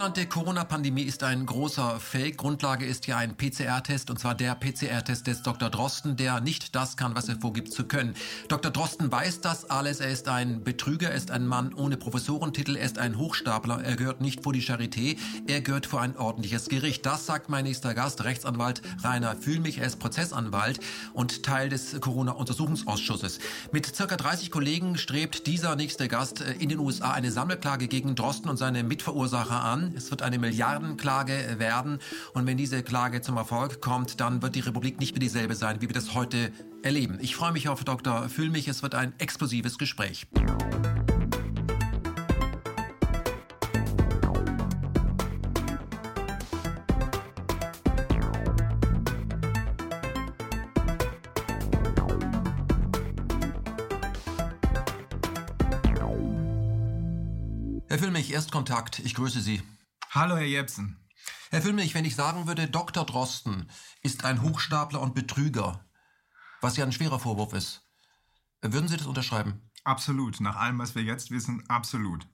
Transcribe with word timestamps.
sogenannte 0.00 0.26
Corona-Pandemie 0.28 1.02
ist 1.02 1.22
ein 1.24 1.44
großer 1.44 2.00
Fake. 2.00 2.38
Grundlage 2.38 2.86
ist 2.86 3.06
ja 3.06 3.18
ein 3.18 3.36
PCR-Test, 3.36 4.08
und 4.08 4.18
zwar 4.18 4.34
der 4.34 4.54
PCR-Test 4.54 5.26
des 5.26 5.42
Dr. 5.42 5.68
Drosten, 5.68 6.16
der 6.16 6.40
nicht 6.40 6.74
das 6.74 6.96
kann, 6.96 7.14
was 7.14 7.28
er 7.28 7.36
vorgibt 7.38 7.70
zu 7.70 7.84
können. 7.84 8.14
Dr. 8.48 8.70
Drosten 8.70 9.12
weiß 9.12 9.42
das 9.42 9.68
alles. 9.68 10.00
Er 10.00 10.08
ist 10.08 10.26
ein 10.26 10.64
Betrüger, 10.64 11.10
er 11.10 11.16
ist 11.16 11.30
ein 11.30 11.46
Mann 11.46 11.74
ohne 11.74 11.98
Professorentitel, 11.98 12.76
er 12.76 12.86
ist 12.86 12.98
ein 12.98 13.18
Hochstapler. 13.18 13.84
Er 13.84 13.94
gehört 13.96 14.22
nicht 14.22 14.42
vor 14.42 14.54
die 14.54 14.62
Charité, 14.62 15.18
er 15.46 15.60
gehört 15.60 15.84
vor 15.84 16.00
ein 16.00 16.16
ordentliches 16.16 16.70
Gericht. 16.70 17.04
Das 17.04 17.26
sagt 17.26 17.50
mein 17.50 17.64
nächster 17.64 17.92
Gast, 17.92 18.24
Rechtsanwalt 18.24 18.80
Rainer 19.04 19.36
Fühlmich. 19.36 19.80
Er 19.80 19.86
ist 19.86 19.98
Prozessanwalt 19.98 20.80
und 21.12 21.42
Teil 21.42 21.68
des 21.68 22.00
Corona-Untersuchungsausschusses. 22.00 23.38
Mit 23.70 23.94
circa 23.94 24.16
30 24.16 24.50
Kollegen 24.50 24.96
strebt 24.96 25.46
dieser 25.46 25.76
nächste 25.76 26.08
Gast 26.08 26.40
äh, 26.40 26.52
in 26.54 26.70
den 26.70 26.78
USA 26.78 27.10
eine 27.10 27.30
Sammelklage 27.30 27.86
gegen 27.86 28.14
Drosten 28.14 28.48
und 28.48 28.56
seine 28.56 28.82
Mitverursacher 28.82 29.62
an. 29.62 29.89
Es 29.96 30.10
wird 30.10 30.22
eine 30.22 30.38
Milliardenklage 30.38 31.56
werden. 31.58 31.98
Und 32.34 32.46
wenn 32.46 32.56
diese 32.56 32.82
Klage 32.82 33.20
zum 33.20 33.36
Erfolg 33.36 33.80
kommt, 33.80 34.20
dann 34.20 34.42
wird 34.42 34.54
die 34.54 34.60
Republik 34.60 35.00
nicht 35.00 35.12
mehr 35.12 35.20
dieselbe 35.20 35.54
sein, 35.54 35.80
wie 35.80 35.88
wir 35.88 35.94
das 35.94 36.14
heute 36.14 36.52
erleben. 36.82 37.18
Ich 37.20 37.36
freue 37.36 37.52
mich 37.52 37.68
auf 37.68 37.84
Dr. 37.84 38.28
Fühlmich. 38.28 38.68
Es 38.68 38.82
wird 38.82 38.94
ein 38.94 39.12
explosives 39.18 39.78
Gespräch. 39.78 40.26
Herr 57.90 57.98
Füllmich, 57.98 58.32
Erstkontakt. 58.32 59.00
Ich 59.00 59.16
grüße 59.16 59.40
Sie. 59.40 59.60
Hallo, 60.12 60.36
Herr 60.36 60.44
Jepsen. 60.44 60.96
Herr 61.50 61.62
Füllmich, 61.62 61.94
wenn 61.94 62.04
ich 62.04 62.16
sagen 62.16 62.48
würde, 62.48 62.66
Dr. 62.66 63.06
Drosten 63.06 63.70
ist 64.02 64.24
ein 64.24 64.42
Hochstapler 64.42 65.00
und 65.00 65.14
Betrüger, 65.14 65.84
was 66.60 66.76
ja 66.76 66.84
ein 66.84 66.90
schwerer 66.90 67.20
Vorwurf 67.20 67.52
ist, 67.52 67.88
würden 68.60 68.88
Sie 68.88 68.96
das 68.96 69.06
unterschreiben? 69.06 69.70
Absolut. 69.84 70.40
Nach 70.40 70.56
allem, 70.56 70.80
was 70.80 70.96
wir 70.96 71.04
jetzt 71.04 71.30
wissen, 71.30 71.62
absolut. 71.68 72.26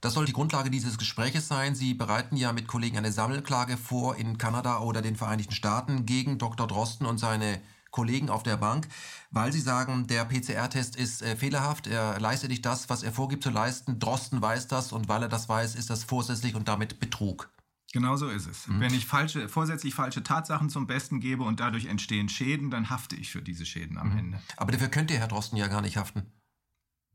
Das 0.00 0.14
soll 0.14 0.26
die 0.26 0.32
Grundlage 0.32 0.70
dieses 0.70 0.96
Gespräches 0.96 1.48
sein. 1.48 1.74
Sie 1.74 1.92
bereiten 1.92 2.36
ja 2.36 2.52
mit 2.52 2.68
Kollegen 2.68 2.98
eine 2.98 3.10
Sammelklage 3.10 3.76
vor 3.78 4.14
in 4.14 4.38
Kanada 4.38 4.78
oder 4.78 5.02
den 5.02 5.16
Vereinigten 5.16 5.54
Staaten 5.54 6.06
gegen 6.06 6.38
Dr. 6.38 6.68
Drosten 6.68 7.04
und 7.04 7.18
seine 7.18 7.60
Kollegen 7.90 8.30
auf 8.30 8.42
der 8.42 8.56
Bank, 8.56 8.88
weil 9.30 9.52
sie 9.52 9.60
sagen, 9.60 10.06
der 10.06 10.24
PCR-Test 10.24 10.96
ist 10.96 11.22
äh, 11.22 11.36
fehlerhaft, 11.36 11.86
er 11.86 12.20
leistet 12.20 12.50
nicht 12.50 12.64
das, 12.66 12.88
was 12.88 13.02
er 13.02 13.12
vorgibt 13.12 13.42
zu 13.42 13.50
leisten. 13.50 13.98
Drosten 13.98 14.40
weiß 14.40 14.68
das 14.68 14.92
und 14.92 15.08
weil 15.08 15.22
er 15.22 15.28
das 15.28 15.48
weiß, 15.48 15.74
ist 15.74 15.90
das 15.90 16.04
vorsätzlich 16.04 16.54
und 16.54 16.68
damit 16.68 17.00
Betrug. 17.00 17.50
Genau 17.92 18.16
so 18.16 18.28
ist 18.28 18.46
es. 18.46 18.66
Mhm. 18.66 18.80
Wenn 18.80 18.94
ich 18.94 19.06
falsche, 19.06 19.48
vorsätzlich 19.48 19.94
falsche 19.94 20.22
Tatsachen 20.22 20.68
zum 20.68 20.86
Besten 20.86 21.20
gebe 21.20 21.42
und 21.42 21.60
dadurch 21.60 21.86
entstehen 21.86 22.28
Schäden, 22.28 22.70
dann 22.70 22.90
hafte 22.90 23.16
ich 23.16 23.30
für 23.30 23.40
diese 23.40 23.64
Schäden 23.64 23.96
am 23.96 24.12
mhm. 24.12 24.18
Ende. 24.18 24.42
Aber 24.56 24.72
dafür 24.72 24.88
könnte 24.88 25.14
Herr 25.14 25.28
Drosten 25.28 25.56
ja 25.56 25.68
gar 25.68 25.80
nicht 25.80 25.96
haften. 25.96 26.26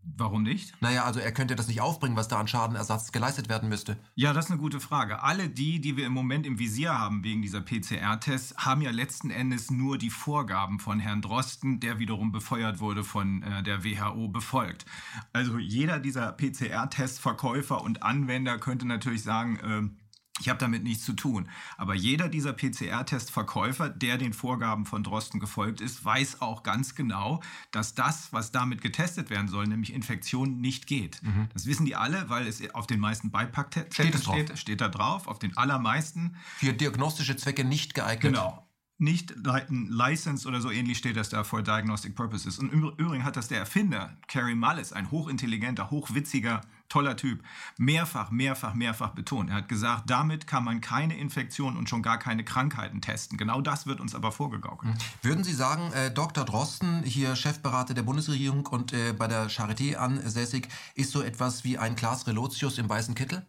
Warum 0.05 0.43
nicht? 0.43 0.73
Naja, 0.81 1.05
also 1.05 1.19
er 1.19 1.31
könnte 1.31 1.55
das 1.55 1.67
nicht 1.67 1.81
aufbringen, 1.81 2.15
was 2.15 2.27
da 2.27 2.39
an 2.39 2.47
Schadenersatz 2.47 3.11
geleistet 3.11 3.49
werden 3.49 3.69
müsste. 3.69 3.97
Ja, 4.15 4.33
das 4.33 4.45
ist 4.45 4.51
eine 4.51 4.59
gute 4.59 4.79
Frage. 4.79 5.23
Alle 5.23 5.49
die, 5.49 5.79
die 5.79 5.95
wir 5.97 6.05
im 6.05 6.13
Moment 6.13 6.45
im 6.45 6.59
Visier 6.59 6.97
haben 6.97 7.23
wegen 7.23 7.41
dieser 7.41 7.61
PCR-Tests, 7.61 8.57
haben 8.57 8.81
ja 8.81 8.91
letzten 8.91 9.31
Endes 9.31 9.71
nur 9.71 9.97
die 9.97 10.09
Vorgaben 10.09 10.79
von 10.79 10.99
Herrn 10.99 11.21
Drosten, 11.21 11.79
der 11.79 11.99
wiederum 11.99 12.31
befeuert 12.31 12.79
wurde 12.79 13.03
von 13.03 13.43
äh, 13.43 13.63
der 13.63 13.83
WHO, 13.83 14.27
befolgt. 14.27 14.85
Also 15.31 15.57
jeder 15.57 15.99
dieser 15.99 16.33
PCR-Testverkäufer 16.33 17.81
und 17.81 18.03
Anwender 18.03 18.57
könnte 18.57 18.85
natürlich 18.85 19.23
sagen, 19.23 19.57
äh, 19.59 20.02
ich 20.39 20.49
habe 20.49 20.57
damit 20.57 20.83
nichts 20.83 21.05
zu 21.05 21.13
tun. 21.13 21.47
Aber 21.77 21.93
jeder 21.93 22.27
dieser 22.27 22.53
PCR-Testverkäufer, 22.53 23.89
der 23.89 24.17
den 24.17 24.33
Vorgaben 24.33 24.85
von 24.85 25.03
Drosten 25.03 25.39
gefolgt 25.39 25.79
ist, 25.79 26.03
weiß 26.03 26.41
auch 26.41 26.63
ganz 26.63 26.95
genau, 26.95 27.41
dass 27.71 27.93
das, 27.93 28.33
was 28.33 28.51
damit 28.51 28.81
getestet 28.81 29.29
werden 29.29 29.47
soll, 29.47 29.67
nämlich 29.67 29.93
Infektion, 29.93 30.59
nicht 30.59 30.87
geht. 30.87 31.21
Mhm. 31.21 31.49
Das 31.53 31.67
wissen 31.67 31.85
die 31.85 31.95
alle, 31.95 32.29
weil 32.29 32.47
es 32.47 32.73
auf 32.73 32.87
den 32.87 32.99
meisten 32.99 33.29
Beipacktests 33.29 33.93
steht, 33.93 34.19
steht, 34.19 34.57
steht 34.57 34.81
da 34.81 34.89
drauf, 34.89 35.27
auf 35.27 35.37
den 35.37 35.55
allermeisten. 35.55 36.35
Für 36.57 36.73
diagnostische 36.73 37.37
Zwecke 37.37 37.63
nicht 37.63 37.93
geeignet. 37.93 38.33
Genau 38.33 38.67
nicht 38.99 39.33
License 39.69 40.47
oder 40.47 40.61
so 40.61 40.71
ähnlich 40.71 40.97
steht 40.97 41.17
das 41.17 41.29
da 41.29 41.43
for 41.43 41.61
Diagnostic 41.61 42.15
Purposes. 42.15 42.57
Und 42.57 42.71
im 42.71 42.83
Übrigen 42.97 43.23
hat 43.23 43.35
das 43.35 43.47
der 43.49 43.59
Erfinder, 43.59 44.17
Carrie 44.27 44.55
Mullis, 44.55 44.93
ein 44.93 45.11
hochintelligenter, 45.11 45.91
hochwitziger, 45.91 46.61
toller 46.93 47.17
Typ, 47.17 47.43
mehrfach, 47.77 48.29
mehrfach, 48.29 48.75
mehrfach 48.75 49.09
betont. 49.09 49.49
Er 49.49 49.55
hat 49.55 49.67
gesagt, 49.67 50.03
damit 50.11 50.45
kann 50.45 50.63
man 50.63 50.79
keine 50.79 51.17
Infektion 51.17 51.75
und 51.75 51.89
schon 51.89 52.03
gar 52.03 52.19
keine 52.19 52.43
Krankheiten 52.43 53.01
testen. 53.01 53.35
Genau 53.35 53.61
das 53.61 53.87
wird 53.87 53.99
uns 53.99 54.13
aber 54.13 54.31
vorgegaukelt. 54.31 54.93
Mhm. 54.93 54.97
Würden 55.23 55.43
Sie 55.43 55.53
sagen, 55.53 55.91
äh, 55.93 56.11
Dr. 56.11 56.45
Drosten, 56.45 57.01
hier 57.01 57.35
Chefberater 57.35 57.95
der 57.95 58.03
Bundesregierung 58.03 58.67
und 58.67 58.93
äh, 58.93 59.11
bei 59.13 59.27
der 59.27 59.49
Charité 59.49 59.95
ansässig, 59.95 60.67
ist 60.93 61.11
so 61.11 61.23
etwas 61.23 61.63
wie 61.63 61.79
ein 61.79 61.95
Klaas 61.95 62.27
Relotius 62.27 62.77
im 62.77 62.87
weißen 62.87 63.15
Kittel? 63.15 63.43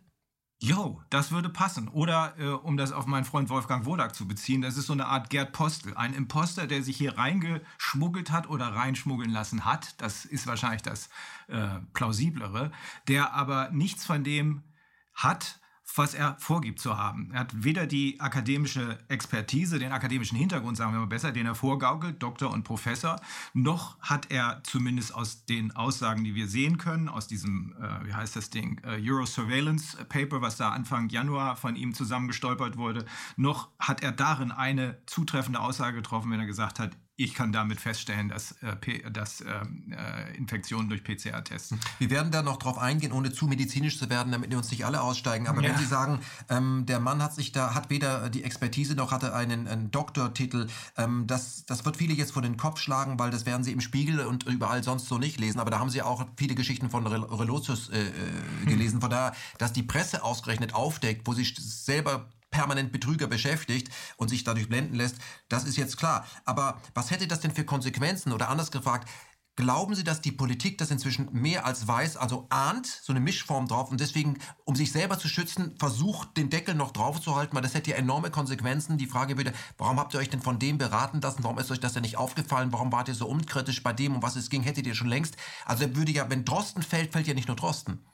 Jo, 0.61 1.03
das 1.11 1.31
würde 1.31 1.49
passen. 1.49 1.89
Oder 1.89 2.35
äh, 2.39 2.49
um 2.49 2.77
das 2.77 2.93
auf 2.93 3.07
meinen 3.07 3.25
Freund 3.25 3.51
Wolfgang 3.51 3.85
Wodak 3.85 4.15
zu 4.15 4.27
beziehen, 4.27 4.63
das 4.63 4.77
ist 4.77 4.87
so 4.87 4.93
eine 4.93 5.07
Art 5.07 5.29
Gerd 5.29 5.53
Postel. 5.53 5.95
Ein 5.95 6.15
Imposter, 6.15 6.67
der 6.67 6.83
sich 6.83 6.97
hier 6.97 7.19
reingeschmuggelt 7.19 8.31
hat 8.31 8.49
oder 8.49 8.69
reinschmuggeln 8.69 9.31
lassen 9.31 9.65
hat. 9.65 10.01
Das 10.01 10.25
ist 10.25 10.47
wahrscheinlich 10.47 10.83
das 10.83 11.11
äh, 11.49 11.81
plausiblere. 11.93 12.71
Der 13.09 13.35
aber 13.35 13.71
nichts 13.71 14.07
von 14.07 14.25
dem 14.25 14.63
hat, 15.13 15.61
was 15.95 16.15
er 16.15 16.37
vorgibt 16.39 16.81
zu 16.81 16.99
haben. 16.99 17.31
Er 17.33 17.41
hat 17.41 17.65
weder 17.65 17.87
die 17.87 18.21
akademische 18.21 18.99
Expertise, 19.09 19.79
den 19.79 19.93
akademischen 19.93 20.37
Hintergrund, 20.37 20.77
sagen 20.77 20.93
wir 20.93 21.01
mal 21.01 21.07
besser, 21.07 21.33
den 21.33 21.47
er 21.47 21.55
vorgaukelt, 21.55 22.23
Doktor 22.23 22.53
und 22.53 22.65
Professor, 22.65 23.21
noch 23.53 23.99
hat 24.01 24.31
er 24.31 24.61
zumindest 24.65 25.15
aus 25.15 25.45
den 25.45 25.75
Aussagen, 25.77 26.25
die 26.25 26.35
wir 26.35 26.49
sehen 26.49 26.79
können, 26.79 27.09
aus 27.09 27.27
diesem, 27.27 27.75
äh, 27.81 28.07
wie 28.07 28.15
heißt 28.15 28.37
das 28.37 28.51
Ding, 28.51 28.81
äh, 28.85 29.01
Euro 29.09 29.27
Surveillance 29.27 29.97
Paper, 30.09 30.41
was 30.41 30.57
da 30.57 30.71
Anfang 30.71 31.09
Januar 31.09 31.57
von 31.57 31.77
ihm 31.77 31.95
zusammengestolpert 31.95 32.77
wurde, 32.77 33.05
noch 33.37 33.69
hat 33.79 34.03
er 34.03 34.13
darin 34.13 34.51
eine 34.51 34.99
zutreffende 35.07 35.61
Aussage 35.61 35.97
getroffen, 35.97 36.31
wenn 36.31 36.41
er 36.41 36.47
gesagt 36.47 36.79
hat, 36.79 36.97
ich 37.17 37.35
kann 37.35 37.53
damit 37.53 37.81
feststellen, 37.81 38.29
dass, 38.29 38.53
äh, 38.63 39.11
dass 39.11 39.41
ähm, 39.41 39.93
äh, 39.93 40.37
Infektionen 40.37 40.89
durch 40.89 41.05
PCR 41.05 41.45
testen. 41.45 41.79
Wir 41.99 42.11
werden 42.11 42.33
da 42.33 42.43
noch 42.43 42.57
drauf 42.57 42.79
eingehen, 42.79 43.13
ohne 43.13 43.33
zu 43.33 43.47
medizinisch 43.47 43.99
zu 43.99 44.11
werden, 44.11 44.33
damit 44.33 44.51
wir 44.51 44.59
uns 44.59 44.71
nicht 44.71 44.85
alle 44.85 45.01
aussteigen. 45.01 45.47
Aber 45.47 45.63
ja. 45.63 45.71
wenn 45.71 45.79
Sie 45.79 45.85
sagen, 45.85 46.21
ähm, 46.49 46.87
der 46.87 46.99
Mann 46.99 47.23
hat 47.23 47.35
sich 47.35 47.53
da, 47.53 47.75
hat 47.75 47.91
weder 47.91 48.31
die 48.31 48.43
Expertise 48.43 48.95
noch 48.95 49.13
hatte 49.13 49.33
einen, 49.33 49.69
einen 49.69 49.91
Doktortitel, 49.93 50.67
ähm, 50.97 51.27
das, 51.27 51.65
das 51.67 51.85
wird 51.85 51.97
viele 51.97 52.15
jetzt 52.15 52.33
vor 52.33 52.43
den 52.43 52.57
Kopf 52.57 52.81
schlagen, 52.81 53.19
weil 53.19 53.31
das 53.31 53.47
werden 53.47 53.63
Sie 53.63 53.73
im 53.73 53.81
Spiegel 53.81 54.21
und 54.27 54.45
überall 54.45 54.83
sonst 54.83 55.07
so 55.07 55.19
nicht 55.19 55.39
lesen. 55.39 55.61
Aber 55.61 55.71
da 55.71 55.79
haben 55.79 55.91
Sie 55.91 56.03
auch 56.03 56.27
viele 56.37 56.57
Geschichten 56.57 56.91
von 56.91 57.07
Relotius 57.07 57.91
äh, 57.91 58.03
äh 58.03 58.11
gelesen. 58.67 59.01
Von 59.01 59.11
daher, 59.11 59.35
dass 59.59 59.73
die 59.73 59.83
Presse 59.83 60.25
ausgerechnet 60.25 60.75
aufdeckt, 60.75 61.27
wo 61.27 61.35
sie 61.35 61.45
selber 61.45 62.29
permanent 62.55 62.93
Betrüger 62.93 63.27
beschäftigt 63.27 63.91
und 64.17 64.29
sich 64.29 64.45
dadurch 64.45 64.69
blenden 64.69 64.95
lässt, 64.95 65.17
das 65.49 65.65
ist 65.65 65.77
jetzt 65.77 65.97
klar. 65.97 66.25
Aber 66.45 66.81
was 66.95 67.11
hätte 67.11 67.27
das 67.27 67.41
denn 67.41 67.51
für 67.51 67.65
Konsequenzen? 67.65 68.33
Oder 68.33 68.49
anders 68.49 68.71
gefragt, 68.71 69.11
Glauben 69.57 69.95
Sie, 69.95 70.03
dass 70.03 70.21
die 70.21 70.33
Politik 70.33 70.79
das 70.79 70.91
inzwischen 70.91 71.29
mehr 71.31 71.65
als 71.65 71.87
weiß, 71.87 72.17
also 72.17 72.49
ahnt, 72.51 72.89
so 72.89 73.13
eine 73.13 73.21
Mischform 73.21 73.69
drauf 73.69 73.89
und 73.89 74.01
deswegen, 74.01 74.37
um 74.65 74.75
sich 74.75 74.91
selber 74.91 75.17
zu 75.17 75.29
schützen, 75.29 75.77
versucht, 75.79 76.37
den 76.37 76.51
Deckel 76.51 76.75
noch 76.75 76.91
drauf 76.91 77.21
zu 77.21 77.37
halten, 77.37 77.55
weil 77.55 77.63
das 77.63 77.75
hätte 77.75 77.93
ja 77.93 77.97
enorme 77.97 78.33
Konsequenzen. 78.33 78.99
Die 78.99 79.07
Frage 79.07 79.37
würde, 79.37 79.53
warum 79.79 80.01
habt 80.01 80.13
ihr 80.13 80.19
euch 80.19 80.29
denn 80.29 80.43
von 80.43 80.59
dem 80.59 80.77
beraten 80.77 81.21
lassen? 81.21 81.45
Warum 81.45 81.61
ist 81.61 81.71
euch 81.71 81.79
das 81.79 81.93
denn 81.93 82.03
nicht 82.03 82.19
aufgefallen? 82.19 82.73
Warum 82.73 82.91
wart 82.91 83.07
ihr 83.07 83.15
so 83.15 83.29
unkritisch 83.29 83.81
bei 83.85 83.93
dem, 83.93 84.17
um 84.17 84.25
was 84.25 84.35
es 84.35 84.51
ging? 84.51 84.65
Hättet 84.65 84.89
ihr 84.89 84.97
schon 84.97 85.07
längst? 85.07 85.37
Also 85.67 85.95
würde 85.95 86.11
ja, 86.11 86.29
wenn 86.29 86.45
Drosten 86.45 86.83
fällt, 86.83 87.13
fällt 87.13 87.29
ja 87.29 87.35
nicht 87.35 87.47
nur 87.47 87.57
Drosten. 87.57 88.05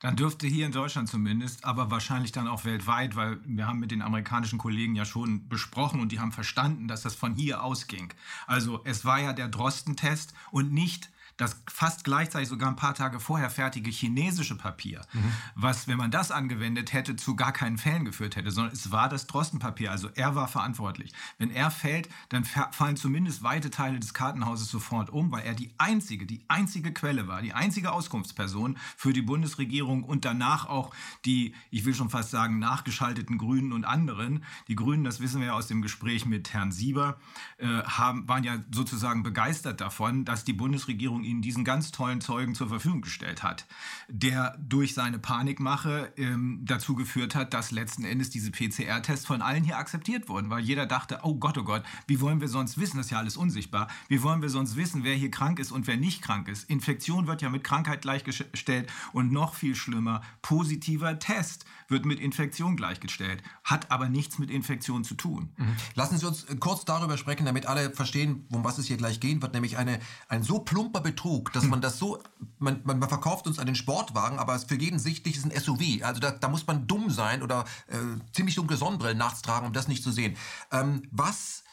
Dann 0.00 0.14
dürfte 0.14 0.46
hier 0.46 0.64
in 0.64 0.72
Deutschland 0.72 1.08
zumindest, 1.08 1.64
aber 1.64 1.90
wahrscheinlich 1.90 2.30
dann 2.30 2.46
auch 2.46 2.64
weltweit, 2.64 3.16
weil 3.16 3.40
wir 3.44 3.66
haben 3.66 3.80
mit 3.80 3.90
den 3.90 4.02
amerikanischen 4.02 4.58
Kollegen 4.58 4.94
ja 4.94 5.04
schon 5.04 5.48
besprochen 5.48 6.00
und 6.00 6.12
die 6.12 6.20
haben 6.20 6.30
verstanden, 6.30 6.86
dass 6.86 7.02
das 7.02 7.16
von 7.16 7.34
hier 7.34 7.64
ausging. 7.64 8.12
Also 8.46 8.80
es 8.84 9.04
war 9.04 9.20
ja 9.20 9.32
der 9.32 9.48
Drosten-Test 9.48 10.34
und 10.52 10.72
nicht 10.72 11.10
das 11.38 11.62
fast 11.68 12.04
gleichzeitig 12.04 12.48
sogar 12.48 12.68
ein 12.68 12.76
paar 12.76 12.94
Tage 12.94 13.20
vorher 13.20 13.48
fertige 13.48 13.90
chinesische 13.90 14.56
Papier, 14.56 15.00
mhm. 15.12 15.32
was, 15.54 15.88
wenn 15.88 15.96
man 15.96 16.10
das 16.10 16.30
angewendet 16.30 16.92
hätte, 16.92 17.16
zu 17.16 17.36
gar 17.36 17.52
keinen 17.52 17.78
Fällen 17.78 18.04
geführt 18.04 18.36
hätte, 18.36 18.50
sondern 18.50 18.72
es 18.72 18.90
war 18.90 19.08
das 19.08 19.26
Drostenpapier, 19.26 19.90
also 19.90 20.10
er 20.14 20.34
war 20.34 20.48
verantwortlich. 20.48 21.12
Wenn 21.38 21.50
er 21.50 21.70
fällt, 21.70 22.08
dann 22.28 22.44
fallen 22.44 22.96
zumindest 22.96 23.42
weite 23.42 23.70
Teile 23.70 24.00
des 24.00 24.14
Kartenhauses 24.14 24.68
sofort 24.68 25.10
um, 25.10 25.30
weil 25.30 25.44
er 25.44 25.54
die 25.54 25.70
einzige, 25.78 26.26
die 26.26 26.42
einzige 26.48 26.92
Quelle 26.92 27.28
war, 27.28 27.40
die 27.40 27.54
einzige 27.54 27.92
Auskunftsperson 27.92 28.76
für 28.96 29.12
die 29.12 29.22
Bundesregierung 29.22 30.02
und 30.02 30.24
danach 30.24 30.68
auch 30.68 30.92
die, 31.24 31.54
ich 31.70 31.84
will 31.84 31.94
schon 31.94 32.10
fast 32.10 32.32
sagen, 32.32 32.58
nachgeschalteten 32.58 33.38
Grünen 33.38 33.72
und 33.72 33.84
anderen. 33.84 34.44
Die 34.66 34.74
Grünen, 34.74 35.04
das 35.04 35.20
wissen 35.20 35.40
wir 35.40 35.48
ja 35.48 35.52
aus 35.54 35.68
dem 35.68 35.82
Gespräch 35.82 36.26
mit 36.26 36.52
Herrn 36.52 36.72
Sieber, 36.72 37.20
äh, 37.58 37.66
haben, 37.84 38.28
waren 38.28 38.42
ja 38.42 38.58
sozusagen 38.72 39.22
begeistert 39.22 39.80
davon, 39.80 40.24
dass 40.24 40.42
die 40.42 40.52
Bundesregierung 40.52 41.27
ihnen 41.28 41.42
diesen 41.42 41.64
ganz 41.64 41.92
tollen 41.92 42.20
Zeugen 42.20 42.54
zur 42.54 42.68
Verfügung 42.68 43.02
gestellt 43.02 43.42
hat, 43.42 43.66
der 44.08 44.56
durch 44.58 44.94
seine 44.94 45.18
Panikmache 45.18 46.12
ähm, 46.16 46.60
dazu 46.64 46.94
geführt 46.94 47.34
hat, 47.34 47.54
dass 47.54 47.70
letzten 47.70 48.04
Endes 48.04 48.30
diese 48.30 48.50
PCR-Tests 48.50 49.26
von 49.26 49.42
allen 49.42 49.64
hier 49.64 49.78
akzeptiert 49.78 50.28
wurden, 50.28 50.50
weil 50.50 50.60
jeder 50.60 50.86
dachte, 50.86 51.20
oh 51.22 51.34
Gott, 51.34 51.58
oh 51.58 51.64
Gott, 51.64 51.82
wie 52.06 52.20
wollen 52.20 52.40
wir 52.40 52.48
sonst 52.48 52.78
wissen, 52.78 52.96
das 52.96 53.06
ist 53.06 53.12
ja 53.12 53.18
alles 53.18 53.36
unsichtbar, 53.36 53.88
wie 54.08 54.22
wollen 54.22 54.42
wir 54.42 54.48
sonst 54.48 54.76
wissen, 54.76 55.04
wer 55.04 55.14
hier 55.14 55.30
krank 55.30 55.58
ist 55.58 55.72
und 55.72 55.86
wer 55.86 55.96
nicht 55.96 56.22
krank 56.22 56.48
ist. 56.48 56.68
Infektion 56.70 57.26
wird 57.26 57.42
ja 57.42 57.50
mit 57.50 57.64
Krankheit 57.64 58.02
gleichgestellt 58.02 58.90
und 59.12 59.32
noch 59.32 59.54
viel 59.54 59.74
schlimmer, 59.74 60.22
positiver 60.42 61.18
Test 61.18 61.64
wird 61.88 62.04
mit 62.04 62.20
Infektion 62.20 62.76
gleichgestellt, 62.76 63.42
hat 63.64 63.90
aber 63.90 64.08
nichts 64.08 64.38
mit 64.38 64.50
Infektion 64.50 65.04
zu 65.04 65.14
tun. 65.14 65.52
Mhm. 65.56 65.76
Lassen 65.94 66.18
Sie 66.18 66.26
uns 66.26 66.46
kurz 66.60 66.84
darüber 66.84 67.16
sprechen, 67.16 67.46
damit 67.46 67.66
alle 67.66 67.90
verstehen, 67.90 68.46
um 68.52 68.62
was 68.62 68.78
es 68.78 68.86
hier 68.86 68.96
gleich 68.96 69.20
gehen 69.20 69.42
wird, 69.42 69.54
nämlich 69.54 69.78
eine, 69.78 69.98
ein 70.28 70.42
so 70.42 70.60
plumper 70.60 71.00
Betrug, 71.00 71.52
dass 71.52 71.64
man 71.64 71.80
das 71.80 71.98
so, 71.98 72.22
man, 72.58 72.80
man, 72.84 72.98
man 72.98 73.08
verkauft 73.08 73.46
uns 73.46 73.58
einen 73.58 73.74
Sportwagen, 73.74 74.38
aber 74.38 74.54
es 74.54 74.64
für 74.64 74.78
jeden 74.78 74.98
sichtlich 74.98 75.36
ist 75.36 75.44
ein 75.44 75.58
SUV. 75.58 76.02
Also 76.02 76.20
da, 76.20 76.30
da 76.30 76.48
muss 76.48 76.66
man 76.66 76.86
dumm 76.86 77.10
sein 77.10 77.42
oder 77.42 77.64
äh, 77.88 77.96
ziemlich 78.32 78.54
dunkle 78.54 78.76
Sonnenbrillen 78.76 79.18
nachts 79.18 79.42
tragen, 79.42 79.66
um 79.66 79.72
das 79.72 79.88
nicht 79.88 80.02
zu 80.02 80.12
sehen. 80.12 80.36
Ähm, 80.70 81.02
was 81.10 81.64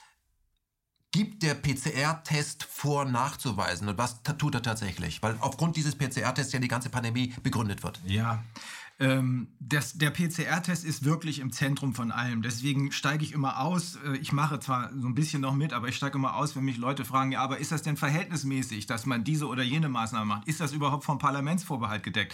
gibt 1.16 1.44
der 1.44 1.56
PCR-Test 1.56 2.66
vor, 2.66 3.06
nachzuweisen? 3.06 3.88
Und 3.88 3.98
was 3.98 4.22
tut 4.38 4.54
er 4.54 4.62
tatsächlich? 4.62 5.24
Weil 5.24 5.38
aufgrund 5.40 5.78
dieses 5.78 5.96
PCR-Tests 5.96 6.52
ja 6.52 6.60
die 6.60 6.68
ganze 6.68 6.90
Pandemie 6.90 7.34
begründet 7.42 7.84
wird. 7.84 8.02
Ja, 8.06 8.44
ähm, 8.98 9.50
das, 9.60 9.98
der 9.98 10.10
PCR-Test 10.10 10.86
ist 10.86 11.04
wirklich 11.04 11.40
im 11.40 11.52
Zentrum 11.52 11.94
von 11.94 12.12
allem. 12.12 12.42
Deswegen 12.42 12.92
steige 12.94 13.26
ich 13.26 13.34
immer 13.34 13.60
aus. 13.60 13.98
Äh, 13.98 14.18
ich 14.18 14.32
mache 14.32 14.60
zwar 14.60 14.90
so 14.98 15.08
ein 15.08 15.16
bisschen 15.16 15.42
noch 15.42 15.54
mit, 15.54 15.74
aber 15.74 15.90
ich 15.90 15.98
steige 15.98 16.18
immer 16.18 16.36
aus, 16.36 16.56
wenn 16.56 16.64
mich 16.64 16.78
Leute 16.78 17.04
fragen, 17.04 17.34
ja, 17.34 17.42
aber 17.42 17.58
ist 17.58 17.72
das 17.72 17.82
denn 17.82 17.98
verhältnismäßig, 17.98 18.86
dass 18.86 19.06
man 19.06 19.24
diese 19.24 19.48
oder 19.48 19.64
jene 19.64 19.90
Maßnahme 19.90 20.26
macht? 20.26 20.48
Ist 20.48 20.62
das 20.62 20.72
überhaupt 20.72 21.04
vom 21.04 21.18
Parlamentsvorbehalt 21.18 22.04
gedeckt? 22.04 22.34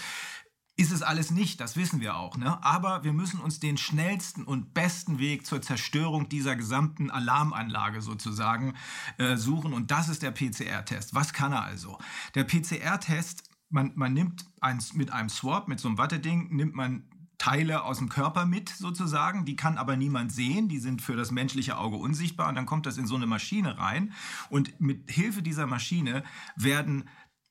Ist 0.77 0.91
es 0.91 1.01
alles 1.01 1.31
nicht, 1.31 1.59
das 1.59 1.75
wissen 1.75 1.99
wir 1.99 2.15
auch. 2.15 2.37
Ne? 2.37 2.63
Aber 2.63 3.03
wir 3.03 3.13
müssen 3.13 3.39
uns 3.39 3.59
den 3.59 3.77
schnellsten 3.77 4.43
und 4.43 4.73
besten 4.73 5.19
Weg 5.19 5.45
zur 5.45 5.61
Zerstörung 5.61 6.29
dieser 6.29 6.55
gesamten 6.55 7.11
Alarmanlage 7.11 8.01
sozusagen 8.01 8.75
äh, 9.17 9.35
suchen. 9.35 9.73
Und 9.73 9.91
das 9.91 10.09
ist 10.09 10.23
der 10.23 10.31
PCR-Test. 10.31 11.13
Was 11.13 11.33
kann 11.33 11.51
er 11.51 11.63
also? 11.63 11.97
Der 12.35 12.45
PCR-Test 12.45 13.50
man, 13.71 13.91
man 13.95 14.13
nimmt 14.13 14.45
eins 14.59 14.94
mit 14.94 15.12
einem 15.12 15.29
Swap, 15.29 15.68
mit 15.68 15.79
so 15.79 15.88
einem 15.88 15.97
Watteding, 15.97 16.56
nimmt 16.56 16.75
man 16.75 17.03
Teile 17.38 17.83
aus 17.83 17.97
dem 17.97 18.07
Körper 18.07 18.45
mit 18.45 18.69
sozusagen, 18.69 19.45
die 19.45 19.56
kann 19.56 19.79
aber 19.79 19.97
niemand 19.97 20.31
sehen, 20.31 20.69
die 20.69 20.77
sind 20.77 21.01
für 21.01 21.15
das 21.15 21.31
menschliche 21.31 21.77
Auge 21.77 21.97
unsichtbar 21.97 22.47
und 22.47 22.56
dann 22.56 22.68
kommt 22.68 22.85
das 22.85 22.97
in 22.97 23.07
so 23.07 23.15
eine 23.15 23.25
Maschine 23.25 23.79
rein 23.79 24.13
und 24.51 24.79
mit 24.79 25.09
Hilfe 25.09 25.41
dieser 25.41 25.65
Maschine 25.65 26.23
werden, 26.56 27.09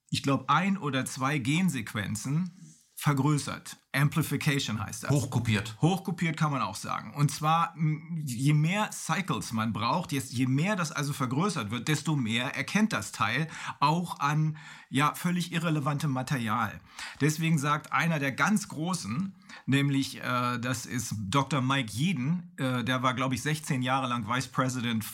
ich 0.08 0.22
glaube, 0.22 0.48
ein 0.48 0.78
oder 0.78 1.06
zwei 1.06 1.38
Gensequenzen 1.38 2.52
vergrößert. 2.94 3.78
Amplification 3.92 4.78
heißt 4.78 5.04
das. 5.04 5.10
Hochkopiert. 5.10 5.76
Hochkopiert 5.80 6.36
kann 6.36 6.52
man 6.52 6.60
auch 6.60 6.76
sagen. 6.76 7.14
Und 7.14 7.30
zwar, 7.30 7.74
je 8.24 8.52
mehr 8.52 8.90
Cycles 8.92 9.52
man 9.52 9.72
braucht, 9.72 10.12
je 10.12 10.46
mehr 10.46 10.76
das 10.76 10.92
also 10.92 11.14
vergrößert 11.14 11.70
wird, 11.70 11.88
desto 11.88 12.14
mehr 12.14 12.54
erkennt 12.54 12.92
das 12.92 13.10
Teil 13.10 13.48
auch 13.80 14.20
an 14.20 14.58
ja 14.90 15.14
völlig 15.14 15.52
irrelevantem 15.52 16.10
Material. 16.10 16.78
Deswegen 17.20 17.58
sagt 17.58 17.92
einer 17.92 18.18
der 18.18 18.32
ganz 18.32 18.68
Großen, 18.68 19.32
nämlich 19.66 20.18
äh, 20.18 20.58
das 20.58 20.84
ist 20.84 21.14
Dr. 21.28 21.62
Mike 21.62 21.92
Jeden, 21.92 22.52
äh, 22.56 22.82
der 22.82 23.02
war 23.02 23.14
glaube 23.14 23.36
ich 23.36 23.42
16 23.42 23.82
Jahre 23.82 24.08
lang 24.08 24.28
Vice 24.28 24.48
President 24.48 25.04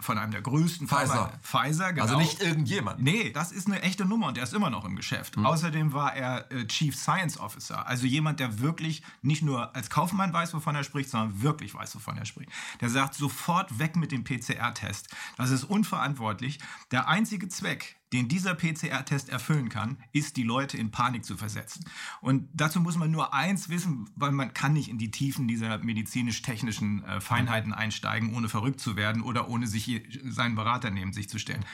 von 0.00 0.18
einem 0.18 0.30
der 0.30 0.40
größten 0.40 0.86
Pfizer. 0.86 1.32
Pfizer, 1.42 1.92
genau. 1.92 2.04
Also 2.04 2.16
nicht 2.16 2.40
irgendjemand. 2.40 3.02
Nee, 3.02 3.30
das 3.32 3.50
ist 3.50 3.66
eine 3.66 3.82
echte 3.82 4.04
Nummer 4.04 4.28
und 4.28 4.36
der 4.36 4.44
ist 4.44 4.54
immer 4.54 4.70
noch 4.70 4.84
im 4.84 4.94
Geschäft. 4.94 5.36
Mhm. 5.36 5.46
Außerdem 5.46 5.92
war 5.92 6.14
er 6.14 6.50
äh, 6.52 6.66
Chief 6.68 6.94
Science 6.94 7.38
Officer, 7.38 7.86
also 7.88 8.06
jemand, 8.06 8.38
der 8.38 8.60
wirklich 8.60 9.02
nicht 9.20 9.42
nur 9.42 9.74
als 9.74 9.90
Kaufmann 9.90 10.32
weiß, 10.32 10.54
wovon 10.54 10.76
er 10.76 10.84
spricht, 10.84 11.10
sondern 11.10 11.42
wirklich 11.42 11.74
weiß, 11.74 11.94
wovon 11.96 12.16
er 12.16 12.24
spricht. 12.24 12.50
Der 12.80 12.88
sagt 12.88 13.14
sofort 13.14 13.80
weg 13.80 13.96
mit 13.96 14.12
dem 14.12 14.22
PCR-Test. 14.22 15.08
Das 15.36 15.50
ist 15.50 15.64
unverantwortlich. 15.64 16.60
Der 16.92 17.08
einzige 17.08 17.48
Zweck, 17.48 17.96
den 18.12 18.28
dieser 18.28 18.54
PCR-Test 18.54 19.28
erfüllen 19.28 19.68
kann, 19.68 19.98
ist, 20.12 20.36
die 20.36 20.42
Leute 20.42 20.76
in 20.76 20.90
Panik 20.90 21.24
zu 21.24 21.36
versetzen. 21.36 21.84
Und 22.20 22.48
dazu 22.52 22.80
muss 22.80 22.96
man 22.96 23.10
nur 23.10 23.34
eins 23.34 23.68
wissen, 23.68 24.08
weil 24.14 24.32
man 24.32 24.54
kann 24.54 24.72
nicht 24.72 24.88
in 24.88 24.98
die 24.98 25.10
Tiefen 25.10 25.48
dieser 25.48 25.78
medizinisch-technischen 25.78 27.04
äh, 27.04 27.20
Feinheiten 27.20 27.72
einsteigen, 27.72 28.34
ohne 28.34 28.48
verrückt 28.48 28.80
zu 28.80 28.96
werden 28.96 29.22
oder 29.22 29.48
ohne 29.48 29.66
sich 29.66 30.02
seinen 30.24 30.54
Berater 30.54 30.90
neben 30.90 31.12
sich 31.12 31.28
zu 31.28 31.38
stellen. 31.38 31.64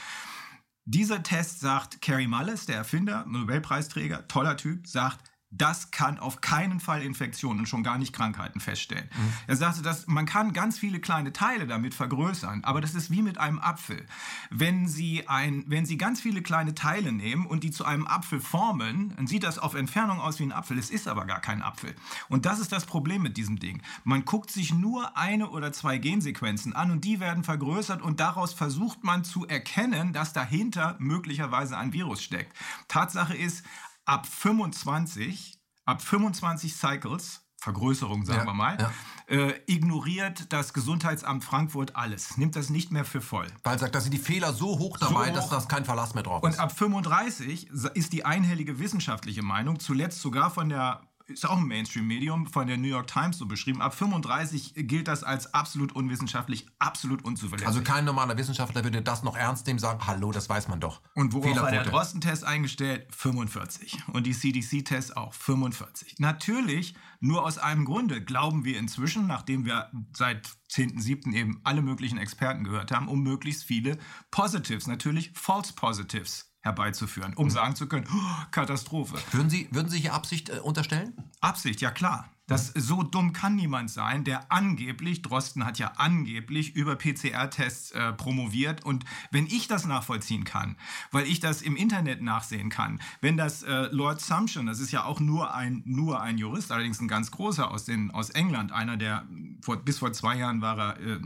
Dieser 0.87 1.23
Test 1.23 1.61
sagt, 1.61 2.01
Kerry 2.01 2.27
Mullis, 2.27 2.67
der 2.67 2.77
Erfinder, 2.77 3.27
Nobelpreisträger, 3.29 4.27
toller 4.27 4.57
Typ, 4.57 4.87
sagt, 4.87 5.31
das 5.51 5.91
kann 5.91 6.19
auf 6.21 6.41
keinen 6.41 6.79
Fall 6.79 7.03
Infektionen 7.03 7.61
und 7.61 7.67
schon 7.67 7.83
gar 7.83 7.99
nicht 7.99 8.13
Krankheiten 8.13 8.61
feststellen. 8.61 9.11
Mhm. 9.13 9.33
Er 9.49 9.57
sagte, 9.57 9.83
dass 9.83 10.07
man 10.07 10.25
kann 10.25 10.53
ganz 10.53 10.79
viele 10.79 11.01
kleine 11.01 11.33
Teile 11.33 11.67
damit 11.67 11.93
vergrößern, 11.93 12.63
aber 12.63 12.81
das 12.81 12.95
ist 12.95 13.11
wie 13.11 13.23
mit 13.23 13.39
einem 13.39 13.59
Apfel. 13.59 14.07
Wenn 14.51 14.87
Sie, 14.87 15.27
ein, 15.27 15.65
wenn 15.67 15.87
Sie 15.87 15.99
ganz 15.99 16.21
viele 16.21 16.43
kleine 16.43 16.75
Teile 16.75 17.11
nehmen 17.11 17.47
und 17.47 17.65
die 17.65 17.73
zu 17.73 17.85
einem 17.85 18.07
Apfel 18.07 18.41
formen, 18.41 19.13
dann 19.17 19.27
sieht 19.27 19.43
das 19.43 19.59
auf 19.59 19.75
Entfernung 19.75 20.21
aus 20.21 20.39
wie 20.39 20.45
ein 20.45 20.53
Apfel. 20.53 20.79
Es 20.79 20.89
ist 20.89 21.09
aber 21.09 21.27
gar 21.27 21.41
kein 21.41 21.63
Apfel. 21.63 21.97
Und 22.29 22.47
das 22.47 22.61
ist 22.61 22.71
das 22.71 22.87
Problem 22.87 23.23
mit 23.23 23.37
diesem 23.37 23.59
Ding. 23.59 23.83
Man 24.05 24.25
guckt 24.25 24.53
sich 24.53 24.73
nur 24.73 25.17
eine 25.17 25.51
oder 25.51 25.73
zwei 25.73 25.99
Gensequenzen 25.99 26.75
an 26.77 26.93
und 26.93 27.05
die 27.05 27.19
werden 27.19 27.43
vergrößert 27.43 28.03
und 28.03 28.21
daraus 28.21 28.53
versucht 28.53 29.03
man 29.03 29.25
zu 29.25 29.49
erkennen, 29.49 30.13
dass 30.13 30.33
dahinter 30.33 30.95
möglicherweise 31.01 31.77
ein 31.77 31.93
Virus 31.93 32.23
steckt. 32.23 32.57
Tatsache 32.87 33.35
ist, 33.35 33.65
ab 34.11 34.27
25, 34.27 35.57
ab 35.85 36.03
25 36.03 36.75
Cycles, 36.75 37.43
Vergrößerung 37.59 38.25
sagen 38.25 38.41
ja, 38.41 38.47
wir 38.47 38.55
mal, 38.55 38.77
ja. 38.81 38.91
äh, 39.29 39.61
ignoriert 39.67 40.53
das 40.53 40.73
Gesundheitsamt 40.73 41.45
Frankfurt 41.45 41.95
alles, 41.95 42.37
nimmt 42.37 42.57
das 42.57 42.71
nicht 42.71 42.91
mehr 42.91 43.05
für 43.05 43.21
voll. 43.21 43.47
Weil 43.63 43.79
sagt, 43.79 43.95
dass 43.95 44.05
sie 44.05 44.11
die 44.11 44.19
Fehler 44.19 44.53
so 44.53 44.79
hoch 44.81 44.99
dabei, 44.99 45.27
so 45.27 45.31
hoch. 45.31 45.35
dass 45.37 45.49
das 45.51 45.69
kein 45.69 45.85
Verlass 45.85 46.15
mehr 46.15 46.25
drauf 46.25 46.43
ist. 46.43 46.55
Und 46.55 46.59
ab 46.59 46.77
35 46.77 47.71
ist 47.95 48.13
die 48.13 48.25
einhellige 48.25 48.81
wissenschaftliche 48.81 49.43
Meinung, 49.43 49.79
zuletzt 49.79 50.21
sogar 50.21 50.51
von 50.51 50.71
der 50.71 51.03
ist 51.31 51.49
auch 51.49 51.59
ein 51.59 51.67
Mainstream-Medium, 51.67 52.47
von 52.47 52.67
der 52.67 52.77
New 52.77 52.89
York 52.89 53.07
Times 53.07 53.39
so 53.39 53.47
beschrieben. 53.47 53.81
Ab 53.81 53.95
35 53.95 54.75
gilt 54.77 55.09
das 55.09 55.25
als 55.25 55.55
absolut 55.55 55.93
unwissenschaftlich, 55.93 56.67
absolut 56.79 57.25
unzuverlässig. 57.25 57.67
Also 57.67 57.83
kein 57.83 58.05
normaler 58.05 58.37
Wissenschaftler 58.37 58.85
würde 58.85 59.03
das 59.03 59.23
noch 59.23 59.37
ernst 59.37 59.67
nehmen, 59.67 59.79
sagen, 59.79 60.07
hallo, 60.07 60.33
das 60.33 60.49
weiß 60.49 60.69
man 60.69 60.81
doch. 60.81 61.01
Und 61.15 61.33
worauf 61.33 61.57
war 61.57 61.71
der 61.71 61.85
Drosten-Test 61.85 62.45
eingestellt? 62.45 63.07
45. 63.15 63.99
Und 64.13 64.27
die 64.27 64.33
CDC-Tests 64.33 65.17
auch 65.17 65.33
45. 65.35 66.19
Natürlich, 66.19 66.95
nur 67.21 67.45
aus 67.45 67.59
einem 67.59 67.85
Grunde 67.85 68.23
glauben 68.23 68.65
wir 68.65 68.79
inzwischen, 68.79 69.27
nachdem 69.27 69.65
wir 69.65 69.91
seit 70.13 70.49
10.7. 70.71 71.33
eben 71.35 71.61
alle 71.65 71.83
möglichen 71.83 72.19
Experten 72.19 72.65
gehört 72.65 72.93
haben, 72.93 73.09
um 73.09 73.23
möglichst 73.23 73.65
viele 73.65 73.99
Positives, 74.31 74.87
natürlich 74.87 75.33
False 75.35 75.73
Positives 75.75 76.50
herbeizuführen, 76.61 77.35
um 77.35 77.49
sagen 77.49 77.75
zu 77.75 77.89
können, 77.89 78.07
oh, 78.13 78.45
Katastrophe. 78.51 79.19
Würden 79.33 79.49
Sie, 79.49 79.69
würden 79.71 79.89
Sie 79.89 79.99
hier 79.99 80.15
Absicht 80.15 80.51
äh, 80.51 80.59
unterstellen? 80.59 81.15
Absicht, 81.41 81.81
ja 81.81 81.91
klar. 81.91 82.29
Das, 82.51 82.73
so 82.75 83.05
dumm 83.05 83.33
kann 83.33 83.55
niemand 83.55 83.91
sein, 83.91 84.25
der 84.25 84.51
angeblich, 84.51 85.23
Drosten 85.23 85.65
hat 85.65 85.79
ja 85.79 85.93
angeblich 85.97 86.75
über 86.75 86.97
PCR-Tests 86.97 87.93
äh, 87.93 88.13
promoviert. 88.13 88.85
Und 88.85 89.05
wenn 89.31 89.47
ich 89.47 89.69
das 89.69 89.87
nachvollziehen 89.87 90.43
kann, 90.43 90.77
weil 91.13 91.27
ich 91.27 91.39
das 91.39 91.63
im 91.63 91.77
Internet 91.77 92.23
nachsehen 92.23 92.69
kann, 92.69 93.01
wenn 93.21 93.37
das 93.37 93.63
äh, 93.63 93.89
Lord 93.93 94.21
Sumption, 94.21 94.67
das 94.67 94.81
ist 94.81 94.91
ja 94.91 95.05
auch 95.05 95.21
nur 95.21 95.55
ein, 95.55 95.83
nur 95.87 96.21
ein 96.21 96.39
Jurist, 96.39 96.73
allerdings 96.73 97.01
ein 97.01 97.07
ganz 97.07 97.31
großer 97.31 97.71
aus, 97.71 97.85
den, 97.85 98.11
aus 98.11 98.31
England, 98.31 98.73
einer 98.73 98.97
der, 98.97 99.29
vor, 99.63 99.77
bis 99.77 99.99
vor 99.99 100.13
zwei 100.13 100.37
Jahren 100.37 100.61
war 100.61 100.77
er 100.77 101.01
äh, 101.01 101.21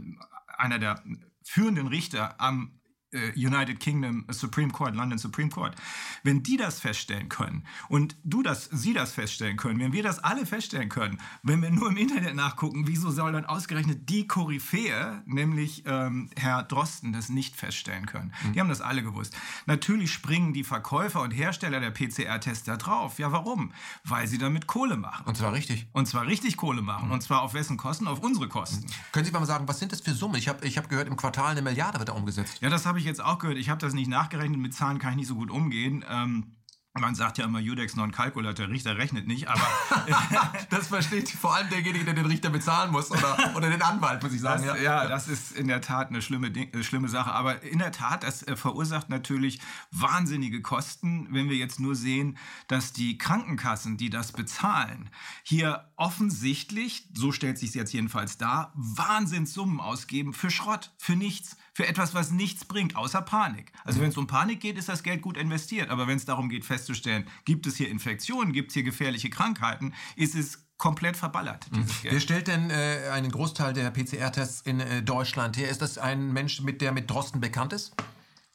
einer 0.59 0.79
der 0.79 1.03
führenden 1.43 1.87
Richter 1.87 2.39
am 2.39 2.81
United 3.37 3.81
Kingdom 3.81 4.25
Supreme 4.31 4.71
Court, 4.71 4.95
London 4.95 5.19
Supreme 5.19 5.51
Court, 5.51 5.75
wenn 6.23 6.43
die 6.43 6.57
das 6.57 6.81
feststellen 6.81 7.29
können 7.29 7.65
und 7.89 8.17
du 8.25 8.43
das, 8.43 8.69
sie 8.73 8.93
das 8.93 9.13
feststellen 9.13 9.57
können, 9.57 9.81
wenn 9.81 9.93
wir 9.93 10.03
das 10.03 10.19
alle 10.19 10.47
feststellen 10.47 10.89
können, 10.89 11.19
wenn 11.43 11.63
wir 11.63 11.71
nur 11.71 11.89
im 11.89 11.97
Internet 11.97 12.35
nachgucken, 12.35 12.87
wieso 12.87 13.11
soll 13.11 13.33
dann 13.33 13.45
ausgerechnet 13.45 14.09
die 14.09 14.27
Koryphäe, 14.27 15.23
nämlich 15.27 15.85
ähm, 15.87 16.31
Herr 16.37 16.63
Drosten, 16.63 17.13
das 17.13 17.29
nicht 17.29 17.57
feststellen 17.57 18.07
können? 18.07 18.33
Mhm. 18.45 18.53
Die 18.53 18.61
haben 18.61 18.69
das 18.69 18.81
alle 18.81 19.03
gewusst. 19.03 19.37
Natürlich 19.67 20.13
springen 20.13 20.53
die 20.53 20.65
Verkäufer 20.65 21.23
und 21.23 21.31
Hersteller 21.31 21.81
der 21.81 21.91
PCR-Tests 21.91 22.65
da 22.65 22.77
drauf. 22.77 23.19
Ja, 23.19 23.33
warum? 23.33 23.73
Weil 24.05 24.27
sie 24.27 24.39
damit 24.39 24.67
Kohle 24.67 24.97
machen. 24.97 25.27
Und 25.27 25.37
zwar 25.37 25.53
richtig. 25.53 25.87
Und 25.93 26.07
zwar 26.07 26.27
richtig 26.27 26.57
Kohle 26.57 26.83
machen. 26.83 27.09
Mhm. 27.09 27.15
Und 27.15 27.23
zwar 27.23 27.43
auf 27.43 27.55
wessen 27.55 27.77
Kosten? 27.77 28.07
Auf 28.07 28.21
unsere 28.21 28.49
Kosten. 28.49 28.85
Mhm. 28.85 29.13
Können 29.13 29.25
Sie 29.25 29.33
mal 29.33 29.45
sagen, 29.47 29.69
was 29.69 29.79
sind 29.79 29.93
das 29.93 30.01
für 30.01 30.13
Summen? 30.13 30.37
Ich 30.37 30.49
habe 30.49 30.67
ich 30.67 30.79
hab 30.79 30.89
gehört, 30.89 31.09
im 31.09 31.17
Quartal 31.17 31.53
eine 31.53 31.63
Milliarde 31.63 31.99
wird 31.99 32.09
da 32.09 32.13
umgesetzt. 32.13 32.59
Ja, 32.61 32.71
das 32.71 32.87
habe 32.87 32.99
ich 32.99 33.04
ich 33.05 33.09
jetzt 33.09 33.23
auch 33.23 33.39
gehört. 33.39 33.59
Ich 33.59 33.69
habe 33.69 33.81
das 33.81 33.95
nicht 33.95 34.09
nachgerechnet. 34.09 34.59
Mit 34.59 34.75
Zahlen 34.75 34.99
kann 34.99 35.13
ich 35.13 35.17
nicht 35.17 35.29
so 35.29 35.35
gut 35.35 35.51
umgehen. 35.51 36.05
Ähm, 36.09 36.55
man 37.01 37.17
sagt 37.17 37.39
ja 37.39 37.45
immer 37.45 37.59
Judex 37.59 37.97
non 37.97 38.13
calculat, 38.13 38.59
der 38.59 38.69
Richter 38.69 38.97
rechnet 38.97 39.27
nicht, 39.27 39.49
aber 39.49 39.61
das 40.71 40.87
versteht 40.87 41.29
vor 41.29 41.57
allem 41.57 41.69
derjenige, 41.69 42.05
der 42.05 42.15
den 42.15 42.27
Richter 42.27 42.51
bezahlen 42.51 42.93
muss 42.93 43.11
oder, 43.11 43.53
oder 43.57 43.69
den 43.69 43.83
Anwalt, 43.83 44.23
muss 44.23 44.33
ich 44.33 44.41
sagen. 44.41 44.65
Das, 44.65 44.77
ja. 44.77 45.03
ja. 45.03 45.09
das 45.09 45.27
ist 45.27 45.57
in 45.57 45.67
der 45.67 45.81
Tat 45.81 46.11
eine 46.11 46.23
schlimme, 46.23 46.49
äh, 46.49 46.83
schlimme 46.85 47.09
Sache. 47.09 47.33
Aber 47.33 47.65
in 47.65 47.81
der 47.81 47.91
Tat, 47.91 48.23
das 48.23 48.45
äh, 48.45 48.55
verursacht 48.55 49.09
natürlich 49.09 49.61
wahnsinnige 49.91 50.63
Kosten, 50.63 51.27
wenn 51.33 51.49
wir 51.49 51.57
jetzt 51.57 51.81
nur 51.81 51.97
sehen, 51.97 52.39
dass 52.69 52.93
die 52.93 53.19
Krankenkassen, 53.19 53.97
die 53.97 54.11
das 54.11 54.31
bezahlen, 54.31 55.11
hier 55.43 55.91
offensichtlich, 55.97 57.09
so 57.13 57.33
stellt 57.33 57.59
sich 57.59 57.75
jetzt 57.75 57.93
jedenfalls 57.93 58.39
dar, 58.39 58.73
Wahnsinnssummen 58.77 59.81
ausgeben 59.81 60.33
für 60.33 60.51
Schrott, 60.51 60.95
für 60.99 61.17
nichts 61.17 61.57
für 61.75 61.87
etwas, 61.87 62.15
was 62.15 62.31
nichts 62.31 62.65
bringt, 62.65 62.97
außer 62.97 63.21
Panik. 63.21 63.73
Also 63.85 64.01
wenn 64.01 64.09
es 64.09 64.17
um 64.17 64.27
Panik 64.27 64.61
geht, 64.61 64.79
ist 64.79 64.89
das 64.89 65.03
Geld 65.03 65.23
gut 65.23 65.37
investiert. 65.37 65.91
Aber 65.91 66.07
wenn 66.07 66.17
es 66.17 66.25
darum 66.25 66.49
geht, 66.49 66.65
festzustellen, 66.65 67.29
gibt 67.45 67.67
es 67.67 67.77
hier 67.77 67.91
Infektionen, 67.91 68.53
gibt 68.53 68.71
es 68.71 68.75
hier 68.75 68.85
gefährliche 68.85 69.29
Krankheiten, 69.29 69.93
ist 70.15 70.37
es 70.37 70.65
komplett 70.79 71.17
verballert. 71.17 71.67
Wer 72.03 72.21
stellt 72.21 72.47
denn 72.49 72.71
äh, 72.71 73.09
einen 73.13 73.31
Großteil 73.31 73.73
der 73.73 73.91
PCR-Tests 73.91 74.63
in 74.63 74.81
äh, 74.81 75.03
Deutschland 75.03 75.57
her? 75.57 75.69
Ist 75.69 75.83
das 75.83 75.99
ein 75.99 76.33
Mensch, 76.33 76.61
mit 76.61 76.81
der 76.81 76.93
mit 76.93 77.11
Drosten 77.11 77.41
bekannt 77.41 77.73
ist? 77.73 77.95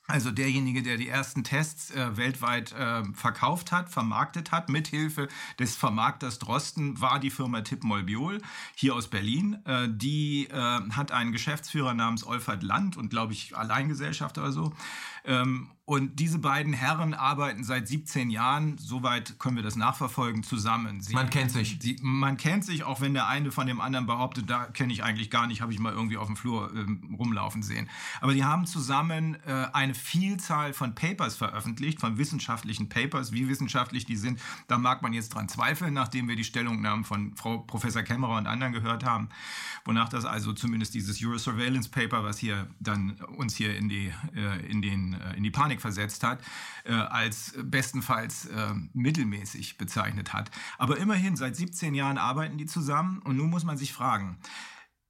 Also 0.10 0.32
derjenige, 0.32 0.82
der 0.82 0.98
die 0.98 1.08
ersten 1.08 1.44
Tests 1.44 1.92
äh, 1.92 2.18
weltweit 2.18 2.72
äh, 2.72 3.04
verkauft 3.14 3.72
hat, 3.72 3.92
vermarktet 3.92 4.52
hat, 4.52 4.68
mithilfe 4.68 5.28
des 5.60 5.76
Vermarkters 5.76 6.40
Drosten, 6.40 7.00
war 7.00 7.20
die 7.20 7.30
Firma 7.30 7.62
Tipp 7.62 7.84
Molbiol 7.84 8.42
hier 8.74 8.96
aus 8.96 9.08
Berlin. 9.08 9.60
Äh, 9.66 9.88
die 9.88 10.48
äh, 10.48 10.54
hat 10.56 11.12
einen 11.12 11.32
Geschäftsführer 11.32 11.94
namens 11.94 12.26
Olfert 12.26 12.64
Land 12.64 12.98
und 12.98 13.12
glaube 13.12 13.34
ich 13.34 13.56
Alleingesellschaft 13.56 14.40
oder 14.40 14.52
so. 14.52 14.74
Ähm, 15.26 15.70
und 15.90 16.20
diese 16.20 16.38
beiden 16.38 16.72
Herren 16.74 17.16
arbeiten 17.16 17.64
seit 17.64 17.88
17 17.88 18.30
Jahren, 18.30 18.78
soweit 18.78 19.40
können 19.40 19.56
wir 19.56 19.64
das 19.64 19.76
nachverfolgen, 19.76 20.44
zusammen. 20.44 21.02
Sie, 21.02 21.16
man 21.16 21.32
kennt 21.32 21.50
sich. 21.50 21.80
Sie, 21.82 21.98
man 22.04 22.38
kennt 22.38 22.64
sich, 22.64 22.84
auch 22.84 23.02
wenn 23.02 23.16
der 23.16 23.28
eine 23.28 23.52
von 23.52 23.66
dem 23.66 23.82
anderen 23.82 24.06
behauptet, 24.06 24.48
da 24.52 24.66
kenne 24.66 24.94
ich 24.94 25.04
eigentlich 25.04 25.32
gar 25.32 25.48
nicht, 25.48 25.62
habe 25.62 25.74
ich 25.74 25.80
mal 25.80 25.92
irgendwie 25.92 26.18
auf 26.18 26.28
dem 26.28 26.36
Flur 26.36 26.72
äh, 26.76 27.16
rumlaufen 27.16 27.64
sehen. 27.64 27.90
Aber 28.22 28.36
die 28.36 28.44
haben 28.44 28.68
zusammen 28.68 29.36
äh, 29.48 29.66
eine 29.74 29.96
Vielzahl 29.96 30.74
von 30.74 30.94
Papers 30.94 31.36
veröffentlicht, 31.36 32.00
von 32.00 32.20
wissenschaftlichen 32.20 32.88
Papers. 32.88 33.32
Wie 33.32 33.50
wissenschaftlich 33.50 34.06
die 34.06 34.16
sind, 34.16 34.40
da 34.68 34.78
mag 34.78 35.02
man 35.02 35.12
jetzt 35.14 35.30
dran 35.30 35.50
zweifeln, 35.50 35.96
nachdem 35.96 36.28
wir 36.28 36.36
die 36.36 36.44
Stellungnahmen 36.44 37.04
von 37.04 37.36
Frau 37.36 37.58
Professor 37.58 38.04
Kämmerer 38.04 38.38
und 38.38 38.46
anderen 38.46 38.74
gehört 38.74 39.04
haben. 39.04 39.30
Wonach 39.86 40.10
das 40.10 40.26
also 40.26 40.54
zumindest 40.54 40.94
dieses 40.94 41.20
Eurosurveillance 41.20 41.90
Paper, 41.90 42.24
was 42.24 42.38
hier 42.38 42.68
dann 42.80 43.14
uns 43.38 43.56
hier 43.56 43.76
in 43.76 43.90
die, 43.90 44.14
äh, 44.36 44.70
in 44.70 44.84
den, 44.84 45.16
äh, 45.16 45.36
in 45.36 45.42
die 45.42 45.50
Panik 45.50 45.79
versetzt 45.80 46.24
hat, 46.24 46.42
äh, 46.86 46.94
als 46.94 47.54
bestenfalls 47.64 48.46
äh, 48.46 48.74
mittelmäßig 48.94 49.78
bezeichnet 49.78 50.34
hat. 50.34 50.52
Aber 50.78 50.98
immerhin, 50.98 51.36
seit 51.36 51.56
17 51.56 51.94
Jahren 51.94 52.18
arbeiten 52.18 52.58
die 52.58 52.66
zusammen 52.66 53.20
und 53.20 53.38
nun 53.38 53.50
muss 53.50 53.64
man 53.64 53.78
sich 53.78 53.94
fragen, 53.94 54.38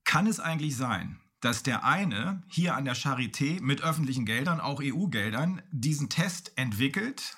kann 0.03 0.27
es 0.27 0.39
eigentlich 0.39 0.75
sein, 0.75 1.19
dass 1.41 1.63
der 1.63 1.83
eine 1.83 2.43
hier 2.47 2.75
an 2.75 2.85
der 2.85 2.95
Charité 2.95 3.61
mit 3.61 3.81
öffentlichen 3.81 4.25
Geldern, 4.25 4.59
auch 4.59 4.81
EU-Geldern, 4.83 5.61
diesen 5.71 6.09
Test 6.09 6.57
entwickelt, 6.57 7.37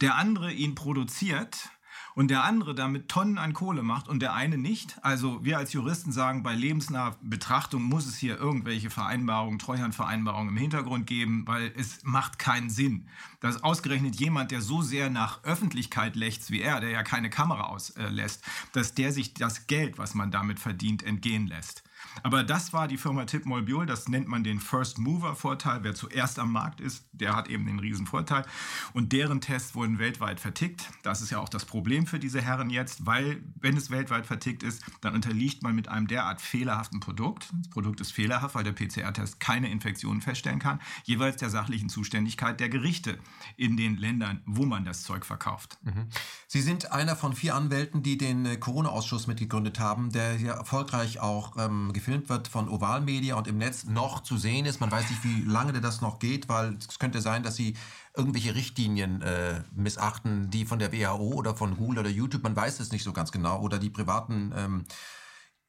der 0.00 0.16
andere 0.16 0.52
ihn 0.52 0.74
produziert 0.74 1.70
und 2.14 2.30
der 2.30 2.44
andere 2.44 2.74
damit 2.74 3.08
Tonnen 3.08 3.38
an 3.38 3.52
Kohle 3.52 3.82
macht 3.82 4.08
und 4.08 4.20
der 4.20 4.34
eine 4.34 4.58
nicht. 4.58 4.98
Also 5.02 5.44
wir 5.44 5.58
als 5.58 5.72
Juristen 5.72 6.12
sagen, 6.12 6.42
bei 6.42 6.54
lebensnaher 6.54 7.16
Betrachtung 7.22 7.82
muss 7.82 8.06
es 8.06 8.16
hier 8.16 8.38
irgendwelche 8.38 8.90
Vereinbarungen, 8.90 9.58
Treuhandvereinbarungen 9.58 10.50
im 10.50 10.56
Hintergrund 10.56 11.06
geben, 11.06 11.44
weil 11.46 11.72
es 11.76 12.02
macht 12.02 12.38
keinen 12.38 12.70
Sinn, 12.70 13.06
dass 13.40 13.62
ausgerechnet 13.62 14.16
jemand, 14.16 14.50
der 14.50 14.60
so 14.60 14.82
sehr 14.82 15.10
nach 15.10 15.44
Öffentlichkeit 15.44 16.16
lächzt 16.16 16.50
wie 16.50 16.60
er, 16.60 16.80
der 16.80 16.90
ja 16.90 17.02
keine 17.02 17.30
Kamera 17.30 17.64
auslässt, 17.64 18.44
dass 18.72 18.94
der 18.94 19.12
sich 19.12 19.34
das 19.34 19.66
Geld, 19.66 19.98
was 19.98 20.14
man 20.14 20.30
damit 20.30 20.58
verdient, 20.58 21.02
entgehen 21.02 21.46
lässt. 21.46 21.82
Aber 22.22 22.42
das 22.42 22.72
war 22.72 22.88
die 22.88 22.96
Firma 22.96 23.24
Tip 23.24 23.46
Molbiol, 23.46 23.86
das 23.86 24.08
nennt 24.08 24.28
man 24.28 24.44
den 24.44 24.60
First 24.60 24.98
Mover 24.98 25.34
Vorteil. 25.34 25.82
Wer 25.82 25.94
zuerst 25.94 26.38
am 26.38 26.52
Markt 26.52 26.80
ist, 26.80 27.04
der 27.12 27.34
hat 27.34 27.48
eben 27.48 27.66
den 27.66 27.78
riesen 27.78 28.06
Vorteil. 28.06 28.44
Und 28.92 29.12
deren 29.12 29.40
Tests 29.40 29.74
wurden 29.74 29.98
weltweit 29.98 30.40
vertickt. 30.40 30.90
Das 31.02 31.22
ist 31.22 31.30
ja 31.30 31.38
auch 31.38 31.48
das 31.48 31.64
Problem 31.64 32.06
für 32.06 32.18
diese 32.18 32.40
Herren 32.40 32.70
jetzt, 32.70 33.06
weil 33.06 33.42
wenn 33.60 33.76
es 33.76 33.90
weltweit 33.90 34.26
vertickt 34.26 34.62
ist, 34.62 34.82
dann 35.00 35.14
unterliegt 35.14 35.62
man 35.62 35.74
mit 35.74 35.88
einem 35.88 36.06
derart 36.06 36.40
fehlerhaften 36.40 37.00
Produkt. 37.00 37.50
Das 37.58 37.70
Produkt 37.70 38.00
ist 38.00 38.12
fehlerhaft, 38.12 38.54
weil 38.54 38.64
der 38.64 38.72
PCR-Test 38.72 39.40
keine 39.40 39.70
Infektionen 39.70 40.20
feststellen 40.20 40.58
kann, 40.58 40.80
jeweils 41.04 41.36
der 41.36 41.50
sachlichen 41.50 41.88
Zuständigkeit 41.88 42.60
der 42.60 42.68
Gerichte 42.68 43.18
in 43.56 43.76
den 43.76 43.96
Ländern, 43.96 44.42
wo 44.46 44.66
man 44.66 44.84
das 44.84 45.02
Zeug 45.02 45.24
verkauft. 45.24 45.78
Mhm. 45.82 46.08
Sie 46.46 46.60
sind 46.60 46.92
einer 46.92 47.16
von 47.16 47.34
vier 47.34 47.54
Anwälten, 47.54 48.02
die 48.02 48.18
den 48.18 48.46
äh, 48.46 48.56
Corona-Ausschuss 48.56 49.26
mitgegründet 49.26 49.78
haben, 49.78 50.10
der 50.10 50.34
hier 50.34 50.52
erfolgreich 50.52 51.20
auch 51.20 51.56
ähm, 51.56 51.92
gefilmt 52.00 52.30
wird 52.30 52.48
von 52.48 52.68
Oval 52.68 53.02
Media 53.02 53.34
und 53.34 53.46
im 53.46 53.58
Netz 53.58 53.84
noch 53.84 54.22
zu 54.22 54.38
sehen 54.38 54.64
ist. 54.64 54.80
Man 54.80 54.90
weiß 54.90 55.10
nicht, 55.10 55.22
wie 55.22 55.42
lange 55.42 55.78
das 55.80 56.00
noch 56.00 56.18
geht, 56.18 56.48
weil 56.48 56.76
es 56.76 56.98
könnte 56.98 57.20
sein, 57.20 57.42
dass 57.42 57.56
sie 57.56 57.76
irgendwelche 58.16 58.54
Richtlinien 58.54 59.20
äh, 59.20 59.62
missachten, 59.74 60.50
die 60.50 60.64
von 60.64 60.78
der 60.78 60.92
WHO 60.92 61.34
oder 61.34 61.54
von 61.54 61.76
Google 61.76 61.98
oder 61.98 62.08
YouTube, 62.08 62.42
man 62.42 62.56
weiß 62.56 62.80
es 62.80 62.90
nicht 62.90 63.04
so 63.04 63.12
ganz 63.12 63.32
genau, 63.32 63.60
oder 63.60 63.78
die 63.78 63.90
privaten 63.90 64.52
ähm, 64.56 64.84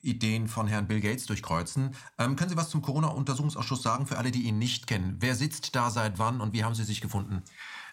Ideen 0.02 0.48
von 0.48 0.68
Herrn 0.68 0.88
Bill 0.88 1.02
Gates 1.02 1.26
durchkreuzen. 1.26 1.96
Ähm, 2.18 2.38
können 2.38 2.50
Sie 2.50 2.58
was 2.58 2.70
zum 2.70 2.82
Corona-Untersuchungsausschuss 2.82 3.84
sagen 3.84 4.08
für 4.08 4.18
alle, 4.18 4.32
die 4.32 4.44
ihn 4.44 4.58
nicht 4.58 4.88
kennen? 4.88 5.18
Wer 5.20 5.36
sitzt 5.36 5.76
da 5.76 5.90
seit 5.92 6.18
wann 6.18 6.40
und 6.40 6.54
wie 6.54 6.64
haben 6.64 6.76
Sie 6.76 6.86
sich 6.86 7.02
gefunden? 7.02 7.44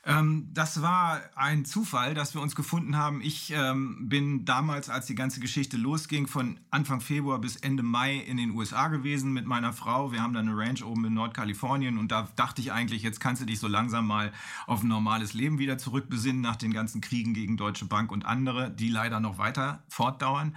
Ähm, 0.05 0.49
das 0.52 0.83
war 0.83 1.21
ein 1.35 1.64
Zufall, 1.64 2.14
dass 2.14 2.35
wir 2.35 2.40
uns 2.40 2.55
gefunden 2.55 2.97
haben. 2.97 3.21
Ich 3.21 3.52
ähm, 3.55 4.09
bin 4.09 4.45
damals, 4.45 4.88
als 4.88 5.07
die 5.07 5.14
ganze 5.14 5.40
Geschichte 5.40 5.76
losging, 5.76 6.26
von 6.26 6.61
Anfang 6.71 7.00
Februar 7.00 7.38
bis 7.38 7.57
Ende 7.57 7.83
Mai 7.83 8.17
in 8.17 8.37
den 8.37 8.50
USA 8.50 8.88
gewesen 8.88 9.33
mit 9.33 9.47
meiner 9.47 9.73
Frau. 9.73 10.12
Wir 10.12 10.23
haben 10.23 10.33
da 10.33 10.40
eine 10.40 10.57
Ranch 10.57 10.85
oben 10.85 11.05
in 11.05 11.14
Nordkalifornien 11.14 11.99
und 11.99 12.12
da 12.12 12.28
dachte 12.37 12.61
ich 12.61 12.73
eigentlich, 12.73 13.02
jetzt 13.02 13.21
kannst 13.21 13.43
du 13.43 13.47
dich 13.47 13.59
so 13.59 13.69
langsam 13.69 14.07
mal 14.07 14.33
auf 14.67 14.83
ein 14.83 14.88
normales 14.88 15.35
Leben 15.35 15.59
wieder 15.59 15.78
zurückbesinnen 15.78 16.40
nach 16.40 16.57
den 16.57 16.73
ganzen 16.73 17.00
Kriegen 17.00 17.35
gegen 17.35 17.57
Deutsche 17.57 17.87
Bank 17.87 18.12
und 18.12 18.25
andere, 18.25 18.71
die 18.71 18.88
leider 18.88 19.21
noch 19.21 19.38
weiter 19.38 19.83
fortdauern. 19.88 20.57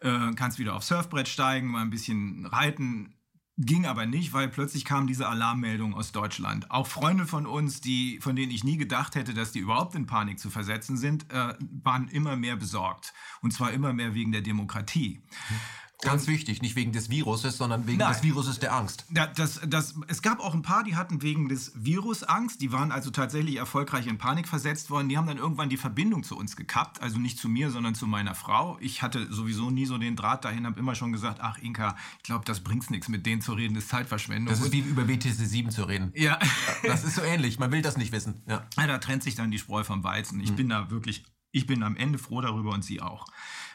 Äh, 0.00 0.32
kannst 0.36 0.58
wieder 0.58 0.74
aufs 0.76 0.88
Surfbrett 0.88 1.28
steigen, 1.28 1.68
mal 1.68 1.82
ein 1.82 1.90
bisschen 1.90 2.46
reiten, 2.46 3.14
Ging 3.60 3.86
aber 3.86 4.06
nicht, 4.06 4.32
weil 4.32 4.48
plötzlich 4.48 4.84
kam 4.84 5.08
diese 5.08 5.28
Alarmmeldung 5.28 5.92
aus 5.92 6.12
Deutschland. 6.12 6.70
Auch 6.70 6.86
Freunde 6.86 7.26
von 7.26 7.44
uns, 7.44 7.80
die, 7.80 8.20
von 8.20 8.36
denen 8.36 8.52
ich 8.52 8.62
nie 8.62 8.76
gedacht 8.76 9.16
hätte, 9.16 9.34
dass 9.34 9.50
die 9.50 9.58
überhaupt 9.58 9.96
in 9.96 10.06
Panik 10.06 10.38
zu 10.38 10.48
versetzen 10.48 10.96
sind, 10.96 11.30
äh, 11.32 11.54
waren 11.82 12.06
immer 12.06 12.36
mehr 12.36 12.54
besorgt. 12.54 13.12
Und 13.42 13.52
zwar 13.52 13.72
immer 13.72 13.92
mehr 13.92 14.14
wegen 14.14 14.30
der 14.30 14.42
Demokratie. 14.42 15.20
Mhm. 15.50 15.54
Ganz 16.00 16.28
wichtig, 16.28 16.62
nicht 16.62 16.76
wegen 16.76 16.92
des 16.92 17.10
Viruses, 17.10 17.58
sondern 17.58 17.88
wegen 17.88 17.98
Nein. 17.98 18.12
des 18.12 18.22
Viruses 18.22 18.60
der 18.60 18.72
Angst. 18.72 19.04
Das, 19.10 19.60
das, 19.66 19.94
es 20.06 20.22
gab 20.22 20.38
auch 20.38 20.54
ein 20.54 20.62
paar, 20.62 20.84
die 20.84 20.94
hatten 20.94 21.22
wegen 21.22 21.48
des 21.48 21.72
Virus 21.74 22.22
Angst. 22.22 22.60
Die 22.60 22.70
waren 22.70 22.92
also 22.92 23.10
tatsächlich 23.10 23.56
erfolgreich 23.56 24.06
in 24.06 24.16
Panik 24.16 24.46
versetzt 24.46 24.90
worden. 24.90 25.08
Die 25.08 25.18
haben 25.18 25.26
dann 25.26 25.38
irgendwann 25.38 25.68
die 25.68 25.76
Verbindung 25.76 26.22
zu 26.22 26.36
uns 26.36 26.54
gekappt. 26.54 27.02
Also 27.02 27.18
nicht 27.18 27.38
zu 27.38 27.48
mir, 27.48 27.70
sondern 27.70 27.96
zu 27.96 28.06
meiner 28.06 28.36
Frau. 28.36 28.78
Ich 28.80 29.02
hatte 29.02 29.26
sowieso 29.32 29.70
nie 29.70 29.86
so 29.86 29.98
den 29.98 30.14
Draht 30.14 30.44
dahin, 30.44 30.66
habe 30.66 30.78
immer 30.78 30.94
schon 30.94 31.10
gesagt, 31.10 31.40
ach 31.42 31.58
Inka, 31.58 31.96
ich 32.18 32.22
glaube, 32.22 32.44
das 32.44 32.60
bringt 32.60 32.88
nichts, 32.90 33.08
mit 33.08 33.26
denen 33.26 33.42
zu 33.42 33.54
reden, 33.54 33.74
das 33.74 33.84
ist 33.84 33.90
Zeitverschwendung. 33.90 34.54
Das 34.54 34.60
ist 34.60 34.70
wie 34.70 34.80
über 34.80 35.08
WTC 35.08 35.32
7 35.32 35.70
zu 35.70 35.82
reden. 35.82 36.12
Ja. 36.14 36.38
Das 36.84 37.02
ist 37.02 37.16
so 37.16 37.22
ähnlich, 37.22 37.58
man 37.58 37.72
will 37.72 37.82
das 37.82 37.96
nicht 37.96 38.12
wissen. 38.12 38.42
Ja. 38.46 38.66
ja 38.76 38.86
da 38.86 38.98
trennt 38.98 39.24
sich 39.24 39.34
dann 39.34 39.50
die 39.50 39.58
Spreu 39.58 39.82
vom 39.82 40.04
Weizen. 40.04 40.38
Ich 40.40 40.52
mhm. 40.52 40.56
bin 40.56 40.68
da 40.68 40.90
wirklich, 40.90 41.24
ich 41.50 41.66
bin 41.66 41.82
am 41.82 41.96
Ende 41.96 42.18
froh 42.18 42.40
darüber 42.40 42.70
und 42.72 42.84
Sie 42.84 43.00
auch. 43.02 43.26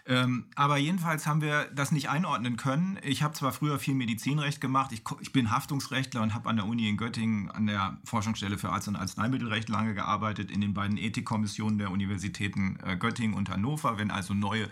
Ähm, 0.05 0.47
aber 0.55 0.77
jedenfalls 0.77 1.25
haben 1.25 1.41
wir 1.41 1.69
das 1.73 1.93
nicht 1.93 2.09
einordnen 2.09 2.57
können. 2.57 2.99
Ich 3.03 3.23
habe 3.23 3.33
zwar 3.35 3.53
früher 3.53 3.79
viel 3.79 3.95
Medizinrecht 3.95 4.59
gemacht, 4.59 4.91
ich, 4.91 5.01
ich 5.21 5.31
bin 5.31 5.49
Haftungsrechtler 5.49 6.21
und 6.21 6.33
habe 6.33 6.49
an 6.49 6.57
der 6.57 6.65
Uni 6.65 6.89
in 6.89 6.97
Göttingen 6.97 7.49
an 7.49 7.67
der 7.67 7.97
Forschungsstelle 8.03 8.57
für 8.57 8.69
Arzt- 8.69 8.89
und 8.89 8.97
Arzneimittelrecht 8.97 9.69
lange 9.69 9.93
gearbeitet, 9.93 10.51
in 10.51 10.59
den 10.59 10.73
beiden 10.73 10.97
Ethikkommissionen 10.97 11.77
der 11.77 11.89
Universitäten 11.89 12.77
äh, 12.85 12.97
Göttingen 12.97 13.33
und 13.33 13.49
Hannover. 13.49 13.97
Wenn 13.97 14.11
also 14.11 14.33
neue 14.33 14.67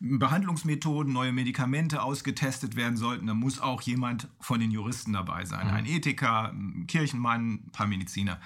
Behandlungsmethoden, 0.00 1.10
neue 1.10 1.32
Medikamente 1.32 2.02
ausgetestet 2.02 2.76
werden 2.76 2.98
sollten, 2.98 3.26
dann 3.26 3.38
muss 3.38 3.60
auch 3.60 3.80
jemand 3.80 4.28
von 4.40 4.60
den 4.60 4.70
Juristen 4.70 5.14
dabei 5.14 5.46
sein. 5.46 5.68
Mhm. 5.68 5.74
Ein 5.74 5.86
Ethiker, 5.86 6.52
ein 6.52 6.86
Kirchenmann, 6.86 7.54
ein 7.66 7.72
paar 7.72 7.86
Mediziner. 7.86 8.38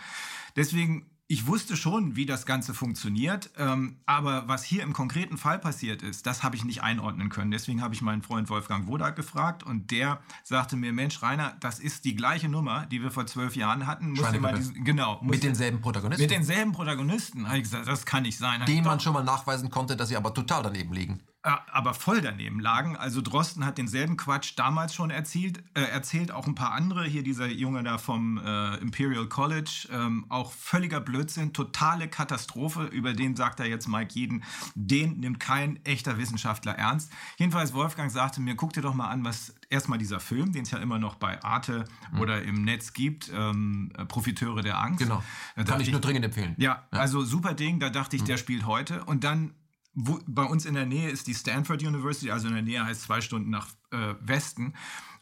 Deswegen 0.54 1.09
ich 1.30 1.46
wusste 1.46 1.76
schon, 1.76 2.16
wie 2.16 2.26
das 2.26 2.44
Ganze 2.44 2.74
funktioniert, 2.74 3.50
ähm, 3.56 3.98
aber 4.04 4.48
was 4.48 4.64
hier 4.64 4.82
im 4.82 4.92
konkreten 4.92 5.38
Fall 5.38 5.60
passiert 5.60 6.02
ist, 6.02 6.26
das 6.26 6.42
habe 6.42 6.56
ich 6.56 6.64
nicht 6.64 6.82
einordnen 6.82 7.28
können. 7.28 7.52
Deswegen 7.52 7.82
habe 7.82 7.94
ich 7.94 8.02
meinen 8.02 8.22
Freund 8.22 8.50
Wolfgang 8.50 8.88
Wodak 8.88 9.14
gefragt 9.14 9.62
und 9.62 9.92
der 9.92 10.18
sagte 10.42 10.74
mir, 10.74 10.92
Mensch, 10.92 11.22
Rainer, 11.22 11.56
das 11.60 11.78
ist 11.78 12.04
die 12.04 12.16
gleiche 12.16 12.48
Nummer, 12.48 12.84
die 12.86 13.00
wir 13.00 13.12
vor 13.12 13.26
zwölf 13.26 13.54
Jahren 13.54 13.86
hatten. 13.86 14.14
Diesen, 14.14 14.82
genau. 14.82 15.20
Mit 15.22 15.44
denselben 15.44 15.80
Protagonisten? 15.80 16.20
Mit 16.20 16.32
denselben 16.32 16.72
Protagonisten. 16.72 17.46
Habe 17.46 17.58
ich 17.58 17.62
gesagt, 17.62 17.86
das 17.86 18.04
kann 18.04 18.24
nicht 18.24 18.36
sein. 18.36 18.64
Den 18.66 18.82
man 18.82 18.98
schon 18.98 19.12
mal 19.12 19.22
nachweisen 19.22 19.70
konnte, 19.70 19.96
dass 19.96 20.08
sie 20.08 20.16
aber 20.16 20.34
total 20.34 20.64
daneben 20.64 20.92
liegen. 20.92 21.20
Äh, 21.42 21.52
aber 21.72 21.94
voll 21.94 22.20
daneben 22.20 22.60
lagen. 22.60 22.96
Also 22.96 23.22
Drosten 23.22 23.64
hat 23.64 23.78
denselben 23.78 24.18
Quatsch 24.18 24.52
damals 24.56 24.94
schon 24.94 25.10
erzählt, 25.10 25.62
äh, 25.72 25.80
erzählt 25.80 26.32
auch 26.32 26.46
ein 26.46 26.54
paar 26.54 26.72
andere. 26.72 27.04
Hier 27.04 27.22
dieser 27.22 27.46
Junge 27.46 27.82
da 27.82 27.96
vom 27.96 28.36
äh, 28.36 28.76
Imperial 28.76 29.26
College, 29.26 29.88
ähm, 29.90 30.26
auch 30.28 30.52
völliger 30.52 31.00
Blödsinn, 31.00 31.54
totale 31.54 32.08
Katastrophe. 32.08 32.84
Über 32.84 33.14
den 33.14 33.36
sagt 33.36 33.58
er 33.60 33.66
jetzt 33.66 33.88
Mike 33.88 34.12
Jeden, 34.12 34.44
den 34.74 35.20
nimmt 35.20 35.40
kein 35.40 35.82
echter 35.86 36.18
Wissenschaftler 36.18 36.72
ernst. 36.72 37.10
Jedenfalls 37.38 37.72
Wolfgang 37.72 38.10
sagte 38.10 38.42
mir, 38.42 38.54
guck 38.54 38.74
dir 38.74 38.82
doch 38.82 38.94
mal 38.94 39.08
an, 39.08 39.24
was 39.24 39.54
erstmal 39.70 39.98
dieser 39.98 40.20
Film, 40.20 40.52
den 40.52 40.64
es 40.64 40.72
ja 40.72 40.78
immer 40.78 40.98
noch 40.98 41.14
bei 41.14 41.42
Arte 41.42 41.86
mhm. 42.12 42.20
oder 42.20 42.42
im 42.42 42.64
Netz 42.64 42.92
gibt, 42.92 43.30
ähm, 43.34 43.90
Profiteure 44.08 44.60
der 44.60 44.78
Angst. 44.78 44.98
Genau, 44.98 45.22
kann 45.64 45.80
ich 45.80 45.90
nur 45.90 46.02
dringend 46.02 46.26
empfehlen. 46.26 46.54
Ja, 46.58 46.84
ja, 46.92 46.98
also 46.98 47.24
super 47.24 47.54
Ding, 47.54 47.80
da 47.80 47.88
dachte 47.88 48.16
ich, 48.16 48.22
mhm. 48.22 48.26
der 48.26 48.36
spielt 48.36 48.66
heute. 48.66 49.04
Und 49.04 49.24
dann 49.24 49.54
wo, 49.94 50.18
bei 50.26 50.44
uns 50.44 50.66
in 50.66 50.74
der 50.74 50.86
Nähe 50.86 51.10
ist 51.10 51.26
die 51.26 51.34
Stanford 51.34 51.82
University, 51.82 52.30
also 52.30 52.48
in 52.48 52.54
der 52.54 52.62
Nähe 52.62 52.84
heißt 52.84 53.02
zwei 53.02 53.20
Stunden 53.20 53.50
nach 53.50 53.74
äh, 53.90 54.14
Westen. 54.20 54.74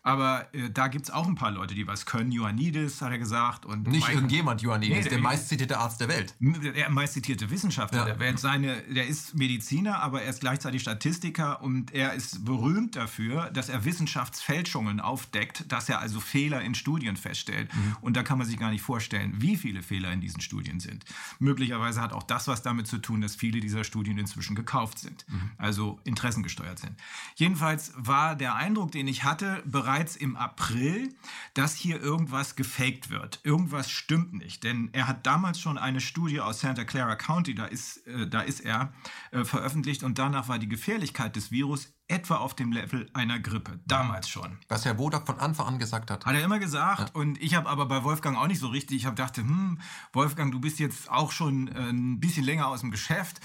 Aber 0.09 0.47
äh, 0.55 0.71
da 0.71 0.89
gibt 0.89 1.05
es 1.05 1.11
auch 1.11 1.27
ein 1.27 1.35
paar 1.35 1.51
Leute, 1.51 1.75
die 1.75 1.87
was 1.87 2.07
können. 2.07 2.33
Ioannidis, 2.33 3.03
hat 3.03 3.11
er 3.11 3.19
gesagt. 3.19 3.67
Und 3.67 3.89
Nicht 3.89 4.07
Mike, 4.07 4.15
irgendjemand 4.15 4.63
Ioannidis, 4.63 4.97
nee, 4.97 5.03
der, 5.03 5.11
der 5.11 5.21
meistzitierte 5.21 5.77
Arzt 5.77 6.01
der 6.01 6.09
Welt. 6.09 6.35
Der 6.41 6.89
meistzitierte 6.89 7.51
Wissenschaftler 7.51 7.99
ja. 7.99 8.05
der 8.07 8.19
Welt. 8.19 8.39
Seine, 8.39 8.81
der 8.83 9.07
ist 9.07 9.35
Mediziner, 9.35 10.01
aber 10.01 10.23
er 10.23 10.31
ist 10.31 10.41
gleichzeitig 10.41 10.81
Statistiker 10.81 11.61
und 11.63 11.93
er 11.93 12.15
ist 12.15 12.45
berühmt 12.45 12.97
dafür, 12.97 13.51
dass 13.51 13.69
er 13.69 13.85
Wissenschaftsfälschungen 13.85 15.01
aufdeckt, 15.01 15.71
dass 15.71 15.91
er 15.91 16.01
also 16.01 16.21
Fehler 16.21 16.63
in 16.63 16.75
Studien 16.75 17.17
feststellt. 17.17 17.75
Mhm. 17.75 17.97
Und 18.01 18.17
da 18.17 18.23
kann 18.23 18.39
man 18.39 18.47
sich 18.47 18.59
gar 18.59 18.71
nicht 18.71 18.83
vorstellen, 18.83 19.35
wie 19.37 19.57
viele 19.57 19.83
Fehler 19.83 20.13
in 20.13 20.23
diesen 20.23 20.41
Studien 20.41 20.81
sind. 20.81 21.05
Möglicherweise 21.39 22.01
hat 22.01 22.15
auch 22.15 22.23
das 22.23 22.49
was 22.49 22.63
damit 22.63 22.87
zu 22.87 22.97
tun, 22.97 23.21
dass 23.21 23.35
viele 23.35 23.61
dieser 23.61 23.85
Studien 23.85 24.17
inzwischen 24.17 24.57
gekauft 24.57 25.01
sind, 25.01 25.27
mhm. 25.29 25.51
also 25.59 26.01
interessengesteuert 26.05 26.79
sind. 26.79 26.93
Jedenfalls 27.35 27.93
war 27.97 28.37
der 28.37 28.55
Eindruck, 28.59 28.93
den 28.93 29.09
ich 29.09 29.25
hatte, 29.25 29.63
bereits 29.65 30.17
im 30.17 30.37
April, 30.37 31.15
dass 31.55 31.75
hier 31.75 32.01
irgendwas 32.01 32.57
gefaked 32.57 33.09
wird. 33.09 33.41
Irgendwas 33.45 33.91
stimmt 33.91 34.35
nicht. 34.35 34.65
Denn 34.65 34.91
er 34.93 35.09
hat 35.09 35.27
damals 35.27 35.61
schon 35.61 35.79
eine 35.79 36.01
Studie 36.01 36.41
aus 36.41 36.61
Santa 36.61 36.85
Clara 36.85 37.17
County, 37.17 37.55
da 37.55 37.65
ist, 37.65 38.07
äh, 38.07 38.27
da 38.27 38.41
ist 38.41 38.61
er, 38.61 38.93
äh, 39.31 39.45
veröffentlicht 39.45 40.03
und 40.03 40.19
danach 40.19 40.49
war 40.49 40.59
die 40.59 40.69
Gefährlichkeit 40.69 41.37
des 41.37 41.51
Virus 41.51 41.95
etwa 42.09 42.37
auf 42.37 42.55
dem 42.55 42.73
Level 42.73 43.09
einer 43.13 43.39
Grippe. 43.39 43.81
Damals 43.87 44.29
schon. 44.29 44.59
Was 44.69 44.87
Herr 44.87 44.99
Wodak 44.99 45.27
von 45.27 45.39
Anfang 45.39 45.67
an 45.67 45.79
gesagt 45.79 46.11
hat. 46.11 46.25
Hat 46.25 46.35
er 46.35 46.43
immer 46.43 46.59
gesagt. 46.59 47.13
Ja. 47.15 47.21
Und 47.21 47.41
ich 47.41 47.55
habe 47.55 47.69
aber 47.69 47.87
bei 47.87 48.03
Wolfgang 48.03 48.37
auch 48.39 48.47
nicht 48.47 48.61
so 48.61 48.69
richtig. 48.69 48.97
Ich 48.97 49.07
habe 49.07 49.15
dachte, 49.15 49.43
hm, 49.43 49.79
Wolfgang, 50.13 50.51
du 50.51 50.59
bist 50.59 50.79
jetzt 50.79 51.11
auch 51.11 51.33
schon 51.33 51.69
äh, 51.69 51.91
ein 51.91 52.19
bisschen 52.19 52.45
länger 52.45 52.69
aus 52.69 52.81
dem 52.81 52.91
Geschäft. 52.91 53.41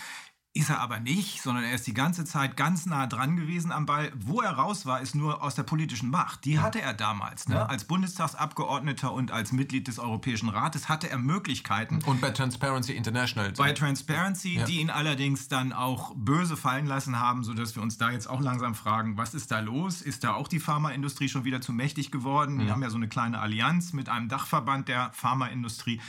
Ist 0.56 0.70
er 0.70 0.82
aber 0.82 1.00
nicht, 1.00 1.42
sondern 1.42 1.64
er 1.64 1.74
ist 1.74 1.88
die 1.88 1.96
ganze 1.96 2.26
Zeit 2.26 2.56
ganz 2.56 2.86
nah 2.86 3.08
dran 3.08 3.36
gewesen 3.38 3.72
am 3.72 3.88
Ball. 3.88 4.12
Wo 4.16 4.40
er 4.40 4.52
raus 4.52 4.86
war, 4.86 5.02
ist 5.02 5.16
nur 5.16 5.42
aus 5.42 5.56
der 5.56 5.64
politischen 5.64 6.12
Macht. 6.12 6.46
Die 6.46 6.54
ja. 6.54 6.62
hatte 6.62 6.80
er 6.80 6.94
damals. 6.94 7.48
Ne? 7.48 7.56
Ja. 7.56 7.66
Als 7.66 7.86
Bundestagsabgeordneter 7.86 9.12
und 9.12 9.32
als 9.32 9.52
Mitglied 9.52 9.88
des 9.88 9.98
Europäischen 9.98 10.50
Rates 10.50 10.90
hatte 10.90 11.10
er 11.10 11.18
Möglichkeiten. 11.18 12.02
Und 12.06 12.22
bei 12.22 12.30
Transparency 12.30 12.94
International. 12.94 13.52
Bei 13.58 13.72
Transparency, 13.72 14.58
ja. 14.58 14.66
die 14.66 14.80
ihn 14.80 14.92
allerdings 14.92 15.48
dann 15.48 15.74
auch 15.74 16.14
böse 16.16 16.56
fallen 16.56 16.86
lassen 16.86 17.20
haben, 17.20 17.44
sodass 17.44 17.76
wir 17.76 17.82
uns 17.82 17.98
da 17.98 18.12
jetzt 18.12 18.30
auch 18.30 18.40
langsam 18.40 18.76
fragen, 18.76 19.18
was 19.18 19.34
ist 19.34 19.50
da 19.50 19.60
los? 19.60 20.04
Ist 20.04 20.24
da 20.24 20.36
auch 20.36 20.48
die 20.48 20.60
Pharmaindustrie 20.60 21.30
schon 21.30 21.46
wieder 21.46 21.62
zu 21.62 21.74
mächtig 21.74 22.12
geworden? 22.12 22.60
Wir 22.60 22.70
haben 22.72 22.84
ja 22.84 22.92
so 22.92 22.98
eine 22.98 23.08
kleine 23.08 23.40
Allianz 23.40 23.92
mit 23.94 24.08
einem 24.08 24.30
Dachverband 24.30 24.88
der 24.88 25.10
Pharmaindustrie. 25.14 26.00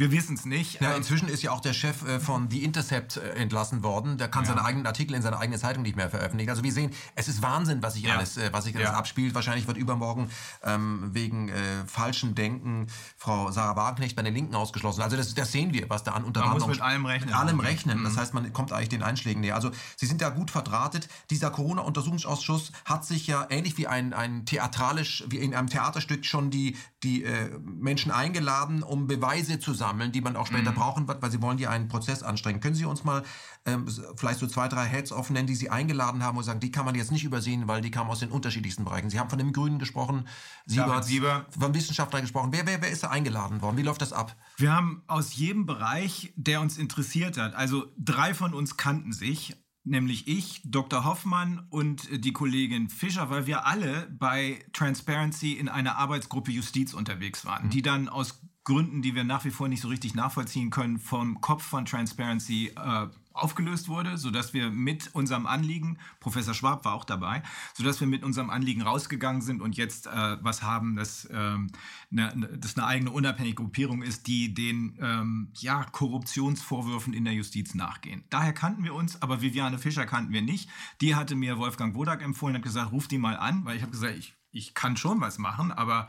Wir 0.00 0.10
wissen 0.12 0.34
es 0.34 0.46
nicht. 0.46 0.80
Ja, 0.80 0.94
inzwischen 0.94 1.28
ist 1.28 1.42
ja 1.42 1.50
auch 1.50 1.60
der 1.60 1.74
Chef 1.74 2.02
äh, 2.08 2.20
von 2.20 2.50
The 2.50 2.64
Intercept 2.64 3.18
äh, 3.18 3.34
entlassen 3.34 3.82
worden. 3.82 4.16
Der 4.16 4.28
kann 4.28 4.44
ja. 4.44 4.48
seine 4.48 4.64
eigenen 4.64 4.86
Artikel 4.86 5.14
in 5.14 5.20
seiner 5.20 5.38
eigenen 5.38 5.60
Zeitung 5.60 5.82
nicht 5.82 5.94
mehr 5.94 6.08
veröffentlichen. 6.08 6.48
Also 6.48 6.62
wir 6.62 6.72
sehen, 6.72 6.90
es 7.16 7.28
ist 7.28 7.42
Wahnsinn, 7.42 7.82
was 7.82 7.94
sich 7.94 8.04
ja. 8.04 8.16
alles, 8.16 8.38
äh, 8.38 8.48
was 8.50 8.64
sich 8.64 8.74
alles 8.74 8.88
abspielt. 8.88 9.34
Wahrscheinlich 9.34 9.66
wird 9.66 9.76
übermorgen 9.76 10.30
ähm, 10.64 11.10
wegen 11.12 11.50
äh, 11.50 11.52
falschen 11.86 12.34
Denken 12.34 12.86
Frau 13.18 13.50
Sarah 13.50 13.76
Wagenknecht 13.76 14.16
bei 14.16 14.22
den 14.22 14.32
Linken 14.32 14.54
ausgeschlossen. 14.54 15.02
Also 15.02 15.18
das, 15.18 15.34
das 15.34 15.52
sehen 15.52 15.74
wir, 15.74 15.90
was 15.90 16.02
da 16.02 16.12
an 16.12 16.24
unter 16.24 16.46
Man 16.46 16.54
muss 16.54 16.66
mit 16.66 16.80
allem 16.80 17.04
rechnen. 17.04 17.28
Mit 17.28 17.38
allem 17.38 17.60
rechnen. 17.60 17.98
Mhm. 17.98 18.04
Das 18.04 18.16
heißt, 18.16 18.32
man 18.32 18.50
kommt 18.54 18.72
eigentlich 18.72 18.88
den 18.88 19.02
Einschlägen 19.02 19.42
näher. 19.42 19.54
Also 19.54 19.70
Sie 19.96 20.06
sind 20.06 20.22
da 20.22 20.30
gut 20.30 20.50
verdrahtet. 20.50 21.10
Dieser 21.28 21.50
Corona-Untersuchungsausschuss 21.50 22.72
hat 22.86 23.04
sich 23.04 23.26
ja 23.26 23.46
ähnlich 23.50 23.76
wie 23.76 23.86
ein, 23.86 24.14
ein 24.14 24.46
theatralisch, 24.46 25.24
wie 25.28 25.36
in 25.36 25.54
einem 25.54 25.68
Theaterstück 25.68 26.24
schon 26.24 26.50
die, 26.50 26.78
die 27.02 27.24
äh, 27.24 27.50
Menschen 27.58 28.12
eingeladen, 28.12 28.82
um 28.82 29.06
Beweise 29.06 29.60
zu 29.60 29.74
sammeln, 29.74 29.89
die 29.98 30.20
man 30.20 30.36
auch 30.36 30.46
später 30.46 30.72
mhm. 30.72 30.76
brauchen 30.76 31.08
wird, 31.08 31.22
weil 31.22 31.30
sie 31.30 31.40
wollen 31.42 31.58
ja 31.58 31.70
einen 31.70 31.88
Prozess 31.88 32.22
anstrengen. 32.22 32.60
Können 32.60 32.74
Sie 32.74 32.84
uns 32.84 33.04
mal 33.04 33.22
ähm, 33.66 33.86
vielleicht 34.16 34.38
so 34.38 34.46
zwei, 34.46 34.68
drei 34.68 34.84
Heads 34.84 35.12
offen 35.12 35.34
nennen, 35.34 35.46
die 35.46 35.54
Sie 35.54 35.70
eingeladen 35.70 36.22
haben 36.22 36.38
und 36.38 36.44
sagen, 36.44 36.60
die 36.60 36.70
kann 36.70 36.84
man 36.84 36.94
jetzt 36.94 37.12
nicht 37.12 37.24
übersehen, 37.24 37.68
weil 37.68 37.80
die 37.80 37.90
kamen 37.90 38.10
aus 38.10 38.20
den 38.20 38.30
unterschiedlichsten 38.30 38.84
Bereichen. 38.84 39.10
Sie 39.10 39.18
haben 39.18 39.30
von 39.30 39.38
dem 39.38 39.52
Grünen 39.52 39.78
gesprochen, 39.78 40.26
Siebert, 40.66 41.04
Sieber. 41.04 41.46
von 41.58 41.74
Wissenschaftlern 41.74 42.22
gesprochen. 42.22 42.50
Wer, 42.52 42.66
wer, 42.66 42.82
wer 42.82 42.90
ist 42.90 43.02
da 43.02 43.10
eingeladen 43.10 43.62
worden? 43.62 43.76
Wie 43.76 43.82
läuft 43.82 44.02
das 44.02 44.12
ab? 44.12 44.36
Wir 44.56 44.72
haben 44.72 45.02
aus 45.06 45.34
jedem 45.34 45.66
Bereich, 45.66 46.32
der 46.36 46.60
uns 46.60 46.78
interessiert 46.78 47.36
hat, 47.36 47.54
also 47.54 47.86
drei 47.98 48.34
von 48.34 48.54
uns 48.54 48.76
kannten 48.76 49.12
sich 49.12 49.56
nämlich 49.84 50.28
ich, 50.28 50.62
Dr. 50.64 51.04
Hoffmann 51.04 51.66
und 51.70 52.08
die 52.24 52.32
Kollegin 52.32 52.88
Fischer, 52.88 53.30
weil 53.30 53.46
wir 53.46 53.66
alle 53.66 54.08
bei 54.10 54.64
Transparency 54.72 55.52
in 55.52 55.68
einer 55.68 55.96
Arbeitsgruppe 55.96 56.52
Justiz 56.52 56.94
unterwegs 56.94 57.44
waren, 57.44 57.66
mhm. 57.66 57.70
die 57.70 57.82
dann 57.82 58.08
aus 58.08 58.40
Gründen, 58.64 59.02
die 59.02 59.14
wir 59.14 59.24
nach 59.24 59.44
wie 59.44 59.50
vor 59.50 59.68
nicht 59.68 59.80
so 59.80 59.88
richtig 59.88 60.14
nachvollziehen 60.14 60.70
können, 60.70 60.98
vom 60.98 61.40
Kopf 61.40 61.64
von 61.64 61.86
Transparency 61.86 62.72
äh, 62.76 63.06
aufgelöst 63.32 63.88
wurde, 63.88 64.18
sodass 64.18 64.52
wir 64.52 64.70
mit 64.70 65.14
unserem 65.14 65.46
Anliegen, 65.46 65.98
Professor 66.18 66.52
Schwab 66.52 66.84
war 66.84 66.94
auch 66.94 67.04
dabei, 67.04 67.42
sodass 67.74 68.00
wir 68.00 68.06
mit 68.06 68.22
unserem 68.22 68.50
Anliegen 68.50 68.82
rausgegangen 68.82 69.40
sind 69.40 69.62
und 69.62 69.76
jetzt 69.76 70.06
äh, 70.06 70.36
was 70.42 70.62
haben, 70.62 70.96
das, 70.96 71.28
ähm, 71.32 71.70
ne, 72.10 72.32
ne, 72.36 72.58
das 72.58 72.76
eine 72.76 72.86
eigene 72.86 73.10
unabhängige 73.10 73.56
Gruppierung 73.56 74.02
ist, 74.02 74.26
die 74.26 74.52
den 74.52 74.98
ähm, 75.00 75.52
ja, 75.58 75.84
Korruptionsvorwürfen 75.84 77.14
in 77.14 77.24
der 77.24 77.34
Justiz 77.34 77.74
nachgehen. 77.74 78.24
Daher 78.30 78.52
kannten 78.52 78.84
wir 78.84 78.94
uns, 78.94 79.22
aber 79.22 79.40
Viviane 79.40 79.78
Fischer 79.78 80.06
kannten 80.06 80.32
wir 80.32 80.42
nicht. 80.42 80.68
Die 81.00 81.14
hatte 81.14 81.36
mir 81.36 81.58
Wolfgang 81.58 81.94
Wodak 81.94 82.22
empfohlen, 82.22 82.56
hat 82.56 82.62
gesagt, 82.62 82.92
ruf 82.92 83.08
die 83.08 83.18
mal 83.18 83.36
an, 83.36 83.64
weil 83.64 83.76
ich 83.76 83.82
habe 83.82 83.92
gesagt, 83.92 84.16
ich, 84.18 84.34
ich 84.52 84.74
kann 84.74 84.96
schon 84.96 85.20
was 85.20 85.38
machen, 85.38 85.70
aber 85.70 86.08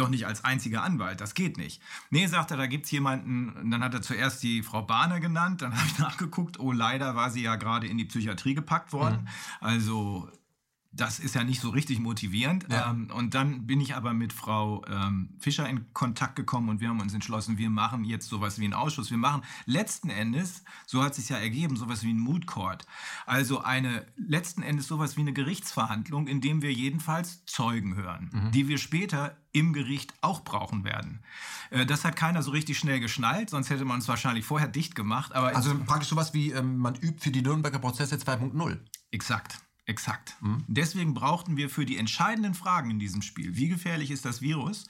doch 0.00 0.08
nicht 0.08 0.26
als 0.26 0.44
einziger 0.44 0.82
Anwalt, 0.82 1.20
das 1.20 1.34
geht 1.34 1.56
nicht. 1.56 1.80
Nee, 2.10 2.26
sagt 2.26 2.50
er, 2.50 2.56
da 2.56 2.66
gibt 2.66 2.86
es 2.86 2.90
jemanden, 2.90 3.70
dann 3.70 3.84
hat 3.84 3.94
er 3.94 4.02
zuerst 4.02 4.42
die 4.42 4.62
Frau 4.62 4.82
Bahner 4.82 5.20
genannt, 5.20 5.62
dann 5.62 5.74
habe 5.76 5.86
ich 5.86 5.98
nachgeguckt, 5.98 6.58
oh, 6.58 6.72
leider 6.72 7.14
war 7.14 7.30
sie 7.30 7.42
ja 7.42 7.56
gerade 7.56 7.86
in 7.86 7.98
die 7.98 8.06
Psychiatrie 8.06 8.54
gepackt 8.54 8.92
worden. 8.92 9.22
Mhm. 9.22 9.28
Also 9.60 10.28
das 10.92 11.20
ist 11.20 11.34
ja 11.36 11.44
nicht 11.44 11.60
so 11.60 11.70
richtig 11.70 12.00
motivierend. 12.00 12.66
Ja. 12.70 12.90
Ähm, 12.90 13.10
und 13.14 13.34
dann 13.34 13.66
bin 13.66 13.80
ich 13.80 13.94
aber 13.94 14.12
mit 14.12 14.32
Frau 14.32 14.84
ähm, 14.88 15.30
Fischer 15.38 15.68
in 15.68 15.92
Kontakt 15.92 16.34
gekommen 16.34 16.68
und 16.68 16.80
wir 16.80 16.88
haben 16.88 17.00
uns 17.00 17.14
entschlossen, 17.14 17.58
wir 17.58 17.70
machen 17.70 18.04
jetzt 18.04 18.28
sowas 18.28 18.58
wie 18.58 18.64
einen 18.64 18.74
Ausschuss. 18.74 19.10
Wir 19.10 19.18
machen 19.18 19.42
letzten 19.66 20.10
Endes, 20.10 20.64
so 20.86 21.02
hat 21.02 21.12
es 21.12 21.18
sich 21.18 21.28
ja 21.28 21.36
ergeben, 21.36 21.76
sowas 21.76 22.02
wie 22.02 22.12
ein 22.12 22.18
Mood 22.18 22.46
Court. 22.46 22.86
Also 23.24 23.62
eine 23.62 24.04
letzten 24.16 24.62
Endes 24.62 24.88
sowas 24.88 25.16
wie 25.16 25.20
eine 25.20 25.32
Gerichtsverhandlung, 25.32 26.26
in 26.26 26.40
dem 26.40 26.60
wir 26.60 26.72
jedenfalls 26.72 27.44
Zeugen 27.46 27.94
hören, 27.94 28.30
mhm. 28.32 28.50
die 28.50 28.66
wir 28.66 28.78
später 28.78 29.36
im 29.52 29.72
Gericht 29.72 30.14
auch 30.22 30.42
brauchen 30.42 30.84
werden. 30.84 31.20
Äh, 31.70 31.86
das 31.86 32.04
hat 32.04 32.16
keiner 32.16 32.42
so 32.42 32.50
richtig 32.50 32.78
schnell 32.78 32.98
geschnallt, 32.98 33.50
sonst 33.50 33.70
hätte 33.70 33.84
man 33.84 34.00
es 34.00 34.08
wahrscheinlich 34.08 34.44
vorher 34.44 34.68
dicht 34.68 34.96
gemacht. 34.96 35.34
Aber 35.34 35.54
also 35.54 35.76
praktisch 35.86 36.08
sowas 36.08 36.34
wie 36.34 36.50
ähm, 36.50 36.78
man 36.78 36.96
übt 36.96 37.20
für 37.20 37.30
die 37.30 37.42
Nürnberger 37.42 37.78
Prozesse 37.78 38.16
2.0. 38.16 38.78
Exakt. 39.12 39.60
Exakt. 39.90 40.36
Mhm. 40.40 40.62
Deswegen 40.68 41.14
brauchten 41.14 41.56
wir 41.56 41.68
für 41.68 41.84
die 41.84 41.96
entscheidenden 41.96 42.54
Fragen 42.54 42.92
in 42.92 43.00
diesem 43.00 43.22
Spiel, 43.22 43.56
wie 43.56 43.66
gefährlich 43.66 44.12
ist 44.12 44.24
das 44.24 44.40
Virus, 44.40 44.84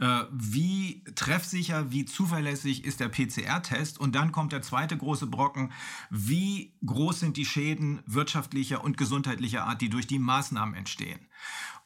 äh, 0.00 0.24
wie 0.32 1.04
treffsicher, 1.14 1.92
wie 1.92 2.04
zuverlässig 2.04 2.84
ist 2.84 2.98
der 2.98 3.10
PCR-Test 3.10 4.00
und 4.00 4.16
dann 4.16 4.32
kommt 4.32 4.50
der 4.50 4.60
zweite 4.60 4.96
große 4.96 5.28
Brocken, 5.28 5.70
wie 6.10 6.72
groß 6.84 7.20
sind 7.20 7.36
die 7.36 7.44
Schäden 7.44 8.02
wirtschaftlicher 8.06 8.82
und 8.82 8.96
gesundheitlicher 8.96 9.66
Art, 9.66 9.80
die 9.82 9.88
durch 9.88 10.08
die 10.08 10.18
Maßnahmen 10.18 10.74
entstehen. 10.74 11.20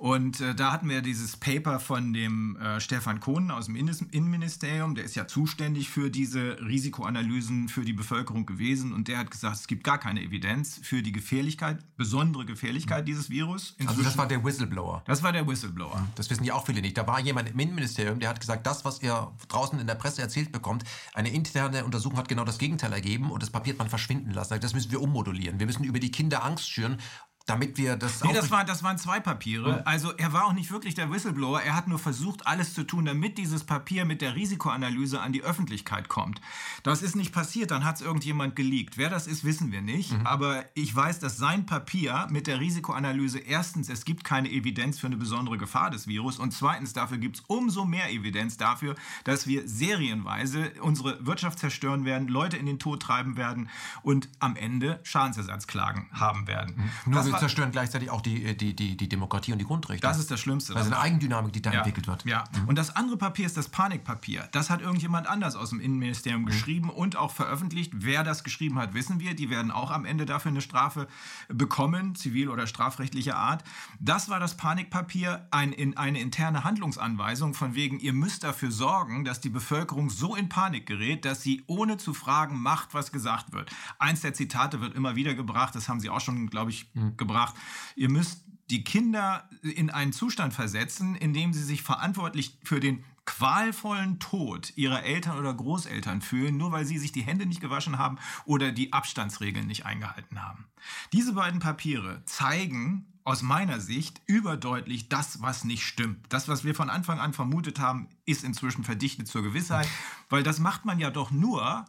Und 0.04 0.42
äh, 0.42 0.54
da 0.54 0.70
hatten 0.70 0.90
wir 0.90 1.00
dieses 1.00 1.38
Paper 1.38 1.80
von 1.80 2.12
dem 2.12 2.56
äh, 2.56 2.78
Stefan 2.78 3.20
Kohn 3.20 3.50
aus 3.50 3.66
dem 3.66 3.74
Innenministerium, 3.74 4.94
der 4.94 5.02
ist 5.02 5.14
ja 5.14 5.26
zuständig 5.26 5.88
für 5.88 6.10
diese 6.10 6.58
Risikoanalysen 6.60 7.70
für 7.70 7.86
die 7.86 7.94
Bevölkerung 7.94 8.44
gewesen 8.44 8.92
und 8.92 9.08
der 9.08 9.16
hat 9.16 9.30
gesagt, 9.30 9.56
es 9.56 9.66
gibt 9.66 9.82
gar 9.82 9.96
keine 9.96 10.20
Evidenz 10.20 10.78
für 10.82 11.00
die 11.00 11.10
Gefährlichkeit, 11.10 11.78
besondere 11.96 12.44
Gefährlichkeit 12.44 13.08
dieses 13.08 13.30
Virus. 13.30 13.70
Inzwischen, 13.78 13.88
also 13.88 14.02
das 14.02 14.18
war 14.18 14.28
der 14.28 14.44
Whistleblower. 14.44 15.02
Das 15.06 15.22
war 15.22 15.32
der 15.32 15.48
Whistleblower. 15.48 16.06
Das 16.16 16.28
wissen 16.28 16.44
ja 16.44 16.52
auch 16.52 16.66
viele 16.66 16.82
nicht. 16.82 16.98
Da 16.98 17.06
war 17.06 17.18
jemand 17.20 17.48
im 17.48 17.58
Innenministerium, 17.58 18.20
der 18.20 18.28
hat 18.28 18.40
gesagt, 18.40 18.66
das, 18.66 18.84
was 18.84 19.02
ihr 19.02 19.32
draußen 19.48 19.80
in 19.80 19.86
der 19.86 19.94
Presse 19.94 20.20
erzählt 20.20 20.52
bekommt, 20.52 20.84
eine 21.14 21.30
interne 21.30 21.82
Untersuchung 21.82 22.18
hat 22.18 22.28
genau 22.28 22.44
das 22.44 22.58
Gegenteil 22.58 22.92
ergeben 22.92 23.30
und 23.30 23.42
das 23.42 23.48
Papier 23.48 23.72
hat 23.72 23.78
man 23.78 23.88
verschwinden 23.88 24.32
lassen. 24.32 24.60
Das 24.60 24.74
müssen 24.74 24.92
wir 24.92 25.00
ummodulieren. 25.00 25.58
Wir 25.58 25.66
müssen 25.66 25.82
über 25.82 25.98
die 25.98 26.10
Kinder 26.10 26.44
Angst 26.44 26.68
schüren 26.68 26.98
damit 27.46 27.76
wir 27.76 27.96
das 27.96 28.24
Nee, 28.24 28.32
das, 28.32 28.50
war, 28.50 28.64
das 28.64 28.82
waren 28.82 28.96
zwei 28.96 29.20
Papiere. 29.20 29.86
Also 29.86 30.12
er 30.12 30.32
war 30.32 30.46
auch 30.46 30.54
nicht 30.54 30.70
wirklich 30.70 30.94
der 30.94 31.10
Whistleblower. 31.10 31.60
Er 31.60 31.76
hat 31.76 31.88
nur 31.88 31.98
versucht, 31.98 32.46
alles 32.46 32.72
zu 32.72 32.84
tun, 32.84 33.04
damit 33.04 33.36
dieses 33.36 33.64
Papier 33.64 34.06
mit 34.06 34.22
der 34.22 34.34
Risikoanalyse 34.34 35.20
an 35.20 35.32
die 35.32 35.42
Öffentlichkeit 35.42 36.08
kommt. 36.08 36.40
Das 36.84 37.02
ist 37.02 37.16
nicht 37.16 37.32
passiert, 37.32 37.70
dann 37.70 37.84
hat 37.84 37.96
es 37.96 38.02
irgendjemand 38.02 38.56
geleakt. 38.56 38.96
Wer 38.96 39.10
das 39.10 39.26
ist, 39.26 39.44
wissen 39.44 39.72
wir 39.72 39.82
nicht. 39.82 40.12
Mhm. 40.12 40.26
Aber 40.26 40.64
ich 40.72 40.94
weiß, 40.94 41.18
dass 41.18 41.36
sein 41.36 41.66
Papier 41.66 42.26
mit 42.30 42.46
der 42.46 42.60
Risikoanalyse 42.60 43.40
erstens, 43.40 43.90
es 43.90 44.06
gibt 44.06 44.24
keine 44.24 44.50
Evidenz 44.50 44.98
für 44.98 45.06
eine 45.06 45.18
besondere 45.18 45.58
Gefahr 45.58 45.90
des 45.90 46.06
Virus 46.06 46.38
und 46.38 46.52
zweitens, 46.52 46.94
dafür 46.94 47.18
gibt 47.18 47.36
es 47.36 47.42
umso 47.46 47.84
mehr 47.84 48.10
Evidenz 48.10 48.56
dafür, 48.56 48.94
dass 49.24 49.46
wir 49.46 49.68
serienweise 49.68 50.72
unsere 50.80 51.24
Wirtschaft 51.26 51.58
zerstören 51.58 52.06
werden, 52.06 52.28
Leute 52.28 52.56
in 52.56 52.64
den 52.64 52.78
Tod 52.78 53.02
treiben 53.02 53.36
werden 53.36 53.68
und 54.02 54.30
am 54.38 54.56
Ende 54.56 55.00
Schadensersatzklagen 55.02 56.08
haben 56.12 56.46
werden. 56.46 56.90
Nur 57.04 57.33
War- 57.34 57.40
zerstören 57.40 57.70
gleichzeitig 57.70 58.10
auch 58.10 58.20
die, 58.20 58.56
die, 58.56 58.74
die, 58.74 58.96
die 58.96 59.08
Demokratie 59.08 59.52
und 59.52 59.58
die 59.58 59.64
Grundrechte. 59.64 60.06
das 60.06 60.18
ist 60.18 60.30
das 60.30 60.40
Schlimmste. 60.40 60.74
also 60.74 60.90
eine 60.90 60.98
Eigendynamik, 61.00 61.52
die 61.52 61.62
da 61.62 61.72
Ja. 61.72 61.78
entwickelt 61.78 62.06
wird. 62.06 62.24
Ja. 62.24 62.44
Und 62.66 62.76
das 62.78 62.96
andere 62.96 63.16
Papier 63.16 63.46
ist 63.46 63.56
das 63.56 63.68
Panikpapier. 63.68 64.48
Das 64.52 64.70
hat 64.70 64.80
irgendjemand 64.80 65.26
anders 65.26 65.56
aus 65.56 65.70
dem 65.70 65.80
Innenministerium 65.80 66.42
Mhm. 66.42 66.46
geschrieben 66.46 66.90
und 66.90 67.16
auch 67.16 67.30
veröffentlicht. 67.32 67.92
Wer 67.96 68.24
das 68.24 68.44
geschrieben 68.44 68.78
hat, 68.78 68.94
wissen 68.94 69.20
wir. 69.20 69.34
Die 69.34 69.50
werden 69.50 69.70
auch 69.70 69.90
am 69.90 70.04
Ende 70.04 70.26
dafür 70.26 70.50
eine 70.50 70.60
Strafe 70.60 71.06
bekommen, 71.48 72.14
zivil- 72.14 72.48
oder 72.48 72.66
strafrechtlicher 72.66 73.36
Art. 73.36 73.64
Das 74.00 74.28
war 74.28 74.40
das 74.40 74.56
Panikpapier, 74.56 75.46
ein, 75.50 75.72
in, 75.72 75.96
eine 75.96 76.20
interne 76.20 76.64
Handlungsanweisung 76.64 77.54
von 77.54 77.74
wegen, 77.74 77.98
ihr 78.00 78.12
müsst 78.12 78.44
dafür 78.44 78.70
sorgen, 78.70 79.24
dass 79.24 79.40
die 79.40 79.50
Bevölkerung 79.50 80.10
so 80.10 80.34
in 80.34 80.48
Panik 80.48 80.86
gerät, 80.86 81.24
dass 81.24 81.42
sie 81.42 81.62
ohne 81.66 81.96
zu 81.96 82.14
fragen 82.14 82.58
macht, 82.60 82.94
was 82.94 83.12
gesagt 83.12 83.52
wird. 83.52 83.70
Eins 83.98 84.20
der 84.20 84.34
Zitate 84.34 84.80
wird 84.80 84.94
immer 84.94 85.16
wieder 85.16 85.34
gebracht, 85.34 85.74
das 85.74 85.88
haben 85.88 86.00
Sie 86.00 86.10
auch 86.10 86.20
schon, 86.20 86.48
glaube 86.50 86.70
ich, 86.70 86.90
gebracht. 87.26 87.54
Ihr 87.96 88.10
müsst 88.10 88.44
die 88.70 88.84
Kinder 88.84 89.48
in 89.62 89.90
einen 89.90 90.12
Zustand 90.12 90.54
versetzen, 90.54 91.14
in 91.14 91.34
dem 91.34 91.52
sie 91.52 91.62
sich 91.62 91.82
verantwortlich 91.82 92.58
für 92.64 92.80
den 92.80 93.04
qualvollen 93.26 94.18
Tod 94.20 94.72
ihrer 94.76 95.02
Eltern 95.02 95.38
oder 95.38 95.54
Großeltern 95.54 96.20
fühlen, 96.20 96.56
nur 96.56 96.72
weil 96.72 96.84
sie 96.84 96.98
sich 96.98 97.12
die 97.12 97.22
Hände 97.22 97.46
nicht 97.46 97.60
gewaschen 97.60 97.98
haben 97.98 98.18
oder 98.44 98.72
die 98.72 98.92
Abstandsregeln 98.92 99.66
nicht 99.66 99.86
eingehalten 99.86 100.42
haben. 100.42 100.66
Diese 101.12 101.32
beiden 101.32 101.60
Papiere 101.60 102.22
zeigen 102.26 103.06
aus 103.24 103.40
meiner 103.40 103.80
Sicht 103.80 104.20
überdeutlich 104.26 105.08
das, 105.08 105.40
was 105.40 105.64
nicht 105.64 105.84
stimmt. 105.84 106.26
Das, 106.28 106.46
was 106.48 106.64
wir 106.64 106.74
von 106.74 106.90
Anfang 106.90 107.18
an 107.18 107.32
vermutet 107.32 107.80
haben, 107.80 108.08
ist 108.26 108.44
inzwischen 108.44 108.84
verdichtet 108.84 109.28
zur 109.28 109.42
Gewissheit, 109.42 109.88
weil 110.28 110.42
das 110.42 110.58
macht 110.58 110.84
man 110.84 110.98
ja 110.98 111.10
doch 111.10 111.30
nur, 111.30 111.86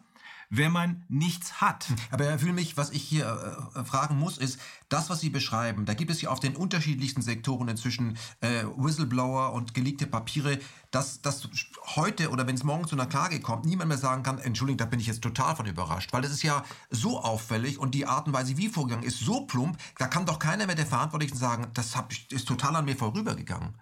wenn 0.50 0.72
man 0.72 1.04
nichts 1.08 1.62
hat. 1.62 1.88
Aber 2.12 2.26
Herr 2.26 2.40
Fühlmich, 2.40 2.78
was 2.78 2.92
ich 2.92 3.04
hier 3.04 3.68
äh, 3.76 3.84
fragen 3.84 4.18
muss, 4.18 4.38
ist, 4.38 4.60
das, 4.90 5.10
was 5.10 5.20
Sie 5.20 5.30
beschreiben, 5.30 5.86
da 5.86 5.94
gibt 5.94 6.12
es 6.12 6.22
ja 6.22 6.30
auf 6.30 6.40
den 6.40 6.56
unterschiedlichsten 6.56 7.22
Sektoren 7.22 7.68
inzwischen 7.68 8.18
äh, 8.42 8.64
Whistleblower 8.76 9.54
und 9.54 9.74
geleakte 9.74 10.06
Papiere, 10.06 10.60
dass, 10.92 11.22
dass 11.22 11.50
heute 11.96 12.30
oder 12.30 12.48
wenn 12.48 12.56
es 12.56 12.64
morgen 12.64 12.88
zu 12.88 12.96
einer 12.96 13.08
Klage 13.08 13.42
kommt, 13.42 13.66
niemand 13.66 13.90
mehr 13.90 13.98
sagen 13.98 14.24
kann, 14.24 14.38
Entschuldigung, 14.38 14.78
da 14.78 14.86
bin 14.86 15.00
ich 15.00 15.08
jetzt 15.08 15.22
total 15.22 15.56
von 15.56 15.66
überrascht, 15.66 16.14
weil 16.14 16.22
das 16.22 16.32
ist 16.32 16.44
ja 16.44 16.64
so 16.90 17.20
auffällig 17.22 17.80
und 17.80 17.96
die 17.96 18.06
Art 18.06 18.28
und 18.28 18.34
Weise, 18.34 18.58
wie 18.58 18.70
vorgegangen 18.70 19.06
ist, 19.06 19.20
so 19.20 19.46
plump, 19.46 19.78
da 19.98 20.08
kann 20.08 20.26
doch 20.26 20.40
keiner 20.40 20.68
mehr 20.68 20.76
der 20.76 20.86
Verantwortlichen 20.86 21.38
sagen, 21.38 21.68
das 21.74 21.96
hab 21.96 22.12
ist 22.32 22.48
total 22.48 22.76
an 22.76 22.86
mir 22.86 22.96
vorübergegangen. 22.96 23.76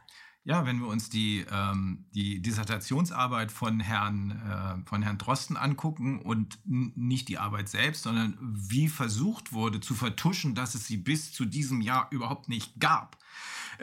Ja, 0.46 0.66
wenn 0.66 0.80
wir 0.80 0.88
uns 0.88 1.10
die, 1.10 1.46
ähm, 1.50 2.06
die 2.14 2.42
Dissertationsarbeit 2.42 3.50
von 3.50 3.80
Herrn, 3.80 4.32
äh, 4.32 4.90
von 4.90 5.02
Herrn 5.02 5.18
Drosten 5.18 5.56
angucken 5.56 6.20
und 6.20 6.60
nicht 6.66 7.30
die 7.30 7.38
Arbeit 7.38 7.70
selbst, 7.70 8.04
sondern 8.04 8.38
wie 8.42 8.90
versucht 8.90 9.54
wurde 9.54 9.80
zu 9.80 9.96
vertuschen, 9.96 10.54
dass 10.54 10.76
es 10.76 10.86
sie 10.86 10.98
bis 10.98 11.32
zu 11.32 11.46
diesem 11.46 11.80
Jahr 11.80 12.08
überhaupt 12.12 12.50
nicht 12.50 12.78
gab, 12.82 13.18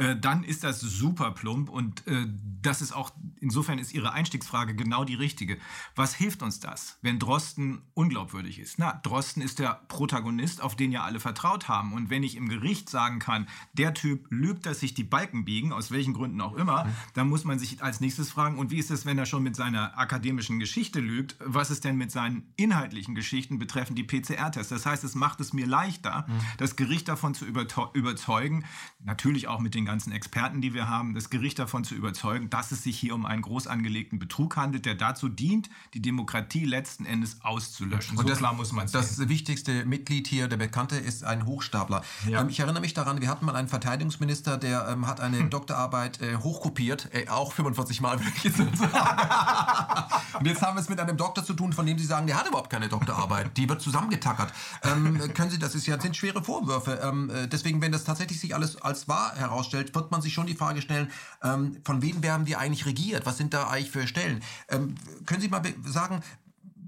äh, 0.01 0.17
dann 0.17 0.45
ist 0.45 0.65
das 0.65 0.81
super 0.81 1.31
plump 1.33 1.69
und 1.69 2.07
äh, 2.07 2.27
das 2.63 2.81
ist 2.81 2.93
auch, 2.93 3.11
insofern 3.39 3.79
ist 3.79 3.93
Ihre 3.93 4.13
Einstiegsfrage 4.13 4.75
genau 4.75 5.05
die 5.05 5.15
richtige. 5.15 5.59
Was 5.95 6.15
hilft 6.15 6.43
uns 6.43 6.59
das, 6.59 6.99
wenn 7.03 7.19
Drosten 7.19 7.83
unglaubwürdig 7.93 8.59
ist? 8.61 8.79
Na, 8.79 8.99
Drosten 9.03 9.43
ist 9.43 9.59
der 9.59 9.83
Protagonist, 9.89 10.63
auf 10.63 10.75
den 10.75 10.91
ja 10.91 11.03
alle 11.03 11.21
vertraut 11.21 11.69
haben. 11.69 11.93
Und 11.93 12.09
wenn 12.09 12.23
ich 12.23 12.37
im 12.37 12.49
Gericht 12.49 12.89
sagen 12.89 13.19
kann, 13.19 13.47
der 13.75 13.93
Typ 13.93 14.27
lügt, 14.31 14.65
dass 14.65 14.81
sich 14.81 14.95
die 14.95 15.05
Balken 15.05 15.45
biegen, 15.45 15.71
aus 15.71 15.91
welchen 15.91 16.15
Gründen 16.15 16.41
auch 16.41 16.55
immer, 16.55 16.89
dann 17.13 17.29
muss 17.29 17.45
man 17.45 17.59
sich 17.59 17.83
als 17.83 18.01
nächstes 18.01 18.31
fragen, 18.31 18.59
und 18.59 18.71
wie 18.71 18.79
ist 18.79 18.91
es, 18.91 19.05
wenn 19.05 19.19
er 19.19 19.27
schon 19.27 19.43
mit 19.43 19.55
seiner 19.55 19.99
akademischen 19.99 20.61
Geschichte 20.61 21.01
lügt? 21.01 21.37
Was 21.41 21.71
ist 21.71 21.85
denn 21.85 21.97
mit 21.97 22.11
seinen 22.11 22.55
inhaltlichen 22.57 23.15
Geschichten 23.15 23.59
betreffend 23.59 23.99
die 23.99 24.05
PCR-Tests? 24.05 24.71
Das 24.71 24.87
heißt, 24.87 25.05
es 25.05 25.15
macht 25.15 25.41
es 25.41 25.53
mir 25.53 25.67
leichter, 25.67 26.27
das 26.57 26.77
Gericht 26.77 27.09
davon 27.09 27.35
zu 27.35 27.45
überzeugen, 27.45 28.65
natürlich 29.05 29.47
auch 29.47 29.61
mit 29.61 29.75
den 29.75 29.90
ganzen 29.91 30.13
Experten, 30.13 30.61
die 30.61 30.73
wir 30.73 30.89
haben, 30.89 31.15
das 31.15 31.31
Gericht 31.31 31.59
davon 31.59 31.83
zu 31.83 31.97
überzeugen, 31.97 32.49
dass 32.49 32.71
es 32.71 32.85
sich 32.85 32.97
hier 32.97 33.13
um 33.13 33.27
einen 33.27 33.43
groß 33.43 33.67
angelegten 33.67 34.21
Betrug 34.21 34.57
handelt, 34.57 34.87
der 34.87 34.95
dazu 34.95 35.29
dient, 35.29 35.69
die 35.95 36.01
Demokratie 36.01 36.65
letzten 36.65 37.07
Endes 37.07 37.39
auszulöschen. 37.43 38.17
so 38.17 38.23
das, 38.23 38.39
klar 38.39 38.53
muss 38.53 38.73
man 38.73 38.89
Das 38.91 39.29
wichtigste 39.29 39.85
Mitglied 39.85 40.29
hier, 40.29 40.47
der 40.47 40.59
Bekannte, 40.59 40.97
ist 40.97 41.25
ein 41.25 41.45
Hochstapler. 41.45 42.03
Ja. 42.29 42.41
Ähm, 42.41 42.51
ich 42.51 42.61
erinnere 42.61 42.81
mich 42.81 42.95
daran, 42.95 43.21
wir 43.21 43.29
hatten 43.29 43.45
mal 43.47 43.57
einen 43.57 43.67
Verteidigungsminister, 43.67 44.59
der 44.59 44.87
ähm, 44.89 45.09
hat 45.09 45.21
eine 45.21 45.49
Doktorarbeit 45.49 46.21
äh, 46.21 46.37
hochkopiert, 46.37 47.09
äh, 47.13 47.29
auch 47.29 47.53
45 47.53 48.01
Mal, 48.01 48.21
würde 48.21 48.33
ich 48.37 48.45
jetzt. 48.45 48.61
Und 50.39 50.47
jetzt 50.47 50.63
haben 50.63 50.77
wir 50.77 50.81
es 50.81 50.89
mit 50.89 51.01
einem 51.01 51.17
Doktor 51.17 51.45
zu 51.45 51.55
tun, 51.55 51.73
von 51.73 51.85
dem 51.85 51.99
Sie 51.99 52.07
sagen, 52.07 52.29
der 52.29 52.39
hat 52.39 52.47
überhaupt 52.47 52.71
keine 52.71 52.89
Doktorarbeit. 52.89 53.57
Die 53.57 53.69
wird 53.69 53.83
zusammengetackert. 53.83 54.53
Ähm, 54.85 55.35
können 55.35 55.51
Sie, 55.51 55.59
das 55.59 55.75
ist 55.75 55.87
ja, 55.87 56.01
sind 56.01 56.17
schwere 56.17 56.45
Vorwürfe. 56.45 57.01
Ähm, 57.03 57.29
äh, 57.31 57.49
deswegen, 57.49 57.83
wenn 57.83 57.91
das 57.91 58.05
tatsächlich 58.05 58.41
sich 58.41 58.55
alles 58.55 58.81
als 58.81 59.09
wahr 59.09 59.33
herausstellt, 59.35 59.70
wird 59.73 60.11
man 60.11 60.23
sich 60.23 60.33
schon 60.33 60.47
die 60.47 60.55
Frage 60.55 60.83
stellen, 60.83 61.11
ähm, 61.43 61.77
von 61.85 62.03
wem 62.03 62.23
werden 62.23 62.47
wir 62.47 62.59
eigentlich 62.59 62.87
regiert? 62.87 63.27
Was 63.27 63.39
sind 63.39 63.55
da 63.55 63.69
eigentlich 63.69 63.91
für 63.91 64.07
Stellen? 64.07 64.43
Ähm, 64.69 64.95
können 65.27 65.41
Sie 65.41 65.49
mal 65.49 65.63
sagen, 65.87 66.23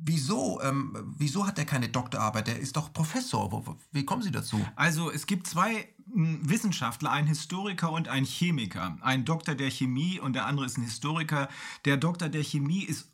Wieso, 0.04 0.60
ähm, 0.62 1.14
wieso 1.16 1.46
hat 1.46 1.58
er 1.58 1.64
keine 1.64 1.88
Doktorarbeit? 1.88 2.48
Der 2.48 2.58
ist 2.58 2.76
doch 2.76 2.92
Professor. 2.92 3.52
Wo, 3.52 3.76
wie 3.92 4.04
kommen 4.04 4.22
Sie 4.22 4.32
dazu? 4.32 4.60
Also 4.74 5.12
es 5.12 5.26
gibt 5.26 5.46
zwei 5.46 5.88
m, 6.12 6.40
Wissenschaftler, 6.42 7.12
ein 7.12 7.28
Historiker 7.28 7.92
und 7.92 8.08
ein 8.08 8.24
Chemiker. 8.24 8.96
Ein 9.00 9.24
Doktor 9.24 9.54
der 9.54 9.70
Chemie 9.70 10.18
und 10.18 10.32
der 10.32 10.46
andere 10.46 10.66
ist 10.66 10.76
ein 10.76 10.82
Historiker. 10.82 11.48
Der 11.84 11.98
Doktor 11.98 12.28
der 12.28 12.42
Chemie 12.42 12.82
ist 12.82 13.11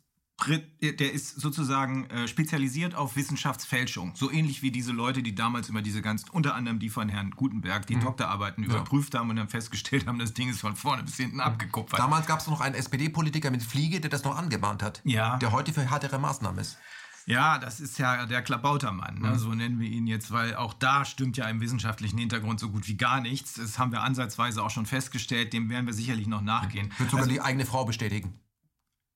der 0.81 1.13
ist 1.13 1.39
sozusagen 1.39 2.09
äh, 2.09 2.27
spezialisiert 2.27 2.95
auf 2.95 3.15
Wissenschaftsfälschung. 3.15 4.13
So 4.15 4.31
ähnlich 4.31 4.61
wie 4.61 4.71
diese 4.71 4.91
Leute, 4.91 5.23
die 5.23 5.35
damals 5.35 5.69
immer 5.69 5.81
diese 5.81 6.01
ganzen, 6.01 6.29
unter 6.29 6.55
anderem 6.55 6.79
die 6.79 6.89
von 6.89 7.09
Herrn 7.09 7.31
Gutenberg, 7.31 7.85
die 7.87 7.99
Doktorarbeiten 7.99 8.63
überprüft 8.63 9.15
haben 9.15 9.29
und 9.29 9.35
dann 9.35 9.49
festgestellt 9.49 10.07
haben, 10.07 10.19
das 10.19 10.33
Ding 10.33 10.49
ist 10.49 10.61
von 10.61 10.75
vorne 10.75 11.03
bis 11.03 11.17
hinten 11.17 11.39
abgekupfert. 11.39 11.99
Damals 11.99 12.27
gab 12.27 12.39
es 12.39 12.47
noch 12.47 12.61
einen 12.61 12.75
SPD-Politiker 12.75 13.51
mit 13.51 13.63
Fliege, 13.63 13.99
der 13.99 14.09
das 14.09 14.23
noch 14.23 14.37
angemahnt 14.37 14.83
hat. 14.83 15.01
Ja. 15.03 15.37
Der 15.37 15.51
heute 15.51 15.73
für 15.73 15.89
härtere 15.89 16.19
Maßnahmen 16.19 16.59
ist. 16.59 16.77
Ja, 17.25 17.59
das 17.59 17.79
ist 17.79 17.99
ja 17.99 18.25
der 18.25 18.41
Klabautermann, 18.41 19.19
ne? 19.19 19.37
so 19.37 19.53
nennen 19.53 19.79
wir 19.79 19.87
ihn 19.87 20.07
jetzt, 20.07 20.31
weil 20.31 20.55
auch 20.55 20.73
da 20.73 21.05
stimmt 21.05 21.37
ja 21.37 21.47
im 21.47 21.61
wissenschaftlichen 21.61 22.17
Hintergrund 22.17 22.59
so 22.59 22.71
gut 22.71 22.87
wie 22.87 22.97
gar 22.97 23.21
nichts. 23.21 23.53
Das 23.53 23.77
haben 23.77 23.91
wir 23.91 24.01
ansatzweise 24.01 24.63
auch 24.63 24.71
schon 24.71 24.87
festgestellt, 24.87 25.53
dem 25.53 25.69
werden 25.69 25.85
wir 25.85 25.93
sicherlich 25.93 26.25
noch 26.25 26.41
nachgehen. 26.41 26.91
Wird 26.97 27.11
sogar 27.11 27.27
die 27.27 27.39
eigene 27.39 27.67
Frau 27.67 27.85
bestätigen. 27.85 28.39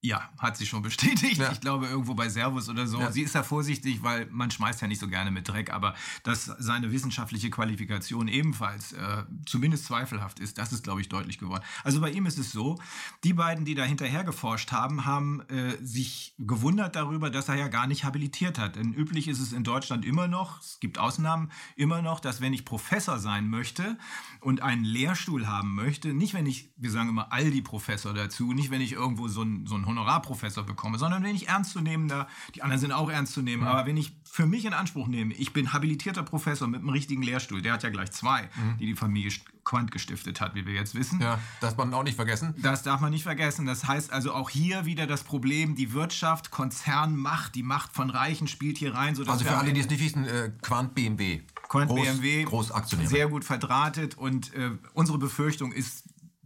Ja, 0.06 0.30
hat 0.38 0.58
sie 0.58 0.66
schon 0.66 0.82
bestätigt. 0.82 1.38
Ja. 1.38 1.54
Ich 1.54 1.62
glaube, 1.62 1.88
irgendwo 1.88 2.14
bei 2.14 2.28
Servus 2.28 2.68
oder 2.68 2.88
so. 2.88 3.00
Ja. 3.00 3.10
Sie 3.10 3.22
ist 3.22 3.36
ja 3.36 3.42
vorsichtig, 3.42 4.04
weil 4.04 4.28
man 4.32 4.52
schmeißt 4.52 4.82
ja 4.82 4.90
nicht 4.90 5.00
so 5.00 5.08
gerne 5.08 5.32
mit 5.32 5.48
Dreck, 5.48 5.72
aber 5.72 5.96
dass 6.24 6.44
seine 6.44 6.92
wissenschaftliche 6.92 7.50
Qualifikation 7.50 8.28
ebenfalls 8.28 8.92
äh, 8.92 9.24
zumindest 9.46 9.86
zweifelhaft 9.86 10.42
ist, 10.42 10.58
das 10.58 10.74
ist, 10.74 10.84
glaube 10.84 11.00
ich, 11.00 11.08
deutlich 11.08 11.38
geworden. 11.38 11.64
Also 11.86 12.02
bei 12.02 12.12
ihm 12.12 12.26
ist 12.26 12.38
es 12.38 12.52
so, 12.52 12.82
die 13.24 13.32
beiden, 13.32 13.64
die 13.64 13.76
da 13.76 13.86
hinterher 13.86 14.26
geforscht 14.26 14.74
haben, 14.74 15.06
haben 15.06 15.40
äh, 15.48 15.78
sich 15.82 16.36
gewundert 16.38 16.98
darüber, 16.98 17.30
dass 17.30 17.48
er 17.48 17.56
ja 17.56 17.70
gar 17.70 17.88
nicht 17.88 18.04
habilitiert 18.04 18.60
hat. 18.60 18.76
Denn 18.76 18.94
üblich 18.94 19.30
ist 19.30 19.40
es 19.40 19.54
in 19.54 19.64
Deutschland 19.64 20.04
immer 20.04 20.28
noch, 20.28 20.60
es 20.60 20.82
gibt 20.82 20.98
Ausnahmen, 20.98 21.50
immer 21.78 22.02
noch, 22.02 22.20
dass 22.20 22.42
wenn 22.42 22.52
ich 22.52 22.66
Professor 22.66 23.20
sein 23.20 23.48
möchte 23.50 23.98
und 24.42 24.62
einen 24.62 24.84
Lehrstuhl 24.84 25.48
haben 25.48 25.74
möchte, 25.76 26.14
nicht 26.14 26.34
wenn 26.34 26.46
ich, 26.46 26.74
wir 26.76 26.92
sagen 26.92 27.08
immer 27.08 27.32
Aldi-Professor 27.32 28.14
dazu, 28.14 28.52
nicht 28.52 28.70
wenn 28.70 28.82
ich 28.82 28.92
irgendwo 28.92 29.30
so 29.30 29.40
einen 29.40 29.66
so 29.66 29.76
einen 29.76 29.93
Honorarprofessor 29.98 30.64
bekomme, 30.66 30.98
sondern 30.98 31.24
wenn 31.24 31.36
ich 31.36 31.48
ernstzunehmender, 31.48 32.28
die 32.56 32.62
anderen 32.64 32.80
sind 32.80 32.92
auch 32.92 33.10
ernst 33.10 33.34
zu 33.34 33.42
nehmen, 33.42 33.64
aber 33.64 33.86
wenn 33.86 33.98
ich 33.98 34.14
für 34.24 34.46
mich 34.46 34.66
in 34.66 34.74
Anspruch 34.74 35.08
nehme, 35.08 35.34
ich 35.34 35.54
bin 35.54 35.74
habilitierter 35.74 36.24
Professor 36.24 36.68
mit 36.68 36.80
einem 36.82 36.90
richtigen 36.90 37.22
Lehrstuhl, 37.22 37.62
der 37.62 37.74
hat 37.74 37.84
ja 37.84 37.90
gleich 37.90 38.12
zwei, 38.12 38.50
die 38.80 38.88
die 38.88 38.96
Familie 38.96 39.32
Quandt 39.64 39.92
gestiftet 39.92 40.42
hat, 40.42 40.56
wie 40.56 40.66
wir 40.66 40.74
jetzt 40.74 40.94
wissen. 40.94 41.22
Ja, 41.22 41.40
das 41.62 41.78
man 41.78 41.94
auch 41.94 42.04
nicht 42.04 42.16
vergessen. 42.16 42.54
Das 42.58 42.84
darf 42.84 43.00
man 43.00 43.12
nicht 43.12 43.24
vergessen. 43.24 43.66
Das 43.66 43.88
heißt 43.88 44.12
also 44.12 44.34
auch 44.34 44.50
hier 44.50 44.86
wieder 44.86 45.08
das 45.08 45.24
Problem, 45.24 45.76
die 45.76 45.94
Wirtschaft, 45.94 46.52
Konzernmacht, 46.52 47.56
die 47.56 47.64
Macht 47.64 47.94
von 47.96 48.10
Reichen 48.10 48.48
spielt 48.48 48.78
hier 48.78 48.94
rein. 48.94 49.16
Sodass 49.16 49.34
Also 49.36 49.46
für 49.46 49.56
alle, 49.58 49.72
die 49.72 49.80
es 49.80 49.90
nicht 49.90 50.04
wissen, 50.04 50.26
äh, 50.26 50.52
Quant 50.62 50.94
BMW. 50.94 51.42
Quant 51.70 51.90
Groß- 51.90 51.96
BMW 52.04 52.44
Großaktionär. 52.44 53.08
sehr 53.08 53.28
gut 53.30 53.46
verdrahtet 53.46 54.18
und 54.18 54.54
äh, 54.54 54.72
unsere 54.94 55.18
Befürchtung 55.18 55.72
ist 55.72 56.03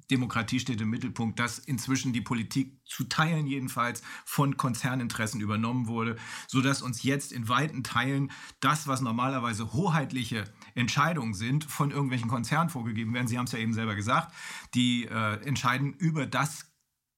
Demokratie 0.10 0.60
steht 0.60 0.82
im 0.82 0.90
Mittelpunkt, 0.90 1.40
dass 1.40 1.60
inzwischen 1.60 2.14
die 2.14 2.22
Politik 2.22 2.80
zu 2.86 3.04
Teilen 3.06 3.48
jedenfalls 3.48 4.02
von 4.26 4.58
Konzerninteressen 4.58 5.42
übernommen 5.42 5.88
wurde, 5.88 6.18
sodass 6.48 6.82
uns 6.82 7.04
jetzt 7.04 7.32
in 7.32 7.50
weiten 7.50 7.84
Teilen 7.84 8.32
das, 8.60 8.88
was 8.88 9.02
normalerweise 9.02 9.74
hoheitliche 9.74 10.46
Entscheidungen 10.76 11.34
sind, 11.34 11.66
von 11.66 11.92
irgendwelchen 11.92 12.30
Konzernen 12.30 12.70
vorgegeben 12.70 13.14
werden. 13.14 13.28
Sie 13.28 13.38
haben 13.38 13.46
es 13.46 13.52
ja 13.52 13.60
eben 13.60 13.74
selber 13.74 13.96
gesagt, 13.96 14.34
die 14.74 15.06
äh, 15.06 15.44
entscheiden 15.46 15.94
über 15.94 16.26
das 16.26 16.72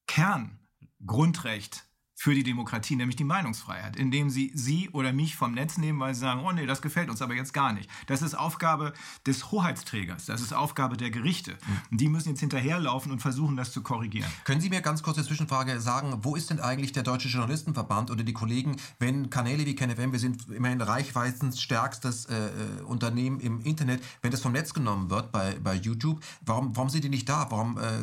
Kerngrundrecht 0.06 1.89
für 2.20 2.34
die 2.34 2.42
Demokratie, 2.42 2.96
nämlich 2.96 3.16
die 3.16 3.24
Meinungsfreiheit, 3.24 3.96
indem 3.96 4.28
sie 4.28 4.52
sie 4.54 4.90
oder 4.90 5.10
mich 5.10 5.36
vom 5.36 5.54
Netz 5.54 5.78
nehmen, 5.78 5.98
weil 6.00 6.12
sie 6.12 6.20
sagen, 6.20 6.42
oh 6.44 6.52
nee, 6.52 6.66
das 6.66 6.82
gefällt 6.82 7.08
uns 7.08 7.22
aber 7.22 7.32
jetzt 7.32 7.54
gar 7.54 7.72
nicht. 7.72 7.88
Das 8.08 8.20
ist 8.20 8.34
Aufgabe 8.34 8.92
des 9.26 9.50
Hoheitsträgers, 9.50 10.26
das 10.26 10.42
ist 10.42 10.52
Aufgabe 10.52 10.98
der 10.98 11.10
Gerichte. 11.10 11.56
Und 11.90 11.98
die 11.98 12.10
müssen 12.10 12.28
jetzt 12.28 12.40
hinterherlaufen 12.40 13.10
und 13.10 13.20
versuchen, 13.20 13.56
das 13.56 13.72
zu 13.72 13.80
korrigieren. 13.80 14.30
Können 14.44 14.60
Sie 14.60 14.68
mir 14.68 14.82
ganz 14.82 15.02
kurz 15.02 15.16
eine 15.16 15.26
Zwischenfrage 15.26 15.80
sagen, 15.80 16.18
wo 16.20 16.36
ist 16.36 16.50
denn 16.50 16.60
eigentlich 16.60 16.92
der 16.92 17.04
Deutsche 17.04 17.28
Journalistenverband 17.28 18.10
oder 18.10 18.22
die 18.22 18.34
Kollegen, 18.34 18.76
wenn 18.98 19.30
Kanäle 19.30 19.64
wie 19.64 19.74
KenFM, 19.74 20.12
wir 20.12 20.18
sind 20.18 20.46
immerhin 20.50 20.82
reichweitenstärkstes 20.82 22.26
äh, 22.26 22.34
äh, 22.34 22.82
Unternehmen 22.82 23.40
im 23.40 23.62
Internet, 23.62 24.02
wenn 24.20 24.30
das 24.30 24.42
vom 24.42 24.52
Netz 24.52 24.74
genommen 24.74 25.08
wird 25.08 25.32
bei, 25.32 25.56
bei 25.64 25.74
YouTube, 25.74 26.22
warum, 26.44 26.76
warum 26.76 26.90
sind 26.90 27.02
die 27.02 27.08
nicht 27.08 27.30
da? 27.30 27.46
Warum 27.50 27.78
äh, 27.78 27.98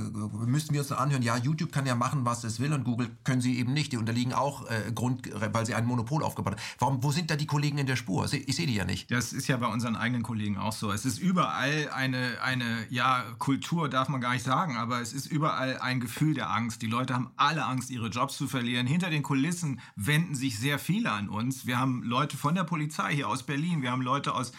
müssen 0.48 0.74
wir 0.74 0.80
uns 0.80 0.90
dann 0.90 0.98
anhören, 0.98 1.22
ja, 1.22 1.38
YouTube 1.38 1.72
kann 1.72 1.86
ja 1.86 1.94
machen, 1.94 2.26
was 2.26 2.44
es 2.44 2.60
will 2.60 2.74
und 2.74 2.84
Google 2.84 3.12
können 3.24 3.42
sie 3.42 3.60
eben 3.60 3.74
nicht. 3.74 3.92
Die 3.92 4.07
unterliegen 4.08 4.34
auch 4.34 4.70
äh, 4.70 4.92
Grund, 4.94 5.30
weil 5.34 5.66
sie 5.66 5.76
ein 5.76 5.86
Monopol 5.86 6.24
aufgebaut 6.24 6.54
haben. 6.54 6.62
Warum, 6.80 7.04
wo 7.04 7.12
sind 7.12 7.30
da 7.30 7.36
die 7.36 7.46
Kollegen 7.46 7.78
in 7.78 7.88
der 7.88 7.98
Spur? 7.98 8.26
Ich 8.32 8.56
sehe 8.56 8.66
die 8.66 8.76
ja 8.76 8.86
nicht. 8.86 9.12
Das 9.12 9.34
ist 9.34 9.48
ja 9.48 9.58
bei 9.58 9.68
unseren 9.68 9.96
eigenen 9.96 10.24
Kollegen 10.24 10.58
auch 10.58 10.72
so. 10.72 10.92
Es 10.92 11.06
ist 11.06 11.20
überall 11.20 11.90
eine, 11.94 12.42
eine, 12.42 12.88
ja, 12.90 13.24
Kultur 13.38 13.90
darf 13.90 14.08
man 14.08 14.22
gar 14.22 14.34
nicht 14.34 14.46
sagen, 14.46 14.78
aber 14.78 15.02
es 15.02 15.12
ist 15.14 15.26
überall 15.28 15.78
ein 15.80 16.00
Gefühl 16.00 16.34
der 16.34 16.50
Angst. 16.50 16.82
Die 16.82 16.88
Leute 16.88 17.14
haben 17.14 17.32
alle 17.36 17.66
Angst, 17.66 17.90
ihre 17.90 18.08
Jobs 18.08 18.38
zu 18.38 18.48
verlieren. 18.48 18.88
Hinter 18.88 19.10
den 19.10 19.24
Kulissen 19.24 19.82
wenden 19.96 20.36
sich 20.36 20.58
sehr 20.58 20.80
viele 20.80 21.12
an 21.12 21.28
uns. 21.28 21.66
Wir 21.66 21.80
haben 21.80 22.04
Leute 22.04 22.38
von 22.38 22.56
der 22.56 22.64
Polizei 22.64 23.14
hier 23.16 23.28
aus 23.28 23.44
Berlin, 23.44 23.82
wir 23.82 23.92
haben 23.92 24.02
Leute 24.02 24.34
aus 24.34 24.54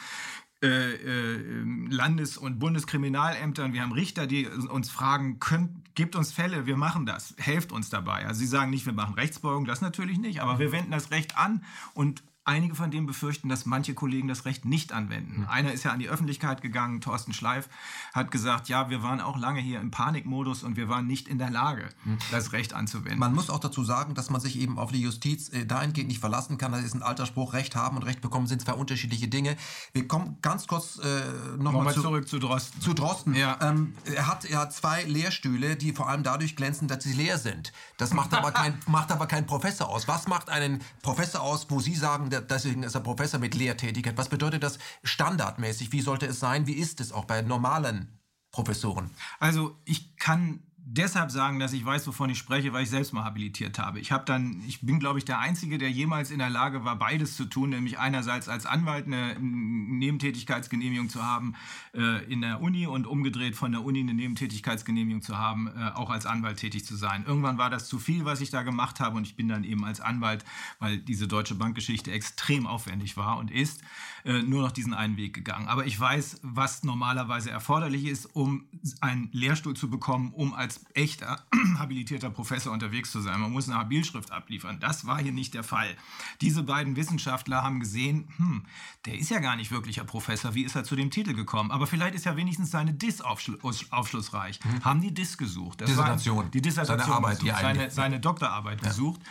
äh, 0.61 0.67
äh, 0.67 1.65
Landes- 1.89 2.37
und 2.37 2.59
Bundeskriminalämtern, 2.59 3.73
wir 3.73 3.83
haben 3.83 3.93
Richter, 3.93 4.27
die 4.27 4.49
uns 4.49 4.91
fragen, 4.91 5.39
könnt, 5.39 5.88
gebt 5.99 6.15
uns 6.15 6.31
Fälle, 6.31 6.65
wir 6.65 6.77
machen 6.77 7.07
das, 7.07 7.35
helft 7.39 7.73
uns 7.73 7.91
dabei. 7.91 8.25
Also 8.25 8.39
sie 8.39 8.47
sagen 8.47 8.71
nicht, 8.71 8.87
wir 8.87 8.93
machen 8.93 9.15
Rechtsbeugung, 9.15 9.65
das 9.65 9.81
natürlich 9.81 10.19
nicht, 10.19 10.41
aber 10.41 10.61
wir 10.61 10.71
wenden 10.71 10.93
das 10.93 11.11
Recht 11.11 11.37
an 11.37 11.65
und 11.93 12.23
Einige 12.49 12.75
von 12.75 12.91
denen 12.91 13.07
befürchten, 13.07 13.51
dass 13.51 13.67
manche 13.67 13.93
Kollegen 13.93 14.27
das 14.27 14.47
Recht 14.47 14.65
nicht 14.65 14.95
anwenden. 14.95 15.41
Mhm. 15.41 15.49
Einer 15.49 15.71
ist 15.71 15.85
ja 15.85 15.93
an 15.93 15.99
die 15.99 16.09
Öffentlichkeit 16.09 16.63
gegangen, 16.63 17.03
Thorsten 17.03 17.35
Schleif, 17.35 17.69
hat 18.15 18.31
gesagt, 18.31 18.71
ja, 18.71 18.89
wir 18.89 19.03
waren 19.03 19.21
auch 19.21 19.37
lange 19.37 19.61
hier 19.61 19.83
im 19.83 19.91
Panikmodus 19.91 20.63
und 20.63 20.79
wir 20.79 20.89
waren 20.89 21.07
nicht 21.07 21.29
in 21.29 21.37
der 21.37 21.51
Lage, 21.51 21.91
mhm. 22.07 22.17
das 22.31 22.53
Recht 22.53 22.73
anzuwenden. 22.73 23.19
Man 23.19 23.35
muss 23.35 23.51
auch 23.51 23.59
dazu 23.59 23.85
sagen, 23.85 24.15
dass 24.15 24.31
man 24.31 24.41
sich 24.41 24.59
eben 24.59 24.79
auf 24.79 24.93
die 24.93 25.03
Justiz 25.03 25.51
äh, 25.51 25.67
dahingehend 25.67 26.09
nicht 26.09 26.21
verlassen 26.21 26.57
kann. 26.57 26.73
Das 26.73 26.85
ist 26.85 26.95
ein 26.95 27.03
alter 27.03 27.27
Spruch, 27.27 27.53
Recht 27.53 27.77
haben 27.77 27.99
und 27.99 28.05
Recht 28.05 28.23
bekommen 28.23 28.47
sind 28.47 28.63
zwei 28.63 28.73
unterschiedliche 28.73 29.29
Dinge. 29.29 29.55
Wir 29.93 30.09
kommen 30.09 30.39
ganz 30.41 30.67
kurz 30.67 30.99
äh, 31.01 31.59
nochmal 31.63 31.93
zu, 31.93 32.01
zurück 32.01 32.27
zu 32.27 32.39
Drosten. 32.39 32.81
Zu 32.81 32.95
Drosten. 32.95 33.35
Ja. 33.35 33.59
Ähm, 33.61 33.93
er 34.07 34.27
hat 34.27 34.49
ja 34.49 34.71
zwei 34.71 35.03
Lehrstühle, 35.03 35.77
die 35.77 35.93
vor 35.93 36.09
allem 36.09 36.23
dadurch 36.23 36.57
glänzen, 36.57 36.89
dass 36.89 37.05
sie 37.05 37.13
leer 37.13 37.37
sind. 37.37 37.75
Das 37.99 38.15
macht 38.15 38.33
aber 38.33 38.53
kein, 38.53 38.79
macht 38.87 39.13
aber 39.13 39.27
kein 39.27 39.47
Professor 39.47 39.91
aus. 39.91 40.09
Was 40.09 40.29
macht 40.29 40.49
einen 40.49 40.81
Professor 41.03 41.43
aus, 41.43 41.67
wo 41.69 41.81
Sie 41.81 41.95
sagen, 41.95 42.31
der 42.31 42.38
deswegen 42.41 42.83
ist 42.83 42.95
er 42.95 43.01
Professor 43.01 43.41
mit 43.41 43.55
Lehrtätigkeit. 43.55 44.17
Was 44.17 44.29
bedeutet 44.29 44.63
das 44.63 44.79
standardmäßig? 45.03 45.93
Wie 45.93 46.01
sollte 46.01 46.27
es 46.27 46.41
sein? 46.41 46.67
Wie 46.67 46.75
ist 46.75 47.01
es 47.01 47.13
auch 47.13 47.25
bei 47.25 47.43
normalen 47.43 48.19
Professoren? 48.51 49.11
Also 49.41 49.79
ich 49.85 50.17
kann 50.17 50.63
deshalb 50.91 51.31
sagen, 51.31 51.59
dass 51.59 51.75
ich 51.75 51.85
weiß, 51.85 52.07
wovon 52.07 52.31
ich 52.31 52.39
spreche, 52.39 52.73
weil 52.73 52.85
ich 52.85 52.91
selbst 52.91 53.13
mal 53.13 53.25
habilitiert 53.25 53.79
habe. 53.79 54.01
Ich 54.01 54.11
habe 54.11 54.25
dann, 54.25 54.63
ich 54.67 54.81
bin, 54.81 54.99
glaube 54.99 55.19
ich, 55.19 55.25
der 55.27 55.39
Einzige, 55.39 55.77
der 55.77 55.91
jemals 55.91 56.31
in 56.31 56.39
der 56.39 56.49
Lage 56.49 56.85
war, 56.85 56.97
beides 56.97 57.37
zu 57.37 57.45
tun, 57.45 57.71
nämlich 57.71 57.99
einerseits 57.99 58.49
als 58.49 58.65
Anwalt 58.65 59.07
eine 59.07 59.37
Nebentätigkeitsgenehmigung 59.39 61.11
zu 61.11 61.23
haben 61.23 61.55
äh, 61.95 62.25
in 62.33 62.41
der 62.41 62.63
Uni 62.63 62.87
und 62.87 63.07
umgedreht 63.07 63.55
von 63.55 63.73
der 63.73 63.85
Uni 63.85 64.01
eine 64.01 64.15
Nebentätigkeitsgenehmigung 64.15 65.21
zu 65.21 65.37
haben, 65.37 65.69
äh, 65.69 65.91
auch 65.95 66.09
als 66.09 66.25
Anwalt 66.25 66.59
tätig 66.59 66.87
zu 66.87 66.97
sein. 66.97 67.25
Irgendwann 67.27 67.59
war 67.59 67.69
das 67.69 67.87
zu 67.87 67.99
viel, 67.99 68.25
was 68.25 68.41
ich 68.41 68.49
da 68.49 68.63
gemacht 68.63 68.99
habe 68.99 69.19
und 69.19 69.27
ich 69.27 69.37
bin 69.37 69.49
dann 69.49 69.65
eben 69.65 69.85
als 69.85 70.01
Anwalt, 70.01 70.45
weil 70.79 70.97
diese 70.99 71.29
Deutsche 71.29 71.55
Bankgeschichte 71.55 72.11
extrem 72.13 72.67
aufwendig 72.67 73.17
war 73.19 73.37
und 73.37 73.51
ist, 73.51 73.83
äh, 74.29 74.43
nur 74.43 74.61
noch 74.61 74.73
diesen 74.73 74.93
einen 74.93 75.17
Weg 75.17 75.33
gegangen. 75.33 75.69
Aber 75.69 75.87
ich 75.87 75.99
weiß, 75.99 76.41
was 76.43 76.85
normalerweise 76.85 77.51
erforderlich 77.51 78.05
ist, 78.05 78.27
um 78.37 78.69
einen 79.01 79.31
Lehrstuhl 79.33 79.73
zu 79.75 79.89
bekommen, 79.89 80.35
um 80.35 80.53
als 80.53 80.85
echter 80.93 81.47
habilitierter 81.79 82.29
Professor 82.29 82.75
unterwegs 82.75 83.11
zu 83.11 83.23
sein. 83.23 83.41
Man 83.41 83.53
muss 83.53 83.71
eine 83.71 83.79
Habilschrift 83.79 84.31
abliefern. 84.31 84.81
Das 84.81 85.07
war 85.07 85.19
hier 85.19 85.33
nicht 85.33 85.55
der 85.55 85.65
Fall. 85.65 85.97
Diese 86.43 86.63
beiden 86.63 86.95
Wissenschaftler 86.95 87.63
haben 87.63 87.81
gesehen, 87.81 88.29
hm, 88.37 88.67
der 89.07 89.19
ist 89.19 89.31
ja 89.31 89.39
gar 89.39 89.57
nicht 89.57 89.71
wirklicher 89.71 90.05
Professor. 90.05 90.55
Wie 90.55 90.63
ist 90.63 90.77
er 90.77 90.85
zu 90.85 90.95
dem 90.95 91.11
Titel 91.11 91.33
gekommen? 91.33 91.71
Aber 91.71 91.87
vielleicht 91.87 92.15
ist 92.15 92.27
ja 92.27 92.37
wenigstens 92.37 92.71
seine 92.71 92.93
Dis 92.93 93.23
aufschlussreich. 93.23 94.61
Hm. 94.63 94.85
Haben 94.85 95.01
die 95.01 95.15
Dis 95.15 95.39
gesucht? 95.39 95.81
Das 95.81 95.89
Dissertation. 95.89 96.51
die 96.51 96.61
Dissertation. 96.61 96.99
Seine 96.99 97.17
Arbeit. 97.17 97.41
Gesucht, 97.41 97.61
seine, 97.61 97.91
seine 97.91 98.21
Doktorarbeit 98.21 98.83
ja. 98.83 98.89
gesucht 98.89 99.23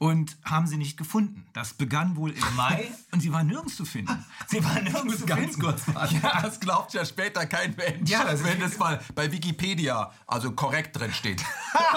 und 0.00 0.38
haben 0.44 0.66
sie 0.66 0.78
nicht 0.78 0.96
gefunden. 0.96 1.44
Das 1.52 1.74
begann 1.74 2.16
wohl 2.16 2.30
im 2.30 2.56
Mai 2.56 2.88
und 3.12 3.20
sie 3.20 3.30
war 3.34 3.44
nirgends 3.44 3.76
zu 3.76 3.84
finden. 3.84 4.24
Sie 4.48 4.64
war 4.64 4.80
nirgends 4.80 5.18
zu 5.18 5.26
ganz 5.26 5.40
finden. 5.40 5.60
Kurz. 5.60 5.82
Ja. 5.86 6.40
Das 6.40 6.58
glaubt 6.58 6.94
ja 6.94 7.04
später 7.04 7.44
kein 7.44 7.76
Mensch, 7.76 8.08
ja, 8.08 8.24
das 8.24 8.42
wenn 8.42 8.62
es 8.62 8.78
mal 8.78 8.98
bei 9.14 9.30
Wikipedia 9.30 10.10
also 10.26 10.52
korrekt 10.52 10.98
drin 10.98 11.12
steht. 11.12 11.44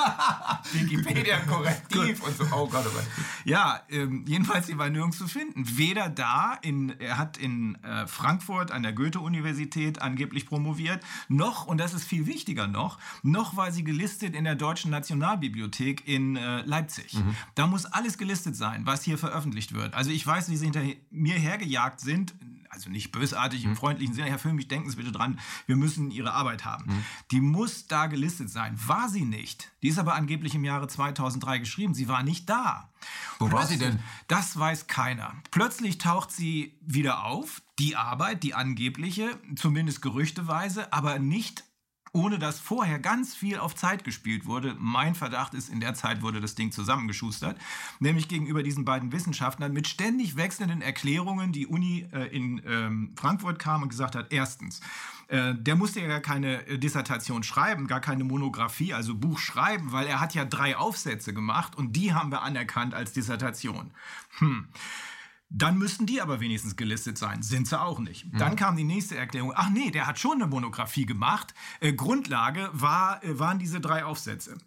Wikipedia 0.74 1.40
korrektiv 1.46 2.22
und 2.24 2.36
so. 2.36 2.44
Oh 2.52 2.68
Gott, 2.68 2.86
oh 2.86 2.94
Gott. 2.94 3.06
Ja, 3.46 3.80
ähm, 3.90 4.26
jedenfalls 4.28 4.68
sie 4.68 4.78
war 4.78 4.90
nirgends 4.90 5.18
zu 5.18 5.30
finden. 5.30 5.64
Weder 5.78 6.10
da, 6.10 6.58
in, 6.62 7.00
er 7.00 7.18
hat 7.18 7.38
in 7.38 7.82
äh, 7.86 8.06
Frankfurt 8.06 8.72
an 8.72 8.84
der 8.84 8.92
Goethe-Universität 8.92 10.02
angeblich 10.02 10.46
promoviert, 10.46 11.06
noch, 11.30 11.68
und 11.68 11.78
das 11.78 11.94
ist 11.94 12.04
viel 12.04 12.28
wichtiger 12.28 12.68
noch, 12.68 13.00
noch 13.22 13.56
war 13.56 13.72
sie 13.72 13.86
gelistet 13.86 14.36
in 14.36 14.44
der 14.44 14.56
Deutschen 14.56 14.92
Nationalbibliothek 14.92 16.06
in 16.06 16.36
äh, 16.36 16.64
Leipzig. 16.64 17.14
Mhm. 17.14 17.36
Da 17.56 17.66
muss 17.66 17.93
alles 17.96 18.18
gelistet 18.18 18.56
sein, 18.56 18.86
was 18.86 19.04
hier 19.04 19.18
veröffentlicht 19.18 19.74
wird. 19.74 19.94
Also 19.94 20.12
ich 20.12 20.26
weiß, 20.26 20.50
wie 20.50 20.58
sie 20.58 20.66
hinter 20.66 20.84
mir 21.12 21.36
hergejagt 21.36 22.00
sind, 22.00 22.34
also 22.74 22.90
nicht 22.90 23.12
bösartig 23.12 23.64
im 23.64 23.72
mhm. 23.72 23.76
freundlichen 23.76 24.16
Sinne, 24.16 24.30
Herr 24.30 24.40
Föhmich, 24.40 24.68
denken 24.68 24.90
Sie 24.90 24.96
bitte 24.96 25.12
dran, 25.12 25.40
wir 25.68 25.76
müssen 25.76 26.10
Ihre 26.10 26.34
Arbeit 26.34 26.66
haben. 26.66 26.86
Mhm. 26.88 27.06
Die 27.32 27.40
muss 27.40 27.88
da 27.88 28.08
gelistet 28.08 28.50
sein. 28.50 28.76
War 28.88 29.10
sie 29.10 29.26
nicht. 29.26 29.72
Die 29.84 29.90
ist 29.90 30.00
aber 30.00 30.16
angeblich 30.16 30.56
im 30.56 30.64
Jahre 30.64 30.88
2003 30.88 31.60
geschrieben. 31.60 31.94
Sie 31.94 32.08
war 32.08 32.24
nicht 32.24 32.50
da. 32.50 32.90
Wo 33.38 33.46
Plötzlich, 33.46 33.54
war 33.54 33.68
sie 33.68 33.78
denn? 33.78 34.00
Das 34.28 34.58
weiß 34.58 34.88
keiner. 34.88 35.36
Plötzlich 35.52 36.00
taucht 36.00 36.32
sie 36.32 36.76
wieder 36.82 37.26
auf, 37.26 37.62
die 37.78 37.96
Arbeit, 37.96 38.42
die 38.44 38.56
angebliche, 38.56 39.40
zumindest 39.56 40.02
gerüchteweise, 40.02 40.92
aber 40.92 41.20
nicht 41.20 41.64
ohne 42.14 42.38
dass 42.38 42.60
vorher 42.60 43.00
ganz 43.00 43.36
viel 43.36 43.58
auf 43.58 43.76
Zeit 43.76 44.04
gespielt 44.04 44.46
wurde. 44.46 44.76
Mein 44.80 45.16
Verdacht 45.16 45.56
ist, 45.56 45.70
in 45.70 45.80
der 45.80 45.96
Zeit 45.96 46.22
wurde 46.22 46.40
das 46.40 46.54
Ding 46.54 46.72
zusammengeschustert, 46.72 47.58
nämlich 48.00 48.28
gegenüber 48.28 48.62
diesen 48.62 48.86
beiden 48.86 49.12
Wissenschaftlern 49.12 49.74
mit 49.74 49.88
ständig 49.88 50.38
wechselnden 50.38 50.84
Erklärungen. 50.84 51.52
Die 51.52 51.66
Uni 51.66 52.08
äh, 52.14 52.28
in 52.28 52.62
ähm, 52.68 53.14
Frankfurt 53.16 53.58
kam 53.58 53.82
und 53.82 53.90
gesagt 53.90 54.16
hat, 54.16 54.32
erstens, 54.32 54.80
äh, 55.28 55.56
der 55.56 55.76
musste 55.76 56.02
ja 56.02 56.08
gar 56.08 56.20
keine 56.20 56.68
äh, 56.68 56.78
Dissertation 56.78 57.42
schreiben, 57.42 57.88
gar 57.88 58.00
keine 58.00 58.24
Monographie, 58.24 58.94
also 58.94 59.16
Buch 59.16 59.40
schreiben, 59.40 59.92
weil 59.92 60.06
er 60.06 60.20
hat 60.20 60.36
ja 60.36 60.46
drei 60.46 60.78
Aufsätze 60.78 61.34
gemacht 61.34 61.76
und 61.76 61.96
die 61.96 62.14
haben 62.14 62.32
wir 62.32 62.44
anerkannt 62.44 62.94
als 62.94 63.14
Dissertation. 63.14 63.90
Hm. 64.38 64.68
Dann 65.56 65.78
müssten 65.78 66.08
die 66.08 66.20
aber 66.20 66.40
wenigstens 66.40 66.76
gelistet 66.76 67.18
sein. 67.18 67.44
Sind 67.44 67.68
sie 67.68 67.80
auch 67.80 68.00
nicht. 68.00 68.26
Mhm. 68.26 68.40
Dann 68.40 68.56
kam 68.56 68.76
die 68.76 68.84
nächste 68.84 69.16
Erklärung. 69.16 69.54
Ach 69.56 69.70
nee, 69.70 69.92
der 69.92 70.08
hat 70.08 70.18
schon 70.18 70.42
eine 70.42 70.48
Monographie 70.48 71.06
gemacht. 71.06 71.54
Äh, 71.80 71.94
Grundlage 71.94 72.70
war, 72.74 73.24
äh, 73.24 73.38
waren 73.38 73.60
diese 73.60 73.80
drei 73.80 74.04
Aufsätze. 74.04 74.58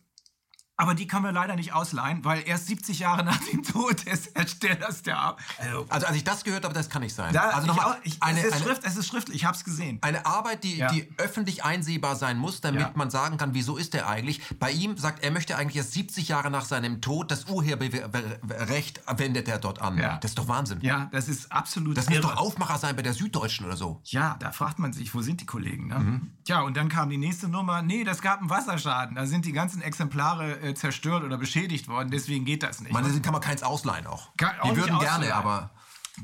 Aber 0.78 0.94
die 0.94 1.06
können 1.06 1.24
wir 1.24 1.32
leider 1.32 1.56
nicht 1.56 1.72
ausleihen, 1.72 2.24
weil 2.24 2.46
erst 2.46 2.66
70 2.66 2.98
Jahre 2.98 3.24
nach 3.24 3.38
dem 3.50 3.62
Tod 3.62 4.04
des 4.06 4.26
Erstellers 4.28 5.02
der 5.02 5.18
Arbeit. 5.18 5.44
Also, 5.58 5.86
also, 5.88 6.06
als 6.06 6.16
ich 6.16 6.24
das 6.24 6.44
gehört 6.44 6.64
habe, 6.64 6.74
das 6.74 6.90
kann 6.90 7.02
nicht 7.02 7.14
sein. 7.14 7.32
Da, 7.32 7.50
also 7.50 7.66
nochmal, 7.66 7.96
eine, 8.20 8.40
es, 8.40 8.54
ist 8.54 8.62
Schrift, 8.62 8.84
es 8.84 8.96
ist 8.96 9.06
schriftlich, 9.06 9.36
ich 9.36 9.44
habe 9.46 9.56
es 9.56 9.64
gesehen. 9.64 9.98
Eine 10.02 10.26
Arbeit, 10.26 10.64
die, 10.64 10.76
ja. 10.76 10.92
die 10.92 11.08
öffentlich 11.16 11.64
einsehbar 11.64 12.14
sein 12.14 12.36
muss, 12.36 12.60
damit 12.60 12.80
ja. 12.82 12.92
man 12.94 13.08
sagen 13.10 13.38
kann, 13.38 13.54
wieso 13.54 13.76
ist 13.78 13.94
er 13.94 14.06
eigentlich. 14.08 14.42
Bei 14.58 14.70
ihm 14.70 14.98
sagt, 14.98 15.24
er 15.24 15.30
möchte 15.30 15.56
eigentlich 15.56 15.76
erst 15.76 15.92
70 15.92 16.28
Jahre 16.28 16.50
nach 16.50 16.66
seinem 16.66 17.00
Tod 17.00 17.30
das 17.30 17.46
Urheberrecht 17.46 19.00
wendet 19.16 19.48
er 19.48 19.58
dort 19.58 19.80
an. 19.80 19.96
Ja. 19.96 20.18
Das 20.18 20.32
ist 20.32 20.38
doch 20.38 20.48
Wahnsinn. 20.48 20.80
Ja, 20.82 21.08
das 21.12 21.28
ist 21.28 21.50
absolut. 21.50 21.96
Das 21.96 22.08
irre. 22.08 22.22
muss 22.22 22.32
doch 22.32 22.36
Aufmacher 22.36 22.78
sein 22.78 22.96
bei 22.96 23.02
der 23.02 23.14
Süddeutschen 23.14 23.64
oder 23.64 23.76
so. 23.76 24.00
Ja, 24.04 24.36
da 24.40 24.52
fragt 24.52 24.78
man 24.78 24.92
sich, 24.92 25.14
wo 25.14 25.22
sind 25.22 25.40
die 25.40 25.46
Kollegen? 25.46 25.88
Ne? 25.88 25.98
Mhm. 25.98 26.30
Tja, 26.44 26.60
und 26.60 26.76
dann 26.76 26.88
kam 26.88 27.08
die 27.08 27.16
nächste 27.16 27.48
Nummer. 27.48 27.80
Nee, 27.80 28.04
das 28.04 28.20
gab 28.20 28.40
einen 28.40 28.50
Wasserschaden. 28.50 29.16
Da 29.16 29.26
sind 29.26 29.46
die 29.46 29.52
ganzen 29.52 29.80
Exemplare 29.80 30.65
äh, 30.66 30.74
zerstört 30.74 31.24
oder 31.24 31.38
beschädigt 31.38 31.88
worden, 31.88 32.11
deswegen 32.11 32.44
geht 32.44 32.62
das 32.62 32.81
nicht. 32.81 32.92
Man, 32.92 33.05
deswegen 33.05 33.22
kann 33.22 33.33
man 33.33 33.42
keins 33.42 33.62
ausleihen 33.62 34.07
auch. 34.07 34.29
Kann, 34.37 34.59
auch 34.61 34.70
die 34.70 34.76
würden 34.76 34.98
gerne, 34.98 35.35
aber. 35.35 35.70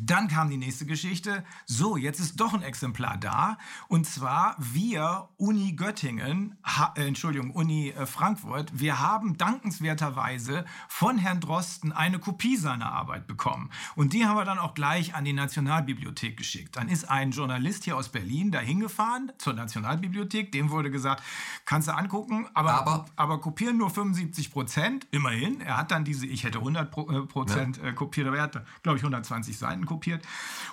Dann 0.01 0.29
kam 0.29 0.49
die 0.49 0.57
nächste 0.57 0.87
Geschichte. 0.87 1.45
So, 1.67 1.97
jetzt 1.97 2.19
ist 2.19 2.41
doch 2.41 2.55
ein 2.55 2.63
Exemplar 2.63 3.19
da. 3.19 3.59
Und 3.89 4.07
zwar 4.07 4.57
wir, 4.59 5.29
Uni 5.37 5.73
Göttingen, 5.73 6.57
ha, 6.65 6.95
äh, 6.97 7.07
Entschuldigung, 7.07 7.51
Uni 7.51 7.91
äh, 7.91 8.07
Frankfurt, 8.07 8.79
wir 8.79 9.01
haben 9.01 9.37
dankenswerterweise 9.37 10.65
von 10.89 11.19
Herrn 11.19 11.41
Drosten 11.41 11.93
eine 11.93 12.19
Kopie 12.19 12.57
seiner 12.57 12.93
Arbeit 12.93 13.27
bekommen. 13.27 13.71
Und 13.95 14.15
die 14.15 14.25
haben 14.25 14.37
wir 14.37 14.45
dann 14.45 14.59
auch 14.59 14.75
gleich 14.75 15.15
an 15.15 15.25
die 15.25 15.35
Nationalbibliothek 15.35 16.37
geschickt. 16.37 16.77
Dann 16.77 16.89
ist 16.89 17.11
ein 17.11 17.31
Journalist 17.33 17.85
hier 17.85 17.97
aus 17.97 18.09
Berlin 18.09 18.51
da 18.51 18.61
hingefahren 18.61 19.33
zur 19.39 19.53
Nationalbibliothek. 19.53 20.53
Dem 20.53 20.71
wurde 20.71 20.91
gesagt, 20.91 21.23
kannst 21.67 21.89
du 21.89 21.95
angucken, 21.95 22.49
aber, 22.55 22.75
aber, 22.75 23.07
aber 23.17 23.41
kopieren 23.41 23.77
nur 23.77 23.91
75 23.91 24.51
Prozent. 24.51 25.07
Immerhin. 25.11 25.61
Er 25.61 25.77
hat 25.77 25.91
dann 25.91 26.05
diese, 26.05 26.27
ich 26.27 26.45
hätte 26.45 26.59
100 26.59 26.97
äh, 26.97 27.21
Prozent 27.27 27.77
ja. 27.77 27.91
Äh, 27.91 27.93
kopiert, 27.93 28.27
aber 28.27 28.39
er 28.39 28.45
hat, 28.45 28.65
glaube 28.83 28.97
ich, 28.97 29.05
120 29.05 29.59
Seiten 29.59 29.82
Seiten 29.83 29.87
kopiert. 29.87 30.25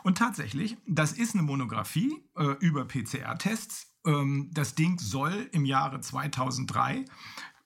Und 0.03 0.17
tatsächlich, 0.17 0.77
das 0.87 1.11
ist 1.11 1.33
eine 1.33 1.43
Monographie 1.43 2.23
äh, 2.37 2.55
über 2.59 2.85
PCR-Tests. 2.85 3.87
Ähm, 4.05 4.49
das 4.53 4.75
Ding 4.75 4.99
soll 4.99 5.49
im 5.51 5.65
Jahre 5.65 5.99
2003 5.99 7.05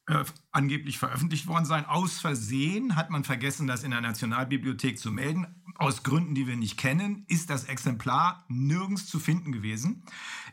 äh, 0.08 0.24
angeblich 0.52 0.98
veröffentlicht 0.98 1.48
worden 1.48 1.66
sein. 1.66 1.86
Aus 1.86 2.20
Versehen 2.20 2.96
hat 2.96 3.10
man 3.10 3.24
vergessen, 3.24 3.68
das 3.68 3.84
in 3.84 3.92
der 3.92 4.02
Nationalbibliothek 4.02 5.00
zu 5.00 5.12
melden. 5.12 5.48
Aus 5.76 6.04
Gründen, 6.04 6.36
die 6.36 6.46
wir 6.46 6.56
nicht 6.56 6.78
kennen, 6.78 7.26
ist 7.28 7.50
das 7.50 7.64
Exemplar 7.64 8.46
nirgends 8.48 9.08
zu 9.08 9.20
finden 9.20 9.52
gewesen. 9.52 10.04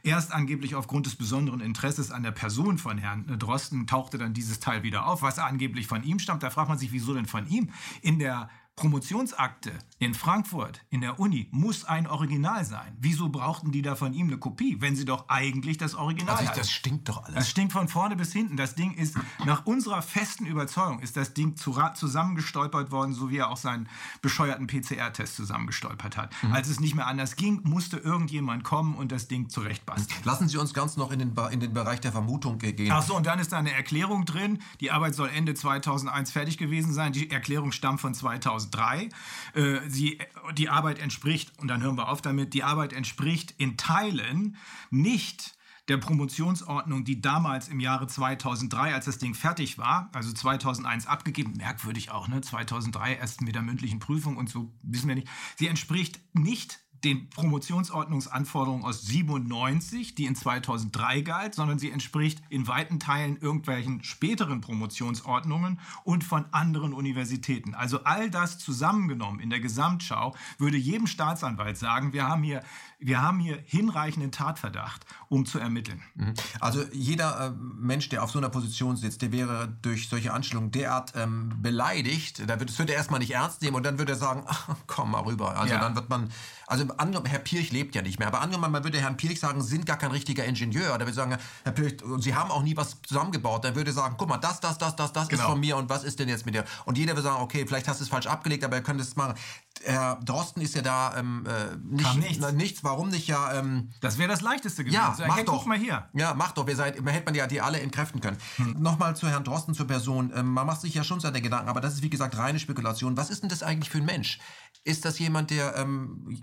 Erst 0.02 0.32
angeblich 0.32 0.74
aufgrund 0.76 1.06
des 1.06 1.16
besonderen 1.16 1.60
Interesses 1.60 2.10
an 2.10 2.22
der 2.22 2.30
Person 2.30 2.78
von 2.78 2.96
Herrn 2.96 3.26
Drosten 3.38 3.86
tauchte 3.86 4.16
dann 4.16 4.32
dieses 4.32 4.60
Teil 4.60 4.82
wieder 4.82 5.06
auf, 5.06 5.20
was 5.20 5.38
angeblich 5.38 5.86
von 5.86 6.02
ihm 6.04 6.18
stammt. 6.20 6.42
Da 6.42 6.48
fragt 6.48 6.70
man 6.70 6.78
sich, 6.78 6.92
wieso 6.92 7.12
denn 7.12 7.26
von 7.26 7.46
ihm? 7.48 7.70
In 8.00 8.18
der 8.18 8.48
Promotionsakte 8.80 9.72
in 10.00 10.14
Frankfurt 10.14 10.80
in 10.90 11.02
der 11.02 11.20
Uni 11.20 11.48
muss 11.52 11.84
ein 11.84 12.06
Original 12.06 12.64
sein. 12.64 12.96
Wieso 12.98 13.28
brauchten 13.28 13.70
die 13.70 13.82
da 13.82 13.94
von 13.94 14.12
ihm 14.12 14.26
eine 14.26 14.38
Kopie, 14.38 14.80
wenn 14.80 14.96
sie 14.96 15.04
doch 15.04 15.28
eigentlich 15.28 15.78
das 15.78 15.94
Original 15.94 16.36
also, 16.36 16.52
Das 16.56 16.70
stinkt 16.70 17.08
doch 17.08 17.22
alles. 17.24 17.34
Das 17.34 17.50
stinkt 17.50 17.72
von 17.72 17.86
vorne 17.86 18.16
bis 18.16 18.32
hinten. 18.32 18.56
Das 18.56 18.74
Ding 18.74 18.94
ist, 18.94 19.16
nach 19.44 19.66
unserer 19.66 20.02
festen 20.02 20.46
Überzeugung, 20.46 21.00
ist 21.00 21.16
das 21.16 21.34
Ding 21.34 21.56
zusammengestolpert 21.56 22.90
worden, 22.90 23.12
so 23.12 23.30
wie 23.30 23.36
er 23.36 23.50
auch 23.50 23.56
seinen 23.56 23.88
bescheuerten 24.22 24.66
PCR-Test 24.66 25.36
zusammengestolpert 25.36 26.16
hat. 26.16 26.32
Mhm. 26.42 26.52
Als 26.52 26.68
es 26.68 26.80
nicht 26.80 26.94
mehr 26.94 27.06
anders 27.06 27.36
ging, 27.36 27.60
musste 27.62 27.98
irgendjemand 27.98 28.64
kommen 28.64 28.94
und 28.94 29.12
das 29.12 29.28
Ding 29.28 29.48
zurechtbasteln. 29.48 30.20
Lassen 30.24 30.48
Sie 30.48 30.56
uns 30.56 30.74
ganz 30.74 30.96
noch 30.96 31.12
in 31.12 31.18
den, 31.18 31.34
in 31.50 31.60
den 31.60 31.72
Bereich 31.72 32.00
der 32.00 32.12
Vermutung 32.12 32.58
gehen. 32.58 32.90
Ach 32.90 33.02
so, 33.02 33.16
und 33.16 33.26
dann 33.26 33.38
ist 33.38 33.52
da 33.52 33.58
eine 33.58 33.72
Erklärung 33.72 34.24
drin. 34.24 34.60
Die 34.80 34.90
Arbeit 34.90 35.14
soll 35.14 35.28
Ende 35.28 35.54
2001 35.54 36.32
fertig 36.32 36.58
gewesen 36.58 36.92
sein. 36.92 37.12
Die 37.12 37.30
Erklärung 37.30 37.72
stammt 37.72 38.00
von 38.00 38.14
2000. 38.14 38.50
2003. 38.70 39.08
Äh, 39.54 39.89
sie, 39.90 40.18
die 40.56 40.68
Arbeit 40.68 40.98
entspricht, 40.98 41.58
und 41.58 41.68
dann 41.68 41.82
hören 41.82 41.96
wir 41.96 42.08
auf 42.08 42.22
damit, 42.22 42.54
die 42.54 42.62
Arbeit 42.62 42.92
entspricht 42.92 43.54
in 43.58 43.76
Teilen 43.76 44.56
nicht 44.90 45.56
der 45.88 45.96
Promotionsordnung, 45.96 47.04
die 47.04 47.20
damals 47.20 47.68
im 47.68 47.80
Jahre 47.80 48.06
2003, 48.06 48.94
als 48.94 49.06
das 49.06 49.18
Ding 49.18 49.34
fertig 49.34 49.76
war, 49.76 50.08
also 50.12 50.32
2001 50.32 51.06
abgegeben, 51.06 51.54
merkwürdig 51.56 52.12
auch, 52.12 52.28
ne? 52.28 52.40
2003 52.40 53.14
erst 53.14 53.40
mit 53.40 53.54
der 53.54 53.62
mündlichen 53.62 53.98
Prüfung 53.98 54.36
und 54.36 54.48
so, 54.48 54.72
wissen 54.82 55.08
wir 55.08 55.16
nicht. 55.16 55.28
Sie 55.56 55.66
entspricht 55.66 56.20
nicht 56.32 56.78
den 57.04 57.28
Promotionsordnungsanforderungen 57.30 58.84
aus 58.84 59.02
97, 59.02 60.14
die 60.14 60.26
in 60.26 60.34
2003 60.34 61.22
galt, 61.22 61.54
sondern 61.54 61.78
sie 61.78 61.90
entspricht 61.90 62.42
in 62.48 62.66
weiten 62.68 63.00
Teilen 63.00 63.36
irgendwelchen 63.40 64.04
späteren 64.04 64.60
Promotionsordnungen 64.60 65.80
und 66.04 66.24
von 66.24 66.46
anderen 66.52 66.92
Universitäten. 66.92 67.74
Also 67.74 68.04
all 68.04 68.30
das 68.30 68.58
zusammengenommen 68.58 69.40
in 69.40 69.50
der 69.50 69.60
Gesamtschau 69.60 70.34
würde 70.58 70.76
jedem 70.76 71.06
Staatsanwalt 71.06 71.76
sagen, 71.76 72.12
wir 72.12 72.28
haben 72.28 72.42
hier 72.42 72.62
wir 73.00 73.22
haben 73.22 73.40
hier 73.40 73.58
hinreichenden 73.64 74.30
Tatverdacht, 74.30 75.06
um 75.28 75.46
zu 75.46 75.58
ermitteln. 75.58 76.02
Mhm. 76.14 76.34
Also 76.60 76.84
jeder 76.92 77.46
äh, 77.46 77.50
Mensch, 77.50 78.10
der 78.10 78.22
auf 78.22 78.30
so 78.30 78.38
einer 78.38 78.50
Position 78.50 78.96
sitzt, 78.96 79.22
der 79.22 79.32
wäre 79.32 79.74
durch 79.82 80.08
solche 80.08 80.32
Anstellungen 80.32 80.70
derart 80.70 81.14
ähm, 81.16 81.50
beleidigt, 81.62 82.42
da 82.46 82.60
wird, 82.60 82.68
das 82.70 82.78
würde 82.78 82.92
er 82.92 82.98
erstmal 82.98 83.20
nicht 83.20 83.32
ernst 83.32 83.62
nehmen 83.62 83.74
und 83.74 83.84
dann 83.84 83.98
würde 83.98 84.12
er 84.12 84.18
sagen, 84.18 84.44
ach, 84.46 84.76
komm 84.86 85.12
mal 85.12 85.20
rüber. 85.20 85.56
Also 85.56 85.74
ja. 85.74 85.80
dann 85.80 85.96
wird 85.96 86.10
man, 86.10 86.30
also 86.70 86.86
angenommen, 86.96 87.26
Herr 87.26 87.40
Pirch 87.40 87.72
lebt 87.72 87.94
ja 87.94 88.02
nicht 88.02 88.18
mehr, 88.18 88.28
aber 88.28 88.40
angenommen, 88.40 88.72
man 88.72 88.84
würde 88.84 89.00
Herrn 89.00 89.16
Pirch 89.16 89.40
sagen, 89.40 89.60
Sie 89.60 89.68
sind 89.68 89.86
gar 89.86 89.98
kein 89.98 90.12
richtiger 90.12 90.44
Ingenieur, 90.44 90.96
da 90.96 91.00
würde 91.00 91.12
sagen, 91.12 91.36
Herr 91.64 91.72
Pirch, 91.72 91.96
Sie 92.18 92.34
haben 92.34 92.50
auch 92.50 92.62
nie 92.62 92.76
was 92.76 92.96
zusammengebaut, 93.02 93.64
dann 93.64 93.74
würde 93.74 93.92
sagen, 93.92 94.14
guck 94.16 94.28
mal, 94.28 94.38
das, 94.38 94.60
das, 94.60 94.78
das, 94.78 94.94
das, 94.96 95.12
das 95.12 95.28
genau. 95.28 95.42
ist 95.42 95.48
von 95.48 95.60
mir 95.60 95.76
und 95.76 95.90
was 95.90 96.04
ist 96.04 96.18
denn 96.18 96.28
jetzt 96.28 96.46
mit 96.46 96.54
dir? 96.54 96.64
Und 96.84 96.96
jeder 96.96 97.12
würde 97.12 97.22
sagen, 97.22 97.42
okay, 97.42 97.64
vielleicht 97.66 97.88
hast 97.88 98.00
du 98.00 98.04
es 98.04 98.10
falsch 98.10 98.26
abgelegt, 98.26 98.64
aber 98.64 98.76
er 98.76 98.82
könnte 98.82 99.02
es 99.02 99.16
machen. 99.16 99.34
Herr 99.82 100.16
Drosten 100.24 100.62
ist 100.62 100.74
ja 100.74 100.82
da 100.82 101.16
ähm, 101.16 101.46
äh, 101.46 101.76
nicht, 101.82 102.16
nichts. 102.16 102.52
nichts. 102.52 102.84
Warum 102.84 103.08
nicht 103.08 103.28
ja? 103.28 103.54
Ähm, 103.54 103.90
das 104.00 104.18
wäre 104.18 104.28
das 104.28 104.42
Leichteste 104.42 104.84
gewesen. 104.84 105.00
Ja, 105.00 105.16
mach 105.26 105.36
hey, 105.36 105.44
doch. 105.44 105.64
mal 105.64 105.78
hier. 105.78 106.06
Ja, 106.12 106.34
mach 106.34 106.52
doch. 106.52 106.66
Wir 106.66 106.76
seid, 106.76 106.96
hätte 106.96 107.24
man 107.24 107.34
ja 107.34 107.46
die 107.46 107.60
alle 107.60 107.80
entkräften 107.80 108.20
können. 108.20 108.36
Hm. 108.56 108.76
Nochmal 108.78 109.16
zu 109.16 109.28
Herrn 109.28 109.44
Drosten, 109.44 109.74
zur 109.74 109.86
Person. 109.86 110.32
Ähm, 110.36 110.52
man 110.52 110.66
macht 110.66 110.82
sich 110.82 110.94
ja 110.94 111.02
schon 111.02 111.20
seine 111.20 111.40
Gedanken, 111.40 111.68
aber 111.68 111.80
das 111.80 111.94
ist 111.94 112.02
wie 112.02 112.10
gesagt 112.10 112.36
reine 112.36 112.58
Spekulation. 112.58 113.16
Was 113.16 113.30
ist 113.30 113.42
denn 113.42 113.48
das 113.48 113.62
eigentlich 113.62 113.88
für 113.88 113.98
ein 113.98 114.04
Mensch? 114.04 114.38
Ist 114.84 115.04
das 115.04 115.18
jemand, 115.18 115.50
der 115.50 115.76
ähm, 115.76 116.40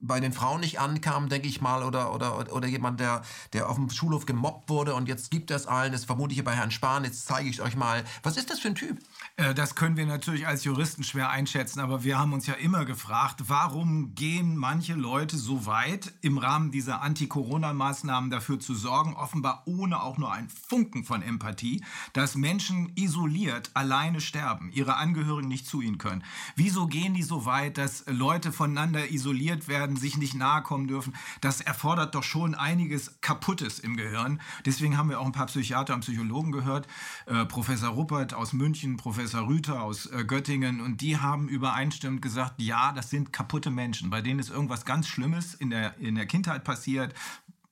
bei 0.00 0.18
den 0.18 0.32
Frauen 0.32 0.60
nicht 0.60 0.80
ankam, 0.80 1.28
denke 1.28 1.46
ich 1.46 1.60
mal, 1.60 1.82
oder, 1.82 2.14
oder, 2.14 2.52
oder 2.52 2.66
jemand, 2.66 3.00
der, 3.00 3.22
der 3.52 3.68
auf 3.68 3.76
dem 3.76 3.90
Schulhof 3.90 4.26
gemobbt 4.26 4.68
wurde 4.68 4.94
und 4.94 5.08
jetzt 5.08 5.30
gibt 5.30 5.50
es 5.50 5.66
allen, 5.66 5.92
das 5.92 6.04
vermute 6.04 6.34
ich 6.34 6.42
bei 6.42 6.54
Herrn 6.54 6.70
Spahn, 6.70 7.04
jetzt 7.04 7.26
zeige 7.26 7.48
ich 7.48 7.60
euch 7.60 7.76
mal. 7.76 8.02
Was 8.22 8.36
ist 8.36 8.50
das 8.50 8.60
für 8.60 8.68
ein 8.68 8.74
Typ? 8.74 8.98
Äh, 9.40 9.54
das 9.54 9.74
können 9.74 9.96
wir 9.96 10.06
natürlich 10.06 10.46
als 10.46 10.64
Juristen 10.64 11.02
schwer 11.02 11.30
einschätzen, 11.30 11.80
aber 11.80 12.04
wir 12.04 12.18
haben 12.18 12.32
uns 12.32 12.46
ja 12.46 12.54
immer 12.54 12.84
gefragt, 12.84 13.44
warum 13.48 14.14
gehen 14.14 14.56
manche 14.56 14.94
Leute 14.94 15.38
so 15.38 15.66
weit, 15.66 16.12
im 16.20 16.36
Rahmen 16.36 16.70
dieser 16.70 17.00
Anti-Corona-Maßnahmen 17.00 18.30
dafür 18.30 18.60
zu 18.60 18.74
sorgen, 18.74 19.14
offenbar 19.14 19.62
ohne 19.64 20.02
auch 20.02 20.18
nur 20.18 20.30
einen 20.32 20.50
Funken 20.50 21.04
von 21.04 21.22
Empathie, 21.22 21.82
dass 22.12 22.34
Menschen 22.34 22.92
isoliert 22.96 23.70
alleine 23.72 24.20
sterben, 24.20 24.70
ihre 24.72 24.96
Angehörigen 24.96 25.48
nicht 25.48 25.66
zu 25.66 25.80
ihnen 25.80 25.98
können. 25.98 26.22
Wieso 26.54 26.86
gehen 26.86 27.14
die 27.14 27.22
so 27.22 27.46
weit, 27.46 27.78
dass 27.78 28.04
Leute 28.06 28.52
voneinander 28.52 29.10
isoliert 29.10 29.68
werden, 29.68 29.96
sich 29.96 30.18
nicht 30.18 30.34
nahe 30.34 30.62
kommen 30.62 30.86
dürfen? 30.86 31.14
Das 31.40 31.62
erfordert 31.62 32.14
doch 32.14 32.24
schon 32.24 32.54
einiges 32.54 33.20
Kaputtes 33.22 33.78
im 33.78 33.96
Gehirn. 33.96 34.40
Deswegen 34.66 34.98
haben 34.98 35.08
wir 35.08 35.20
auch 35.20 35.26
ein 35.26 35.32
paar 35.32 35.46
Psychiater 35.46 35.94
und 35.94 36.00
Psychologen 36.00 36.52
gehört, 36.52 36.86
äh, 37.26 37.46
Professor 37.46 37.90
Ruppert 37.90 38.34
aus 38.34 38.52
München, 38.52 38.98
Professor 38.98 39.29
Professor 39.30 39.48
Rüther 39.48 39.82
aus 39.82 40.06
äh, 40.06 40.24
Göttingen 40.24 40.80
und 40.80 41.00
die 41.00 41.16
haben 41.16 41.48
übereinstimmend 41.48 42.20
gesagt, 42.20 42.60
ja, 42.60 42.92
das 42.92 43.10
sind 43.10 43.32
kaputte 43.32 43.70
Menschen, 43.70 44.10
bei 44.10 44.22
denen 44.22 44.40
ist 44.40 44.50
irgendwas 44.50 44.84
ganz 44.84 45.06
Schlimmes 45.06 45.54
in 45.54 45.70
der, 45.70 45.96
in 45.98 46.16
der 46.16 46.26
Kindheit 46.26 46.64
passiert, 46.64 47.14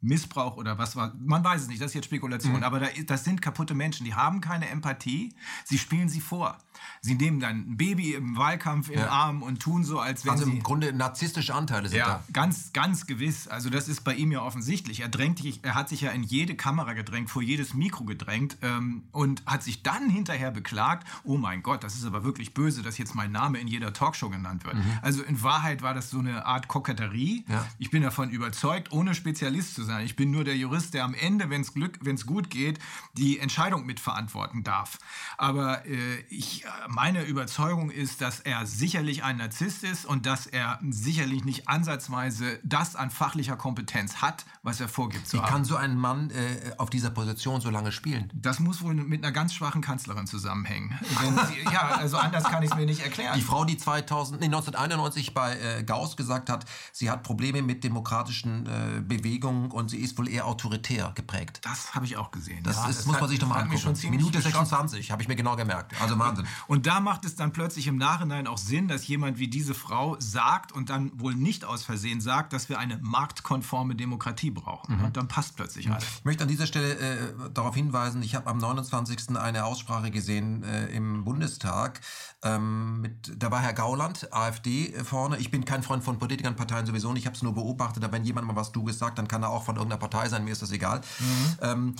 Missbrauch 0.00 0.56
oder 0.56 0.78
was 0.78 0.94
war, 0.94 1.16
man 1.18 1.42
weiß 1.42 1.62
es 1.62 1.68
nicht, 1.68 1.80
das 1.80 1.88
ist 1.88 1.94
jetzt 1.94 2.04
Spekulation, 2.04 2.58
mhm. 2.58 2.62
aber 2.62 2.78
da, 2.78 2.86
das 3.06 3.24
sind 3.24 3.42
kaputte 3.42 3.74
Menschen, 3.74 4.04
die 4.04 4.14
haben 4.14 4.40
keine 4.40 4.68
Empathie, 4.68 5.34
sie 5.64 5.78
spielen 5.78 6.08
sie 6.08 6.20
vor. 6.20 6.56
Sie 7.00 7.14
nehmen 7.14 7.40
dann 7.40 7.70
ein 7.70 7.76
Baby 7.76 8.14
im 8.14 8.36
Wahlkampf 8.36 8.90
im 8.90 9.00
ja. 9.00 9.08
Arm 9.08 9.42
und 9.42 9.60
tun 9.60 9.84
so, 9.84 10.00
als 10.00 10.24
wenn 10.24 10.32
also 10.32 10.44
sie... 10.44 10.52
im 10.52 10.62
Grunde 10.62 10.92
narzisstische 10.92 11.54
Anteile 11.54 11.88
sind 11.88 11.98
ja, 11.98 12.06
da. 12.06 12.24
ganz, 12.32 12.72
ganz 12.72 13.06
gewiss. 13.06 13.48
Also 13.48 13.70
das 13.70 13.88
ist 13.88 14.04
bei 14.04 14.14
ihm 14.14 14.32
ja 14.32 14.42
offensichtlich. 14.42 15.00
Er, 15.00 15.08
drängt, 15.08 15.42
er 15.62 15.74
hat 15.74 15.88
sich 15.88 16.00
ja 16.00 16.10
in 16.10 16.22
jede 16.22 16.54
Kamera 16.56 16.92
gedrängt, 16.92 17.30
vor 17.30 17.42
jedes 17.42 17.74
Mikro 17.74 18.04
gedrängt 18.04 18.58
ähm, 18.62 19.04
und 19.12 19.44
hat 19.46 19.62
sich 19.62 19.82
dann 19.82 20.10
hinterher 20.10 20.50
beklagt, 20.50 21.06
oh 21.24 21.36
mein 21.36 21.62
Gott, 21.62 21.84
das 21.84 21.94
ist 21.94 22.04
aber 22.04 22.24
wirklich 22.24 22.54
böse, 22.54 22.82
dass 22.82 22.98
jetzt 22.98 23.14
mein 23.14 23.32
Name 23.32 23.58
in 23.58 23.68
jeder 23.68 23.92
Talkshow 23.92 24.30
genannt 24.30 24.64
wird. 24.64 24.76
Mhm. 24.76 24.98
Also 25.02 25.22
in 25.22 25.42
Wahrheit 25.42 25.82
war 25.82 25.94
das 25.94 26.10
so 26.10 26.18
eine 26.18 26.46
Art 26.46 26.68
Koketterie. 26.68 27.44
Ja. 27.48 27.66
Ich 27.78 27.90
bin 27.90 28.02
davon 28.02 28.30
überzeugt, 28.30 28.92
ohne 28.92 29.14
Spezialist 29.14 29.74
zu 29.74 29.82
sein. 29.82 30.04
Ich 30.04 30.16
bin 30.16 30.30
nur 30.30 30.44
der 30.44 30.56
Jurist, 30.56 30.94
der 30.94 31.04
am 31.04 31.14
Ende, 31.14 31.50
wenn 31.50 31.62
es 31.62 32.26
gut 32.26 32.50
geht, 32.50 32.78
die 33.14 33.38
Entscheidung 33.38 33.86
mitverantworten 33.86 34.64
darf. 34.64 34.98
Aber 35.36 35.86
äh, 35.86 36.20
ich 36.28 36.64
meine 36.88 37.22
Überzeugung 37.22 37.90
ist, 37.90 38.20
dass 38.20 38.40
er 38.40 38.66
sicherlich 38.66 39.22
ein 39.22 39.36
Narzisst 39.36 39.84
ist 39.84 40.04
und 40.04 40.26
dass 40.26 40.46
er 40.46 40.78
sicherlich 40.88 41.44
nicht 41.44 41.68
ansatzweise 41.68 42.58
das 42.64 42.96
an 42.96 43.10
fachlicher 43.10 43.56
Kompetenz 43.56 44.16
hat, 44.16 44.46
was 44.62 44.80
er 44.80 44.88
vorgibt 44.88 45.28
zu 45.28 45.36
Wie 45.36 45.42
kann 45.42 45.64
so 45.64 45.76
ein 45.76 45.96
Mann 45.96 46.30
äh, 46.30 46.72
auf 46.78 46.90
dieser 46.90 47.10
Position 47.10 47.60
so 47.60 47.70
lange 47.70 47.92
spielen? 47.92 48.30
Das 48.34 48.58
muss 48.58 48.82
wohl 48.82 48.94
mit 48.94 49.22
einer 49.22 49.32
ganz 49.32 49.54
schwachen 49.54 49.82
Kanzlerin 49.82 50.26
zusammenhängen. 50.26 50.98
Sie, 51.48 51.72
ja, 51.72 51.96
also 51.96 52.16
anders 52.16 52.44
kann 52.44 52.62
ich 52.62 52.70
es 52.70 52.76
mir 52.76 52.86
nicht 52.86 53.02
erklären. 53.02 53.34
Die 53.36 53.42
Frau, 53.42 53.64
die 53.64 53.76
2000, 53.76 54.40
nee, 54.40 54.46
1991 54.46 55.34
bei 55.34 55.58
äh, 55.58 55.84
Gauss 55.84 56.16
gesagt 56.16 56.50
hat, 56.50 56.64
sie 56.92 57.10
hat 57.10 57.22
Probleme 57.22 57.62
mit 57.62 57.84
demokratischen 57.84 58.66
äh, 58.66 59.00
Bewegungen 59.00 59.70
und 59.70 59.90
sie 59.90 59.98
ist 59.98 60.18
wohl 60.18 60.28
eher 60.28 60.46
autoritär 60.46 61.12
geprägt. 61.14 61.60
Das 61.62 61.94
habe 61.94 62.06
ich 62.06 62.16
auch 62.16 62.30
gesehen. 62.30 62.62
Das, 62.62 62.76
ja, 62.76 62.88
ist, 62.88 63.00
das 63.00 63.06
muss 63.06 63.16
hat, 63.16 63.22
man 63.22 63.30
sich 63.30 63.38
doch 63.38 63.48
mal 63.48 63.60
angucken. 63.60 63.96
Minute 64.10 64.40
26, 64.40 65.10
habe 65.10 65.22
ich 65.22 65.28
mir 65.28 65.36
genau 65.36 65.56
gemerkt. 65.56 66.00
Also 66.00 66.18
Wahnsinn. 66.18 66.46
Und 66.66 66.77
da 66.86 67.00
macht 67.00 67.24
es 67.24 67.34
dann 67.34 67.52
plötzlich 67.52 67.86
im 67.86 67.96
Nachhinein 67.96 68.46
auch 68.46 68.58
Sinn, 68.58 68.88
dass 68.88 69.06
jemand 69.06 69.38
wie 69.38 69.48
diese 69.48 69.74
Frau 69.74 70.16
sagt 70.18 70.72
und 70.72 70.90
dann 70.90 71.10
wohl 71.18 71.34
nicht 71.34 71.64
aus 71.64 71.84
Versehen 71.84 72.20
sagt, 72.20 72.52
dass 72.52 72.68
wir 72.68 72.78
eine 72.78 72.98
marktkonforme 72.98 73.94
Demokratie 73.94 74.50
brauchen. 74.50 74.98
Mhm. 74.98 75.04
Und 75.04 75.16
dann 75.16 75.28
passt 75.28 75.56
plötzlich 75.56 75.90
alles. 75.90 76.04
Ich 76.18 76.24
möchte 76.24 76.42
an 76.42 76.48
dieser 76.48 76.66
Stelle 76.66 76.94
äh, 76.94 77.50
darauf 77.54 77.74
hinweisen, 77.74 78.22
ich 78.22 78.34
habe 78.34 78.48
am 78.48 78.58
29. 78.58 79.36
eine 79.36 79.64
Aussprache 79.64 80.10
gesehen 80.10 80.62
äh, 80.62 80.86
im 80.88 81.24
Bundestag. 81.24 82.00
Ähm, 82.42 83.00
mit, 83.00 83.42
da 83.42 83.50
war 83.50 83.60
Herr 83.60 83.72
Gauland, 83.72 84.32
AfD, 84.32 84.88
äh, 84.88 85.04
vorne. 85.04 85.38
Ich 85.38 85.50
bin 85.50 85.64
kein 85.64 85.82
Freund 85.82 86.04
von 86.04 86.18
Politikern, 86.18 86.54
Parteien 86.56 86.86
sowieso 86.86 87.12
nicht. 87.12 87.22
Ich 87.22 87.26
habe 87.26 87.36
es 87.36 87.42
nur 87.42 87.54
beobachtet. 87.54 88.04
Aber 88.04 88.12
wenn 88.12 88.24
jemand 88.24 88.46
mal 88.46 88.56
was 88.56 88.72
du 88.72 88.84
gesagt, 88.84 89.18
dann 89.18 89.26
kann 89.28 89.42
er 89.42 89.50
auch 89.50 89.64
von 89.64 89.76
irgendeiner 89.76 90.00
Partei 90.00 90.28
sein. 90.28 90.44
Mir 90.44 90.52
ist 90.52 90.62
das 90.62 90.72
egal. 90.72 91.00
Mhm. 91.18 91.56
Ähm, 91.62 91.96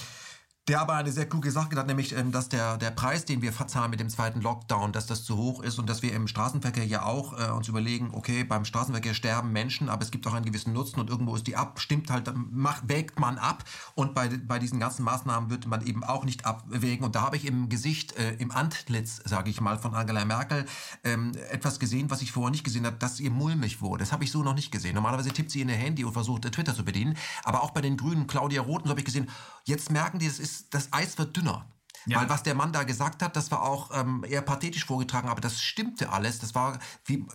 der 0.69 0.81
aber 0.83 0.95
eine 0.95 1.11
sehr 1.11 1.27
kluge 1.27 1.51
Sache 1.51 1.71
gesagt, 1.71 1.89
nämlich, 1.89 2.15
ähm, 2.15 2.31
dass 2.31 2.49
der, 2.49 2.77
der 2.77 2.91
Preis, 2.91 3.25
den 3.25 3.41
wir 3.41 3.53
verzahlen 3.53 3.91
mit 3.91 4.01
dem 4.01 4.11
zweiten 4.11 4.43
Lockdown, 4.43 4.93
dass 4.93 5.07
das 5.07 5.25
zu 5.25 5.37
hoch 5.37 5.63
ist 5.63 5.79
und 5.79 5.89
dass 5.89 6.03
wir 6.03 6.13
im 6.13 6.29
Straßenverkehr 6.29 6.85
ja 6.85 7.05
auch 7.05 7.39
äh, 7.39 7.51
uns 7.51 7.69
überlegen, 7.69 8.11
okay, 8.13 8.45
beim 8.45 8.65
Straßenverkehr 8.65 9.15
sterben 9.15 9.51
Menschen, 9.53 9.89
aber 9.89 10.03
es 10.03 10.11
gibt 10.11 10.27
auch 10.27 10.35
einen 10.35 10.45
gewissen 10.45 10.75
Nutzen 10.75 11.01
und 11.01 11.09
irgendwo 11.09 11.35
ist 11.37 11.47
die 11.47 11.57
ab, 11.57 11.81
stimmt 11.81 12.11
halt, 12.11 12.31
macht, 12.51 12.89
wägt 12.89 13.19
man 13.19 13.39
ab 13.39 13.65
und 13.95 14.15
bei, 14.15 14.29
bei 14.29 14.59
diesen 14.59 14.79
ganzen 14.79 15.05
Maßnahmen 15.05 15.49
wird 15.49 15.67
man 15.67 15.87
eben 15.87 16.05
auch 16.05 16.25
nicht 16.25 16.45
abwägen 16.45 17.05
und 17.05 17.15
da 17.15 17.23
habe 17.23 17.37
ich 17.37 17.47
im 17.47 17.71
Gesicht, 17.71 18.17
äh, 18.19 18.35
im 18.35 18.51
Antlitz, 18.51 19.23
sage 19.25 19.49
ich 19.49 19.61
mal, 19.63 19.79
von 19.79 19.95
Angela 19.95 20.25
Merkel 20.27 20.67
ähm, 21.03 21.33
etwas 21.51 21.79
gesehen, 21.79 22.11
was 22.11 22.21
ich 22.21 22.33
vorher 22.33 22.51
nicht 22.51 22.65
gesehen 22.65 22.85
habe, 22.85 22.97
dass 22.97 23.21
ihr 23.21 23.31
mulmig 23.31 23.81
wurde. 23.81 24.05
Das 24.05 24.13
habe 24.13 24.25
ich 24.25 24.31
so 24.31 24.43
noch 24.43 24.55
nicht 24.55 24.71
gesehen. 24.71 24.95
Normalerweise 24.95 25.31
tippt 25.31 25.51
sie 25.51 25.63
in 25.63 25.71
ihr 25.71 25.77
Handy 25.77 26.05
und 26.05 26.13
versucht 26.13 26.43
Twitter 26.53 26.75
zu 26.75 26.85
bedienen, 26.85 27.17
aber 27.45 27.63
auch 27.63 27.71
bei 27.71 27.81
den 27.81 27.97
Grünen, 27.97 28.27
Claudia 28.27 28.61
Roth, 28.61 28.85
so 28.85 28.91
habe 28.91 29.01
ich 29.01 29.07
gesehen, 29.07 29.31
jetzt 29.65 29.91
merken 29.91 30.19
die, 30.19 30.27
es 30.27 30.39
ist 30.39 30.58
das 30.71 30.93
Eis 30.93 31.19
wird 31.19 31.37
dünner. 31.37 31.67
Ja. 32.07 32.21
Weil 32.21 32.29
was 32.29 32.43
der 32.43 32.55
Mann 32.55 32.73
da 32.73 32.85
gesagt 32.85 33.23
hat, 33.23 33.37
das 33.37 33.51
war 33.51 33.63
auch 33.63 33.91
ähm, 33.93 34.25
eher 34.27 34.41
pathetisch 34.41 34.87
vorgetragen, 34.87 35.29
aber 35.29 35.41
das 35.41 35.61
stimmte 35.61 36.11
alles. 36.11 36.39
Das 36.39 36.55
war 36.55 36.79
wie, 37.05 37.27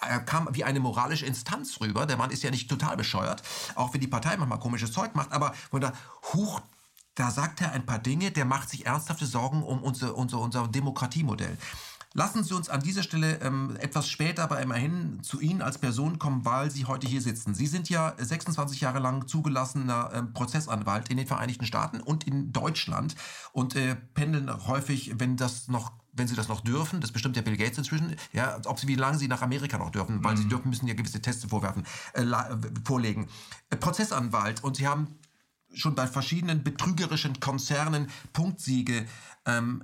er 0.00 0.20
kam 0.20 0.48
wie 0.52 0.62
eine 0.62 0.78
moralische 0.78 1.26
Instanz 1.26 1.80
rüber. 1.80 2.06
Der 2.06 2.16
Mann 2.16 2.30
ist 2.30 2.42
ja 2.42 2.50
nicht 2.50 2.68
total 2.68 2.96
bescheuert, 2.96 3.42
auch 3.74 3.92
wenn 3.92 4.00
die 4.00 4.06
Partei 4.06 4.36
manchmal 4.36 4.60
komisches 4.60 4.92
Zeug 4.92 5.14
macht, 5.14 5.32
aber 5.32 5.54
wenn 5.72 5.80
da, 5.80 5.92
huch, 6.32 6.60
da 7.14 7.30
sagt 7.30 7.60
er 7.60 7.72
ein 7.72 7.86
paar 7.86 7.98
Dinge, 7.98 8.30
der 8.30 8.44
macht 8.44 8.68
sich 8.68 8.86
ernsthafte 8.86 9.26
Sorgen 9.26 9.62
um 9.62 9.82
unser, 9.82 10.16
unser, 10.16 10.40
unser 10.40 10.68
Demokratiemodell. 10.68 11.56
Lassen 12.16 12.44
Sie 12.44 12.54
uns 12.54 12.68
an 12.68 12.80
dieser 12.80 13.02
Stelle 13.02 13.40
ähm, 13.42 13.76
etwas 13.80 14.08
später, 14.08 14.44
aber 14.44 14.60
immerhin 14.60 15.20
zu 15.24 15.40
Ihnen 15.40 15.62
als 15.62 15.78
Person 15.78 16.20
kommen, 16.20 16.44
weil 16.44 16.70
Sie 16.70 16.84
heute 16.84 17.08
hier 17.08 17.20
sitzen. 17.20 17.54
Sie 17.54 17.66
sind 17.66 17.90
ja 17.90 18.14
26 18.16 18.80
Jahre 18.80 19.00
lang 19.00 19.26
zugelassener 19.26 20.12
äh, 20.12 20.22
Prozessanwalt 20.22 21.08
in 21.08 21.16
den 21.16 21.26
Vereinigten 21.26 21.66
Staaten 21.66 22.00
und 22.00 22.24
in 22.24 22.52
Deutschland 22.52 23.16
und 23.52 23.74
äh, 23.74 23.96
pendeln 24.14 24.48
häufig, 24.68 25.14
wenn 25.18 25.36
das 25.36 25.66
noch 25.66 25.92
wenn 26.16 26.28
sie 26.28 26.36
das 26.36 26.46
noch 26.46 26.60
dürfen, 26.60 27.00
das 27.00 27.10
bestimmt 27.10 27.34
ja 27.34 27.42
Bill 27.42 27.56
Gates 27.56 27.76
inzwischen, 27.76 28.14
ja, 28.32 28.60
ob 28.66 28.78
sie 28.78 28.86
wie 28.86 28.94
lange 28.94 29.18
sie 29.18 29.26
nach 29.26 29.42
Amerika 29.42 29.78
noch 29.78 29.90
dürfen, 29.90 30.22
weil 30.22 30.34
mhm. 30.34 30.38
sie 30.38 30.48
dürfen 30.48 30.68
müssen 30.68 30.86
ja 30.86 30.94
gewisse 30.94 31.20
Tests 31.20 31.44
vorwerfen, 31.44 31.84
äh, 32.12 32.24
vorlegen. 32.84 33.26
Äh, 33.70 33.76
Prozessanwalt 33.76 34.62
und 34.62 34.76
sie 34.76 34.86
haben 34.86 35.18
schon 35.72 35.96
bei 35.96 36.06
verschiedenen 36.06 36.62
betrügerischen 36.62 37.40
Konzernen 37.40 38.06
Punktsiege 38.32 39.06
ähm, 39.44 39.82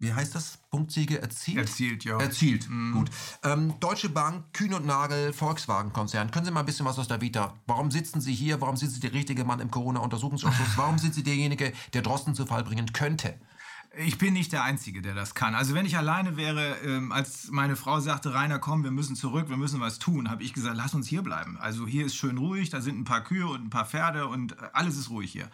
wie 0.00 0.12
heißt 0.12 0.34
das? 0.34 0.58
Punktsiege 0.70 1.20
erzielt? 1.20 1.58
Erzielt, 1.58 2.04
ja. 2.04 2.18
Erzielt, 2.18 2.66
mm. 2.68 2.92
gut. 2.92 3.10
Ähm, 3.44 3.74
Deutsche 3.80 4.08
Bank, 4.08 4.44
Kühn 4.54 4.72
und 4.72 4.86
Nagel, 4.86 5.32
Volkswagen-Konzern. 5.34 6.30
Können 6.30 6.46
Sie 6.46 6.50
mal 6.50 6.60
ein 6.60 6.66
bisschen 6.66 6.86
was 6.86 6.98
aus 6.98 7.06
der 7.06 7.20
Vita? 7.20 7.54
Warum 7.66 7.90
sitzen 7.90 8.22
Sie 8.22 8.34
hier? 8.34 8.60
Warum 8.62 8.76
sind 8.76 8.90
Sie 8.90 9.00
der 9.00 9.12
richtige 9.12 9.44
Mann 9.44 9.60
im 9.60 9.70
Corona-Untersuchungsausschuss? 9.70 10.76
Warum 10.76 10.98
sind 10.98 11.14
Sie 11.14 11.22
derjenige, 11.22 11.72
der 11.92 12.00
Drosten 12.00 12.34
zu 12.34 12.46
Fall 12.46 12.64
bringen 12.64 12.92
könnte? 12.94 13.34
Ich 13.98 14.18
bin 14.18 14.34
nicht 14.34 14.52
der 14.52 14.62
Einzige, 14.62 15.02
der 15.02 15.14
das 15.14 15.34
kann. 15.34 15.56
Also 15.56 15.74
wenn 15.74 15.84
ich 15.84 15.96
alleine 15.96 16.36
wäre, 16.36 16.76
ähm, 16.84 17.10
als 17.10 17.48
meine 17.50 17.74
Frau 17.74 17.98
sagte, 17.98 18.32
Rainer, 18.32 18.60
komm, 18.60 18.84
wir 18.84 18.92
müssen 18.92 19.16
zurück, 19.16 19.48
wir 19.48 19.56
müssen 19.56 19.80
was 19.80 19.98
tun, 19.98 20.30
habe 20.30 20.44
ich 20.44 20.54
gesagt, 20.54 20.76
lass 20.76 20.94
uns 20.94 21.08
hier 21.08 21.22
bleiben. 21.22 21.58
Also 21.58 21.88
hier 21.88 22.06
ist 22.06 22.14
schön 22.14 22.38
ruhig, 22.38 22.70
da 22.70 22.80
sind 22.80 23.00
ein 23.00 23.04
paar 23.04 23.24
Kühe 23.24 23.48
und 23.48 23.64
ein 23.64 23.70
paar 23.70 23.86
Pferde 23.86 24.28
und 24.28 24.52
äh, 24.52 24.56
alles 24.72 24.96
ist 24.96 25.10
ruhig 25.10 25.32
hier. 25.32 25.50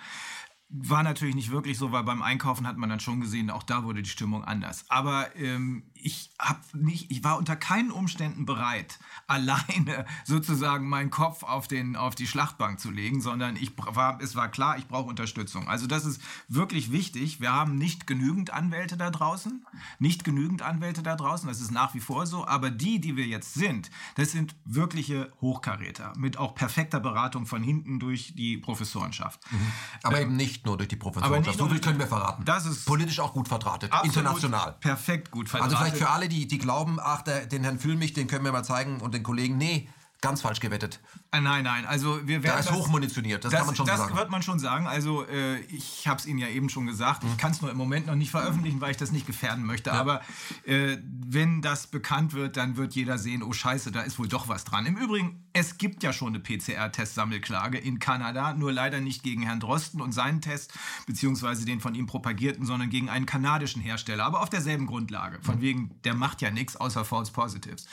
War 0.69 1.03
natürlich 1.03 1.35
nicht 1.37 1.53
wirklich 1.53 1.79
so, 1.79 1.93
weil 1.93 2.03
beim 2.03 2.23
Einkaufen 2.23 2.67
hat 2.67 2.77
man 2.77 2.91
dann 2.91 3.01
schon 3.01 3.21
gesehen, 3.21 3.51
auch 3.51 3.62
da 3.62 3.85
wurde 3.85 4.03
die 4.03 4.11
Stimmung 4.11 4.45
anders. 4.45 4.85
Aber 4.89 5.35
ähm, 5.37 5.85
ich 6.07 6.30
habe 6.40 6.61
nicht, 6.72 7.11
ich 7.11 7.22
war 7.22 7.36
unter 7.36 7.57
keinen 7.57 7.90
Umständen 7.90 8.46
bereit, 8.46 8.98
alleine 9.26 10.07
sozusagen 10.24 10.88
meinen 10.88 11.11
Kopf 11.11 11.42
auf, 11.42 11.68
den, 11.68 11.96
auf 11.96 12.14
die 12.14 12.26
Schlachtbank 12.26 12.80
zu 12.80 12.90
legen, 12.90 13.20
sondern 13.20 13.57
ich 13.57 13.72
war, 13.76 14.18
es 14.20 14.34
war 14.34 14.48
klar, 14.48 14.78
ich 14.78 14.88
brauche 14.88 15.09
Unterstützung. 15.09 15.68
Also 15.68 15.86
das 15.86 16.04
ist 16.04 16.20
wirklich 16.48 16.90
wichtig. 16.90 17.40
Wir 17.40 17.52
haben 17.52 17.76
nicht 17.76 18.07
genügend 18.07 18.50
Anwälte 18.50 18.96
da 18.96 19.11
draußen, 19.11 19.66
nicht 19.98 20.24
genügend 20.24 20.62
Anwälte 20.62 21.02
da 21.02 21.16
draußen, 21.16 21.48
das 21.48 21.61
ist 21.61 21.70
nach 21.70 21.94
wie 21.94 22.00
vor 22.00 22.26
so. 22.26 22.46
Aber 22.46 22.70
die, 22.70 23.00
die 23.00 23.16
wir 23.16 23.26
jetzt 23.26 23.54
sind, 23.54 23.90
das 24.14 24.32
sind 24.32 24.54
wirkliche 24.64 25.32
Hochkaräter 25.40 26.12
mit 26.16 26.38
auch 26.38 26.54
perfekter 26.54 27.00
Beratung 27.00 27.46
von 27.46 27.62
hinten 27.62 27.98
durch 27.98 28.34
die 28.34 28.57
Professorenschaft. 28.57 29.40
Mhm. 29.50 29.72
Aber 30.02 30.18
äh, 30.18 30.22
eben 30.22 30.36
nicht 30.36 30.57
nicht 30.57 30.66
nur 30.66 30.76
durch 30.76 30.88
die 30.88 30.96
Professorschaft. 30.96 31.59
So 31.59 31.68
viel 31.68 31.80
können 31.80 31.98
wir 31.98 32.07
verraten. 32.07 32.44
Das 32.44 32.66
ist 32.66 32.86
politisch 32.86 33.20
auch 33.20 33.32
gut 33.32 33.48
verdrahtet. 33.48 33.92
International. 34.04 34.76
Perfekt 34.80 35.30
gut 35.30 35.48
verdrahtet. 35.48 35.78
Also 35.78 35.95
für 35.97 36.11
alle, 36.11 36.28
die, 36.28 36.47
die 36.47 36.59
glauben, 36.59 36.99
ach, 37.01 37.22
der, 37.22 37.47
den 37.47 37.64
Herrn 37.64 37.78
Fühlmich, 37.78 38.12
den 38.12 38.26
können 38.26 38.44
wir 38.44 38.53
mal 38.53 38.64
zeigen 38.64 39.01
und 39.01 39.14
den 39.14 39.22
Kollegen, 39.22 39.57
nee, 39.59 39.88
Ganz 40.23 40.41
falsch 40.41 40.61
gewettet. 40.61 41.01
Äh, 41.31 41.41
nein, 41.41 41.64
nein, 41.64 41.85
also 41.85 42.27
wir 42.27 42.43
werden. 42.43 42.55
Da 42.55 42.59
ist 42.59 42.73
hochmunitioniert, 42.73 43.45
das, 43.45 43.53
das, 43.53 43.59
kann 43.59 43.67
man 43.67 43.77
schon 43.77 43.87
das 43.87 43.99
sagen. 43.99 44.11
Das 44.11 44.19
wird 44.19 44.31
man 44.31 44.43
schon 44.43 44.59
sagen. 44.59 44.87
Also 44.87 45.27
äh, 45.27 45.61
ich 45.67 46.09
habe 46.09 46.19
es 46.19 46.27
Ihnen 46.27 46.39
ja 46.39 46.49
eben 46.49 46.71
schon 46.71 46.87
gesagt. 46.87 47.23
Mhm. 47.23 47.31
Ich 47.33 47.37
kann 47.37 47.53
es 47.53 47.61
nur 47.61 47.71
im 47.71 47.77
Moment 47.77 48.07
noch 48.07 48.14
nicht 48.14 48.31
veröffentlichen, 48.31 48.81
weil 48.81 48.93
ich 48.93 48.97
das 48.97 49.12
nicht 49.12 49.27
gefährden 49.27 49.64
möchte. 49.64 49.91
Ja. 49.91 50.01
Aber 50.01 50.23
äh, 50.64 50.97
wenn 51.03 51.61
das 51.61 51.89
bekannt 51.89 52.33
wird, 52.33 52.57
dann 52.57 52.79
wird 52.79 52.95
jeder 52.95 53.19
sehen, 53.19 53.43
oh 53.43 53.53
Scheiße, 53.53 53.93
da 53.93 54.03
ist 54.03 54.19
wohl 54.19 54.29
doch 54.29 54.49
was 54.49 54.64
dran. 54.64 54.87
Im 54.87 54.97
Übrigen, 54.97 55.45
es 55.53 55.77
gibt 55.77 56.03
ja 56.03 56.14
schon 56.14 56.29
eine 56.29 56.41
PCR-Testsammelklage 56.41 57.77
in 57.77 57.99
Kanada, 57.99 58.55
nur 58.55 58.73
leider 58.73 59.01
nicht 59.01 59.23
gegen 59.23 59.43
Herrn 59.43 59.61
Drosten 59.61 60.01
und 60.01 60.12
seinen 60.12 60.41
Test, 60.41 60.73
beziehungsweise 61.07 61.67
den 61.67 61.81
von 61.81 61.95
ihm 61.95 62.07
propagierten, 62.07 62.64
sondern 62.64 62.89
gegen 62.89 63.11
einen 63.11 63.27
kanadischen 63.27 63.83
Hersteller. 63.83 64.25
Aber 64.25 64.41
auf 64.41 64.49
derselben 64.49 64.87
Grundlage. 64.87 65.39
Von 65.43 65.57
mhm. 65.57 65.61
wegen, 65.61 66.03
der 66.05 66.14
macht 66.14 66.41
ja 66.41 66.51
nichts 66.51 66.77
außer 66.77 67.05
False 67.05 67.33
Positives. 67.33 67.87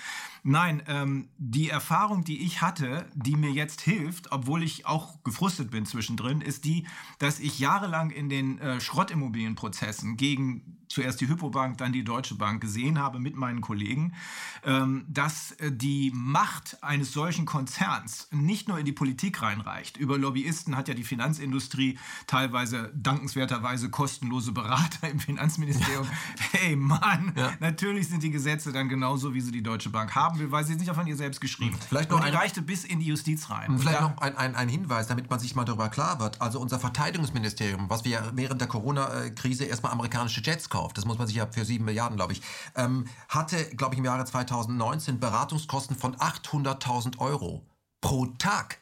Nein, 0.45 0.83
ähm, 0.87 1.29
die 1.37 1.69
Erfahrung, 1.69 2.25
die 2.25 2.43
ich 2.43 2.61
hatte, 2.61 3.05
die 3.15 3.37
mir 3.37 3.51
jetzt 3.51 3.79
hilft, 3.79 4.33
obwohl 4.33 4.61
ich 4.61 4.85
auch 4.85 5.23
gefrustet 5.23 5.71
bin 5.71 5.85
zwischendrin, 5.85 6.41
ist 6.41 6.65
die, 6.65 6.85
dass 7.17 7.39
ich 7.39 7.59
jahrelang 7.59 8.11
in 8.11 8.27
den 8.27 8.59
äh, 8.59 8.81
Schrottimmobilienprozessen 8.81 10.17
gegen 10.17 10.82
zuerst 10.93 11.21
die 11.21 11.27
Hypobank, 11.27 11.77
dann 11.77 11.91
die 11.91 12.03
Deutsche 12.03 12.35
Bank 12.35 12.61
gesehen 12.61 12.99
habe 12.99 13.19
mit 13.19 13.35
meinen 13.35 13.61
Kollegen, 13.61 14.13
ähm, 14.63 15.05
dass 15.07 15.51
äh, 15.53 15.71
die 15.71 16.11
Macht 16.13 16.81
eines 16.83 17.11
solchen 17.11 17.45
Konzerns 17.45 18.27
nicht 18.31 18.67
nur 18.67 18.77
in 18.79 18.85
die 18.85 18.91
Politik 18.91 19.41
reinreicht. 19.41 19.97
Über 19.97 20.17
Lobbyisten 20.17 20.75
hat 20.77 20.87
ja 20.87 20.93
die 20.93 21.03
Finanzindustrie 21.03 21.97
teilweise 22.27 22.91
dankenswerterweise 22.95 23.89
kostenlose 23.89 24.51
Berater 24.51 25.09
im 25.09 25.19
Finanzministerium. 25.19 26.07
hey 26.51 26.75
Mann, 26.75 27.33
ja. 27.35 27.53
natürlich 27.59 28.07
sind 28.07 28.23
die 28.23 28.31
Gesetze 28.31 28.71
dann 28.71 28.89
genauso, 28.89 29.33
wie 29.33 29.41
sie 29.41 29.51
die 29.51 29.63
Deutsche 29.63 29.89
Bank 29.89 30.15
haben 30.15 30.39
will, 30.39 30.51
weil 30.51 30.63
sie 30.63 30.75
nicht 30.75 30.93
von 30.93 31.07
ihr 31.07 31.15
selbst 31.15 31.41
geschrieben. 31.41 31.77
Vielleicht 31.89 32.11
noch 32.11 32.23
die 32.23 32.29
reichte 32.29 32.61
bis 32.61 32.83
in 32.83 32.99
die 32.99 33.07
Justiz 33.07 33.49
rein. 33.49 33.77
Vielleicht 33.79 34.01
noch 34.01 34.17
ein, 34.19 34.37
ein, 34.37 34.55
ein 34.55 34.69
Hinweis, 34.69 35.07
damit 35.07 35.29
man 35.29 35.39
sich 35.39 35.55
mal 35.55 35.65
darüber 35.65 35.89
klar 35.89 36.19
wird. 36.19 36.41
Also 36.41 36.59
unser 36.59 36.79
Verteidigungsministerium, 36.79 37.89
was 37.89 38.05
wir 38.05 38.31
während 38.35 38.61
der 38.61 38.67
Corona-Krise 38.67 39.65
erstmal 39.65 39.91
amerikanische 39.91 40.41
Jets 40.41 40.69
kaufen, 40.69 40.82
gekauft. 40.83 40.97
Das 40.97 41.05
muss 41.05 41.17
man 41.17 41.27
sich 41.27 41.37
ja 41.37 41.47
für 41.47 41.65
sieben 41.65 41.85
Milliarden, 41.85 42.17
glaube 42.17 42.33
ich. 42.33 42.41
Ähm, 42.75 43.05
hatte, 43.29 43.63
glaube 43.75 43.95
ich, 43.95 43.99
im 43.99 44.05
Jahre 44.05 44.25
2019 44.25 45.19
Beratungskosten 45.19 45.95
von 45.95 46.15
800.000 46.15 47.19
Euro 47.19 47.65
pro 48.01 48.25
Tag. 48.37 48.79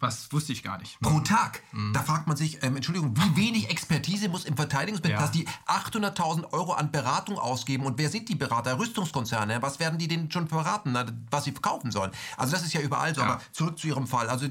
Was 0.00 0.30
wusste 0.32 0.52
ich 0.52 0.62
gar 0.62 0.78
nicht. 0.78 1.00
Pro 1.00 1.18
Tag. 1.20 1.62
Mhm. 1.72 1.92
Da 1.92 2.02
fragt 2.02 2.28
man 2.28 2.36
sich, 2.36 2.62
ähm, 2.62 2.76
Entschuldigung, 2.76 3.16
wie 3.16 3.36
wenig 3.36 3.68
Expertise 3.68 4.28
muss 4.28 4.44
im 4.44 4.54
Verteidigungsministerium, 4.54 5.18
ja. 5.18 5.26
dass 5.26 5.32
die 5.32 5.48
800.000 5.66 6.52
Euro 6.52 6.72
an 6.74 6.92
Beratung 6.92 7.38
ausgeben? 7.38 7.84
Und 7.84 7.98
wer 7.98 8.08
sind 8.08 8.28
die 8.28 8.36
Berater? 8.36 8.78
Rüstungskonzerne. 8.78 9.60
Was 9.60 9.80
werden 9.80 9.98
die 9.98 10.06
denn 10.06 10.30
schon 10.30 10.46
beraten, 10.46 10.96
was 11.30 11.44
sie 11.44 11.52
verkaufen 11.52 11.90
sollen? 11.90 12.12
Also 12.36 12.52
das 12.52 12.64
ist 12.64 12.74
ja 12.74 12.80
überall 12.80 13.12
so. 13.14 13.22
Ja. 13.22 13.26
Aber 13.26 13.42
zurück 13.50 13.78
zu 13.78 13.88
Ihrem 13.88 14.06
Fall. 14.06 14.28
Also 14.28 14.46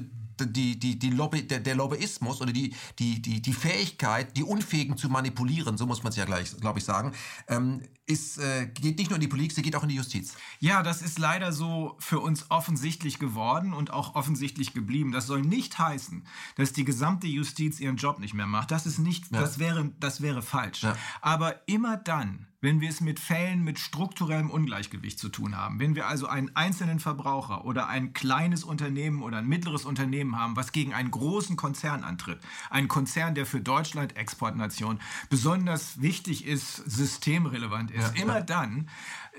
die, 0.46 0.78
die, 0.78 0.98
die 0.98 1.10
Lobby, 1.10 1.46
der, 1.46 1.60
der 1.60 1.74
Lobbyismus 1.74 2.40
oder 2.40 2.52
die, 2.52 2.74
die, 2.98 3.20
die, 3.22 3.40
die 3.40 3.52
Fähigkeit, 3.52 4.36
die 4.36 4.42
Unfähigen 4.42 4.96
zu 4.96 5.08
manipulieren, 5.08 5.76
so 5.78 5.86
muss 5.86 6.02
man 6.02 6.10
es 6.10 6.16
ja 6.16 6.24
gleich, 6.24 6.56
glaube 6.58 6.78
ich, 6.78 6.84
sagen, 6.84 7.12
ähm, 7.48 7.82
ist, 8.06 8.38
äh, 8.38 8.66
geht 8.66 8.98
nicht 8.98 9.10
nur 9.10 9.16
in 9.16 9.20
die 9.20 9.28
Politik, 9.28 9.52
sie 9.52 9.62
geht 9.62 9.76
auch 9.76 9.82
in 9.82 9.90
die 9.90 9.94
Justiz. 9.94 10.34
Ja, 10.60 10.82
das 10.82 11.02
ist 11.02 11.18
leider 11.18 11.52
so 11.52 11.96
für 11.98 12.20
uns 12.20 12.50
offensichtlich 12.50 13.18
geworden 13.18 13.72
und 13.72 13.92
auch 13.92 14.14
offensichtlich 14.14 14.72
geblieben. 14.72 15.12
Das 15.12 15.26
soll 15.26 15.42
nicht 15.42 15.78
heißen, 15.78 16.26
dass 16.56 16.72
die 16.72 16.84
gesamte 16.84 17.26
Justiz 17.26 17.80
ihren 17.80 17.96
Job 17.96 18.18
nicht 18.18 18.34
mehr 18.34 18.46
macht. 18.46 18.70
Das 18.70 18.86
ist 18.86 18.98
nicht, 18.98 19.30
ja. 19.30 19.40
das 19.40 19.58
wäre, 19.58 19.92
das 20.00 20.22
wäre 20.22 20.42
falsch. 20.42 20.82
Ja. 20.82 20.96
Aber 21.20 21.68
immer 21.68 21.96
dann, 21.96 22.47
wenn 22.60 22.80
wir 22.80 22.88
es 22.88 23.00
mit 23.00 23.20
Fällen 23.20 23.62
mit 23.62 23.78
strukturellem 23.78 24.50
Ungleichgewicht 24.50 25.18
zu 25.18 25.28
tun 25.28 25.56
haben. 25.56 25.78
Wenn 25.78 25.94
wir 25.94 26.08
also 26.08 26.26
einen 26.26 26.54
einzelnen 26.56 26.98
Verbraucher 26.98 27.64
oder 27.64 27.88
ein 27.88 28.12
kleines 28.12 28.64
Unternehmen 28.64 29.22
oder 29.22 29.38
ein 29.38 29.46
mittleres 29.46 29.84
Unternehmen 29.84 30.36
haben, 30.36 30.56
was 30.56 30.72
gegen 30.72 30.92
einen 30.92 31.10
großen 31.10 31.56
Konzern 31.56 32.02
antritt, 32.02 32.40
ein 32.70 32.88
Konzern, 32.88 33.34
der 33.34 33.46
für 33.46 33.60
Deutschland 33.60 34.16
Exportnation 34.16 34.98
besonders 35.30 36.00
wichtig 36.02 36.46
ist, 36.46 36.76
systemrelevant 36.76 37.90
ist, 37.92 38.16
ja, 38.16 38.22
immer 38.22 38.40
dann 38.40 38.88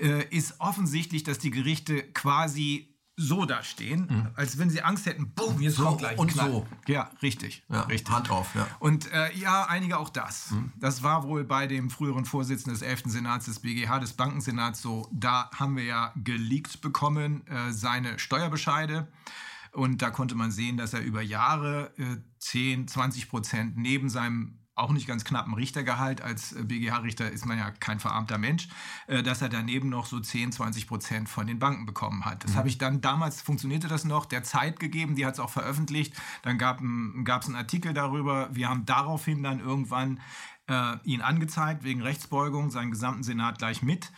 äh, 0.00 0.24
ist 0.30 0.60
offensichtlich, 0.60 1.22
dass 1.22 1.38
die 1.38 1.50
Gerichte 1.50 2.02
quasi 2.02 2.89
so 3.20 3.44
da 3.44 3.62
stehen, 3.62 4.06
mhm. 4.08 4.28
als 4.34 4.58
wenn 4.58 4.70
sie 4.70 4.82
Angst 4.82 5.06
hätten, 5.06 5.30
boom, 5.30 5.60
jetzt 5.60 5.76
so, 5.76 5.84
kommt 5.84 5.98
gleich 5.98 6.18
Und 6.18 6.32
Knall. 6.32 6.50
so. 6.50 6.66
Ja, 6.86 7.10
richtig. 7.22 7.62
Ja, 7.68 7.82
richtig. 7.82 8.12
Hand 8.12 8.30
auf, 8.30 8.54
ja. 8.54 8.66
Und 8.78 9.12
äh, 9.12 9.36
ja, 9.36 9.66
einige 9.68 9.98
auch 9.98 10.08
das. 10.08 10.52
Mhm. 10.52 10.72
Das 10.78 11.02
war 11.02 11.24
wohl 11.24 11.44
bei 11.44 11.66
dem 11.66 11.90
früheren 11.90 12.24
Vorsitzenden 12.24 12.72
des 12.72 12.82
11. 12.82 13.02
Senats 13.06 13.44
des 13.44 13.60
BGH, 13.60 13.98
des 13.98 14.14
Bankensenats 14.14 14.80
so. 14.80 15.06
Da 15.12 15.50
haben 15.54 15.76
wir 15.76 15.84
ja 15.84 16.12
geleakt 16.16 16.80
bekommen, 16.80 17.46
äh, 17.46 17.72
seine 17.72 18.18
Steuerbescheide. 18.18 19.08
Und 19.72 20.02
da 20.02 20.10
konnte 20.10 20.34
man 20.34 20.50
sehen, 20.50 20.76
dass 20.76 20.94
er 20.94 21.00
über 21.00 21.22
Jahre 21.22 21.92
äh, 21.98 22.16
10, 22.38 22.88
20 22.88 23.28
Prozent 23.28 23.76
neben 23.76 24.08
seinem 24.08 24.59
auch 24.80 24.92
nicht 24.92 25.06
ganz 25.06 25.24
knappen 25.24 25.54
Richtergehalt. 25.54 26.22
Als 26.22 26.52
äh, 26.52 26.64
BGH-Richter 26.64 27.30
ist 27.30 27.46
man 27.46 27.58
ja 27.58 27.70
kein 27.70 28.00
verarmter 28.00 28.38
Mensch, 28.38 28.68
äh, 29.06 29.22
dass 29.22 29.42
er 29.42 29.48
daneben 29.48 29.88
noch 29.88 30.06
so 30.06 30.20
10, 30.20 30.52
20 30.52 30.86
Prozent 30.86 31.28
von 31.28 31.46
den 31.46 31.58
Banken 31.58 31.86
bekommen 31.86 32.24
hat. 32.24 32.44
Das 32.44 32.52
mhm. 32.52 32.56
habe 32.56 32.68
ich 32.68 32.78
dann, 32.78 33.00
damals 33.00 33.42
funktionierte 33.42 33.88
das 33.88 34.04
noch, 34.04 34.26
der 34.26 34.42
Zeit 34.42 34.80
gegeben, 34.80 35.14
die 35.14 35.26
hat 35.26 35.34
es 35.34 35.40
auch 35.40 35.50
veröffentlicht. 35.50 36.14
Dann 36.42 36.58
gab 36.58 36.80
es 36.80 37.46
einen 37.46 37.56
Artikel 37.56 37.92
darüber. 37.92 38.48
Wir 38.52 38.68
haben 38.68 38.86
daraufhin 38.86 39.42
dann 39.42 39.60
irgendwann 39.60 40.20
äh, 40.70 40.96
ihn 41.04 41.20
angezeigt 41.20 41.84
wegen 41.84 42.00
Rechtsbeugung, 42.00 42.70
seinen 42.70 42.90
gesamten 42.90 43.22
Senat 43.22 43.58
gleich 43.58 43.82
mit. 43.82 44.12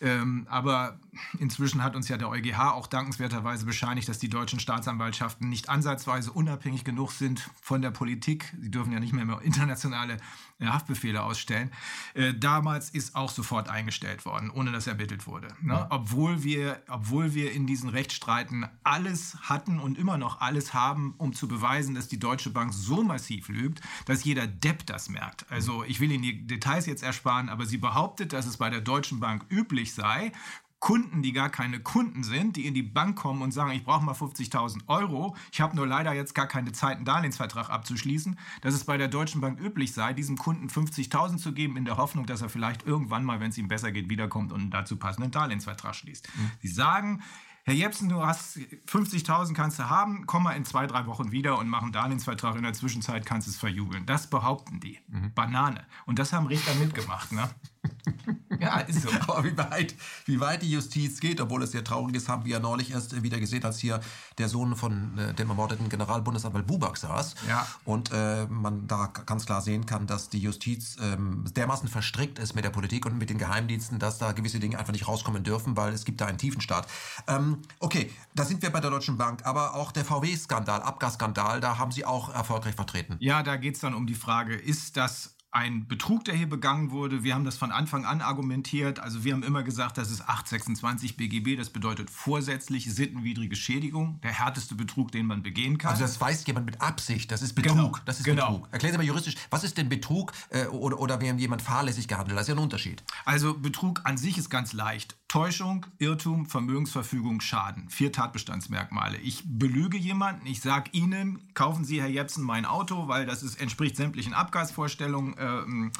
Ähm, 0.00 0.46
aber 0.48 1.00
inzwischen 1.40 1.82
hat 1.82 1.96
uns 1.96 2.08
ja 2.08 2.16
der 2.16 2.28
EuGH 2.28 2.72
auch 2.72 2.86
dankenswerterweise 2.86 3.66
bescheinigt, 3.66 4.08
dass 4.08 4.18
die 4.18 4.28
deutschen 4.28 4.60
Staatsanwaltschaften 4.60 5.48
nicht 5.48 5.68
ansatzweise 5.68 6.32
unabhängig 6.32 6.84
genug 6.84 7.10
sind 7.10 7.50
von 7.60 7.82
der 7.82 7.90
Politik. 7.90 8.54
Sie 8.60 8.70
dürfen 8.70 8.92
ja 8.92 9.00
nicht 9.00 9.12
mehr, 9.12 9.24
mehr 9.24 9.40
internationale 9.42 10.18
Haftbefehle 10.60 11.22
ausstellen. 11.22 11.70
Äh, 12.14 12.34
damals 12.34 12.90
ist 12.90 13.14
auch 13.14 13.30
sofort 13.30 13.68
eingestellt 13.68 14.24
worden, 14.24 14.50
ohne 14.50 14.72
dass 14.72 14.86
ermittelt 14.86 15.26
wurde. 15.26 15.48
Ne? 15.60 15.74
Ja. 15.74 15.86
Obwohl, 15.90 16.42
wir, 16.42 16.82
obwohl 16.88 17.34
wir 17.34 17.52
in 17.52 17.66
diesen 17.66 17.88
Rechtsstreiten 17.88 18.66
alles 18.82 19.36
hatten 19.42 19.78
und 19.78 19.98
immer 19.98 20.18
noch 20.18 20.40
alles 20.40 20.74
haben, 20.74 21.14
um 21.18 21.32
zu 21.32 21.46
beweisen, 21.46 21.94
dass 21.94 22.08
die 22.08 22.18
Deutsche 22.18 22.50
Bank 22.50 22.74
so 22.74 23.02
massiv 23.02 23.48
lügt, 23.48 23.80
dass 24.06 24.24
jeder 24.24 24.46
Depp 24.46 24.86
das 24.86 25.08
merkt. 25.08 25.46
Also 25.50 25.84
ich 25.84 26.00
will 26.00 26.10
Ihnen 26.10 26.22
die 26.22 26.46
Details 26.46 26.86
jetzt 26.86 27.02
ersparen, 27.02 27.48
aber 27.48 27.66
sie 27.66 27.78
behauptet, 27.78 28.32
dass 28.32 28.46
es 28.46 28.56
bei 28.56 28.70
der 28.70 28.80
Deutschen 28.80 29.20
Bank 29.20 29.44
üblich 29.50 29.94
sei, 29.94 30.32
Kunden, 30.80 31.22
die 31.22 31.32
gar 31.32 31.50
keine 31.50 31.80
Kunden 31.80 32.22
sind, 32.22 32.56
die 32.56 32.66
in 32.66 32.74
die 32.74 32.82
Bank 32.82 33.16
kommen 33.16 33.42
und 33.42 33.52
sagen, 33.52 33.72
ich 33.72 33.84
brauche 33.84 34.04
mal 34.04 34.14
50.000 34.14 34.86
Euro, 34.86 35.36
ich 35.52 35.60
habe 35.60 35.74
nur 35.74 35.86
leider 35.86 36.12
jetzt 36.12 36.34
gar 36.34 36.46
keine 36.46 36.72
Zeit, 36.72 36.96
einen 36.96 37.04
Darlehensvertrag 37.04 37.68
abzuschließen, 37.68 38.38
dass 38.62 38.74
es 38.74 38.84
bei 38.84 38.96
der 38.96 39.08
Deutschen 39.08 39.40
Bank 39.40 39.60
üblich 39.60 39.92
sei, 39.92 40.12
diesem 40.12 40.36
Kunden 40.36 40.68
50.000 40.68 41.38
zu 41.38 41.52
geben, 41.52 41.76
in 41.76 41.84
der 41.84 41.96
Hoffnung, 41.96 42.26
dass 42.26 42.42
er 42.42 42.48
vielleicht 42.48 42.86
irgendwann 42.86 43.24
mal, 43.24 43.40
wenn 43.40 43.50
es 43.50 43.58
ihm 43.58 43.68
besser 43.68 43.90
geht, 43.90 44.08
wiederkommt 44.08 44.52
und 44.52 44.60
einen 44.60 44.70
dazu 44.70 44.96
passenden 44.96 45.32
Darlehensvertrag 45.32 45.94
schließt. 45.94 46.28
Mhm. 46.36 46.50
Sie 46.60 46.68
sagen, 46.68 47.22
Herr 47.68 47.74
Jepsen, 47.74 48.08
du 48.08 48.24
hast 48.24 48.56
50.000 48.56 49.52
kannst 49.52 49.78
du 49.78 49.90
haben, 49.90 50.24
komm 50.26 50.44
mal 50.44 50.52
in 50.52 50.64
zwei, 50.64 50.86
drei 50.86 51.04
Wochen 51.04 51.32
wieder 51.32 51.58
und 51.58 51.68
mach 51.68 51.82
einen 51.82 51.92
Darlehensvertrag. 51.92 52.56
In 52.56 52.62
der 52.62 52.72
Zwischenzeit 52.72 53.26
kannst 53.26 53.46
du 53.46 53.50
es 53.50 53.58
verjubeln. 53.58 54.06
Das 54.06 54.30
behaupten 54.30 54.80
die. 54.80 54.98
Mhm. 55.08 55.34
Banane. 55.34 55.84
Und 56.06 56.18
das 56.18 56.32
haben 56.32 56.46
Richter 56.46 56.74
mitgemacht. 56.76 57.30
Ne? 57.32 57.50
Ja, 58.60 58.80
ist 58.80 59.02
so. 59.02 59.10
Aber 59.28 59.44
wie 59.44 59.56
weit, 59.56 59.94
wie 60.24 60.40
weit 60.40 60.62
die 60.62 60.70
Justiz 60.70 61.20
geht, 61.20 61.40
obwohl 61.40 61.62
es 61.62 61.72
sehr 61.72 61.84
traurig 61.84 62.16
ist, 62.16 62.28
haben 62.28 62.44
wir 62.44 62.52
ja 62.52 62.58
neulich 62.58 62.90
erst 62.90 63.22
wieder 63.22 63.38
gesehen, 63.38 63.64
als 63.64 63.78
hier 63.78 64.00
der 64.38 64.48
Sohn 64.48 64.74
von 64.74 65.16
äh, 65.16 65.34
dem 65.34 65.48
ermordeten 65.48 65.88
Generalbundesanwalt 65.88 66.66
Buback 66.66 66.96
saß. 66.96 67.36
Ja. 67.48 67.66
Und 67.84 68.10
äh, 68.12 68.46
man 68.46 68.86
da 68.86 69.12
ganz 69.26 69.46
klar 69.46 69.60
sehen 69.60 69.86
kann, 69.86 70.06
dass 70.06 70.28
die 70.28 70.40
Justiz 70.40 70.96
ähm, 71.00 71.44
dermaßen 71.54 71.88
verstrickt 71.88 72.38
ist 72.38 72.54
mit 72.54 72.64
der 72.64 72.70
Politik 72.70 73.06
und 73.06 73.16
mit 73.16 73.30
den 73.30 73.38
Geheimdiensten, 73.38 73.98
dass 73.98 74.18
da 74.18 74.32
gewisse 74.32 74.58
Dinge 74.58 74.78
einfach 74.78 74.92
nicht 74.92 75.06
rauskommen 75.06 75.44
dürfen, 75.44 75.76
weil 75.76 75.92
es 75.92 76.04
gibt 76.04 76.20
da 76.20 76.26
einen 76.26 76.38
Tiefenstaat. 76.38 76.88
Ähm, 77.28 77.58
okay, 77.78 78.10
da 78.34 78.44
sind 78.44 78.62
wir 78.62 78.70
bei 78.70 78.80
der 78.80 78.90
Deutschen 78.90 79.16
Bank, 79.16 79.46
aber 79.46 79.74
auch 79.74 79.92
der 79.92 80.04
VW-Skandal, 80.04 80.82
Abgasskandal, 80.82 81.60
da 81.60 81.78
haben 81.78 81.92
Sie 81.92 82.04
auch 82.04 82.34
erfolgreich 82.34 82.74
vertreten. 82.74 83.16
Ja, 83.20 83.42
da 83.42 83.56
geht 83.56 83.76
es 83.76 83.80
dann 83.80 83.94
um 83.94 84.06
die 84.06 84.14
Frage, 84.14 84.56
ist 84.56 84.96
das 84.96 85.37
ein 85.50 85.88
Betrug, 85.88 86.24
der 86.24 86.34
hier 86.34 86.48
begangen 86.48 86.90
wurde. 86.90 87.24
Wir 87.24 87.34
haben 87.34 87.44
das 87.44 87.56
von 87.56 87.72
Anfang 87.72 88.04
an 88.04 88.20
argumentiert. 88.20 88.98
Also 89.00 89.24
wir 89.24 89.32
haben 89.32 89.42
immer 89.42 89.62
gesagt, 89.62 89.96
das 89.96 90.10
ist 90.10 90.20
826 90.28 91.16
BGB. 91.16 91.56
Das 91.56 91.70
bedeutet 91.70 92.10
vorsätzlich 92.10 92.92
sittenwidrige 92.92 93.56
Schädigung. 93.56 94.20
Der 94.22 94.32
härteste 94.32 94.74
Betrug, 94.74 95.10
den 95.10 95.24
man 95.24 95.42
begehen 95.42 95.78
kann. 95.78 95.92
Also 95.92 96.02
das 96.02 96.20
weiß 96.20 96.46
jemand 96.46 96.66
mit 96.66 96.82
Absicht. 96.82 97.32
Das 97.32 97.40
ist 97.40 97.54
Betrug. 97.54 97.76
Genau. 97.76 97.98
Das 98.04 98.18
ist 98.18 98.24
genau. 98.24 98.52
Betrug. 98.52 98.68
Erklären 98.72 98.92
Sie 98.92 98.98
mal 98.98 99.06
juristisch, 99.06 99.36
was 99.48 99.64
ist 99.64 99.78
denn 99.78 99.88
Betrug 99.88 100.32
äh, 100.50 100.66
oder, 100.66 101.00
oder 101.00 101.20
wenn 101.20 101.38
jemand 101.38 101.62
fahrlässig 101.62 102.08
gehandelt? 102.08 102.36
Das 102.36 102.42
ist 102.42 102.48
ja 102.48 102.54
ein 102.54 102.62
Unterschied. 102.62 103.02
Also 103.24 103.54
Betrug 103.58 104.02
an 104.04 104.18
sich 104.18 104.36
ist 104.36 104.50
ganz 104.50 104.74
leicht. 104.74 105.16
Täuschung, 105.28 105.84
Irrtum, 105.98 106.46
Vermögensverfügung, 106.46 107.42
Schaden. 107.42 107.90
Vier 107.90 108.12
Tatbestandsmerkmale. 108.12 109.18
Ich 109.18 109.42
belüge 109.44 109.98
jemanden, 109.98 110.46
ich 110.46 110.62
sage 110.62 110.90
Ihnen, 110.92 111.52
kaufen 111.52 111.84
Sie, 111.84 112.00
Herr 112.00 112.08
Jepsen, 112.08 112.42
mein 112.42 112.64
Auto, 112.64 113.08
weil 113.08 113.26
das 113.26 113.42
ist, 113.42 113.60
entspricht 113.60 113.96
sämtlichen 113.96 114.32
Abgasvorstellungen, 114.32 115.92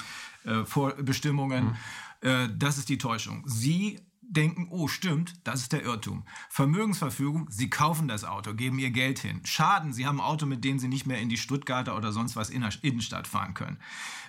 äh, 0.45 0.51
äh, 0.51 0.65
Vorbestimmungen. 0.65 1.77
Mhm. 2.23 2.29
Äh, 2.29 2.49
das 2.57 2.79
ist 2.79 2.89
die 2.89 2.97
Täuschung. 2.97 3.45
Sie 3.47 4.01
denken, 4.23 4.69
oh 4.71 4.89
stimmt, 4.89 5.35
das 5.45 5.61
ist 5.61 5.73
der 5.73 5.83
Irrtum. 5.83 6.25
Vermögensverfügung, 6.49 7.49
Sie 7.51 7.71
kaufen 7.71 8.09
das 8.09 8.25
Auto, 8.25 8.55
geben 8.55 8.79
Ihr 8.79 8.91
Geld 8.91 9.19
hin. 9.19 9.41
Schaden, 9.45 9.93
Sie 9.93 10.07
haben 10.07 10.21
ein 10.21 10.27
Auto, 10.27 10.47
mit 10.47 10.65
dem 10.65 10.79
Sie 10.79 10.89
nicht 10.89 11.07
mehr 11.07 11.21
in 11.21 11.29
die 11.29 11.39
Stuttgarter 11.39 11.97
oder 11.97 12.13
sonst 12.13 12.37
was 12.37 12.51
in 12.51 12.61
der 12.63 12.73
Innenstadt 12.83 13.27
fahren 13.27 13.55
können. 13.55 13.79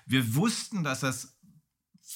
Wir 0.06 0.36
wussten, 0.36 0.84
dass 0.84 1.02
das 1.02 1.39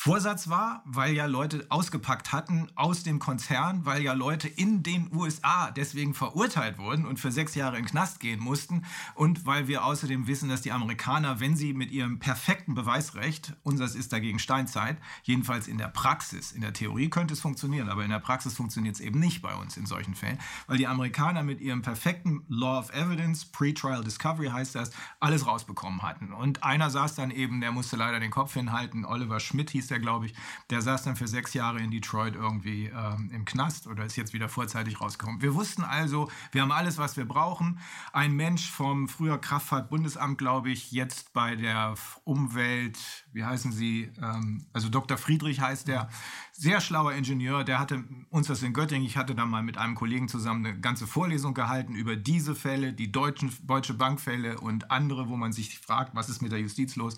Vorsatz 0.03 0.49
war, 0.49 0.81
weil 0.85 1.13
ja 1.13 1.27
Leute 1.27 1.65
ausgepackt 1.69 2.33
hatten 2.33 2.67
aus 2.75 3.03
dem 3.03 3.19
Konzern, 3.19 3.85
weil 3.85 4.01
ja 4.01 4.11
Leute 4.11 4.49
in 4.49 4.83
den 4.83 5.09
USA 5.15 5.71
deswegen 5.71 6.13
verurteilt 6.13 6.77
wurden 6.77 7.05
und 7.05 7.21
für 7.21 7.31
sechs 7.31 7.55
Jahre 7.55 7.77
in 7.77 7.83
den 7.83 7.89
Knast 7.89 8.19
gehen 8.19 8.41
mussten 8.41 8.83
und 9.15 9.45
weil 9.45 9.69
wir 9.69 9.85
außerdem 9.85 10.27
wissen, 10.27 10.49
dass 10.49 10.61
die 10.61 10.73
Amerikaner, 10.73 11.39
wenn 11.39 11.55
sie 11.55 11.73
mit 11.73 11.89
ihrem 11.89 12.19
perfekten 12.19 12.75
Beweisrecht, 12.75 13.53
unseres 13.63 13.95
ist 13.95 14.11
dagegen 14.11 14.39
Steinzeit, 14.39 14.97
jedenfalls 15.23 15.69
in 15.69 15.77
der 15.77 15.87
Praxis, 15.87 16.51
in 16.51 16.59
der 16.59 16.73
Theorie 16.73 17.09
könnte 17.09 17.33
es 17.33 17.39
funktionieren, 17.39 17.87
aber 17.87 18.03
in 18.03 18.09
der 18.09 18.19
Praxis 18.19 18.55
funktioniert 18.55 18.95
es 18.95 19.01
eben 19.01 19.21
nicht 19.21 19.41
bei 19.41 19.55
uns 19.55 19.77
in 19.77 19.85
solchen 19.85 20.15
Fällen, 20.15 20.39
weil 20.67 20.77
die 20.77 20.87
Amerikaner 20.87 21.43
mit 21.43 21.61
ihrem 21.61 21.81
perfekten 21.81 22.43
Law 22.49 22.79
of 22.79 22.93
Evidence, 22.93 23.45
Pre-Trial 23.45 24.03
Discovery 24.03 24.49
heißt 24.49 24.75
das, 24.75 24.91
alles 25.21 25.47
rausbekommen 25.47 26.01
hatten. 26.01 26.33
Und 26.33 26.61
einer 26.61 26.89
saß 26.89 27.15
dann 27.15 27.31
eben, 27.31 27.61
der 27.61 27.71
musste 27.71 27.95
leider 27.95 28.19
den 28.19 28.31
Kopf 28.31 28.53
hinhalten, 28.53 29.05
Oliver 29.05 29.39
Schmidt 29.39 29.69
hieß 29.69 29.83
hieß 29.83 29.89
der, 29.93 29.99
glaube 29.99 30.25
ich. 30.25 30.33
Der 30.69 30.81
saß 30.81 31.03
dann 31.03 31.15
für 31.15 31.27
sechs 31.27 31.53
Jahre 31.53 31.79
in 31.79 31.91
Detroit 31.91 32.35
irgendwie 32.35 32.87
ähm, 32.87 33.29
im 33.31 33.45
Knast 33.45 33.87
oder 33.87 34.03
ist 34.03 34.15
jetzt 34.15 34.33
wieder 34.33 34.49
vorzeitig 34.49 34.99
rausgekommen. 34.99 35.41
Wir 35.41 35.53
wussten 35.53 35.83
also, 35.83 36.29
wir 36.51 36.61
haben 36.61 36.71
alles, 36.71 36.97
was 36.97 37.15
wir 37.15 37.25
brauchen. 37.25 37.79
Ein 38.11 38.33
Mensch 38.33 38.69
vom 38.69 39.07
früher 39.07 39.37
Kraftfahrtbundesamt, 39.37 40.37
glaube 40.37 40.71
ich, 40.71 40.91
jetzt 40.91 41.33
bei 41.33 41.55
der 41.55 41.93
Umwelt, 42.23 42.97
wie 43.31 43.45
heißen 43.45 43.71
sie? 43.71 44.11
Ähm, 44.21 44.65
also 44.73 44.89
Dr. 44.89 45.17
Friedrich 45.17 45.61
heißt 45.61 45.87
der. 45.87 46.09
Sehr 46.55 46.81
schlauer 46.81 47.13
Ingenieur, 47.13 47.63
der 47.63 47.79
hatte 47.79 48.03
uns 48.29 48.45
das 48.45 48.61
in 48.61 48.73
Göttingen, 48.73 49.07
ich 49.07 49.17
hatte 49.17 49.33
da 49.33 49.43
mal 49.43 49.63
mit 49.63 49.79
einem 49.79 49.95
Kollegen 49.95 50.27
zusammen 50.27 50.63
eine 50.63 50.79
ganze 50.79 51.07
Vorlesung 51.07 51.55
gehalten 51.55 51.95
über 51.95 52.15
diese 52.15 52.53
Fälle, 52.53 52.93
die 52.93 53.11
deutschen, 53.11 53.51
Deutsche 53.63 53.95
Bankfälle 53.95 54.59
und 54.59 54.91
andere, 54.91 55.29
wo 55.29 55.35
man 55.35 55.51
sich 55.51 55.79
fragt, 55.79 56.13
was 56.13 56.29
ist 56.29 56.43
mit 56.43 56.51
der 56.51 56.59
Justiz 56.59 56.95
los. 56.95 57.17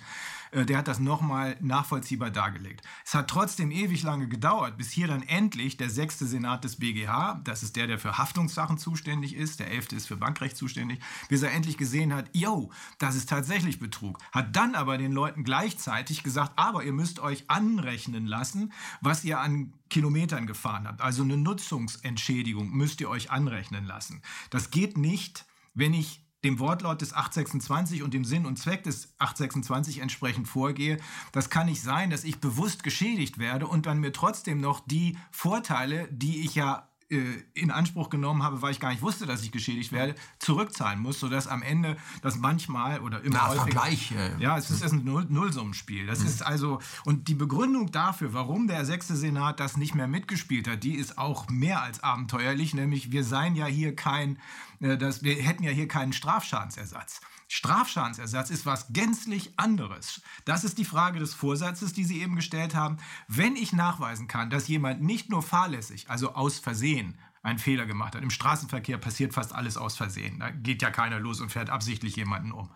Äh, 0.55 0.65
der 0.65 0.77
hat 0.77 0.87
das 0.87 0.99
nochmal 0.99 1.57
nachvollziehbar 1.59 2.31
dargelegt. 2.31 2.81
Es 3.05 3.13
hat 3.13 3.29
trotzdem 3.29 3.71
ewig 3.71 4.03
lange 4.03 4.27
gedauert, 4.27 4.77
bis 4.77 4.89
hier 4.91 5.07
dann 5.07 5.21
endlich 5.21 5.77
der 5.77 5.89
sechste 5.89 6.25
Senat 6.25 6.63
des 6.63 6.77
BGH, 6.77 7.41
das 7.43 7.61
ist 7.61 7.75
der, 7.75 7.87
der 7.87 7.99
für 7.99 8.17
Haftungssachen 8.17 8.77
zuständig 8.77 9.35
ist, 9.35 9.59
der 9.59 9.69
elfte 9.69 9.95
ist 9.95 10.07
für 10.07 10.17
Bankrecht 10.17 10.55
zuständig, 10.55 10.99
bis 11.29 11.43
er 11.43 11.51
endlich 11.51 11.77
gesehen 11.77 12.13
hat, 12.13 12.29
yo, 12.33 12.71
das 12.97 13.15
ist 13.15 13.29
tatsächlich 13.29 13.79
Betrug. 13.79 14.19
Hat 14.31 14.55
dann 14.55 14.75
aber 14.75 14.97
den 14.97 15.11
Leuten 15.11 15.43
gleichzeitig 15.43 16.23
gesagt, 16.23 16.53
aber 16.55 16.83
ihr 16.83 16.93
müsst 16.93 17.19
euch 17.19 17.49
anrechnen 17.49 18.25
lassen, 18.25 18.71
was 19.01 19.25
ihr 19.25 19.39
an 19.39 19.73
Kilometern 19.89 20.47
gefahren 20.47 20.87
habt. 20.87 21.01
Also 21.01 21.23
eine 21.23 21.37
Nutzungsentschädigung 21.37 22.71
müsst 22.71 23.01
ihr 23.01 23.09
euch 23.09 23.29
anrechnen 23.29 23.85
lassen. 23.85 24.21
Das 24.49 24.71
geht 24.71 24.97
nicht, 24.97 25.45
wenn 25.73 25.93
ich 25.93 26.24
dem 26.45 26.59
Wortlaut 26.59 27.01
des 27.01 27.13
826 27.13 28.03
und 28.03 28.13
dem 28.13 28.23
Sinn 28.23 28.45
und 28.45 28.57
Zweck 28.57 28.83
des 28.83 29.13
826 29.17 29.99
entsprechend 29.99 30.47
vorgehe. 30.47 30.97
Das 31.31 31.49
kann 31.49 31.65
nicht 31.65 31.81
sein, 31.81 32.09
dass 32.09 32.23
ich 32.23 32.39
bewusst 32.39 32.83
geschädigt 32.83 33.37
werde 33.39 33.67
und 33.67 33.85
dann 33.85 33.99
mir 33.99 34.13
trotzdem 34.13 34.61
noch 34.61 34.81
die 34.85 35.17
Vorteile, 35.31 36.07
die 36.11 36.45
ich 36.45 36.55
ja 36.55 36.89
in 37.07 37.69
Anspruch 37.69 38.09
genommen 38.09 38.41
habe, 38.41 38.63
weil 38.63 38.71
ich 38.71 38.79
gar 38.79 38.89
nicht 38.89 39.03
wusste, 39.03 39.27
dass 39.27 39.43
ich 39.43 39.51
geschädigt 39.51 39.91
werde, 39.91 40.15
zurückzahlen 40.39 40.99
muss, 40.99 41.19
sodass 41.19 41.47
am 41.47 41.61
Ende 41.61 41.97
das 42.23 42.37
manchmal 42.37 42.99
oder 42.99 43.21
immer 43.21 43.37
Na, 43.37 43.47
häufig, 43.49 43.61
Vergleich. 43.61 44.11
Äh, 44.11 44.41
ja, 44.41 44.57
es 44.57 44.71
ist, 44.71 44.77
es 44.77 44.85
ist 44.87 44.93
ein 44.93 45.05
Null 45.05 45.25
Nullsummenspiel. 45.29 46.07
Das 46.07 46.21
mhm. 46.21 46.27
ist 46.27 46.43
also 46.43 46.79
und 47.03 47.27
die 47.27 47.35
Begründung 47.35 47.91
dafür, 47.91 48.33
warum 48.33 48.67
der 48.67 48.85
sechste 48.85 49.15
Senat 49.15 49.59
das 49.59 49.77
nicht 49.77 49.93
mehr 49.93 50.07
mitgespielt 50.07 50.67
hat, 50.67 50.83
die 50.83 50.95
ist 50.95 51.19
auch 51.19 51.47
mehr 51.47 51.83
als 51.83 52.01
abenteuerlich, 52.01 52.73
nämlich 52.73 53.11
wir 53.11 53.23
seien 53.23 53.55
ja 53.55 53.67
hier 53.67 53.95
kein, 53.95 54.39
äh, 54.79 54.97
das, 54.97 55.21
wir 55.21 55.35
hätten 55.35 55.63
ja 55.63 55.71
hier 55.71 55.87
keinen 55.87 56.11
Strafschadensersatz. 56.11 57.21
Strafschadensersatz 57.47 58.49
ist 58.49 58.65
was 58.65 58.91
gänzlich 58.91 59.53
anderes. 59.57 60.21
Das 60.45 60.63
ist 60.63 60.77
die 60.77 60.85
Frage 60.85 61.19
des 61.19 61.33
Vorsatzes, 61.33 61.93
die 61.93 62.03
Sie 62.03 62.21
eben 62.21 62.35
gestellt 62.35 62.75
haben. 62.75 62.97
Wenn 63.27 63.55
ich 63.55 63.71
nachweisen 63.71 64.27
kann, 64.27 64.49
dass 64.49 64.67
jemand 64.67 65.01
nicht 65.01 65.29
nur 65.29 65.43
fahrlässig, 65.43 66.09
also 66.09 66.33
aus 66.33 66.59
Versehen, 66.59 67.17
einen 67.43 67.59
Fehler 67.59 67.85
gemacht 67.85 68.15
hat. 68.15 68.23
Im 68.23 68.31
Straßenverkehr 68.31 68.97
passiert 68.97 69.33
fast 69.33 69.53
alles 69.53 69.77
aus 69.77 69.95
Versehen. 69.95 70.39
Da 70.39 70.49
geht 70.49 70.81
ja 70.81 70.89
keiner 70.89 71.19
los 71.19 71.41
und 71.41 71.51
fährt 71.51 71.69
absichtlich 71.69 72.15
jemanden 72.15 72.51
um. 72.51 72.71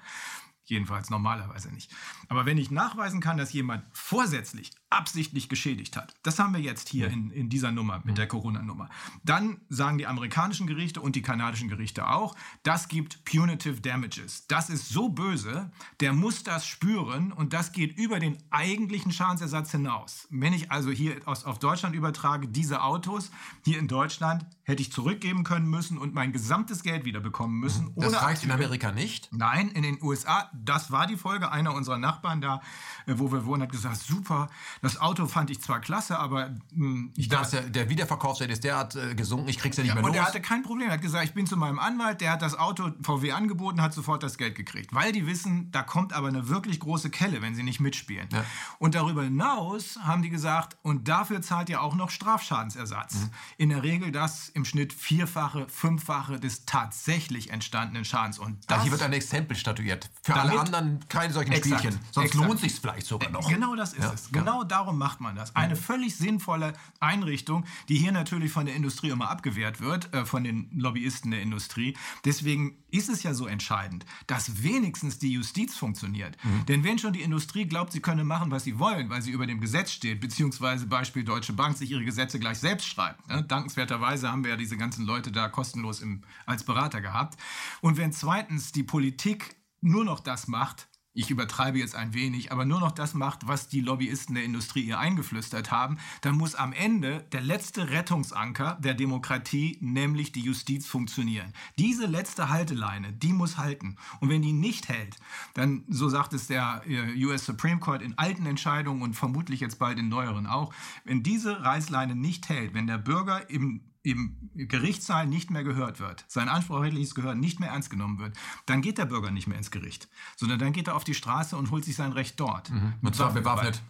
Jedenfalls 0.63 1.09
normalerweise 1.09 1.73
nicht. 1.73 1.91
Aber 2.27 2.45
wenn 2.45 2.59
ich 2.59 2.69
nachweisen 2.69 3.19
kann, 3.19 3.37
dass 3.37 3.51
jemand 3.51 3.83
vorsätzlich 3.91 4.71
absichtlich 4.89 5.49
geschädigt 5.49 5.95
hat. 5.95 6.15
Das 6.23 6.39
haben 6.39 6.53
wir 6.53 6.61
jetzt 6.61 6.89
hier 6.89 7.09
in, 7.09 7.29
in 7.31 7.49
dieser 7.49 7.71
Nummer 7.71 8.01
mit 8.03 8.17
der 8.17 8.27
Corona-Nummer. 8.27 8.89
Dann 9.23 9.61
sagen 9.69 9.97
die 9.97 10.07
amerikanischen 10.07 10.67
Gerichte 10.67 11.01
und 11.01 11.15
die 11.15 11.21
kanadischen 11.21 11.69
Gerichte 11.69 12.07
auch, 12.07 12.35
das 12.63 12.87
gibt 12.87 13.23
punitive 13.25 13.81
damages. 13.81 14.47
Das 14.47 14.69
ist 14.69 14.89
so 14.89 15.09
böse, 15.09 15.71
der 15.99 16.13
muss 16.13 16.43
das 16.43 16.65
spüren 16.65 17.31
und 17.31 17.53
das 17.53 17.71
geht 17.71 17.97
über 17.97 18.19
den 18.19 18.37
eigentlichen 18.49 19.11
Schadensersatz 19.11 19.71
hinaus. 19.71 20.27
Wenn 20.31 20.53
ich 20.53 20.71
also 20.71 20.89
hier 20.89 21.15
aus, 21.25 21.45
auf 21.45 21.59
Deutschland 21.59 21.95
übertrage, 21.95 22.47
diese 22.47 22.81
Autos 22.81 23.31
hier 23.63 23.77
in 23.77 23.87
Deutschland 23.87 24.45
hätte 24.63 24.81
ich 24.81 24.91
zurückgeben 24.91 25.43
können 25.43 25.67
müssen 25.67 25.97
und 25.97 26.13
mein 26.13 26.31
gesamtes 26.31 26.83
Geld 26.83 27.03
wieder 27.03 27.19
bekommen 27.19 27.59
müssen. 27.59 27.93
Das 27.95 28.21
reicht 28.21 28.43
in 28.43 28.51
Amerika 28.51 28.91
nicht? 28.91 29.29
Nein, 29.31 29.69
in 29.69 29.83
den 29.83 30.01
USA, 30.01 30.49
das 30.53 30.91
war 30.91 31.07
die 31.07 31.17
Folge. 31.17 31.51
Einer 31.51 31.73
unserer 31.73 31.97
Nachbarn 31.97 32.39
da, 32.39 32.61
äh, 33.07 33.13
wo 33.17 33.31
wir 33.31 33.45
wohnen, 33.45 33.63
hat 33.63 33.71
gesagt, 33.71 33.97
super, 33.97 34.49
das 34.81 34.99
Auto 34.99 35.27
fand 35.27 35.49
ich 35.49 35.61
zwar 35.61 35.79
klasse, 35.79 36.19
aber 36.19 36.49
mh, 36.49 36.55
hm, 36.73 37.13
ich 37.15 37.27
dachte, 37.27 37.61
der, 37.61 37.69
der 37.69 37.89
Wiederverkaufswert 37.89 38.51
ist 38.51 38.63
derart 38.63 38.95
äh, 38.95 39.15
gesunken, 39.15 39.49
ich 39.49 39.57
krieg's 39.57 39.77
ja 39.77 39.83
nicht 39.83 39.93
mehr 39.93 40.03
und 40.03 40.09
los. 40.09 40.17
Und 40.17 40.23
er 40.23 40.27
hatte 40.27 40.41
kein 40.41 40.63
Problem. 40.63 40.89
Er 40.89 40.93
hat 40.95 41.01
gesagt, 41.01 41.25
ich 41.25 41.33
bin 41.33 41.47
zu 41.47 41.57
meinem 41.57 41.79
Anwalt, 41.79 42.21
der 42.21 42.31
hat 42.31 42.41
das 42.41 42.57
Auto 42.57 42.91
VW 43.01 43.31
angeboten, 43.31 43.81
hat 43.81 43.93
sofort 43.93 44.23
das 44.23 44.37
Geld 44.37 44.55
gekriegt. 44.55 44.93
Weil 44.93 45.11
die 45.11 45.27
wissen, 45.27 45.71
da 45.71 45.83
kommt 45.83 46.13
aber 46.13 46.27
eine 46.27 46.47
wirklich 46.49 46.79
große 46.79 47.09
Kelle, 47.09 47.41
wenn 47.41 47.55
sie 47.55 47.63
nicht 47.63 47.79
mitspielen. 47.79 48.27
Ja. 48.31 48.45
Und 48.77 48.95
darüber 48.95 49.23
hinaus 49.23 49.99
haben 50.03 50.21
die 50.21 50.29
gesagt, 50.29 50.77
und 50.81 51.07
dafür 51.07 51.41
zahlt 51.41 51.69
ihr 51.69 51.81
auch 51.81 51.95
noch 51.95 52.09
Strafschadensersatz. 52.09 53.15
Mhm. 53.15 53.29
In 53.57 53.69
der 53.69 53.83
Regel 53.83 54.11
das 54.11 54.49
im 54.49 54.65
Schnitt 54.65 54.93
vierfache, 54.93 55.67
fünffache 55.69 56.39
des 56.39 56.65
tatsächlich 56.65 57.51
entstandenen 57.51 58.05
Schadens. 58.05 58.39
Und 58.39 58.57
das, 58.67 58.79
also 58.79 58.83
hier 58.83 58.91
wird 58.91 59.03
ein 59.03 59.13
Exempel 59.13 59.57
statuiert. 59.57 60.09
Für 60.21 60.35
alle 60.35 60.59
anderen 60.59 60.99
keine 61.09 61.33
solchen 61.33 61.51
exakt, 61.51 61.81
Spielchen. 61.81 61.99
Sonst 62.11 62.27
exakt. 62.27 62.47
lohnt 62.47 62.59
sich 62.59 62.73
vielleicht 62.79 63.07
sogar 63.07 63.29
noch. 63.29 63.47
Genau 63.49 63.75
das 63.75 63.93
ist 63.93 64.03
ja. 64.03 64.13
es. 64.13 64.31
Genau 64.31 64.63
darum 64.71 64.97
macht 64.97 65.21
man 65.21 65.35
das. 65.35 65.55
Eine 65.55 65.75
völlig 65.75 66.15
sinnvolle 66.15 66.73
Einrichtung, 66.99 67.65
die 67.87 67.97
hier 67.97 68.11
natürlich 68.11 68.51
von 68.51 68.65
der 68.65 68.75
Industrie 68.75 69.09
immer 69.09 69.29
abgewehrt 69.29 69.81
wird, 69.81 70.13
äh, 70.13 70.25
von 70.25 70.43
den 70.43 70.69
Lobbyisten 70.73 71.31
der 71.31 71.41
Industrie. 71.41 71.95
Deswegen 72.25 72.77
ist 72.91 73.09
es 73.09 73.23
ja 73.23 73.33
so 73.33 73.47
entscheidend, 73.47 74.05
dass 74.27 74.63
wenigstens 74.63 75.19
die 75.19 75.31
Justiz 75.31 75.75
funktioniert. 75.75 76.37
Mhm. 76.43 76.65
Denn 76.67 76.83
wenn 76.83 76.99
schon 76.99 77.13
die 77.13 77.21
Industrie 77.21 77.65
glaubt, 77.65 77.91
sie 77.91 78.01
könne 78.01 78.23
machen, 78.23 78.51
was 78.51 78.63
sie 78.63 78.79
wollen, 78.79 79.09
weil 79.09 79.21
sie 79.21 79.31
über 79.31 79.47
dem 79.47 79.61
Gesetz 79.61 79.91
steht, 79.91 80.21
beziehungsweise 80.21 80.87
Beispiel 80.87 81.23
Deutsche 81.23 81.53
Bank 81.53 81.77
sich 81.77 81.91
ihre 81.91 82.03
Gesetze 82.03 82.39
gleich 82.39 82.59
selbst 82.59 82.87
schreibt. 82.87 83.27
Ne? 83.27 83.43
Dankenswerterweise 83.43 84.31
haben 84.31 84.43
wir 84.43 84.51
ja 84.51 84.57
diese 84.57 84.77
ganzen 84.77 85.05
Leute 85.05 85.31
da 85.31 85.49
kostenlos 85.49 86.01
im, 86.01 86.23
als 86.45 86.63
Berater 86.63 87.01
gehabt. 87.01 87.39
Und 87.81 87.97
wenn 87.97 88.11
zweitens 88.11 88.71
die 88.71 88.83
Politik 88.83 89.55
nur 89.81 90.03
noch 90.03 90.19
das 90.19 90.47
macht, 90.47 90.87
ich 91.13 91.31
übertreibe 91.31 91.79
jetzt 91.79 91.95
ein 91.95 92.13
wenig, 92.13 92.51
aber 92.51 92.65
nur 92.65 92.79
noch 92.79 92.91
das 92.91 93.13
macht, 93.13 93.47
was 93.47 93.67
die 93.67 93.81
Lobbyisten 93.81 94.35
der 94.35 94.43
Industrie 94.43 94.83
ihr 94.83 94.99
eingeflüstert 94.99 95.71
haben, 95.71 95.97
dann 96.21 96.35
muss 96.35 96.55
am 96.55 96.71
Ende 96.71 97.25
der 97.31 97.41
letzte 97.41 97.89
Rettungsanker 97.89 98.77
der 98.81 98.93
Demokratie, 98.93 99.77
nämlich 99.81 100.31
die 100.31 100.41
Justiz, 100.41 100.85
funktionieren. 100.85 101.53
Diese 101.77 102.05
letzte 102.05 102.49
Halteleine, 102.49 103.11
die 103.11 103.33
muss 103.33 103.57
halten. 103.57 103.97
Und 104.19 104.29
wenn 104.29 104.41
die 104.41 104.53
nicht 104.53 104.87
hält, 104.87 105.17
dann, 105.55 105.83
so 105.89 106.09
sagt 106.09 106.33
es 106.33 106.47
der 106.47 106.83
äh, 106.87 107.25
US 107.25 107.45
Supreme 107.45 107.79
Court 107.79 108.01
in 108.01 108.17
alten 108.17 108.45
Entscheidungen 108.45 109.01
und 109.01 109.15
vermutlich 109.15 109.59
jetzt 109.59 109.79
bald 109.79 109.97
in 109.99 110.09
neueren 110.09 110.47
auch, 110.47 110.73
wenn 111.05 111.23
diese 111.23 111.63
Reißleine 111.63 112.15
nicht 112.15 112.49
hält, 112.49 112.73
wenn 112.73 112.87
der 112.87 112.97
Bürger 112.97 113.49
im 113.49 113.81
im 114.01 114.49
Gerichtssaal 114.55 115.27
nicht 115.27 115.51
mehr 115.51 115.63
gehört 115.63 115.99
wird, 115.99 116.23
sein 116.27 116.47
anspruchrechtliches 116.47 117.15
Gehör 117.15 117.35
nicht 117.35 117.59
mehr 117.59 117.69
ernst 117.69 117.89
genommen 117.89 118.19
wird, 118.19 118.37
dann 118.65 118.81
geht 118.81 118.97
der 118.97 119.05
Bürger 119.05 119.31
nicht 119.31 119.47
mehr 119.47 119.57
ins 119.57 119.71
Gericht, 119.71 120.07
sondern 120.37 120.59
dann 120.59 120.73
geht 120.73 120.87
er 120.87 120.95
auf 120.95 121.03
die 121.03 121.13
Straße 121.13 121.57
und 121.57 121.71
holt 121.71 121.83
sich 121.83 121.95
sein 121.95 122.13
Recht 122.13 122.39
dort. 122.39 122.69
Mhm. 122.69 122.93
Und 123.01 123.15
zwar 123.15 123.33
bewaffnet. 123.33 123.81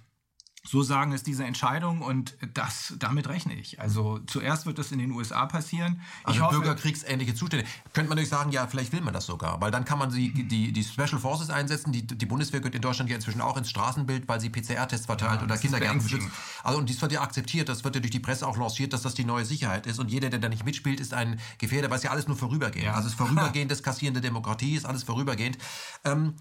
So 0.70 0.84
sagen 0.84 1.14
es 1.14 1.24
diese 1.24 1.46
Entscheidungen 1.46 2.04
und 2.04 2.38
das, 2.54 2.94
damit 3.00 3.28
rechne 3.28 3.56
ich. 3.56 3.82
Also 3.82 4.20
zuerst 4.28 4.68
wird 4.68 4.78
das 4.78 4.92
in 4.92 5.00
den 5.00 5.10
USA 5.10 5.48
passieren. 5.48 6.00
Also 6.24 6.42
hoffe, 6.42 6.60
bürgerkriegsähnliche 6.60 7.34
Zustände. 7.34 7.66
Könnte 7.86 8.10
man 8.10 8.18
natürlich 8.18 8.30
sagen, 8.30 8.52
ja, 8.52 8.68
vielleicht 8.68 8.94
will 8.94 9.02
man 9.02 9.12
das 9.12 9.26
sogar, 9.26 9.60
weil 9.62 9.72
dann 9.72 9.84
kann 9.84 9.98
man 9.98 10.12
die, 10.12 10.32
die, 10.32 10.72
die 10.72 10.84
Special 10.84 11.18
Forces 11.18 11.50
einsetzen. 11.50 11.92
Die, 11.92 12.06
die 12.06 12.26
Bundeswehr 12.28 12.60
gehört 12.60 12.76
in 12.76 12.84
Deutschland 12.84 13.10
ja 13.10 13.16
inzwischen 13.16 13.42
auch 13.42 13.58
ins 13.58 13.72
Straßenbild, 13.72 14.28
weil 14.28 14.40
sie 14.40 14.52
PCR-Tests 14.52 15.08
verteilt 15.08 15.40
ja, 15.40 15.46
oder 15.46 15.58
Kindergärten 15.58 16.08
schützt. 16.08 16.28
Also 16.64 16.78
und 16.78 16.88
dies 16.88 17.02
wird 17.02 17.14
ja 17.14 17.22
akzeptiert, 17.22 17.68
das 17.68 17.84
wird 17.84 17.96
ja 17.96 18.02
durch 18.02 18.12
die 18.12 18.20
Presse 18.20 18.46
auch 18.46 18.56
lanciert, 18.56 18.94
dass 18.94 19.02
das 19.02 19.16
die 19.16 19.26
neue 19.26 19.46
Sicherheit 19.46 19.88
ist. 19.88 19.98
Und 19.98 20.12
jeder, 20.12 20.30
der 20.30 20.38
da 20.38 20.50
nicht 20.50 20.66
mitspielt, 20.66 21.00
ist 21.00 21.16
ein 21.16 21.40
Gefährder, 21.58 21.90
weil 21.90 21.98
es 21.98 22.04
ja 22.04 22.12
alles 22.12 22.28
nur 22.28 22.38
vorübergehend. 22.38 22.86
Ja. 22.86 22.94
Also 22.94 23.08
es 23.08 23.14
ist 23.14 23.18
vorübergehend, 23.18 23.72
das 23.72 23.82
Kassieren 23.90 24.14
der 24.14 24.22
Demokratie 24.22 24.76
ist 24.76 24.86
alles 24.86 25.02
vorübergehend. 25.02 25.58
Ähm, 26.06 26.36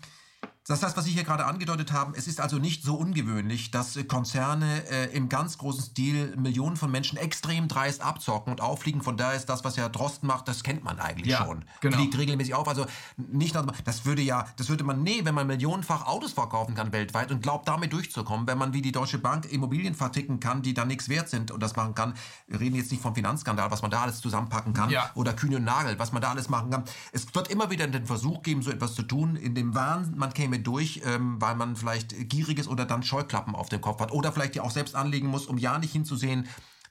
das 0.69 0.81
ist 0.81 0.83
das, 0.83 0.97
was 0.99 1.07
Sie 1.07 1.13
hier 1.13 1.25
gerade 1.25 1.47
angedeutet 1.47 1.93
haben. 1.93 2.13
Es 2.15 2.27
ist 2.27 2.43
also 2.43 2.59
nicht 2.59 2.83
so 2.83 2.95
ungewöhnlich, 2.95 3.71
dass 3.71 3.99
Konzerne 4.07 4.87
äh, 4.91 5.07
im 5.17 5.31
ganz 5.31 5.57
großen 5.57 5.83
Stil 5.83 6.37
Millionen 6.37 6.77
von 6.77 6.91
Menschen 6.91 7.17
extrem 7.17 7.69
dreist 7.69 8.03
abzocken 8.03 8.53
und 8.53 8.61
auffliegen. 8.61 9.01
Von 9.01 9.17
daher 9.17 9.35
ist 9.35 9.47
das, 9.47 9.65
was 9.65 9.79
Herr 9.79 9.89
Drosten 9.89 10.27
macht, 10.27 10.47
das 10.47 10.63
kennt 10.63 10.85
man 10.85 11.01
eigentlich 11.01 11.33
ja, 11.33 11.47
schon. 11.47 11.65
Genau. 11.81 11.97
Fliegt 11.97 12.19
regelmäßig 12.19 12.53
auf. 12.53 12.69
Also 12.69 12.85
nicht, 13.17 13.57
das 13.87 14.05
würde 14.05 14.21
ja, 14.21 14.47
das 14.57 14.69
würde 14.69 14.85
man, 14.85 15.03
nee, 15.03 15.23
wenn 15.25 15.35
man 15.35 15.47
millionenfach 15.47 16.07
Autos 16.07 16.33
verkaufen 16.33 16.75
kann 16.75 16.93
weltweit 16.93 17.31
und 17.31 17.43
glaubt, 17.43 17.67
damit 17.67 17.95
durchzukommen, 17.95 18.47
wenn 18.47 18.59
man 18.59 18.75
wie 18.75 18.83
die 18.83 18.93
Deutsche 18.93 19.17
Bank 19.17 19.51
Immobilien 19.51 19.95
verticken 19.95 20.39
kann, 20.39 20.61
die 20.61 20.75
dann 20.75 20.89
nichts 20.89 21.09
wert 21.09 21.31
sind 21.31 21.51
und 21.51 21.63
das 21.63 21.77
machen 21.77 21.95
kann. 21.95 22.13
Wir 22.47 22.61
reden 22.61 22.77
jetzt 22.77 22.91
nicht 22.91 23.03
vom 23.03 23.15
Finanzskandal, 23.15 23.71
was 23.71 23.81
man 23.81 23.91
da 23.91 24.03
alles 24.03 24.21
zusammenpacken 24.21 24.75
kann 24.75 24.91
ja. 24.91 25.11
oder 25.15 25.33
Kühne 25.33 25.57
und 25.57 25.65
Nagel, 25.65 25.99
was 25.99 26.13
man 26.13 26.21
da 26.21 26.31
alles 26.31 26.51
machen 26.51 26.71
kann. 26.71 26.85
Es 27.13 27.35
wird 27.35 27.49
immer 27.49 27.71
wieder 27.71 27.87
den 27.87 28.05
Versuch 28.05 28.43
geben, 28.43 28.61
so 28.61 28.71
etwas 28.71 28.95
zu 28.95 29.03
tun, 29.03 29.35
in 29.35 29.55
dem 29.55 29.75
Wahn, 29.75 30.13
man 30.15 30.35
käme 30.35 30.58
mit 30.59 30.67
durch, 30.67 31.03
ähm, 31.05 31.41
weil 31.41 31.55
man 31.55 31.77
vielleicht 31.77 32.29
gierig 32.29 32.59
ist 32.59 32.69
oder 32.69 32.85
dann 32.85 33.03
Scheuklappen 33.03 33.55
auf 33.55 33.69
dem 33.69 33.81
Kopf 33.81 34.01
hat 34.01 34.13
oder 34.13 34.33
vielleicht 34.33 34.55
die 34.55 34.61
auch 34.61 34.71
selbst 34.71 34.95
anlegen 34.95 35.29
muss, 35.29 35.47
um 35.47 35.59
ja 35.59 35.79
nicht 35.79 35.93
hinzusehen, 35.93 36.49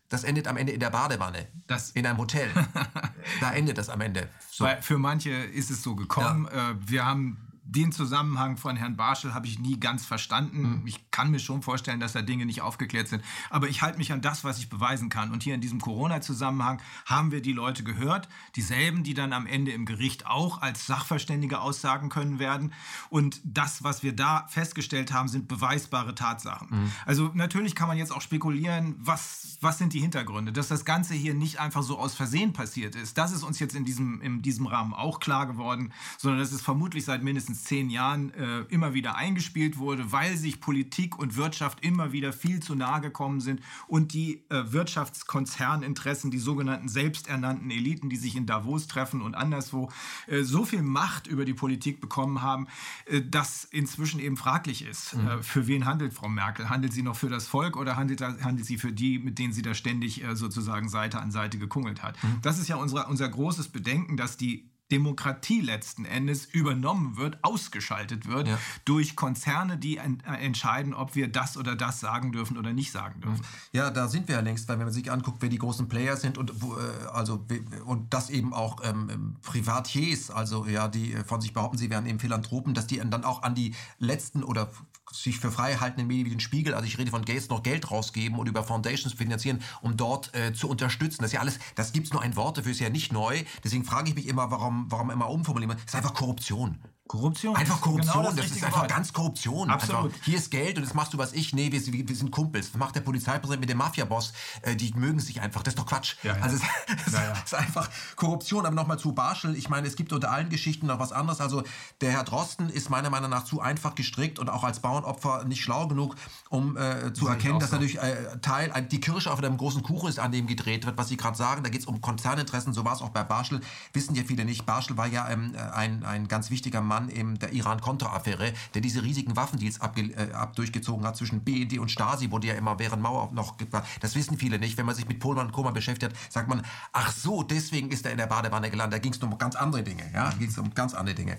das 0.10 0.24
endet 0.24 0.48
am 0.48 0.56
Ende 0.56 0.72
in 0.72 0.80
der 0.80 0.90
Badewanne, 0.90 1.48
das 1.68 1.92
in 1.92 2.06
einem 2.06 2.18
Hotel. 2.18 2.50
da 3.42 3.52
endet 3.52 3.78
das 3.78 3.90
am 3.90 4.00
Ende. 4.02 4.30
So. 4.50 4.64
Weil 4.64 4.82
für 4.82 4.98
manche 4.98 5.32
ist 5.32 5.70
es 5.70 5.84
so 5.84 5.96
gekommen. 5.96 6.48
Ja. 6.52 6.72
Äh, 6.72 6.76
wir 6.80 7.06
haben 7.06 7.47
den 7.70 7.92
Zusammenhang 7.92 8.58
von 8.58 8.76
Herrn 8.76 8.96
Barschel 8.96 9.34
habe 9.34 9.48
ich 9.48 9.60
nie 9.60 9.80
ganz 9.80 10.06
verstanden. 10.06 10.82
Mhm. 10.82 10.88
Ich 10.88 11.12
kann 11.12 11.32
mir 11.32 11.40
schon 11.40 11.62
vorstellen, 11.62 12.00
dass 12.00 12.14
da 12.14 12.22
Dinge 12.22 12.46
nicht 12.46 12.62
aufgeklärt 12.62 13.08
sind. 13.08 13.24
Aber 13.50 13.68
ich 13.68 13.82
halte 13.82 13.98
mich 13.98 14.14
an 14.14 14.22
das, 14.22 14.44
was 14.44 14.60
ich 14.60 14.70
beweisen 14.70 15.10
kann. 15.10 15.32
Und 15.32 15.44
hier 15.44 15.56
in 15.56 15.62
diesem 15.62 15.82
Corona-Zusammenhang 15.82 16.82
haben 17.06 17.32
wir 17.32 17.42
die 17.42 17.54
Leute 17.54 17.84
gehört, 17.84 18.30
dieselben, 18.56 19.04
die 19.04 19.14
dann 19.14 19.34
am 19.34 19.46
Ende 19.48 19.72
im 19.72 19.86
Gericht 19.86 20.28
auch 20.28 20.62
als 20.62 20.86
Sachverständige 20.86 21.60
aussagen 21.60 22.10
können 22.10 22.40
werden. 22.40 22.74
Und 23.10 23.42
das, 23.44 23.84
was 23.84 24.04
wir 24.04 24.16
da 24.16 24.46
festgestellt 24.48 25.12
haben, 25.12 25.28
sind 25.28 25.48
beweisbare 25.48 26.16
Tatsachen. 26.16 26.70
Mhm. 26.70 26.92
Also 27.06 27.32
natürlich 27.34 27.76
kann 27.76 27.88
man 27.88 27.98
jetzt 27.98 28.12
auch 28.12 28.22
spekulieren, 28.22 28.96
was, 29.00 29.58
was 29.62 29.78
sind 29.78 29.94
die 29.94 30.00
Hintergründe, 30.00 30.54
dass 30.54 30.70
das 30.70 30.86
Ganze 30.86 31.16
hier 31.16 31.34
nicht 31.34 31.60
einfach 31.60 31.84
so 31.84 32.00
aus 32.00 32.16
Versehen 32.16 32.54
passiert 32.54 32.96
ist. 32.96 33.18
Das 33.18 33.32
ist 33.32 33.44
uns 33.44 33.60
jetzt 33.60 33.76
in 33.76 33.84
diesem, 33.84 34.22
in 34.22 34.42
diesem 34.42 34.68
Rahmen 34.68 34.94
auch 34.94 35.20
klar 35.20 35.48
geworden, 35.48 35.92
sondern 36.18 36.40
das 36.40 36.54
ist 36.54 36.62
vermutlich 36.62 37.04
seit 37.04 37.24
mindestens 37.24 37.48
mindestens 37.48 37.57
zehn 37.64 37.90
Jahren 37.90 38.34
äh, 38.34 38.62
immer 38.70 38.94
wieder 38.94 39.16
eingespielt 39.16 39.78
wurde, 39.78 40.12
weil 40.12 40.38
sich 40.38 40.60
Politik 40.60 41.18
und 41.18 41.36
Wirtschaft 41.36 41.84
immer 41.84 42.12
wieder 42.12 42.34
viel 42.34 42.62
zu 42.62 42.76
nahe 42.76 43.02
gekommen 43.02 43.42
sind 43.42 43.62
und 43.88 44.14
die 44.14 44.44
äh, 44.50 44.72
Wirtschaftskonzerninteressen, 44.72 46.32
die 46.32 46.40
sogenannten 46.40 46.90
selbsternannten 46.90 47.70
Eliten, 47.72 48.10
die 48.10 48.16
sich 48.16 48.36
in 48.36 48.46
Davos 48.46 48.88
treffen 48.88 49.22
und 49.22 49.36
anderswo, 49.36 49.92
äh, 50.28 50.44
so 50.44 50.66
viel 50.66 50.82
Macht 50.82 51.28
über 51.28 51.46
die 51.46 51.54
Politik 51.54 52.02
bekommen 52.02 52.42
haben, 52.42 52.68
äh, 53.06 53.22
dass 53.22 53.64
inzwischen 53.66 54.20
eben 54.20 54.38
fraglich 54.38 54.86
ist, 54.86 55.16
mhm. 55.16 55.28
Äh, 55.28 55.44
für 55.44 55.68
wen 55.68 55.86
handelt 55.86 56.14
Frau 56.14 56.30
Merkel? 56.30 56.70
Handelt 56.70 56.94
sie 56.94 57.04
noch 57.04 57.16
für 57.16 57.30
das 57.30 57.48
Volk 57.48 57.78
oder 57.78 57.96
handelt, 57.96 58.22
handelt 58.22 58.66
sie 58.66 58.78
für 58.78 58.92
die, 58.92 59.20
mit 59.20 59.40
denen 59.40 59.54
sie 59.54 59.62
da 59.62 59.74
ständig 59.74 60.24
äh, 60.24 60.36
sozusagen 60.36 60.90
Seite 60.90 61.20
an 61.20 61.32
Seite 61.32 61.58
gekungelt 61.58 62.04
hat? 62.04 62.22
Mhm. 62.24 62.42
Das 62.42 62.60
ist 62.60 62.68
ja 62.68 62.76
unsere, 62.76 63.08
unser 63.08 63.28
großes 63.30 63.70
Bedenken, 63.70 64.18
dass 64.18 64.38
die 64.38 64.70
Demokratie 64.92 65.62
letzten 65.62 66.06
Endes 66.06 66.46
übernommen 66.46 67.18
wird, 67.18 67.44
ausgeschaltet 67.44 68.28
wird 68.28 68.48
ja. 68.48 68.58
durch 68.86 69.16
Konzerne, 69.16 69.78
die 69.78 69.98
en 69.98 70.22
äh, 70.22 70.38
entscheiden, 70.38 70.94
ob 70.94 71.16
wir 71.16 71.28
das 71.28 71.58
oder 71.58 71.76
das 71.76 72.00
sagen 72.00 72.32
dürfen 72.32 72.58
oder 72.58 72.74
nicht 72.74 72.92
sagen 72.92 73.22
dürfen. 73.22 73.44
Ja, 73.74 73.92
da 73.92 74.08
sind 74.08 74.28
wir 74.28 74.36
ja 74.36 74.42
längst, 74.42 74.68
weil 74.70 74.80
wenn 74.80 74.86
man 74.86 74.94
sich 74.94 75.12
anguckt, 75.12 75.42
wer 75.42 75.50
die 75.50 75.58
großen 75.58 75.90
Player 75.90 76.16
sind 76.16 76.38
und 76.38 76.62
wo, 76.62 76.76
äh, 76.76 76.80
also 77.12 77.46
und 77.86 78.14
das 78.14 78.30
eben 78.30 78.54
auch 78.54 78.78
ähm, 78.84 79.10
ähm, 79.12 79.36
Privatiers, 79.42 80.32
also 80.32 80.66
ja, 80.66 80.88
die 80.88 81.14
äh, 81.14 81.24
von 81.24 81.42
sich 81.42 81.54
behaupten, 81.54 81.78
sie 81.78 81.90
wären 81.90 82.06
eben 82.06 82.20
Philanthropen, 82.20 82.74
dass 82.74 82.88
die 82.88 82.98
dann 82.98 83.26
auch 83.26 83.44
an 83.44 83.56
die 83.56 83.76
letzten 84.00 84.44
oder 84.44 84.70
sich 85.12 85.40
für 85.40 85.52
frei 85.52 85.76
haltenden 85.76 86.08
Medien 86.08 86.26
wie 86.26 86.32
den 86.32 86.40
Spiegel, 86.40 86.74
also 86.74 86.86
ich 86.86 86.98
rede 86.98 87.12
von 87.12 87.26
Gates, 87.26 87.50
noch 87.50 87.64
Geld 87.64 87.90
rausgeben 87.92 88.38
und 88.38 88.48
über 88.48 88.64
Foundations 88.64 89.14
finanzieren, 89.14 89.62
um 89.82 89.98
dort 89.98 90.34
äh, 90.36 90.54
zu 90.54 90.70
unterstützen. 90.70 91.18
Das 91.22 91.30
ist 91.30 91.34
ja 91.34 91.42
alles, 91.42 91.60
das 91.76 91.94
gibt 91.94 92.08
es 92.08 92.14
nur 92.14 92.22
ein 92.22 92.36
Wort 92.36 92.58
dafür, 92.58 92.72
ist 92.72 92.80
ja 92.80 92.90
nicht 92.90 93.12
neu. 93.12 93.44
Deswegen 93.64 93.84
frage 93.84 94.10
ich 94.10 94.16
mich 94.16 94.28
immer, 94.28 94.52
warum, 94.52 94.86
warum 94.90 95.12
immer 95.12 95.30
umformulieren. 95.30 95.76
Das 95.78 95.86
ist 95.86 95.96
einfach 95.96 96.14
Korruption. 96.14 96.80
Korruption. 97.08 97.56
Einfach 97.56 97.82
Korruption, 97.82 98.24
genau 98.24 98.36
das, 98.36 98.48
das 98.48 98.58
ist 98.58 98.64
einfach 98.64 98.82
Wort. 98.82 98.90
ganz 98.90 99.14
Korruption. 99.14 99.70
Absolut. 99.70 100.06
Einfach, 100.06 100.26
hier 100.26 100.38
ist 100.38 100.52
Geld 100.52 100.78
und 100.78 100.86
das 100.86 100.94
machst 100.94 101.14
du 101.14 101.18
was 101.18 101.34
ich. 101.34 101.54
Nee, 101.54 101.72
wir, 101.72 101.82
wir 102.08 102.16
sind 102.16 102.32
Kumpels. 102.32 102.72
Das 102.72 102.80
macht 102.80 102.96
der 102.96 103.02
Polizeipräsident 103.02 103.62
mit 103.62 103.70
dem 103.70 103.78
Mafia-Boss. 103.78 104.34
Äh, 104.62 104.76
die 104.76 104.94
mögen 104.94 105.20
sich 105.20 105.42
einfach. 105.42 105.64
Das 105.64 105.74
ist 105.74 105.80
doch 105.80 105.86
Quatsch. 105.86 106.16
Ja, 106.24 106.36
ja. 106.36 106.44
Also 106.44 106.58
es, 107.06 107.14
ja, 107.14 107.32
ist 107.32 107.56
einfach 107.56 107.90
Korruption. 108.16 108.66
Aber 108.66 108.76
nochmal 108.76 109.00
zu 109.00 109.14
Barschel. 109.14 109.56
Ich 109.56 109.70
meine, 109.70 109.88
es 109.88 109.96
gibt 109.96 110.14
unter 110.14 110.32
allen 110.32 110.50
Geschichten 110.50 110.88
noch 110.88 111.00
was 111.00 111.12
anderes. 111.12 111.42
Also 111.42 111.64
der 112.02 112.12
Herr 112.12 112.24
Drosten 112.24 112.70
ist 112.70 112.90
meiner 112.90 113.10
Meinung 113.10 113.30
nach 113.30 113.46
zu 113.46 113.62
einfach 113.62 113.96
gestrickt 113.96 114.40
und 114.40 114.50
auch 114.50 114.64
als 114.64 114.80
Bauernopfer 114.80 115.46
nicht 115.46 115.62
schlau 115.62 115.88
genug, 115.88 116.16
um 116.50 116.78
äh, 116.78 117.14
zu 117.14 117.28
erkennen, 117.28 117.60
dass 117.60 117.70
so. 117.70 117.76
natürlich 117.78 118.00
äh, 118.00 118.38
Teil, 118.42 118.72
die 118.92 119.00
Kirsche 119.00 119.32
auf 119.32 119.40
einem 119.40 119.58
großen 119.58 119.84
Kuchen 119.84 120.10
ist, 120.10 120.20
an 120.20 120.32
dem 120.32 120.48
gedreht 120.48 120.86
wird, 120.86 120.98
was 120.98 121.08
Sie 121.08 121.18
gerade 121.18 121.38
sagen. 121.38 121.64
Da 121.64 121.70
geht 121.70 121.82
es 121.82 121.88
um 121.88 122.02
Konzerninteressen. 122.02 122.74
So 122.74 122.84
war 122.86 122.94
es 122.94 123.02
auch 123.02 123.10
bei 123.10 123.24
Barschel. 123.24 123.62
Wissen 123.94 124.16
ja 124.16 124.24
viele 124.24 124.46
nicht. 124.46 124.66
Barschel 124.66 124.98
war 124.98 125.08
ja 125.08 125.30
ähm, 125.30 125.56
ein, 125.74 126.04
ein 126.04 126.28
ganz 126.28 126.50
wichtiger 126.50 126.82
Mann 126.82 126.97
im 127.06 127.40
der 127.40 127.54
Iran 127.54 127.78
Iran-Contra-Affäre, 127.78 128.54
der 128.74 128.82
diese 128.82 129.04
riesigen 129.04 129.36
Waffendeals 129.36 129.82
ab, 129.82 129.98
äh, 129.98 130.32
ab 130.34 130.56
durchgezogen 130.56 131.06
hat 131.06 131.18
zwischen 131.18 131.42
BND 131.42 131.80
und 131.80 131.92
Stasi, 131.92 132.28
die 132.28 132.48
ja 132.48 132.56
immer 132.56 132.80
während 132.80 133.02
Mauer 133.02 133.30
noch. 133.34 133.56
Das 134.00 134.16
wissen 134.16 134.38
viele 134.38 134.60
nicht. 134.60 134.78
Wenn 134.78 134.86
man 134.86 134.96
sich 134.96 135.08
mit 135.08 135.20
Pohlmann 135.20 135.48
und 135.48 135.52
Koma 135.54 135.72
beschäftigt 135.72 136.16
sagt 136.30 136.50
man, 136.50 136.64
ach 136.94 137.12
so, 137.12 137.44
deswegen 137.44 137.90
ist 137.90 138.06
er 138.06 138.12
in 138.12 138.18
der 138.18 138.28
Badewanne 138.28 138.70
gelandet. 138.70 138.98
Da 138.98 139.02
ging 139.02 139.14
es 139.14 139.20
um 139.20 139.38
ganz 139.38 139.56
andere 139.56 139.84
Dinge. 139.84 140.04
Ja, 140.14 140.30
ging 140.32 140.50
es 140.50 140.58
um 140.58 140.74
ganz 140.74 140.94
andere 140.94 141.16
Dinge. 141.16 141.38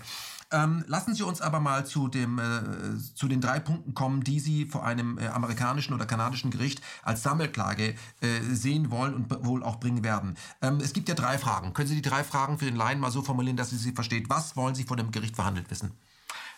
Ähm, 0.51 0.83
lassen 0.87 1.13
Sie 1.13 1.23
uns 1.23 1.41
aber 1.41 1.59
mal 1.59 1.85
zu, 1.85 2.07
dem, 2.07 2.39
äh, 2.39 2.97
zu 3.15 3.27
den 3.27 3.39
drei 3.39 3.59
Punkten 3.59 3.93
kommen, 3.93 4.23
die 4.23 4.39
Sie 4.39 4.65
vor 4.65 4.83
einem 4.83 5.19
äh, 5.19 5.27
amerikanischen 5.27 5.93
oder 5.93 6.05
kanadischen 6.05 6.49
Gericht 6.49 6.81
als 7.03 7.21
Sammelklage 7.21 7.95
äh, 8.21 8.41
sehen 8.51 8.89
wollen 8.89 9.13
und 9.13 9.45
wohl 9.45 9.63
auch 9.63 9.79
bringen 9.79 10.03
werden. 10.03 10.35
Ähm, 10.61 10.79
es 10.81 10.93
gibt 10.93 11.07
ja 11.07 11.15
drei 11.15 11.37
Fragen. 11.37 11.73
Können 11.73 11.87
Sie 11.87 11.95
die 11.95 12.01
drei 12.01 12.23
Fragen 12.23 12.57
für 12.57 12.65
den 12.65 12.75
Laien 12.75 12.99
mal 12.99 13.11
so 13.11 13.21
formulieren, 13.21 13.57
dass 13.57 13.69
Sie 13.69 13.77
sie 13.77 13.91
versteht? 13.91 14.29
Was 14.29 14.55
wollen 14.55 14.73
Sie 14.73 14.85
vor 14.85 14.97
dem 14.97 15.11
Gericht 15.11 15.35
verhandelt 15.35 15.69
wissen? 15.69 15.91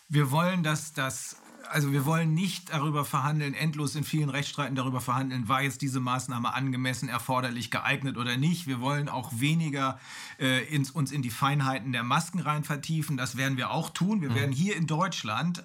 Wir 0.07 0.31
wollen, 0.31 0.63
dass 0.63 0.93
das 0.93 1.35
also 1.71 1.91
wir 1.91 2.05
wollen 2.05 2.33
nicht 2.33 2.69
darüber 2.71 3.05
verhandeln, 3.05 3.53
endlos 3.53 3.95
in 3.95 4.03
vielen 4.03 4.29
Rechtsstreiten 4.29 4.75
darüber 4.75 5.01
verhandeln, 5.01 5.47
war 5.47 5.61
jetzt 5.61 5.81
diese 5.81 5.99
Maßnahme 5.99 6.53
angemessen, 6.53 7.09
erforderlich, 7.09 7.71
geeignet 7.71 8.17
oder 8.17 8.37
nicht. 8.37 8.67
Wir 8.67 8.81
wollen 8.81 9.09
auch 9.09 9.31
weniger 9.33 9.99
äh, 10.39 10.63
ins, 10.65 10.91
uns 10.91 11.11
in 11.11 11.21
die 11.21 11.29
Feinheiten 11.29 11.91
der 11.91 12.03
Masken 12.03 12.39
rein 12.39 12.63
vertiefen. 12.63 13.17
Das 13.17 13.37
werden 13.37 13.57
wir 13.57 13.71
auch 13.71 13.89
tun. 13.89 14.21
Wir 14.21 14.29
mhm. 14.29 14.35
werden 14.35 14.51
hier 14.51 14.75
in 14.75 14.87
Deutschland 14.87 15.63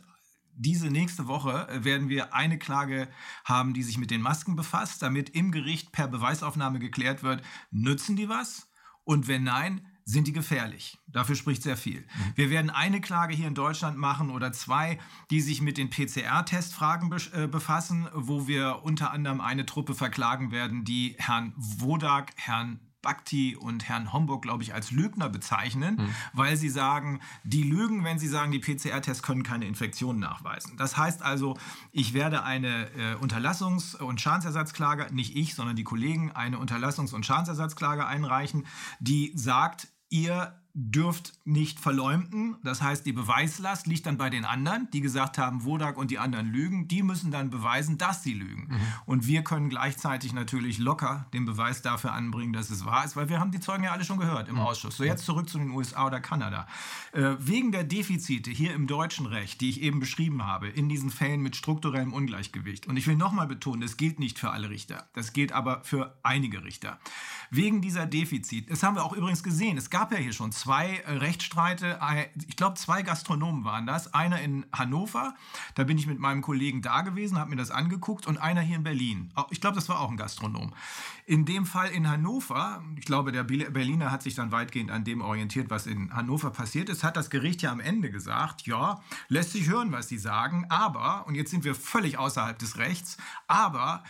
diese 0.58 0.88
nächste 0.88 1.28
Woche 1.28 1.68
äh, 1.68 1.84
werden 1.84 2.08
wir 2.08 2.34
eine 2.34 2.58
Klage 2.58 3.08
haben, 3.44 3.74
die 3.74 3.82
sich 3.82 3.98
mit 3.98 4.10
den 4.10 4.22
Masken 4.22 4.56
befasst, 4.56 5.02
damit 5.02 5.30
im 5.30 5.52
Gericht 5.52 5.92
per 5.92 6.08
Beweisaufnahme 6.08 6.78
geklärt 6.78 7.22
wird, 7.22 7.42
nützen 7.70 8.16
die 8.16 8.28
was? 8.28 8.68
Und 9.04 9.28
wenn 9.28 9.44
nein, 9.44 9.86
sind 10.08 10.28
die 10.28 10.32
gefährlich. 10.32 10.98
Dafür 11.08 11.34
spricht 11.34 11.64
sehr 11.64 11.76
viel. 11.76 12.00
Mhm. 12.00 12.32
Wir 12.36 12.50
werden 12.50 12.70
eine 12.70 13.00
Klage 13.00 13.34
hier 13.34 13.48
in 13.48 13.56
Deutschland 13.56 13.98
machen 13.98 14.30
oder 14.30 14.52
zwei, 14.52 14.98
die 15.30 15.40
sich 15.40 15.60
mit 15.60 15.78
den 15.78 15.90
PCR-Testfragen 15.90 17.10
be 17.10 17.16
äh, 17.32 17.48
befassen, 17.48 18.08
wo 18.14 18.46
wir 18.46 18.84
unter 18.84 19.10
anderem 19.10 19.40
eine 19.40 19.66
Truppe 19.66 19.94
verklagen 19.94 20.52
werden, 20.52 20.84
die 20.84 21.16
Herrn 21.18 21.52
Wodak, 21.56 22.32
Herrn 22.36 22.78
Bakti 23.02 23.54
und 23.54 23.88
Herrn 23.88 24.12
Homburg, 24.12 24.42
glaube 24.42 24.64
ich, 24.64 24.74
als 24.74 24.90
Lügner 24.90 25.28
bezeichnen, 25.28 25.96
mhm. 25.96 26.08
weil 26.32 26.56
sie 26.56 26.68
sagen, 26.68 27.20
die 27.44 27.62
lügen, 27.62 28.02
wenn 28.02 28.18
sie 28.18 28.26
sagen, 28.26 28.50
die 28.50 28.58
PCR-Tests 28.58 29.22
können 29.22 29.44
keine 29.44 29.66
Infektionen 29.66 30.18
nachweisen. 30.18 30.76
Das 30.76 30.96
heißt 30.96 31.22
also, 31.22 31.56
ich 31.92 32.14
werde 32.14 32.42
eine 32.42 32.90
äh, 32.96 33.14
Unterlassungs- 33.14 33.96
und 33.96 34.20
Schadensersatzklage, 34.20 35.14
nicht 35.14 35.36
ich, 35.36 35.54
sondern 35.54 35.76
die 35.76 35.84
Kollegen, 35.84 36.32
eine 36.32 36.58
Unterlassungs- 36.58 37.14
und 37.14 37.24
Schadensersatzklage 37.24 38.06
einreichen, 38.06 38.66
die 38.98 39.32
sagt, 39.36 39.88
ihr 40.10 40.54
dürft 40.78 41.32
nicht 41.46 41.80
verleumden. 41.80 42.56
Das 42.62 42.82
heißt, 42.82 43.06
die 43.06 43.14
Beweislast 43.14 43.86
liegt 43.86 44.04
dann 44.04 44.18
bei 44.18 44.28
den 44.28 44.44
anderen, 44.44 44.88
die 44.92 45.00
gesagt 45.00 45.38
haben, 45.38 45.64
Wodak 45.64 45.96
und 45.96 46.10
die 46.10 46.18
anderen 46.18 46.52
lügen. 46.52 46.86
Die 46.86 47.02
müssen 47.02 47.30
dann 47.30 47.48
beweisen, 47.48 47.96
dass 47.96 48.22
sie 48.22 48.34
lügen. 48.34 48.68
Mhm. 48.68 48.80
Und 49.06 49.26
wir 49.26 49.42
können 49.42 49.70
gleichzeitig 49.70 50.34
natürlich 50.34 50.76
locker 50.76 51.28
den 51.32 51.46
Beweis 51.46 51.80
dafür 51.80 52.12
anbringen, 52.12 52.52
dass 52.52 52.68
es 52.68 52.84
wahr 52.84 53.06
ist, 53.06 53.16
weil 53.16 53.30
wir 53.30 53.40
haben 53.40 53.52
die 53.52 53.60
Zeugen 53.60 53.84
ja 53.84 53.92
alle 53.92 54.04
schon 54.04 54.18
gehört 54.18 54.48
im 54.48 54.56
mhm. 54.56 54.60
Ausschuss. 54.60 54.98
So, 54.98 55.04
jetzt 55.04 55.24
zurück 55.24 55.48
zu 55.48 55.56
den 55.56 55.70
USA 55.70 56.06
oder 56.08 56.20
Kanada. 56.20 56.66
Äh, 57.12 57.36
wegen 57.38 57.72
der 57.72 57.84
Defizite 57.84 58.50
hier 58.50 58.74
im 58.74 58.86
deutschen 58.86 59.24
Recht, 59.24 59.62
die 59.62 59.70
ich 59.70 59.80
eben 59.80 59.98
beschrieben 59.98 60.44
habe, 60.44 60.68
in 60.68 60.90
diesen 60.90 61.08
Fällen 61.08 61.40
mit 61.40 61.56
strukturellem 61.56 62.12
Ungleichgewicht. 62.12 62.86
Und 62.86 62.98
ich 62.98 63.06
will 63.06 63.16
nochmal 63.16 63.46
betonen, 63.46 63.80
das 63.80 63.96
gilt 63.96 64.18
nicht 64.18 64.38
für 64.38 64.50
alle 64.50 64.68
Richter. 64.68 65.08
Das 65.14 65.32
gilt 65.32 65.52
aber 65.52 65.82
für 65.84 66.18
einige 66.22 66.64
Richter. 66.64 66.98
Wegen 67.50 67.80
dieser 67.80 68.06
Defizite, 68.06 68.70
das 68.70 68.82
haben 68.82 68.96
wir 68.96 69.04
auch 69.04 69.12
übrigens 69.12 69.42
gesehen, 69.42 69.76
es 69.76 69.90
gab 69.90 70.12
ja 70.12 70.18
hier 70.18 70.32
schon 70.32 70.52
zwei 70.52 70.96
äh, 70.98 71.12
Rechtsstreite, 71.12 71.98
ich 72.48 72.56
glaube 72.56 72.76
zwei 72.76 73.02
Gastronomen 73.02 73.64
waren 73.64 73.86
das, 73.86 74.14
einer 74.14 74.40
in 74.40 74.66
Hannover, 74.72 75.34
da 75.74 75.84
bin 75.84 75.98
ich 75.98 76.06
mit 76.06 76.18
meinem 76.18 76.42
Kollegen 76.42 76.82
da 76.82 77.02
gewesen, 77.02 77.38
habe 77.38 77.50
mir 77.50 77.56
das 77.56 77.70
angeguckt 77.70 78.26
und 78.26 78.38
einer 78.38 78.60
hier 78.60 78.76
in 78.76 78.82
Berlin. 78.82 79.32
Ich 79.50 79.60
glaube, 79.60 79.76
das 79.76 79.88
war 79.88 80.00
auch 80.00 80.10
ein 80.10 80.16
Gastronom. 80.16 80.72
In 81.24 81.44
dem 81.44 81.66
Fall 81.66 81.90
in 81.90 82.08
Hannover, 82.08 82.84
ich 82.96 83.04
glaube, 83.04 83.32
der 83.32 83.44
Berliner 83.44 84.10
hat 84.10 84.22
sich 84.22 84.34
dann 84.34 84.52
weitgehend 84.52 84.90
an 84.90 85.04
dem 85.04 85.20
orientiert, 85.20 85.70
was 85.70 85.86
in 85.86 86.14
Hannover 86.14 86.50
passiert 86.50 86.88
ist, 86.88 87.04
hat 87.04 87.16
das 87.16 87.30
Gericht 87.30 87.62
ja 87.62 87.72
am 87.72 87.80
Ende 87.80 88.10
gesagt, 88.10 88.66
ja, 88.66 89.02
lässt 89.28 89.52
sich 89.52 89.68
hören, 89.68 89.92
was 89.92 90.08
sie 90.08 90.18
sagen, 90.18 90.66
aber, 90.68 91.26
und 91.26 91.34
jetzt 91.34 91.50
sind 91.50 91.64
wir 91.64 91.74
völlig 91.74 92.18
außerhalb 92.18 92.58
des 92.58 92.78
Rechts, 92.78 93.16
aber 93.46 94.02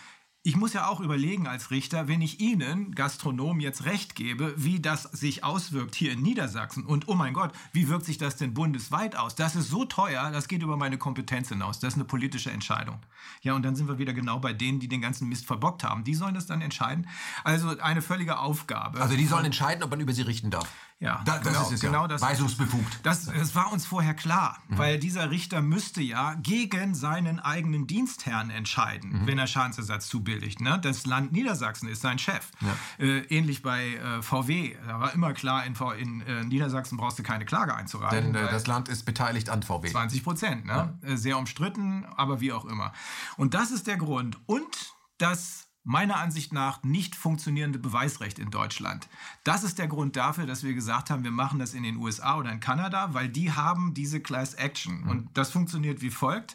ich 0.46 0.54
muss 0.54 0.74
ja 0.74 0.86
auch 0.86 1.00
überlegen 1.00 1.48
als 1.48 1.72
Richter, 1.72 2.06
wenn 2.06 2.22
ich 2.22 2.38
Ihnen, 2.38 2.94
Gastronomen, 2.94 3.60
jetzt 3.60 3.84
recht 3.84 4.14
gebe, 4.14 4.54
wie 4.56 4.78
das 4.78 5.02
sich 5.02 5.42
auswirkt 5.42 5.96
hier 5.96 6.12
in 6.12 6.22
Niedersachsen 6.22 6.86
und 6.86 7.08
oh 7.08 7.16
mein 7.16 7.32
Gott, 7.32 7.50
wie 7.72 7.88
wirkt 7.88 8.04
sich 8.04 8.16
das 8.16 8.36
denn 8.36 8.54
bundesweit 8.54 9.16
aus? 9.16 9.34
Das 9.34 9.56
ist 9.56 9.68
so 9.68 9.84
teuer, 9.84 10.30
das 10.30 10.46
geht 10.46 10.62
über 10.62 10.76
meine 10.76 10.98
Kompetenz 10.98 11.48
hinaus. 11.48 11.80
Das 11.80 11.94
ist 11.94 11.96
eine 11.96 12.04
politische 12.04 12.52
Entscheidung. 12.52 13.00
Ja, 13.42 13.54
und 13.54 13.64
dann 13.64 13.74
sind 13.74 13.88
wir 13.88 13.98
wieder 13.98 14.12
genau 14.12 14.38
bei 14.38 14.52
denen, 14.52 14.78
die 14.78 14.86
den 14.86 15.00
ganzen 15.00 15.28
Mist 15.28 15.46
verbockt 15.46 15.82
haben. 15.82 16.04
Die 16.04 16.14
sollen 16.14 16.34
das 16.34 16.46
dann 16.46 16.62
entscheiden. 16.62 17.08
Also 17.42 17.76
eine 17.80 18.00
völlige 18.00 18.38
Aufgabe. 18.38 19.00
Also 19.00 19.16
die 19.16 19.26
sollen 19.26 19.46
entscheiden, 19.46 19.82
ob 19.82 19.90
man 19.90 19.98
über 19.98 20.12
sie 20.12 20.22
richten 20.22 20.52
darf. 20.52 20.68
Ja, 20.98 21.22
da, 21.26 21.38
das 21.38 21.48
genau, 21.48 21.62
ist 21.62 21.72
es 21.72 21.80
genau 21.80 22.02
ja. 22.02 22.08
das. 22.08 22.22
Weisungsbefugt. 22.22 23.00
Das, 23.02 23.26
das 23.26 23.54
war 23.54 23.70
uns 23.70 23.84
vorher 23.84 24.14
klar, 24.14 24.62
mhm. 24.68 24.78
weil 24.78 24.98
dieser 24.98 25.30
Richter 25.30 25.60
müsste 25.60 26.00
ja 26.00 26.34
gegen 26.34 26.94
seinen 26.94 27.38
eigenen 27.38 27.86
Dienstherrn 27.86 28.48
entscheiden, 28.48 29.12
mhm. 29.12 29.26
wenn 29.26 29.38
er 29.38 29.46
Schadensersatz 29.46 30.08
zubilligt. 30.08 30.60
Ne? 30.60 30.78
Das 30.80 31.04
Land 31.04 31.32
Niedersachsen 31.32 31.88
ist 31.88 32.00
sein 32.00 32.18
Chef. 32.18 32.50
Ja. 32.60 33.04
Äh, 33.04 33.18
ähnlich 33.28 33.60
bei 33.60 33.96
äh, 33.96 34.22
VW. 34.22 34.74
Da 34.86 35.00
war 35.00 35.12
immer 35.12 35.34
klar, 35.34 35.66
in, 35.66 35.74
in 35.98 36.20
äh, 36.22 36.44
Niedersachsen 36.44 36.96
brauchst 36.96 37.18
du 37.18 37.22
keine 37.22 37.44
Klage 37.44 37.74
einzureichen. 37.74 38.32
Denn 38.32 38.46
äh, 38.46 38.50
das 38.50 38.66
Land 38.66 38.88
ist 38.88 39.04
beteiligt 39.04 39.50
an 39.50 39.62
VW. 39.62 39.90
20 39.90 40.24
Prozent. 40.24 40.64
Ne? 40.64 40.98
Ja. 41.02 41.08
Äh, 41.08 41.16
sehr 41.18 41.36
umstritten, 41.36 42.06
aber 42.16 42.40
wie 42.40 42.54
auch 42.54 42.64
immer. 42.64 42.92
Und 43.36 43.52
das 43.52 43.70
ist 43.70 43.86
der 43.86 43.98
Grund. 43.98 44.38
Und 44.46 44.94
das 45.18 45.65
meiner 45.86 46.16
Ansicht 46.16 46.52
nach 46.52 46.82
nicht 46.82 47.14
funktionierende 47.14 47.78
Beweisrecht 47.78 48.40
in 48.40 48.50
Deutschland. 48.50 49.08
Das 49.44 49.62
ist 49.62 49.78
der 49.78 49.86
Grund 49.86 50.16
dafür, 50.16 50.44
dass 50.44 50.64
wir 50.64 50.74
gesagt 50.74 51.10
haben, 51.10 51.22
wir 51.22 51.30
machen 51.30 51.60
das 51.60 51.74
in 51.74 51.84
den 51.84 51.96
USA 51.96 52.36
oder 52.36 52.50
in 52.50 52.58
Kanada, 52.58 53.14
weil 53.14 53.28
die 53.28 53.52
haben 53.52 53.94
diese 53.94 54.20
Class 54.20 54.54
Action. 54.54 55.02
Mhm. 55.02 55.08
Und 55.08 55.38
das 55.38 55.52
funktioniert 55.52 56.02
wie 56.02 56.10
folgt. 56.10 56.54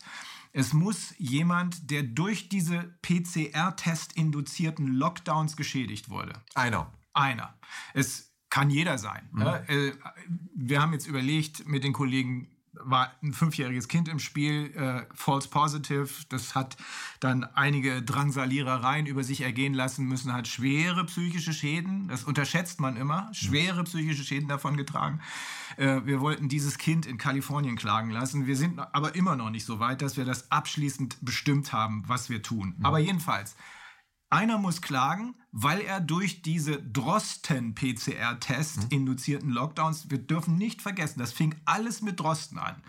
Es 0.52 0.74
muss 0.74 1.16
jemand, 1.18 1.90
der 1.92 2.04
durch 2.04 2.50
diese 2.50 2.94
PCR-Test 3.02 4.18
induzierten 4.18 4.88
Lockdowns 4.88 5.56
geschädigt 5.56 6.10
wurde. 6.10 6.34
Einer. 6.54 6.92
Einer. 7.14 7.54
Es 7.94 8.34
kann 8.50 8.70
jeder 8.70 8.98
sein. 8.98 9.30
Mhm. 9.32 9.44
Ne? 9.44 9.94
Wir 10.54 10.82
haben 10.82 10.92
jetzt 10.92 11.08
überlegt 11.08 11.66
mit 11.70 11.86
den 11.86 11.94
Kollegen, 11.94 12.51
war 12.84 13.12
ein 13.22 13.34
fünfjähriges 13.34 13.88
Kind 13.88 14.08
im 14.08 14.20
Spiel, 14.20 14.74
äh, 14.76 15.06
false 15.14 15.50
positive. 15.50 16.10
Das 16.30 16.56
hat 16.56 16.78
dann 17.20 17.44
einige 17.44 18.02
Drangsalierereien 18.02 19.06
über 19.06 19.24
sich 19.24 19.42
ergehen 19.42 19.74
lassen 19.74 20.06
müssen, 20.08 20.34
hat 20.34 20.48
schwere 20.48 21.06
psychische 21.06 21.54
Schäden, 21.54 22.08
das 22.08 22.24
unterschätzt 22.24 22.80
man 22.80 22.98
immer, 22.98 23.30
schwere 23.34 23.84
psychische 23.84 24.24
Schäden 24.24 24.48
davon 24.48 24.78
getragen. 24.78 25.20
Äh, 25.78 26.02
wir 26.06 26.22
wollten 26.22 26.50
dieses 26.50 26.78
Kind 26.78 27.06
in 27.06 27.18
Kalifornien 27.18 27.76
klagen 27.76 28.12
lassen. 28.12 28.48
Wir 28.48 28.56
sind 28.56 28.80
aber 28.80 29.16
immer 29.16 29.36
noch 29.36 29.50
nicht 29.50 29.66
so 29.66 29.80
weit, 29.80 30.02
dass 30.02 30.18
wir 30.18 30.26
das 30.26 30.52
abschließend 30.52 31.18
bestimmt 31.22 31.74
haben, 31.74 32.04
was 32.08 32.30
wir 32.30 32.42
tun. 32.42 32.76
Mhm. 32.78 32.86
Aber 32.86 33.00
jedenfalls, 33.00 33.56
Einer 34.32 34.58
muss 34.58 34.82
klagen, 34.82 35.36
weil 35.52 35.82
er 35.82 36.00
durch 36.00 36.42
diese 36.42 36.82
Drosten-PCR-Test 36.82 38.78
mhm. 38.78 38.88
induzierten 38.90 39.52
Lockdowns, 39.52 40.10
wir 40.10 40.20
dürfen 40.20 40.56
nicht 40.56 40.82
vergessen, 40.82 41.20
das 41.20 41.34
fing 41.34 41.54
alles 41.66 42.02
mit 42.02 42.20
Drosten 42.20 42.58
an 42.58 42.82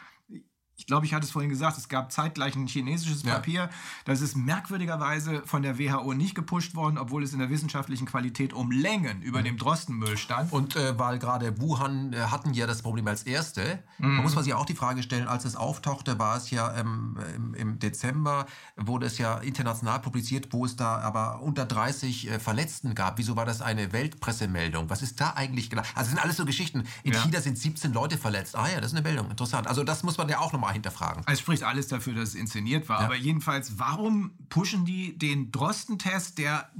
ich 0.76 0.86
glaube, 0.86 1.06
ich 1.06 1.14
hatte 1.14 1.24
es 1.24 1.30
vorhin 1.30 1.50
gesagt, 1.50 1.78
es 1.78 1.88
gab 1.88 2.10
zeitgleich 2.10 2.56
ein 2.56 2.66
chinesisches 2.66 3.22
Papier. 3.22 3.62
Ja. 3.62 3.70
Das 4.04 4.20
ist 4.20 4.36
merkwürdigerweise 4.36 5.42
von 5.44 5.62
der 5.62 5.78
WHO 5.78 6.12
nicht 6.14 6.34
gepusht 6.34 6.74
worden, 6.74 6.98
obwohl 6.98 7.22
es 7.22 7.32
in 7.32 7.38
der 7.38 7.50
wissenschaftlichen 7.50 8.06
Qualität 8.06 8.52
um 8.52 8.72
Längen 8.72 9.22
über 9.22 9.40
mhm. 9.40 9.44
dem 9.44 9.58
Drostenmüll 9.58 10.16
stand. 10.16 10.52
Und 10.52 10.74
äh, 10.74 10.98
weil 10.98 11.18
gerade 11.18 11.60
Wuhan 11.60 12.12
äh, 12.12 12.16
hatten 12.16 12.52
ja 12.52 12.66
das 12.66 12.82
Problem 12.82 13.06
als 13.06 13.22
erste, 13.22 13.82
mhm. 13.98 14.16
man 14.16 14.22
muss 14.24 14.34
man 14.34 14.42
sich 14.42 14.54
auch 14.54 14.66
die 14.66 14.74
Frage 14.74 15.02
stellen, 15.02 15.28
als 15.28 15.44
es 15.44 15.56
auftauchte, 15.56 16.18
war 16.18 16.36
es 16.36 16.50
ja 16.50 16.74
ähm, 16.76 17.16
im, 17.36 17.54
im, 17.54 17.78
Dezember, 17.78 18.46
wurde 18.76 19.06
es 19.06 19.18
ja 19.18 19.38
international 19.38 20.00
publiziert, 20.00 20.48
wo 20.50 20.64
es 20.64 20.74
da 20.76 20.98
aber 20.98 21.42
unter 21.42 21.64
30 21.64 22.28
äh, 22.28 22.38
Verletzten 22.40 22.94
gab. 22.94 23.18
Wieso 23.18 23.36
war 23.36 23.44
das 23.44 23.62
eine 23.62 23.92
Weltpressemeldung? 23.92 24.90
Was 24.90 25.02
ist 25.02 25.20
da 25.20 25.34
eigentlich 25.34 25.70
genau? 25.70 25.82
Also 25.94 26.10
sind 26.10 26.18
alles 26.18 26.38
so 26.38 26.44
Geschichten. 26.44 26.84
In 27.04 27.12
ja. 27.12 27.20
China 27.20 27.40
sind 27.40 27.56
17 27.56 27.92
Leute 27.92 28.18
verletzt. 28.18 28.56
Ah 28.56 28.68
ja, 28.68 28.80
das 28.80 28.92
ist 28.92 28.98
eine 28.98 29.06
Meldung. 29.06 29.30
Interessant. 29.30 29.68
Also 29.68 29.84
das 29.84 30.02
muss 30.02 30.18
man 30.18 30.28
ja 30.28 30.40
auch 30.40 30.52
nochmal 30.52 30.71
hinterfragen. 30.72 31.24
Es 31.26 31.40
spricht 31.40 31.62
alles 31.62 31.88
dafür, 31.88 32.14
dass 32.14 32.30
es 32.30 32.34
inszeniert 32.34 32.88
war. 32.88 33.00
Ja. 33.00 33.06
Aber 33.06 33.16
jedenfalls, 33.16 33.78
warum 33.78 34.32
pushen 34.48 34.84
die 34.84 35.16
den 35.16 35.52
Drosten-Test, 35.52 36.38
der, 36.38 36.70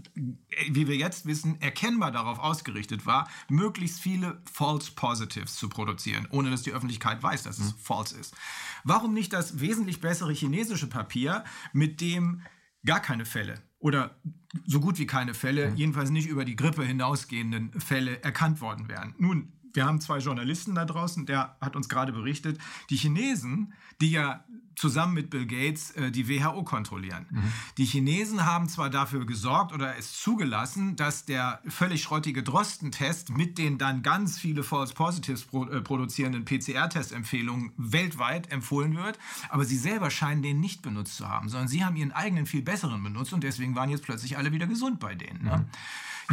wie 0.71 0.89
wir 0.89 0.97
jetzt 0.97 1.27
wissen, 1.27 1.61
erkennbar 1.61 2.11
darauf 2.11 2.39
ausgerichtet 2.39 3.07
war, 3.07 3.29
möglichst 3.49 4.01
viele 4.01 4.43
False 4.51 4.93
Positives 4.93 5.55
zu 5.57 5.69
produzieren, 5.69 6.27
ohne 6.31 6.51
dass 6.51 6.63
die 6.63 6.73
Öffentlichkeit 6.73 7.23
weiß, 7.23 7.43
dass 7.45 7.59
es 7.59 7.73
mhm. 7.73 7.79
false 7.79 8.19
ist? 8.19 8.35
Warum 8.85 9.15
nicht 9.15 9.33
das 9.33 9.61
wesentlich 9.61 10.01
bessere 10.01 10.33
chinesische 10.33 10.89
Papier, 10.89 11.45
mit 11.73 12.01
dem 12.01 12.43
gar 12.85 13.01
keine 13.01 13.25
Fälle 13.25 13.55
oder 13.79 14.17
so 14.67 14.81
gut 14.81 14.99
wie 14.99 15.07
keine 15.07 15.35
Fälle, 15.35 15.71
mhm. 15.71 15.77
jedenfalls 15.77 16.11
nicht 16.11 16.29
über 16.29 16.45
die 16.45 16.57
Grippe 16.57 16.85
hinausgehenden 16.85 17.81
Fälle 17.81 18.23
erkannt 18.23 18.61
worden 18.61 18.89
wären? 18.89 19.15
Nun, 19.19 19.53
wir 19.75 19.87
haben 19.87 20.01
zwei 20.01 20.19
Journalisten 20.19 20.75
da 20.75 20.85
draußen, 20.85 21.27
der 21.27 21.57
hat 21.61 21.77
uns 21.77 21.89
gerade 21.89 22.13
berichtet, 22.13 22.59
die 22.91 22.97
Chinesen, 22.97 23.73
die 24.01 24.13
ja 24.13 24.45
zusammen 24.75 25.15
mit 25.15 25.31
Bill 25.31 25.47
Gates 25.47 25.91
äh, 25.93 26.11
die 26.11 26.29
WHO 26.29 26.65
kontrollieren. 26.65 27.27
Mhm. 27.31 27.53
Die 27.79 27.85
Chinesen 27.85 28.47
haben 28.47 28.69
zwar 28.69 28.91
dafür 28.91 29.27
gesorgt 29.27 29.73
oder 29.73 29.97
es 29.97 30.21
zugelassen, 30.21 30.97
dass 30.97 31.25
der 31.25 31.61
völlig 31.69 32.03
schrottige 32.03 32.43
Drosten-Test 32.43 33.31
mit 33.31 33.59
den 33.59 33.79
dann 33.79 34.03
ganz 34.03 34.39
viele 34.39 34.63
False 34.63 34.95
Positives 34.95 35.45
pro, 35.45 35.67
äh, 35.67 35.81
produzierenden 35.81 36.45
PCR-Testempfehlungen 36.45 37.73
weltweit 37.77 38.51
empfohlen 38.51 38.97
wird, 38.97 39.19
aber 39.49 39.65
sie 39.65 39.77
selber 39.77 40.11
scheinen 40.11 40.43
den 40.43 40.61
nicht 40.61 40.83
benutzt 40.83 41.17
zu 41.17 41.29
haben, 41.29 41.49
sondern 41.49 41.69
sie 41.69 41.85
haben 41.85 41.97
ihren 41.97 42.13
eigenen 42.13 42.47
viel 42.47 42.63
besseren 42.63 43.03
benutzt 43.03 43.33
und 43.33 43.45
deswegen 43.45 43.75
waren 43.75 43.91
jetzt 43.91 44.05
plötzlich 44.05 44.39
alle 44.39 44.53
wieder 44.53 44.67
gesund 44.67 45.01
bei 45.01 45.15
denen. 45.15 45.45
Ne? 45.45 45.59
Mhm. 45.59 45.65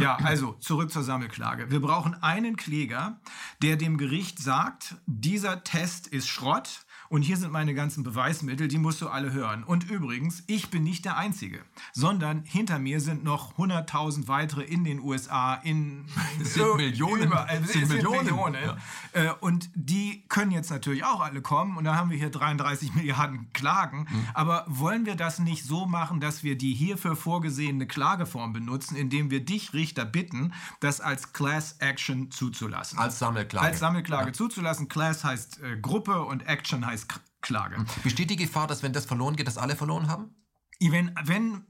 Ja, 0.00 0.16
also 0.16 0.52
zurück 0.60 0.90
zur 0.90 1.02
Sammelklage. 1.02 1.70
Wir 1.70 1.80
brauchen 1.80 2.14
einen 2.22 2.56
Kläger, 2.56 3.20
der 3.62 3.76
dem 3.76 3.98
Gericht 3.98 4.38
sagt, 4.38 4.96
dieser 5.06 5.62
Test 5.62 6.06
ist 6.06 6.28
Schrott 6.28 6.86
und 7.10 7.22
hier 7.22 7.36
sind 7.36 7.50
meine 7.50 7.74
ganzen 7.74 8.04
Beweismittel, 8.04 8.68
die 8.68 8.78
musst 8.78 9.00
du 9.00 9.08
alle 9.08 9.32
hören. 9.32 9.64
Und 9.64 9.90
übrigens, 9.90 10.44
ich 10.46 10.70
bin 10.70 10.84
nicht 10.84 11.04
der 11.04 11.16
Einzige, 11.16 11.58
sondern 11.92 12.44
hinter 12.44 12.78
mir 12.78 13.00
sind 13.00 13.24
noch 13.24 13.58
100.000 13.58 14.28
weitere 14.28 14.62
in 14.62 14.84
den 14.84 15.00
USA, 15.00 15.54
in 15.54 16.04
es 16.40 16.54
sind 16.54 16.64
Millionen. 16.76 17.24
Überall. 17.24 17.62
Es 17.64 17.72
sind, 17.72 17.88
Millionen. 17.88 18.26
Millionen. 18.26 18.62
Ja. 18.64 18.76
Äh, 19.12 19.32
und 19.40 19.70
die 19.74 20.22
können 20.28 20.52
jetzt 20.52 20.70
natürlich 20.70 21.02
auch 21.02 21.20
alle 21.20 21.42
kommen. 21.42 21.76
Und 21.76 21.82
da 21.82 21.96
haben 21.96 22.10
wir 22.10 22.16
hier 22.16 22.30
33 22.30 22.94
Milliarden 22.94 23.52
Klagen. 23.54 24.06
Mhm. 24.08 24.26
Aber 24.32 24.64
wollen 24.68 25.04
wir 25.04 25.16
das 25.16 25.40
nicht 25.40 25.64
so 25.64 25.86
machen, 25.86 26.20
dass 26.20 26.44
wir 26.44 26.56
die 26.56 26.74
hierfür 26.74 27.16
vorgesehene 27.16 27.88
Klageform 27.88 28.52
benutzen, 28.52 28.94
indem 28.94 29.32
wir 29.32 29.44
dich, 29.44 29.74
Richter, 29.74 30.04
bitten, 30.04 30.52
das 30.78 31.00
als 31.00 31.32
Class 31.32 31.74
Action 31.80 32.30
zuzulassen? 32.30 33.00
Als 33.00 33.18
Sammelklage. 33.18 33.66
Als 33.66 33.80
Sammelklage 33.80 34.28
ja. 34.28 34.32
zuzulassen. 34.32 34.88
Class 34.88 35.24
heißt 35.24 35.60
äh, 35.60 35.76
Gruppe 35.76 36.22
und 36.22 36.46
Action 36.46 36.86
heißt 36.86 36.99
Klage. 37.40 37.84
Besteht 38.02 38.30
die 38.30 38.36
Gefahr, 38.36 38.66
dass 38.66 38.82
wenn 38.82 38.92
das 38.92 39.06
verloren 39.06 39.36
geht, 39.36 39.46
dass 39.46 39.58
alle 39.58 39.76
verloren 39.76 40.08
haben? 40.08 40.34
Wenn, 40.82 41.14
wenn, 41.24 41.66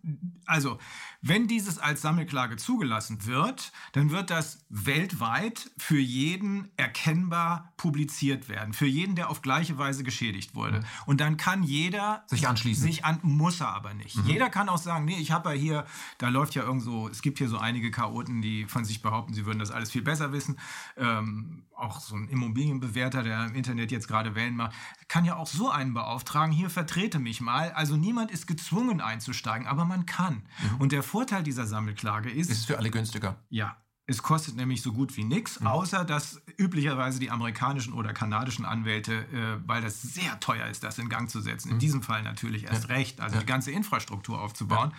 also, 0.46 0.78
wenn 1.20 1.48
dieses 1.48 1.78
als 1.80 2.00
Sammelklage 2.00 2.56
zugelassen 2.56 3.26
wird, 3.26 3.72
dann 3.90 4.10
wird 4.10 4.30
das 4.30 4.64
weltweit 4.68 5.72
für 5.76 5.98
jeden 5.98 6.70
erkennbar 6.76 7.72
publiziert 7.76 8.48
werden. 8.48 8.72
Für 8.72 8.86
jeden, 8.86 9.16
der 9.16 9.28
auf 9.28 9.42
gleiche 9.42 9.78
Weise 9.78 10.04
geschädigt 10.04 10.54
wurde. 10.54 10.78
Mhm. 10.78 10.84
Und 11.06 11.20
dann 11.20 11.36
kann 11.36 11.64
jeder 11.64 12.22
sich 12.28 12.46
anschließen. 12.46 12.84
Sich 12.84 13.04
an, 13.04 13.18
muss 13.22 13.60
er 13.60 13.74
aber 13.74 13.94
nicht. 13.94 14.16
Mhm. 14.16 14.26
Jeder 14.26 14.48
kann 14.48 14.68
auch 14.68 14.78
sagen, 14.78 15.06
nee, 15.06 15.18
ich 15.18 15.32
habe 15.32 15.50
ja 15.50 15.56
hier, 15.56 15.86
da 16.18 16.28
läuft 16.28 16.54
ja 16.54 16.62
irgend 16.62 16.82
so, 16.82 17.08
es 17.08 17.20
gibt 17.20 17.38
hier 17.38 17.48
so 17.48 17.58
einige 17.58 17.90
Chaoten, 17.90 18.42
die 18.42 18.66
von 18.66 18.84
sich 18.84 19.02
behaupten, 19.02 19.34
sie 19.34 19.44
würden 19.44 19.58
das 19.58 19.72
alles 19.72 19.90
viel 19.90 20.02
besser 20.02 20.30
wissen. 20.32 20.56
Ähm, 20.96 21.64
auch 21.80 22.00
so 22.00 22.16
ein 22.16 22.28
Immobilienbewerter, 22.28 23.22
der 23.22 23.46
im 23.46 23.54
Internet 23.54 23.90
jetzt 23.90 24.08
gerade 24.08 24.34
Wellen 24.34 24.56
macht, 24.56 24.74
kann 25.08 25.24
ja 25.24 25.36
auch 25.36 25.46
so 25.46 25.70
einen 25.70 25.94
beauftragen, 25.94 26.52
hier 26.52 26.70
vertrete 26.70 27.18
mich 27.18 27.40
mal. 27.40 27.72
Also 27.72 27.96
niemand 27.96 28.30
ist 28.30 28.46
gezwungen 28.46 29.00
einzusteigen, 29.00 29.66
aber 29.66 29.84
man 29.84 30.06
kann. 30.06 30.42
Mhm. 30.62 30.76
Und 30.78 30.92
der 30.92 31.02
Vorteil 31.02 31.42
dieser 31.42 31.66
Sammelklage 31.66 32.30
ist... 32.30 32.50
Ist 32.50 32.66
für 32.66 32.78
alle 32.78 32.90
günstiger. 32.90 33.36
Ja, 33.48 33.76
es 34.10 34.24
kostet 34.24 34.56
nämlich 34.56 34.82
so 34.82 34.92
gut 34.92 35.16
wie 35.16 35.22
nichts, 35.22 35.60
mhm. 35.60 35.68
außer 35.68 36.04
dass 36.04 36.42
üblicherweise 36.58 37.20
die 37.20 37.30
amerikanischen 37.30 37.92
oder 37.92 38.12
kanadischen 38.12 38.64
Anwälte, 38.64 39.14
äh, 39.14 39.68
weil 39.68 39.82
das 39.82 40.02
sehr 40.02 40.40
teuer 40.40 40.66
ist, 40.66 40.82
das 40.82 40.98
in 40.98 41.08
Gang 41.08 41.30
zu 41.30 41.40
setzen, 41.40 41.68
in 41.68 41.74
mhm. 41.76 41.80
diesem 41.80 42.02
Fall 42.02 42.24
natürlich 42.24 42.64
erst 42.64 42.88
recht, 42.88 43.20
also 43.20 43.38
die 43.38 43.46
ganze 43.46 43.70
Infrastruktur 43.70 44.40
aufzubauen. 44.40 44.92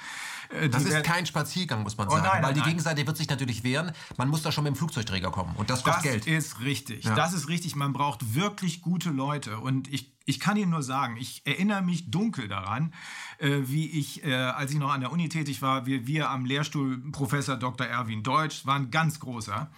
Ja. 0.53 0.59
Äh, 0.59 0.69
das 0.69 0.83
ist 0.83 1.03
kein 1.03 1.25
Spaziergang, 1.25 1.83
muss 1.83 1.97
man 1.97 2.07
oh, 2.07 2.11
sagen, 2.11 2.27
oh 2.29 2.33
nein, 2.33 2.43
weil 2.43 2.53
die 2.53 2.59
nein. 2.59 2.69
Gegenseite 2.69 3.05
wird 3.05 3.17
sich 3.17 3.29
natürlich 3.29 3.63
wehren. 3.63 3.91
Man 4.17 4.29
muss 4.29 4.41
da 4.41 4.51
schon 4.51 4.63
mit 4.63 4.73
dem 4.73 4.77
Flugzeugträger 4.77 5.31
kommen 5.31 5.55
und 5.55 5.69
das 5.69 5.83
kostet 5.83 6.03
Geld. 6.03 6.27
Das 6.27 6.45
ist 6.45 6.59
richtig. 6.61 7.03
Das 7.03 7.33
ist 7.33 7.47
richtig. 7.47 7.75
Man 7.75 7.93
braucht 7.93 8.35
wirklich 8.35 8.81
gute 8.81 9.09
Leute 9.09 9.59
und 9.59 9.91
ich 9.91 10.11
ich 10.25 10.39
kann 10.39 10.55
Ihnen 10.55 10.69
nur 10.69 10.83
sagen, 10.83 11.17
ich 11.17 11.41
erinnere 11.45 11.81
mich 11.81 12.11
dunkel 12.11 12.47
daran, 12.47 12.93
äh, 13.39 13.61
wie 13.63 13.87
ich, 13.87 14.23
äh, 14.23 14.33
als 14.33 14.71
ich 14.71 14.77
noch 14.77 14.91
an 14.91 15.01
der 15.01 15.11
Uni 15.11 15.29
tätig 15.29 15.61
war, 15.61 15.85
wir, 15.85 16.05
wir 16.05 16.29
am 16.29 16.45
Lehrstuhl 16.45 17.01
Professor 17.11 17.57
Dr. 17.57 17.87
Erwin 17.87 18.23
Deutsch, 18.23 18.65
war 18.65 18.75
ein 18.75 18.91
ganz 18.91 19.19
großer, 19.19 19.69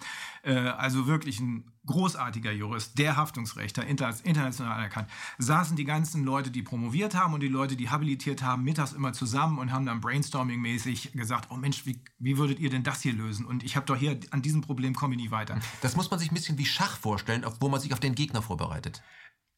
also 0.50 1.06
wirklich 1.06 1.40
ein 1.40 1.70
großartiger 1.86 2.52
Jurist, 2.52 2.98
der 2.98 3.16
Haftungsrechter, 3.16 3.86
international 3.86 4.72
anerkannt, 4.72 5.08
saßen 5.38 5.76
die 5.76 5.84
ganzen 5.84 6.24
Leute, 6.24 6.50
die 6.50 6.62
promoviert 6.62 7.14
haben 7.14 7.34
und 7.34 7.40
die 7.40 7.48
Leute, 7.48 7.76
die 7.76 7.90
habilitiert 7.90 8.42
haben, 8.42 8.64
mittags 8.64 8.92
immer 8.92 9.12
zusammen 9.12 9.58
und 9.58 9.72
haben 9.72 9.86
dann 9.86 10.00
brainstorming-mäßig 10.00 11.12
gesagt, 11.12 11.50
oh 11.50 11.56
Mensch, 11.56 11.86
wie, 11.86 12.02
wie 12.18 12.38
würdet 12.38 12.58
ihr 12.58 12.70
denn 12.70 12.82
das 12.82 13.02
hier 13.02 13.12
lösen? 13.12 13.44
Und 13.44 13.62
ich 13.62 13.76
habe 13.76 13.86
doch 13.86 13.96
hier, 13.96 14.18
an 14.30 14.42
diesem 14.42 14.60
Problem 14.60 14.94
komme 14.94 15.14
ich 15.14 15.20
nie 15.20 15.30
weiter. 15.30 15.58
Das 15.82 15.96
muss 15.96 16.10
man 16.10 16.18
sich 16.18 16.30
ein 16.30 16.34
bisschen 16.34 16.58
wie 16.58 16.66
Schach 16.66 16.96
vorstellen, 16.96 17.44
wo 17.60 17.68
man 17.68 17.80
sich 17.80 17.92
auf 17.92 18.00
den 18.00 18.14
Gegner 18.14 18.42
vorbereitet 18.42 19.02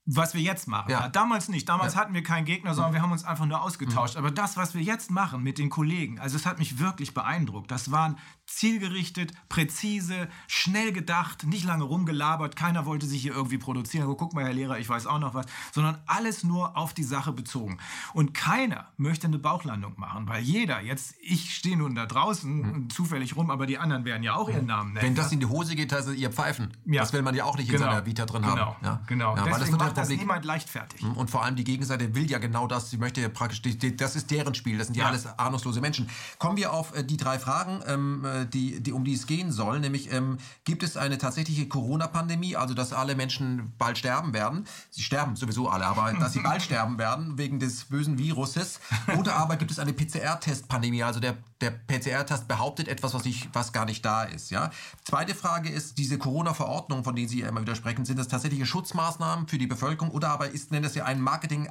was 0.07 0.34
wir 0.34 0.40
jetzt 0.40 0.68
machen. 0.68 0.90
Ja. 0.90 1.09
Damals 1.09 1.48
nicht. 1.48 1.68
Damals 1.68 1.94
ja. 1.94 2.00
hatten 2.00 2.14
wir 2.14 2.22
keinen 2.22 2.44
Gegner, 2.44 2.74
sondern 2.74 2.94
wir 2.94 3.02
haben 3.02 3.11
uns 3.11 3.24
einfach 3.24 3.44
nur 3.44 3.61
ausgetauscht. 3.61 4.14
Mhm. 4.14 4.20
Aber 4.20 4.30
das, 4.30 4.57
was 4.57 4.74
wir 4.74 4.82
jetzt 4.82 5.11
machen 5.11 5.42
mit 5.42 5.59
den 5.59 5.68
Kollegen, 5.68 6.20
also 6.20 6.36
es 6.36 6.46
hat 6.46 6.61
mich 6.61 6.78
wirklich 6.78 7.12
beeindruckt. 7.12 7.70
Das 7.72 7.90
waren 7.90 8.16
zielgerichtet, 8.46 9.32
präzise, 9.48 10.28
schnell 10.46 10.92
gedacht, 10.92 11.44
nicht 11.44 11.64
lange 11.64 11.82
rumgelabert. 11.82 12.54
Keiner 12.54 12.86
wollte 12.86 13.07
sich 13.07 13.20
hier 13.20 13.34
irgendwie 13.34 13.59
produzieren. 13.59 14.09
Oh, 14.09 14.14
guck 14.14 14.34
mal, 14.34 14.44
Herr 14.44 14.52
Lehrer, 14.52 14.78
ich 14.78 14.88
weiß 14.88 15.09
auch 15.09 15.18
noch 15.18 15.34
was. 15.34 15.46
Sondern 15.72 15.98
alles 16.07 16.44
nur 16.44 16.76
auf 16.76 16.94
die 16.94 17.02
Sache 17.02 17.32
bezogen. 17.32 17.78
Und 18.14 18.32
keiner 18.32 18.86
möchte 18.96 19.26
eine 19.26 19.40
Bauchlandung 19.40 19.94
machen, 19.96 20.28
weil 20.28 20.42
jeder, 20.44 20.80
jetzt, 20.82 21.16
ich 21.20 21.52
stehe 21.57 21.76
nun 21.76 21.96
da 21.96 22.07
draußen 22.07 22.57
mhm. 22.57 22.90
zufällig 22.90 23.34
rum, 23.34 23.50
aber 23.50 23.66
die 23.66 23.78
anderen 23.78 24.04
werden 24.04 24.22
ja 24.22 24.36
auch 24.36 24.48
ihren 24.48 24.66
Namen 24.66 24.92
nennen. 24.92 25.04
Wenn 25.04 25.14
das 25.16 25.32
in 25.32 25.40
die 25.40 25.46
Hose 25.46 25.74
geht, 25.74 25.92
also 25.92 26.12
ihr 26.12 26.30
Pfeifen. 26.30 26.76
Ja. 26.84 27.00
Das 27.00 27.12
will 27.12 27.22
man 27.22 27.34
ja 27.34 27.42
auch 27.42 27.57
nicht 27.57 27.68
genau. 27.68 27.86
in 27.86 27.90
seiner 27.90 28.07
Vita 28.07 28.24
drin 28.26 28.42
genau. 28.42 28.57
haben. 28.57 28.76
Ja? 28.84 29.00
Genau, 29.09 29.36
ja, 29.36 29.44
Deswegen 29.44 29.95
macht 29.97 30.11
das 30.11 30.16
niemand 30.16 30.44
leichtfertig. 30.44 31.03
Mhm. 31.03 31.12
Und 31.12 31.30
vor 31.30 31.44
allem 31.44 31.57
die 31.57 31.64
Gegenseite 31.64 32.14
will 32.14 32.30
ja 32.30 32.38
genau 32.38 32.66
das. 32.66 32.90
Sie 32.90 32.99
möchte 32.99 33.20
ja 33.20 33.28
praktisch, 33.28 33.62
das 33.97 34.16
ist 34.16 34.30
deren 34.30 34.55
Spiel. 34.55 34.78
Das 34.78 34.88
sind 34.88 34.97
ja, 34.97 35.05
ja. 35.05 35.11
alles 35.11 35.26
ahnungslose 35.38 35.80
Menschen. 35.80 36.09
Kommen 36.38 36.57
wir 36.57 36.72
auf 36.72 36.94
äh, 36.94 37.05
die 37.05 37.16
drei 37.16 37.38
Fragen. 37.38 37.82
Ähm, 37.86 38.24
äh, 38.24 38.47
die, 38.47 38.80
die, 38.82 38.92
um 38.92 39.05
die 39.05 39.14
es 39.14 39.26
gehen 39.26 39.53
soll, 39.53 39.80
nämlich 39.80 40.12
ähm, 40.12 40.38
gibt 40.64 40.82
es 40.82 40.97
eine 40.97 41.18
tatsächliche 41.18 41.68
Corona-Pandemie, 41.68 42.57
also 42.57 42.74
dass 42.74 42.92
alle 42.92 43.14
Menschen 43.14 43.72
bald 43.78 43.99
sterben 43.99 44.32
werden. 44.32 44.66
Sie 44.90 45.03
sterben 45.03 45.36
sowieso 45.36 45.68
alle, 45.68 45.86
aber 45.86 46.12
dass 46.20 46.32
sie 46.32 46.40
bald 46.40 46.62
sterben 46.62 46.99
werden 46.99 47.38
wegen 47.38 47.59
des 47.59 47.84
bösen 47.84 48.18
Viruses. 48.18 48.80
Oder 49.18 49.36
aber 49.36 49.57
gibt 49.57 49.70
es 49.70 49.78
eine 49.78 49.92
PCR-Test-Pandemie, 49.92 51.03
also 51.03 51.20
der, 51.20 51.36
der 51.61 51.70
PCR-Test 51.70 52.49
behauptet 52.49 52.88
etwas, 52.88 53.14
was, 53.14 53.24
nicht, 53.24 53.49
was 53.53 53.72
gar 53.72 53.84
nicht 53.84 54.05
da 54.05 54.24
ist. 54.24 54.51
Ja? 54.51 54.70
Zweite 55.05 55.34
Frage 55.34 55.68
ist, 55.68 55.99
diese 55.99 56.18
Corona-Verordnung, 56.18 57.05
von 57.05 57.14
denen 57.14 57.28
Sie 57.28 57.40
immer 57.40 57.61
wieder 57.61 57.74
sprechen, 57.74 58.05
sind 58.05 58.18
das 58.18 58.28
tatsächliche 58.28 58.66
Schutzmaßnahmen 58.66 59.49
für 59.49 59.59
die 59.59 59.66
Bevölkerung 59.66 59.86
oder 60.11 60.30
aber 60.30 60.51
ist, 60.51 60.70
nennt 60.70 60.84
das 60.84 60.95
ja 60.95 61.05
ein 61.05 61.20
Marketing- 61.20 61.68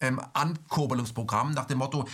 ähm, 0.00 0.20
Ankurbelungsprogramm 0.34 1.52
nach 1.52 1.64
dem 1.64 1.78
Motto, 1.78 2.06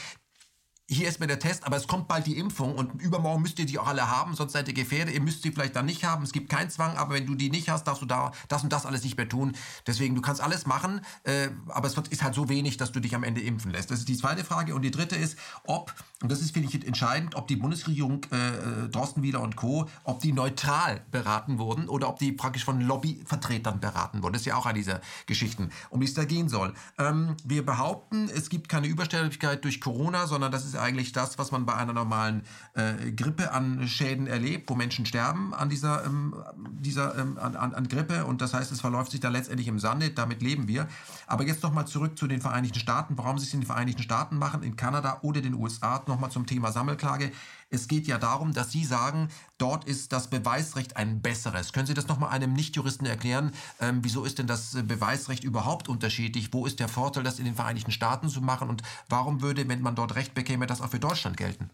hier 0.89 1.09
ist 1.09 1.21
mir 1.21 1.27
der 1.27 1.39
Test, 1.39 1.65
aber 1.65 1.77
es 1.77 1.87
kommt 1.87 2.09
bald 2.09 2.27
die 2.27 2.37
Impfung 2.37 2.75
und 2.75 3.01
übermorgen 3.01 3.43
müsst 3.43 3.59
ihr 3.59 3.67
die 3.67 3.79
auch 3.79 3.87
alle 3.87 4.11
haben, 4.11 4.35
sonst 4.35 4.53
seid 4.53 4.69
ihr 4.69 4.75
gefährdet. 4.75 5.15
Ihr 5.15 5.23
müsst 5.23 5.43
sie 5.43 5.51
vielleicht 5.51 5.75
dann 5.77 5.87
nicht 5.87 6.05
haben. 6.05 6.23
Es 6.25 6.33
gibt 6.33 6.51
keinen 6.51 6.71
Zwang, 6.71 6.97
aber 6.97 7.15
wenn 7.15 7.27
du 7.27 7.35
die 7.35 7.51
nicht 7.51 7.71
hast, 7.71 7.85
darfst 7.85 8.03
du 8.03 8.07
da 8.07 8.33
das 8.49 8.63
und 8.63 8.73
das 8.73 8.85
alles 8.85 9.03
nicht 9.05 9.17
mehr 9.17 9.29
tun. 9.29 9.55
Deswegen, 9.87 10.15
du 10.15 10.21
kannst 10.21 10.41
alles 10.41 10.67
machen, 10.67 11.01
äh, 11.25 11.49
aber 11.69 11.89
es 11.89 11.97
ist 12.11 12.23
halt 12.23 12.35
so 12.35 12.49
wenig, 12.49 12.77
dass 12.77 12.93
du 12.93 13.01
dich 13.01 13.15
am 13.15 13.23
Ende 13.23 13.41
impfen 13.41 13.71
lässt. 13.71 13.91
Das 13.91 14.01
ist 14.01 14.09
die 14.09 14.17
zweite 14.17 14.45
Frage. 14.45 14.75
Und 14.75 14.83
die 14.83 14.91
dritte 14.91 15.17
ist, 15.17 15.39
ob, 15.65 15.95
und 16.23 16.31
das 16.31 16.41
ist, 16.41 16.53
finde 16.53 16.69
ich, 16.69 16.87
entscheidend, 16.87 17.37
ob 17.37 17.49
die 17.49 17.57
Bundesregierung, 17.57 18.25
äh, 18.31 18.89
Drostenwieder 18.91 19.41
und 19.41 19.57
Co., 19.57 19.89
ob 20.05 20.21
die 20.21 20.33
neutral 20.33 21.05
beraten 21.11 21.59
wurden 21.59 21.89
oder 21.89 22.09
ob 22.09 22.19
die 22.19 22.33
praktisch 22.33 22.65
von 22.65 22.81
Lobbyvertretern 22.81 23.81
beraten 23.81 24.23
wurden. 24.23 24.35
Das 24.35 24.43
ist 24.43 24.47
ja 24.47 24.57
auch 24.57 24.67
eine 24.67 24.79
dieser 24.79 25.01
Geschichten, 25.27 25.71
um 25.91 26.01
die 26.01 26.07
es 26.07 26.15
da 26.15 26.25
gehen 26.25 26.49
soll. 26.49 26.75
Ähm, 26.99 27.37
wir 27.45 27.65
behaupten, 27.65 28.29
es 28.29 28.51
gibt 28.51 28.69
keine 28.69 28.89
Übersterblichkeit 28.89 29.65
durch 29.65 29.81
Corona, 29.81 30.27
sondern 30.27 30.53
das 30.53 30.65
ist 30.65 30.77
eigentlich 30.83 31.13
das, 31.13 31.39
was 31.39 31.51
man 31.53 31.65
bei 31.65 31.75
einer 31.75 31.93
normalen 31.93 32.43
äh, 32.75 33.13
Grippe 33.13 33.53
an 33.53 33.87
Schäden 33.89 34.27
erlebt, 34.27 34.69
wo 34.69 34.75
Menschen 34.75 35.07
sterben 35.07 35.55
an 35.55 35.69
dieser, 35.69 36.05
ähm, 36.05 36.35
dieser 36.81 37.19
ähm, 37.19 37.39
an, 37.39 37.57
an, 37.57 37.75
an, 37.75 37.89
Grippe. 37.89 38.25
Und 38.25 38.41
das 38.41 38.55
heißt, 38.55 38.73
es 38.73 38.81
verläuft 38.81 39.13
sich 39.13 39.21
da 39.21 39.29
letztendlich 39.29 39.69
im 39.69 39.79
Sande. 39.79 40.11
Damit 40.11 40.43
leben 40.43 40.69
wir. 40.69 40.89
Aber 41.27 41.45
jetzt 41.45 41.63
nochmal 41.63 41.87
zurück 41.87 42.19
zu 42.19 42.27
den 42.27 42.41
Vereinigten 42.41 42.79
Staaten. 42.79 43.17
Warum 43.17 43.39
sie 43.39 43.47
es 43.47 43.55
in 43.55 43.61
den 43.61 43.67
Vereinigten 43.67 44.03
Staaten 44.03 44.37
machen, 44.37 44.63
in 44.63 44.77
Kanada 44.77 45.19
oder 45.23 45.41
den 45.41 45.55
USA. 45.55 46.03
Nochmal 46.07 46.31
zum 46.31 46.47
Thema 46.47 46.73
Sammelklage. 46.73 47.33
Es 47.73 47.89
geht 47.89 48.07
ja 48.07 48.19
darum, 48.19 48.53
dass 48.53 48.71
Sie 48.71 48.85
sagen, 48.85 49.29
dort 49.57 49.85
ist 49.85 50.13
das 50.13 50.29
Beweisrecht 50.29 50.99
ein 50.99 51.23
besseres. 51.23 51.73
Können 51.73 51.87
Sie 51.87 51.95
das 51.95 52.07
nochmal 52.07 52.29
einem 52.29 52.53
Nichtjuristen 52.53 53.07
erklären? 53.07 53.53
Ähm, 53.81 54.01
wieso 54.03 54.25
ist 54.25 54.39
denn 54.39 54.47
das 54.47 54.77
Beweisrecht 54.85 55.43
überhaupt 55.43 55.89
unterschiedlich? 55.89 56.53
Wo 56.53 56.67
ist 56.67 56.81
der 56.81 56.89
Vorteil, 56.89 57.23
das 57.25 57.39
in 57.39 57.47
den 57.47 57.55
Vereinigten 57.55 57.91
Staaten 57.91 58.29
zu 58.29 58.43
machen? 58.43 58.69
Und 58.69 58.83
warum 59.09 59.41
würde, 59.41 59.67
wenn 59.67 59.81
man 59.81 59.95
dort 59.95 60.17
Recht 60.17 60.35
bekäme, 60.35 60.67
das 60.67 60.83
auch 60.83 60.91
für 60.91 61.01
Deutschland 61.01 61.39
gelten? 61.39 61.71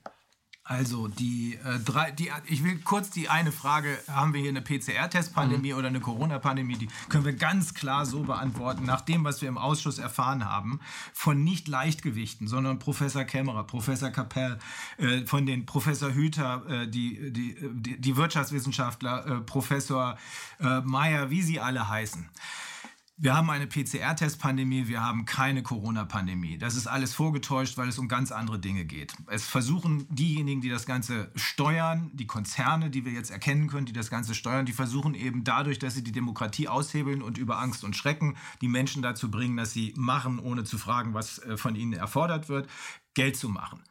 Also 0.69 1.09
die 1.09 1.59
äh, 1.65 1.79
drei, 1.83 2.11
die, 2.11 2.31
ich 2.47 2.63
will 2.63 2.79
kurz 2.85 3.09
die 3.09 3.31
eine 3.31 3.53
Frage, 3.53 3.99
haben 4.07 4.35
wir 4.35 4.43
hier 4.43 4.51
eine 4.51 4.61
PCR-Test-Pandemie 4.61 5.73
mhm. 5.73 5.79
oder 5.79 5.89
eine 5.89 6.01
Corona-Pandemie, 6.01 6.77
die 6.77 6.89
können 7.09 7.25
wir 7.25 7.33
ganz 7.33 7.73
klar 7.73 8.05
so 8.05 8.25
beantworten, 8.25 8.85
nach 8.85 9.01
dem, 9.01 9.25
was 9.25 9.41
wir 9.41 9.49
im 9.49 9.57
Ausschuss 9.57 9.99
erfahren 9.99 10.45
haben, 10.45 10.81
von 11.15 11.43
nicht 11.43 11.69
Leichtgewichten, 11.69 12.49
sondern 12.49 12.79
Professor 12.79 13.25
Kämmerer, 13.25 13.65
Professor 13.65 14.11
Kapell, 14.11 14.59
äh, 14.99 15.25
von 15.25 15.47
den 15.47 15.65
Professor 15.65 16.13
Hüter, 16.13 16.63
äh, 16.69 16.87
die, 16.87 17.33
die, 17.33 17.57
die, 17.73 17.99
die, 17.99 18.17
Wirtschaftswissenschaftler, 18.19 19.27
äh, 19.27 19.41
Professor 19.41 20.19
äh, 20.61 20.83
Meyer, 20.83 21.31
wie 21.31 21.41
sie 21.41 21.61
alle 21.61 21.89
heißen. 21.89 22.29
Wir 23.21 23.37
haben 23.37 23.51
eine 23.51 23.67
PCR-Test-Pandemie, 23.67 24.87
wir 24.87 25.03
haben 25.03 25.25
keine 25.25 25.65
Corona-Pandemie. 25.65 26.57
Das 26.57 26.77
ist 26.77 26.87
alles 26.87 27.15
vorgetäuscht, 27.15 27.77
weil 27.77 27.89
es 27.89 27.99
um 27.99 28.07
ganz 28.07 28.31
andere 28.31 28.61
Dinge 28.61 28.85
geht. 28.85 29.13
Es 29.27 29.45
versuchen 29.45 30.07
diejenigen, 30.09 30.61
die 30.61 30.69
das 30.69 30.87
Ganze 30.87 31.33
steuern, 31.35 32.13
die 32.15 32.29
Konzerne, 32.29 32.91
die 32.91 33.05
wir 33.05 33.11
jetzt 33.11 33.33
erkennen 33.33 33.67
können, 33.67 33.87
die 33.87 33.93
das 33.93 34.09
Ganze 34.09 34.37
steuern, 34.37 34.67
die 34.67 34.73
versuchen 34.73 35.15
eben 35.15 35.43
dadurch, 35.43 35.81
dass 35.81 35.95
sie 35.95 36.05
die 36.05 36.13
Demokratie 36.13 36.69
aushebeln 36.69 37.21
und 37.21 37.39
über 37.39 37.59
Angst 37.59 37.83
und 37.83 37.97
Schrecken 37.97 38.37
die 38.61 38.69
Menschen 38.69 39.03
dazu 39.03 39.33
bringen, 39.33 39.57
dass 39.57 39.73
sie 39.73 39.95
machen, 39.97 40.39
ohne 40.39 40.63
zu 40.63 40.79
fragen, 40.79 41.13
was 41.13 41.41
äh, 41.41 41.57
von 41.57 41.75
ihnen 41.75 41.95
erfordert 41.95 42.49
wird, 42.49 42.71
Geld 43.15 43.37
zu 43.37 43.49
machen 43.49 43.83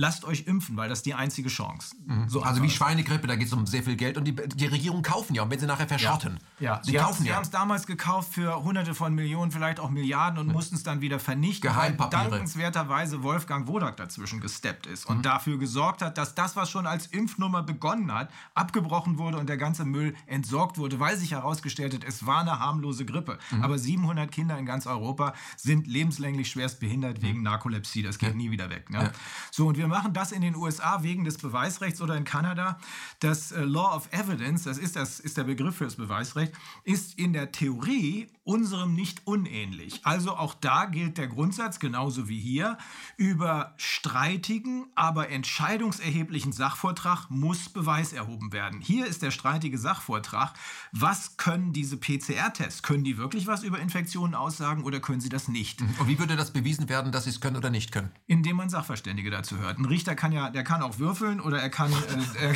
lasst 0.00 0.24
euch 0.24 0.46
impfen, 0.46 0.78
weil 0.78 0.88
das 0.88 1.00
ist 1.00 1.06
die 1.06 1.14
einzige 1.14 1.50
Chance. 1.50 1.94
Mhm. 2.06 2.28
So 2.28 2.42
also 2.42 2.62
wie 2.62 2.70
Schweinegrippe, 2.70 3.26
da 3.26 3.36
geht 3.36 3.48
es 3.48 3.52
um 3.52 3.66
sehr 3.66 3.82
viel 3.82 3.96
Geld 3.96 4.16
und 4.16 4.24
die, 4.24 4.34
die 4.34 4.66
Regierung 4.66 5.02
kaufen 5.02 5.34
ja, 5.34 5.42
und 5.42 5.50
wenn 5.50 5.60
sie 5.60 5.66
nachher 5.66 5.86
verschotten. 5.86 6.38
Ja, 6.58 6.76
ja. 6.76 6.80
sie, 6.82 6.92
sie 6.92 6.96
kaufen 6.96 7.26
ja. 7.26 7.34
Haben 7.34 7.42
es 7.42 7.50
damals 7.50 7.86
gekauft 7.86 8.32
für 8.32 8.64
hunderte 8.64 8.94
von 8.94 9.14
Millionen, 9.14 9.50
vielleicht 9.50 9.78
auch 9.78 9.90
Milliarden 9.90 10.38
und 10.38 10.46
ja. 10.46 10.52
mussten 10.54 10.74
es 10.74 10.82
dann 10.82 11.02
wieder 11.02 11.18
vernichten, 11.20 11.68
Geheimpapiere. 11.68 12.22
weil 12.22 12.30
dankenswerterweise 12.30 13.22
Wolfgang 13.22 13.68
Wodak 13.68 13.98
dazwischen 13.98 14.40
gesteppt 14.40 14.86
ist 14.86 15.04
und 15.04 15.18
mhm. 15.18 15.22
dafür 15.22 15.58
gesorgt 15.58 16.00
hat, 16.00 16.16
dass 16.16 16.34
das, 16.34 16.56
was 16.56 16.70
schon 16.70 16.86
als 16.86 17.06
Impfnummer 17.08 17.62
begonnen 17.62 18.10
hat, 18.12 18.30
abgebrochen 18.54 19.18
wurde 19.18 19.36
und 19.36 19.50
der 19.50 19.58
ganze 19.58 19.84
Müll 19.84 20.14
entsorgt 20.26 20.78
wurde, 20.78 20.98
weil 20.98 21.18
sich 21.18 21.32
herausgestellt 21.32 21.92
hat, 21.92 22.04
es 22.04 22.24
war 22.24 22.40
eine 22.40 22.58
harmlose 22.58 23.04
Grippe. 23.04 23.38
Mhm. 23.50 23.62
Aber 23.62 23.76
700 23.76 24.32
Kinder 24.32 24.56
in 24.56 24.64
ganz 24.64 24.86
Europa 24.86 25.34
sind 25.58 25.86
lebenslänglich 25.86 26.50
schwerst 26.50 26.80
behindert 26.80 27.20
wegen 27.20 27.42
Narkolepsie. 27.42 28.02
Das 28.02 28.18
geht 28.18 28.34
nie 28.34 28.50
wieder 28.50 28.70
weg. 28.70 28.88
Ne? 28.88 29.12
So, 29.50 29.66
und 29.66 29.76
wir 29.76 29.89
machen 29.90 30.14
das 30.14 30.32
in 30.32 30.40
den 30.40 30.56
USA 30.56 31.02
wegen 31.02 31.24
des 31.24 31.36
Beweisrechts 31.36 32.00
oder 32.00 32.16
in 32.16 32.24
Kanada. 32.24 32.78
Das 33.20 33.52
äh, 33.52 33.60
Law 33.60 33.94
of 33.94 34.08
Evidence, 34.12 34.64
das 34.64 34.78
ist, 34.78 34.96
das 34.96 35.20
ist 35.20 35.36
der 35.36 35.44
Begriff 35.44 35.76
für 35.76 35.84
das 35.84 35.96
Beweisrecht, 35.96 36.52
ist 36.84 37.18
in 37.18 37.34
der 37.34 37.52
Theorie 37.52 38.28
unserem 38.50 38.96
nicht 38.96 39.28
unähnlich. 39.28 40.00
Also 40.02 40.36
auch 40.36 40.54
da 40.54 40.86
gilt 40.86 41.18
der 41.18 41.28
Grundsatz, 41.28 41.78
genauso 41.78 42.28
wie 42.28 42.40
hier, 42.40 42.78
über 43.16 43.74
streitigen, 43.76 44.86
aber 44.96 45.28
entscheidungserheblichen 45.28 46.50
Sachvortrag 46.50 47.30
muss 47.30 47.68
Beweis 47.68 48.12
erhoben 48.12 48.52
werden. 48.52 48.80
Hier 48.80 49.06
ist 49.06 49.22
der 49.22 49.30
streitige 49.30 49.78
Sachvortrag, 49.78 50.52
was 50.90 51.36
können 51.36 51.72
diese 51.72 51.96
PCR-Tests? 51.96 52.82
Können 52.82 53.04
die 53.04 53.18
wirklich 53.18 53.46
was 53.46 53.62
über 53.62 53.78
Infektionen 53.78 54.34
aussagen 54.34 54.82
oder 54.82 54.98
können 54.98 55.20
sie 55.20 55.28
das 55.28 55.46
nicht? 55.46 55.80
Und 55.80 56.08
wie 56.08 56.18
würde 56.18 56.34
das 56.34 56.52
bewiesen 56.52 56.88
werden, 56.88 57.12
dass 57.12 57.24
sie 57.24 57.30
es 57.30 57.40
können 57.40 57.56
oder 57.56 57.70
nicht 57.70 57.92
können? 57.92 58.10
Indem 58.26 58.56
man 58.56 58.68
Sachverständige 58.68 59.30
dazu 59.30 59.58
hört. 59.58 59.78
Ein 59.78 59.84
Richter 59.84 60.16
kann 60.16 60.32
ja, 60.32 60.50
der 60.50 60.64
kann 60.64 60.82
auch 60.82 60.98
würfeln 60.98 61.40
oder 61.40 61.60
er 61.62 61.70
kann, 61.70 61.92
äh, 61.92 62.54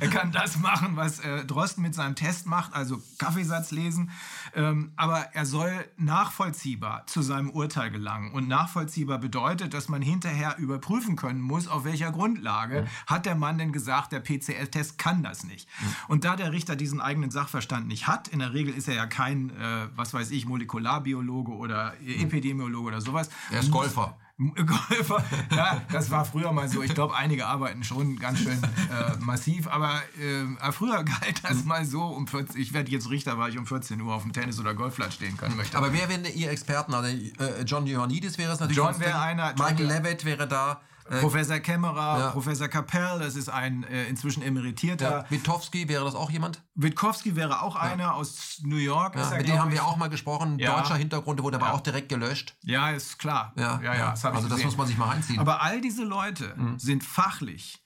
er 0.00 0.08
kann 0.08 0.32
das 0.32 0.58
machen, 0.58 0.96
was 0.96 1.20
äh, 1.20 1.44
Drosten 1.44 1.82
mit 1.82 1.94
seinem 1.94 2.14
Test 2.14 2.46
macht, 2.46 2.72
also 2.72 3.02
Kaffeesatz 3.18 3.72
lesen. 3.72 4.10
Ähm, 4.54 4.92
aber 4.96 5.17
er 5.32 5.46
soll 5.46 5.72
nachvollziehbar 5.96 7.06
zu 7.06 7.22
seinem 7.22 7.50
Urteil 7.50 7.90
gelangen. 7.90 8.32
Und 8.32 8.48
nachvollziehbar 8.48 9.18
bedeutet, 9.18 9.74
dass 9.74 9.88
man 9.88 10.02
hinterher 10.02 10.56
überprüfen 10.58 11.16
können 11.16 11.40
muss, 11.40 11.68
auf 11.68 11.84
welcher 11.84 12.12
Grundlage 12.12 12.82
mhm. 12.82 12.86
hat 13.06 13.26
der 13.26 13.34
Mann 13.34 13.58
denn 13.58 13.72
gesagt, 13.72 14.12
der 14.12 14.20
PCL-Test 14.20 14.98
kann 14.98 15.22
das 15.22 15.44
nicht. 15.44 15.68
Mhm. 15.80 15.94
Und 16.08 16.24
da 16.24 16.36
der 16.36 16.52
Richter 16.52 16.76
diesen 16.76 17.00
eigenen 17.00 17.30
Sachverstand 17.30 17.86
nicht 17.88 18.06
hat, 18.06 18.28
in 18.28 18.38
der 18.38 18.54
Regel 18.54 18.74
ist 18.74 18.88
er 18.88 18.94
ja 18.94 19.06
kein, 19.06 19.50
äh, 19.50 19.88
was 19.94 20.14
weiß 20.14 20.30
ich, 20.30 20.46
Molekularbiologe 20.46 21.52
oder 21.52 21.94
mhm. 22.00 22.22
Epidemiologe 22.22 22.88
oder 22.88 23.00
sowas. 23.00 23.30
Er 23.50 23.60
ist 23.60 23.70
Golfer. 23.70 24.16
Golfer. 24.38 25.24
Ja, 25.50 25.82
das 25.90 26.10
war 26.12 26.24
früher 26.24 26.52
mal 26.52 26.68
so. 26.68 26.80
Ich 26.82 26.94
glaube, 26.94 27.16
einige 27.16 27.46
arbeiten 27.46 27.82
schon 27.82 28.16
ganz 28.18 28.38
schön 28.38 28.62
äh, 28.62 29.16
massiv, 29.18 29.66
aber 29.66 30.00
äh, 30.16 30.72
früher 30.72 31.02
galt 31.02 31.42
das 31.42 31.64
mal 31.64 31.84
so. 31.84 32.04
Um 32.04 32.28
14, 32.28 32.60
ich 32.60 32.72
werde 32.72 32.90
jetzt 32.90 33.10
Richter, 33.10 33.36
weil 33.38 33.50
ich 33.50 33.58
um 33.58 33.66
14 33.66 34.00
Uhr 34.00 34.14
auf 34.14 34.22
dem 34.22 34.32
Tennis- 34.32 34.60
oder 34.60 34.74
Golfplatz 34.74 35.14
stehen 35.14 35.36
können 35.36 35.56
möchte. 35.56 35.76
Aber 35.76 35.92
wer 35.92 36.08
wären 36.08 36.24
Ihr 36.24 36.50
Experten? 36.50 36.94
Also, 36.94 37.08
äh, 37.08 37.62
John 37.64 37.86
Ioannidis 37.86 38.38
wäre 38.38 38.52
es 38.52 38.60
natürlich. 38.60 38.76
John 38.76 39.00
wäre 39.00 39.20
einer. 39.20 39.54
Michael 39.58 39.86
Levitt 39.86 40.24
wäre 40.24 40.46
da. 40.46 40.80
Äh, 41.10 41.20
Professor 41.20 41.58
Kämmerer, 41.58 42.18
ja. 42.18 42.30
Professor 42.30 42.68
Kapell, 42.68 43.18
das 43.20 43.36
ist 43.36 43.48
ein 43.48 43.84
äh, 43.84 44.04
inzwischen 44.06 44.42
emeritierter. 44.42 45.10
Ja. 45.10 45.24
Witkowski, 45.30 45.88
wäre 45.88 46.04
das 46.04 46.14
auch 46.14 46.30
jemand? 46.30 46.62
Witkowski 46.74 47.36
wäre 47.36 47.62
auch 47.62 47.76
einer 47.76 48.04
ja. 48.04 48.12
aus 48.12 48.60
New 48.64 48.76
York. 48.76 49.16
Ja, 49.16 49.30
mit 49.30 49.48
dem 49.48 49.58
haben 49.58 49.72
wir 49.72 49.84
auch 49.84 49.96
mal 49.96 50.08
gesprochen. 50.08 50.58
Deutscher 50.58 50.96
Hintergrund, 50.96 51.38
der 51.38 51.44
wurde 51.44 51.56
aber 51.56 51.72
auch 51.72 51.80
direkt 51.80 52.08
gelöscht. 52.08 52.56
Ja, 52.62 52.90
ist 52.90 53.18
klar. 53.18 53.52
Ja, 53.56 53.80
ja. 53.82 54.10
Das 54.10 54.24
also 54.24 54.48
das 54.48 54.62
muss 54.64 54.76
man 54.76 54.86
sich 54.86 54.98
mal 54.98 55.10
einziehen. 55.10 55.38
Aber 55.38 55.62
all 55.62 55.80
diese 55.80 56.04
Leute 56.04 56.54
mhm. 56.56 56.78
sind 56.78 57.02
fachlich 57.04 57.82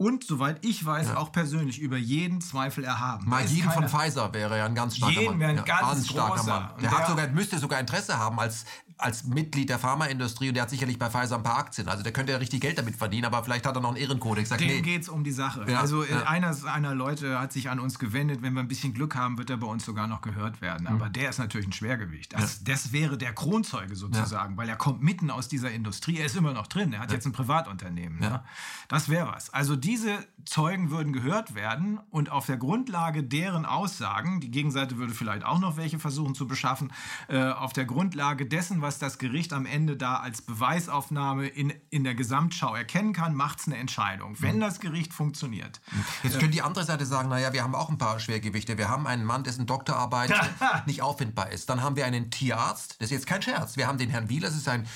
und 0.00 0.22
soweit 0.22 0.64
ich 0.64 0.84
weiß, 0.84 1.08
ja. 1.08 1.16
auch 1.16 1.32
persönlich 1.32 1.80
über 1.80 1.96
jeden 1.96 2.40
Zweifel 2.40 2.84
erhaben. 2.84 3.28
Mal 3.28 3.44
jeden 3.44 3.68
von 3.68 3.88
Pfizer 3.88 4.32
wäre 4.32 4.56
ja 4.56 4.66
ein 4.66 4.76
ganz 4.76 4.96
starker 4.96 5.20
jeden 5.20 5.32
Mann. 5.32 5.40
Wäre 5.40 5.50
ein 5.50 5.56
ja, 5.56 5.62
ganz, 5.62 5.80
ganz 5.80 6.08
starker. 6.08 6.42
Mann. 6.44 6.70
Der, 6.80 6.90
der, 6.90 6.98
hat 6.98 7.08
sogar, 7.08 7.26
müsste 7.28 7.58
sogar 7.58 7.80
Interesse 7.80 8.16
haben 8.16 8.38
als 8.38 8.64
als 8.98 9.24
Mitglied 9.24 9.68
der 9.68 9.78
Pharmaindustrie 9.78 10.48
und 10.48 10.54
der 10.54 10.64
hat 10.64 10.70
sicherlich 10.70 10.98
bei 10.98 11.08
Pfizer 11.08 11.36
ein 11.36 11.42
paar 11.42 11.58
Aktien. 11.58 11.88
Also 11.88 12.02
der 12.02 12.12
könnte 12.12 12.32
ja 12.32 12.38
richtig 12.38 12.60
Geld 12.60 12.78
damit 12.78 12.96
verdienen, 12.96 13.26
aber 13.26 13.42
vielleicht 13.44 13.64
hat 13.66 13.76
er 13.76 13.80
noch 13.80 13.90
einen 13.90 13.98
Ehrenkodex. 13.98 14.48
Dem 14.50 14.66
nee. 14.66 14.80
geht 14.80 15.02
es 15.02 15.08
um 15.08 15.22
die 15.22 15.30
Sache. 15.30 15.64
Ja, 15.68 15.80
also 15.80 16.04
ja. 16.04 16.24
einer, 16.24 16.54
einer 16.66 16.94
Leute 16.94 17.38
hat 17.38 17.52
sich 17.52 17.70
an 17.70 17.78
uns 17.78 17.98
gewendet. 17.98 18.42
Wenn 18.42 18.54
wir 18.54 18.60
ein 18.60 18.68
bisschen 18.68 18.94
Glück 18.94 19.14
haben, 19.14 19.38
wird 19.38 19.50
er 19.50 19.56
bei 19.56 19.66
uns 19.66 19.84
sogar 19.84 20.08
noch 20.08 20.20
gehört 20.20 20.60
werden. 20.60 20.88
Mhm. 20.88 20.96
Aber 20.96 21.08
der 21.08 21.30
ist 21.30 21.38
natürlich 21.38 21.68
ein 21.68 21.72
Schwergewicht. 21.72 22.32
Das, 22.32 22.58
ja. 22.58 22.72
das 22.72 22.92
wäre 22.92 23.16
der 23.16 23.32
Kronzeuge 23.32 23.94
sozusagen, 23.94 24.56
weil 24.56 24.68
er 24.68 24.76
kommt 24.76 25.02
mitten 25.02 25.30
aus 25.30 25.48
dieser 25.48 25.70
Industrie. 25.70 26.18
Er 26.18 26.26
ist 26.26 26.36
immer 26.36 26.52
noch 26.52 26.66
drin. 26.66 26.92
Er 26.92 27.00
hat 27.00 27.12
jetzt 27.12 27.26
ein 27.26 27.32
Privatunternehmen. 27.32 28.18
Ne? 28.18 28.42
Das 28.88 29.08
wäre 29.08 29.28
was. 29.28 29.50
Also 29.50 29.76
diese 29.76 30.18
Zeugen 30.44 30.90
würden 30.90 31.12
gehört 31.12 31.54
werden 31.54 32.00
und 32.10 32.32
auf 32.32 32.46
der 32.46 32.56
Grundlage 32.56 33.22
deren 33.22 33.64
Aussagen, 33.66 34.40
die 34.40 34.50
Gegenseite 34.50 34.96
würde 34.96 35.12
vielleicht 35.12 35.44
auch 35.44 35.58
noch 35.58 35.76
welche 35.76 35.98
versuchen 35.98 36.34
zu 36.34 36.48
beschaffen, 36.48 36.92
äh, 37.28 37.50
auf 37.50 37.72
der 37.72 37.84
Grundlage 37.84 38.46
dessen, 38.46 38.80
was 38.80 38.87
was 38.88 38.98
das 38.98 39.18
Gericht 39.18 39.52
am 39.52 39.66
Ende 39.66 39.98
da 39.98 40.16
als 40.16 40.40
Beweisaufnahme 40.40 41.46
in, 41.46 41.74
in 41.90 42.04
der 42.04 42.14
Gesamtschau 42.14 42.74
erkennen 42.74 43.12
kann, 43.12 43.34
macht 43.34 43.60
es 43.60 43.66
eine 43.66 43.76
Entscheidung. 43.76 44.34
Wenn 44.40 44.56
mhm. 44.56 44.60
das 44.60 44.80
Gericht 44.80 45.12
funktioniert. 45.12 45.82
Jetzt 46.22 46.38
könnte 46.38 46.54
die 46.54 46.62
andere 46.62 46.86
Seite 46.86 47.04
sagen, 47.04 47.28
naja, 47.28 47.52
wir 47.52 47.62
haben 47.62 47.74
auch 47.74 47.90
ein 47.90 47.98
paar 47.98 48.18
Schwergewichte. 48.18 48.78
Wir 48.78 48.88
haben 48.88 49.06
einen 49.06 49.26
Mann, 49.26 49.44
dessen 49.44 49.66
Doktorarbeit 49.66 50.32
nicht 50.86 51.02
auffindbar 51.02 51.52
ist. 51.52 51.68
Dann 51.68 51.82
haben 51.82 51.96
wir 51.96 52.06
einen 52.06 52.30
Tierarzt, 52.30 52.96
das 52.98 53.08
ist 53.08 53.10
jetzt 53.10 53.26
kein 53.26 53.42
Scherz. 53.42 53.76
Wir 53.76 53.86
haben 53.86 53.98
den 53.98 54.08
Herrn 54.08 54.30
Wieler, 54.30 54.48
das 54.48 54.56
ist 54.56 54.68
ein 54.68 54.86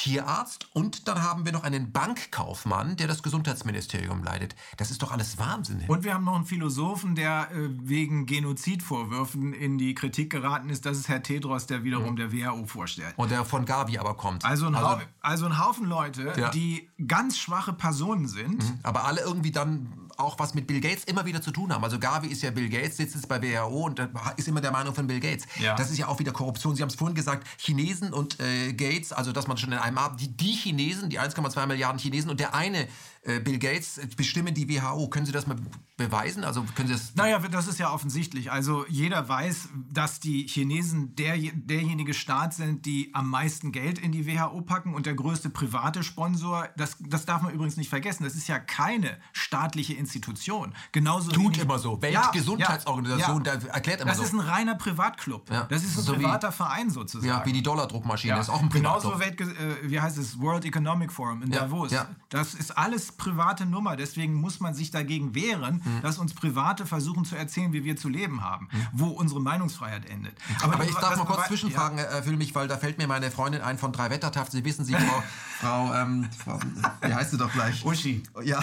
Tierarzt 0.00 0.66
und 0.72 1.08
dann 1.08 1.22
haben 1.22 1.44
wir 1.44 1.52
noch 1.52 1.62
einen 1.62 1.92
Bankkaufmann, 1.92 2.96
der 2.96 3.06
das 3.06 3.22
Gesundheitsministerium 3.22 4.24
leitet. 4.24 4.56
Das 4.78 4.90
ist 4.90 5.02
doch 5.02 5.12
alles 5.12 5.36
Wahnsinn. 5.36 5.84
Und 5.88 6.04
wir 6.04 6.14
haben 6.14 6.24
noch 6.24 6.36
einen 6.36 6.46
Philosophen, 6.46 7.14
der 7.14 7.50
äh, 7.52 7.68
wegen 7.82 8.24
Genozidvorwürfen 8.24 9.52
in 9.52 9.76
die 9.76 9.94
Kritik 9.94 10.30
geraten 10.30 10.70
ist. 10.70 10.86
Das 10.86 10.96
ist 10.96 11.08
Herr 11.08 11.22
Tedros, 11.22 11.66
der 11.66 11.84
wiederum 11.84 12.12
mhm. 12.12 12.16
der 12.16 12.32
WHO 12.32 12.64
vorstellt. 12.64 13.12
Und 13.16 13.30
der 13.30 13.44
von 13.44 13.66
Gavi 13.66 13.98
aber 13.98 14.14
kommt. 14.14 14.42
Also 14.42 14.68
ein, 14.68 14.74
also, 14.74 15.02
also 15.20 15.44
ein 15.44 15.58
Haufen 15.58 15.84
Leute, 15.84 16.32
ja. 16.34 16.48
die 16.48 16.88
ganz 17.06 17.36
schwache 17.36 17.74
Personen 17.74 18.26
sind. 18.26 18.62
Mhm. 18.64 18.78
Aber 18.82 19.04
alle 19.04 19.20
irgendwie 19.20 19.52
dann 19.52 20.09
auch 20.20 20.38
was 20.38 20.54
mit 20.54 20.66
Bill 20.66 20.80
Gates 20.80 21.04
immer 21.04 21.24
wieder 21.26 21.40
zu 21.40 21.50
tun 21.50 21.72
haben. 21.72 21.84
Also 21.84 21.98
Gavi 21.98 22.28
ist 22.28 22.42
ja 22.42 22.50
Bill 22.50 22.68
Gates, 22.68 22.96
sitzt 22.96 23.14
jetzt 23.14 23.28
bei 23.28 23.42
WHO 23.42 23.86
und 23.86 24.00
ist 24.36 24.48
immer 24.48 24.60
der 24.60 24.70
Meinung 24.70 24.94
von 24.94 25.06
Bill 25.06 25.20
Gates. 25.20 25.46
Ja. 25.58 25.74
Das 25.74 25.90
ist 25.90 25.98
ja 25.98 26.08
auch 26.08 26.18
wieder 26.18 26.32
Korruption. 26.32 26.76
Sie 26.76 26.82
haben 26.82 26.88
es 26.88 26.94
vorhin 26.94 27.14
gesagt, 27.14 27.46
Chinesen 27.58 28.12
und 28.12 28.38
äh, 28.40 28.72
Gates, 28.72 29.12
also 29.12 29.32
dass 29.32 29.46
man 29.46 29.56
schon 29.56 29.72
in 29.72 29.78
einem 29.78 29.98
Abend, 29.98 30.20
die, 30.20 30.28
die 30.28 30.52
Chinesen, 30.52 31.10
die 31.10 31.20
1,2 31.20 31.66
Milliarden 31.66 31.98
Chinesen 31.98 32.30
und 32.30 32.40
der 32.40 32.54
eine 32.54 32.88
Bill 33.22 33.58
Gates 33.58 34.00
bestimmen 34.16 34.54
die 34.54 34.68
WHO. 34.68 35.08
Können 35.08 35.26
Sie 35.26 35.32
das 35.32 35.46
mal 35.46 35.56
beweisen? 35.98 36.42
Also 36.42 36.64
können 36.74 36.88
Sie 36.88 36.94
das 36.94 37.14
naja, 37.14 37.38
das 37.38 37.68
ist 37.68 37.78
ja 37.78 37.92
offensichtlich. 37.92 38.50
Also 38.50 38.86
jeder 38.88 39.28
weiß, 39.28 39.68
dass 39.92 40.20
die 40.20 40.46
Chinesen 40.46 41.14
der, 41.16 41.36
derjenige 41.36 42.14
Staat 42.14 42.54
sind, 42.54 42.86
die 42.86 43.10
am 43.12 43.28
meisten 43.28 43.72
Geld 43.72 43.98
in 43.98 44.10
die 44.10 44.26
WHO 44.26 44.62
packen 44.62 44.94
und 44.94 45.04
der 45.04 45.14
größte 45.14 45.50
private 45.50 46.02
Sponsor. 46.02 46.68
Das, 46.78 46.96
das 46.98 47.26
darf 47.26 47.42
man 47.42 47.52
übrigens 47.52 47.76
nicht 47.76 47.90
vergessen. 47.90 48.24
Das 48.24 48.34
ist 48.34 48.48
ja 48.48 48.58
keine 48.58 49.18
staatliche 49.32 49.92
Institution. 49.92 50.74
Genauso 50.92 51.30
Tut 51.30 51.58
immer 51.58 51.78
so. 51.78 52.00
Weltgesundheitsorganisation, 52.00 53.44
ja, 53.44 53.54
ja, 53.54 53.60
ja. 53.60 53.66
erklärt 53.68 54.00
immer 54.00 54.10
das 54.10 54.16
so. 54.16 54.22
Das 54.22 54.32
ist 54.32 54.38
ein 54.38 54.48
reiner 54.48 54.76
Privatclub. 54.76 55.44
Das 55.68 55.84
ist 55.84 55.98
ein 55.98 56.04
so 56.04 56.14
privater 56.14 56.48
wie, 56.48 56.56
Verein 56.56 56.88
sozusagen. 56.88 57.28
Ja, 57.28 57.44
wie 57.44 57.52
die 57.52 57.62
Dollardruckmaschine. 57.62 58.34
Das 58.34 58.48
ist 58.48 58.54
auch 58.54 58.62
ein 58.62 58.70
Privatclub. 58.70 59.12
Genauso 59.12 59.20
Welt, 59.20 59.40
äh, 59.40 59.90
wie 59.90 60.00
heißt 60.00 60.16
es, 60.16 60.40
World 60.40 60.64
Economic 60.64 61.12
Forum 61.12 61.42
in 61.42 61.50
Davos. 61.50 61.94
Das 62.30 62.54
ist 62.54 62.70
alles 62.78 63.09
private 63.16 63.66
Nummer. 63.66 63.96
Deswegen 63.96 64.34
muss 64.34 64.60
man 64.60 64.74
sich 64.74 64.90
dagegen 64.90 65.34
wehren, 65.34 65.82
mhm. 65.84 66.02
dass 66.02 66.18
uns 66.18 66.34
Private 66.34 66.86
versuchen 66.86 67.24
zu 67.24 67.36
erzählen, 67.36 67.72
wie 67.72 67.84
wir 67.84 67.96
zu 67.96 68.08
leben 68.08 68.42
haben, 68.42 68.68
mhm. 68.70 68.86
wo 68.92 69.06
unsere 69.08 69.40
Meinungsfreiheit 69.40 70.08
endet. 70.08 70.34
Aber, 70.62 70.74
Aber 70.74 70.84
ich 70.84 70.94
darf 70.94 71.16
mal 71.16 71.24
kurz 71.24 71.46
zwischenfragen, 71.46 71.98
ja. 71.98 72.04
äh, 72.04 72.36
mich, 72.36 72.54
weil 72.54 72.68
da 72.68 72.76
fällt 72.76 72.98
mir 72.98 73.06
meine 73.06 73.30
Freundin 73.30 73.60
ein 73.60 73.78
von 73.78 73.92
drei 73.92 74.10
Wettertaft. 74.10 74.52
Sie 74.52 74.64
wissen, 74.64 74.84
sie, 74.84 74.94
Frau, 74.94 75.22
Frau, 75.60 75.94
ähm, 75.94 76.28
Frau, 76.36 76.58
wie 77.02 77.14
heißt 77.14 77.32
sie 77.32 77.38
doch 77.38 77.52
gleich? 77.52 77.84
Uschi. 77.84 78.22
Ja, 78.42 78.62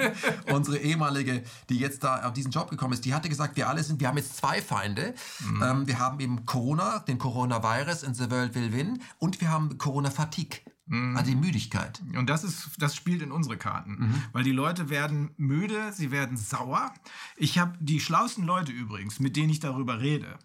unsere 0.52 0.78
ehemalige, 0.78 1.42
die 1.68 1.78
jetzt 1.78 2.04
da 2.04 2.26
auf 2.26 2.32
diesen 2.32 2.50
Job 2.50 2.70
gekommen 2.70 2.94
ist, 2.94 3.04
die 3.04 3.14
hatte 3.14 3.28
gesagt, 3.28 3.56
wir 3.56 3.68
alle 3.68 3.82
sind, 3.82 4.00
wir 4.00 4.08
haben 4.08 4.16
jetzt 4.16 4.36
zwei 4.36 4.62
Feinde. 4.62 5.14
Mhm. 5.40 5.62
Ähm, 5.62 5.86
wir 5.86 5.98
haben 5.98 6.20
eben 6.20 6.46
Corona, 6.46 7.00
den 7.00 7.18
Coronavirus 7.18 8.02
in 8.02 8.14
the 8.14 8.30
world 8.30 8.54
will 8.54 8.72
win 8.72 9.02
und 9.18 9.40
wir 9.40 9.50
haben 9.50 9.78
Corona-Fatigue. 9.78 10.60
Mhm. 10.88 11.16
Also 11.16 11.30
die 11.30 11.36
Müdigkeit. 11.36 12.02
Und 12.16 12.28
das 12.28 12.44
ist, 12.44 12.70
das 12.78 12.96
spielt 12.96 13.22
in 13.22 13.32
unsere 13.32 13.56
Karten. 13.56 13.96
Mhm. 13.98 14.22
Weil 14.32 14.44
die 14.44 14.52
Leute 14.52 14.90
werden 14.90 15.30
müde, 15.36 15.92
sie 15.92 16.10
werden 16.10 16.36
sauer. 16.36 16.92
Ich 17.36 17.58
habe 17.58 17.74
die 17.80 18.00
schlauesten 18.00 18.44
Leute 18.44 18.72
übrigens, 18.72 19.20
mit 19.20 19.36
denen 19.36 19.50
ich 19.50 19.60
darüber 19.60 20.00
rede, 20.00 20.38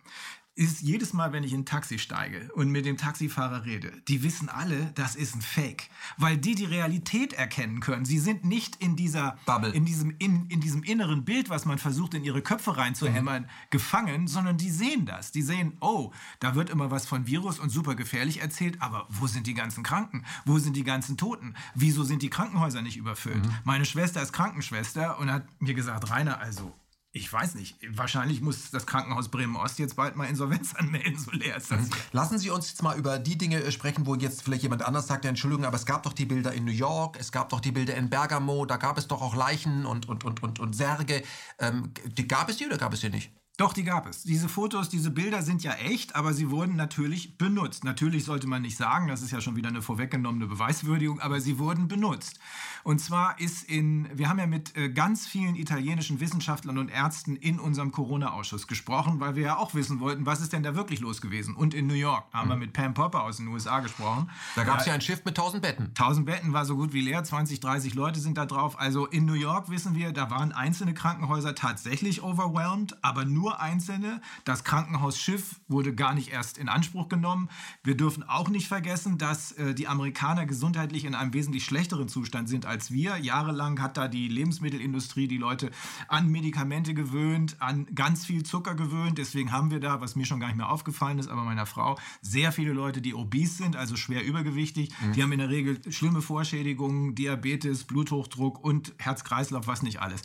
ist 0.56 0.82
jedes 0.82 1.14
Mal, 1.14 1.34
wenn 1.34 1.44
ich 1.44 1.52
in 1.52 1.62
ein 1.62 1.66
Taxi 1.66 1.98
steige 1.98 2.52
und 2.54 2.70
mit 2.70 2.86
dem 2.86 2.98
Taxifahrer 2.98 3.66
rede, 3.66 3.92
die 4.08 4.22
wissen 4.22 4.50
alle, 4.50 4.92
das 4.94 5.16
ist 5.16 5.36
ein 5.36 5.42
Fake, 5.42 5.90
weil 6.18 6.38
die 6.38 6.54
die 6.54 6.66
Realität 6.66 7.34
erkennen 7.34 7.80
können. 7.80 8.06
Sie 8.06 8.20
sind 8.20 8.46
nicht 8.46 8.76
in 8.76 8.96
dieser 8.96 9.38
Bubble, 9.48 9.72
in 9.72 9.86
diesem 9.86 10.16
in, 10.20 10.46
in 10.48 10.62
diesem 10.62 10.84
inneren 10.84 11.26
Bild, 11.26 11.50
was 11.50 11.66
man 11.66 11.80
versucht 11.80 12.14
in 12.14 12.24
ihre 12.24 12.44
Köpfe 12.44 12.78
reinzuhämmern, 12.78 13.44
mhm. 13.44 13.48
gefangen, 13.72 14.28
sondern 14.28 14.58
die 14.58 14.70
sehen 14.70 15.08
das. 15.08 15.32
Die 15.32 15.42
sehen, 15.42 15.74
oh, 15.80 16.12
da 16.40 16.54
wird 16.54 16.70
immer 16.70 16.92
was 16.92 17.08
von 17.08 17.26
Virus 17.26 17.58
und 17.58 17.70
super 17.70 17.96
gefährlich 17.96 18.42
erzählt, 18.42 18.80
aber 18.80 19.08
wo 19.10 19.26
sind 19.26 19.48
die 19.48 19.56
ganzen 19.56 19.84
Kranken? 19.84 20.24
Wo 20.46 20.60
sind 20.60 20.76
die 20.76 20.84
ganzen 20.84 21.18
Toten? 21.18 21.56
Wieso 21.74 22.04
sind 22.04 22.22
die 22.22 22.30
Krankenhäuser 22.30 22.84
nicht 22.84 22.98
überfüllt? 22.98 23.44
Mhm. 23.44 23.56
Meine 23.64 23.86
Schwester 23.86 24.22
ist 24.22 24.34
Krankenschwester 24.34 25.18
und 25.18 25.32
hat 25.32 25.48
mir 25.60 25.74
gesagt, 25.74 26.12
Rainer, 26.12 26.40
also 26.40 26.74
ich 27.16 27.32
weiß 27.32 27.54
nicht, 27.56 27.78
wahrscheinlich 27.96 28.42
muss 28.42 28.72
das 28.72 28.88
Krankenhaus 28.88 29.30
Bremen-Ost 29.30 29.78
jetzt 29.78 29.96
bald 29.96 30.16
mal 30.16 30.26
Insolvenz 30.26 30.74
anmelden, 30.76 31.18
so 31.18 31.30
leer 31.32 31.58
ist 31.58 31.72
das. 31.72 31.82
Mhm. 31.82 31.90
Lassen 32.12 32.40
Sie 32.40 32.50
uns 32.50 32.70
jetzt 32.70 32.82
mal 32.82 32.98
über 32.98 33.20
die 33.20 33.38
Dinge 33.38 33.64
äh, 33.64 33.72
sprechen, 33.72 34.08
wo 34.08 34.16
jetzt 34.16 34.42
vielleicht 34.42 34.64
jemand 34.64 34.82
anders 34.82 35.08
sagt, 35.08 35.24
Entschuldigung, 35.24 35.64
aber 35.64 35.76
es 35.76 35.86
gab 35.86 36.02
doch 36.04 36.14
die 36.14 36.26
Bilder 36.26 36.54
in 36.54 36.66
New 36.66 36.72
York, 36.72 37.18
es 37.20 37.32
gab 37.32 37.50
doch 37.50 37.60
die 37.60 37.72
Bilder 37.72 37.96
in 37.96 38.10
Bergamo, 38.10 38.66
da 38.66 38.78
gab 38.78 38.98
es 38.98 39.08
doch 39.08 39.22
auch 39.22 39.36
Leichen 39.36 39.86
und, 39.86 40.10
und, 40.10 40.24
und, 40.24 40.42
und, 40.42 40.60
und 40.60 40.76
Särge. 40.76 41.22
Ähm, 41.60 41.92
die, 42.18 42.28
gab 42.28 42.50
es 42.50 42.58
die 42.58 42.66
oder 42.66 42.80
gab 42.80 42.94
es 42.94 43.02
die 43.02 43.10
nicht? 43.10 43.32
Doch, 43.58 43.74
die 43.74 43.84
gab 43.84 44.08
es. 44.08 44.24
Diese 44.24 44.50
Fotos, 44.50 44.90
diese 44.90 45.12
Bilder 45.12 45.44
sind 45.44 45.62
ja 45.62 45.74
echt, 45.74 46.16
aber 46.16 46.34
sie 46.34 46.50
wurden 46.50 46.76
natürlich 46.76 47.38
benutzt. 47.38 47.84
Natürlich 47.84 48.24
sollte 48.24 48.48
man 48.48 48.64
nicht 48.64 48.78
sagen, 48.78 49.08
das 49.08 49.22
ist 49.22 49.30
ja 49.30 49.42
schon 49.42 49.56
wieder 49.56 49.70
eine 49.70 49.84
vorweggenommene 49.84 50.48
Beweiswürdigung, 50.48 51.20
aber 51.20 51.40
sie 51.40 51.60
wurden 51.60 51.88
benutzt. 51.88 52.40
Und 52.84 53.00
zwar 53.00 53.40
ist 53.40 53.64
in, 53.64 54.10
wir 54.14 54.30
haben 54.30 54.40
ja 54.40 54.48
mit 54.48 54.76
äh, 54.76 54.90
ganz 54.90 55.28
vielen 55.28 55.56
italienischen 55.56 56.20
Wissenschaftlern 56.20 56.78
und 56.78 56.90
Ärzten 56.90 57.36
in 57.36 57.60
unserem 57.60 57.92
Corona-Ausschuss 57.92 58.68
gesprochen, 58.68 59.20
weil 59.20 59.36
wir 59.36 59.44
ja 59.44 59.58
auch 59.58 59.74
wissen 59.74 60.00
wollten, 60.00 60.26
was 60.26 60.42
ist 60.42 60.54
denn 60.54 60.64
da 60.64 60.76
wirklich 60.76 61.00
los 61.00 61.22
gewesen. 61.22 61.56
Und 61.56 61.74
in 61.74 61.88
New 61.88 61.94
York 61.94 62.26
haben 62.34 62.48
mhm. 62.48 62.52
wir 62.52 62.58
mit 62.58 62.74
Pam 62.74 62.94
Popper 62.94 63.24
aus 63.24 63.38
den 63.38 63.48
USA 63.48 63.80
gesprochen. 63.80 64.30
Da 64.56 64.64
gab 64.64 64.80
es 64.80 64.88
ja 64.88 64.94
ein 64.94 65.02
Schiff 65.02 65.24
mit 65.24 65.38
1000 65.38 65.62
Betten. 65.62 65.86
1000 65.90 66.26
Betten 66.26 66.54
war 66.54 66.66
so 66.66 66.76
gut 66.76 66.94
wie 66.94 67.02
leer, 67.02 67.24
20, 67.24 67.60
30 67.60 67.94
Leute 67.94 68.20
sind 68.20 68.38
da 68.38 68.46
drauf. 68.46 68.80
Also 68.80 69.06
in 69.06 69.26
New 69.26 69.34
York 69.34 69.70
wissen 69.70 69.96
wir, 69.96 70.12
da 70.12 70.32
waren 70.32 70.52
einzelne 70.52 70.94
Krankenhäuser 70.94 71.56
tatsächlich 71.56 72.24
overwhelmed, 72.24 72.98
aber 73.04 73.26
nur 73.26 73.44
nur 73.44 73.60
einzelne. 73.60 74.22
Das 74.46 74.64
Krankenhausschiff 74.64 75.60
wurde 75.68 75.94
gar 75.94 76.16
nicht 76.16 76.32
erst 76.32 76.58
in 76.58 76.70
Anspruch 76.70 77.10
genommen. 77.10 77.50
Wir 77.84 77.96
dürfen 77.96 78.24
auch 78.24 78.50
nicht 78.50 78.68
vergessen, 78.68 79.18
dass 79.18 79.52
äh, 79.54 79.76
die 79.76 79.88
Amerikaner 79.88 80.46
gesundheitlich 80.46 81.06
in 81.06 81.14
einem 81.14 81.34
wesentlich 81.34 81.66
schlechteren 81.66 82.08
Zustand 82.08 82.48
sind 82.48 82.66
als 82.66 82.73
wir. 82.92 83.18
Jahrelang 83.18 83.82
hat 83.82 83.98
da 83.98 84.08
die 84.08 84.28
Lebensmittelindustrie 84.28 85.28
die 85.28 85.38
Leute 85.38 85.72
an 86.08 86.30
Medikamente 86.30 86.94
gewöhnt, 86.94 87.56
an 87.60 87.88
ganz 87.96 88.26
viel 88.26 88.44
Zucker 88.44 88.76
gewöhnt. 88.76 89.18
Deswegen 89.18 89.52
haben 89.52 89.72
wir 89.72 89.80
da, 89.80 90.02
was 90.02 90.16
mir 90.16 90.26
schon 90.26 90.40
gar 90.40 90.48
nicht 90.48 90.58
mehr 90.58 90.70
aufgefallen 90.70 91.20
ist, 91.20 91.30
aber 91.30 91.44
meiner 91.44 91.66
Frau, 91.66 91.98
sehr 92.22 92.52
viele 92.52 92.74
Leute, 92.74 93.02
die 93.02 93.14
obese 93.14 93.56
sind, 93.64 93.76
also 93.76 93.96
schwer 93.96 94.24
übergewichtig. 94.24 94.90
Mhm. 95.02 95.14
Die 95.14 95.24
haben 95.24 95.32
in 95.32 95.40
der 95.40 95.50
Regel 95.50 95.80
schlimme 95.92 96.22
Vorschädigungen, 96.22 97.16
Diabetes, 97.16 97.84
Bluthochdruck 97.84 98.64
und 98.64 98.94
Herz-Kreislauf, 98.98 99.68
was 99.68 99.84
nicht 99.84 100.02
alles. 100.02 100.24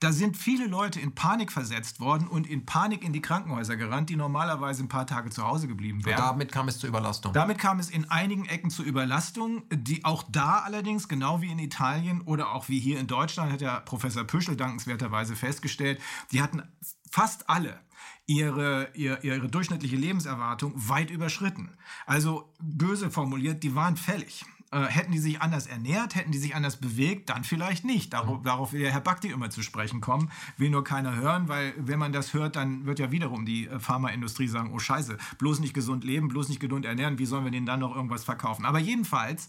Da 0.00 0.12
sind 0.12 0.36
viele 0.36 0.66
Leute 0.66 1.00
in 1.00 1.14
Panik 1.14 1.50
versetzt 1.50 2.00
worden 2.00 2.28
und 2.28 2.46
in 2.46 2.66
Panik 2.66 3.04
in 3.04 3.12
die 3.12 3.22
Krankenhäuser 3.22 3.76
gerannt, 3.76 4.10
die 4.10 4.16
normalerweise 4.16 4.82
ein 4.82 4.88
paar 4.88 5.06
Tage 5.06 5.30
zu 5.30 5.44
Hause 5.44 5.66
geblieben 5.66 6.04
wären. 6.04 6.20
Und 6.20 6.26
damit 6.26 6.52
kam 6.52 6.68
es 6.68 6.78
zur 6.78 6.88
Überlastung. 6.88 7.32
Damit 7.32 7.58
kam 7.58 7.78
es 7.78 7.90
in 7.90 8.10
einigen 8.10 8.44
Ecken 8.44 8.70
zur 8.70 8.84
Überlastung, 8.84 9.62
die 9.72 10.04
auch 10.04 10.24
da 10.28 10.58
allerdings, 10.58 11.08
genau 11.08 11.40
wie 11.40 11.50
in 11.50 11.58
Italien 11.58 12.20
oder 12.22 12.52
auch 12.52 12.68
wie 12.68 12.80
hier 12.80 12.98
in 12.98 13.06
Deutschland, 13.06 13.52
hat 13.52 13.60
ja 13.60 13.80
Professor 13.80 14.24
Püschel 14.24 14.56
dankenswerterweise 14.56 15.36
festgestellt, 15.36 16.00
die 16.32 16.42
hatten 16.42 16.62
fast 17.10 17.48
alle 17.48 17.80
ihre, 18.26 18.90
ihre, 18.94 19.20
ihre 19.22 19.48
durchschnittliche 19.48 19.96
Lebenserwartung 19.96 20.72
weit 20.76 21.10
überschritten. 21.10 21.76
Also 22.06 22.52
böse 22.60 23.10
formuliert, 23.10 23.62
die 23.62 23.74
waren 23.74 23.96
fällig. 23.96 24.44
Äh, 24.74 24.86
hätten 24.88 25.12
die 25.12 25.20
sich 25.20 25.40
anders 25.40 25.68
ernährt, 25.68 26.16
hätten 26.16 26.32
die 26.32 26.38
sich 26.38 26.56
anders 26.56 26.78
bewegt, 26.78 27.30
dann 27.30 27.44
vielleicht 27.44 27.84
nicht. 27.84 28.12
Darauf, 28.12 28.40
mhm. 28.40 28.42
darauf 28.42 28.72
will 28.72 28.80
ja 28.80 28.90
Herr 28.90 29.00
Bakti 29.00 29.28
immer 29.28 29.48
zu 29.48 29.62
sprechen 29.62 30.00
kommen. 30.00 30.32
Will 30.56 30.68
nur 30.68 30.82
keiner 30.82 31.14
hören, 31.14 31.46
weil 31.46 31.74
wenn 31.78 32.00
man 32.00 32.12
das 32.12 32.34
hört, 32.34 32.56
dann 32.56 32.84
wird 32.84 32.98
ja 32.98 33.12
wiederum 33.12 33.46
die 33.46 33.68
äh, 33.68 33.78
Pharmaindustrie 33.78 34.48
sagen, 34.48 34.72
oh 34.74 34.80
scheiße, 34.80 35.16
bloß 35.38 35.60
nicht 35.60 35.74
gesund 35.74 36.02
leben, 36.02 36.26
bloß 36.26 36.48
nicht 36.48 36.58
gesund 36.58 36.86
ernähren, 36.86 37.20
wie 37.20 37.26
sollen 37.26 37.44
wir 37.44 37.52
denen 37.52 37.66
dann 37.66 37.78
noch 37.78 37.94
irgendwas 37.94 38.24
verkaufen? 38.24 38.64
Aber 38.64 38.80
jedenfalls 38.80 39.46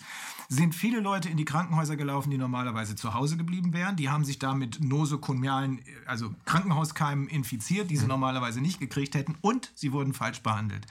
sind 0.48 0.76
viele 0.76 1.00
Leute 1.00 1.28
in 1.28 1.38
die 1.38 1.46
Krankenhäuser 1.46 1.96
gelaufen, 1.96 2.30
die 2.30 2.38
normalerweise 2.38 2.96
zu 2.96 3.16
Hause 3.16 3.36
geblieben 3.36 3.74
wären. 3.74 3.96
Die 3.96 4.10
haben 4.10 4.26
sich 4.26 4.38
da 4.38 4.54
mit 4.54 4.84
nosokomialen, 4.84 5.80
also 6.06 6.36
Krankenhauskeimen 6.46 7.28
infiziert, 7.30 7.90
die 7.90 7.98
sie 7.98 8.04
mhm. 8.04 8.10
normalerweise 8.10 8.62
nicht 8.62 8.80
gekriegt 8.80 9.16
hätten 9.16 9.36
und 9.42 9.72
sie 9.74 9.92
wurden 9.92 10.14
falsch 10.14 10.44
behandelt. 10.44 10.86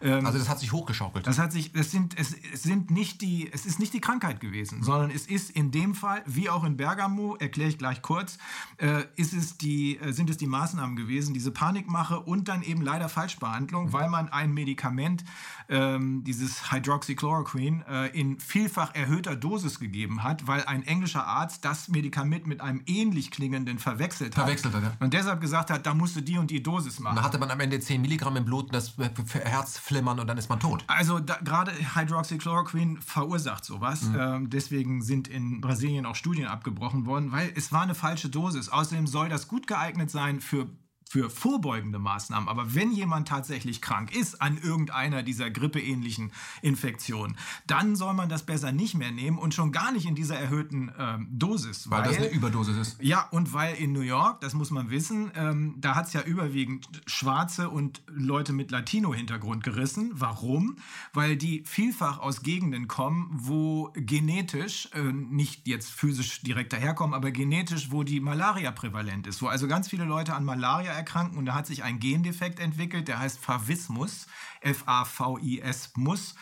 Ähm, 0.00 0.26
also 0.26 0.38
das 0.38 0.48
hat 0.48 0.58
sich 0.58 0.72
hochgeschaukelt. 0.72 1.26
Das 1.26 1.38
hat 1.38 1.52
sich, 1.52 1.74
es 1.74 1.90
sind, 1.90 2.18
es, 2.18 2.34
es 2.52 2.62
sind 2.62 2.90
nicht 2.90 3.20
die, 3.20 3.50
es 3.52 3.66
ist 3.66 3.78
nicht 3.78 3.92
die 3.92 4.00
Krankheit 4.00 4.40
gewesen, 4.40 4.82
sondern 4.82 5.10
es 5.10 5.26
ist 5.26 5.50
in 5.50 5.70
dem 5.70 5.94
Fall, 5.94 6.22
wie 6.26 6.50
auch 6.50 6.64
in 6.64 6.76
Bergamo, 6.76 7.36
erkläre 7.36 7.70
ich 7.70 7.78
gleich 7.78 8.02
kurz, 8.02 8.38
äh, 8.78 9.04
ist 9.16 9.32
es 9.32 9.58
die, 9.58 9.98
äh, 9.98 10.12
sind 10.12 10.30
es 10.30 10.36
die 10.36 10.46
Maßnahmen 10.46 10.96
gewesen, 10.96 11.34
diese 11.34 11.50
Panikmache 11.50 12.20
und 12.20 12.48
dann 12.48 12.62
eben 12.62 12.82
leider 12.82 13.08
Falschbehandlung, 13.08 13.86
mhm. 13.86 13.92
weil 13.92 14.08
man 14.08 14.28
ein 14.28 14.52
Medikament, 14.52 15.24
ähm, 15.68 16.24
dieses 16.24 16.72
Hydroxychloroquine, 16.72 17.84
äh, 17.88 18.18
in 18.18 18.38
vielfach 18.38 18.94
erhöhter 18.94 19.36
Dosis 19.36 19.78
gegeben 19.78 20.22
hat, 20.22 20.46
weil 20.46 20.64
ein 20.64 20.82
englischer 20.82 21.26
Arzt 21.26 21.64
das 21.64 21.88
Medikament 21.88 22.46
mit 22.46 22.60
einem 22.60 22.82
ähnlich 22.86 23.30
klingenden 23.30 23.78
verwechselt 23.78 24.36
hat. 24.36 24.44
Verwechselt 24.44 24.74
hat, 24.74 24.82
ja. 24.82 24.92
Und 25.00 25.14
deshalb 25.14 25.40
gesagt 25.40 25.70
hat, 25.70 25.86
da 25.86 25.94
musst 25.94 26.16
du 26.16 26.20
die 26.20 26.38
und 26.38 26.50
die 26.50 26.62
Dosis 26.62 27.00
machen. 27.00 27.16
Da 27.16 27.22
hatte 27.22 27.38
man 27.38 27.50
am 27.50 27.60
Ende 27.60 27.80
10 27.80 28.00
Milligramm 28.00 28.36
im 28.36 28.44
Blut, 28.44 28.74
das 28.74 28.94
Herz 29.32 29.78
flimmern 29.88 30.20
und 30.20 30.26
dann 30.26 30.38
ist 30.38 30.48
man 30.48 30.60
tot. 30.60 30.84
Also 30.86 31.20
gerade 31.24 31.72
Hydroxychloroquine 31.72 33.00
verursacht 33.00 33.64
sowas. 33.64 34.02
Mhm. 34.02 34.16
Ähm, 34.18 34.50
deswegen 34.50 35.02
sind 35.02 35.28
in 35.28 35.60
Brasilien 35.60 36.06
auch 36.06 36.14
Studien 36.14 36.46
abgebrochen 36.46 37.06
worden, 37.06 37.32
weil 37.32 37.50
es 37.56 37.72
war 37.72 37.82
eine 37.82 37.94
falsche 37.94 38.28
Dosis. 38.28 38.68
Außerdem 38.68 39.06
soll 39.06 39.28
das 39.28 39.48
gut 39.48 39.66
geeignet 39.66 40.10
sein 40.10 40.40
für 40.40 40.66
für 41.08 41.30
vorbeugende 41.30 41.98
Maßnahmen. 41.98 42.48
Aber 42.48 42.74
wenn 42.74 42.92
jemand 42.92 43.28
tatsächlich 43.28 43.80
krank 43.80 44.14
ist 44.14 44.42
an 44.42 44.58
irgendeiner 44.58 45.22
dieser 45.22 45.50
grippeähnlichen 45.50 46.32
Infektionen, 46.60 47.36
dann 47.66 47.96
soll 47.96 48.14
man 48.14 48.28
das 48.28 48.44
besser 48.44 48.72
nicht 48.72 48.94
mehr 48.94 49.10
nehmen 49.10 49.38
und 49.38 49.54
schon 49.54 49.72
gar 49.72 49.90
nicht 49.92 50.06
in 50.06 50.14
dieser 50.14 50.38
erhöhten 50.38 50.92
ähm, 50.98 51.28
Dosis. 51.30 51.90
Weil, 51.90 52.02
weil, 52.02 52.08
das 52.08 52.16
eine 52.18 52.28
Überdosis 52.28 52.76
ist. 52.76 53.02
Ja, 53.02 53.26
und 53.30 53.52
weil 53.52 53.74
in 53.76 53.92
New 53.92 54.00
York, 54.00 54.40
das 54.40 54.52
muss 54.52 54.70
man 54.70 54.90
wissen, 54.90 55.30
ähm, 55.34 55.74
da 55.78 55.94
hat 55.94 56.08
es 56.08 56.12
ja 56.12 56.22
überwiegend 56.22 56.88
Schwarze 57.06 57.70
und 57.70 58.02
Leute 58.08 58.52
mit 58.52 58.70
Latino-Hintergrund 58.70 59.64
gerissen. 59.64 60.10
Warum? 60.14 60.76
Weil 61.14 61.36
die 61.36 61.62
vielfach 61.64 62.18
aus 62.18 62.42
Gegenden 62.42 62.86
kommen, 62.86 63.30
wo 63.32 63.92
genetisch, 63.94 64.90
äh, 64.92 65.02
nicht 65.02 65.66
jetzt 65.66 65.90
physisch 65.90 66.42
direkt 66.42 66.72
daherkommen, 66.72 67.14
aber 67.14 67.30
genetisch, 67.30 67.90
wo 67.90 68.02
die 68.02 68.20
Malaria 68.20 68.72
prävalent 68.72 69.26
ist. 69.26 69.40
Wo 69.40 69.46
also 69.46 69.68
ganz 69.68 69.88
viele 69.88 70.04
Leute 70.04 70.34
an 70.34 70.44
Malaria 70.44 70.97
erkranken 70.98 71.38
und 71.38 71.46
da 71.46 71.54
hat 71.54 71.66
sich 71.66 71.82
ein 71.82 71.98
Gendefekt 71.98 72.60
entwickelt, 72.60 73.08
der 73.08 73.18
heißt 73.18 73.38
Favismus, 73.38 74.26
F-A-V-I-S, 74.60 75.92
Muss. 75.96 76.34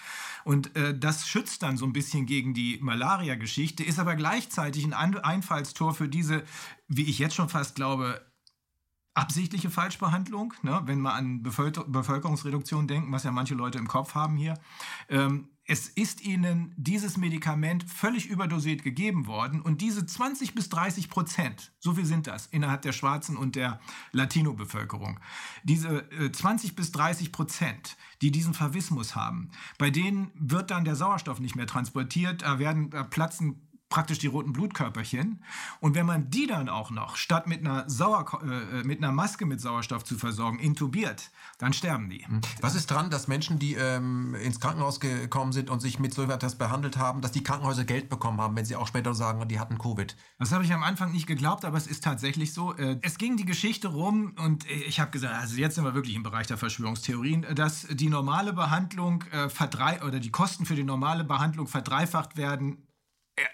Und 0.45 0.75
äh, 0.77 0.97
das 0.99 1.29
schützt 1.29 1.63
dann 1.63 1.77
so 1.77 1.85
ein 1.87 1.93
bisschen 1.93 2.27
gegen 2.27 2.55
die 2.55 2.79
Malaria-Geschichte, 2.81 3.85
ist 3.85 3.99
aber 3.99 4.17
gleichzeitig 4.17 4.85
ein 4.85 4.95
Einfallstor 4.95 5.95
für 5.95 6.09
diese, 6.09 6.45
wie 6.89 7.09
ich 7.09 7.19
jetzt 7.19 7.35
schon 7.35 7.49
fast 7.49 7.75
glaube, 7.75 8.25
absichtliche 9.17 9.71
Falschbehandlung, 9.71 10.53
ne? 10.63 10.83
wenn 10.85 11.01
wir 11.01 11.15
an 11.15 11.43
Bevölkerungsreduktion 11.43 12.87
denken, 12.87 13.11
was 13.13 13.25
ja 13.25 13.33
manche 13.33 13.55
Leute 13.55 13.79
im 13.79 13.89
Kopf 13.89 14.15
haben 14.15 14.37
hier. 14.37 14.55
Ähm, 15.09 15.49
es 15.69 15.89
ist 15.89 16.21
ihnen 16.21 16.73
dieses 16.77 17.17
Medikament 17.17 17.83
völlig 17.83 18.27
überdosiert 18.27 18.85
gegeben 18.85 19.27
worden 19.27 19.63
und 19.63 19.81
diese 19.81 20.07
20 20.07 20.55
bis 20.55 20.69
30 20.69 21.11
Prozent, 21.11 21.73
so 21.81 21.95
viel 21.95 22.05
sind 22.05 22.27
das 22.29 22.47
innerhalb 22.47 22.83
der 22.83 22.93
schwarzen 22.93 23.37
und 23.37 23.57
der 23.57 23.81
Latino-Bevölkerung, 24.13 25.19
diese 25.65 26.09
äh, 26.13 26.31
20 26.31 26.77
bis 26.77 26.93
30 26.93 27.33
Prozent, 27.33 27.97
die 28.23 28.31
diesen 28.31 28.55
Favismus 28.55 29.17
haben, 29.17 29.51
bei 29.79 29.91
denen 29.91 30.31
wird 30.35 30.71
dann 30.71 30.85
der 30.85 30.95
Sauerstoff 30.95 31.41
nicht 31.41 31.57
mehr 31.57 31.67
transportiert, 31.67 32.43
da 32.43 32.59
werden 32.59 32.91
da 32.91 33.03
platzen 33.03 33.66
praktisch 33.89 34.19
die 34.19 34.27
roten 34.27 34.53
Blutkörperchen. 34.53 35.43
Und 35.81 35.95
wenn 35.95 36.07
man 36.07 36.29
die 36.31 36.47
dann 36.47 36.69
auch 36.69 36.91
noch, 36.91 37.17
statt 37.17 37.47
mit 37.47 37.61
einer, 37.61 37.89
Sauer, 37.89 38.27
äh, 38.43 38.83
mit 38.83 38.99
einer 38.99 39.13
Maske 39.13 39.47
mit 39.47 39.61
Sauerstoff 39.61 40.05
zu 40.05 40.19
versorgen, 40.19 40.59
intubiert, 40.59 41.31
dann 41.59 41.73
sterben 41.73 42.11
die. 42.11 42.27
Hm. 42.27 42.41
Was 42.61 42.75
ist 42.75 42.91
dran, 42.91 43.11
dass 43.11 43.29
Menschen, 43.29 43.59
die 43.59 43.75
ähm, 43.75 44.35
ins 44.35 44.61
Krankenhaus 44.61 44.99
gekommen 44.99 45.53
sind 45.53 45.71
und 45.71 45.81
sich 45.81 45.99
mit 45.99 46.13
so 46.13 46.25
etwas 46.25 46.59
behandelt 46.59 46.97
haben, 46.97 47.21
dass 47.21 47.33
die 47.33 47.45
Krankenhäuser 47.45 47.85
Geld 47.85 48.09
bekommen 48.09 48.41
haben, 48.41 48.57
wenn 48.57 48.65
sie 48.65 48.77
auch 48.77 48.89
später 48.89 49.15
sagen, 49.15 49.47
die 49.49 49.61
hatten 49.61 49.79
Covid? 49.79 50.17
Das 50.39 50.53
habe 50.53 50.65
ich 50.65 50.73
am 50.73 50.83
Anfang 50.83 51.13
nicht 51.13 51.27
geglaubt, 51.27 51.65
aber 51.65 51.77
es 51.77 51.87
ist 51.87 52.03
tatsächlich 52.03 52.53
so. 52.53 52.75
Äh, 52.75 52.99
es 53.03 53.19
ging 53.19 53.37
die 53.37 53.47
Geschichte 53.47 53.89
rum 53.89 54.35
und 54.45 54.69
ich 54.69 54.99
habe 54.99 55.13
gesagt, 55.13 55.35
also 55.35 55.57
jetzt 55.57 55.77
sind 55.77 55.85
wir 55.85 55.95
wirklich 55.95 56.17
im 56.17 56.25
Bereich 56.25 56.49
der 56.49 56.59
Verschwörungstheorien, 56.59 57.47
dass 57.55 57.87
die 57.89 58.09
normale 58.09 58.53
Behandlung 58.53 59.23
äh, 59.31 59.49
verdrei 59.49 60.03
oder 60.03 60.19
die 60.19 60.31
Kosten 60.31 60.67
für 60.67 60.75
die 60.75 60.85
normale 60.85 61.23
Behandlung 61.23 61.69
verdreifacht 61.69 62.37
werden 62.37 62.83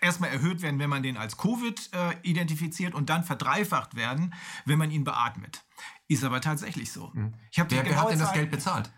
erstmal 0.01 0.31
erhöht 0.31 0.63
werden, 0.63 0.79
wenn 0.79 0.91
man 0.91 1.03
den 1.03 1.17
als 1.17 1.37
Covid 1.37 1.91
äh, 1.93 2.15
identifiziert 2.23 2.95
und 2.95 3.11
dann 3.11 3.25
verdreifacht 3.25 3.97
werden, 3.97 4.35
wenn 4.65 4.79
man 4.79 4.91
ihn 4.91 5.05
beatmet. 5.05 5.65
Ist 6.09 6.25
aber 6.25 6.41
tatsächlich 6.41 6.93
so. 6.93 7.11
Mhm. 7.15 7.35
Ich 7.51 7.59
wer, 7.59 7.85
wer 7.85 8.01
hat 8.01 8.11
denn 8.11 8.19
das 8.19 8.33
Geld 8.33 8.51
bezahlt? 8.51 8.91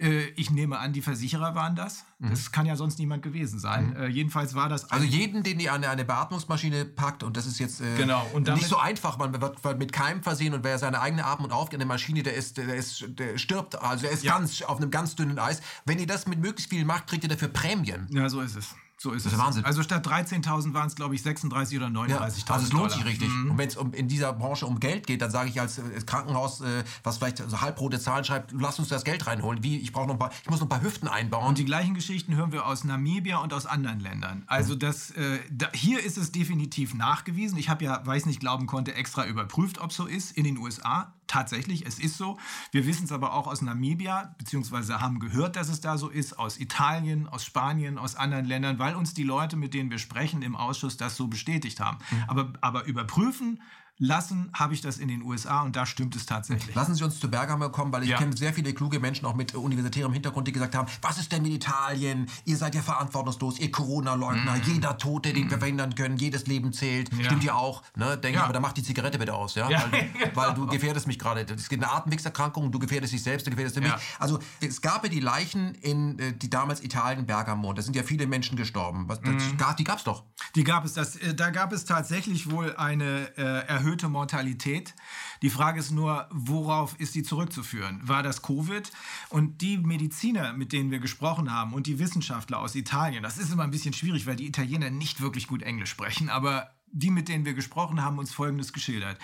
Äh, 0.00 0.26
ich 0.36 0.50
nehme 0.50 0.78
an, 0.78 0.92
die 0.92 1.02
Versicherer 1.02 1.54
waren 1.54 1.74
das. 1.74 2.04
Mhm. 2.18 2.30
Das 2.30 2.52
kann 2.52 2.66
ja 2.66 2.76
sonst 2.76 2.98
niemand 2.98 3.22
gewesen 3.22 3.58
sein. 3.58 3.90
Mhm. 3.90 3.96
Äh, 3.96 4.06
jedenfalls 4.08 4.54
war 4.54 4.68
das. 4.68 4.90
Also 4.90 5.04
jeden, 5.04 5.42
den 5.42 5.58
die 5.58 5.70
an 5.70 5.84
eine 5.84 6.04
Beatmungsmaschine 6.04 6.84
packt, 6.84 7.22
und 7.22 7.36
das 7.36 7.46
ist 7.46 7.58
jetzt 7.58 7.80
äh, 7.80 7.96
genau. 7.96 8.24
und 8.32 8.48
nicht 8.48 8.68
so 8.68 8.76
einfach, 8.76 9.18
man 9.18 9.40
wird 9.40 9.78
mit 9.78 9.92
Keim 9.92 10.22
versehen 10.22 10.54
und 10.54 10.62
wer 10.62 10.78
seine 10.78 11.00
eigene 11.00 11.24
Atmung 11.24 11.50
aufgeht 11.50 11.74
in 11.74 11.80
der 11.80 11.88
Maschine, 11.88 12.22
der 12.22 12.34
ist, 12.34 12.58
der 12.58 12.74
ist, 12.74 13.04
der 13.08 13.38
stirbt, 13.38 13.80
also 13.80 14.06
er 14.06 14.12
ist 14.12 14.22
ja. 14.22 14.34
ganz 14.34 14.62
auf 14.62 14.76
einem 14.76 14.90
ganz 14.90 15.16
dünnen 15.16 15.38
Eis. 15.38 15.60
Wenn 15.84 15.98
ihr 15.98 16.06
das 16.06 16.26
mit 16.26 16.38
möglichst 16.38 16.70
viel 16.70 16.84
macht, 16.84 17.08
kriegt 17.08 17.24
ihr 17.24 17.30
dafür 17.30 17.48
Prämien. 17.48 18.06
Ja, 18.10 18.28
so 18.28 18.40
ist 18.40 18.56
es. 18.56 18.74
So 19.00 19.12
ist 19.12 19.26
das 19.26 19.32
es. 19.32 19.38
Wahnsinn. 19.38 19.64
Also 19.64 19.84
statt 19.84 20.04
13.000 20.04 20.74
waren 20.74 20.88
es, 20.88 20.96
glaube 20.96 21.14
ich, 21.14 21.22
36 21.22 21.78
oder 21.78 21.86
39.000. 21.86 22.08
Ja, 22.08 22.18
also 22.18 22.66
es 22.66 22.72
lohnt 22.72 22.90
sich 22.90 23.04
richtig. 23.04 23.28
Mhm. 23.28 23.52
Und 23.52 23.58
wenn 23.58 23.68
es 23.68 23.76
um, 23.76 23.92
in 23.92 24.08
dieser 24.08 24.32
Branche 24.32 24.66
um 24.66 24.80
Geld 24.80 25.06
geht, 25.06 25.22
dann 25.22 25.30
sage 25.30 25.50
ich 25.50 25.60
als 25.60 25.78
äh, 25.78 25.82
Krankenhaus, 26.04 26.60
äh, 26.60 26.82
was 27.04 27.18
vielleicht 27.18 27.38
so 27.38 27.60
halbrote 27.60 28.00
Zahlen 28.00 28.24
schreibt, 28.24 28.50
lass 28.52 28.80
uns 28.80 28.88
das 28.88 29.04
Geld 29.04 29.24
reinholen. 29.28 29.62
Wie, 29.62 29.78
ich, 29.78 29.92
noch 29.92 30.08
ein 30.08 30.18
paar, 30.18 30.32
ich 30.42 30.50
muss 30.50 30.58
noch 30.58 30.66
ein 30.66 30.68
paar 30.68 30.82
Hüften 30.82 31.06
einbauen. 31.06 31.46
Und 31.46 31.58
die 31.58 31.64
gleichen 31.64 31.94
Geschichten 31.94 32.34
hören 32.34 32.50
wir 32.50 32.66
aus 32.66 32.82
Namibia 32.82 33.38
und 33.38 33.52
aus 33.52 33.66
anderen 33.66 34.00
Ländern. 34.00 34.42
Also 34.48 34.74
mhm. 34.74 34.80
das, 34.80 35.12
äh, 35.12 35.38
da, 35.48 35.68
hier 35.72 36.02
ist 36.04 36.18
es 36.18 36.32
definitiv 36.32 36.94
nachgewiesen. 36.94 37.56
Ich 37.56 37.68
habe 37.68 37.84
ja, 37.84 38.04
weiß 38.04 38.26
nicht, 38.26 38.40
glauben 38.40 38.66
konnte, 38.66 38.94
extra 38.94 39.26
überprüft, 39.26 39.78
ob 39.78 39.92
so 39.92 40.06
ist. 40.06 40.36
In 40.36 40.42
den 40.42 40.58
USA 40.58 41.14
tatsächlich, 41.28 41.86
es 41.86 41.98
ist 41.98 42.16
so. 42.16 42.38
Wir 42.72 42.86
wissen 42.86 43.04
es 43.04 43.12
aber 43.12 43.34
auch 43.34 43.46
aus 43.46 43.62
Namibia, 43.62 44.34
beziehungsweise 44.38 45.00
haben 45.00 45.20
gehört, 45.20 45.56
dass 45.56 45.68
es 45.68 45.80
da 45.80 45.96
so 45.96 46.08
ist, 46.08 46.38
aus 46.38 46.58
Italien, 46.58 47.28
aus 47.28 47.44
Spanien, 47.44 47.98
aus 47.98 48.16
anderen 48.16 48.46
Ländern, 48.46 48.78
weil 48.78 48.94
uns 48.96 49.14
die 49.14 49.22
Leute, 49.22 49.56
mit 49.56 49.74
denen 49.74 49.90
wir 49.90 49.98
sprechen 49.98 50.42
im 50.42 50.56
Ausschuss, 50.56 50.96
das 50.96 51.16
so 51.16 51.28
bestätigt 51.28 51.80
haben. 51.80 51.98
Mhm. 52.10 52.24
Aber, 52.26 52.52
aber 52.60 52.84
überprüfen 52.84 53.60
lassen, 53.98 54.50
habe 54.52 54.74
ich 54.74 54.80
das 54.80 54.98
in 54.98 55.08
den 55.08 55.22
USA 55.22 55.62
und 55.62 55.74
da 55.74 55.84
stimmt 55.84 56.14
es 56.14 56.26
tatsächlich. 56.26 56.74
Lassen 56.74 56.94
Sie 56.94 57.02
uns 57.02 57.18
zu 57.18 57.28
Bergamo 57.28 57.68
kommen, 57.70 57.92
weil 57.92 58.04
ich 58.04 58.10
ja. 58.10 58.18
kenne 58.18 58.36
sehr 58.36 58.52
viele 58.52 58.72
kluge 58.72 59.00
Menschen 59.00 59.26
auch 59.26 59.34
mit 59.34 59.54
universitärem 59.54 60.12
Hintergrund, 60.12 60.46
die 60.46 60.52
gesagt 60.52 60.74
haben, 60.74 60.88
was 61.02 61.18
ist 61.18 61.32
denn 61.32 61.42
mit 61.42 61.52
Italien? 61.52 62.30
Ihr 62.44 62.56
seid 62.56 62.74
ja 62.74 62.82
verantwortungslos, 62.82 63.58
ihr 63.58 63.72
Corona-Leugner, 63.72 64.56
mm. 64.56 64.62
jeder 64.64 64.98
Tote, 64.98 65.32
den 65.32 65.48
mm. 65.48 65.50
wir 65.50 65.58
verhindern 65.58 65.94
können, 65.94 66.16
jedes 66.16 66.46
Leben 66.46 66.72
zählt. 66.72 67.12
Ja. 67.12 67.24
Stimmt 67.24 67.44
ja 67.44 67.54
auch. 67.54 67.82
Ne? 67.96 68.16
Denke 68.16 68.28
ja. 68.28 68.40
ich, 68.40 68.44
aber 68.44 68.52
dann 68.52 68.62
mach 68.62 68.72
die 68.72 68.84
Zigarette 68.84 69.18
bitte 69.18 69.34
aus, 69.34 69.56
ja? 69.56 69.68
Weil, 69.68 70.10
weil, 70.34 70.54
du 70.54 70.66
gefährdest 70.66 71.06
mich 71.06 71.18
gerade. 71.18 71.40
Es 71.40 71.68
gibt 71.68 71.82
eine 71.82 71.92
Atemwegserkrankung, 71.92 72.70
du 72.70 72.78
gefährdest 72.78 73.12
dich 73.12 73.22
selbst, 73.22 73.46
du 73.46 73.50
gefährdest 73.50 73.80
mich. 73.80 73.92
Also 74.18 74.38
es 74.60 74.80
gab 74.80 75.02
ja 75.04 75.10
die 75.10 75.20
Leichen 75.20 75.74
in 75.74 76.18
äh, 76.18 76.32
die 76.32 76.50
damals 76.50 76.82
Italien, 76.82 77.26
Bergamo. 77.26 77.72
Da 77.72 77.82
sind 77.82 77.96
ja 77.96 78.02
viele 78.02 78.26
Menschen 78.26 78.56
gestorben. 78.56 79.08
Was, 79.08 79.20
das, 79.20 79.34
mm. 79.34 79.76
Die 79.78 79.84
gab 79.84 79.98
es 79.98 80.04
doch. 80.04 80.24
Die 80.54 80.64
gab 80.64 80.84
es. 80.84 80.94
Das, 80.94 81.16
äh, 81.16 81.34
da 81.34 81.50
gab 81.50 81.72
es 81.72 81.84
tatsächlich 81.84 82.50
wohl 82.50 82.76
eine 82.76 83.36
äh, 83.36 83.66
erhöhte 83.88 84.08
Mortalität. 84.10 84.94
Die 85.40 85.48
Frage 85.48 85.80
ist 85.80 85.90
nur, 85.90 86.28
worauf 86.30 86.98
ist 87.00 87.14
sie 87.14 87.22
zurückzuführen? 87.22 88.00
War 88.02 88.22
das 88.22 88.42
Covid? 88.42 88.90
Und 89.30 89.62
die 89.62 89.78
Mediziner, 89.78 90.52
mit 90.52 90.72
denen 90.72 90.90
wir 90.90 90.98
gesprochen 90.98 91.50
haben 91.50 91.72
und 91.72 91.86
die 91.86 91.98
Wissenschaftler 91.98 92.58
aus 92.58 92.74
Italien, 92.74 93.22
das 93.22 93.38
ist 93.38 93.50
immer 93.50 93.62
ein 93.62 93.70
bisschen 93.70 93.94
schwierig, 93.94 94.26
weil 94.26 94.36
die 94.36 94.46
Italiener 94.46 94.90
nicht 94.90 95.22
wirklich 95.22 95.46
gut 95.46 95.62
Englisch 95.62 95.90
sprechen, 95.90 96.28
aber 96.28 96.74
die, 96.90 97.10
mit 97.10 97.28
denen 97.28 97.46
wir 97.46 97.54
gesprochen 97.54 98.02
haben, 98.02 98.18
uns 98.18 98.32
Folgendes 98.32 98.72
geschildert. 98.72 99.18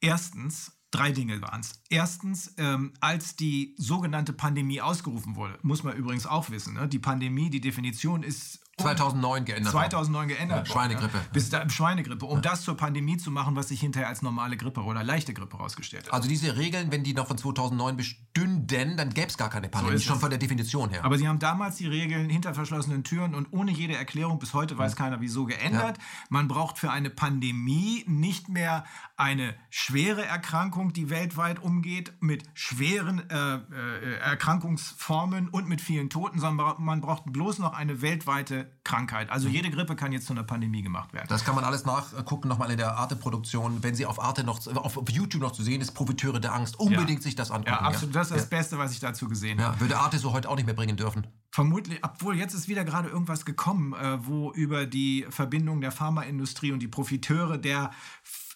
Erstens, 0.00 0.72
Drei 0.92 1.12
Dinge 1.12 1.40
waren 1.40 1.60
es. 1.60 1.80
Erstens, 1.88 2.52
ähm, 2.58 2.92
als 2.98 3.36
die 3.36 3.76
sogenannte 3.78 4.32
Pandemie 4.32 4.80
ausgerufen 4.80 5.36
wurde, 5.36 5.56
muss 5.62 5.84
man 5.84 5.96
übrigens 5.96 6.26
auch 6.26 6.50
wissen, 6.50 6.74
ne? 6.74 6.88
die 6.88 6.98
Pandemie, 6.98 7.48
die 7.48 7.60
Definition 7.60 8.24
ist 8.24 8.59
2009 8.80 9.44
geändert 9.44 9.72
2009 9.72 10.28
geändert 10.28 10.68
ja, 10.68 10.72
Schweinegrippe. 10.72 11.18
Ja. 11.18 11.24
Bis 11.32 11.50
da, 11.50 11.68
Schweinegrippe, 11.68 12.26
um 12.26 12.36
ja. 12.36 12.40
das 12.40 12.62
zur 12.62 12.76
Pandemie 12.76 13.16
zu 13.16 13.30
machen, 13.30 13.56
was 13.56 13.68
sich 13.68 13.80
hinterher 13.80 14.08
als 14.08 14.22
normale 14.22 14.56
Grippe 14.56 14.82
oder 14.82 15.04
leichte 15.04 15.34
Grippe 15.34 15.58
herausgestellt 15.58 16.06
hat. 16.06 16.12
Also 16.12 16.28
diese 16.28 16.56
Regeln, 16.56 16.90
wenn 16.90 17.04
die 17.04 17.14
noch 17.14 17.28
von 17.28 17.38
2009 17.38 17.96
bestünden, 17.96 18.96
dann 18.96 19.10
gäbe 19.10 19.28
es 19.28 19.36
gar 19.36 19.50
keine 19.50 19.68
Pandemie, 19.68 19.98
so 19.98 20.04
schon 20.04 20.20
von 20.20 20.30
der 20.30 20.38
Definition 20.38 20.90
her. 20.90 21.04
Aber 21.04 21.18
sie 21.18 21.28
haben 21.28 21.38
damals 21.38 21.76
die 21.76 21.86
Regeln 21.86 22.30
hinter 22.30 22.54
verschlossenen 22.54 23.04
Türen 23.04 23.34
und 23.34 23.52
ohne 23.52 23.70
jede 23.70 23.96
Erklärung, 23.96 24.38
bis 24.38 24.54
heute 24.54 24.78
weiß 24.78 24.96
keiner 24.96 25.20
wieso, 25.20 25.46
geändert. 25.46 25.98
Man 26.28 26.48
braucht 26.48 26.78
für 26.78 26.90
eine 26.90 27.10
Pandemie 27.10 28.04
nicht 28.06 28.48
mehr 28.48 28.84
eine 29.16 29.54
schwere 29.68 30.24
Erkrankung, 30.24 30.92
die 30.92 31.10
weltweit 31.10 31.60
umgeht, 31.60 32.12
mit 32.20 32.44
schweren 32.54 33.28
äh, 33.30 33.54
äh, 33.54 34.14
Erkrankungsformen 34.20 35.48
und 35.48 35.68
mit 35.68 35.80
vielen 35.80 36.10
Toten, 36.10 36.38
sondern 36.38 36.82
man 36.82 37.00
braucht 37.00 37.24
bloß 37.26 37.58
noch 37.58 37.74
eine 37.74 38.02
weltweite 38.02 38.69
Krankheit. 38.84 39.30
Also 39.30 39.48
jede 39.48 39.70
Grippe 39.70 39.96
kann 39.96 40.12
jetzt 40.12 40.26
zu 40.26 40.32
einer 40.32 40.42
Pandemie 40.42 40.82
gemacht 40.82 41.12
werden. 41.12 41.26
Das 41.28 41.44
kann 41.44 41.54
man 41.54 41.64
alles 41.64 41.84
nachgucken, 41.84 42.48
nochmal 42.48 42.70
in 42.70 42.76
der 42.76 42.96
Arte-Produktion. 42.96 43.82
Wenn 43.82 43.94
sie 43.94 44.06
auf 44.06 44.22
Arte 44.22 44.44
noch, 44.44 44.66
auf 44.66 44.98
YouTube 45.10 45.42
noch 45.42 45.52
zu 45.52 45.62
sehen 45.62 45.80
ist, 45.80 45.92
Profiteure 45.92 46.40
der 46.40 46.54
Angst, 46.54 46.78
unbedingt 46.78 47.20
ja. 47.20 47.22
sich 47.22 47.34
das 47.34 47.50
angucken. 47.50 47.70
Ja, 47.70 47.80
absolut. 47.80 48.14
Das 48.14 48.30
ist 48.30 48.36
das 48.36 48.48
Beste, 48.48 48.78
was 48.78 48.92
ich 48.92 49.00
dazu 49.00 49.28
gesehen 49.28 49.58
ja. 49.58 49.66
habe. 49.66 49.80
Würde 49.80 49.98
Arte 49.98 50.18
so 50.18 50.32
heute 50.32 50.48
auch 50.48 50.56
nicht 50.56 50.66
mehr 50.66 50.74
bringen 50.74 50.96
dürfen. 50.96 51.26
Vermutlich, 51.52 51.98
obwohl 52.02 52.36
jetzt 52.36 52.54
ist 52.54 52.68
wieder 52.68 52.84
gerade 52.84 53.08
irgendwas 53.08 53.44
gekommen, 53.44 53.92
äh, 53.92 54.26
wo 54.26 54.52
über 54.52 54.86
die 54.86 55.26
Verbindung 55.30 55.80
der 55.80 55.92
Pharmaindustrie 55.92 56.72
und 56.72 56.80
die 56.80 56.88
Profiteure 56.88 57.58
der 57.58 57.90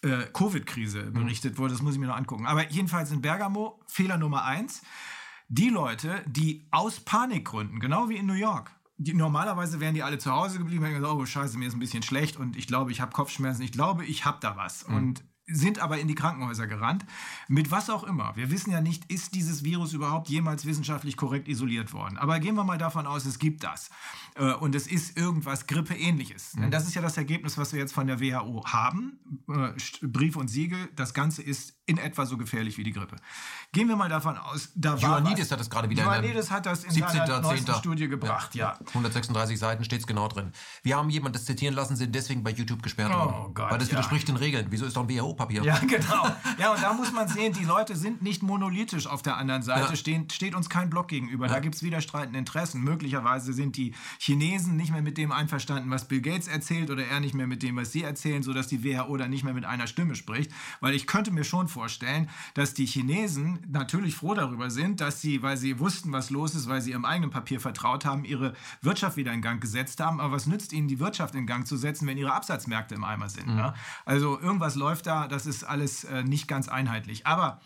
äh, 0.01 0.25
Covid-Krise 0.33 1.03
mhm. 1.03 1.13
berichtet 1.13 1.57
wurde. 1.57 1.73
Das 1.73 1.81
muss 1.81 1.93
ich 1.93 1.99
mir 1.99 2.07
noch 2.07 2.17
angucken. 2.17 2.45
Aber 2.45 2.69
jedenfalls 2.71 3.11
in 3.11 3.21
Bergamo, 3.21 3.79
Fehler 3.87 4.17
Nummer 4.17 4.43
eins. 4.43 4.81
Die 5.47 5.69
Leute, 5.69 6.23
die 6.25 6.67
aus 6.71 6.99
Panikgründen, 6.99 7.79
genau 7.79 8.09
wie 8.09 8.17
in 8.17 8.25
New 8.25 8.33
York, 8.33 8.71
die, 8.97 9.13
normalerweise 9.13 9.79
wären 9.79 9.95
die 9.95 10.03
alle 10.03 10.17
zu 10.17 10.31
Hause 10.31 10.57
geblieben 10.57 10.85
und 10.85 10.93
gesagt, 10.93 11.13
oh 11.13 11.25
scheiße, 11.25 11.57
mir 11.57 11.67
ist 11.67 11.73
ein 11.73 11.79
bisschen 11.79 12.03
schlecht 12.03 12.37
und 12.37 12.55
ich 12.55 12.67
glaube, 12.67 12.91
ich 12.91 13.01
habe 13.01 13.11
Kopfschmerzen, 13.11 13.61
ich 13.61 13.71
glaube, 13.71 14.05
ich 14.05 14.25
habe 14.25 14.37
da 14.41 14.55
was. 14.55 14.87
Mhm. 14.87 14.95
Und 14.95 15.23
sind 15.47 15.79
aber 15.79 15.99
in 15.99 16.07
die 16.07 16.15
Krankenhäuser 16.15 16.67
gerannt. 16.67 17.05
Mit 17.47 17.69
was 17.69 17.89
auch 17.89 18.03
immer. 18.03 18.35
Wir 18.35 18.49
wissen 18.49 18.71
ja 18.71 18.81
nicht, 18.81 19.11
ist 19.11 19.35
dieses 19.35 19.63
Virus 19.63 19.93
überhaupt 19.93 20.27
jemals 20.27 20.65
wissenschaftlich 20.65 21.17
korrekt 21.17 21.47
isoliert 21.47 21.93
worden. 21.93 22.17
Aber 22.17 22.39
gehen 22.39 22.55
wir 22.55 22.63
mal 22.63 22.77
davon 22.77 23.05
aus, 23.05 23.25
es 23.25 23.37
gibt 23.37 23.63
das. 23.63 23.91
Äh, 24.35 24.53
und 24.53 24.73
es 24.73 24.87
ist 24.87 25.17
irgendwas 25.17 25.67
Grippeähnliches. 25.67 26.55
Mhm. 26.55 26.61
Denn 26.61 26.71
das 26.71 26.87
ist 26.87 26.95
ja 26.95 27.01
das 27.01 27.17
Ergebnis, 27.17 27.57
was 27.57 27.73
wir 27.73 27.79
jetzt 27.79 27.93
von 27.93 28.07
der 28.07 28.19
WHO 28.19 28.65
haben. 28.65 29.19
Äh, 29.47 29.73
Brief 30.07 30.35
und 30.35 30.47
Siegel, 30.47 30.89
das 30.95 31.13
Ganze 31.13 31.43
ist 31.43 31.74
in 31.87 31.97
etwa 31.97 32.25
so 32.25 32.37
gefährlich 32.37 32.77
wie 32.77 32.83
die 32.83 32.91
Grippe. 32.91 33.17
Gehen 33.71 33.87
wir 33.87 33.95
mal 33.95 34.09
davon 34.09 34.37
aus, 34.37 34.69
da 34.73 34.95
Ioannidis 34.95 35.51
hat 35.51 35.59
das 35.59 35.69
gerade 35.69 35.89
wieder 35.89 36.03
Ioannidis 36.03 36.49
hat 36.49 36.65
das 36.65 36.83
in 36.83 36.91
17. 36.91 37.17
seiner 37.17 37.41
neuesten 37.41 37.73
Studie 37.75 38.07
gebracht, 38.07 38.55
ja. 38.55 38.77
ja. 38.79 38.87
136 38.87 39.59
Seiten 39.59 39.83
steht 39.83 39.99
es 39.99 40.07
genau 40.07 40.27
drin. 40.27 40.51
Wir 40.81 40.97
haben 40.97 41.09
jemanden 41.09 41.33
das 41.33 41.45
zitieren 41.45 41.75
lassen, 41.75 41.95
sind 41.95 42.15
deswegen 42.15 42.43
bei 42.43 42.49
YouTube 42.49 42.81
gesperrt 42.81 43.11
oh 43.13 43.19
worden. 43.19 43.53
Gott, 43.53 43.71
weil 43.71 43.77
das 43.77 43.89
ja. 43.89 43.93
widerspricht 43.93 44.27
den 44.27 44.37
Regeln. 44.37 44.67
Wieso 44.71 44.85
ist 44.85 44.95
doch 44.95 45.03
ein 45.03 45.09
WHO-Papier? 45.09 45.63
Ja, 45.63 45.77
genau. 45.79 46.27
Ja, 46.57 46.73
und 46.73 46.81
da 46.81 46.93
muss 46.93 47.11
man 47.11 47.27
sehen, 47.27 47.53
die 47.53 47.65
Leute 47.65 47.95
sind 47.95 48.23
nicht 48.23 48.41
monolithisch 48.41 49.05
auf 49.05 49.21
der 49.21 49.37
anderen 49.37 49.61
Seite, 49.61 49.91
ja. 49.91 49.95
stehen, 49.95 50.27
steht 50.31 50.55
uns 50.55 50.69
kein 50.69 50.89
Block 50.89 51.07
gegenüber. 51.07 51.47
Da 51.47 51.59
gibt 51.59 51.75
es 51.75 51.83
widerstreitende 51.83 52.39
Interessen. 52.39 52.81
Möglicherweise 52.81 53.53
sind 53.53 53.77
die 53.77 53.93
Chinesen 54.17 54.75
nicht 54.75 54.91
mehr 54.91 55.03
mit 55.03 55.17
dem 55.17 55.31
einverstanden, 55.31 55.91
was 55.91 56.07
Bill 56.07 56.21
Gates 56.21 56.47
erzählt 56.47 56.89
oder 56.89 57.05
er 57.05 57.19
nicht 57.19 57.35
mehr 57.35 57.47
mit 57.47 57.61
dem, 57.61 57.75
was 57.75 57.91
sie 57.91 58.03
erzählen, 58.03 58.41
sodass 58.41 58.67
die 58.67 58.83
WHO 58.83 59.17
dann 59.17 59.29
nicht 59.29 59.43
mehr 59.43 59.53
mit 59.53 59.65
einer 59.65 59.85
Stimme 59.85 60.15
spricht. 60.15 60.51
Weil 60.79 60.95
ich 60.95 61.05
könnte 61.05 61.31
mir 61.31 61.43
schon 61.43 61.67
vorstellen, 61.75 62.29
dass 62.53 62.73
die 62.73 62.85
Chinesen 62.85 63.59
natürlich 63.69 64.15
froh 64.15 64.33
darüber 64.33 64.71
sind, 64.71 65.01
dass 65.01 65.19
sie, 65.19 65.43
weil 65.43 65.57
sie 65.57 65.79
wussten, 65.79 66.13
was 66.13 66.29
los 66.29 66.55
ist, 66.55 66.69
weil 66.69 66.81
sie 66.81 66.91
ihrem 66.91 67.05
eigenen 67.05 67.31
Papier 67.31 67.59
vertraut 67.59 68.05
haben, 68.05 68.23
ihre 68.23 68.53
Wirtschaft 68.81 69.17
wieder 69.17 69.33
in 69.33 69.41
Gang 69.41 69.61
gesetzt 69.61 69.99
haben. 69.99 70.21
Aber 70.21 70.33
was 70.33 70.47
nützt 70.47 70.71
ihnen 70.71 70.87
die 70.87 70.99
Wirtschaft 70.99 71.35
in 71.35 71.45
Gang 71.45 71.67
zu 71.67 71.75
setzen, 71.75 72.07
wenn 72.07 72.17
ihre 72.17 72.33
Absatzmärkte 72.33 72.95
im 72.95 73.03
Eimer 73.03 73.27
sind? 73.29 73.47
Mhm. 73.47 73.55
Ne? 73.55 73.73
Also 74.05 74.39
irgendwas 74.39 74.75
läuft 74.75 75.05
da, 75.05 75.27
das 75.27 75.45
ist 75.45 75.65
alles 75.65 76.05
äh, 76.05 76.23
nicht 76.23 76.47
ganz 76.47 76.69
einheitlich. 76.69 77.27
Aber 77.27 77.59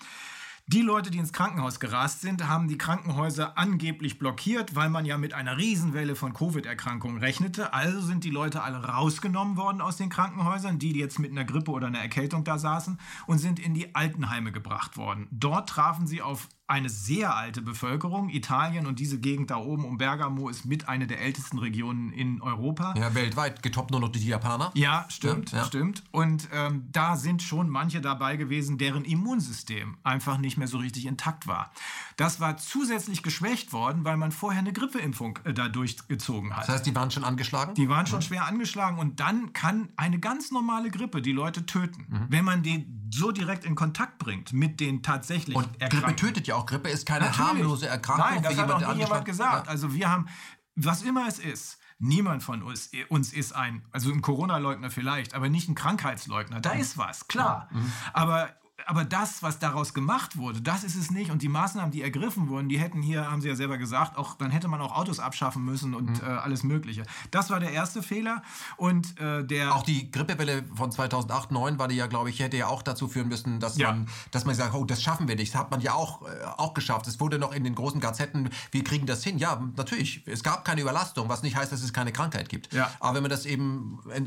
die 0.72 0.84
Leute, 0.84 1.10
die 1.10 1.18
ins 1.18 1.34
Krankenhaus 1.34 1.80
gerast 1.80 2.22
sind, 2.22 2.48
haben 2.48 2.68
die 2.68 2.78
Krankenhäuser 2.78 3.58
angeblich 3.58 4.20
blockiert, 4.20 4.76
weil 4.76 4.91
man 4.91 5.04
ja 5.04 5.18
mit 5.18 5.34
einer 5.34 5.58
Riesenwelle 5.58 6.16
von 6.16 6.32
Covid-Erkrankungen 6.32 7.18
rechnete. 7.18 7.74
Also 7.74 8.02
sind 8.02 8.24
die 8.24 8.30
Leute 8.30 8.62
alle 8.62 8.84
rausgenommen 8.84 9.58
worden 9.58 9.82
aus 9.82 9.98
den 9.98 10.10
Krankenhäusern, 10.10 10.78
die 10.78 10.91
jetzt 10.91 11.18
mit 11.18 11.32
einer 11.32 11.44
Grippe 11.44 11.72
oder 11.72 11.88
einer 11.88 11.98
Erkältung 11.98 12.44
da 12.44 12.60
saßen, 12.60 13.00
und 13.26 13.40
sind 13.40 13.60
in 13.60 13.74
die 13.74 13.96
Altenheime 13.96 14.52
gebracht 14.52 14.96
worden. 14.96 15.28
Dort 15.32 15.70
trafen 15.70 16.06
sie 16.06 16.22
auf 16.22 16.48
eine 16.70 16.90
sehr 16.90 17.36
alte 17.36 17.62
Bevölkerung. 17.62 18.30
Italien 18.30 18.86
und 18.86 19.00
diese 19.00 19.20
Gegend 19.20 19.50
da 19.50 19.58
oben 19.58 19.86
um 19.86 19.98
Bergamo 19.98 20.50
ist 20.50 20.66
mit 20.66 20.88
einer 20.88 21.08
der 21.08 21.20
ältesten 21.22 21.58
Regionen 21.58 22.12
in 22.14 22.41
Europa. 22.41 22.94
Ja, 22.98 23.16
weltweit, 23.16 23.64
getoppt 23.64 23.91
nur 23.91 24.00
noch 24.00 24.10
die 24.10 24.26
Japaner. 24.26 24.72
Ja, 24.76 25.06
stimmt, 25.10 25.52
ja, 25.52 25.60
ja. 25.60 25.66
stimmt. 25.66 26.04
Und 26.12 26.48
ähm, 26.54 26.88
da 26.91 27.16
sind 27.16 27.41
schon 27.41 27.70
manche 27.70 28.02
dabei 28.02 28.38
gewesen, 28.38 28.78
deren 28.78 29.04
Immunsystem 29.04 29.98
einfach 30.04 30.38
nicht 30.38 30.58
mehr 30.58 30.68
so 30.68 30.78
richtig 30.78 31.08
intakt 31.08 31.48
war. 31.48 31.72
Das 32.18 32.40
war 32.40 32.58
zusätzlich 32.58 33.24
geschwächt 33.24 33.74
worden, 33.74 34.04
weil 34.04 34.18
man 34.18 34.32
vorher 34.32 34.60
eine 34.60 34.74
Grippeimpfung 34.74 35.40
äh, 35.46 35.54
da 35.54 35.70
durchgezogen 35.70 36.56
hat. 36.56 36.64
Das 36.64 36.76
heißt, 36.76 36.86
die 36.86 36.96
waren 36.96 37.10
schon 37.10 37.24
angeschlagen? 37.24 37.74
Die 37.74 37.90
waren 37.90 38.06
schon 38.06 38.20
mhm. 38.20 38.24
schwer 38.24 38.46
angeschlagen 38.46 39.00
und 39.00 39.20
dann 39.20 39.54
kann 39.54 39.90
eine 39.96 40.20
ganz 40.20 40.52
normale 40.52 40.91
Grippe 40.91 41.22
die 41.22 41.32
Leute 41.32 41.66
töten, 41.66 42.06
mhm. 42.10 42.26
wenn 42.30 42.46
man 42.46 42.62
die 42.62 42.86
so 43.12 43.32
direkt 43.32 43.66
in 43.66 43.76
Kontakt 43.76 44.20
bringt 44.20 44.54
mit 44.54 44.80
den 44.80 45.02
tatsächlich 45.02 45.56
Und 45.56 45.80
Grippe 45.80 46.16
tötet 46.16 46.48
ja 46.48 46.56
auch. 46.56 46.59
Grippe 46.65 46.90
ist 46.90 47.06
keine 47.06 47.26
Natürlich. 47.26 47.48
harmlose 47.48 47.88
Erkrankung. 47.88 48.26
Nein, 48.26 48.44
das 48.44 48.57
hat 48.57 48.72
auch 48.72 48.94
nie 48.94 49.02
jemand 49.02 49.26
gesagt. 49.26 49.68
Also 49.68 49.94
wir 49.94 50.10
haben, 50.10 50.27
was 50.76 51.02
immer 51.03 51.27
es 51.27 51.40
ist, 51.40 51.80
Niemand 52.02 52.44
von 52.44 52.64
uns, 52.64 52.91
uns 53.10 53.34
ist 53.34 53.52
ein, 53.52 53.84
also 53.91 54.10
ein 54.10 54.22
Corona-Leugner 54.22 54.90
vielleicht, 54.90 55.34
aber 55.34 55.49
nicht 55.49 55.68
ein 55.68 55.76
Krankheitsleugner. 55.76 56.61
Da 56.61 56.72
ist 56.72 56.98
was, 56.98 57.27
klar. 57.27 57.68
Mhm. 57.72 57.91
Aber 58.14 58.56
aber 58.85 59.06
das, 59.06 59.43
was 59.43 59.60
daraus 59.60 59.93
gemacht 59.93 60.38
wurde, 60.38 60.61
das 60.61 60.84
ist 60.84 60.95
es 60.95 61.11
nicht. 61.11 61.31
Und 61.31 61.41
die 61.41 61.49
Maßnahmen, 61.49 61.91
die 61.91 62.01
ergriffen 62.01 62.49
wurden, 62.49 62.69
die 62.69 62.80
hätten 62.80 63.01
hier, 63.01 63.30
haben 63.30 63.41
Sie 63.41 63.47
ja 63.47 63.56
selber 63.56 63.77
gesagt, 63.77 64.18
auch 64.18 64.35
dann 64.35 64.51
hätte 64.51 64.68
man 64.68 64.81
auch 64.81 64.95
Autos 64.95 65.19
abschaffen 65.19 65.64
müssen 65.64 65.93
und 65.93 66.22
mhm. 66.22 66.27
äh, 66.27 66.31
alles 66.31 66.64
Mögliche. 66.64 67.03
Das 67.31 67.49
war 67.49 67.60
der 67.60 67.72
erste 67.72 68.03
Fehler. 68.03 68.43
Und 68.77 69.19
äh, 69.19 69.43
der 69.43 69.76
auch 69.76 69.84
die 69.84 70.11
Grippewelle 70.11 70.64
von 70.76 70.91
2008, 70.91 71.49
2009 71.49 71.80
war 71.80 71.88
die 71.88 71.95
ja, 71.95 72.07
glaube 72.07 72.30
ich, 72.30 72.39
hätte 72.39 72.57
ja 72.57 72.68
auch 72.68 72.81
dazu 72.81 73.07
führen 73.07 73.27
müssen, 73.27 73.60
dass 73.60 73.77
ja. 73.77 73.91
man, 73.91 74.07
dass 74.31 74.45
man 74.45 74.56
sagt, 74.56 74.73
oh, 74.73 74.85
das 74.85 75.01
schaffen 75.01 75.27
wir 75.27 75.35
nicht. 75.35 75.53
Das 75.53 75.60
hat 75.60 75.72
man 75.72 75.81
ja 75.81 75.93
auch 75.93 76.23
äh, 76.23 76.45
auch 76.57 76.73
geschafft. 76.73 77.07
Es 77.07 77.19
wurde 77.19 77.39
noch 77.39 77.53
in 77.53 77.64
den 77.64 77.76
großen 77.76 77.99
Gazetten, 77.99 78.49
wir 78.72 78.84
kriegen 78.84 79.06
das 79.06 79.23
hin. 79.23 79.38
Ja, 79.38 79.61
natürlich. 79.76 80.23
Es 80.26 80.43
gab 80.43 80.65
keine 80.65 80.81
Überlastung, 80.81 81.30
was 81.30 81.43
nicht 81.43 81.56
heißt, 81.56 81.72
dass 81.72 81.81
es 81.81 81.93
keine 81.93 82.11
Krankheit 82.11 82.49
gibt. 82.49 82.73
Ja. 82.73 82.91
Aber 82.99 83.15
wenn 83.15 83.23
man 83.23 83.31
das 83.31 83.45
eben 83.45 83.99
äh, 84.10 84.22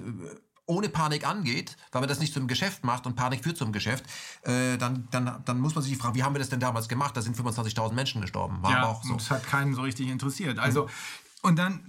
ohne 0.67 0.89
Panik 0.89 1.27
angeht, 1.27 1.77
weil 1.91 2.01
man 2.01 2.09
das 2.09 2.21
nicht 2.21 2.33
zum 2.33 2.47
Geschäft 2.47 2.85
macht 2.85 3.07
und 3.07 3.17
Panik 3.17 3.43
führt 3.43 3.57
zum 3.57 3.73
Geschäft, 3.73 4.05
äh, 4.43 4.77
dann, 4.79 5.09
dann, 5.11 5.43
dann 5.45 5.61
muss 5.61 5.75
man 5.75 5.83
sich 5.83 5.97
fragen, 5.97 6.15
wie 6.15 6.23
haben 6.23 6.35
wir 6.35 6.39
das 6.39 6.49
denn 6.49 6.61
damals 6.61 6.89
gemacht? 6.89 7.17
Da 7.17 7.23
sind 7.23 7.37
25.000 7.37 7.93
Menschen 7.93 8.21
gestorben. 8.21 8.63
War 8.63 8.71
ja, 8.71 8.87
auch 8.87 9.03
so. 9.03 9.15
das 9.15 9.31
hat 9.31 9.45
keinen 9.45 9.75
so 9.75 9.83
richtig 9.83 10.09
interessiert. 10.09 10.59
Also 10.59 10.89
und 11.45 11.59
dann, 11.59 11.81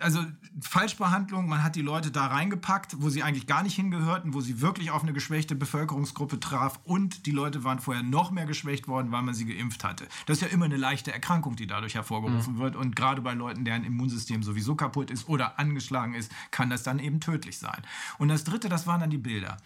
also 0.00 0.22
Falschbehandlung, 0.60 1.48
man 1.48 1.62
hat 1.62 1.74
die 1.74 1.80
Leute 1.80 2.10
da 2.10 2.26
reingepackt, 2.26 3.00
wo 3.00 3.08
sie 3.08 3.22
eigentlich 3.22 3.46
gar 3.46 3.62
nicht 3.62 3.74
hingehörten, 3.74 4.34
wo 4.34 4.42
sie 4.42 4.60
wirklich 4.60 4.90
auf 4.90 5.02
eine 5.02 5.14
geschwächte 5.14 5.54
Bevölkerungsgruppe 5.54 6.38
traf 6.38 6.80
und 6.84 7.24
die 7.24 7.30
Leute 7.30 7.64
waren 7.64 7.78
vorher 7.78 8.02
noch 8.02 8.30
mehr 8.30 8.44
geschwächt 8.44 8.88
worden, 8.88 9.10
weil 9.10 9.22
man 9.22 9.34
sie 9.34 9.46
geimpft 9.46 9.84
hatte. 9.84 10.06
Das 10.26 10.36
ist 10.36 10.42
ja 10.42 10.48
immer 10.48 10.66
eine 10.66 10.76
leichte 10.76 11.14
Erkrankung, 11.14 11.56
die 11.56 11.66
dadurch 11.66 11.94
hervorgerufen 11.94 12.56
mhm. 12.56 12.58
wird 12.58 12.76
und 12.76 12.94
gerade 12.94 13.22
bei 13.22 13.32
Leuten, 13.32 13.64
deren 13.64 13.84
Immunsystem 13.84 14.42
sowieso 14.42 14.74
kaputt 14.74 15.10
ist 15.10 15.30
oder 15.30 15.58
angeschlagen 15.58 16.12
ist, 16.12 16.30
kann 16.50 16.68
das 16.68 16.82
dann 16.82 16.98
eben 16.98 17.20
tödlich 17.20 17.56
sein. 17.56 17.80
Und 18.18 18.28
das 18.28 18.44
Dritte, 18.44 18.68
das 18.68 18.86
waren 18.86 19.00
dann 19.00 19.10
die 19.10 19.16
Bilder. 19.16 19.56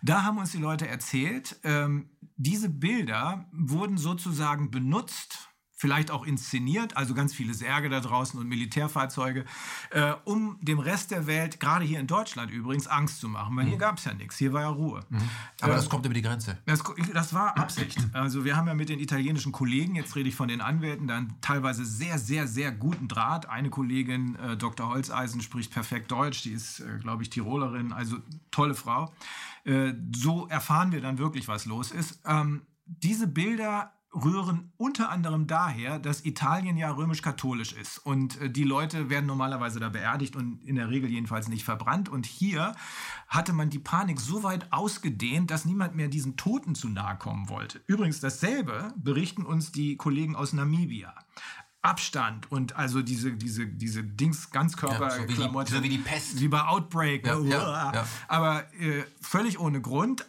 Da 0.00 0.22
haben 0.22 0.38
uns 0.38 0.52
die 0.52 0.58
Leute 0.58 0.86
erzählt, 0.86 1.58
ähm, 1.64 2.08
diese 2.36 2.68
Bilder 2.68 3.46
wurden 3.50 3.98
sozusagen 3.98 4.70
benutzt, 4.70 5.48
vielleicht 5.76 6.10
auch 6.10 6.26
inszeniert, 6.26 6.96
also 6.96 7.12
ganz 7.12 7.34
viele 7.34 7.52
Särge 7.52 7.90
da 7.90 8.00
draußen 8.00 8.40
und 8.40 8.48
Militärfahrzeuge, 8.48 9.44
äh, 9.90 10.14
um 10.24 10.58
dem 10.62 10.78
Rest 10.78 11.10
der 11.10 11.26
Welt, 11.26 11.60
gerade 11.60 11.84
hier 11.84 12.00
in 12.00 12.06
Deutschland 12.06 12.50
übrigens, 12.50 12.86
Angst 12.86 13.20
zu 13.20 13.28
machen. 13.28 13.54
Weil 13.56 13.66
mhm. 13.66 13.68
hier 13.68 13.78
gab 13.78 13.98
es 13.98 14.04
ja 14.04 14.14
nichts, 14.14 14.38
hier 14.38 14.54
war 14.54 14.62
ja 14.62 14.68
Ruhe. 14.68 15.04
Mhm. 15.10 15.20
Aber 15.60 15.74
äh, 15.74 15.76
das 15.76 15.90
kommt 15.90 16.06
über 16.06 16.14
die 16.14 16.22
Grenze. 16.22 16.56
Das, 16.64 16.82
das, 17.12 17.34
war 17.34 17.58
Absicht. 17.58 17.98
Also 18.14 18.46
wir 18.46 18.56
haben 18.56 18.66
ja 18.66 18.74
mit 18.74 18.88
den 18.88 18.98
italienischen 18.98 19.52
Kollegen, 19.52 19.94
jetzt 19.94 20.16
rede 20.16 20.30
ich 20.30 20.34
von 20.34 20.48
den 20.48 20.62
Anwälten, 20.62 21.06
dann 21.06 21.34
teilweise 21.42 21.84
sehr, 21.84 22.18
sehr, 22.18 22.46
sehr 22.46 22.72
guten 22.72 23.06
Draht. 23.06 23.46
Eine 23.46 23.68
Kollegin, 23.68 24.36
äh, 24.36 24.56
Dr. 24.56 24.88
Holzeisen, 24.88 25.42
spricht 25.42 25.72
perfekt 25.72 26.10
Deutsch, 26.10 26.42
die 26.42 26.52
ist, 26.52 26.80
äh, 26.80 26.98
glaube 27.00 27.22
ich, 27.22 27.28
Tirolerin, 27.28 27.92
also 27.92 28.16
tolle 28.50 28.74
Frau. 28.74 29.12
Äh, 29.64 29.92
so 30.14 30.46
erfahren 30.48 30.92
wir 30.92 31.02
dann 31.02 31.18
wirklich, 31.18 31.48
was 31.48 31.66
los 31.66 31.90
ist. 31.90 32.20
Ähm, 32.24 32.62
diese 32.86 33.26
Bilder 33.26 33.92
rühren 34.14 34.72
unter 34.76 35.10
anderem 35.10 35.46
daher, 35.46 35.98
dass 35.98 36.24
Italien 36.24 36.76
ja 36.76 36.90
römisch-katholisch 36.90 37.72
ist 37.72 37.98
und 37.98 38.40
äh, 38.40 38.50
die 38.50 38.64
Leute 38.64 39.10
werden 39.10 39.26
normalerweise 39.26 39.80
da 39.80 39.88
beerdigt 39.88 40.36
und 40.36 40.62
in 40.64 40.76
der 40.76 40.90
Regel 40.90 41.10
jedenfalls 41.10 41.48
nicht 41.48 41.64
verbrannt. 41.64 42.08
Und 42.08 42.26
hier 42.26 42.74
hatte 43.28 43.52
man 43.52 43.70
die 43.70 43.78
Panik 43.78 44.20
so 44.20 44.42
weit 44.42 44.72
ausgedehnt, 44.72 45.50
dass 45.50 45.64
niemand 45.64 45.94
mehr 45.94 46.08
diesen 46.08 46.36
Toten 46.36 46.74
zu 46.74 46.88
nahe 46.88 47.16
kommen 47.16 47.48
wollte. 47.48 47.80
Übrigens 47.86 48.20
dasselbe 48.20 48.94
berichten 48.96 49.44
uns 49.44 49.72
die 49.72 49.96
Kollegen 49.96 50.36
aus 50.36 50.52
Namibia. 50.52 51.14
Abstand 51.82 52.50
und 52.50 52.74
also 52.74 53.00
diese, 53.00 53.34
diese, 53.34 53.66
diese 53.66 54.02
Dings 54.02 54.50
Ganzkörperklamotte. 54.50 55.70
Ja, 55.70 55.76
so, 55.76 55.76
so, 55.76 55.84
wie 55.84 55.88
die 55.88 55.98
Pest. 55.98 56.40
Wie 56.40 56.48
bei 56.48 56.64
Outbreak. 56.64 57.24
Ja, 57.24 57.38
ja, 57.38 58.06
Aber 58.26 58.64
äh, 58.74 59.04
völlig 59.20 59.60
ohne 59.60 59.80
Grund. 59.80 60.26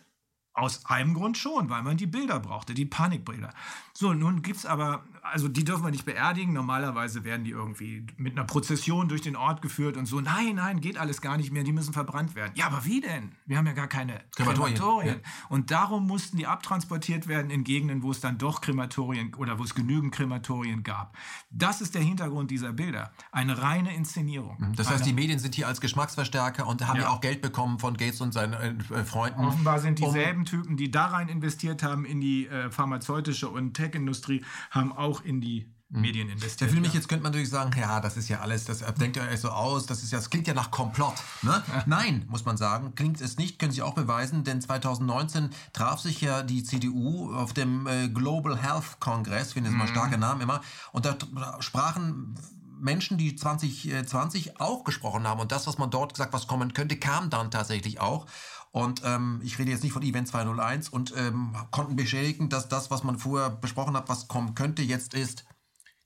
Aus 0.57 0.85
einem 0.87 1.13
Grund 1.13 1.37
schon, 1.37 1.69
weil 1.69 1.83
man 1.83 1.97
die 1.97 2.07
Bilder 2.07 2.39
brauchte, 2.39 2.73
die 2.73 2.85
Panikbilder. 2.85 3.53
So, 3.93 4.13
nun 4.13 4.41
gibt 4.41 4.57
es 4.57 4.65
aber 4.65 5.03
also 5.31 5.47
die 5.47 5.63
dürfen 5.63 5.83
wir 5.83 5.91
nicht 5.91 6.05
beerdigen. 6.05 6.53
Normalerweise 6.53 7.23
werden 7.23 7.43
die 7.43 7.51
irgendwie 7.51 8.05
mit 8.17 8.37
einer 8.37 8.45
Prozession 8.45 9.07
durch 9.07 9.21
den 9.21 9.35
Ort 9.35 9.61
geführt 9.61 9.97
und 9.97 10.05
so. 10.05 10.19
Nein, 10.21 10.55
nein, 10.55 10.81
geht 10.81 10.97
alles 10.97 11.21
gar 11.21 11.37
nicht 11.37 11.51
mehr. 11.51 11.63
Die 11.63 11.71
müssen 11.71 11.93
verbrannt 11.93 12.35
werden. 12.35 12.51
Ja, 12.55 12.67
aber 12.67 12.85
wie 12.85 13.01
denn? 13.01 13.31
Wir 13.45 13.57
haben 13.57 13.67
ja 13.67 13.73
gar 13.73 13.87
keine 13.87 14.21
Krematorien. 14.35 14.75
Krematorien. 14.75 15.21
Ja. 15.23 15.31
Und 15.49 15.71
darum 15.71 16.07
mussten 16.07 16.37
die 16.37 16.47
abtransportiert 16.47 17.27
werden 17.27 17.51
in 17.51 17.63
Gegenden, 17.63 18.03
wo 18.03 18.11
es 18.11 18.19
dann 18.19 18.37
doch 18.37 18.61
Krematorien 18.61 19.33
oder 19.35 19.59
wo 19.59 19.63
es 19.63 19.75
genügend 19.75 20.13
Krematorien 20.13 20.83
gab. 20.83 21.15
Das 21.49 21.81
ist 21.81 21.95
der 21.95 22.01
Hintergrund 22.01 22.51
dieser 22.51 22.73
Bilder. 22.73 23.11
Eine 23.31 23.61
reine 23.61 23.95
Inszenierung. 23.95 24.57
Mhm. 24.59 24.75
Das 24.75 24.89
heißt, 24.89 25.05
die 25.05 25.13
Medien 25.13 25.39
sind 25.39 25.55
hier 25.55 25.67
als 25.67 25.81
Geschmacksverstärker 25.81 26.67
und 26.67 26.87
haben 26.87 26.97
ja, 26.97 27.03
ja 27.03 27.09
auch 27.09 27.21
Geld 27.21 27.41
bekommen 27.41 27.79
von 27.79 27.97
Gates 27.97 28.21
und 28.21 28.33
seinen 28.33 28.53
äh, 28.53 29.03
Freunden. 29.03 29.45
Offenbar 29.45 29.79
sind 29.79 29.99
dieselben 29.99 30.39
um 30.39 30.45
Typen, 30.45 30.77
die 30.77 30.91
da 30.91 31.07
rein 31.07 31.29
investiert 31.29 31.83
haben 31.83 32.05
in 32.05 32.21
die 32.21 32.47
äh, 32.47 32.69
pharmazeutische 32.71 33.49
und 33.49 33.73
Tech-Industrie, 33.73 34.43
haben 34.71 34.91
auch 34.91 35.16
auch 35.17 35.23
in 35.23 35.41
die 35.41 35.65
mhm. 35.89 36.01
Medien 36.01 36.29
investiert. 36.29 36.61
Der 36.61 36.69
Film 36.69 36.81
mich, 36.81 36.93
jetzt 36.93 37.07
könnte 37.07 37.23
man 37.23 37.31
natürlich 37.31 37.49
sagen, 37.49 37.71
ja, 37.79 37.99
das 37.99 38.17
ist 38.17 38.29
ja 38.29 38.39
alles, 38.39 38.65
das 38.65 38.79
denkt 38.99 39.17
ihr 39.17 39.23
euch 39.23 39.39
so 39.39 39.49
aus, 39.49 39.85
das 39.85 40.03
ist 40.03 40.11
ja, 40.11 40.17
das 40.17 40.29
klingt 40.29 40.47
ja 40.47 40.53
nach 40.53 40.71
Komplott. 40.71 41.15
Ne? 41.41 41.63
Nein, 41.85 42.25
muss 42.29 42.45
man 42.45 42.57
sagen, 42.57 42.93
klingt 42.95 43.21
es 43.21 43.37
nicht, 43.37 43.59
können 43.59 43.71
Sie 43.71 43.81
auch 43.81 43.93
beweisen, 43.93 44.43
denn 44.43 44.61
2019 44.61 45.49
traf 45.73 45.99
sich 45.99 46.21
ja 46.21 46.43
die 46.43 46.63
CDU 46.63 47.33
auf 47.33 47.53
dem 47.53 47.87
äh, 47.87 48.09
Global 48.09 48.57
Health 48.57 48.99
Congress, 48.99 49.53
finde 49.53 49.69
ich 49.69 49.73
mhm. 49.73 49.79
mal 49.79 49.87
starke 49.87 50.17
Namen 50.17 50.41
immer, 50.41 50.61
und 50.91 51.05
da 51.05 51.17
sprachen 51.59 52.35
Menschen, 52.79 53.17
die 53.17 53.35
2020 53.35 54.59
auch 54.61 54.83
gesprochen 54.83 55.27
haben 55.27 55.39
und 55.39 55.51
das, 55.51 55.67
was 55.67 55.77
man 55.77 55.89
dort 55.89 56.13
gesagt, 56.13 56.33
was 56.33 56.47
kommen 56.47 56.73
könnte, 56.73 56.97
kam 56.97 57.29
dann 57.29 57.51
tatsächlich 57.51 57.99
auch. 57.99 58.27
Und 58.71 59.01
ähm, 59.05 59.41
ich 59.43 59.57
rede 59.59 59.71
jetzt 59.71 59.83
nicht 59.83 59.93
von 59.93 60.03
Event 60.03 60.27
201 60.27 60.89
und 60.89 61.13
ähm, 61.17 61.55
konnten 61.71 61.95
beschädigen, 61.95 62.49
dass 62.49 62.69
das, 62.69 62.91
was 62.91 63.03
man 63.03 63.17
vorher 63.17 63.49
besprochen 63.49 63.95
hat, 63.95 64.09
was 64.09 64.27
kommen 64.27 64.55
könnte, 64.55 64.81
jetzt 64.81 65.13
ist 65.13 65.45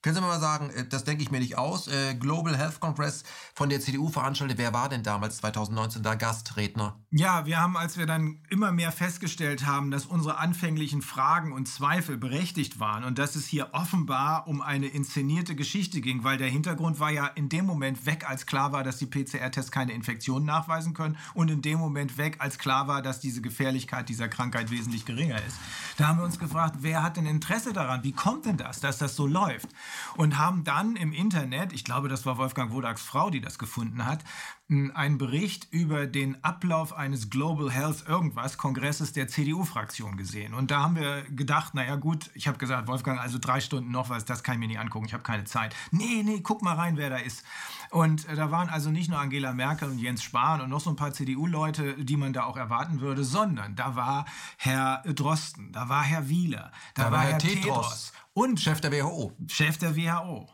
können 0.02 0.16
Sie 0.16 0.22
mir 0.22 0.28
mal 0.28 0.40
sagen, 0.40 0.70
äh, 0.72 0.88
das 0.88 1.04
denke 1.04 1.22
ich 1.22 1.32
mir 1.32 1.40
nicht 1.40 1.58
aus. 1.58 1.88
Äh, 1.88 2.16
Global 2.16 2.58
Health 2.58 2.80
Congress 2.80 3.24
von 3.54 3.70
der 3.70 3.80
CDU 3.80 4.10
veranstaltet. 4.10 4.58
Wer 4.58 4.74
war 4.74 4.90
denn 4.90 5.04
damals 5.04 5.38
2019 5.38 6.02
da 6.02 6.16
Gastredner? 6.16 6.98
Ja, 7.12 7.46
wir 7.46 7.60
haben, 7.60 7.78
als 7.78 7.98
wir 7.98 8.06
dann 8.06 8.40
immer 8.50 8.72
mehr 8.72 8.92
festgestellt 8.92 9.66
haben, 9.66 9.92
dass 9.92 10.06
unsere 10.06 10.38
anfänglichen 10.38 11.02
Fragen 11.02 11.54
und 11.54 11.68
Zweifel 11.68 12.18
berechtigt 12.18 12.80
waren 12.80 13.04
und 13.04 13.20
dass 13.20 13.36
es 13.36 13.46
hier 13.46 13.74
offenbar 13.74 14.48
um 14.48 14.62
eine 14.62 14.88
inszenierte 14.88 15.56
Geschichte 15.56 16.02
ging, 16.02 16.24
weil 16.24 16.38
der 16.38 16.50
Hintergrund 16.50 17.00
war 17.00 17.12
ja 17.12 17.28
in 17.28 17.50
dem 17.50 17.66
Moment 17.66 18.06
weg, 18.06 18.28
als 18.28 18.46
klar 18.46 18.72
war, 18.72 18.84
dass 18.84 18.98
die 18.98 19.06
PCR-Tests 19.06 19.72
keine 19.72 19.92
Infektionen 19.92 20.46
nachweisen 20.46 20.94
können 20.94 21.18
und 21.34 21.52
in 21.52 21.62
dem 21.62 21.78
Moment 21.78 22.18
weg, 22.18 22.38
als 22.40 22.58
klar 22.58 22.88
war, 22.88 23.02
dass 23.02 23.20
diese 23.20 23.42
Gefährlichkeit 23.42 24.10
dieser 24.10 24.30
Krankheit 24.30 24.72
wesentlich 24.72 25.06
geringer 25.06 25.38
ist. 25.46 25.58
Da 25.98 26.08
haben 26.08 26.18
wir 26.18 26.26
uns 26.26 26.40
gefragt, 26.40 26.78
wer 26.80 27.04
hat 27.04 27.18
denn 27.18 27.26
Interesse 27.26 27.74
daran? 27.74 28.04
Wie 28.04 28.14
kommt 28.14 28.46
denn 28.46 28.58
das, 28.58 28.80
dass 28.80 28.98
das 28.98 29.16
so 29.16 29.28
läuft? 29.28 29.70
Und 30.18 30.38
haben 30.38 30.64
dann 30.64 30.96
im 30.96 31.14
Internet, 31.14 31.74
ich 31.74 31.84
glaube, 31.84 32.10
das 32.10 32.26
war 32.26 32.38
Wolfgang 32.38 32.72
Wodaks 32.72 33.02
Frau, 33.02 33.30
die 33.30 33.42
das 33.42 33.60
gefunden 33.60 34.06
hat, 34.06 34.24
einen 34.94 35.18
Bericht 35.18 35.68
über 35.72 36.08
den 36.08 36.42
Ablauf 36.46 36.94
eines 36.94 37.30
Global 37.30 37.70
Health 37.70 38.06
irgendwas 38.08 38.58
Kongresses 38.58 39.12
der 39.12 39.28
CDU-Fraktion 39.28 40.16
gesehen. 40.16 40.54
Und 40.54 40.72
da 40.72 40.84
haben 40.84 40.96
wir 40.96 41.24
gedacht, 41.24 41.74
naja 41.74 41.98
gut, 41.98 42.32
ich 42.36 42.48
habe 42.48 42.58
gesagt, 42.58 42.88
Wolfgang, 42.88 43.20
also 43.20 43.38
drei 43.38 43.60
Stunden 43.60 43.92
noch 43.92 44.10
was, 44.10 44.24
das 44.24 44.44
kann 44.44 44.56
ich 44.56 44.60
mir 44.60 44.68
nicht 44.68 44.80
angucken, 44.80 45.06
ich 45.06 45.14
habe 45.14 45.24
keine 45.24 45.44
Zeit. 45.44 45.76
Nee, 45.92 46.24
nee, 46.24 46.40
guck 46.42 46.62
mal 46.62 46.76
rein, 46.76 46.96
wer 46.96 47.10
da 47.10 47.18
ist. 47.18 47.44
Und 47.90 48.28
äh, 48.30 48.36
da 48.36 48.52
waren 48.52 48.70
also 48.70 48.92
nicht 48.92 49.10
nur 49.10 49.20
Angela 49.20 49.52
Merkel 49.52 49.90
und 49.90 50.00
Jens 50.00 50.24
Spahn 50.24 50.62
und 50.62 50.70
noch 50.70 50.80
so 50.80 50.90
ein 50.90 50.96
paar 50.96 51.12
CDU-Leute, 51.12 52.06
die 52.06 52.16
man 52.16 52.32
da 52.32 52.46
auch 52.46 52.56
erwarten 52.56 53.02
würde, 53.02 53.26
sondern 53.26 53.76
da 53.76 53.98
war 53.98 54.26
Herr 54.56 55.04
Drosten, 55.04 55.74
da 55.74 55.90
war 55.90 56.04
Herr 56.04 56.30
Wieler, 56.30 56.72
da, 56.94 57.06
da 57.06 57.12
war 57.12 57.22
Herr 57.22 57.38
Tedros. 57.38 57.62
Tedros 57.62 58.14
und 58.34 58.60
Chef 58.60 58.82
der 58.82 58.92
WHO. 58.92 59.34
Chef 59.48 59.78
der 59.78 59.96
WHO. 59.96 60.48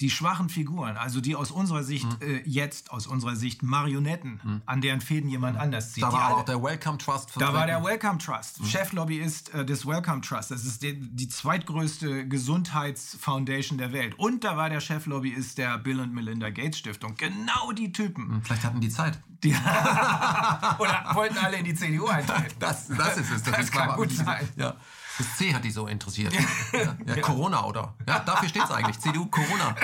Die 0.00 0.10
schwachen 0.10 0.48
Figuren, 0.48 0.96
also 0.96 1.20
die 1.20 1.36
aus 1.36 1.52
unserer 1.52 1.84
Sicht 1.84 2.04
hm. 2.20 2.28
äh, 2.28 2.42
jetzt, 2.44 2.90
aus 2.90 3.06
unserer 3.06 3.36
Sicht 3.36 3.62
Marionetten, 3.62 4.40
hm. 4.42 4.62
an 4.66 4.80
deren 4.80 5.00
Fäden 5.00 5.30
jemand 5.30 5.54
hm. 5.56 5.62
anders 5.62 5.92
zieht. 5.92 6.02
Da 6.02 6.12
war 6.12 6.24
alle, 6.24 6.34
auch 6.34 6.44
der 6.44 6.60
Welcome 6.60 6.98
Trust. 6.98 7.30
Da 7.38 7.54
war 7.54 7.64
der 7.66 7.82
Welcome 7.84 8.18
Trust, 8.18 8.58
hm. 8.58 8.66
Cheflobbyist 8.66 9.54
äh, 9.54 9.64
des 9.64 9.86
Welcome 9.86 10.20
Trust. 10.20 10.50
Das 10.50 10.64
ist 10.64 10.82
die, 10.82 10.98
die 10.98 11.28
zweitgrößte 11.28 12.26
Gesundheitsfoundation 12.26 13.78
der 13.78 13.92
Welt. 13.92 14.18
Und 14.18 14.42
da 14.42 14.56
war 14.56 14.68
der 14.68 14.80
Cheflobbyist 14.80 15.58
der 15.58 15.78
Bill 15.78 16.00
und 16.00 16.12
Melinda 16.12 16.50
Gates 16.50 16.80
Stiftung. 16.80 17.14
Genau 17.14 17.70
die 17.70 17.92
Typen. 17.92 18.28
Hm, 18.30 18.42
vielleicht 18.42 18.64
hatten 18.64 18.80
die 18.80 18.90
Zeit. 18.90 19.20
Die 19.44 19.50
Oder 20.78 21.10
wollten 21.12 21.38
alle 21.38 21.58
in 21.58 21.64
die 21.64 21.74
CDU 21.74 22.06
eintreten. 22.08 22.56
Das, 22.58 22.88
das 22.88 23.16
ist 23.16 23.30
es. 23.30 23.42
Das, 23.44 23.56
das 23.56 23.70
kann 23.70 23.94
gut 23.96 24.10
sein. 24.10 24.48
Ja. 24.56 24.74
Das 25.18 25.36
C 25.36 25.54
hat 25.54 25.64
die 25.64 25.70
so 25.70 25.86
interessiert. 25.86 26.32
Ja, 26.72 26.96
ja, 27.06 27.20
Corona, 27.20 27.64
oder? 27.64 27.94
Ja, 28.06 28.18
dafür 28.18 28.48
steht 28.48 28.64
es 28.64 28.70
eigentlich. 28.70 28.98
CDU 28.98 29.26
Corona. 29.26 29.76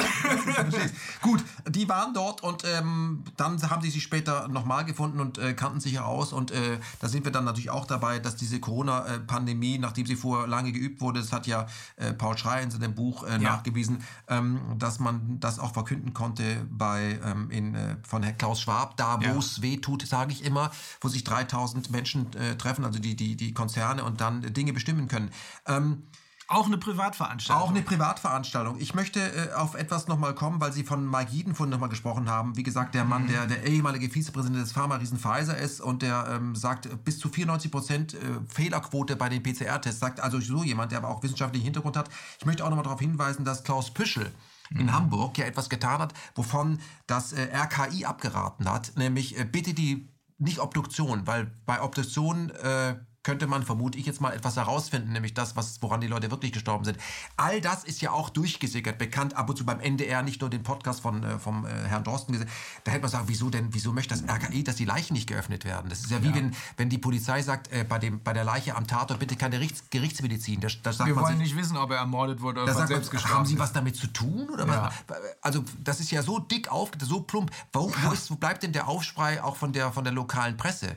Gut, 1.22 1.44
die 1.68 1.88
waren 1.88 2.12
dort 2.14 2.42
und 2.42 2.64
ähm, 2.64 3.22
dann 3.36 3.62
haben 3.70 3.82
sie 3.82 3.90
sich 3.90 4.02
später 4.02 4.48
nochmal 4.48 4.84
gefunden 4.84 5.20
und 5.20 5.38
äh, 5.38 5.54
kannten 5.54 5.80
sich 5.80 5.92
ja 5.92 6.04
aus. 6.04 6.32
Und 6.32 6.50
äh, 6.50 6.78
da 7.00 7.08
sind 7.08 7.24
wir 7.24 7.32
dann 7.32 7.44
natürlich 7.44 7.70
auch 7.70 7.86
dabei, 7.86 8.18
dass 8.18 8.34
diese 8.34 8.58
Corona-Pandemie, 8.58 9.78
nachdem 9.78 10.06
sie 10.06 10.16
vorher 10.16 10.48
lange 10.48 10.72
geübt 10.72 11.00
wurde, 11.00 11.20
das 11.20 11.32
hat 11.32 11.46
ja 11.46 11.66
äh, 11.96 12.12
Paul 12.12 12.36
Schreier 12.36 12.62
in 12.62 12.70
seinem 12.72 12.94
Buch 12.94 13.22
äh, 13.22 13.38
nachgewiesen, 13.38 14.02
ähm, 14.28 14.60
dass 14.78 14.98
man 14.98 15.38
das 15.38 15.60
auch 15.60 15.72
verkünden 15.72 16.12
konnte 16.12 16.66
bei 16.70 17.20
ähm, 17.24 17.50
in, 17.50 17.74
äh, 17.76 17.96
von 18.02 18.24
Herr 18.24 18.32
Klaus 18.32 18.60
Schwab, 18.60 18.96
da 18.96 19.20
wo 19.22 19.38
es 19.38 19.62
weh 19.62 19.76
tut, 19.76 20.06
sage 20.06 20.32
ich 20.32 20.44
immer, 20.44 20.72
wo 21.00 21.08
sich 21.08 21.22
3000 21.22 21.90
Menschen 21.90 22.32
äh, 22.34 22.56
treffen, 22.56 22.84
also 22.84 22.98
die, 22.98 23.14
die, 23.14 23.36
die 23.36 23.54
Konzerne 23.54 24.02
und 24.02 24.20
dann 24.20 24.40
Dinge 24.40 24.72
bestimmen 24.72 25.06
können 25.06 25.19
können. 25.20 25.32
Ähm, 25.66 26.02
auch 26.50 26.66
eine 26.66 26.78
Privatveranstaltung. 26.78 27.64
Auch 27.64 27.70
eine 27.70 27.82
Privatveranstaltung. 27.82 28.80
Ich 28.80 28.92
möchte 28.92 29.20
äh, 29.20 29.52
auf 29.52 29.76
etwas 29.76 30.08
nochmal 30.08 30.34
kommen, 30.34 30.60
weil 30.60 30.72
Sie 30.72 30.82
von 30.82 31.08
Mike 31.08 31.30
Jeden 31.30 31.54
vorhin 31.54 31.70
nochmal 31.70 31.90
gesprochen 31.90 32.28
haben. 32.28 32.56
Wie 32.56 32.64
gesagt, 32.64 32.96
der 32.96 33.04
Mann, 33.04 33.22
mhm. 33.24 33.28
der 33.28 33.46
der 33.46 33.66
ehemalige 33.66 34.10
Vizepräsident 34.10 34.60
des 34.60 34.72
Pharma-Riesen 34.72 35.18
Pfizer 35.20 35.56
ist 35.56 35.80
und 35.80 36.02
der 36.02 36.26
ähm, 36.28 36.56
sagt, 36.56 36.88
bis 37.04 37.20
zu 37.20 37.28
94 37.28 37.70
Prozent 37.70 38.14
äh, 38.14 38.18
Fehlerquote 38.48 39.14
bei 39.14 39.28
den 39.28 39.44
PCR-Tests. 39.44 40.00
Sagt 40.00 40.18
also 40.18 40.40
so 40.40 40.64
jemand, 40.64 40.90
der 40.90 40.98
aber 40.98 41.10
auch 41.10 41.22
wissenschaftlichen 41.22 41.64
Hintergrund 41.64 41.96
hat. 41.96 42.10
Ich 42.40 42.46
möchte 42.46 42.64
auch 42.64 42.68
nochmal 42.68 42.84
darauf 42.84 43.00
hinweisen, 43.00 43.44
dass 43.44 43.62
Klaus 43.62 43.94
Püschel 43.94 44.32
in 44.70 44.86
mhm. 44.86 44.92
Hamburg 44.92 45.38
ja 45.38 45.44
etwas 45.46 45.68
getan 45.68 46.00
hat, 46.00 46.14
wovon 46.34 46.80
das 47.06 47.32
äh, 47.32 47.48
RKI 47.54 48.06
abgeraten 48.06 48.68
hat, 48.68 48.92
nämlich 48.96 49.38
äh, 49.38 49.44
bitte 49.44 49.72
die 49.72 50.08
nicht 50.38 50.58
Obduktion, 50.58 51.26
weil 51.28 51.52
bei 51.66 51.80
Obduktion 51.80 52.50
äh, 52.50 52.96
könnte 53.30 53.46
man, 53.46 53.62
vermute 53.62 53.96
ich 53.96 54.06
jetzt 54.06 54.20
mal, 54.20 54.32
etwas 54.32 54.56
herausfinden, 54.56 55.12
nämlich 55.12 55.34
das, 55.34 55.54
was, 55.54 55.80
woran 55.82 56.00
die 56.00 56.08
Leute 56.08 56.32
wirklich 56.32 56.50
gestorben 56.50 56.84
sind. 56.84 56.98
All 57.36 57.60
das 57.60 57.84
ist 57.84 58.00
ja 58.00 58.10
auch 58.10 58.28
durchgesickert, 58.28 58.98
bekannt, 58.98 59.36
ab 59.36 59.48
und 59.48 59.56
zu 59.56 59.64
beim 59.64 59.78
NDR, 59.78 60.22
nicht 60.22 60.40
nur 60.40 60.50
den 60.50 60.64
Podcast 60.64 61.00
von, 61.00 61.22
äh, 61.22 61.38
vom 61.38 61.64
äh, 61.64 61.68
Herrn 61.68 62.02
Dorsten 62.02 62.32
gesehen. 62.32 62.48
Da 62.82 62.90
hätte 62.90 63.02
man 63.02 63.10
sagen, 63.12 63.26
wieso 63.28 63.48
denn, 63.48 63.72
wieso 63.72 63.92
möchte 63.92 64.16
das 64.16 64.24
RKI, 64.24 64.64
dass 64.64 64.74
die 64.74 64.84
Leichen 64.84 65.14
nicht 65.14 65.28
geöffnet 65.28 65.64
werden? 65.64 65.88
Das 65.90 66.00
ist 66.00 66.10
ja 66.10 66.24
wie 66.24 66.30
ja. 66.30 66.34
wenn, 66.34 66.56
wenn 66.76 66.88
die 66.88 66.98
Polizei 66.98 67.40
sagt, 67.40 67.72
äh, 67.72 67.84
bei, 67.84 68.00
dem, 68.00 68.20
bei 68.20 68.32
der 68.32 68.42
Leiche 68.42 68.74
am 68.74 68.88
Tatort 68.88 69.20
bitte 69.20 69.36
keine 69.36 69.60
Richts 69.60 69.84
Gerichtsmedizin. 69.90 70.58
Das, 70.58 70.82
das 70.82 70.98
Wir 70.98 71.14
wollen 71.14 71.38
sich, 71.38 71.38
nicht 71.38 71.56
wissen, 71.56 71.76
ob 71.76 71.92
er 71.92 71.98
ermordet 71.98 72.40
wurde 72.40 72.64
oder 72.64 72.86
selbst 72.88 73.12
gestorben 73.12 73.36
Haben 73.36 73.46
Sie 73.46 73.60
was 73.60 73.72
damit 73.72 73.94
zu 73.94 74.08
tun? 74.08 74.50
Oder 74.52 74.66
ja. 74.66 74.90
was? 75.06 75.18
Also 75.40 75.64
das 75.84 76.00
ist 76.00 76.10
ja 76.10 76.24
so 76.24 76.40
dick 76.40 76.72
auf, 76.72 76.90
so 77.00 77.20
plump. 77.20 77.52
Wo, 77.72 77.92
wo, 78.02 78.10
ist, 78.10 78.28
wo 78.28 78.34
bleibt 78.34 78.64
denn 78.64 78.72
der 78.72 78.88
Aufschrei 78.88 79.40
auch 79.40 79.54
von 79.54 79.72
der, 79.72 79.92
von 79.92 80.02
der 80.02 80.12
lokalen 80.12 80.56
Presse? 80.56 80.96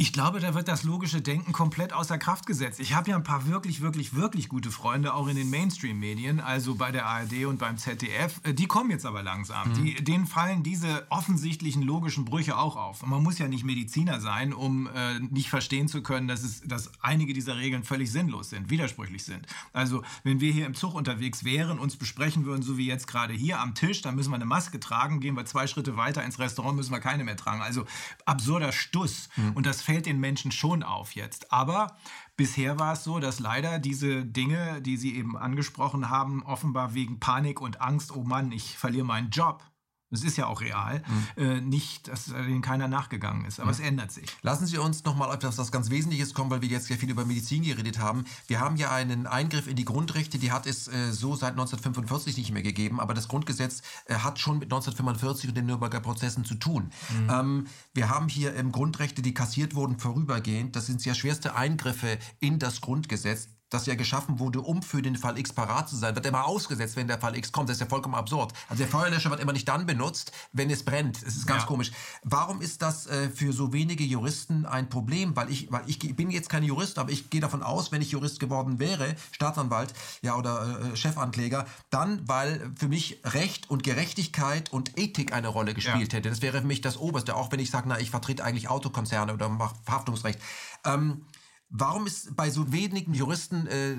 Ich 0.00 0.12
glaube, 0.12 0.38
da 0.38 0.54
wird 0.54 0.68
das 0.68 0.84
logische 0.84 1.20
Denken 1.20 1.50
komplett 1.50 1.92
außer 1.92 2.18
Kraft 2.18 2.46
gesetzt. 2.46 2.78
Ich 2.78 2.94
habe 2.94 3.10
ja 3.10 3.16
ein 3.16 3.24
paar 3.24 3.48
wirklich, 3.48 3.80
wirklich, 3.80 4.14
wirklich 4.14 4.48
gute 4.48 4.70
Freunde, 4.70 5.12
auch 5.12 5.26
in 5.26 5.34
den 5.34 5.50
Mainstream-Medien, 5.50 6.38
also 6.38 6.76
bei 6.76 6.92
der 6.92 7.04
ARD 7.06 7.46
und 7.46 7.58
beim 7.58 7.78
ZDF. 7.78 8.40
Äh, 8.44 8.54
die 8.54 8.68
kommen 8.68 8.92
jetzt 8.92 9.04
aber 9.04 9.24
langsam. 9.24 9.70
Mhm. 9.70 9.74
Die, 9.74 9.94
denen 9.96 10.28
fallen 10.28 10.62
diese 10.62 11.04
offensichtlichen 11.10 11.82
logischen 11.82 12.24
Brüche 12.24 12.56
auch 12.58 12.76
auf. 12.76 13.02
Und 13.02 13.10
man 13.10 13.24
muss 13.24 13.40
ja 13.40 13.48
nicht 13.48 13.64
Mediziner 13.64 14.20
sein, 14.20 14.52
um 14.52 14.86
äh, 14.86 15.18
nicht 15.18 15.50
verstehen 15.50 15.88
zu 15.88 16.00
können, 16.00 16.28
dass, 16.28 16.44
es, 16.44 16.60
dass 16.60 16.92
einige 17.00 17.32
dieser 17.32 17.56
Regeln 17.56 17.82
völlig 17.82 18.12
sinnlos 18.12 18.50
sind, 18.50 18.70
widersprüchlich 18.70 19.24
sind. 19.24 19.48
Also, 19.72 20.04
wenn 20.22 20.40
wir 20.40 20.52
hier 20.52 20.66
im 20.66 20.74
Zug 20.74 20.94
unterwegs 20.94 21.42
wären, 21.42 21.80
uns 21.80 21.96
besprechen 21.96 22.44
würden, 22.44 22.62
so 22.62 22.78
wie 22.78 22.86
jetzt 22.86 23.08
gerade 23.08 23.34
hier 23.34 23.58
am 23.58 23.74
Tisch, 23.74 24.00
dann 24.02 24.14
müssen 24.14 24.30
wir 24.30 24.36
eine 24.36 24.44
Maske 24.44 24.78
tragen. 24.78 25.18
Gehen 25.18 25.34
wir 25.34 25.44
zwei 25.44 25.66
Schritte 25.66 25.96
weiter 25.96 26.22
ins 26.22 26.38
Restaurant, 26.38 26.76
müssen 26.76 26.92
wir 26.92 27.00
keine 27.00 27.24
mehr 27.24 27.36
tragen. 27.36 27.62
Also, 27.62 27.84
absurder 28.26 28.70
Stuss. 28.70 29.28
Mhm. 29.34 29.54
Und 29.54 29.66
das 29.66 29.87
fällt 29.88 30.04
den 30.04 30.20
Menschen 30.20 30.52
schon 30.52 30.82
auf 30.82 31.12
jetzt. 31.12 31.50
Aber 31.50 31.96
bisher 32.36 32.78
war 32.78 32.92
es 32.92 33.04
so, 33.04 33.20
dass 33.20 33.40
leider 33.40 33.78
diese 33.78 34.26
Dinge, 34.26 34.82
die 34.82 34.98
Sie 34.98 35.16
eben 35.16 35.34
angesprochen 35.34 36.10
haben, 36.10 36.42
offenbar 36.42 36.92
wegen 36.92 37.20
Panik 37.20 37.62
und 37.62 37.80
Angst, 37.80 38.14
oh 38.14 38.22
Mann, 38.22 38.52
ich 38.52 38.76
verliere 38.76 39.06
meinen 39.06 39.30
Job, 39.30 39.64
das 40.10 40.22
ist 40.22 40.36
ja 40.36 40.46
auch 40.46 40.60
real, 40.60 41.02
mhm. 41.36 41.42
äh, 41.42 41.60
nicht, 41.60 42.08
dass 42.08 42.26
denen 42.26 42.62
keiner 42.62 42.88
nachgegangen 42.88 43.44
ist. 43.44 43.60
Aber 43.60 43.68
mhm. 43.68 43.74
es 43.74 43.80
ändert 43.80 44.12
sich. 44.12 44.26
Lassen 44.42 44.66
Sie 44.66 44.78
uns 44.78 45.04
nochmal 45.04 45.28
auf 45.28 45.34
etwas 45.34 45.58
was 45.58 45.70
ganz 45.70 45.90
Wesentliches 45.90 46.34
kommen, 46.34 46.50
weil 46.50 46.62
wir 46.62 46.68
jetzt 46.68 46.88
ja 46.88 46.96
viel 46.96 47.10
über 47.10 47.24
Medizin 47.24 47.62
geredet 47.62 47.98
haben. 47.98 48.24
Wir 48.46 48.60
haben 48.60 48.76
ja 48.76 48.90
einen 48.90 49.26
Eingriff 49.26 49.66
in 49.66 49.76
die 49.76 49.84
Grundrechte, 49.84 50.38
die 50.38 50.50
hat 50.50 50.66
es 50.66 50.88
äh, 50.88 51.12
so 51.12 51.36
seit 51.36 51.52
1945 51.52 52.36
nicht 52.36 52.52
mehr 52.52 52.62
gegeben, 52.62 53.00
aber 53.00 53.14
das 53.14 53.28
Grundgesetz 53.28 53.82
äh, 54.06 54.14
hat 54.14 54.38
schon 54.38 54.58
mit 54.58 54.66
1945 54.66 55.50
und 55.50 55.56
den 55.56 55.66
Nürnberger 55.66 56.00
Prozessen 56.00 56.44
zu 56.44 56.54
tun. 56.54 56.90
Mhm. 57.10 57.30
Ähm, 57.30 57.66
wir 57.92 58.08
haben 58.08 58.28
hier 58.28 58.54
im 58.54 58.72
Grundrechte, 58.72 59.22
die 59.22 59.34
kassiert 59.34 59.74
wurden, 59.74 59.98
vorübergehend. 59.98 60.74
Das 60.74 60.86
sind 60.86 61.00
sehr 61.00 61.14
schwerste 61.14 61.54
Eingriffe 61.54 62.18
in 62.40 62.58
das 62.58 62.80
Grundgesetz 62.80 63.48
das 63.70 63.86
ja 63.86 63.94
geschaffen 63.94 64.38
wurde, 64.38 64.60
um 64.60 64.82
für 64.82 65.02
den 65.02 65.16
Fall 65.16 65.38
X 65.38 65.52
parat 65.52 65.88
zu 65.88 65.96
sein, 65.96 66.14
wird 66.14 66.26
immer 66.26 66.46
ausgesetzt, 66.46 66.96
wenn 66.96 67.08
der 67.08 67.18
Fall 67.18 67.36
X 67.36 67.52
kommt. 67.52 67.68
Das 67.68 67.76
ist 67.76 67.80
ja 67.80 67.86
vollkommen 67.86 68.14
absurd. 68.14 68.52
Also 68.68 68.82
der 68.82 68.90
Feuerlöscher 68.90 69.30
wird 69.30 69.40
immer 69.40 69.52
nicht 69.52 69.68
dann 69.68 69.86
benutzt, 69.86 70.32
wenn 70.52 70.70
es 70.70 70.84
brennt. 70.84 71.24
Das 71.24 71.36
ist 71.36 71.46
ganz 71.46 71.62
ja. 71.62 71.68
komisch. 71.68 71.92
Warum 72.22 72.60
ist 72.60 72.82
das 72.82 73.06
äh, 73.06 73.30
für 73.30 73.52
so 73.52 73.72
wenige 73.72 74.04
Juristen 74.04 74.66
ein 74.66 74.88
Problem? 74.88 75.36
Weil 75.36 75.50
ich, 75.50 75.70
weil 75.70 75.82
ich 75.86 75.98
bin 76.16 76.30
jetzt 76.30 76.48
kein 76.48 76.62
Jurist, 76.62 76.98
aber 76.98 77.10
ich 77.10 77.30
gehe 77.30 77.40
davon 77.40 77.62
aus, 77.62 77.92
wenn 77.92 78.00
ich 78.00 78.10
Jurist 78.12 78.40
geworden 78.40 78.78
wäre, 78.78 79.14
Staatsanwalt, 79.32 79.92
ja 80.22 80.36
oder 80.36 80.92
äh, 80.92 80.96
Chefankläger, 80.96 81.66
dann, 81.90 82.26
weil 82.26 82.70
für 82.76 82.88
mich 82.88 83.20
Recht 83.24 83.68
und 83.70 83.82
Gerechtigkeit 83.82 84.72
und 84.72 84.98
Ethik 84.98 85.32
eine 85.32 85.48
Rolle 85.48 85.74
gespielt 85.74 86.12
ja. 86.12 86.18
hätte. 86.18 86.30
Das 86.30 86.42
wäre 86.42 86.60
für 86.60 86.66
mich 86.66 86.80
das 86.80 86.96
Oberste, 86.96 87.36
auch 87.36 87.52
wenn 87.52 87.60
ich 87.60 87.70
sage, 87.70 87.88
na, 87.88 87.98
ich 88.00 88.10
vertrete 88.10 88.44
eigentlich 88.44 88.68
Autokonzerne 88.68 89.34
oder 89.34 89.48
mache 89.48 89.74
Verhaftungsrecht. 89.84 90.38
Ähm, 90.84 91.22
Warum 91.70 92.06
ist 92.06 92.34
bei 92.34 92.50
so 92.50 92.72
wenigen 92.72 93.14
Juristen 93.14 93.66
äh, 93.66 93.96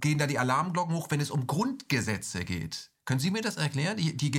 gehen 0.00 0.18
da 0.18 0.26
die 0.26 0.38
Alarmglocken 0.38 0.94
hoch, 0.94 1.08
wenn 1.10 1.20
es 1.20 1.30
um 1.30 1.46
Grundgesetze 1.46 2.44
geht? 2.44 2.89
Können 3.10 3.18
Sie 3.18 3.32
mir 3.32 3.42
das 3.42 3.56
erklären? 3.56 3.96
Die, 3.96 4.16
die, 4.16 4.30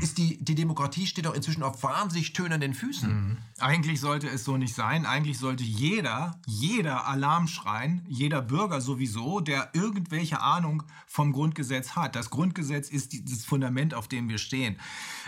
ist 0.00 0.16
die, 0.16 0.38
die 0.40 0.54
Demokratie 0.54 1.04
steht 1.04 1.26
doch 1.26 1.34
inzwischen 1.34 1.64
auf 1.64 1.82
wahnsinnig 1.82 2.32
tönernden 2.32 2.74
Füßen. 2.74 3.10
Mhm. 3.10 3.38
Eigentlich 3.58 3.98
sollte 3.98 4.28
es 4.28 4.44
so 4.44 4.56
nicht 4.56 4.72
sein. 4.72 5.04
Eigentlich 5.04 5.36
sollte 5.36 5.64
jeder, 5.64 6.38
jeder 6.46 7.08
Alarm 7.08 7.48
schreien, 7.48 8.06
jeder 8.08 8.40
Bürger 8.40 8.80
sowieso, 8.80 9.40
der 9.40 9.70
irgendwelche 9.72 10.40
Ahnung 10.40 10.84
vom 11.08 11.32
Grundgesetz 11.32 11.96
hat. 11.96 12.14
Das 12.14 12.30
Grundgesetz 12.30 12.88
ist 12.88 13.14
die, 13.14 13.24
das 13.24 13.44
Fundament, 13.44 13.94
auf 13.94 14.06
dem 14.06 14.28
wir 14.28 14.38
stehen, 14.38 14.78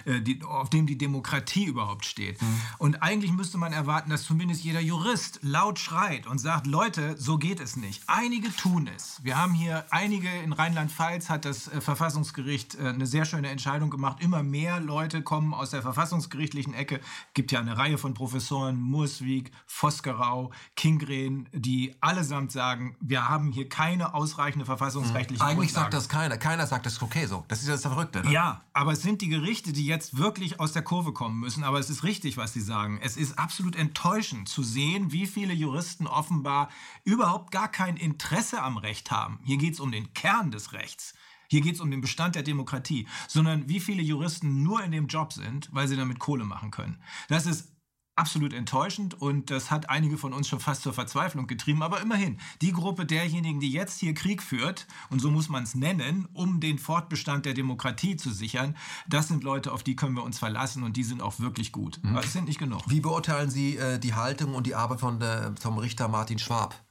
äh, 0.05 0.21
die, 0.21 0.41
auf 0.45 0.71
dem 0.71 0.87
die 0.87 0.97
Demokratie 0.97 1.65
überhaupt 1.65 2.05
steht. 2.05 2.41
Mhm. 2.41 2.61
Und 2.79 3.03
eigentlich 3.03 3.33
müsste 3.33 3.59
man 3.59 3.73
erwarten, 3.73 4.11
dass 4.11 4.23
zumindest 4.23 4.63
jeder 4.63 4.81
Jurist 4.81 5.41
laut 5.43 5.81
schreit 5.81 6.29
und 6.29 6.39
sagt, 6.39 6.69
Leute, 6.69 7.17
so 7.19 7.37
geht 7.37 7.59
es 7.59 7.75
nicht. 7.75 8.05
Einige 8.07 8.55
tun 8.55 8.89
es. 8.95 9.19
Wir 9.25 9.37
haben 9.37 9.55
hier 9.55 9.87
einige, 9.91 10.29
in 10.29 10.53
Rheinland-Pfalz 10.53 11.29
hat 11.29 11.45
das 11.45 11.67
äh, 11.67 11.81
Verfassungsgericht 11.81 12.77
äh, 12.77 12.92
eine 12.95 13.07
sehr 13.07 13.25
schöne 13.25 13.49
Entscheidung 13.49 13.91
gemacht. 13.91 14.19
Immer 14.21 14.43
mehr 14.43 14.81
Leute 14.81 15.23
kommen 15.23 15.55
aus 15.55 15.71
der 15.71 15.83
verfassungsgerichtlichen 15.83 16.75
Ecke. 16.75 16.97
Es 16.97 17.35
gibt 17.35 17.53
ja 17.53 17.61
eine 17.61 17.77
Reihe 17.77 17.99
von 17.99 18.15
Professoren, 18.15 18.81
Murswig, 18.81 19.51
Vosgerau, 19.67 20.53
Kingren, 20.77 21.49
die 21.53 21.95
allesamt 22.01 22.53
sagen, 22.53 22.97
wir 23.01 23.29
haben 23.29 23.53
hier 23.53 23.69
keine 23.69 24.15
ausreichende 24.15 24.65
verfassungsrechtliche 24.65 25.43
mhm. 25.43 25.49
Eigentlich 25.49 25.73
sagt 25.73 25.95
das 25.95 26.09
keiner. 26.09 26.39
Keiner 26.39 26.67
sagt, 26.67 26.87
das 26.87 26.95
ist 26.95 27.03
okay 27.03 27.27
so. 27.27 27.45
Das 27.49 27.61
ist 27.61 27.69
das 27.69 27.83
Verrückte. 27.83 28.23
Ne? 28.23 28.33
Ja, 28.33 28.63
aber 28.73 28.93
es 28.93 29.03
sind 29.03 29.23
die 29.23 29.29
Gerichte, 29.29 29.73
die 29.73 29.87
jetzt 29.87 30.19
wirklich 30.19 30.61
aus 30.61 30.73
der 30.73 30.83
Kurve 30.83 31.13
kommen 31.13 31.39
müssen. 31.41 31.65
Aber 31.65 31.79
es 31.79 31.91
ist 31.91 32.05
richtig, 32.05 32.37
was 32.37 32.53
sie 32.53 32.61
sagen. 32.61 32.99
Es 33.03 33.17
ist 33.17 33.39
absolut 33.39 33.77
enttäuschend 33.77 34.49
zu 34.49 34.63
sehen, 34.63 35.13
wie 35.13 35.27
viele 35.27 35.53
Juristen 35.53 36.07
offenbar 36.07 36.69
überhaupt 37.05 37.51
gar 37.51 37.69
kein 37.69 37.97
Interesse 37.97 38.63
am 38.63 38.77
Recht 38.77 39.11
haben. 39.11 39.41
Hier 39.45 39.57
geht 39.57 39.75
es 39.75 39.81
um 39.81 39.93
den 39.93 40.13
Kern 40.15 40.51
des 40.51 40.73
Rechts. 40.73 41.15
Hier 41.53 41.61
geht 41.61 41.75
es 41.75 41.83
um 41.83 41.91
den 41.91 42.01
Bestand 42.01 42.35
der 42.35 42.43
Demokratie, 42.43 43.07
sondern 43.29 43.69
wie 43.69 43.79
viele 43.79 44.01
Juristen 44.01 44.63
nur 44.63 44.83
in 44.83 44.91
dem 44.91 45.07
Job 45.07 45.35
sind, 45.35 45.69
weil 45.71 45.87
sie 45.87 45.97
damit 45.97 46.19
Kohle 46.19 46.47
machen 46.47 46.71
können. 46.71 46.99
Das 47.29 47.45
ist 47.45 47.75
absolut 48.17 48.55
enttäuschend 48.55 49.21
und 49.21 49.51
das 49.51 49.71
hat 49.71 49.91
einige 49.91 50.17
von 50.17 50.33
uns 50.33 50.49
schon 50.49 50.61
fast 50.61 50.81
zur 50.81 50.95
Verzweiflung 50.95 51.47
getrieben. 51.47 51.83
Aber 51.83 52.01
immerhin, 52.01 52.39
die 52.63 52.73
Gruppe 52.73 53.05
derjenigen, 53.05 53.61
die 53.61 53.71
jetzt 53.71 54.01
hier 54.01 54.15
Krieg 54.15 54.43
führt, 54.43 54.87
und 55.11 55.21
so 55.21 55.31
muss 55.31 55.51
man 55.51 55.65
es 55.65 55.75
nennen, 55.75 56.27
um 56.33 56.59
den 56.59 56.79
Fortbestand 56.79 57.45
der 57.45 57.53
Demokratie 57.53 58.17
zu 58.17 58.33
sichern, 58.33 58.75
das 59.07 59.29
sind 59.29 59.45
Leute, 59.45 59.73
auf 59.73 59.83
die 59.83 59.95
können 59.95 60.17
wir 60.17 60.23
uns 60.23 60.39
verlassen 60.39 60.83
und 60.85 60.97
die 60.97 61.05
sind 61.05 61.21
auch 61.21 61.39
wirklich 61.39 61.71
gut. 61.71 62.01
Mhm. 62.03 62.17
Aber 62.17 62.25
es 62.25 62.33
sind 62.33 62.47
nicht 62.47 62.61
genug. 62.61 62.81
Wie 62.89 63.01
beurteilen 63.01 63.51
Sie 63.51 63.77
äh, 63.77 63.99
die 63.99 64.15
Haltung 64.15 64.55
und 64.55 64.67
die 64.67 64.75
Arbeit 64.75 65.01
von 65.01 65.21
der, 65.21 65.55
vom 65.61 65.77
Richter 65.77 66.09
Martin 66.09 66.39
Schwab? 66.39 66.83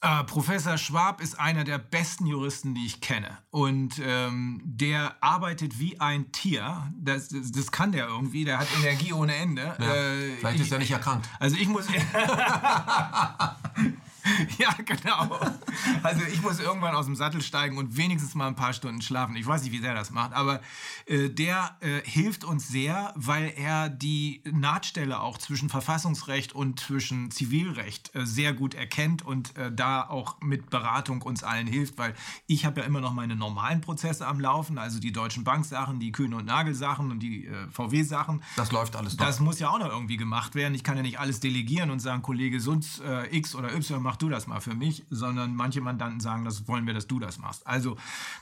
Äh, 0.00 0.22
Professor 0.24 0.78
Schwab 0.78 1.20
ist 1.20 1.40
einer 1.40 1.64
der 1.64 1.78
besten 1.78 2.26
Juristen, 2.26 2.72
die 2.72 2.86
ich 2.86 3.00
kenne. 3.00 3.36
Und 3.50 4.00
ähm, 4.00 4.62
der 4.64 5.16
arbeitet 5.20 5.80
wie 5.80 6.00
ein 6.00 6.30
Tier. 6.30 6.92
Das, 6.96 7.30
das, 7.30 7.50
das, 7.50 7.72
kann 7.72 7.90
der 7.90 8.06
irgendwie. 8.06 8.44
Der 8.44 8.58
hat 8.58 8.68
Energie 8.78 9.12
ohne 9.12 9.34
Ende. 9.34 9.74
Ja, 9.78 9.94
äh, 9.94 10.36
vielleicht 10.36 10.60
ist 10.60 10.70
er 10.70 10.78
nicht 10.78 10.92
erkrankt. 10.92 11.28
Also 11.40 11.56
ich 11.56 11.66
muss. 11.66 11.88
ja, 14.58 14.74
genau. 14.84 15.38
Also 16.02 16.22
ich 16.32 16.42
muss 16.42 16.60
irgendwann 16.60 16.94
aus 16.94 17.06
dem 17.06 17.16
Sattel 17.16 17.42
steigen 17.42 17.78
und 17.78 17.96
wenigstens 17.96 18.34
mal 18.34 18.48
ein 18.48 18.54
paar 18.54 18.72
Stunden 18.72 19.02
schlafen. 19.02 19.36
Ich 19.36 19.46
weiß 19.46 19.62
nicht, 19.62 19.72
wie 19.72 19.80
der 19.80 19.94
das 19.94 20.10
macht, 20.10 20.32
aber 20.32 20.60
äh, 21.06 21.28
der 21.28 21.76
äh, 21.80 22.00
hilft 22.04 22.44
uns 22.44 22.68
sehr, 22.68 23.12
weil 23.16 23.52
er 23.56 23.88
die 23.88 24.42
Nahtstelle 24.50 25.20
auch 25.20 25.38
zwischen 25.38 25.68
Verfassungsrecht 25.68 26.52
und 26.52 26.80
zwischen 26.80 27.30
Zivilrecht 27.30 28.14
äh, 28.14 28.26
sehr 28.26 28.52
gut 28.52 28.74
erkennt 28.74 29.24
und 29.24 29.56
äh, 29.56 29.72
da 29.72 30.02
auch 30.02 30.40
mit 30.40 30.70
Beratung 30.70 31.22
uns 31.22 31.42
allen 31.42 31.66
hilft, 31.66 31.98
weil 31.98 32.14
ich 32.46 32.64
habe 32.64 32.80
ja 32.80 32.86
immer 32.86 33.00
noch 33.00 33.12
meine 33.12 33.36
normalen 33.36 33.80
Prozesse 33.80 34.26
am 34.26 34.40
Laufen, 34.40 34.78
also 34.78 35.00
die 35.00 35.12
Deutschen 35.12 35.44
Bank-Sachen, 35.44 36.00
die 36.00 36.12
Kühne 36.12 36.36
und 36.36 36.46
Nagel-Sachen 36.46 37.10
und 37.10 37.20
die 37.20 37.46
äh, 37.46 37.68
VW-Sachen. 37.70 38.42
Das 38.56 38.72
läuft 38.72 38.96
alles 38.96 39.16
noch. 39.16 39.24
Das 39.24 39.40
muss 39.40 39.58
ja 39.58 39.70
auch 39.70 39.78
noch 39.78 39.90
irgendwie 39.90 40.16
gemacht 40.16 40.54
werden. 40.54 40.74
Ich 40.74 40.84
kann 40.84 40.96
ja 40.96 41.02
nicht 41.02 41.18
alles 41.18 41.40
delegieren 41.40 41.90
und 41.90 42.00
sagen, 42.00 42.22
Kollege 42.22 42.60
Sunz 42.60 43.00
äh, 43.04 43.36
X 43.36 43.54
oder 43.54 43.74
Y 43.74 44.02
macht 44.02 44.17
du 44.18 44.28
das 44.28 44.46
mal 44.46 44.60
für 44.60 44.74
mich, 44.74 45.04
sondern 45.10 45.54
manche 45.54 45.80
Mandanten 45.80 46.20
sagen, 46.20 46.44
das 46.44 46.68
wollen 46.68 46.86
wir, 46.86 46.94
dass 46.94 47.06
du 47.06 47.18
das 47.18 47.38
machst. 47.38 47.66
Also 47.66 47.96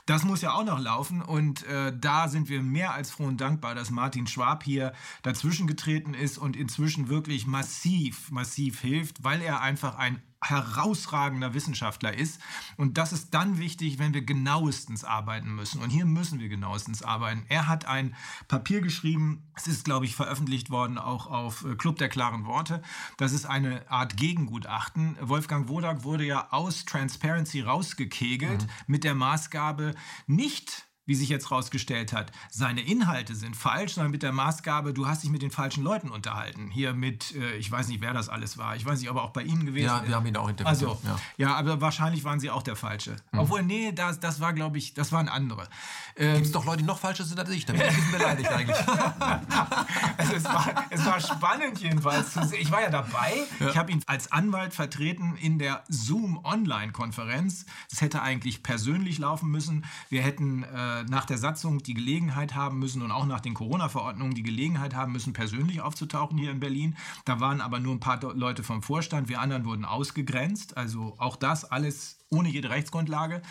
das 0.05 0.23
muss 0.23 0.41
ja 0.41 0.53
auch 0.53 0.65
noch 0.65 0.79
laufen 0.79 1.21
und 1.21 1.63
äh, 1.65 1.93
da 1.97 2.27
sind 2.27 2.49
wir 2.49 2.61
mehr 2.61 2.93
als 2.93 3.11
froh 3.11 3.25
und 3.25 3.41
dankbar, 3.41 3.75
dass 3.75 3.91
Martin 3.91 4.27
Schwab 4.27 4.63
hier 4.63 4.93
dazwischen 5.21 5.67
getreten 5.67 6.13
ist 6.13 6.37
und 6.37 6.55
inzwischen 6.55 7.09
wirklich 7.09 7.47
massiv, 7.47 8.31
massiv 8.31 8.79
hilft, 8.79 9.23
weil 9.23 9.41
er 9.41 9.61
einfach 9.61 9.97
ein 9.97 10.21
herausragender 10.41 11.53
Wissenschaftler 11.53 12.13
ist. 12.13 12.39
Und 12.77 12.97
das 12.97 13.11
ist 13.11 13.33
dann 13.33 13.57
wichtig, 13.57 13.99
wenn 13.99 14.13
wir 14.13 14.21
genauestens 14.21 15.03
arbeiten 15.03 15.55
müssen. 15.55 15.81
Und 15.81 15.89
hier 15.89 16.05
müssen 16.05 16.39
wir 16.39 16.49
genauestens 16.49 17.01
arbeiten. 17.01 17.45
Er 17.49 17.67
hat 17.67 17.85
ein 17.85 18.15
Papier 18.47 18.81
geschrieben, 18.81 19.43
es 19.55 19.67
ist, 19.67 19.85
glaube 19.85 20.05
ich, 20.05 20.15
veröffentlicht 20.15 20.69
worden 20.69 20.97
auch 20.97 21.27
auf 21.27 21.65
äh, 21.65 21.75
Club 21.75 21.97
der 21.97 22.09
klaren 22.09 22.45
Worte. 22.45 22.81
Das 23.17 23.31
ist 23.31 23.45
eine 23.45 23.89
Art 23.89 24.17
Gegengutachten. 24.17 25.17
Wolfgang 25.21 25.67
Wodak 25.67 26.03
wurde 26.03 26.25
ja 26.25 26.47
aus 26.51 26.85
Transparency 26.85 27.61
rausgekegelt 27.61 28.63
mhm. 28.63 28.69
mit 28.87 29.03
der 29.03 29.15
Maßgabe, 29.15 29.95
nicht 30.27 30.86
wie 31.07 31.15
sich 31.15 31.29
jetzt 31.29 31.49
rausgestellt 31.49 32.13
hat, 32.13 32.31
seine 32.51 32.81
Inhalte 32.81 33.33
sind 33.33 33.55
falsch, 33.55 33.93
sondern 33.93 34.11
mit 34.11 34.21
der 34.21 34.33
Maßgabe, 34.33 34.93
du 34.93 35.07
hast 35.07 35.23
dich 35.23 35.31
mit 35.31 35.41
den 35.41 35.51
falschen 35.51 35.83
Leuten 35.83 36.09
unterhalten. 36.09 36.69
Hier 36.69 36.93
mit, 36.93 37.33
äh, 37.33 37.55
ich 37.55 37.71
weiß 37.71 37.87
nicht, 37.87 38.01
wer 38.01 38.13
das 38.13 38.29
alles 38.29 38.57
war. 38.57 38.75
Ich 38.75 38.85
weiß 38.85 38.99
nicht, 38.99 39.09
ob 39.09 39.15
er 39.15 39.23
auch 39.23 39.31
bei 39.31 39.43
Ihnen 39.43 39.65
gewesen 39.65 39.85
ist. 39.85 39.91
Ja, 39.91 40.07
wir 40.07 40.15
haben 40.15 40.25
ihn 40.25 40.35
auch 40.35 40.49
interviewt. 40.49 40.67
Also, 40.67 40.99
ja. 41.03 41.19
ja. 41.37 41.55
aber 41.55 41.79
wahrscheinlich 41.79 42.25
waren 42.25 42.39
Sie 42.41 42.51
auch 42.51 42.61
der 42.61 42.75
Falsche. 42.75 43.15
Mhm. 43.31 43.39
Obwohl, 43.39 43.63
nee, 43.63 43.93
das, 43.93 44.19
das 44.19 44.41
war, 44.41 44.51
glaube 44.51 44.77
ich, 44.77 44.93
das 44.93 45.13
waren 45.13 45.29
andere. 45.29 45.69
Ähm, 46.17 46.35
Gibt 46.35 46.47
es 46.47 46.51
doch 46.51 46.65
Leute, 46.65 46.79
die 46.79 46.83
noch 46.83 46.99
falscher 46.99 47.23
sind 47.23 47.39
als 47.39 47.49
ich. 47.49 47.65
Dann 47.65 47.77
bin 47.77 47.87
ich 47.87 48.11
beleidigt 48.11 48.49
eigentlich. 48.49 48.77
also 50.17 50.33
es, 50.33 50.43
war, 50.43 50.85
es 50.89 51.05
war 51.05 51.21
spannend 51.21 51.79
jedenfalls 51.79 52.33
zu 52.33 52.45
sehen. 52.45 52.59
Ich 52.61 52.71
war 52.71 52.81
ja 52.81 52.89
dabei. 52.89 53.33
Ja. 53.61 53.69
Ich 53.69 53.77
habe 53.77 53.93
ihn 53.93 54.03
als 54.07 54.33
Anwalt 54.33 54.73
vertreten 54.73 55.37
in 55.37 55.57
der 55.57 55.85
Zoom-Online-Konferenz. 55.87 57.65
Das 57.89 58.01
hätte 58.01 58.21
eigentlich 58.21 58.61
persönlich 58.61 59.19
laufen 59.19 59.49
müssen. 59.49 59.85
Wir 60.09 60.21
hätten... 60.21 60.63
Äh, 60.63 60.96
nach 61.05 61.25
der 61.25 61.37
Satzung 61.37 61.83
die 61.83 61.93
Gelegenheit 61.93 62.55
haben 62.55 62.79
müssen 62.79 63.01
und 63.01 63.11
auch 63.11 63.25
nach 63.25 63.39
den 63.39 63.53
Corona-Verordnungen 63.53 64.35
die 64.35 64.43
Gelegenheit 64.43 64.95
haben 64.95 65.11
müssen, 65.11 65.33
persönlich 65.33 65.81
aufzutauchen 65.81 66.37
hier 66.37 66.51
in 66.51 66.59
Berlin. 66.59 66.95
Da 67.25 67.39
waren 67.39 67.61
aber 67.61 67.79
nur 67.79 67.95
ein 67.95 67.99
paar 67.99 68.21
Leute 68.33 68.63
vom 68.63 68.81
Vorstand, 68.81 69.29
wir 69.29 69.39
anderen 69.39 69.65
wurden 69.65 69.85
ausgegrenzt. 69.85 70.77
Also 70.77 71.15
auch 71.17 71.35
das 71.35 71.65
alles 71.65 72.19
ohne 72.29 72.49
jede 72.49 72.69
Rechtsgrundlage. 72.69 73.41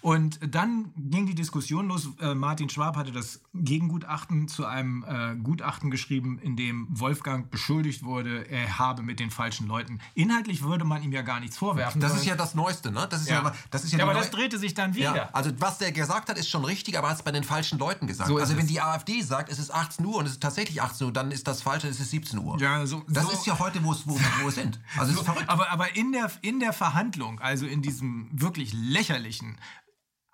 Und 0.00 0.38
dann 0.54 0.92
ging 0.96 1.26
die 1.26 1.34
Diskussion 1.34 1.88
los. 1.88 2.08
Äh, 2.20 2.34
Martin 2.34 2.68
Schwab 2.68 2.96
hatte 2.96 3.12
das 3.12 3.40
Gegengutachten 3.54 4.48
zu 4.48 4.66
einem 4.66 5.04
äh, 5.06 5.36
Gutachten 5.36 5.90
geschrieben, 5.90 6.38
in 6.38 6.56
dem 6.56 6.86
Wolfgang 6.90 7.50
beschuldigt 7.50 8.04
wurde, 8.04 8.48
er 8.48 8.78
habe 8.78 9.02
mit 9.02 9.20
den 9.20 9.30
falschen 9.30 9.66
Leuten. 9.66 10.00
Inhaltlich 10.14 10.62
würde 10.62 10.84
man 10.84 11.02
ihm 11.02 11.12
ja 11.12 11.22
gar 11.22 11.40
nichts 11.40 11.56
vorwerfen. 11.56 12.00
Das 12.00 12.14
ist 12.16 12.24
ja 12.24 12.36
das 12.36 12.54
Neueste, 12.54 12.90
ne? 12.90 13.06
Das 13.10 13.22
ist 13.22 13.28
ja, 13.28 13.42
ja 13.42 13.52
das 13.70 13.84
ist 13.84 13.92
ja, 13.92 13.98
ja 13.98 14.04
aber 14.04 14.14
das 14.14 14.30
drehte 14.30 14.58
sich 14.58 14.74
dann 14.74 14.94
wieder. 14.94 15.14
Ja, 15.14 15.28
also 15.32 15.50
was 15.58 15.78
der 15.78 15.92
gesagt 15.92 16.28
hat, 16.28 16.38
ist 16.38 16.48
schon 16.48 16.64
richtig, 16.64 16.96
aber 16.98 17.08
er 17.08 17.10
hat 17.10 17.18
es 17.18 17.24
bei 17.24 17.32
den 17.32 17.44
falschen 17.44 17.78
Leuten 17.78 18.06
gesagt. 18.06 18.28
So 18.28 18.38
also 18.38 18.56
wenn 18.56 18.64
es. 18.64 18.70
die 18.70 18.80
AfD 18.80 19.20
sagt, 19.22 19.50
es 19.50 19.58
ist 19.58 19.72
18 19.72 20.04
Uhr 20.04 20.16
und 20.16 20.26
es 20.26 20.32
ist 20.32 20.42
tatsächlich 20.42 20.82
18 20.82 21.06
Uhr, 21.06 21.12
dann 21.12 21.30
ist 21.30 21.48
das 21.48 21.62
falsch, 21.62 21.84
es 21.84 22.00
ist 22.00 22.10
17 22.10 22.38
Uhr. 22.38 22.60
Ja, 22.60 22.86
so, 22.86 23.02
das 23.08 23.24
so 23.24 23.32
ist 23.32 23.46
ja 23.46 23.58
heute, 23.58 23.82
wo 23.84 23.92
es 23.92 24.06
wo, 24.06 24.18
wo 24.42 24.50
sind. 24.50 24.80
Also 24.96 25.12
so, 25.12 25.24
aber, 25.46 25.70
aber 25.70 25.96
in, 25.96 26.12
der, 26.12 26.30
in 26.42 26.60
der 26.60 26.72
Verhandlung, 26.72 27.40
also 27.40 27.66
in 27.66 27.82
diesem 27.82 28.28
wirklich 28.32 28.72
lächerlichen, 28.72 29.56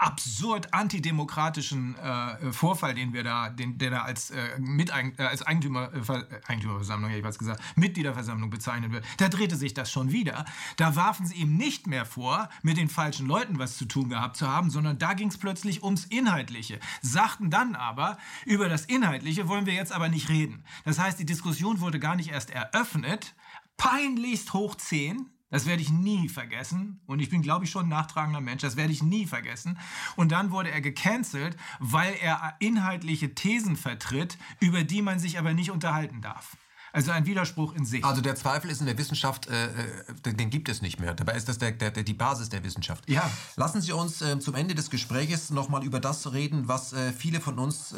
absurd 0.05 0.75
antidemokratischen 0.75 1.97
äh, 1.97 2.53
Vorfall, 2.53 2.95
den 2.95 3.15
wir 3.15 3.25
da, 3.25 3.49
den, 3.49 3.79
der 3.79 3.91
da 3.91 4.03
als, 4.03 4.31
äh, 4.31 4.59
Miteig 4.59 5.19
äh, 5.19 5.23
als 5.23 5.43
Eigentümer, 5.43 5.91
äh, 5.95 6.25
Eigentümerversammlung, 6.47 7.09
hätte 7.09 7.21
ich 7.21 7.25
was 7.25 7.39
gesagt, 7.39 7.63
Mitgliederversammlung 7.75 8.51
bezeichnet 8.51 8.93
wird, 8.93 9.05
da 9.17 9.31
drehte 9.31 9.57
sich 9.57 9.73
das 9.73 9.91
schon 9.91 10.13
wieder. 10.13 10.45
Da 10.77 10.95
warfen 10.95 11.25
sie 11.25 11.37
ihm 11.37 11.57
nicht 11.57 11.87
mehr 11.87 12.05
vor, 12.05 12.51
mit 12.63 12.77
den 12.77 12.91
falschen 12.91 13.27
Leuten 13.27 13.59
was 13.59 13.79
zu 13.79 13.87
tun 13.87 14.11
gehabt 14.11 14.37
zu 14.37 14.47
haben, 14.47 14.69
sondern 14.69 14.99
da 14.99 15.15
ging 15.15 15.29
es 15.29 15.39
plötzlich 15.39 15.83
ums 15.83 16.05
Inhaltliche. 16.05 16.79
Sagten 17.01 17.49
dann 17.49 17.75
aber, 17.75 18.19
über 18.45 18.69
das 18.69 18.85
Inhaltliche 18.85 19.49
wollen 19.49 19.65
wir 19.65 19.73
jetzt 19.73 19.93
aber 19.93 20.11
nicht 20.11 20.29
reden. 20.29 20.65
Das 20.85 20.99
heißt, 20.99 21.19
die 21.19 21.27
Diskussion 21.27 21.81
wurde 21.81 21.99
gar 21.99 22.15
nicht 22.15 22.31
erst 22.31 22.51
eröffnet, 22.51 23.35
peinlichst 23.79 24.53
hoch 24.53 24.75
10, 24.75 25.31
das 25.55 25.67
werde 25.67 25.83
ich 25.83 25.91
nie 25.91 26.29
vergessen. 26.29 26.99
Und 27.07 27.21
ich 27.21 27.31
bin, 27.31 27.41
glaube 27.41 27.65
ich, 27.65 27.71
schon 27.71 27.87
ein 27.87 27.89
nachtragender 27.89 28.41
Mensch. 28.41 28.63
Das 28.63 28.75
werde 28.75 28.93
ich 28.93 29.05
nie 29.05 29.25
vergessen. 29.25 29.79
Und 30.17 30.33
dann 30.33 30.51
wurde 30.51 30.73
er 30.73 30.81
gecancelt, 30.81 31.57
weil 31.79 32.13
er 32.21 32.57
inhaltliche 32.59 33.37
Thesen 33.37 33.77
vertritt, 33.77 34.37
über 34.59 34.83
die 34.83 35.01
man 35.01 35.21
sich 35.21 35.39
aber 35.39 35.55
nicht 35.55 35.71
unterhalten 35.71 36.23
darf. 36.23 36.57
Also 36.93 37.13
ein 37.13 37.25
Widerspruch 37.25 37.73
in 37.75 37.85
sich. 37.85 38.05
Also 38.05 38.21
der 38.21 38.35
Zweifel 38.35 38.69
ist 38.69 38.81
in 38.81 38.87
der 38.87 38.99
Wissenschaft, 38.99 39.47
äh, 39.47 39.67
äh 39.67 40.35
den 40.35 40.51
gibt 40.51 40.69
es 40.69 40.83
nicht 40.83 40.99
mehr. 40.99 41.15
Dabei 41.15 41.35
ist 41.35 41.49
das 41.49 41.59
der, 41.59 41.71
der, 41.71 41.91
die 41.93 42.15
Basis 42.15 42.49
der 42.49 42.65
Wissenschaft. 42.65 43.09
Ja. 43.09 43.31
Lassen 43.55 43.81
Sie 43.81 43.93
uns 43.93 44.23
äh, 44.23 44.41
zum 44.41 44.57
Ende 44.57 44.75
des 44.75 44.91
Gesprächs 44.91 45.51
nochmal 45.51 45.85
über 45.85 46.01
das 46.01 46.33
reden, 46.33 46.67
was 46.67 46.93
äh, 46.93 47.13
viele 47.13 47.41
von 47.41 47.61
uns 47.61 47.93
äh, 47.93 47.97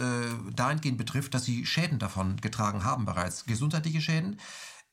dahingehend 0.55 0.99
betrifft, 0.99 1.33
dass 1.33 1.47
sie 1.47 1.65
Schäden 1.65 1.99
davon 1.99 2.37
getragen 2.37 2.85
haben 2.85 3.07
bereits. 3.07 3.47
Gesundheitliche 3.47 4.03
Schäden. 4.03 4.39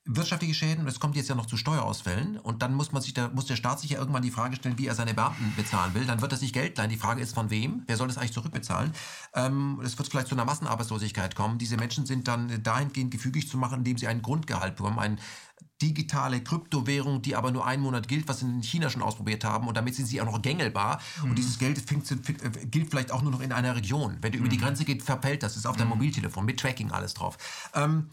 Wirtschaftliche 0.05 0.53
Schäden, 0.53 0.85
es 0.87 0.99
kommt 0.99 1.15
jetzt 1.15 1.29
ja 1.29 1.35
noch 1.35 1.45
zu 1.45 1.55
Steuerausfällen 1.55 2.37
und 2.37 2.61
dann 2.61 2.73
muss 2.73 2.91
man 2.91 3.01
sich, 3.01 3.13
da 3.13 3.29
muss 3.29 3.45
der 3.45 3.55
Staat 3.55 3.79
sich 3.79 3.91
ja 3.91 3.99
irgendwann 3.99 4.21
die 4.21 4.31
Frage 4.31 4.55
stellen, 4.55 4.77
wie 4.77 4.87
er 4.87 4.95
seine 4.95 5.13
Beamten 5.13 5.53
bezahlen 5.55 5.93
will. 5.93 6.05
Dann 6.05 6.21
wird 6.21 6.31
er 6.33 6.37
sich 6.37 6.51
Geld 6.51 6.77
leihen. 6.77 6.89
Die 6.89 6.97
Frage 6.97 7.21
ist, 7.21 7.33
von 7.33 7.49
wem? 7.49 7.83
Wer 7.87 7.95
soll 7.95 8.07
das 8.07 8.17
eigentlich 8.17 8.33
zurückbezahlen? 8.33 8.91
Ähm, 9.33 9.79
es 9.83 9.97
wird 9.97 10.09
vielleicht 10.09 10.27
zu 10.27 10.35
einer 10.35 10.45
Massenarbeitslosigkeit 10.45 11.35
kommen. 11.35 11.57
Diese 11.57 11.77
Menschen 11.77 12.05
sind 12.05 12.27
dann 12.27 12.61
dahingehend 12.63 13.11
gefügig 13.11 13.47
zu 13.47 13.57
machen, 13.57 13.79
indem 13.79 13.97
sie 13.97 14.07
einen 14.07 14.21
Grundgehalt 14.21 14.75
bekommen, 14.75 14.99
ein 14.99 15.19
digitale 15.81 16.41
Kryptowährung, 16.41 17.21
die 17.21 17.35
aber 17.35 17.51
nur 17.51 17.65
einen 17.65 17.81
Monat 17.81 18.07
gilt, 18.07 18.27
was 18.27 18.39
sie 18.39 18.45
in 18.45 18.63
China 18.63 18.89
schon 18.89 19.01
ausprobiert 19.01 19.43
haben. 19.43 19.67
Und 19.67 19.75
damit 19.75 19.95
sind 19.95 20.05
sie 20.05 20.21
auch 20.21 20.25
noch 20.25 20.41
gängelbar. 20.41 21.01
Mhm. 21.21 21.29
Und 21.29 21.37
dieses 21.37 21.59
Geld 21.59 21.79
fängt, 21.79 22.09
äh, 22.11 22.65
gilt 22.65 22.89
vielleicht 22.89 23.11
auch 23.11 23.21
nur 23.21 23.31
noch 23.31 23.41
in 23.41 23.51
einer 23.51 23.75
Region. 23.75 24.17
Wenn 24.21 24.31
du 24.31 24.37
mhm. 24.37 24.45
über 24.45 24.49
die 24.49 24.57
mhm. 24.57 24.63
Grenze 24.63 24.85
geht, 24.85 25.03
verfällt 25.03 25.43
das. 25.43 25.53
Das 25.53 25.59
ist 25.59 25.65
auf 25.65 25.75
mhm. 25.75 25.79
deinem 25.79 25.89
Mobiltelefon 25.89 26.45
mit 26.45 26.59
Tracking 26.59 26.91
alles 26.91 27.13
drauf. 27.13 27.37
Ähm, 27.73 28.09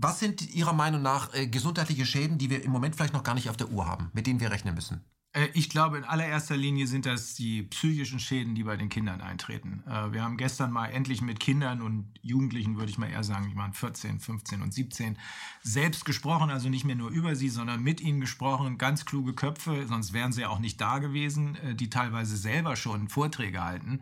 was 0.00 0.18
sind 0.18 0.54
Ihrer 0.54 0.72
Meinung 0.72 1.02
nach 1.02 1.34
äh, 1.34 1.46
gesundheitliche 1.46 2.06
Schäden, 2.06 2.38
die 2.38 2.50
wir 2.50 2.64
im 2.64 2.70
Moment 2.70 2.96
vielleicht 2.96 3.12
noch 3.12 3.22
gar 3.22 3.34
nicht 3.34 3.50
auf 3.50 3.56
der 3.56 3.70
Uhr 3.70 3.86
haben, 3.86 4.10
mit 4.12 4.26
denen 4.26 4.40
wir 4.40 4.50
rechnen 4.50 4.74
müssen? 4.74 5.04
Äh, 5.32 5.48
ich 5.52 5.68
glaube, 5.68 5.98
in 5.98 6.04
allererster 6.04 6.56
Linie 6.56 6.86
sind 6.86 7.06
das 7.06 7.34
die 7.34 7.62
psychischen 7.64 8.18
Schäden, 8.18 8.54
die 8.54 8.64
bei 8.64 8.76
den 8.76 8.88
Kindern 8.88 9.20
eintreten. 9.20 9.84
Äh, 9.86 10.12
wir 10.12 10.22
haben 10.22 10.36
gestern 10.36 10.72
mal 10.72 10.86
endlich 10.86 11.20
mit 11.20 11.38
Kindern 11.38 11.82
und 11.82 12.12
Jugendlichen, 12.22 12.78
würde 12.78 12.90
ich 12.90 12.98
mal 12.98 13.10
eher 13.10 13.24
sagen, 13.24 13.48
die 13.50 13.56
waren 13.56 13.72
14, 13.72 14.20
15 14.20 14.62
und 14.62 14.72
17, 14.72 15.18
selbst 15.62 16.04
gesprochen, 16.04 16.50
also 16.50 16.68
nicht 16.68 16.84
mehr 16.84 16.96
nur 16.96 17.10
über 17.10 17.36
sie, 17.36 17.50
sondern 17.50 17.82
mit 17.82 18.00
ihnen 18.00 18.20
gesprochen. 18.20 18.78
Ganz 18.78 19.04
kluge 19.04 19.34
Köpfe, 19.34 19.86
sonst 19.86 20.12
wären 20.12 20.32
sie 20.32 20.42
ja 20.42 20.48
auch 20.48 20.58
nicht 20.58 20.80
da 20.80 20.98
gewesen, 20.98 21.58
die 21.74 21.90
teilweise 21.90 22.36
selber 22.36 22.76
schon 22.76 23.08
Vorträge 23.08 23.62
halten 23.62 24.00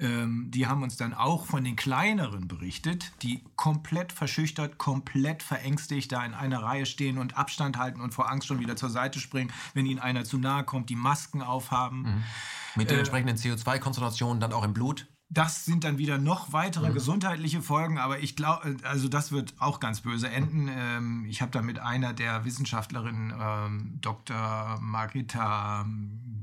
ähm, 0.00 0.50
die 0.50 0.66
haben 0.66 0.82
uns 0.82 0.96
dann 0.96 1.12
auch 1.12 1.44
von 1.44 1.62
den 1.62 1.76
kleineren 1.76 2.48
berichtet, 2.48 3.12
die 3.22 3.44
komplett 3.56 4.12
verschüchtert, 4.12 4.78
komplett 4.78 5.42
verängstigt 5.42 6.10
da 6.12 6.24
in 6.24 6.32
einer 6.32 6.62
Reihe 6.62 6.86
stehen 6.86 7.18
und 7.18 7.36
Abstand 7.36 7.76
halten 7.76 8.00
und 8.00 8.14
vor 8.14 8.30
Angst 8.30 8.48
schon 8.48 8.60
wieder 8.60 8.76
zur 8.76 8.90
Seite 8.90 9.20
springen, 9.20 9.52
wenn 9.74 9.86
ihnen 9.86 10.00
einer 10.00 10.24
zu 10.24 10.38
nahe 10.38 10.64
kommt, 10.64 10.88
die 10.88 10.96
Masken 10.96 11.42
aufhaben. 11.42 12.02
Mhm. 12.02 12.24
Mit 12.76 12.90
den 12.90 12.96
äh, 12.96 13.00
entsprechenden 13.00 13.36
CO2-Konzentrationen 13.36 14.40
dann 14.40 14.52
auch 14.52 14.64
im 14.64 14.72
Blut? 14.72 15.06
Das 15.32 15.64
sind 15.64 15.84
dann 15.84 15.96
wieder 15.96 16.18
noch 16.18 16.52
weitere 16.52 16.90
mhm. 16.90 16.94
gesundheitliche 16.94 17.62
Folgen, 17.62 17.98
aber 17.98 18.18
ich 18.18 18.34
glaube, 18.34 18.76
also 18.82 19.06
das 19.08 19.30
wird 19.30 19.54
auch 19.60 19.78
ganz 19.78 20.00
böse 20.00 20.28
enden. 20.28 20.68
Ähm, 20.68 21.24
ich 21.28 21.40
habe 21.40 21.52
da 21.52 21.62
mit 21.62 21.78
einer 21.78 22.12
der 22.12 22.44
Wissenschaftlerinnen, 22.44 23.32
ähm, 23.40 23.98
Dr. 24.00 24.78
Margita 24.80 25.86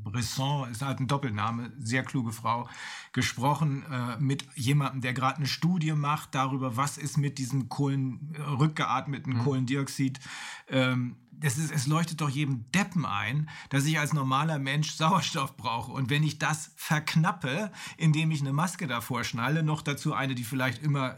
Bresson, 0.06 0.72
ist 0.72 0.82
halt 0.82 1.02
ein 1.02 1.08
Doppelname, 1.08 1.74
sehr 1.78 2.04
kluge 2.04 2.32
Frau, 2.32 2.70
gesprochen 3.12 3.84
äh, 3.92 4.22
mit 4.22 4.48
jemandem, 4.56 5.02
der 5.02 5.14
gerade 5.14 5.38
eine 5.38 5.48
Studie 5.48 5.92
macht 5.92 6.34
darüber, 6.34 6.78
was 6.78 6.98
ist 6.98 7.18
mit 7.18 7.40
diesem 7.40 7.68
Kohlen, 7.68 8.34
äh, 8.36 8.42
rückgeatmeten 8.42 9.34
mhm. 9.34 9.44
Kohlendioxid. 9.44 10.20
Ähm, 10.70 11.18
das 11.40 11.58
ist, 11.58 11.72
es 11.72 11.88
leuchtet 11.88 12.22
doch 12.22 12.30
jedem 12.30 12.70
Deppen 12.72 13.06
ein, 13.06 13.50
dass 13.70 13.86
ich 13.86 14.00
als 14.00 14.14
normaler 14.14 14.60
Mensch 14.60 14.94
Sauerstoff 14.94 15.56
brauche. 15.56 15.92
Und 15.92 16.10
wenn 16.10 16.24
ich 16.24 16.40
das 16.40 16.72
verknappe, 16.76 17.72
indem 17.98 18.32
ich 18.32 18.42
eine 18.42 18.54
Maske 18.54 18.88
davor 18.88 19.24
schnalle, 19.24 19.64
noch 19.64 19.82
dazu 19.82 20.14
eine, 20.14 20.36
die 20.36 20.44
vielleicht 20.44 20.82
immer 20.82 21.18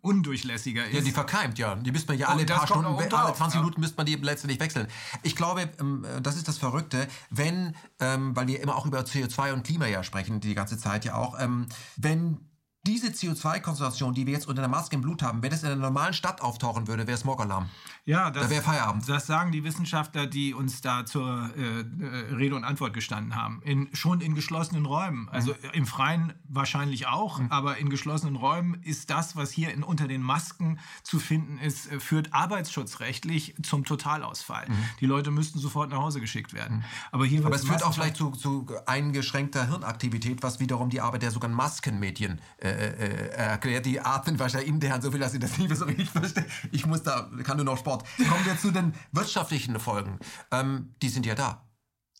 undurchlässiger 0.00 0.86
ist. 0.86 0.94
Ja, 0.94 1.00
die 1.00 1.10
verkeimt, 1.10 1.58
ja. 1.58 1.74
Die 1.74 1.90
müsste 1.90 2.12
man 2.12 2.18
ja 2.18 2.28
alle 2.28 2.46
paar 2.46 2.66
Stunden, 2.66 2.86
alle 2.86 3.34
20 3.34 3.60
Minuten 3.60 3.80
müsste 3.80 3.96
man 3.96 4.06
die 4.06 4.14
letztendlich 4.14 4.60
wechseln. 4.60 4.86
Ich 5.22 5.34
glaube, 5.34 5.68
ähm, 5.80 6.06
das 6.22 6.36
ist 6.36 6.46
das 6.46 6.58
Verrückte, 6.58 7.08
wenn, 7.30 7.74
ähm, 7.98 8.34
weil 8.36 8.46
wir 8.46 8.60
immer 8.60 8.76
auch 8.76 8.86
über 8.86 9.00
CO2 9.00 9.52
und 9.52 9.64
Klima 9.64 9.86
ja 9.86 10.04
sprechen, 10.04 10.40
die 10.40 10.54
ganze 10.54 10.78
Zeit 10.78 11.04
ja 11.04 11.16
auch, 11.16 11.38
ähm, 11.38 11.66
wenn 11.96 12.38
diese 12.84 13.08
CO2-Konzentration, 13.08 14.12
die 14.12 14.26
wir 14.26 14.32
jetzt 14.32 14.48
unter 14.48 14.60
der 14.60 14.68
Maske 14.68 14.96
im 14.96 15.02
Blut 15.02 15.22
haben, 15.22 15.40
wenn 15.42 15.52
es 15.52 15.62
in 15.62 15.68
einer 15.68 15.80
normalen 15.80 16.14
Stadt 16.14 16.40
auftauchen 16.40 16.88
würde, 16.88 17.06
wäre 17.06 17.16
Smogalarm. 17.16 17.68
Ja, 18.04 18.32
das, 18.32 18.44
da 18.44 18.50
wäre 18.50 18.62
Feierabend. 18.62 19.08
Das 19.08 19.28
sagen 19.28 19.52
die 19.52 19.62
Wissenschaftler, 19.62 20.26
die 20.26 20.52
uns 20.52 20.80
da 20.80 21.06
zur 21.06 21.50
äh, 21.56 22.34
Rede 22.34 22.56
und 22.56 22.64
Antwort 22.64 22.92
gestanden 22.92 23.36
haben. 23.36 23.62
In, 23.62 23.88
schon 23.92 24.20
in 24.20 24.34
geschlossenen 24.34 24.84
Räumen. 24.84 25.28
Also 25.28 25.52
mhm. 25.52 25.70
im 25.74 25.86
Freien 25.86 26.32
wahrscheinlich 26.48 27.06
auch, 27.06 27.38
mhm. 27.38 27.52
aber 27.52 27.78
in 27.78 27.88
geschlossenen 27.88 28.34
Räumen 28.34 28.82
ist 28.82 29.10
das, 29.10 29.36
was 29.36 29.52
hier 29.52 29.72
in, 29.72 29.84
unter 29.84 30.08
den 30.08 30.20
Masken 30.20 30.80
zu 31.04 31.20
finden 31.20 31.58
ist, 31.58 31.90
äh, 31.92 32.00
führt 32.00 32.34
arbeitsschutzrechtlich 32.34 33.54
zum 33.62 33.84
Totalausfall. 33.84 34.68
Mhm. 34.68 34.74
Die 34.98 35.06
Leute 35.06 35.30
müssten 35.30 35.60
sofort 35.60 35.90
nach 35.90 35.98
Hause 35.98 36.20
geschickt 36.20 36.52
werden. 36.52 36.78
Mhm. 36.78 36.84
Aber, 37.12 37.26
hier 37.26 37.46
aber 37.46 37.54
es 37.54 37.64
führt 37.64 37.84
auch 37.84 37.94
vielleicht 37.94 38.16
zu, 38.16 38.32
zu 38.32 38.66
eingeschränkter 38.86 39.68
Hirnaktivität, 39.68 40.42
was 40.42 40.58
wiederum 40.58 40.90
die 40.90 41.00
Arbeit 41.00 41.22
der 41.22 41.30
sogenannten 41.30 41.56
Maskenmädchen 41.56 42.40
äh, 42.56 42.71
äh, 42.72 43.28
erklärt. 43.36 43.86
Die 43.86 44.00
atmen 44.00 44.38
wahrscheinlich 44.38 44.68
intern 44.68 45.02
so 45.02 45.10
viel, 45.10 45.20
dass 45.20 45.32
sie 45.32 45.38
das 45.38 45.58
nicht 45.58 45.68
mehr 45.68 45.76
so 45.76 45.84
richtig 45.84 46.10
verstehen. 46.10 46.46
Ich 46.70 46.86
muss 46.86 47.02
da, 47.02 47.30
kann 47.44 47.56
nur 47.56 47.66
noch 47.66 47.78
Sport. 47.78 48.04
Kommen 48.16 48.44
wir 48.44 48.58
zu 48.58 48.70
den 48.70 48.94
wirtschaftlichen 49.12 49.78
Folgen. 49.78 50.18
Ähm, 50.50 50.94
die 51.02 51.08
sind 51.08 51.26
ja 51.26 51.34
da. 51.34 51.66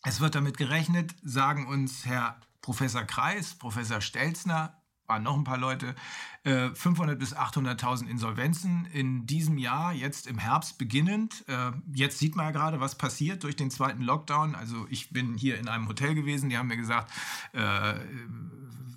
Es 0.03 0.19
wird 0.19 0.35
damit 0.35 0.57
gerechnet, 0.57 1.15
sagen 1.23 1.67
uns 1.67 2.05
Herr 2.05 2.37
Professor 2.61 3.03
Kreis, 3.03 3.55
Professor 3.55 4.01
Stelzner, 4.01 4.83
waren 5.07 5.23
noch 5.23 5.37
ein 5.37 5.43
paar 5.43 5.57
Leute, 5.57 5.95
500 6.43 7.15
äh, 7.15 7.19
bis 7.19 7.35
800.000 7.35 8.07
Insolvenzen 8.07 8.85
in 8.85 9.25
diesem 9.25 9.57
Jahr, 9.57 9.93
jetzt 9.93 10.27
im 10.27 10.37
Herbst 10.37 10.77
beginnend. 10.77 11.43
Äh, 11.47 11.71
jetzt 11.93 12.19
sieht 12.19 12.35
man 12.35 12.45
ja 12.45 12.51
gerade, 12.51 12.79
was 12.79 12.95
passiert 12.95 13.43
durch 13.43 13.55
den 13.55 13.69
zweiten 13.69 14.01
Lockdown. 14.01 14.55
Also 14.55 14.87
ich 14.89 15.09
bin 15.11 15.35
hier 15.35 15.57
in 15.57 15.67
einem 15.67 15.87
Hotel 15.87 16.15
gewesen, 16.15 16.49
die 16.49 16.57
haben 16.57 16.67
mir 16.67 16.77
gesagt, 16.77 17.11
äh, 17.53 17.95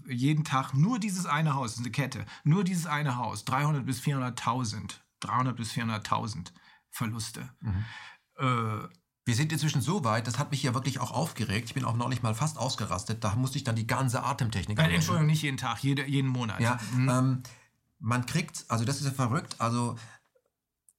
jeden 0.09 0.45
Tag 0.45 0.75
nur 0.75 0.99
dieses 0.99 1.27
eine 1.27 1.55
Haus, 1.55 1.79
eine 1.79 1.91
Kette, 1.91 2.25
nur 2.45 2.65
dieses 2.65 2.87
eine 2.87 3.17
Haus, 3.17 3.45
300 3.45 3.85
bis 3.85 4.01
400.000. 4.01 4.95
300 5.21 5.57
bis 5.57 5.73
400.000. 5.73 6.53
Verluste. 6.91 7.51
Mhm. 7.61 7.85
Äh, 8.39 8.89
wir 9.27 9.35
sind 9.35 9.53
inzwischen 9.53 9.83
so 9.83 10.05
weit, 10.05 10.27
das 10.27 10.39
hat 10.39 10.51
mich 10.51 10.63
ja 10.63 10.73
wirklich 10.73 11.01
auch 11.01 11.11
aufgeregt. 11.11 11.69
Ich 11.69 11.75
bin 11.75 11.85
auch 11.85 11.97
neulich 11.97 12.23
mal 12.23 12.35
fast 12.35 12.59
ausgerastet. 12.59 13.23
Da 13.25 13.35
musste 13.35 13.59
ich 13.59 13.65
dann 13.65 13.77
die 13.77 13.87
ganze 13.87 14.23
Atemtechnik. 14.23 14.79
Nein, 14.79 14.93
Entschuldigung, 14.93 15.27
nicht 15.27 15.43
jeden 15.43 15.57
Tag, 15.57 15.83
jede, 15.83 16.07
jeden 16.07 16.31
Monat. 16.31 16.61
Ja, 16.61 16.79
mhm. 16.95 17.09
ähm, 17.09 17.43
man 17.99 18.25
kriegt, 18.25 18.65
also 18.69 18.85
das 18.85 19.01
ist 19.01 19.07
ja 19.07 19.13
verrückt, 19.13 19.57
also 19.59 19.97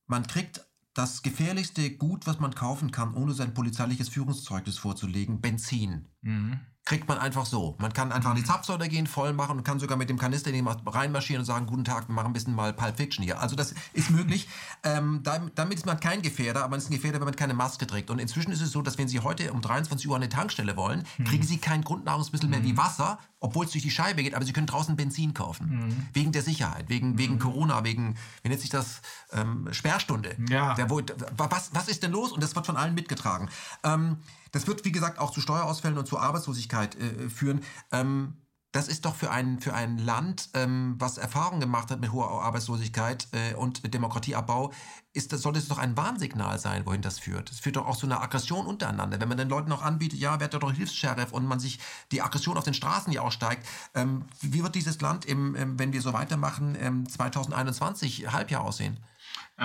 man 0.07 0.27
kriegt 0.27 0.65
das 0.93 1.21
gefährlichste 1.21 1.89
Gut, 1.91 2.27
was 2.27 2.39
man 2.39 2.53
kaufen 2.53 2.91
kann, 2.91 3.13
ohne 3.13 3.33
sein 3.33 3.53
polizeiliches 3.53 4.09
Führungszeugnis 4.09 4.77
vorzulegen, 4.77 5.41
Benzin. 5.41 6.07
Mhm 6.21 6.59
kriegt 6.87 7.09
man 7.09 7.17
einfach 7.17 7.45
so. 7.45 7.75
Man 7.79 7.91
kann 7.91 8.13
einfach 8.13 8.33
die 8.33 8.39
mhm. 8.39 8.45
Zapfsäule 8.45 8.87
gehen, 8.87 9.07
voll 9.07 9.33
machen 9.33 9.57
und 9.57 9.65
kann 9.65 9.77
sogar 9.77 9.97
mit 9.97 10.09
dem 10.09 10.17
Kanister 10.17 10.51
in 10.51 10.55
den 10.55 10.67
reinmarschieren 10.67 11.41
und 11.41 11.45
sagen, 11.45 11.65
guten 11.65 11.83
Tag, 11.83 12.07
wir 12.07 12.15
machen 12.15 12.27
ein 12.27 12.33
bisschen 12.33 12.55
mal 12.55 12.71
Pulp 12.71 12.95
Fiction 12.95 13.25
hier. 13.25 13.41
Also 13.41 13.57
das 13.57 13.75
ist 13.91 14.09
möglich. 14.09 14.47
Ähm, 14.83 15.19
damit, 15.21 15.73
ist 15.73 15.85
man 15.85 15.99
kein 15.99 16.21
Gefährder, 16.21 16.61
aber 16.61 16.69
man 16.69 16.79
ist 16.79 16.89
ein 16.89 16.93
Gefährder, 16.93 17.19
wenn 17.19 17.25
man 17.25 17.35
keine 17.35 17.53
Maske 17.53 17.87
trägt. 17.87 18.09
Und 18.09 18.19
inzwischen 18.19 18.53
ist 18.53 18.61
es 18.61 18.71
so, 18.71 18.81
dass 18.81 18.97
wenn 18.97 19.09
Sie 19.09 19.19
heute 19.19 19.51
um 19.51 19.59
23 19.59 20.07
Uhr 20.07 20.15
an 20.15 20.21
eine 20.21 20.29
Tankstelle 20.29 20.77
wollen, 20.77 21.03
mhm. 21.17 21.25
kriegen 21.25 21.43
Sie 21.43 21.57
kein 21.57 21.83
Grundnahrungsmittel 21.83 22.47
mehr 22.47 22.63
wie 22.63 22.71
mhm. 22.71 22.77
Wasser, 22.77 23.19
obwohl 23.41 23.65
es 23.65 23.71
durch 23.71 23.83
die 23.83 23.91
Scheibe 23.91 24.23
geht, 24.23 24.33
aber 24.33 24.45
Sie 24.45 24.53
können 24.53 24.67
draußen 24.67 24.95
Benzin 24.95 25.33
kaufen. 25.33 25.87
Mhm. 25.87 26.07
Wegen 26.13 26.31
der 26.31 26.41
Sicherheit, 26.41 26.87
wegen, 26.87 27.11
mhm. 27.11 27.17
wegen 27.17 27.37
Corona, 27.37 27.83
wegen, 27.83 28.15
wie 28.43 28.49
nennt 28.49 28.61
sich 28.61 28.69
das, 28.69 29.01
ähm, 29.33 29.67
Sperrstunde. 29.71 30.37
Ja. 30.49 30.73
Der, 30.75 30.89
was, 30.89 31.71
was 31.73 31.89
ist 31.89 32.01
denn 32.01 32.11
los? 32.11 32.31
Und 32.31 32.41
das 32.41 32.55
wird 32.55 32.65
von 32.65 32.77
allen 32.77 32.95
mitgetragen. 32.95 33.49
Ähm, 33.83 34.19
das 34.51 34.67
wird, 34.67 34.85
wie 34.85 34.91
gesagt, 34.91 35.19
auch 35.19 35.31
zu 35.31 35.41
Steuerausfällen 35.41 35.97
und 35.97 36.07
zu 36.07 36.17
Arbeitslosigkeit 36.19 36.95
äh, 36.95 37.29
führen. 37.29 37.61
Ähm, 37.91 38.37
das 38.73 38.87
ist 38.87 39.05
doch 39.05 39.15
für 39.15 39.31
ein, 39.31 39.59
für 39.59 39.73
ein 39.73 39.97
Land, 39.97 40.49
ähm, 40.53 40.95
was 40.99 41.17
Erfahrung 41.17 41.59
gemacht 41.59 41.89
hat 41.89 42.01
mit 42.01 42.11
hoher 42.11 42.43
Arbeitslosigkeit 42.43 43.27
äh, 43.31 43.55
und 43.55 43.93
Demokratieabbau, 43.93 44.73
ist 45.13 45.31
das, 45.31 45.41
sollte 45.41 45.57
es 45.57 45.67
doch 45.67 45.77
ein 45.77 45.95
Warnsignal 45.95 46.59
sein, 46.59 46.85
wohin 46.85 47.01
das 47.01 47.17
führt. 47.17 47.49
Es 47.49 47.59
führt 47.59 47.77
doch 47.77 47.87
auch 47.87 47.95
zu 47.95 48.05
einer 48.05 48.21
Aggression 48.21 48.67
untereinander. 48.67 49.19
Wenn 49.19 49.29
man 49.29 49.37
den 49.37 49.49
Leuten 49.49 49.69
noch 49.69 49.81
anbietet, 49.81 50.19
ja, 50.19 50.39
werdet 50.39 50.61
doch 50.61 50.71
Hilfs-Sheriff 50.71 51.31
und 51.31 51.45
man 51.45 51.59
sich 51.59 51.79
die 52.11 52.21
Aggression 52.21 52.57
auf 52.57 52.65
den 52.65 52.73
Straßen 52.73 53.11
ja 53.13 53.21
aussteigt, 53.21 53.65
ähm, 53.95 54.25
wie 54.41 54.61
wird 54.61 54.75
dieses 54.75 54.99
Land, 55.01 55.25
im, 55.25 55.55
im, 55.55 55.79
wenn 55.79 55.93
wir 55.93 56.01
so 56.01 56.13
weitermachen, 56.13 57.07
2021 57.07 58.31
Halbjahr 58.31 58.63
aussehen? 58.63 58.99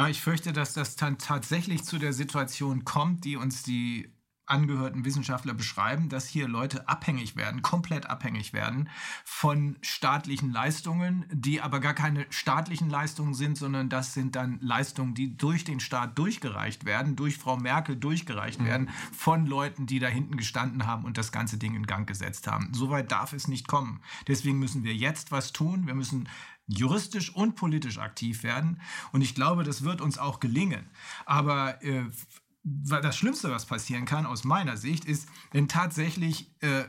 Ich 0.08 0.22
fürchte, 0.22 0.52
dass 0.52 0.72
das 0.72 0.96
dann 0.96 1.18
tatsächlich 1.18 1.84
zu 1.84 1.98
der 1.98 2.12
Situation 2.12 2.84
kommt, 2.84 3.24
die 3.24 3.36
uns 3.36 3.62
die 3.62 4.11
angehörten 4.46 5.04
Wissenschaftler 5.04 5.54
beschreiben, 5.54 6.08
dass 6.08 6.26
hier 6.26 6.48
Leute 6.48 6.88
abhängig 6.88 7.36
werden, 7.36 7.62
komplett 7.62 8.06
abhängig 8.06 8.52
werden 8.52 8.88
von 9.24 9.76
staatlichen 9.82 10.50
Leistungen, 10.50 11.24
die 11.30 11.60
aber 11.60 11.80
gar 11.80 11.94
keine 11.94 12.26
staatlichen 12.30 12.90
Leistungen 12.90 13.34
sind, 13.34 13.56
sondern 13.56 13.88
das 13.88 14.14
sind 14.14 14.34
dann 14.36 14.58
Leistungen, 14.60 15.14
die 15.14 15.36
durch 15.36 15.64
den 15.64 15.80
Staat 15.80 16.18
durchgereicht 16.18 16.84
werden, 16.84 17.16
durch 17.16 17.38
Frau 17.38 17.56
Merkel 17.56 17.96
durchgereicht 17.96 18.60
mhm. 18.60 18.66
werden, 18.66 18.90
von 19.12 19.46
Leuten, 19.46 19.86
die 19.86 20.00
da 20.00 20.08
hinten 20.08 20.36
gestanden 20.36 20.86
haben 20.86 21.04
und 21.04 21.18
das 21.18 21.32
ganze 21.32 21.56
Ding 21.58 21.74
in 21.74 21.86
Gang 21.86 22.06
gesetzt 22.06 22.46
haben. 22.46 22.74
Soweit 22.74 23.12
darf 23.12 23.32
es 23.32 23.48
nicht 23.48 23.68
kommen. 23.68 24.00
Deswegen 24.26 24.58
müssen 24.58 24.84
wir 24.84 24.94
jetzt 24.94 25.30
was 25.30 25.52
tun. 25.52 25.86
Wir 25.86 25.94
müssen 25.94 26.28
juristisch 26.66 27.34
und 27.34 27.56
politisch 27.56 27.98
aktiv 27.98 28.42
werden. 28.42 28.80
Und 29.12 29.22
ich 29.22 29.34
glaube, 29.34 29.64
das 29.64 29.82
wird 29.82 30.00
uns 30.00 30.18
auch 30.18 30.40
gelingen. 30.40 30.90
Aber 31.26 31.82
äh, 31.82 32.04
das 32.64 33.16
Schlimmste, 33.16 33.50
was 33.50 33.66
passieren 33.66 34.04
kann, 34.04 34.24
aus 34.24 34.44
meiner 34.44 34.76
Sicht, 34.76 35.04
ist, 35.04 35.28
wenn 35.50 35.66
tatsächlich 35.66 36.48
äh, 36.60 36.84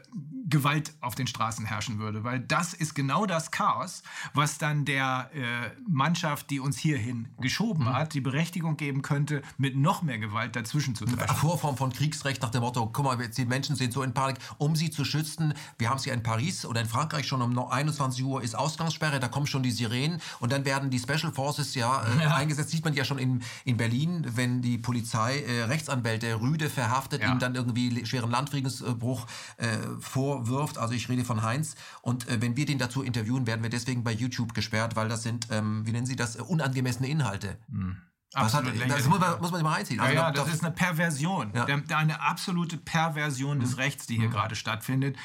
Gewalt 0.45 0.93
auf 1.01 1.15
den 1.15 1.25
Straßen 1.25 1.65
herrschen 1.65 1.97
würde. 1.97 2.23
Weil 2.23 2.39
das 2.39 2.73
ist 2.75 2.93
genau 2.93 3.25
das 3.25 3.49
Chaos, 3.49 4.03
was 4.35 4.59
dann 4.59 4.85
der 4.85 5.31
äh, 5.33 5.71
Mannschaft, 5.87 6.51
die 6.51 6.59
uns 6.59 6.77
hierhin 6.77 7.29
geschoben 7.39 7.85
mhm. 7.85 7.93
hat, 7.93 8.13
die 8.13 8.21
Berechtigung 8.21 8.77
geben 8.77 9.01
könnte, 9.01 9.41
mit 9.57 9.75
noch 9.75 10.03
mehr 10.03 10.19
Gewalt 10.19 10.55
dazwischen 10.55 10.93
zu 10.93 11.05
treten. 11.05 11.33
Vorform 11.35 11.75
von 11.75 11.91
Kriegsrecht 11.91 12.41
nach 12.43 12.51
dem 12.51 12.61
Motto, 12.61 12.87
guck 12.93 13.05
mal, 13.05 13.17
die 13.17 13.45
Menschen 13.45 13.75
sind 13.75 13.93
so 13.93 14.03
in 14.03 14.13
Panik, 14.13 14.37
um 14.59 14.75
sie 14.75 14.91
zu 14.91 15.03
schützen. 15.03 15.55
Wir 15.79 15.89
haben 15.89 15.97
sie 15.97 16.11
in 16.11 16.21
Paris 16.21 16.65
oder 16.65 16.81
in 16.81 16.87
Frankreich 16.87 17.27
schon 17.27 17.41
um 17.41 17.57
21 17.57 18.23
Uhr 18.23 18.43
ist 18.43 18.55
Ausgangssperre, 18.55 19.19
da 19.19 19.27
kommen 19.27 19.47
schon 19.47 19.63
die 19.63 19.71
Sirenen 19.71 20.21
und 20.39 20.51
dann 20.51 20.65
werden 20.65 20.91
die 20.91 20.99
Special 20.99 21.31
Forces 21.31 21.73
ja, 21.73 22.03
äh, 22.03 22.23
ja. 22.23 22.35
eingesetzt. 22.35 22.69
Sieht 22.69 22.85
man 22.85 22.93
ja 22.93 23.03
schon 23.03 23.17
in, 23.17 23.41
in 23.65 23.77
Berlin, 23.77 24.25
wenn 24.35 24.61
die 24.61 24.77
Polizei 24.77 25.39
äh, 25.63 25.67
Rechtsanwälte 25.67 26.39
Rüde 26.39 26.69
verhaftet, 26.69 27.21
ja. 27.21 27.31
ihm 27.31 27.39
dann 27.39 27.55
irgendwie 27.55 28.05
schweren 28.05 28.29
Landfriedensbruch 28.29 29.27
äh, 29.57 29.67
vorwirft. 29.99 30.77
Also 30.77 30.93
ich 30.93 31.09
rede 31.09 31.25
von 31.25 31.43
Heinz. 31.43 31.75
Und 32.01 32.27
äh, 32.27 32.41
wenn 32.41 32.57
wir 32.57 32.65
den 32.65 32.77
dazu 32.77 33.03
interviewen, 33.03 33.47
werden 33.47 33.63
wir 33.63 33.69
deswegen 33.69 34.03
bei 34.03 34.11
YouTube 34.11 34.53
gesperrt, 34.53 34.95
weil 34.95 35.09
das 35.09 35.23
sind, 35.23 35.47
ähm, 35.51 35.85
wie 35.85 35.91
nennen 35.91 36.05
Sie 36.05 36.15
das, 36.15 36.35
unangemessene 36.35 37.07
Inhalte. 37.07 37.57
Mhm. 37.67 37.97
Was 38.35 38.53
hat, 38.55 38.65
das 38.65 39.07
muss 39.07 39.19
man, 39.19 39.39
muss 39.41 39.51
man 39.51 39.61
mal 39.61 39.75
einziehen. 39.75 39.99
Also 39.99 40.15
ja, 40.15 40.21
ja, 40.21 40.31
das 40.31 40.47
ist 40.51 40.63
eine 40.63 40.73
Perversion. 40.73 41.51
Ja. 41.53 41.65
Eine 41.95 42.19
absolute 42.19 42.77
Perversion 42.77 43.59
des 43.59 43.73
mhm. 43.73 43.77
Rechts, 43.77 44.07
die 44.07 44.15
hier 44.15 44.29
mhm. 44.29 44.33
gerade 44.33 44.55
stattfindet. 44.55 45.17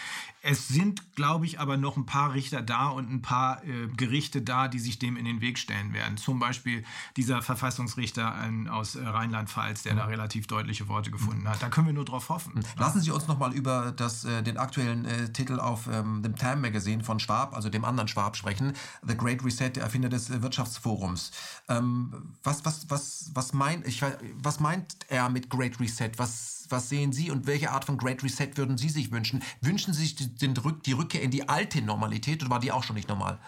Es 0.51 0.67
sind, 0.67 1.15
glaube 1.15 1.45
ich, 1.45 1.61
aber 1.61 1.77
noch 1.77 1.99
ein 1.99 2.07
paar 2.07 2.33
Richter 2.33 2.63
da 2.63 2.89
und 2.89 3.13
ein 3.13 3.21
paar 3.21 3.63
äh, 3.65 3.89
Gerichte 3.99 4.41
da, 4.41 4.67
die 4.69 4.79
sich 4.79 4.99
dem 4.99 5.19
in 5.19 5.27
den 5.27 5.43
Weg 5.43 5.59
stellen 5.59 5.93
werden. 5.93 6.17
Zum 6.17 6.39
Beispiel 6.39 6.85
dieser 7.19 7.43
Verfassungsrichter 7.43 8.35
ein, 8.35 8.67
aus 8.67 8.95
äh, 8.95 9.07
Rheinland-Pfalz, 9.07 9.83
der 9.83 9.93
mhm. 9.93 9.99
da 9.99 10.05
relativ 10.07 10.47
deutliche 10.47 10.89
Worte 10.89 11.11
gefunden 11.11 11.47
hat. 11.47 11.63
Da 11.63 11.69
können 11.69 11.89
wir 11.89 11.93
nur 11.93 12.07
drauf 12.07 12.31
hoffen. 12.31 12.55
Mhm. 12.55 12.63
Lassen 12.79 13.03
Sie 13.03 13.11
uns 13.11 13.29
noch 13.29 13.39
mal 13.39 13.53
über 13.53 13.93
das, 13.93 14.25
äh, 14.25 14.43
den 14.43 14.57
aktuellen 14.57 15.05
äh, 15.05 15.31
Titel 15.31 15.61
auf 15.61 15.87
ähm, 15.93 16.23
dem 16.23 16.35
Time 16.35 16.57
Magazine 16.57 17.05
von 17.05 17.21
Schwab, 17.21 17.55
also 17.55 17.69
dem 17.69 17.85
anderen 17.85 18.09
Schwab, 18.09 18.35
sprechen. 18.35 18.73
The 19.07 19.19
Great 19.19 19.45
Reset, 19.45 19.73
der 19.77 19.83
Erfinder 19.83 20.09
des 20.09 20.31
äh, 20.31 20.41
Wirtschaftsforums. 20.41 21.31
Ähm, 21.69 22.35
was, 22.43 22.65
was, 22.65 22.89
was, 22.89 23.31
was, 23.35 23.53
meint, 23.53 23.87
ich, 23.87 24.03
was 24.43 24.61
meint 24.61 24.97
er 25.09 25.29
mit 25.29 25.51
Great 25.51 25.79
Reset? 25.79 26.13
Was 26.17 26.58
was 26.71 26.89
sehen 26.89 27.13
Sie 27.13 27.31
und 27.31 27.47
welche 27.47 27.71
Art 27.71 27.85
von 27.85 27.99
Great 27.99 28.23
Reset 28.23 28.51
würden 28.57 28.79
Sie 28.79 28.89
sich 28.89 29.11
wünschen? 29.11 29.43
Wünschen 29.61 29.93
Sie 29.95 30.03
sich 30.03 30.15
die, 30.15 30.29
die 30.29 30.93
Rückkehr 30.93 31.23
in 31.23 31.31
die 31.31 31.49
alte 31.49 31.83
Normalität 31.83 32.43
oder 32.43 32.51
war 32.51 32.61
die 32.61 32.73
auch 32.73 32.83
schon 32.83 32.97
nicht 32.97 33.09
normal? 33.09 33.39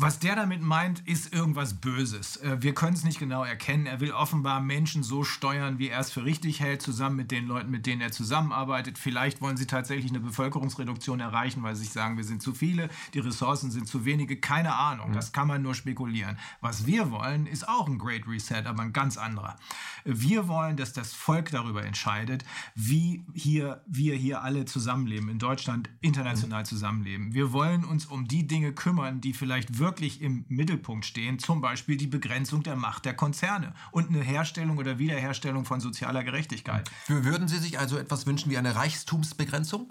Was 0.00 0.20
der 0.20 0.36
damit 0.36 0.62
meint, 0.62 1.00
ist 1.08 1.34
irgendwas 1.34 1.74
Böses. 1.74 2.36
Äh, 2.36 2.62
wir 2.62 2.72
können 2.72 2.94
es 2.94 3.02
nicht 3.02 3.18
genau 3.18 3.42
erkennen. 3.42 3.86
Er 3.86 3.98
will 3.98 4.12
offenbar 4.12 4.60
Menschen 4.60 5.02
so 5.02 5.24
steuern, 5.24 5.80
wie 5.80 5.88
er 5.88 5.98
es 5.98 6.12
für 6.12 6.24
richtig 6.24 6.60
hält, 6.60 6.82
zusammen 6.82 7.16
mit 7.16 7.32
den 7.32 7.48
Leuten, 7.48 7.68
mit 7.72 7.84
denen 7.84 8.00
er 8.00 8.12
zusammenarbeitet. 8.12 8.96
Vielleicht 8.96 9.40
wollen 9.40 9.56
sie 9.56 9.66
tatsächlich 9.66 10.12
eine 10.12 10.20
Bevölkerungsreduktion 10.20 11.18
erreichen, 11.18 11.64
weil 11.64 11.74
sie 11.74 11.82
sich 11.82 11.92
sagen, 11.92 12.16
wir 12.16 12.22
sind 12.22 12.42
zu 12.42 12.54
viele, 12.54 12.90
die 13.12 13.18
Ressourcen 13.18 13.72
sind 13.72 13.88
zu 13.88 14.04
wenige. 14.04 14.36
Keine 14.36 14.76
Ahnung, 14.76 15.12
das 15.14 15.32
kann 15.32 15.48
man 15.48 15.62
nur 15.62 15.74
spekulieren. 15.74 16.38
Was 16.60 16.86
wir 16.86 17.10
wollen, 17.10 17.48
ist 17.48 17.68
auch 17.68 17.88
ein 17.88 17.98
Great 17.98 18.28
Reset, 18.28 18.66
aber 18.66 18.82
ein 18.82 18.92
ganz 18.92 19.16
anderer. 19.16 19.56
Wir 20.04 20.46
wollen, 20.46 20.76
dass 20.76 20.92
das 20.92 21.12
Volk 21.12 21.50
darüber 21.50 21.84
entscheidet, 21.84 22.44
wie 22.76 23.24
hier, 23.34 23.82
wir 23.88 24.14
hier 24.14 24.42
alle 24.42 24.64
zusammenleben, 24.64 25.28
in 25.28 25.40
Deutschland 25.40 25.90
international 26.02 26.64
zusammenleben. 26.64 27.34
Wir 27.34 27.52
wollen 27.52 27.84
uns 27.84 28.06
um 28.06 28.28
die 28.28 28.46
Dinge 28.46 28.72
kümmern, 28.72 29.20
die 29.20 29.32
vielleicht 29.32 29.80
wirklich 29.80 29.87
wirklich 29.88 30.20
im 30.20 30.44
Mittelpunkt 30.48 31.06
stehen, 31.06 31.38
zum 31.38 31.62
Beispiel 31.62 31.96
die 31.96 32.06
Begrenzung 32.06 32.62
der 32.62 32.76
Macht 32.76 33.06
der 33.06 33.14
Konzerne 33.14 33.72
und 33.90 34.10
eine 34.10 34.22
Herstellung 34.22 34.76
oder 34.76 34.98
Wiederherstellung 34.98 35.64
von 35.64 35.80
sozialer 35.80 36.24
Gerechtigkeit. 36.24 36.90
Würden 37.06 37.48
Sie 37.48 37.56
sich 37.56 37.78
also 37.78 37.96
etwas 37.96 38.26
wünschen 38.26 38.50
wie 38.50 38.58
eine 38.58 38.74
Reichtumsbegrenzung? 38.74 39.90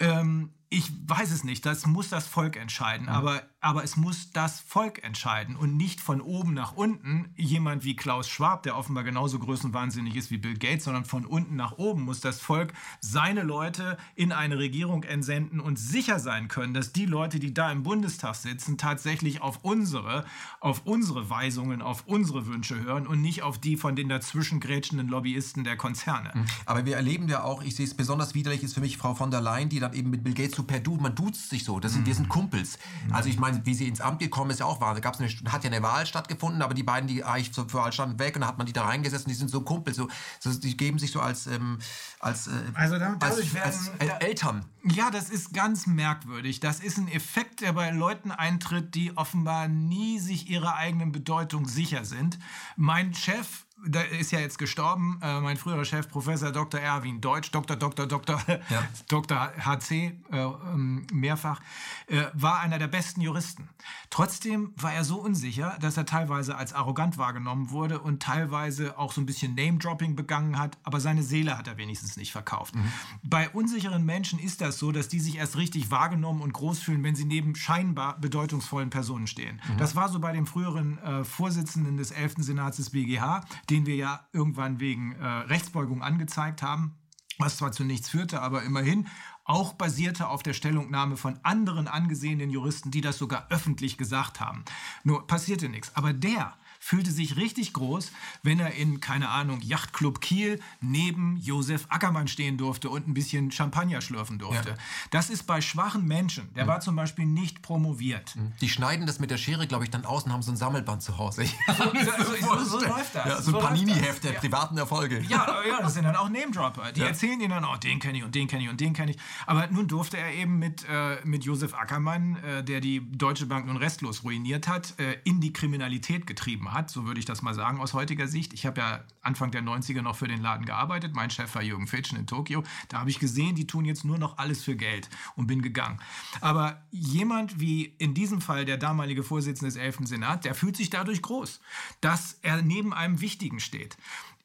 Ähm, 0.00 0.50
ich 0.68 0.90
weiß 1.06 1.30
es 1.30 1.44
nicht, 1.44 1.64
das 1.64 1.86
muss 1.86 2.10
das 2.10 2.26
Volk 2.26 2.56
entscheiden, 2.56 3.06
mhm. 3.06 3.12
aber, 3.12 3.42
aber 3.62 3.84
es 3.84 3.96
muss 3.96 4.32
das 4.32 4.60
Volk 4.60 5.02
entscheiden 5.04 5.56
und 5.56 5.76
nicht 5.76 6.00
von 6.00 6.20
oben 6.20 6.52
nach 6.52 6.72
unten 6.72 7.30
jemand 7.36 7.84
wie 7.84 7.94
Klaus 7.94 8.28
Schwab, 8.28 8.64
der 8.64 8.76
offenbar 8.76 9.04
genauso 9.04 9.38
größenwahnsinnig 9.38 10.16
ist 10.16 10.30
wie 10.32 10.38
Bill 10.38 10.58
Gates, 10.58 10.84
sondern 10.84 11.04
von 11.04 11.24
unten 11.24 11.54
nach 11.56 11.78
oben 11.78 12.02
muss 12.02 12.20
das 12.20 12.40
Volk 12.40 12.72
seine 13.00 13.42
Leute 13.42 13.96
in 14.16 14.32
eine 14.32 14.58
Regierung 14.58 15.04
entsenden 15.04 15.60
und 15.60 15.78
sicher 15.78 16.18
sein 16.18 16.48
können, 16.48 16.74
dass 16.74 16.92
die 16.92 17.06
Leute, 17.06 17.38
die 17.38 17.54
da 17.54 17.70
im 17.70 17.84
Bundestag 17.84 18.34
sitzen, 18.34 18.78
tatsächlich 18.78 19.40
auf 19.40 19.60
unsere, 19.62 20.24
auf 20.58 20.82
unsere 20.84 21.30
Weisungen, 21.30 21.82
auf 21.82 22.04
unsere 22.06 22.46
Wünsche 22.46 22.80
hören 22.80 23.06
und 23.06 23.22
nicht 23.22 23.42
auf 23.42 23.58
die 23.58 23.76
von 23.76 23.94
den 23.94 24.08
dazwischen 24.08 24.58
grätschenden 24.58 25.06
Lobbyisten 25.06 25.62
der 25.62 25.76
Konzerne. 25.76 26.32
Mhm. 26.34 26.44
Aber 26.66 26.84
wir 26.84 26.96
erleben 26.96 27.28
ja 27.28 27.44
auch, 27.44 27.62
ich 27.62 27.76
sehe 27.76 27.86
es 27.86 27.94
besonders 27.94 28.34
widerlich, 28.34 28.64
ist 28.64 28.74
für 28.74 28.80
mich 28.80 28.98
Frau 28.98 29.14
von 29.14 29.30
der 29.30 29.40
Leyen, 29.40 29.68
die 29.68 29.78
dann 29.78 29.92
eben 29.92 30.10
mit 30.10 30.24
Bill 30.24 30.34
Gates 30.34 30.60
per 30.66 30.80
Du, 30.80 30.96
man 30.96 31.14
duzt 31.14 31.48
sich 31.48 31.64
so. 31.64 31.78
Das 31.78 31.92
sind. 31.92 32.06
Wir 32.06 32.14
sind 32.14 32.28
Kumpels. 32.28 32.78
Mhm. 33.06 33.14
Also 33.14 33.28
ich 33.28 33.38
meine, 33.38 33.51
wie 33.64 33.74
sie 33.74 33.88
ins 33.88 34.00
Amt 34.00 34.18
gekommen 34.20 34.50
ist, 34.50 34.60
ja 34.60 34.66
auch 34.66 34.80
wahr. 34.80 34.94
Da 34.94 35.00
gab's 35.00 35.20
eine, 35.20 35.28
hat 35.50 35.64
ja 35.64 35.70
eine 35.70 35.82
Wahl 35.82 36.06
stattgefunden, 36.06 36.62
aber 36.62 36.74
die 36.74 36.82
beiden, 36.82 37.08
die 37.08 37.24
eigentlich 37.24 37.52
für 37.52 37.72
Wahl 37.74 37.92
standen, 37.92 38.18
weg 38.18 38.34
und 38.34 38.42
da 38.42 38.46
hat 38.46 38.58
man 38.58 38.66
die 38.66 38.72
da 38.72 38.84
reingesetzt 38.84 39.26
und 39.26 39.30
die 39.30 39.36
sind 39.36 39.50
so 39.50 39.62
Kumpels. 39.62 39.96
So, 39.96 40.08
so 40.40 40.52
die 40.52 40.76
geben 40.76 40.98
sich 40.98 41.12
so 41.12 41.20
als, 41.20 41.46
ähm, 41.46 41.78
als, 42.20 42.48
äh, 42.48 42.50
also 42.74 42.98
damit, 42.98 43.22
als, 43.22 43.54
werden, 43.54 43.62
als 43.64 43.90
da, 43.98 44.16
Eltern. 44.18 44.64
Ja, 44.84 45.10
das 45.10 45.30
ist 45.30 45.52
ganz 45.52 45.86
merkwürdig. 45.86 46.60
Das 46.60 46.80
ist 46.80 46.98
ein 46.98 47.08
Effekt, 47.08 47.60
der 47.60 47.72
bei 47.72 47.90
Leuten 47.90 48.30
eintritt, 48.30 48.94
die 48.94 49.16
offenbar 49.16 49.68
nie 49.68 50.18
sich 50.18 50.48
ihrer 50.48 50.76
eigenen 50.76 51.12
Bedeutung 51.12 51.66
sicher 51.66 52.04
sind. 52.04 52.38
Mein 52.76 53.14
Chef 53.14 53.64
da 53.86 54.02
ist 54.02 54.32
ja 54.32 54.40
jetzt 54.40 54.58
gestorben, 54.58 55.18
äh, 55.22 55.40
mein 55.40 55.56
früherer 55.56 55.84
Chef, 55.84 56.08
Professor 56.08 56.52
Dr. 56.52 56.80
Erwin 56.80 57.20
Deutsch, 57.20 57.50
Dr. 57.50 57.76
Dr. 57.76 58.06
Dr. 58.06 58.40
Ja. 58.48 58.84
Dr. 59.08 59.52
HC, 59.64 59.92
äh, 60.30 60.36
ähm, 60.36 61.06
mehrfach, 61.12 61.60
äh, 62.06 62.24
war 62.34 62.60
einer 62.60 62.78
der 62.78 62.88
besten 62.88 63.20
Juristen. 63.20 63.68
Trotzdem 64.10 64.72
war 64.76 64.92
er 64.92 65.04
so 65.04 65.20
unsicher, 65.20 65.76
dass 65.80 65.96
er 65.96 66.06
teilweise 66.06 66.56
als 66.56 66.72
arrogant 66.72 67.18
wahrgenommen 67.18 67.70
wurde 67.70 68.00
und 68.00 68.22
teilweise 68.22 68.98
auch 68.98 69.12
so 69.12 69.20
ein 69.20 69.26
bisschen 69.26 69.54
Name-Dropping 69.54 70.16
begangen 70.16 70.58
hat, 70.58 70.78
aber 70.84 71.00
seine 71.00 71.22
Seele 71.22 71.58
hat 71.58 71.66
er 71.66 71.76
wenigstens 71.76 72.16
nicht 72.16 72.32
verkauft. 72.32 72.74
Mhm. 72.74 72.92
Bei 73.22 73.48
unsicheren 73.50 74.04
Menschen 74.04 74.38
ist 74.38 74.60
das 74.60 74.78
so, 74.78 74.92
dass 74.92 75.08
die 75.08 75.20
sich 75.20 75.36
erst 75.36 75.56
richtig 75.56 75.90
wahrgenommen 75.90 76.40
und 76.42 76.52
groß 76.52 76.78
fühlen, 76.78 77.02
wenn 77.02 77.14
sie 77.14 77.24
neben 77.24 77.54
scheinbar 77.54 78.18
bedeutungsvollen 78.20 78.90
Personen 78.90 79.26
stehen. 79.26 79.60
Mhm. 79.68 79.78
Das 79.78 79.96
war 79.96 80.08
so 80.08 80.20
bei 80.20 80.32
dem 80.32 80.46
früheren 80.46 80.98
äh, 80.98 81.24
Vorsitzenden 81.24 81.96
des 81.96 82.10
11. 82.10 82.34
Senats 82.38 82.76
des 82.76 82.90
BGH, 82.90 83.44
den 83.72 83.86
wir 83.86 83.96
ja 83.96 84.28
irgendwann 84.32 84.80
wegen 84.80 85.12
äh, 85.12 85.26
Rechtsbeugung 85.26 86.02
angezeigt 86.02 86.62
haben 86.62 86.98
was 87.38 87.56
zwar 87.56 87.72
zu 87.72 87.84
nichts 87.84 88.08
führte, 88.08 88.40
aber 88.40 88.62
immerhin 88.62 89.08
auch 89.44 89.72
basierte 89.72 90.28
auf 90.28 90.42
der 90.42 90.52
Stellungnahme 90.52 91.16
von 91.16 91.38
anderen 91.42 91.88
angesehenen 91.88 92.50
Juristen, 92.50 92.90
die 92.90 93.00
das 93.00 93.18
sogar 93.18 93.48
öffentlich 93.50 93.98
gesagt 93.98 94.40
haben. 94.40 94.64
Nur 95.02 95.26
passierte 95.26 95.68
nichts. 95.68 95.96
Aber 95.96 96.12
der 96.12 96.54
fühlte 96.84 97.12
sich 97.12 97.36
richtig 97.36 97.72
groß, 97.74 98.10
wenn 98.42 98.58
er 98.58 98.74
in, 98.74 98.98
keine 98.98 99.28
Ahnung, 99.28 99.60
Yachtclub 99.60 100.20
Kiel 100.20 100.58
neben 100.80 101.36
Josef 101.36 101.86
Ackermann 101.88 102.26
stehen 102.26 102.58
durfte 102.58 102.90
und 102.90 103.06
ein 103.06 103.14
bisschen 103.14 103.52
Champagner 103.52 104.00
schlürfen 104.00 104.40
durfte. 104.40 104.70
Ja. 104.70 104.74
Das 105.10 105.30
ist 105.30 105.46
bei 105.46 105.60
schwachen 105.60 106.04
Menschen, 106.06 106.52
der 106.54 106.64
mhm. 106.64 106.68
war 106.68 106.80
zum 106.80 106.96
Beispiel 106.96 107.24
nicht 107.24 107.62
promoviert. 107.62 108.34
Mhm. 108.34 108.52
Die 108.60 108.68
schneiden 108.68 109.06
das 109.06 109.20
mit 109.20 109.30
der 109.30 109.36
Schere, 109.36 109.68
glaube 109.68 109.84
ich, 109.84 109.90
dann 109.90 110.04
aus 110.04 110.24
und 110.24 110.32
haben 110.32 110.42
so 110.42 110.50
ein 110.50 110.56
Sammelband 110.56 111.02
zu 111.02 111.18
Hause. 111.18 111.44
so, 111.78 111.84
so, 111.84 112.64
so, 112.64 112.80
läuft 112.84 113.14
das. 113.14 113.26
Ja, 113.26 113.40
so 113.40 113.56
ein 113.56 113.64
Panini-Heft 113.64 114.24
der 114.24 114.32
ja. 114.32 114.40
privaten 114.40 114.76
Erfolge. 114.76 115.22
Ja, 115.28 115.62
ja, 115.64 115.80
das 115.82 115.94
sind 115.94 116.02
dann 116.02 116.16
auch 116.16 116.28
Name-Dropper. 116.30 116.90
Die 116.90 117.02
erzählen 117.02 117.40
ihnen 117.40 117.50
dann 117.50 117.64
auch, 117.64 117.78
den 117.78 118.00
kenne 118.00 118.18
ich 118.18 118.24
und 118.24 118.34
den 118.34 118.48
kenne 118.48 118.64
ich 118.64 118.68
und 118.68 118.80
den 118.80 118.92
kenne 118.92 119.12
ich. 119.12 119.18
Aber 119.46 119.68
nun 119.68 119.86
durfte 119.86 120.18
er 120.18 120.34
eben 120.34 120.58
mit, 120.58 120.84
äh, 120.88 121.18
mit 121.22 121.44
Josef 121.44 121.74
Ackermann, 121.74 122.42
äh, 122.42 122.64
der 122.64 122.80
die 122.80 123.08
Deutsche 123.12 123.46
Bank 123.46 123.66
nun 123.66 123.76
restlos 123.76 124.24
ruiniert 124.24 124.66
hat, 124.66 124.98
äh, 124.98 125.16
in 125.22 125.40
die 125.40 125.52
Kriminalität 125.52 126.26
getrieben 126.26 126.71
hat, 126.72 126.90
so 126.90 127.06
würde 127.06 127.20
ich 127.20 127.26
das 127.26 127.42
mal 127.42 127.54
sagen 127.54 127.80
aus 127.80 127.94
heutiger 127.94 128.26
Sicht. 128.28 128.52
Ich 128.52 128.66
habe 128.66 128.80
ja 128.80 129.04
Anfang 129.20 129.50
der 129.50 129.62
90er 129.62 130.02
noch 130.02 130.16
für 130.16 130.28
den 130.28 130.40
Laden 130.40 130.66
gearbeitet. 130.66 131.14
Mein 131.14 131.30
Chef 131.30 131.54
war 131.54 131.62
Jürgen 131.62 131.86
Fitschen 131.86 132.18
in 132.18 132.26
Tokio. 132.26 132.62
Da 132.88 133.00
habe 133.00 133.10
ich 133.10 133.18
gesehen, 133.18 133.54
die 133.54 133.66
tun 133.66 133.84
jetzt 133.84 134.04
nur 134.04 134.18
noch 134.18 134.38
alles 134.38 134.62
für 134.62 134.76
Geld 134.76 135.08
und 135.36 135.46
bin 135.46 135.62
gegangen. 135.62 136.00
Aber 136.40 136.82
jemand 136.90 137.60
wie 137.60 137.94
in 137.98 138.14
diesem 138.14 138.40
Fall 138.40 138.64
der 138.64 138.76
damalige 138.76 139.22
Vorsitzende 139.22 139.72
des 139.72 139.76
11. 139.76 139.98
Senat, 140.04 140.44
der 140.44 140.54
fühlt 140.54 140.76
sich 140.76 140.90
dadurch 140.90 141.22
groß, 141.22 141.60
dass 142.00 142.38
er 142.42 142.62
neben 142.62 142.92
einem 142.92 143.20
Wichtigen 143.20 143.60
steht. 143.60 143.96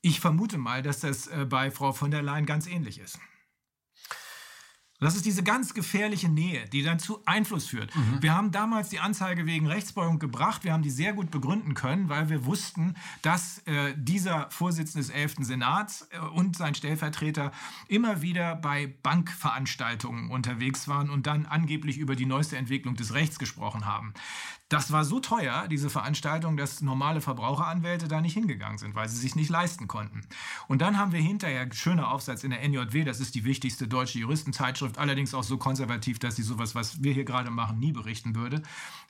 Ich 0.02 0.20
vermute 0.20 0.58
mal, 0.58 0.82
dass 0.82 1.00
das 1.00 1.28
äh, 1.28 1.46
bei 1.50 1.72
Frau 1.72 1.92
von 1.92 2.12
der 2.12 2.22
Leyen 2.22 2.46
ganz 2.46 2.68
ähnlich 2.68 3.00
ist. 3.00 3.20
Das 5.00 5.16
ist 5.16 5.26
diese 5.26 5.44
ganz 5.44 5.76
gefährliche 5.76 6.28
Nähe, 6.28 6.68
die 6.70 6.82
dann 6.82 6.98
zu 6.98 7.22
Einfluss 7.26 7.68
führt. 7.68 7.96
Mhm. 7.96 8.22
Wir 8.22 8.36
haben 8.36 8.52
damals 8.52 8.90
die 8.90 9.00
Anzeige 9.00 9.46
wegen 9.46 9.68
Rechtsbeugung 9.68 10.18
gebracht. 10.18 10.64
Wir 10.64 10.74
haben 10.74 10.82
die 10.82 10.90
sehr 10.90 11.14
gut 11.14 11.30
begründen 11.30 11.76
können, 11.76 12.10
weil 12.10 12.30
wir 12.30 12.46
wussten, 12.46 12.96
dass 13.22 13.60
äh, 13.66 13.94
dieser 13.96 14.50
Vorsitzende 14.50 15.06
des 15.06 15.14
11. 15.14 15.36
Senats 15.42 16.08
äh, 16.12 16.20
und 16.20 16.58
sein 16.58 16.74
Stellvertreter 16.74 17.52
immer 17.88 18.24
wieder 18.24 18.56
bei 18.56 18.96
Bankveranstaltungen 19.04 20.32
unterwegs 20.32 20.88
waren 20.88 21.12
und 21.12 21.28
dann 21.28 21.46
angeblich 21.46 22.00
über 22.00 22.16
die 22.16 22.26
neueste 22.26 22.58
Entwicklung 22.58 22.96
des 22.96 23.14
Rechts 23.14 23.38
gesprochen 23.38 23.86
haben. 23.86 24.16
Das 24.70 24.92
war 24.92 25.06
so 25.06 25.22
teuer, 25.22 25.68
diese 25.70 25.90
Veranstaltung, 25.90 26.58
dass 26.58 26.82
normale 26.82 27.22
Verbraucheranwälte 27.22 28.10
da 28.10 28.20
nicht 28.20 28.34
hingegangen 28.34 28.78
sind, 28.78 28.96
weil 28.96 29.08
sie 29.08 29.18
sich 29.18 29.36
nicht 29.36 29.50
leisten 29.50 29.88
konnten. 29.88 30.28
Und 30.68 30.82
dann 30.82 30.98
haben 30.98 31.14
wir 31.14 31.22
hinterher, 31.22 31.72
schöner 31.72 32.12
Aufsatz 32.12 32.44
in 32.44 32.52
der 32.52 32.68
NJW, 32.68 33.06
das 33.06 33.22
ist 33.22 33.36
die 33.36 33.46
wichtigste 33.46 33.88
deutsche 33.88 34.20
Juristenzeitschrift, 34.20 34.98
allerdings 34.98 35.34
auch 35.34 35.44
so 35.44 35.58
konservativ, 35.58 36.20
dass 36.20 36.36
sie 36.36 36.44
sowas, 36.44 36.76
was 36.76 37.02
wir 37.02 37.14
hier 37.14 37.24
gerade 37.24 37.50
machen, 37.50 37.80
nie 37.80 37.94
berichten 37.94 38.36
würde. 38.36 38.62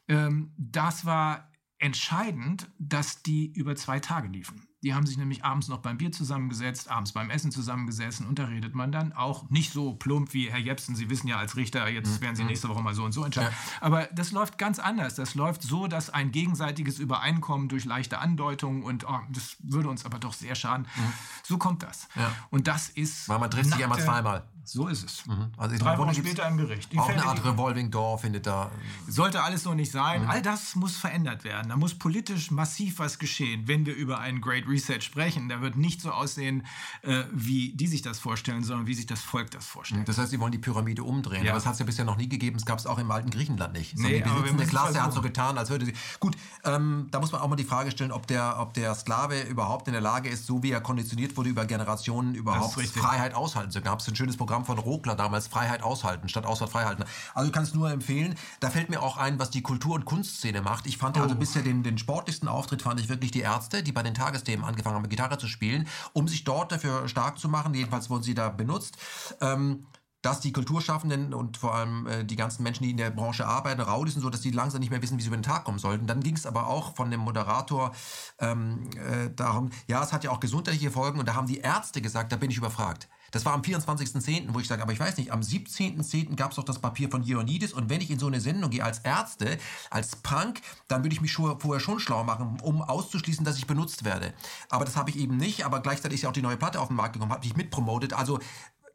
Ähm, 0.08 0.52
das 0.58 1.06
war 1.06 1.50
entscheidend, 1.80 2.70
dass 2.78 3.24
die 3.24 3.48
über 3.48 3.76
zwei 3.76 4.00
Tage 4.00 4.28
liefen. 4.28 4.67
Die 4.84 4.94
haben 4.94 5.08
sich 5.08 5.18
nämlich 5.18 5.44
abends 5.44 5.70
noch 5.70 5.80
beim 5.80 5.98
Bier 5.98 6.12
zusammengesetzt, 6.12 6.90
abends 6.90 7.12
beim 7.12 7.32
Essen 7.32 7.52
zusammengesessen 7.52 8.28
und 8.28 8.38
da 8.38 8.46
redet 8.46 8.76
man 8.76 8.92
dann 8.92 9.12
auch 9.12 9.50
nicht 9.50 9.74
so 9.74 9.96
plump 9.96 10.34
wie 10.34 10.52
Herr 10.52 10.60
Jepsen. 10.60 10.96
Sie 10.96 11.10
wissen 11.10 11.28
ja 11.28 11.38
als 11.38 11.56
Richter, 11.56 11.88
jetzt 11.88 12.20
mhm. 12.20 12.22
werden 12.22 12.36
Sie 12.36 12.44
mhm. 12.44 12.50
nächste 12.50 12.70
Woche 12.70 12.82
mal 12.84 12.94
so 12.94 13.04
und 13.04 13.12
so 13.12 13.24
entscheiden. 13.24 13.52
Ja. 13.52 13.78
Aber 13.82 14.06
das 14.14 14.32
läuft 14.32 14.60
ganz 14.60 14.78
anders. 14.78 15.16
Das 15.16 15.34
läuft 15.34 15.64
so, 15.64 15.88
dass 15.88 16.12
ein 16.12 16.32
gegenseitiges 16.32 17.00
Übereinkommen 17.00 17.70
durch 17.70 17.86
leichte 17.86 18.20
Andeutungen 18.20 18.84
und 18.84 19.08
oh, 19.08 19.20
das 19.30 19.58
würde 19.60 19.90
uns 19.90 20.06
aber 20.06 20.20
doch 20.20 20.34
sehr 20.34 20.54
schaden. 20.54 20.86
Mhm. 20.96 21.14
So 21.44 21.58
kommt 21.58 21.82
das. 21.82 22.08
Ja. 22.16 22.32
Und 22.52 22.68
das 22.68 22.90
ist. 22.90 23.28
Weil 23.30 23.40
man 23.40 23.50
trifft 23.50 23.72
sich 23.72 23.80
immer 23.80 23.98
zweimal. 23.98 24.44
So 24.68 24.88
ist 24.88 25.06
es. 25.06 25.26
Mhm. 25.26 25.48
Also 25.56 25.78
Drei 25.78 25.98
Wochen 25.98 26.14
später 26.14 26.46
im 26.46 26.58
Gericht. 26.58 26.92
Die 26.92 27.00
auch 27.00 27.08
eine 27.08 27.26
Art 27.26 27.44
Revolving 27.46 27.90
Door 27.90 28.20
findet 28.20 28.46
da. 28.46 28.70
Sollte 29.08 29.42
alles 29.42 29.64
so 29.64 29.74
nicht 29.74 29.94
sein. 29.94 30.24
Mhm. 30.24 30.30
All 30.30 30.42
das 30.42 30.76
muss 30.76 30.98
verändert 30.98 31.46
werden. 31.46 31.70
Da 31.70 31.78
muss 31.78 31.94
politisch 31.94 32.52
massiv 32.52 33.00
was 33.00 33.18
geschehen, 33.18 33.70
wenn 33.70 33.86
wir 33.86 33.96
über 33.96 34.20
einen 34.20 34.42
Great 34.42 34.68
Reset 34.68 35.00
sprechen. 35.02 35.48
Da 35.48 35.62
wird 35.62 35.78
nicht 35.78 36.02
so 36.02 36.12
aussehen, 36.12 36.66
äh, 37.04 37.24
wie 37.32 37.72
die 37.76 37.88
sich 37.88 38.02
das 38.02 38.20
vorstellen, 38.20 38.66
sondern 38.66 38.88
wie 38.88 38.94
sich 38.94 39.06
das 39.06 39.22
Volk 39.22 39.52
das 39.52 39.66
vorstellt. 39.66 40.06
Das 40.06 40.18
heißt, 40.18 40.32
sie 40.32 40.40
wollen 40.42 40.52
die 40.52 40.58
Pyramide 40.58 41.02
umdrehen. 41.02 41.46
Ja. 41.46 41.52
Aber 41.52 41.60
das 41.60 41.66
hat 41.66 41.74
es 41.74 41.80
ja 41.80 41.86
bisher 41.86 42.04
noch 42.04 42.18
nie 42.18 42.28
gegeben. 42.28 42.58
Es 42.58 42.66
gab 42.66 42.78
es 42.78 42.86
auch 42.86 43.00
im 43.00 43.10
alten 43.10 43.30
Griechenland 43.30 43.72
nicht. 43.72 43.98
Nee, 43.98 44.22
die 44.22 44.30
besitzende 44.30 44.66
Klasse 44.66 45.02
hat 45.02 45.14
so 45.14 45.22
getan, 45.22 45.58
als 45.58 45.70
würde 45.70 45.86
sie. 45.86 45.94
Gut, 46.20 46.36
ähm, 46.66 47.08
da 47.12 47.22
muss 47.22 47.32
man 47.32 47.40
auch 47.40 47.48
mal 47.48 47.56
die 47.56 47.64
Frage 47.64 47.90
stellen, 47.92 48.12
ob 48.12 48.28
der, 48.28 48.60
ob 48.60 48.74
der 48.74 48.94
Sklave 48.96 49.44
überhaupt 49.44 49.88
in 49.88 49.94
der 49.94 50.02
Lage 50.02 50.28
ist, 50.28 50.46
so 50.46 50.62
wie 50.62 50.72
er 50.72 50.82
konditioniert 50.82 51.38
wurde, 51.38 51.50
über 51.50 51.66
Generationen 51.66 52.36
überhaupt 52.36 52.74
Freiheit 52.74 53.34
aushalten 53.34 53.72
zu 53.72 53.78
können. 53.78 53.86
Da 53.86 53.92
gab 53.92 54.00
es 54.02 54.08
ein 54.10 54.16
schönes 54.16 54.36
Programm 54.36 54.57
von 54.66 54.78
Rokler 54.80 55.16
damals 55.16 55.48
Freiheit 55.48 55.84
aushalten, 55.84 56.30
statt 56.30 56.46
Ausfahrt 56.46 56.72
freihalten. 56.72 57.06
Also 57.34 57.50
du 57.50 57.54
kannst 57.54 57.76
nur 57.76 57.92
empfehlen. 57.92 58.36
Da 58.60 58.70
fällt 58.70 58.90
mir 58.90 59.02
auch 59.02 59.18
ein, 59.18 59.40
was 59.40 59.50
die 59.50 59.62
Kultur- 59.62 59.96
und 59.96 60.06
Kunstszene 60.06 60.62
macht. 60.62 60.88
Ich 60.88 60.98
fand 60.98 61.18
also 61.18 61.36
oh. 61.36 61.38
bisher 61.38 61.62
den, 61.62 61.84
den 61.84 61.98
sportlichsten 61.98 62.48
Auftritt 62.48 62.82
fand 62.82 63.00
ich 63.00 63.10
wirklich 63.10 63.32
die 63.32 63.42
Ärzte, 63.42 63.84
die 63.84 63.92
bei 63.92 64.04
den 64.04 64.14
Tagesthemen 64.14 64.66
angefangen 64.66 64.96
haben, 64.96 65.10
Gitarre 65.10 65.38
zu 65.38 65.48
spielen, 65.48 65.88
um 66.14 66.28
sich 66.28 66.44
dort 66.44 66.72
dafür 66.72 67.08
stark 67.08 67.40
zu 67.40 67.50
machen. 67.50 67.74
Jedenfalls 67.74 68.10
wurden 68.10 68.24
sie 68.24 68.36
da 68.36 68.50
benutzt. 68.50 68.98
Ähm, 69.42 69.86
dass 70.22 70.40
die 70.40 70.52
Kulturschaffenden 70.52 71.34
und 71.34 71.58
vor 71.58 71.76
allem 71.76 72.08
äh, 72.08 72.26
die 72.26 72.36
ganzen 72.36 72.64
Menschen, 72.64 72.84
die 72.84 72.92
in 72.92 72.98
der 72.98 73.12
Branche 73.12 73.46
arbeiten, 73.46 73.82
raus 73.82 74.12
sind, 74.12 74.22
so 74.22 74.30
dass 74.30 74.42
die 74.42 74.52
langsam 74.52 74.80
nicht 74.80 74.90
mehr 74.90 75.02
wissen, 75.02 75.18
wie 75.18 75.22
sie 75.22 75.28
über 75.28 75.38
den 75.38 75.44
Tag 75.44 75.64
kommen 75.64 75.80
sollten. 75.80 76.08
Dann 76.08 76.22
ging 76.22 76.36
es 76.36 76.46
aber 76.46 76.68
auch 76.68 76.96
von 76.96 77.12
dem 77.12 77.20
Moderator 77.20 77.94
ähm, 78.40 78.90
äh, 78.96 79.30
darum, 79.36 79.70
ja, 79.88 80.04
es 80.04 80.14
hat 80.14 80.24
ja 80.24 80.32
auch 80.32 80.40
gesundheitliche 80.40 80.92
Folgen 80.92 81.20
und 81.20 81.28
da 81.28 81.36
haben 81.36 81.48
die 81.48 81.60
Ärzte 81.60 82.02
gesagt, 82.02 82.32
da 82.32 82.38
bin 82.38 82.50
ich 82.50 82.58
überfragt. 82.58 83.08
Das 83.32 83.46
war 83.46 83.54
am 83.54 83.62
24.10., 83.62 84.54
wo 84.54 84.60
ich 84.60 84.68
sage, 84.68 84.82
aber 84.82 84.94
ich 84.94 85.00
weiß 85.00 85.18
nicht, 85.18 85.32
am 85.32 85.42
17.10. 85.42 86.36
gab 86.36 86.52
es 86.52 86.56
doch 86.56 86.64
das 86.64 86.80
Papier 86.80 87.10
von 87.10 87.24
Ioannidis 87.24 87.74
und 87.74 87.90
wenn 87.90 88.00
ich 88.00 88.10
in 88.10 88.20
so 88.20 88.28
eine 88.28 88.40
Sendung 88.40 88.72
gehe 88.72 88.84
als 88.84 89.00
Ärzte, 89.00 89.58
als 89.90 90.16
Punk, 90.16 90.62
dann 90.88 91.04
würde 91.04 91.14
ich 91.14 91.22
mich 91.22 91.32
schon, 91.32 91.60
vorher 91.60 91.82
schon 91.82 92.00
schlau 92.00 92.24
machen, 92.24 92.60
um 92.62 92.82
auszuschließen, 92.82 93.44
dass 93.44 93.58
ich 93.58 93.68
benutzt 93.68 94.06
werde. 94.06 94.34
Aber 94.70 94.86
das 94.86 94.96
habe 94.96 95.10
ich 95.10 95.18
eben 95.18 95.38
nicht, 95.38 95.66
aber 95.66 95.82
gleichzeitig 95.82 96.16
ist 96.16 96.22
ja 96.24 96.30
auch 96.30 96.34
die 96.34 96.42
neue 96.42 96.58
Platte 96.58 96.80
auf 96.80 96.88
den 96.88 96.96
Markt 96.96 97.14
gekommen, 97.14 97.32
habe 97.32 97.46
ich 97.46 97.56
mitpromotet. 97.56 98.14
Also 98.14 98.40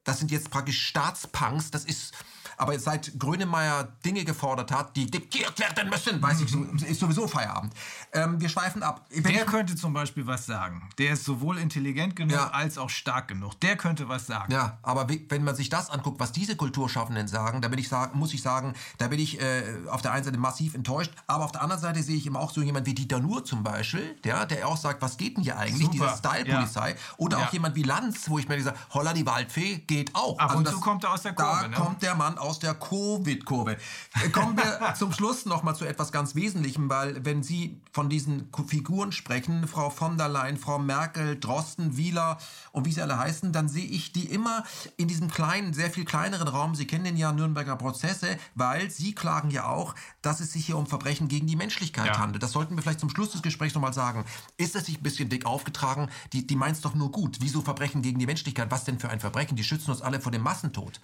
das 0.05 0.19
sind 0.19 0.31
jetzt 0.31 0.51
praktisch 0.51 0.87
Staatspunks, 0.87 1.70
das 1.70 1.85
ist 1.85 2.15
aber 2.57 2.79
seit 2.79 3.19
Grönemeyer 3.19 3.89
Dinge 4.05 4.24
gefordert 4.24 4.70
hat, 4.73 4.97
die 4.97 5.11
diktiert 5.11 5.59
werden 5.59 5.91
müssen, 5.91 6.23
weiß 6.23 6.41
ich, 6.41 6.89
ist 6.89 7.01
sowieso 7.01 7.27
Feierabend. 7.27 7.74
Ähm, 8.12 8.41
wir 8.41 8.49
schweifen 8.49 8.83
ab. 8.83 9.07
Wenn 9.11 9.33
der 9.33 9.45
könnte 9.45 9.77
zum 9.77 9.93
Beispiel 9.93 10.27
was 10.27 10.47
sagen. 10.47 10.89
Der 10.99 11.12
ist 11.12 11.24
sowohl 11.24 11.59
intelligent 11.59 12.16
genug 12.16 12.33
ja. 12.33 12.51
als 12.51 12.79
auch 12.79 12.91
stark 12.91 13.29
genug. 13.29 13.61
Der 13.61 13.77
könnte 13.77 14.09
was 14.09 14.27
sagen. 14.27 14.53
Ja, 14.53 14.79
aber 14.83 15.09
wenn 15.09 15.45
man 15.45 15.55
sich 15.55 15.69
das 15.69 15.91
anguckt, 15.91 16.20
was 16.20 16.33
diese 16.33 16.57
Kulturschaffenden 16.57 17.29
sagen, 17.29 17.61
da 17.61 17.69
bin 17.69 17.79
ich 17.79 17.91
muss 18.15 18.35
ich 18.35 18.43
sagen, 18.43 18.74
da 18.99 19.09
bin 19.09 19.19
ich 19.19 19.41
äh, 19.41 19.62
auf 19.89 20.03
der 20.03 20.12
einen 20.12 20.24
Seite 20.24 20.39
massiv 20.39 20.74
enttäuscht, 20.74 21.12
aber 21.27 21.45
auf 21.45 21.53
der 21.53 21.62
anderen 21.62 21.81
Seite 21.81 22.03
sehe 22.03 22.16
ich 22.16 22.27
immer 22.27 22.41
auch 22.41 22.51
so 22.51 22.62
jemand 22.62 22.87
wie 22.87 22.95
Dieter 22.95 23.20
Nuhr 23.20 23.45
zum 23.45 23.62
Beispiel, 23.62 24.15
der, 24.24 24.47
der 24.47 24.66
auch 24.66 24.77
sagt, 24.77 25.03
was 25.03 25.16
geht 25.16 25.37
denn 25.37 25.45
hier 25.45 25.59
eigentlich, 25.59 25.87
Super. 25.87 26.07
diese 26.07 26.16
Style-Polizei. 26.19 26.91
Ja. 26.91 26.97
Oder 27.16 27.39
ja. 27.39 27.47
auch 27.47 27.53
jemand 27.53 27.74
wie 27.77 27.83
Lanz, 27.83 28.29
wo 28.29 28.39
ich 28.39 28.49
mir 28.49 28.62
sage, 28.62 28.77
Holla 28.93 29.12
die 29.12 29.27
Waldfee 29.27 29.79
geht 29.87 30.15
auch. 30.15 30.39
Ab 30.39 30.51
also 30.51 30.59
und 30.59 30.66
das, 30.66 30.74
zu 30.74 30.81
kommt 30.81 31.05
er 31.05 31.12
aus 31.12 31.23
der 31.23 31.35
Kurve. 31.35 31.62
Da 31.62 31.69
ne? 31.69 31.77
kommt 31.77 32.03
der 32.03 32.15
Mann 32.15 32.39
aus 32.43 32.59
der 32.59 32.74
Covid-Kurve. 32.74 33.77
Kommen 34.32 34.56
wir 34.56 34.94
zum 34.98 35.12
Schluss 35.12 35.47
noch 35.47 35.62
mal 35.62 35.74
zu 35.74 35.85
etwas 35.85 36.12
ganz 36.12 36.35
Wesentlichem, 36.35 36.90
weil 36.90 37.24
wenn 37.24 37.43
Sie 37.43 37.81
von 37.93 38.10
diesen 38.10 38.51
Figuren 38.66 39.12
sprechen, 39.12 39.69
Frau 39.69 39.90
von 39.90 40.19
der 40.19 40.28
Leyen, 40.28 40.56
Frau 40.56 40.78
Merkel, 40.78 41.39
Drosten, 41.39 41.97
Wieler 41.97 42.39
und 42.73 42.85
wie 42.85 42.93
sie 42.93 43.01
alle 43.01 43.19
heißen, 43.19 43.52
dann 43.52 43.69
sehe 43.69 43.86
ich 43.86 44.12
die 44.12 44.27
immer 44.27 44.64
in 44.97 45.09
diesem 45.09 45.31
kleinen, 45.31 45.73
sehr 45.73 45.90
viel 45.90 46.05
kleineren 46.05 46.48
Raum. 46.48 46.74
Sie 46.74 46.86
kennen 46.86 47.05
den 47.05 47.16
ja 47.16 47.32
Nürnberger 47.32 47.77
Prozesse, 47.77 48.36
weil 48.55 48.90
Sie 48.90 49.14
klagen 49.14 49.51
ja 49.51 49.66
auch, 49.66 49.94
dass 50.20 50.40
es 50.40 50.52
sich 50.52 50.66
hier 50.66 50.77
um 50.77 50.86
Verbrechen 50.86 51.28
gegen 51.28 51.47
die 51.47 51.56
Menschlichkeit 51.56 52.06
ja. 52.06 52.19
handelt. 52.19 52.43
Das 52.43 52.52
sollten 52.52 52.74
wir 52.74 52.82
vielleicht 52.82 53.01
zum 53.01 53.10
Schluss 53.10 53.31
des 53.31 53.43
Gesprächs 53.43 53.74
noch 53.74 53.82
mal 53.82 53.93
sagen. 53.93 54.24
Ist 54.56 54.74
es 54.74 54.86
sich 54.86 54.98
ein 54.98 55.02
bisschen 55.02 55.28
dick 55.28 55.47
aufgetragen? 55.47 56.09
Die, 56.32 56.47
die 56.47 56.56
meint 56.56 56.77
es 56.77 56.82
doch 56.82 56.94
nur 56.94 57.12
gut. 57.12 57.39
Wieso 57.40 57.62
Verbrechen 57.62 58.02
gegen 58.02 58.19
die 58.19 58.27
Menschlichkeit? 58.27 58.70
Was 58.70 58.85
denn 58.85 58.98
für 58.98 59.10
ein 59.10 59.20
Verbrechen? 59.20 59.56
Die 59.56 59.64
schützen 59.64 59.90
uns 59.90 60.02
alle 60.02 60.20
vor 60.20 60.32
dem 60.32 60.43
Massentod. 60.43 61.01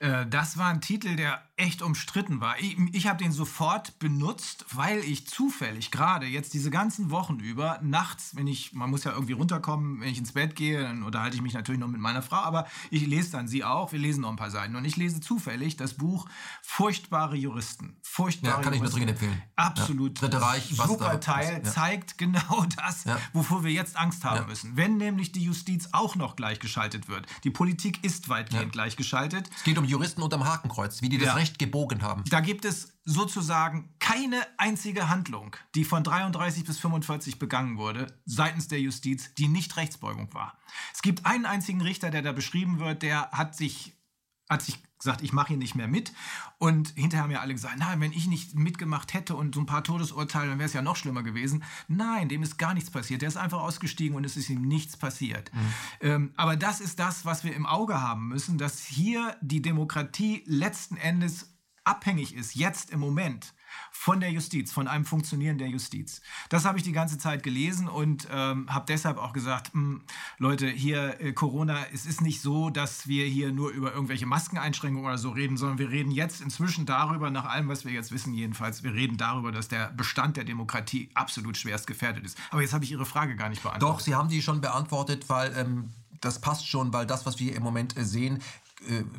Äh, 0.00 0.26
das 0.26 0.56
war 0.56 0.68
ein 0.68 0.80
Titel, 0.80 1.14
der 1.14 1.42
echt 1.56 1.82
umstritten 1.82 2.40
war. 2.40 2.58
Ich, 2.58 2.76
ich 2.92 3.06
habe 3.06 3.22
den 3.22 3.32
sofort 3.32 3.98
benutzt, 3.98 4.64
weil 4.72 5.00
ich 5.00 5.26
zufällig 5.26 5.90
gerade 5.90 6.26
jetzt 6.26 6.54
diese 6.54 6.70
ganzen 6.70 7.10
Wochen 7.10 7.38
über 7.38 7.78
nachts, 7.82 8.34
wenn 8.34 8.46
ich, 8.46 8.72
man 8.72 8.88
muss 8.88 9.04
ja 9.04 9.12
irgendwie 9.12 9.34
runterkommen, 9.34 10.00
wenn 10.00 10.08
ich 10.08 10.16
ins 10.16 10.32
Bett 10.32 10.56
gehe, 10.56 10.80
dann 10.80 11.02
unterhalte 11.02 11.36
ich 11.36 11.42
mich 11.42 11.52
natürlich 11.52 11.78
noch 11.78 11.88
mit 11.88 12.00
meiner 12.00 12.22
Frau, 12.22 12.38
aber 12.38 12.66
ich 12.90 13.06
lese 13.06 13.32
dann 13.32 13.46
sie 13.46 13.62
auch, 13.62 13.92
wir 13.92 13.98
lesen 13.98 14.22
noch 14.22 14.30
ein 14.30 14.36
paar 14.36 14.50
Seiten 14.50 14.74
und 14.74 14.86
ich 14.86 14.96
lese 14.96 15.20
zufällig 15.20 15.76
das 15.76 15.94
Buch 15.94 16.26
Furchtbare 16.62 17.36
Juristen. 17.36 17.98
Furchtbare 18.02 18.56
ja, 18.56 18.62
kann 18.62 18.72
Juristen. 18.72 19.00
ich 19.00 19.06
nur 19.06 19.14
dringend 19.14 19.22
empfehlen. 19.22 19.42
Absolut. 19.56 20.18
Ja. 20.18 20.28
Dritte 20.28 20.42
Reich, 20.42 20.68
super 20.70 21.20
Teil, 21.20 21.60
ja. 21.62 21.70
zeigt 21.70 22.16
genau 22.16 22.64
das, 22.76 23.04
ja. 23.04 23.18
wovor 23.34 23.64
wir 23.64 23.72
jetzt 23.72 23.98
Angst 23.98 24.24
haben 24.24 24.46
müssen. 24.46 24.78
Wenn 24.78 24.96
nämlich 24.96 25.32
die 25.32 25.44
Justiz 25.44 25.90
auch 25.92 26.16
noch 26.16 26.36
gleichgeschaltet 26.36 27.08
wird. 27.08 27.26
Die 27.44 27.50
Politik 27.50 28.02
ist 28.02 28.30
weitgehend 28.30 28.72
gleichgeschaltet. 28.72 29.50
Es 29.54 29.64
geht 29.64 29.76
um 29.76 29.89
Juristen 29.90 30.22
unterm 30.22 30.44
Hakenkreuz, 30.44 31.02
wie 31.02 31.08
die 31.08 31.18
das 31.18 31.28
ja. 31.28 31.34
Recht 31.34 31.58
gebogen 31.58 32.02
haben. 32.02 32.24
Da 32.30 32.40
gibt 32.40 32.64
es 32.64 32.98
sozusagen 33.04 33.94
keine 33.98 34.40
einzige 34.56 35.08
Handlung, 35.08 35.56
die 35.74 35.84
von 35.84 36.04
33 36.04 36.64
bis 36.64 36.78
45 36.78 37.38
begangen 37.38 37.76
wurde, 37.76 38.06
seitens 38.24 38.68
der 38.68 38.80
Justiz, 38.80 39.34
die 39.34 39.48
nicht 39.48 39.76
Rechtsbeugung 39.76 40.32
war. 40.32 40.58
Es 40.94 41.02
gibt 41.02 41.26
einen 41.26 41.46
einzigen 41.46 41.80
Richter, 41.80 42.10
der 42.10 42.22
da 42.22 42.32
beschrieben 42.32 42.78
wird, 42.78 43.02
der 43.02 43.30
hat 43.32 43.56
sich, 43.56 43.99
hat 44.50 44.62
sich 44.62 44.82
gesagt, 44.98 45.22
ich 45.22 45.32
mache 45.32 45.48
hier 45.48 45.56
nicht 45.56 45.74
mehr 45.74 45.88
mit. 45.88 46.12
Und 46.58 46.90
hinterher 46.90 47.24
haben 47.24 47.30
ja 47.30 47.40
alle 47.40 47.54
gesagt, 47.54 47.78
nein, 47.78 48.00
wenn 48.00 48.12
ich 48.12 48.26
nicht 48.26 48.54
mitgemacht 48.54 49.14
hätte 49.14 49.34
und 49.34 49.54
so 49.54 49.60
ein 49.60 49.66
paar 49.66 49.82
Todesurteile, 49.82 50.50
dann 50.50 50.58
wäre 50.58 50.66
es 50.66 50.74
ja 50.74 50.82
noch 50.82 50.96
schlimmer 50.96 51.22
gewesen. 51.22 51.64
Nein, 51.88 52.28
dem 52.28 52.42
ist 52.42 52.58
gar 52.58 52.74
nichts 52.74 52.90
passiert. 52.90 53.22
Der 53.22 53.28
ist 53.28 53.38
einfach 53.38 53.60
ausgestiegen 53.60 54.16
und 54.16 54.24
es 54.24 54.36
ist 54.36 54.50
ihm 54.50 54.62
nichts 54.62 54.96
passiert. 54.96 55.50
Mhm. 55.54 55.60
Ähm, 56.00 56.32
aber 56.36 56.56
das 56.56 56.80
ist 56.80 56.98
das, 56.98 57.24
was 57.24 57.44
wir 57.44 57.54
im 57.54 57.64
Auge 57.64 58.02
haben 58.02 58.28
müssen, 58.28 58.58
dass 58.58 58.84
hier 58.84 59.36
die 59.40 59.62
Demokratie 59.62 60.42
letzten 60.46 60.96
Endes 60.96 61.54
abhängig 61.84 62.34
ist, 62.34 62.54
jetzt 62.54 62.90
im 62.90 63.00
Moment 63.00 63.54
von 63.90 64.20
der 64.20 64.30
Justiz, 64.30 64.72
von 64.72 64.88
einem 64.88 65.04
Funktionieren 65.04 65.58
der 65.58 65.68
Justiz. 65.68 66.22
Das 66.48 66.64
habe 66.64 66.78
ich 66.78 66.84
die 66.84 66.92
ganze 66.92 67.18
Zeit 67.18 67.42
gelesen 67.42 67.88
und 67.88 68.28
ähm, 68.32 68.72
habe 68.72 68.86
deshalb 68.88 69.18
auch 69.18 69.32
gesagt, 69.32 69.72
hm, 69.72 70.02
Leute, 70.38 70.68
hier 70.68 71.20
äh, 71.20 71.32
Corona, 71.32 71.78
es 71.92 72.06
ist 72.06 72.20
nicht 72.20 72.40
so, 72.40 72.70
dass 72.70 73.06
wir 73.06 73.26
hier 73.26 73.52
nur 73.52 73.70
über 73.70 73.92
irgendwelche 73.92 74.26
Maskeneinschränkungen 74.26 75.06
oder 75.06 75.18
so 75.18 75.30
reden, 75.30 75.56
sondern 75.56 75.78
wir 75.78 75.90
reden 75.90 76.10
jetzt 76.10 76.40
inzwischen 76.40 76.86
darüber, 76.86 77.30
nach 77.30 77.44
allem, 77.44 77.68
was 77.68 77.84
wir 77.84 77.92
jetzt 77.92 78.12
wissen 78.12 78.32
jedenfalls, 78.34 78.82
wir 78.82 78.94
reden 78.94 79.16
darüber, 79.16 79.52
dass 79.52 79.68
der 79.68 79.90
Bestand 79.90 80.36
der 80.36 80.44
Demokratie 80.44 81.10
absolut 81.14 81.56
schwerst 81.56 81.86
gefährdet 81.86 82.24
ist. 82.24 82.38
Aber 82.50 82.62
jetzt 82.62 82.72
habe 82.72 82.84
ich 82.84 82.92
Ihre 82.92 83.06
Frage 83.06 83.36
gar 83.36 83.48
nicht 83.48 83.62
beantwortet. 83.62 83.82
Doch, 83.82 84.00
Sie 84.00 84.14
haben 84.14 84.28
die 84.28 84.42
schon 84.42 84.60
beantwortet, 84.60 85.28
weil... 85.28 85.56
Ähm 85.56 85.90
das 86.20 86.40
passt 86.40 86.68
schon, 86.68 86.92
weil 86.92 87.06
das, 87.06 87.26
was 87.26 87.38
wir 87.38 87.54
im 87.56 87.62
Moment 87.62 87.96
äh, 87.96 88.04
sehen, 88.04 88.42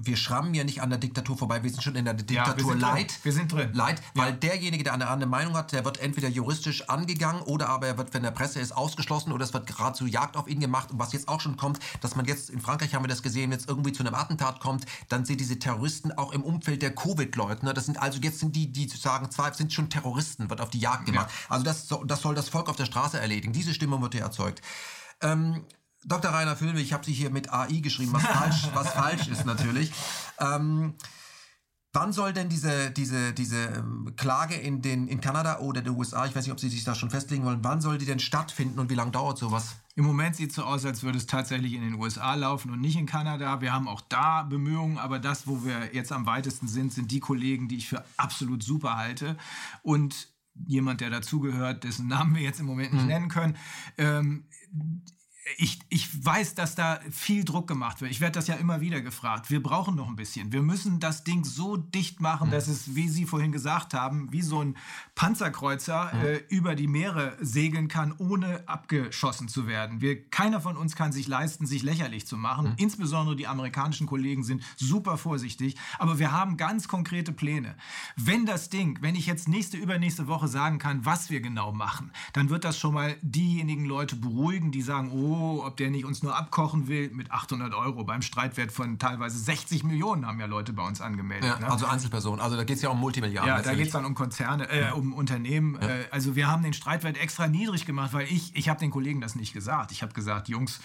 wir 0.01 0.17
schrammen 0.17 0.53
ja 0.53 0.63
nicht 0.63 0.81
an 0.81 0.89
der 0.89 0.99
Diktatur 0.99 1.37
vorbei, 1.37 1.63
wir 1.63 1.69
sind 1.69 1.83
schon 1.83 1.95
in 1.95 2.05
der 2.05 2.15
Diktatur 2.15 2.73
ja, 2.73 2.93
leid. 2.93 3.19
Wir 3.23 3.31
sind 3.31 3.51
drin. 3.51 3.69
Leid, 3.73 4.01
weil 4.15 4.31
ja. 4.31 4.35
derjenige, 4.35 4.83
der 4.83 4.93
eine 4.93 5.07
andere 5.07 5.29
Meinung 5.29 5.55
hat, 5.55 5.71
der 5.71 5.85
wird 5.85 5.99
entweder 5.99 6.27
juristisch 6.27 6.89
angegangen 6.89 7.41
oder 7.43 7.69
aber 7.69 7.87
er 7.87 7.97
wird, 7.97 8.13
wenn 8.13 8.23
der 8.23 8.31
Presse 8.31 8.59
ist, 8.59 8.71
ausgeschlossen 8.71 9.31
oder 9.31 9.43
es 9.43 9.53
wird 9.53 9.67
geradezu 9.67 10.07
Jagd 10.07 10.35
auf 10.35 10.47
ihn 10.47 10.59
gemacht. 10.59 10.91
Und 10.91 10.99
was 10.99 11.13
jetzt 11.13 11.27
auch 11.27 11.39
schon 11.39 11.57
kommt, 11.57 11.79
dass 12.01 12.15
man 12.15 12.25
jetzt, 12.25 12.49
in 12.49 12.59
Frankreich 12.59 12.95
haben 12.95 13.03
wir 13.03 13.09
das 13.09 13.21
gesehen, 13.21 13.51
es 13.51 13.65
irgendwie 13.65 13.91
zu 13.91 14.03
einem 14.03 14.15
Attentat 14.15 14.59
kommt, 14.59 14.85
dann 15.09 15.25
sind 15.25 15.39
diese 15.39 15.59
Terroristen 15.59 16.11
auch 16.11 16.31
im 16.31 16.43
Umfeld 16.43 16.81
der 16.81 16.93
Covid-Leugner. 16.95 17.73
Das 17.73 17.85
sind 17.85 18.01
also 18.01 18.19
jetzt 18.19 18.39
sind 18.39 18.55
die, 18.55 18.71
die 18.71 18.87
sagen, 18.87 19.29
zwar 19.29 19.53
sind 19.53 19.71
schon 19.71 19.89
Terroristen, 19.89 20.49
wird 20.49 20.61
auf 20.61 20.69
die 20.69 20.79
Jagd 20.79 21.05
gemacht. 21.05 21.29
Ja. 21.29 21.55
Also 21.55 21.63
das, 21.63 21.87
das 22.05 22.21
soll 22.21 22.35
das 22.35 22.49
Volk 22.49 22.67
auf 22.67 22.75
der 22.75 22.85
Straße 22.85 23.19
erledigen. 23.19 23.53
Diese 23.53 23.73
Stimmung 23.73 24.01
wird 24.01 24.13
hier 24.13 24.23
erzeugt. 24.23 24.61
Ähm, 25.21 25.63
Dr. 26.05 26.31
Rainer 26.31 26.55
Filme, 26.55 26.81
ich 26.81 26.93
habe 26.93 27.05
sie 27.05 27.13
hier 27.13 27.29
mit 27.29 27.51
AI 27.51 27.79
geschrieben, 27.79 28.13
was 28.13 28.23
falsch, 28.23 28.67
was 28.73 28.89
falsch 28.93 29.27
ist 29.27 29.45
natürlich. 29.45 29.91
Ähm, 30.39 30.95
Wann 31.93 32.13
soll 32.13 32.31
denn 32.31 32.47
diese, 32.47 32.89
diese, 32.89 33.33
diese 33.33 33.65
ähm, 33.65 34.13
Klage 34.15 34.55
in, 34.55 34.81
den, 34.81 35.09
in 35.09 35.19
Kanada 35.19 35.59
oder 35.59 35.81
den 35.81 35.93
USA, 35.93 36.25
ich 36.25 36.33
weiß 36.33 36.45
nicht, 36.45 36.53
ob 36.53 36.59
Sie 36.59 36.69
sich 36.69 36.85
da 36.85 36.95
schon 36.95 37.09
festlegen 37.09 37.43
wollen, 37.43 37.59
wann 37.63 37.81
soll 37.81 37.97
die 37.97 38.05
denn 38.05 38.19
stattfinden 38.19 38.79
und 38.79 38.89
wie 38.89 38.95
lange 38.95 39.11
dauert 39.11 39.37
sowas? 39.37 39.75
Im 39.95 40.05
Moment 40.05 40.37
sieht 40.37 40.51
es 40.51 40.55
so 40.55 40.63
aus, 40.63 40.85
als 40.85 41.03
würde 41.03 41.17
es 41.17 41.27
tatsächlich 41.27 41.73
in 41.73 41.81
den 41.81 41.95
USA 41.95 42.33
laufen 42.35 42.71
und 42.71 42.79
nicht 42.79 42.95
in 42.95 43.07
Kanada. 43.07 43.59
Wir 43.59 43.73
haben 43.73 43.89
auch 43.89 43.99
da 43.99 44.43
Bemühungen, 44.43 44.99
aber 44.99 45.19
das, 45.19 45.47
wo 45.47 45.65
wir 45.65 45.93
jetzt 45.93 46.13
am 46.13 46.25
weitesten 46.25 46.69
sind, 46.69 46.93
sind 46.93 47.11
die 47.11 47.19
Kollegen, 47.19 47.67
die 47.67 47.75
ich 47.75 47.89
für 47.89 48.05
absolut 48.15 48.63
super 48.63 48.95
halte. 48.95 49.35
Und 49.83 50.29
jemand, 50.65 51.01
der 51.01 51.09
dazugehört, 51.09 51.83
dessen 51.83 52.07
Namen 52.07 52.35
wir 52.35 52.41
jetzt 52.41 52.61
im 52.61 52.67
Moment 52.67 52.93
nicht 52.93 53.01
mhm. 53.01 53.09
nennen 53.09 53.27
können, 53.27 53.57
ähm, 53.97 54.45
ich, 55.57 55.79
ich 55.89 56.23
weiß, 56.23 56.53
dass 56.53 56.75
da 56.75 56.99
viel 57.09 57.43
Druck 57.43 57.67
gemacht 57.67 57.99
wird. 57.99 58.11
Ich 58.11 58.21
werde 58.21 58.33
das 58.33 58.47
ja 58.47 58.55
immer 58.55 58.79
wieder 58.79 59.01
gefragt. 59.01 59.49
Wir 59.49 59.61
brauchen 59.61 59.95
noch 59.95 60.07
ein 60.07 60.15
bisschen. 60.15 60.51
Wir 60.51 60.61
müssen 60.61 60.99
das 60.99 61.23
Ding 61.23 61.45
so 61.45 61.77
dicht 61.77 62.19
machen, 62.19 62.49
mhm. 62.49 62.51
dass 62.51 62.67
es, 62.67 62.95
wie 62.95 63.09
Sie 63.09 63.25
vorhin 63.25 63.51
gesagt 63.51 63.95
haben, 63.95 64.31
wie 64.31 64.43
so 64.43 64.63
ein 64.63 64.77
Panzerkreuzer 65.15 66.11
mhm. 66.13 66.25
äh, 66.25 66.37
über 66.49 66.75
die 66.75 66.87
Meere 66.87 67.37
segeln 67.41 67.87
kann, 67.87 68.13
ohne 68.19 68.67
abgeschossen 68.67 69.47
zu 69.47 69.65
werden. 69.65 69.99
Wir, 69.99 70.23
keiner 70.29 70.61
von 70.61 70.77
uns 70.77 70.95
kann 70.95 71.11
sich 71.11 71.27
leisten, 71.27 71.65
sich 71.65 71.81
lächerlich 71.81 72.27
zu 72.27 72.37
machen. 72.37 72.69
Mhm. 72.69 72.75
Insbesondere 72.77 73.35
die 73.35 73.47
amerikanischen 73.47 74.05
Kollegen 74.05 74.43
sind 74.43 74.63
super 74.75 75.17
vorsichtig. 75.17 75.75
Aber 75.97 76.19
wir 76.19 76.31
haben 76.31 76.55
ganz 76.55 76.87
konkrete 76.87 77.31
Pläne. 77.31 77.75
Wenn 78.15 78.45
das 78.45 78.69
Ding, 78.69 78.99
wenn 79.01 79.15
ich 79.15 79.25
jetzt 79.25 79.47
nächste, 79.47 79.77
übernächste 79.77 80.27
Woche 80.27 80.47
sagen 80.47 80.77
kann, 80.77 81.03
was 81.03 81.31
wir 81.31 81.41
genau 81.41 81.73
machen, 81.73 82.11
dann 82.33 82.51
wird 82.51 82.63
das 82.63 82.77
schon 82.77 82.93
mal 82.93 83.17
diejenigen 83.21 83.85
Leute 83.85 84.15
beruhigen, 84.15 84.71
die 84.71 84.83
sagen, 84.83 85.09
oh, 85.11 85.30
ob 85.33 85.77
der 85.77 85.89
nicht 85.89 86.05
uns 86.05 86.23
nur 86.23 86.35
abkochen 86.35 86.87
will 86.87 87.09
mit 87.11 87.31
800 87.31 87.73
Euro 87.73 88.03
beim 88.03 88.21
Streitwert 88.21 88.71
von 88.71 88.99
teilweise 88.99 89.37
60 89.37 89.83
Millionen 89.83 90.25
haben 90.25 90.39
ja 90.39 90.45
Leute 90.45 90.73
bei 90.73 90.85
uns 90.85 91.01
angemeldet. 91.01 91.49
Ja, 91.49 91.59
ne? 91.59 91.71
Also 91.71 91.85
Einzelpersonen. 91.85 92.39
Also 92.39 92.55
da 92.55 92.63
geht 92.63 92.77
es 92.77 92.81
ja 92.81 92.89
um 92.89 92.99
Multimilliarden. 92.99 93.47
Ja, 93.49 93.61
da 93.61 93.73
geht 93.73 93.87
es 93.87 93.93
dann 93.93 94.05
um 94.05 94.15
Konzerne, 94.15 94.69
äh, 94.69 94.91
um 94.91 95.13
Unternehmen. 95.13 95.77
Ja. 95.81 95.87
Äh, 95.87 96.05
also 96.11 96.35
wir 96.35 96.47
haben 96.47 96.63
den 96.63 96.73
Streitwert 96.73 97.17
extra 97.17 97.47
niedrig 97.47 97.85
gemacht, 97.85 98.13
weil 98.13 98.27
ich, 98.27 98.55
ich 98.55 98.69
habe 98.69 98.79
den 98.79 98.91
Kollegen 98.91 99.21
das 99.21 99.35
nicht 99.35 99.53
gesagt. 99.53 99.91
Ich 99.91 100.01
habe 100.01 100.13
gesagt, 100.13 100.49
Jungs, 100.49 100.79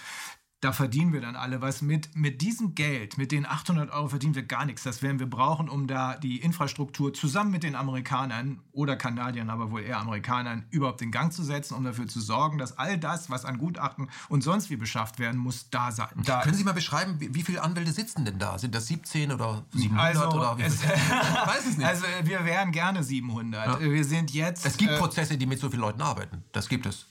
da 0.59 0.71
verdienen 0.71 1.13
wir 1.13 1.21
dann 1.21 1.35
alle 1.35 1.61
was 1.61 1.83
mit. 1.83 2.15
Mit 2.15 2.41
diesem 2.41 2.73
Geld, 2.73 3.17
mit 3.17 3.31
den 3.31 3.45
800 3.45 3.91
Euro 3.91 4.07
verdienen 4.09 4.33
wir 4.33 4.43
gar 4.43 4.65
nichts. 4.65 4.81
Das 4.81 5.03
werden 5.03 5.19
wir 5.19 5.29
brauchen, 5.29 5.69
um 5.69 5.85
da 5.85 6.17
die 6.17 6.37
Infrastruktur 6.37 7.13
zusammen 7.13 7.51
mit 7.51 7.61
den 7.61 7.75
Amerikanern 7.75 8.61
oder 8.71 8.95
Kanadiern, 8.95 9.51
aber 9.51 9.69
wohl 9.69 9.83
eher 9.83 9.99
Amerikanern, 9.99 10.65
überhaupt 10.71 11.01
in 11.03 11.11
Gang 11.11 11.31
zu 11.31 11.43
setzen, 11.43 11.75
um 11.75 11.83
dafür 11.83 12.07
zu 12.07 12.19
sorgen, 12.19 12.57
dass 12.57 12.77
all 12.77 12.97
das, 12.97 13.29
was 13.29 13.45
an 13.45 13.59
Gutachten 13.59 14.09
und 14.29 14.43
sonst 14.43 14.71
wie 14.71 14.77
beschafft 14.77 15.19
werden 15.19 15.39
muss, 15.39 15.69
da 15.69 15.91
sein. 15.91 16.23
Da 16.25 16.41
Können 16.41 16.55
Sie 16.55 16.63
mal 16.63 16.73
beschreiben, 16.73 17.19
wie, 17.19 17.35
wie 17.35 17.43
viele 17.43 17.61
Anwälte 17.61 17.91
sitzen 17.91 18.25
denn 18.25 18.39
da? 18.39 18.57
Sind 18.57 18.73
das 18.73 18.87
17 18.87 19.31
oder 19.31 19.63
700 19.73 20.05
also, 20.05 20.35
oder 20.35 20.57
wie 20.57 20.63
es, 20.63 20.75
ich 20.83 20.87
weiß 20.89 21.67
es 21.67 21.77
nicht. 21.77 21.87
Also 21.87 22.03
wir 22.23 22.45
wären 22.45 22.71
gerne 22.71 23.03
700. 23.03 23.67
Ja. 23.67 23.79
Wir 23.79 24.05
sind 24.05 24.33
jetzt. 24.33 24.65
Es 24.65 24.77
gibt 24.77 24.91
äh, 24.91 24.97
Prozesse, 24.97 25.37
die 25.37 25.45
mit 25.45 25.59
so 25.59 25.69
vielen 25.69 25.81
Leuten 25.81 26.01
arbeiten. 26.01 26.43
Das 26.51 26.67
gibt 26.67 26.87
es. 26.87 27.05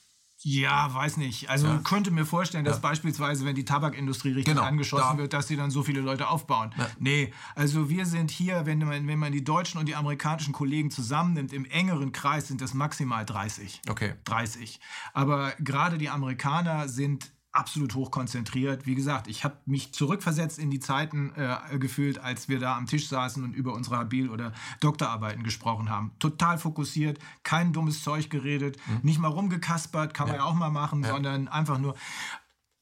Ja, 0.48 0.94
weiß 0.94 1.16
nicht. 1.16 1.50
Also 1.50 1.66
ja. 1.66 1.78
könnte 1.78 2.12
mir 2.12 2.24
vorstellen, 2.24 2.64
dass 2.64 2.76
ja. 2.76 2.80
beispielsweise, 2.80 3.44
wenn 3.44 3.56
die 3.56 3.64
Tabakindustrie 3.64 4.28
richtig 4.28 4.54
genau, 4.54 4.62
angeschossen 4.62 5.16
da. 5.16 5.18
wird, 5.18 5.32
dass 5.32 5.48
sie 5.48 5.56
dann 5.56 5.72
so 5.72 5.82
viele 5.82 6.00
Leute 6.00 6.28
aufbauen. 6.28 6.72
Ja. 6.78 6.86
Nee, 7.00 7.32
also 7.56 7.90
wir 7.90 8.06
sind 8.06 8.30
hier, 8.30 8.64
wenn 8.64 8.78
man, 8.78 9.08
wenn 9.08 9.18
man 9.18 9.32
die 9.32 9.42
deutschen 9.42 9.80
und 9.80 9.86
die 9.86 9.96
amerikanischen 9.96 10.52
Kollegen 10.52 10.92
zusammennimmt, 10.92 11.52
im 11.52 11.64
engeren 11.64 12.12
Kreis 12.12 12.46
sind 12.46 12.60
das 12.60 12.74
maximal 12.74 13.26
30. 13.26 13.82
Okay. 13.90 14.14
30. 14.22 14.78
Aber 15.14 15.52
gerade 15.58 15.98
die 15.98 16.10
Amerikaner 16.10 16.86
sind 16.86 17.32
absolut 17.56 17.94
hoch 17.94 18.10
konzentriert. 18.10 18.86
Wie 18.86 18.94
gesagt, 18.94 19.28
ich 19.28 19.44
habe 19.44 19.56
mich 19.66 19.92
zurückversetzt 19.92 20.58
in 20.58 20.70
die 20.70 20.80
Zeiten 20.80 21.32
äh, 21.36 21.78
gefühlt, 21.78 22.18
als 22.18 22.48
wir 22.48 22.58
da 22.58 22.76
am 22.76 22.86
Tisch 22.86 23.08
saßen 23.08 23.42
und 23.42 23.54
über 23.54 23.72
unsere 23.72 23.96
Habil- 23.96 24.30
oder 24.30 24.52
Doktorarbeiten 24.80 25.42
gesprochen 25.42 25.90
haben. 25.90 26.12
Total 26.18 26.58
fokussiert, 26.58 27.18
kein 27.42 27.72
dummes 27.72 28.02
Zeug 28.02 28.30
geredet, 28.30 28.76
mhm. 28.86 29.00
nicht 29.02 29.18
mal 29.18 29.28
rumgekaspert, 29.28 30.14
kann 30.14 30.28
ja. 30.28 30.34
man 30.34 30.40
ja 30.40 30.46
auch 30.46 30.54
mal 30.54 30.70
machen, 30.70 31.02
ja. 31.02 31.10
sondern 31.10 31.48
einfach 31.48 31.78
nur. 31.78 31.94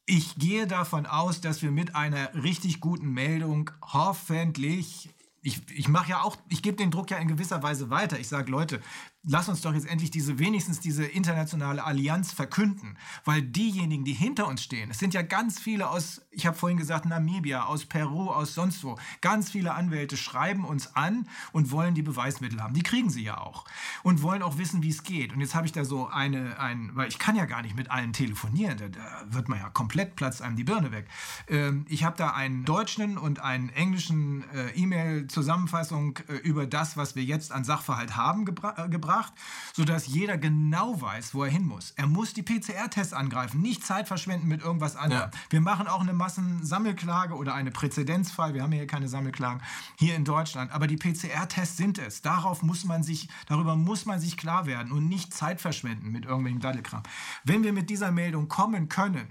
Ich 0.07 0.35
gehe 0.37 0.67
davon 0.67 1.07
aus, 1.07 1.41
dass 1.41 1.63
wir 1.63 1.71
mit 1.71 1.95
einer 1.95 2.35
richtig 2.35 2.81
guten 2.81 3.13
Meldung 3.13 3.71
hoffentlich 3.81 5.09
ich, 5.45 5.61
ich 5.71 5.89
mache 5.89 6.11
ja 6.11 6.23
auch, 6.23 6.37
ich 6.49 6.63
gebe 6.63 6.79
den 6.79 6.91
Druck 6.91 7.11
ja 7.11 7.19
in 7.19 7.29
gewisser 7.29 7.63
Weise 7.63 7.91
weiter. 7.91 8.19
Ich 8.19 8.29
sage, 8.29 8.51
Leute, 8.51 8.81
lass 9.27 9.49
uns 9.49 9.63
doch 9.63 9.75
jetzt 9.75 9.87
endlich 9.87 10.11
diese 10.11 10.39
wenigstens 10.39 10.81
diese 10.81 11.05
internationale 11.05 11.85
Allianz 11.85 12.33
verkünden, 12.33 12.97
weil 13.25 13.43
diejenigen, 13.43 14.05
die 14.05 14.13
hinter 14.13 14.47
uns 14.47 14.63
stehen, 14.63 14.91
es 14.91 14.99
sind 14.99 15.15
ja 15.15 15.23
ganz 15.23 15.59
viele 15.59 15.89
aus, 15.89 16.23
ich 16.35 16.47
habe 16.47 16.57
vorhin 16.57 16.79
gesagt, 16.79 17.07
Namibia, 17.07 17.65
aus 17.65 17.85
Peru, 17.85 18.31
aus 18.31 18.55
sonst 18.55 18.83
wo, 18.85 18.97
ganz 19.21 19.51
viele 19.51 19.75
Anwälte 19.75 20.17
schreiben 20.17 20.65
uns 20.65 20.95
an 20.97 21.29
und 21.53 21.71
wollen 21.71 21.95
die 21.95 22.03
Beweismittel 22.03 22.63
haben. 22.63 22.75
Die 22.75 22.83
kriegen 22.83 23.11
sie 23.11 23.23
ja 23.23 23.39
auch 23.39 23.65
und 24.03 24.23
wollen 24.23 24.43
auch 24.43 24.59
wissen, 24.59 24.83
wie 24.83 24.91
es 24.91 25.03
geht. 25.03 25.33
Und 25.33 25.41
jetzt 25.41 25.55
habe 25.55 25.67
ich 25.67 25.73
da 25.73 25.85
so 25.85 26.09
eine, 26.09 26.59
ein, 26.59 26.91
weil 26.95 27.09
ich 27.09 27.19
kann 27.19 27.37
ja 27.37 27.45
gar 27.45 27.63
nicht 27.63 27.77
mit 27.77 27.91
allen 27.91 28.13
telefonieren, 28.13 28.79
da, 28.79 28.89
da 28.89 29.25
wird 29.29 29.49
man 29.49 29.59
ja 29.59 29.69
komplett 29.71 30.17
platzt 30.17 30.43
einem 30.43 30.57
die 30.57 30.65
Birne 30.65 30.93
weg. 30.93 31.07
Ähm, 31.49 31.87
ich 31.89 32.05
habe 32.05 32.17
da 32.17 32.31
einen 32.31 32.65
deutschen 32.65 33.19
und 33.19 33.41
einen 33.41 33.69
englischen 33.71 34.45
äh, 34.51 34.71
E-Mail-Zusammenfassung 34.71 36.19
äh, 36.29 36.35
über 36.35 36.67
das, 36.67 36.97
was 36.97 37.17
wir 37.17 37.25
jetzt 37.25 37.53
an 37.53 37.65
Sachverhalt 37.65 38.17
haben 38.17 38.45
gebra 38.45 38.75
äh, 38.77 38.89
gebracht 38.89 39.33
sodass 39.73 40.07
jeder 40.07 40.39
genau 40.39 41.01
weiß, 41.01 41.35
wo 41.35 41.45
er 41.45 41.51
hin 41.51 41.67
muss. 41.67 41.93
Er 41.97 42.07
muss 42.07 42.33
die 42.33 42.43
PCR-Tests 42.43 43.13
angreifen, 43.13 43.61
nicht 43.61 43.85
Zeit 43.85 44.09
verschwenden 44.09 44.49
mit 44.49 44.63
irgendwas 44.63 44.97
anderem. 44.97 45.31
Ja. 45.33 45.41
Wir 45.51 45.61
machen 45.61 45.87
auch 45.87 46.01
eine 46.01 46.13
Massensammelklage 46.25 47.35
oder 47.35 47.55
eine 47.55 47.71
Präzedenzfall. 47.71 48.55
Wir 48.55 48.63
haben 48.63 48.73
hier 48.73 48.87
keine 48.87 49.09
Sammelklagen 49.09 49.61
hier 49.99 50.17
in 50.17 50.25
Deutschland. 50.25 50.73
Aber 50.73 50.87
die 50.87 50.97
PCR-Tests 50.97 51.77
sind 51.77 51.99
es. 51.99 52.23
Darauf 52.23 52.63
muss 52.63 52.85
man 52.85 53.03
sich, 53.03 53.29
darüber 53.47 53.77
muss 53.77 54.07
man 54.07 54.21
sich 54.21 54.39
klar 54.39 54.65
werden 54.65 54.91
und 54.91 55.07
nicht 55.07 55.35
Zeit 55.35 55.61
verschwenden 55.61 56.13
mit 56.13 56.25
irgendwelchem 56.25 56.61
Daddelkram. 56.61 57.03
Wenn 57.45 57.63
wir 57.63 57.75
mit 57.75 57.91
dieser 57.91 58.11
Meldung 58.11 58.49
kommen 58.49 58.89
können, 58.89 59.29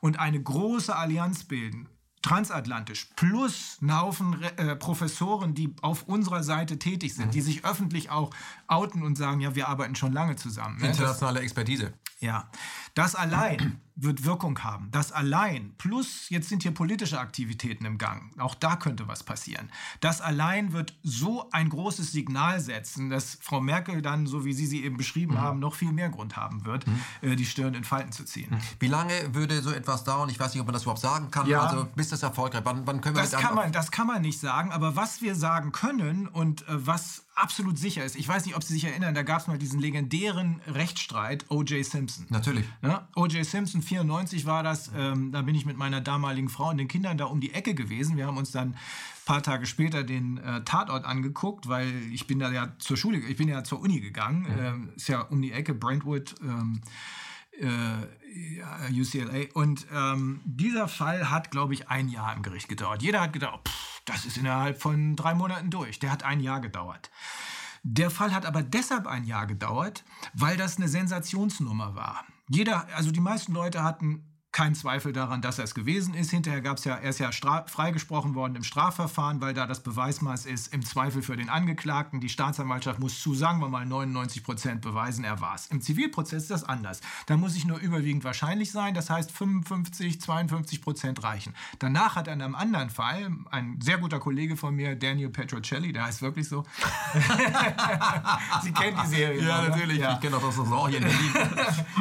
und 0.00 0.20
eine 0.20 0.40
große 0.40 0.94
Allianz 0.94 1.44
bilden 1.44 1.88
transatlantisch 2.22 3.10
plus 3.16 3.78
einen 3.82 4.00
Haufen 4.00 4.42
äh, 4.42 4.76
Professoren, 4.76 5.54
die 5.54 5.74
auf 5.82 6.04
unserer 6.04 6.42
Seite 6.42 6.78
tätig 6.78 7.14
sind, 7.14 7.26
mhm. 7.26 7.30
die 7.32 7.40
sich 7.42 7.64
öffentlich 7.66 8.10
auch 8.10 8.30
outen 8.66 9.02
und 9.02 9.18
sagen, 9.18 9.40
ja, 9.40 9.54
wir 9.54 9.68
arbeiten 9.68 9.94
schon 9.94 10.12
lange 10.12 10.36
zusammen. 10.36 10.80
Internationale 10.80 11.40
Expertise. 11.40 11.92
Ja, 12.20 12.48
das 12.94 13.14
allein 13.14 13.80
wird 13.96 14.24
Wirkung 14.24 14.58
haben. 14.64 14.88
Das 14.90 15.12
allein, 15.12 15.74
plus 15.78 16.28
jetzt 16.28 16.48
sind 16.48 16.62
hier 16.62 16.72
politische 16.72 17.20
Aktivitäten 17.20 17.84
im 17.84 17.98
Gang, 17.98 18.32
auch 18.40 18.54
da 18.54 18.76
könnte 18.76 19.06
was 19.06 19.22
passieren. 19.22 19.70
Das 20.00 20.20
allein 20.20 20.72
wird 20.72 20.96
so 21.02 21.48
ein 21.50 21.68
großes 21.68 22.10
Signal 22.10 22.60
setzen, 22.60 23.10
dass 23.10 23.38
Frau 23.40 23.60
Merkel 23.60 24.02
dann, 24.02 24.26
so 24.26 24.44
wie 24.44 24.52
Sie 24.52 24.66
sie 24.66 24.84
eben 24.84 24.96
beschrieben 24.96 25.34
mhm. 25.34 25.40
haben, 25.40 25.58
noch 25.60 25.74
viel 25.74 25.92
mehr 25.92 26.08
Grund 26.08 26.36
haben 26.36 26.64
wird, 26.64 26.86
mhm. 26.86 27.00
äh, 27.22 27.36
die 27.36 27.46
Stirn 27.46 27.74
in 27.74 27.84
Falten 27.84 28.10
zu 28.10 28.24
ziehen. 28.24 28.50
Mhm. 28.50 28.60
Wie 28.80 28.88
lange 28.88 29.34
würde 29.34 29.62
so 29.62 29.70
etwas 29.70 30.02
dauern? 30.02 30.28
Ich 30.28 30.40
weiß 30.40 30.54
nicht, 30.54 30.60
ob 30.60 30.66
man 30.66 30.74
das 30.74 30.82
überhaupt 30.82 31.02
sagen 31.02 31.30
kann. 31.30 31.46
Ja, 31.46 31.60
also 31.60 31.86
bis 31.94 32.08
das 32.08 32.22
erfolgreich. 32.22 32.62
Wann, 32.64 32.86
wann 32.86 33.00
können 33.00 33.16
wir 33.16 33.22
das 33.22 33.32
kann 33.32 33.54
man, 33.54 33.70
Das 33.70 33.90
kann 33.90 34.06
man 34.06 34.22
nicht 34.22 34.40
sagen, 34.40 34.72
aber 34.72 34.96
was 34.96 35.22
wir 35.22 35.34
sagen 35.36 35.72
können 35.72 36.26
und 36.26 36.66
äh, 36.68 36.86
was 36.86 37.23
absolut 37.34 37.78
sicher 37.78 38.04
ist. 38.04 38.16
Ich 38.16 38.28
weiß 38.28 38.46
nicht, 38.46 38.56
ob 38.56 38.62
Sie 38.62 38.74
sich 38.74 38.84
erinnern, 38.84 39.14
da 39.14 39.22
gab 39.22 39.40
es 39.40 39.46
mal 39.46 39.58
diesen 39.58 39.80
legendären 39.80 40.60
Rechtsstreit 40.66 41.44
O.J. 41.50 41.84
Simpson. 41.84 42.26
Natürlich. 42.28 42.64
Ja, 42.82 43.08
O.J. 43.16 43.44
Simpson, 43.44 43.82
94 43.82 44.46
war 44.46 44.62
das. 44.62 44.90
Ähm, 44.96 45.32
da 45.32 45.42
bin 45.42 45.54
ich 45.54 45.66
mit 45.66 45.76
meiner 45.76 46.00
damaligen 46.00 46.48
Frau 46.48 46.70
und 46.70 46.78
den 46.78 46.88
Kindern 46.88 47.18
da 47.18 47.26
um 47.26 47.40
die 47.40 47.52
Ecke 47.52 47.74
gewesen. 47.74 48.16
Wir 48.16 48.26
haben 48.26 48.36
uns 48.36 48.52
dann 48.52 48.68
ein 48.68 48.78
paar 49.24 49.42
Tage 49.42 49.66
später 49.66 50.04
den 50.04 50.38
äh, 50.38 50.62
Tatort 50.64 51.04
angeguckt, 51.04 51.68
weil 51.68 51.92
ich 52.12 52.26
bin 52.26 52.38
da 52.38 52.50
ja 52.50 52.72
zur 52.78 52.96
Schule, 52.96 53.18
ich 53.18 53.36
bin 53.36 53.48
ja 53.48 53.64
zur 53.64 53.80
Uni 53.80 54.00
gegangen. 54.00 54.42
Mhm. 54.42 54.64
Ähm, 54.64 54.88
ist 54.96 55.08
ja 55.08 55.22
um 55.22 55.42
die 55.42 55.52
Ecke, 55.52 55.74
Brentwood. 55.74 56.34
Ähm, 56.42 56.80
äh, 57.60 59.00
UCLA. 59.00 59.46
Und 59.54 59.86
ähm, 59.92 60.40
dieser 60.44 60.88
Fall 60.88 61.30
hat, 61.30 61.50
glaube 61.50 61.74
ich, 61.74 61.88
ein 61.88 62.08
Jahr 62.08 62.34
im 62.34 62.42
Gericht 62.42 62.68
gedauert. 62.68 63.02
Jeder 63.02 63.20
hat 63.20 63.32
gedacht, 63.32 63.60
pff, 63.68 63.83
das 64.04 64.24
ist 64.24 64.36
innerhalb 64.36 64.80
von 64.80 65.16
drei 65.16 65.34
Monaten 65.34 65.70
durch. 65.70 65.98
Der 65.98 66.10
hat 66.10 66.22
ein 66.22 66.40
Jahr 66.40 66.60
gedauert. 66.60 67.10
Der 67.82 68.10
Fall 68.10 68.32
hat 68.32 68.46
aber 68.46 68.62
deshalb 68.62 69.06
ein 69.06 69.24
Jahr 69.24 69.46
gedauert, 69.46 70.04
weil 70.32 70.56
das 70.56 70.76
eine 70.76 70.88
Sensationsnummer 70.88 71.94
war. 71.94 72.24
Jeder, 72.48 72.86
also 72.94 73.10
die 73.10 73.20
meisten 73.20 73.52
Leute 73.52 73.82
hatten 73.82 74.33
kein 74.54 74.76
Zweifel 74.76 75.12
daran, 75.12 75.42
dass 75.42 75.58
er 75.58 75.64
es 75.64 75.74
gewesen 75.74 76.14
ist. 76.14 76.30
Hinterher 76.30 76.60
gab 76.60 76.78
es 76.78 76.84
ja, 76.84 76.94
er 76.94 77.10
ist 77.10 77.18
ja 77.18 77.30
freigesprochen 77.32 78.36
worden 78.36 78.54
im 78.54 78.62
Strafverfahren, 78.62 79.40
weil 79.40 79.52
da 79.52 79.66
das 79.66 79.82
Beweismaß 79.82 80.46
ist, 80.46 80.72
im 80.72 80.84
Zweifel 80.84 81.22
für 81.22 81.36
den 81.36 81.48
Angeklagten. 81.48 82.20
Die 82.20 82.28
Staatsanwaltschaft 82.28 83.00
muss 83.00 83.20
zu, 83.20 83.34
sagen 83.34 83.58
wir 83.58 83.68
mal, 83.68 83.84
99 83.84 84.44
Prozent 84.44 84.80
beweisen, 84.80 85.24
er 85.24 85.40
war 85.40 85.56
es. 85.56 85.66
Im 85.66 85.80
Zivilprozess 85.80 86.44
ist 86.44 86.50
das 86.52 86.62
anders. 86.62 87.00
Da 87.26 87.36
muss 87.36 87.56
ich 87.56 87.64
nur 87.64 87.78
überwiegend 87.78 88.22
wahrscheinlich 88.22 88.70
sein, 88.70 88.94
das 88.94 89.10
heißt 89.10 89.32
55, 89.32 90.20
52 90.20 90.82
Prozent 90.82 91.24
reichen. 91.24 91.52
Danach 91.80 92.14
hat 92.14 92.28
er 92.28 92.34
in 92.34 92.42
einem 92.42 92.54
anderen 92.54 92.90
Fall, 92.90 93.32
ein 93.50 93.80
sehr 93.82 93.98
guter 93.98 94.20
Kollege 94.20 94.56
von 94.56 94.76
mir, 94.76 94.94
Daniel 94.94 95.30
Petrocelli, 95.30 95.92
der 95.92 96.04
heißt 96.04 96.22
wirklich 96.22 96.48
so. 96.48 96.62
Sie 98.62 98.70
kennen 98.70 99.00
die 99.02 99.08
Serie. 99.08 99.42
Ja, 99.42 99.62
oder? 99.62 99.70
natürlich. 99.70 99.98
Ja. 99.98 100.12
Ich 100.12 100.20
kenne 100.20 100.36
auch 100.36 100.42
das 100.42 100.54
Saison 100.54 100.88
hier 100.88 100.98
in 100.98 101.04
Berlin. 101.04 101.32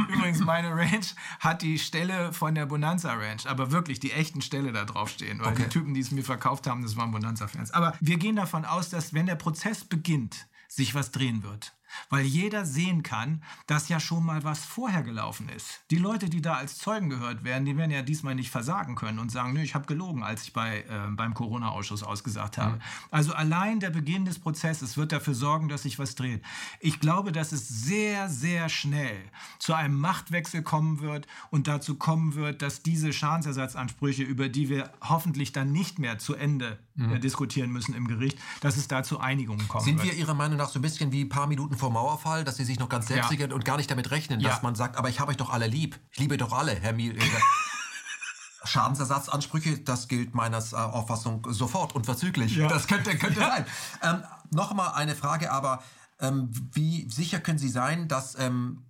Übrigens, 0.09 0.39
meine 0.41 0.69
Range 0.69 1.07
hat 1.39 1.63
die 1.63 1.80
Stelle 1.80 2.31
von 2.31 2.42
von 2.43 2.55
der 2.55 2.65
Bonanza 2.65 3.13
Ranch, 3.13 3.45
aber 3.47 3.71
wirklich 3.71 4.01
die 4.01 4.11
echten 4.11 4.41
Ställe 4.41 4.73
da 4.73 4.83
drauf 4.83 5.07
stehen, 5.07 5.39
weil 5.39 5.53
okay. 5.53 5.63
die 5.63 5.69
Typen, 5.69 5.93
die 5.93 6.01
es 6.01 6.11
mir 6.11 6.25
verkauft 6.25 6.67
haben, 6.67 6.81
das 6.81 6.97
waren 6.97 7.11
Bonanza-Fans. 7.11 7.71
Aber 7.71 7.93
wir 8.01 8.17
gehen 8.17 8.35
davon 8.35 8.65
aus, 8.65 8.89
dass 8.89 9.13
wenn 9.13 9.27
der 9.27 9.35
Prozess 9.35 9.85
beginnt, 9.85 10.45
sich 10.67 10.93
was 10.93 11.11
drehen 11.11 11.41
wird 11.43 11.73
weil 12.09 12.25
jeder 12.25 12.65
sehen 12.65 13.03
kann, 13.03 13.43
dass 13.67 13.89
ja 13.89 13.99
schon 13.99 14.25
mal 14.25 14.43
was 14.43 14.65
vorher 14.65 15.03
gelaufen 15.03 15.49
ist. 15.49 15.81
Die 15.91 15.97
Leute, 15.97 16.29
die 16.29 16.41
da 16.41 16.55
als 16.55 16.77
Zeugen 16.77 17.09
gehört 17.09 17.43
werden, 17.43 17.65
die 17.65 17.77
werden 17.77 17.91
ja 17.91 18.01
diesmal 18.01 18.35
nicht 18.35 18.51
versagen 18.51 18.95
können 18.95 19.19
und 19.19 19.31
sagen, 19.31 19.53
nö, 19.53 19.61
ich 19.61 19.75
habe 19.75 19.85
gelogen, 19.85 20.23
als 20.23 20.43
ich 20.43 20.53
bei, 20.53 20.81
äh, 20.81 21.11
beim 21.11 21.33
Corona-Ausschuss 21.33 22.03
ausgesagt 22.03 22.57
habe. 22.57 22.75
Mhm. 22.75 22.81
Also 23.11 23.33
allein 23.33 23.79
der 23.79 23.89
Beginn 23.89 24.25
des 24.25 24.39
Prozesses 24.39 24.97
wird 24.97 25.11
dafür 25.11 25.33
sorgen, 25.33 25.69
dass 25.69 25.83
sich 25.83 25.99
was 25.99 26.15
dreht. 26.15 26.43
Ich 26.79 26.99
glaube, 26.99 27.31
dass 27.31 27.51
es 27.51 27.67
sehr, 27.67 28.29
sehr 28.29 28.69
schnell 28.69 29.17
zu 29.59 29.73
einem 29.73 29.99
Machtwechsel 29.99 30.61
kommen 30.63 30.99
wird 30.99 31.27
und 31.49 31.67
dazu 31.67 31.95
kommen 31.95 32.35
wird, 32.35 32.61
dass 32.61 32.83
diese 32.83 33.13
Schadensersatzansprüche, 33.13 34.23
über 34.23 34.49
die 34.49 34.69
wir 34.69 34.91
hoffentlich 35.01 35.51
dann 35.51 35.71
nicht 35.71 35.99
mehr 35.99 36.17
zu 36.17 36.35
Ende 36.35 36.79
mhm. 36.95 37.13
äh, 37.13 37.19
diskutieren 37.19 37.71
müssen 37.71 37.93
im 37.93 38.07
Gericht, 38.07 38.37
dass 38.61 38.77
es 38.77 38.87
da 38.87 39.03
zu 39.03 39.19
Einigungen 39.19 39.67
kommt. 39.67 39.83
Sind 39.83 40.03
wir 40.03 40.13
Ihrer 40.13 40.33
Meinung 40.33 40.57
nach 40.57 40.69
so 40.69 40.79
ein 40.79 40.81
bisschen 40.81 41.11
wie 41.11 41.23
ein 41.23 41.29
paar 41.29 41.47
Minuten 41.47 41.77
vor 41.77 41.91
Mauerfall, 41.91 42.43
dass 42.43 42.57
Sie 42.57 42.65
sich 42.65 42.79
noch 42.79 42.89
ganz 42.89 43.07
selbstsicher 43.07 43.49
ja. 43.49 43.55
und 43.55 43.65
gar 43.65 43.77
nicht 43.77 43.89
damit 43.89 44.11
rechnen, 44.11 44.41
dass 44.41 44.57
ja. 44.57 44.59
man 44.63 44.75
sagt, 44.75 44.97
aber 44.97 45.09
ich 45.09 45.19
habe 45.19 45.31
euch 45.31 45.37
doch 45.37 45.49
alle 45.49 45.67
lieb. 45.67 45.99
Ich 46.11 46.19
liebe 46.19 46.37
doch 46.37 46.53
alle, 46.53 46.75
Herr 46.75 46.93
Miel. 46.93 47.17
Schadensersatzansprüche, 48.65 49.79
das 49.79 50.07
gilt 50.07 50.33
meines 50.35 50.71
äh, 50.71 50.77
Auffassung 50.77 51.45
sofort 51.49 51.93
und 51.95 52.05
verzüglich. 52.05 52.55
Ja. 52.55 52.67
Das 52.67 52.87
könnte, 52.87 53.17
könnte 53.17 53.39
sein. 53.39 53.65
Ähm, 54.01 54.23
Nochmal 54.51 54.93
eine 54.93 55.15
Frage, 55.15 55.51
aber 55.51 55.83
ähm, 56.19 56.49
wie 56.73 57.09
sicher 57.09 57.39
können 57.39 57.57
Sie 57.57 57.69
sein, 57.69 58.07
dass 58.07 58.37
ähm, 58.37 58.83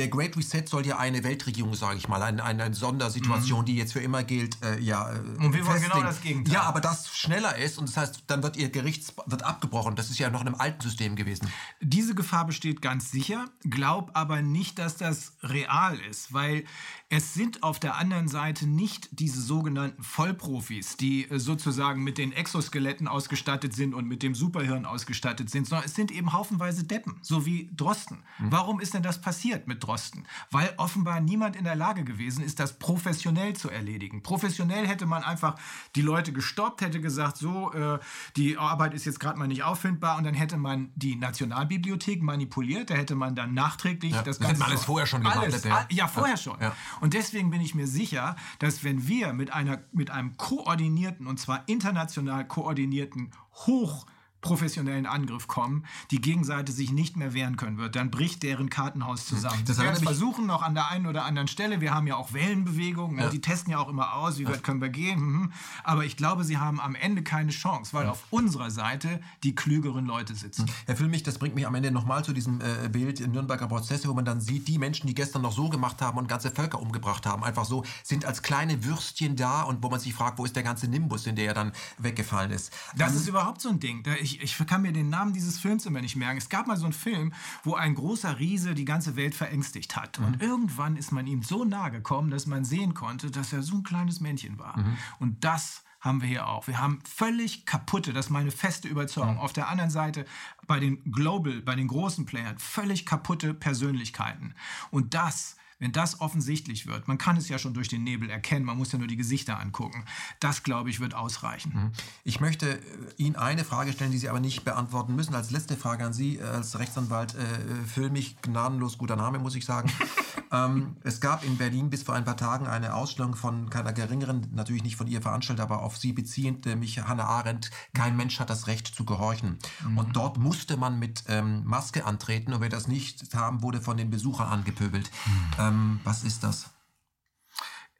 der 0.00 0.08
Great 0.08 0.34
Reset 0.34 0.64
soll 0.66 0.86
ja 0.86 0.98
eine 0.98 1.22
Weltregierung, 1.22 1.74
sage 1.74 1.98
ich 1.98 2.08
mal, 2.08 2.22
eine, 2.22 2.42
eine, 2.42 2.72
Sondersituation, 2.72 3.60
mhm. 3.60 3.64
die 3.66 3.76
jetzt 3.76 3.92
für 3.92 4.00
immer 4.00 4.24
gilt, 4.24 4.56
äh, 4.64 4.80
ja. 4.80 5.12
Äh, 5.12 5.18
und 5.44 5.52
wir 5.52 5.66
wollen 5.66 5.82
genau 5.82 6.02
das 6.02 6.22
Gegenteil. 6.22 6.54
Ja, 6.54 6.62
aber 6.62 6.80
das 6.80 7.14
schneller 7.14 7.56
ist 7.58 7.78
und 7.78 7.86
das 7.86 7.98
heißt, 7.98 8.24
dann 8.26 8.42
wird 8.42 8.56
ihr 8.56 8.70
Gericht 8.70 9.12
wird 9.26 9.44
abgebrochen. 9.44 9.96
Das 9.96 10.08
ist 10.08 10.18
ja 10.18 10.30
noch 10.30 10.40
in 10.40 10.46
einem 10.46 10.56
alten 10.56 10.80
System 10.80 11.16
gewesen. 11.16 11.48
Diese 11.82 12.14
Gefahr 12.14 12.46
besteht 12.46 12.80
ganz 12.80 13.10
sicher, 13.10 13.44
glaub 13.68 14.10
aber 14.14 14.40
nicht, 14.40 14.78
dass 14.78 14.96
das 14.96 15.34
real 15.42 15.98
ist, 16.00 16.32
weil 16.32 16.64
es 17.12 17.34
sind 17.34 17.64
auf 17.64 17.80
der 17.80 17.96
anderen 17.96 18.28
Seite 18.28 18.68
nicht 18.68 19.08
diese 19.10 19.42
sogenannten 19.42 20.00
Vollprofis, 20.04 20.96
die 20.96 21.28
äh, 21.28 21.40
sozusagen 21.40 22.04
mit 22.04 22.18
den 22.18 22.32
Exoskeletten 22.32 23.08
ausgestattet 23.08 23.74
sind 23.74 23.94
und 23.94 24.06
mit 24.06 24.22
dem 24.22 24.36
Superhirn 24.36 24.86
ausgestattet 24.86 25.50
sind, 25.50 25.66
sondern 25.66 25.86
es 25.86 25.96
sind 25.96 26.12
eben 26.12 26.32
haufenweise 26.32 26.84
Deppen, 26.84 27.18
so 27.20 27.44
wie 27.44 27.68
Drosten. 27.76 28.18
Mhm. 28.38 28.52
Warum 28.52 28.80
ist 28.80 28.94
denn 28.94 29.02
das 29.02 29.20
passiert 29.20 29.66
mit 29.66 29.82
Drosten? 29.82 30.24
Weil 30.52 30.72
offenbar 30.76 31.20
niemand 31.20 31.56
in 31.56 31.64
der 31.64 31.74
Lage 31.74 32.04
gewesen 32.04 32.44
ist, 32.44 32.60
das 32.60 32.78
professionell 32.78 33.54
zu 33.56 33.70
erledigen. 33.70 34.22
Professionell 34.22 34.86
hätte 34.86 35.06
man 35.06 35.24
einfach 35.24 35.56
die 35.96 36.02
Leute 36.02 36.32
gestoppt, 36.32 36.80
hätte 36.80 37.00
gesagt, 37.00 37.38
so, 37.38 37.72
äh, 37.72 37.98
die 38.36 38.56
Arbeit 38.56 38.94
ist 38.94 39.04
jetzt 39.04 39.18
gerade 39.18 39.36
mal 39.36 39.48
nicht 39.48 39.64
auffindbar 39.64 40.16
und 40.16 40.22
dann 40.22 40.34
hätte 40.34 40.58
man 40.58 40.92
die 40.94 41.16
Nationalbibliothek 41.16 42.22
manipuliert, 42.22 42.90
da 42.90 42.94
hätte 42.94 43.16
man 43.16 43.34
dann 43.34 43.52
nachträglich 43.52 44.12
ja, 44.12 44.22
das, 44.22 44.38
das 44.38 44.46
Ganze... 44.46 44.64
alles 44.64 44.84
vorher 44.84 45.06
schon 45.08 45.22
gemacht. 45.22 45.38
Alles, 45.38 45.64
ja. 45.64 45.86
ja, 45.90 46.06
vorher 46.06 46.36
schon. 46.36 46.56
Ja. 46.60 46.72
Und 47.00 47.14
deswegen 47.14 47.50
bin 47.50 47.60
ich 47.60 47.74
mir 47.74 47.86
sicher, 47.86 48.36
dass 48.58 48.84
wenn 48.84 49.08
wir 49.08 49.32
mit, 49.32 49.52
einer, 49.52 49.82
mit 49.92 50.10
einem 50.10 50.36
koordinierten, 50.36 51.26
und 51.26 51.38
zwar 51.38 51.64
international 51.66 52.46
koordinierten, 52.46 53.30
hoch 53.66 54.06
professionellen 54.40 55.06
Angriff 55.06 55.46
kommen, 55.48 55.84
die 56.10 56.20
Gegenseite 56.20 56.72
sich 56.72 56.92
nicht 56.92 57.16
mehr 57.16 57.34
wehren 57.34 57.56
können 57.56 57.78
wird, 57.78 57.96
dann 57.96 58.10
bricht 58.10 58.42
deren 58.42 58.70
Kartenhaus 58.70 59.26
zusammen. 59.26 59.62
Das 59.66 59.78
werden 59.78 60.02
versuchen 60.02 60.46
noch 60.46 60.62
an 60.62 60.74
der 60.74 60.90
einen 60.90 61.06
oder 61.06 61.24
anderen 61.24 61.48
Stelle. 61.48 61.80
Wir 61.80 61.94
haben 61.94 62.06
ja 62.06 62.16
auch 62.16 62.32
Wellenbewegungen, 62.32 63.16
ne? 63.16 63.22
ja. 63.24 63.28
die 63.30 63.40
testen 63.40 63.72
ja 63.72 63.78
auch 63.78 63.88
immer 63.88 64.14
aus, 64.14 64.38
wie 64.38 64.46
weit 64.46 64.62
können 64.62 64.80
wir 64.80 64.88
gehen. 64.88 65.20
Mhm. 65.20 65.52
Aber 65.84 66.04
ich 66.04 66.16
glaube, 66.16 66.44
sie 66.44 66.58
haben 66.58 66.80
am 66.80 66.94
Ende 66.94 67.22
keine 67.22 67.50
Chance, 67.50 67.92
weil 67.92 68.08
auf 68.08 68.24
unserer 68.30 68.70
Seite 68.70 69.20
die 69.42 69.54
klügeren 69.54 70.06
Leute 70.06 70.34
sitzen. 70.34 70.66
Herr 70.86 70.96
Füllmich, 70.96 71.22
das 71.22 71.38
bringt 71.38 71.54
mich 71.54 71.66
am 71.66 71.74
Ende 71.74 71.90
nochmal 71.90 72.24
zu 72.24 72.32
diesem 72.32 72.60
äh, 72.60 72.88
Bild 72.88 73.20
in 73.20 73.32
Nürnberger 73.32 73.68
Prozesse, 73.68 74.08
wo 74.08 74.14
man 74.14 74.24
dann 74.24 74.40
sieht, 74.40 74.68
die 74.68 74.78
Menschen, 74.78 75.06
die 75.06 75.14
gestern 75.14 75.42
noch 75.42 75.52
so 75.52 75.68
gemacht 75.68 76.00
haben 76.02 76.18
und 76.18 76.28
ganze 76.28 76.50
Völker 76.50 76.80
umgebracht 76.80 77.26
haben, 77.26 77.44
einfach 77.44 77.64
so, 77.64 77.84
sind 78.02 78.24
als 78.24 78.42
kleine 78.42 78.84
Würstchen 78.84 79.36
da 79.36 79.62
und 79.62 79.82
wo 79.82 79.90
man 79.90 80.00
sich 80.00 80.14
fragt, 80.14 80.38
wo 80.38 80.44
ist 80.44 80.56
der 80.56 80.62
ganze 80.62 80.88
Nimbus, 80.88 81.26
in 81.26 81.36
der 81.36 81.44
ja 81.46 81.54
dann 81.54 81.72
weggefallen 81.98 82.50
ist. 82.50 82.72
Das 82.96 83.12
um, 83.12 83.16
ist 83.16 83.28
überhaupt 83.28 83.60
so 83.60 83.68
ein 83.68 83.80
Ding. 83.80 84.04
Ich 84.20 84.29
ich, 84.30 84.42
ich 84.42 84.66
kann 84.66 84.82
mir 84.82 84.92
den 84.92 85.08
Namen 85.08 85.32
dieses 85.32 85.58
Films 85.58 85.86
immer 85.86 86.00
nicht 86.00 86.16
merken. 86.16 86.38
Es 86.38 86.48
gab 86.48 86.66
mal 86.66 86.76
so 86.76 86.84
einen 86.84 86.92
Film, 86.92 87.32
wo 87.62 87.74
ein 87.74 87.94
großer 87.94 88.38
Riese 88.38 88.74
die 88.74 88.84
ganze 88.84 89.16
Welt 89.16 89.34
verängstigt 89.34 89.96
hat. 89.96 90.18
Mhm. 90.18 90.26
Und 90.26 90.42
irgendwann 90.42 90.96
ist 90.96 91.12
man 91.12 91.26
ihm 91.26 91.42
so 91.42 91.64
nahe 91.64 91.90
gekommen, 91.90 92.30
dass 92.30 92.46
man 92.46 92.64
sehen 92.64 92.94
konnte, 92.94 93.30
dass 93.30 93.52
er 93.52 93.62
so 93.62 93.76
ein 93.76 93.82
kleines 93.82 94.20
Männchen 94.20 94.58
war. 94.58 94.78
Mhm. 94.78 94.96
Und 95.18 95.44
das 95.44 95.84
haben 96.00 96.22
wir 96.22 96.28
hier 96.28 96.48
auch. 96.48 96.66
Wir 96.66 96.78
haben 96.78 97.00
völlig 97.04 97.66
kaputte, 97.66 98.12
das 98.12 98.26
ist 98.26 98.30
meine 98.30 98.50
feste 98.50 98.88
Überzeugung. 98.88 99.34
Mhm. 99.34 99.40
Auf 99.40 99.52
der 99.52 99.68
anderen 99.68 99.90
Seite 99.90 100.24
bei 100.66 100.80
den 100.80 101.12
Global, 101.12 101.60
bei 101.60 101.74
den 101.74 101.88
großen 101.88 102.24
Playern, 102.24 102.58
völlig 102.58 103.04
kaputte 103.04 103.52
Persönlichkeiten. 103.52 104.54
Und 104.90 105.14
das 105.14 105.56
wenn 105.80 105.92
das 105.92 106.20
offensichtlich 106.20 106.86
wird, 106.86 107.08
man 107.08 107.18
kann 107.18 107.36
es 107.36 107.48
ja 107.48 107.58
schon 107.58 107.74
durch 107.74 107.88
den 107.88 108.04
Nebel 108.04 108.30
erkennen, 108.30 108.64
man 108.64 108.76
muss 108.76 108.92
ja 108.92 108.98
nur 108.98 109.08
die 109.08 109.16
Gesichter 109.16 109.58
angucken, 109.58 110.04
das, 110.38 110.62
glaube 110.62 110.90
ich, 110.90 111.00
wird 111.00 111.14
ausreichen. 111.14 111.72
Mhm. 111.74 111.92
Ich 112.22 112.40
möchte 112.40 112.74
äh, 112.74 112.80
Ihnen 113.16 113.34
eine 113.34 113.64
Frage 113.64 113.92
stellen, 113.92 114.12
die 114.12 114.18
Sie 114.18 114.28
aber 114.28 114.40
nicht 114.40 114.64
beantworten 114.64 115.16
müssen. 115.16 115.34
Als 115.34 115.50
letzte 115.50 115.76
Frage 115.76 116.04
an 116.04 116.12
Sie, 116.12 116.36
äh, 116.36 116.42
als 116.42 116.78
Rechtsanwalt, 116.78 117.34
äh, 117.34 117.86
füll 117.86 118.10
mich 118.10 118.40
gnadenlos, 118.42 118.98
guter 118.98 119.16
Name, 119.16 119.38
muss 119.38 119.54
ich 119.54 119.64
sagen. 119.64 119.90
ähm, 120.52 120.96
es 121.02 121.20
gab 121.20 121.44
in 121.44 121.56
Berlin 121.56 121.88
bis 121.90 122.02
vor 122.02 122.14
ein 122.14 122.24
paar 122.24 122.36
Tagen 122.36 122.66
eine 122.66 122.94
Ausstellung 122.94 123.34
von 123.34 123.70
keiner 123.70 123.92
geringeren, 123.92 124.46
natürlich 124.52 124.84
nicht 124.84 124.96
von 124.96 125.06
ihr 125.06 125.22
veranstaltet, 125.22 125.62
aber 125.62 125.82
auf 125.82 125.96
Sie 125.96 126.12
beziehend, 126.12 126.66
nämlich 126.66 127.00
Hannah 127.00 127.24
Arendt, 127.24 127.70
Kein 127.94 128.16
Mensch 128.16 128.38
hat 128.38 128.50
das 128.50 128.66
Recht 128.66 128.86
zu 128.86 129.04
gehorchen. 129.04 129.58
Mhm. 129.86 129.98
Und 129.98 130.16
dort 130.16 130.36
musste 130.36 130.76
man 130.76 130.98
mit 130.98 131.24
ähm, 131.28 131.64
Maske 131.64 132.04
antreten 132.04 132.52
und 132.52 132.60
wer 132.60 132.68
das 132.68 132.86
nicht 132.86 133.34
haben, 133.34 133.62
wurde 133.62 133.80
von 133.80 133.96
den 133.96 134.10
Besuchern 134.10 134.48
angepöbelt. 134.48 135.10
Mhm. 135.26 135.50
Ähm, 135.58 135.69
was 136.04 136.24
ist 136.24 136.42
das? 136.42 136.70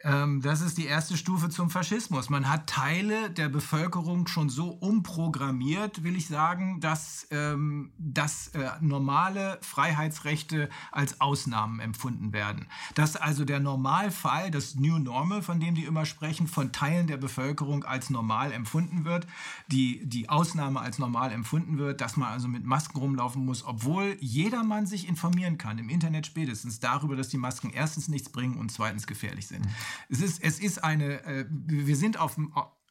Ähm, 0.02 0.40
das 0.40 0.62
ist 0.62 0.78
die 0.78 0.86
erste 0.86 1.16
Stufe 1.16 1.50
zum 1.50 1.68
Faschismus. 1.68 2.30
Man 2.30 2.48
hat 2.48 2.66
Teile 2.66 3.30
der 3.30 3.48
Bevölkerung 3.48 4.26
schon 4.26 4.48
so 4.48 4.68
umprogrammiert, 4.68 6.02
will 6.02 6.16
ich 6.16 6.26
sagen, 6.26 6.80
dass, 6.80 7.26
ähm, 7.30 7.92
dass 7.98 8.48
äh, 8.48 8.70
normale 8.80 9.58
Freiheitsrechte 9.60 10.70
als 10.90 11.20
Ausnahmen 11.20 11.80
empfunden 11.80 12.32
werden. 12.32 12.66
Dass 12.94 13.16
also 13.16 13.44
der 13.44 13.60
Normalfall, 13.60 14.50
das 14.50 14.74
New 14.76 14.98
Normal, 14.98 15.42
von 15.42 15.60
dem 15.60 15.74
die 15.74 15.84
immer 15.84 16.06
sprechen, 16.06 16.48
von 16.48 16.72
Teilen 16.72 17.06
der 17.06 17.18
Bevölkerung 17.18 17.84
als 17.84 18.08
normal 18.08 18.52
empfunden 18.52 19.04
wird, 19.04 19.26
die, 19.68 20.00
die 20.06 20.30
Ausnahme 20.30 20.80
als 20.80 20.98
normal 20.98 21.30
empfunden 21.30 21.76
wird, 21.76 22.00
dass 22.00 22.16
man 22.16 22.32
also 22.32 22.48
mit 22.48 22.64
Masken 22.64 22.98
rumlaufen 22.98 23.44
muss, 23.44 23.64
obwohl 23.64 24.16
jedermann 24.20 24.86
sich 24.86 25.06
informieren 25.06 25.58
kann, 25.58 25.78
im 25.78 25.90
Internet 25.90 26.26
spätestens 26.26 26.80
darüber, 26.80 27.16
dass 27.16 27.28
die 27.28 27.38
Masken 27.38 27.70
erstens 27.70 28.08
nichts 28.08 28.30
bringen 28.30 28.56
und 28.56 28.72
zweitens 28.72 29.06
gefährlich 29.06 29.46
sind. 29.46 29.66
Es 30.08 30.20
ist, 30.20 30.42
es 30.42 30.58
ist 30.58 30.82
eine, 30.84 31.24
äh, 31.24 31.46
wir 31.48 31.96
sind 31.96 32.18
auf, 32.18 32.36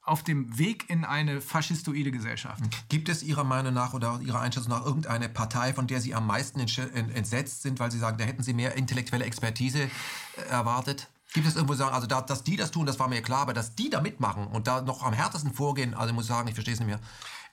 auf 0.02 0.24
dem 0.24 0.58
Weg 0.58 0.90
in 0.90 1.06
eine 1.06 1.42
faschistoide 1.42 2.12
Gesellschaft. 2.12 2.64
Gibt 2.90 3.10
es 3.10 3.22
Ihrer 3.22 3.44
Meinung 3.44 3.74
nach 3.74 3.94
oder 3.94 4.20
Ihrer 4.24 4.42
Einschätzung 4.42 4.72
nach 4.72 4.86
irgendeine 4.86 5.30
Partei, 5.30 5.74
von 5.74 5.88
der 5.88 6.02
Sie 6.02 6.16
am 6.16 6.26
meisten 6.26 6.60
entsetzt 6.60 7.62
sind, 7.62 7.80
weil 7.80 7.92
Sie 7.92 8.00
sagen, 8.00 8.18
da 8.18 8.26
hätten 8.26 8.44
Sie 8.44 8.54
mehr 8.54 8.76
intellektuelle 8.76 9.26
Expertise 9.26 9.84
äh, 9.84 10.42
erwartet? 10.50 11.08
Gibt 11.32 11.46
es 11.48 11.56
irgendwo 11.56 11.76
sagen, 11.76 11.94
also 11.94 12.08
da, 12.08 12.22
dass 12.22 12.44
die 12.44 12.56
das 12.56 12.72
tun, 12.72 12.88
das 12.88 12.98
war 12.98 13.08
mir 13.08 13.22
klar, 13.22 13.42
aber 13.42 13.54
dass 13.54 13.76
die 13.76 13.92
da 13.92 14.02
mitmachen 14.02 14.48
und 14.48 14.66
da 14.66 14.82
noch 14.82 15.04
am 15.04 15.14
härtesten 15.14 15.54
vorgehen, 15.54 15.94
also 15.94 16.10
ich 16.10 16.16
muss 16.16 16.26
sagen, 16.26 16.48
ich 16.48 16.56
verstehe 16.56 16.74
es 16.74 16.80
nicht 16.80 16.90
mehr. 16.90 17.00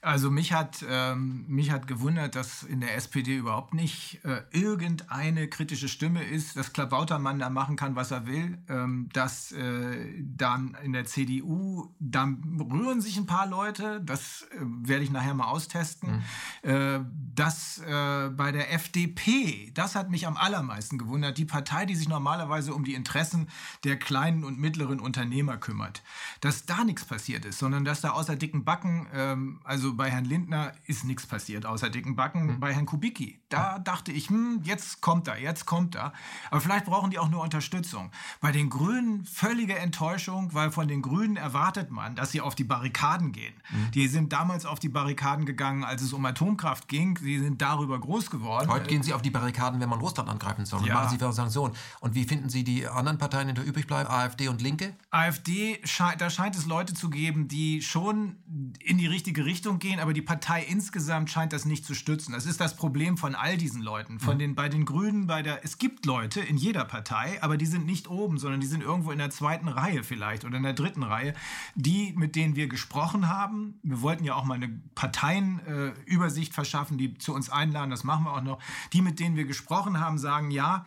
Also 0.01 0.29
mich 0.29 0.53
hat, 0.53 0.85
ähm, 0.87 1.45
mich 1.47 1.71
hat 1.71 1.87
gewundert, 1.87 2.35
dass 2.35 2.63
in 2.63 2.81
der 2.81 2.95
SPD 2.95 3.35
überhaupt 3.35 3.73
nicht 3.73 4.23
äh, 4.23 4.41
irgendeine 4.51 5.47
kritische 5.47 5.87
Stimme 5.87 6.23
ist, 6.23 6.55
dass 6.55 6.71
Klabautermann 6.71 7.39
da 7.39 7.49
machen 7.49 7.75
kann, 7.75 7.95
was 7.95 8.11
er 8.11 8.27
will, 8.27 8.59
ähm, 8.69 9.09
dass 9.13 9.51
äh, 9.51 10.13
dann 10.21 10.77
in 10.83 10.93
der 10.93 11.05
CDU, 11.05 11.95
da 11.99 12.29
rühren 12.59 13.01
sich 13.01 13.17
ein 13.17 13.25
paar 13.25 13.47
Leute, 13.47 13.99
das 14.01 14.43
äh, 14.51 14.57
werde 14.61 15.03
ich 15.03 15.11
nachher 15.11 15.33
mal 15.33 15.47
austesten, 15.47 16.23
mhm. 16.63 16.69
äh, 16.69 16.99
dass 17.33 17.79
äh, 17.79 18.29
bei 18.29 18.51
der 18.51 18.73
FDP, 18.73 19.71
das 19.73 19.95
hat 19.95 20.11
mich 20.11 20.27
am 20.27 20.37
allermeisten 20.37 20.97
gewundert, 20.97 21.37
die 21.37 21.45
Partei, 21.45 21.85
die 21.85 21.95
sich 21.95 22.07
normalerweise 22.07 22.73
um 22.73 22.83
die 22.83 22.93
Interessen 22.93 23.47
der 23.83 23.97
kleinen 23.97 24.43
und 24.43 24.59
mittleren 24.59 24.99
Unternehmer 24.99 25.57
kümmert, 25.57 26.03
dass 26.41 26.65
da 26.65 26.83
nichts 26.83 27.05
passiert 27.05 27.45
ist, 27.45 27.57
sondern 27.59 27.83
dass 27.83 28.01
da 28.01 28.11
außer 28.11 28.35
dicken 28.35 28.63
Backen, 28.63 29.07
ähm, 29.13 29.59
also 29.63 29.86
Also 29.87 29.95
bei 29.95 30.11
Herrn 30.11 30.25
Lindner 30.25 30.73
ist 30.85 31.05
nichts 31.05 31.25
passiert, 31.25 31.65
außer 31.65 31.89
dicken 31.89 32.17
Backen. 32.17 32.47
Mhm. 32.47 32.59
Bei 32.59 32.73
Herrn 32.73 32.85
Kubicki, 32.85 33.39
da 33.47 33.79
dachte 33.79 34.11
ich, 34.11 34.27
hm, 34.29 34.59
jetzt 34.63 34.99
kommt 34.99 35.29
er, 35.29 35.39
jetzt 35.39 35.65
kommt 35.65 35.95
er. 35.95 36.11
Aber 36.51 36.59
vielleicht 36.59 36.83
brauchen 36.83 37.09
die 37.09 37.19
auch 37.19 37.29
nur 37.29 37.41
Unterstützung. 37.41 38.11
Bei 38.41 38.51
den 38.51 38.69
Grünen 38.69 39.23
völlige 39.23 39.79
Enttäuschung, 39.79 40.53
weil 40.53 40.71
von 40.71 40.89
den 40.89 41.01
Grünen 41.01 41.37
erwartet 41.37 41.89
man, 41.89 42.17
dass 42.17 42.31
sie 42.31 42.41
auf 42.41 42.53
die 42.53 42.65
Barrikaden 42.65 43.31
gehen. 43.31 43.53
Mhm. 43.69 43.91
Die 43.91 44.09
sind 44.09 44.33
damals 44.33 44.65
auf 44.65 44.79
die 44.79 44.89
Barrikaden 44.89 45.45
gegangen, 45.45 45.85
als 45.85 46.01
es 46.01 46.11
um 46.11 46.25
Atomkraft 46.25 46.89
ging. 46.89 47.17
Sie 47.17 47.39
sind 47.39 47.61
darüber 47.61 47.97
groß 47.97 48.29
geworden. 48.29 48.69
Heute 48.69 48.87
gehen 48.87 49.03
sie 49.03 49.13
auf 49.13 49.21
die 49.21 49.31
Barrikaden, 49.31 49.79
wenn 49.79 49.87
man 49.87 50.01
Russland 50.01 50.29
angreifen 50.29 50.65
soll. 50.65 50.85
Ja. 50.85 50.87
Und 50.87 50.93
machen 51.03 51.09
sie 51.11 51.17
für 51.17 51.31
Sanktionen. 51.31 51.73
Und 52.01 52.13
wie 52.13 52.25
finden 52.25 52.49
Sie 52.49 52.65
die 52.65 52.85
anderen 52.85 53.17
Parteien, 53.17 53.47
die 53.47 53.53
da 53.53 53.61
übrig 53.61 53.87
bleiben, 53.87 54.09
AfD 54.09 54.49
und 54.49 54.61
Linke? 54.61 54.97
AfD, 55.11 55.79
da 56.17 56.29
scheint 56.29 56.57
es 56.57 56.65
Leute 56.65 56.93
zu 56.93 57.09
geben, 57.09 57.47
die 57.47 57.81
schon 57.81 58.35
in 58.79 58.97
die 58.97 59.07
richtige 59.07 59.45
Richtung 59.45 59.76
gehen, 59.79 59.99
aber 59.99 60.13
die 60.13 60.21
Partei 60.21 60.63
insgesamt 60.63 61.29
scheint 61.29 61.53
das 61.53 61.65
nicht 61.65 61.85
zu 61.85 61.93
stützen. 61.93 62.33
Das 62.33 62.45
ist 62.45 62.59
das 62.59 62.75
Problem 62.75 63.17
von 63.17 63.35
all 63.35 63.57
diesen 63.57 63.81
Leuten. 63.81 64.19
Von 64.19 64.35
mhm. 64.35 64.39
den, 64.39 64.55
bei 64.55 64.69
den 64.69 64.85
Grünen, 64.85 65.27
bei 65.27 65.41
der, 65.41 65.63
es 65.63 65.77
gibt 65.77 66.05
Leute 66.05 66.41
in 66.41 66.57
jeder 66.57 66.85
Partei, 66.85 67.41
aber 67.41 67.57
die 67.57 67.65
sind 67.65 67.85
nicht 67.85 68.09
oben, 68.09 68.37
sondern 68.37 68.61
die 68.61 68.67
sind 68.67 68.81
irgendwo 68.81 69.11
in 69.11 69.17
der 69.17 69.29
zweiten 69.29 69.67
Reihe 69.67 70.03
vielleicht 70.03 70.45
oder 70.45 70.57
in 70.57 70.63
der 70.63 70.73
dritten 70.73 71.03
Reihe. 71.03 71.33
Die, 71.75 72.13
mit 72.15 72.35
denen 72.35 72.55
wir 72.55 72.67
gesprochen 72.67 73.27
haben, 73.27 73.79
wir 73.83 74.01
wollten 74.01 74.23
ja 74.23 74.35
auch 74.35 74.45
mal 74.45 74.55
eine 74.55 74.69
Parteienübersicht 74.95 76.51
äh, 76.51 76.55
verschaffen, 76.55 76.97
die 76.97 77.17
zu 77.17 77.33
uns 77.33 77.49
einladen, 77.49 77.89
das 77.89 78.03
machen 78.03 78.25
wir 78.25 78.33
auch 78.33 78.43
noch. 78.43 78.59
Die, 78.93 79.01
mit 79.01 79.19
denen 79.19 79.35
wir 79.35 79.45
gesprochen 79.45 79.99
haben, 79.99 80.17
sagen, 80.17 80.51
ja, 80.51 80.85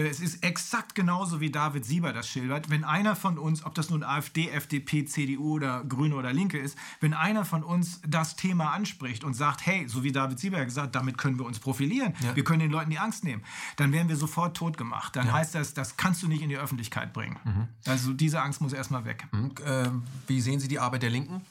es 0.00 0.20
ist 0.20 0.42
exakt 0.42 0.94
genauso, 0.94 1.40
wie 1.40 1.50
David 1.50 1.84
Sieber 1.84 2.14
das 2.14 2.26
schildert. 2.26 2.70
Wenn 2.70 2.82
einer 2.82 3.14
von 3.14 3.36
uns, 3.36 3.64
ob 3.64 3.74
das 3.74 3.90
nun 3.90 4.02
AfD, 4.02 4.48
FDP, 4.48 5.04
CDU 5.04 5.56
oder 5.56 5.84
Grüne 5.84 6.14
oder 6.14 6.32
Linke 6.32 6.58
ist, 6.58 6.78
wenn 7.00 7.12
einer 7.12 7.44
von 7.44 7.62
uns 7.62 8.00
das 8.06 8.36
Thema 8.36 8.72
anspricht 8.72 9.22
und 9.22 9.34
sagt, 9.34 9.66
hey, 9.66 9.86
so 9.86 10.02
wie 10.02 10.10
David 10.10 10.38
Sieber 10.38 10.64
gesagt 10.64 10.86
hat, 10.86 10.94
damit 10.94 11.18
können 11.18 11.38
wir 11.38 11.44
uns 11.44 11.58
profilieren, 11.58 12.14
ja. 12.20 12.34
wir 12.34 12.42
können 12.42 12.60
den 12.60 12.70
Leuten 12.70 12.88
die 12.88 12.98
Angst 12.98 13.22
nehmen, 13.22 13.42
dann 13.76 13.92
werden 13.92 14.08
wir 14.08 14.16
sofort 14.16 14.56
tot 14.56 14.78
gemacht. 14.78 15.14
Dann 15.14 15.26
ja. 15.26 15.34
heißt 15.34 15.54
das, 15.54 15.74
das 15.74 15.98
kannst 15.98 16.22
du 16.22 16.28
nicht 16.28 16.40
in 16.40 16.48
die 16.48 16.56
Öffentlichkeit 16.56 17.12
bringen. 17.12 17.38
Mhm. 17.44 17.68
Also 17.84 18.14
diese 18.14 18.40
Angst 18.40 18.62
muss 18.62 18.72
erstmal 18.72 19.04
weg. 19.04 19.26
Mhm. 19.30 19.54
Ähm, 19.66 20.02
wie 20.26 20.40
sehen 20.40 20.58
Sie 20.58 20.68
die 20.68 20.78
Arbeit 20.78 21.02
der 21.02 21.10
Linken? 21.10 21.42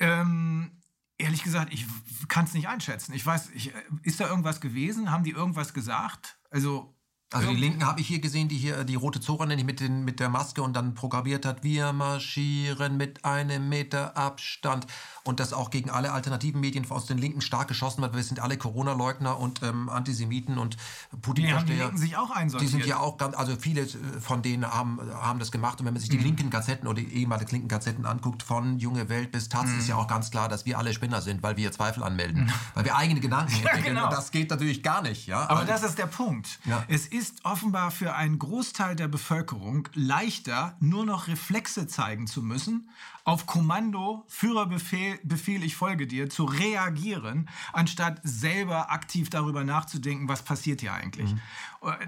Ähm, 0.00 0.72
ehrlich 1.16 1.44
gesagt, 1.44 1.72
ich 1.72 1.86
kann 2.26 2.44
es 2.44 2.54
nicht 2.54 2.66
einschätzen. 2.66 3.12
Ich 3.12 3.24
weiß, 3.24 3.50
ich, 3.54 3.72
ist 4.02 4.18
da 4.18 4.28
irgendwas 4.28 4.60
gewesen? 4.60 5.12
Haben 5.12 5.22
die 5.22 5.30
irgendwas 5.30 5.74
gesagt? 5.74 6.38
Also 6.50 6.92
also 7.32 7.50
die 7.50 7.56
Linken 7.56 7.86
habe 7.86 8.00
ich 8.00 8.06
hier 8.06 8.20
gesehen, 8.20 8.48
die 8.48 8.56
hier 8.56 8.84
die 8.84 8.94
rote 8.94 9.20
Zora 9.20 9.46
nenne 9.46 9.60
ich 9.60 9.66
mit, 9.66 9.80
den, 9.80 10.04
mit 10.04 10.20
der 10.20 10.28
Maske 10.28 10.62
und 10.62 10.74
dann 10.74 10.94
programmiert 10.94 11.46
hat, 11.46 11.64
wir 11.64 11.92
marschieren 11.92 12.96
mit 12.96 13.24
einem 13.24 13.68
Meter 13.68 14.16
Abstand 14.16 14.86
und 15.24 15.40
das 15.40 15.52
auch 15.52 15.70
gegen 15.70 15.90
alle 15.90 16.12
alternativen 16.12 16.60
Medien 16.60 16.90
aus 16.90 17.06
den 17.06 17.18
Linken 17.18 17.40
stark 17.40 17.68
geschossen 17.68 18.02
wird. 18.02 18.14
Wir 18.14 18.22
sind 18.22 18.40
alle 18.40 18.56
Corona-Leugner 18.56 19.38
und 19.38 19.62
ähm, 19.62 19.88
Antisemiten 19.88 20.58
und 20.58 20.76
Putin-Versteher. 21.20 21.90
Die 21.90 21.98
sich 21.98 22.16
auch 22.16 22.30
einsortiert. 22.30 22.68
Die 22.68 22.72
sind 22.78 22.86
ja 22.86 22.98
auch 22.98 23.18
ganz, 23.18 23.36
also 23.36 23.56
viele 23.56 23.86
von 24.20 24.42
denen 24.42 24.66
haben, 24.66 25.00
haben 25.14 25.38
das 25.38 25.52
gemacht 25.52 25.80
und 25.80 25.86
wenn 25.86 25.94
man 25.94 26.00
sich 26.00 26.10
die 26.10 26.18
mhm. 26.18 26.24
linken 26.24 26.50
Gazetten 26.50 26.88
oder 26.88 27.00
die 27.00 27.12
ehemaligen 27.12 27.50
linken 27.50 27.68
Gazetten 27.68 28.06
anguckt, 28.06 28.42
von 28.42 28.78
Junge 28.78 29.08
Welt 29.08 29.32
bis 29.32 29.48
Taz, 29.48 29.68
mhm. 29.68 29.78
ist 29.78 29.88
ja 29.88 29.96
auch 29.96 30.08
ganz 30.08 30.30
klar, 30.30 30.48
dass 30.48 30.66
wir 30.66 30.78
alle 30.78 30.92
Spinner 30.92 31.20
sind, 31.20 31.42
weil 31.42 31.56
wir 31.56 31.72
Zweifel 31.72 32.02
anmelden, 32.02 32.44
mhm. 32.44 32.52
weil 32.74 32.84
wir 32.84 32.96
eigene 32.96 33.20
Gedanken 33.20 33.52
ja, 33.62 33.70
entwickeln 33.70 33.94
genau. 33.94 34.06
und 34.06 34.12
das 34.12 34.30
geht 34.30 34.50
natürlich 34.50 34.82
gar 34.82 35.02
nicht. 35.02 35.26
Ja? 35.26 35.42
Aber 35.42 35.60
also, 35.60 35.72
das 35.72 35.82
ist 35.82 35.98
der 35.98 36.06
Punkt. 36.06 36.58
Ja. 36.64 36.84
Es 36.88 37.06
ist 37.06 37.44
offenbar 37.44 37.90
für 37.90 38.14
einen 38.14 38.38
Großteil 38.38 38.96
der 38.96 39.08
Bevölkerung 39.08 39.88
leichter, 39.94 40.76
nur 40.80 41.06
noch 41.06 41.28
Reflexe 41.28 41.86
zeigen 41.86 42.26
zu 42.26 42.42
müssen, 42.42 42.88
auf 43.24 43.46
Kommando, 43.46 44.24
Führerbefehl, 44.26 45.18
Befehl, 45.22 45.62
ich 45.62 45.76
folge 45.76 46.06
dir, 46.06 46.28
zu 46.28 46.44
reagieren, 46.44 47.48
anstatt 47.72 48.20
selber 48.24 48.90
aktiv 48.90 49.30
darüber 49.30 49.64
nachzudenken, 49.64 50.28
was 50.28 50.42
passiert 50.42 50.80
hier 50.80 50.92
eigentlich. 50.92 51.32
Mhm. 51.32 51.40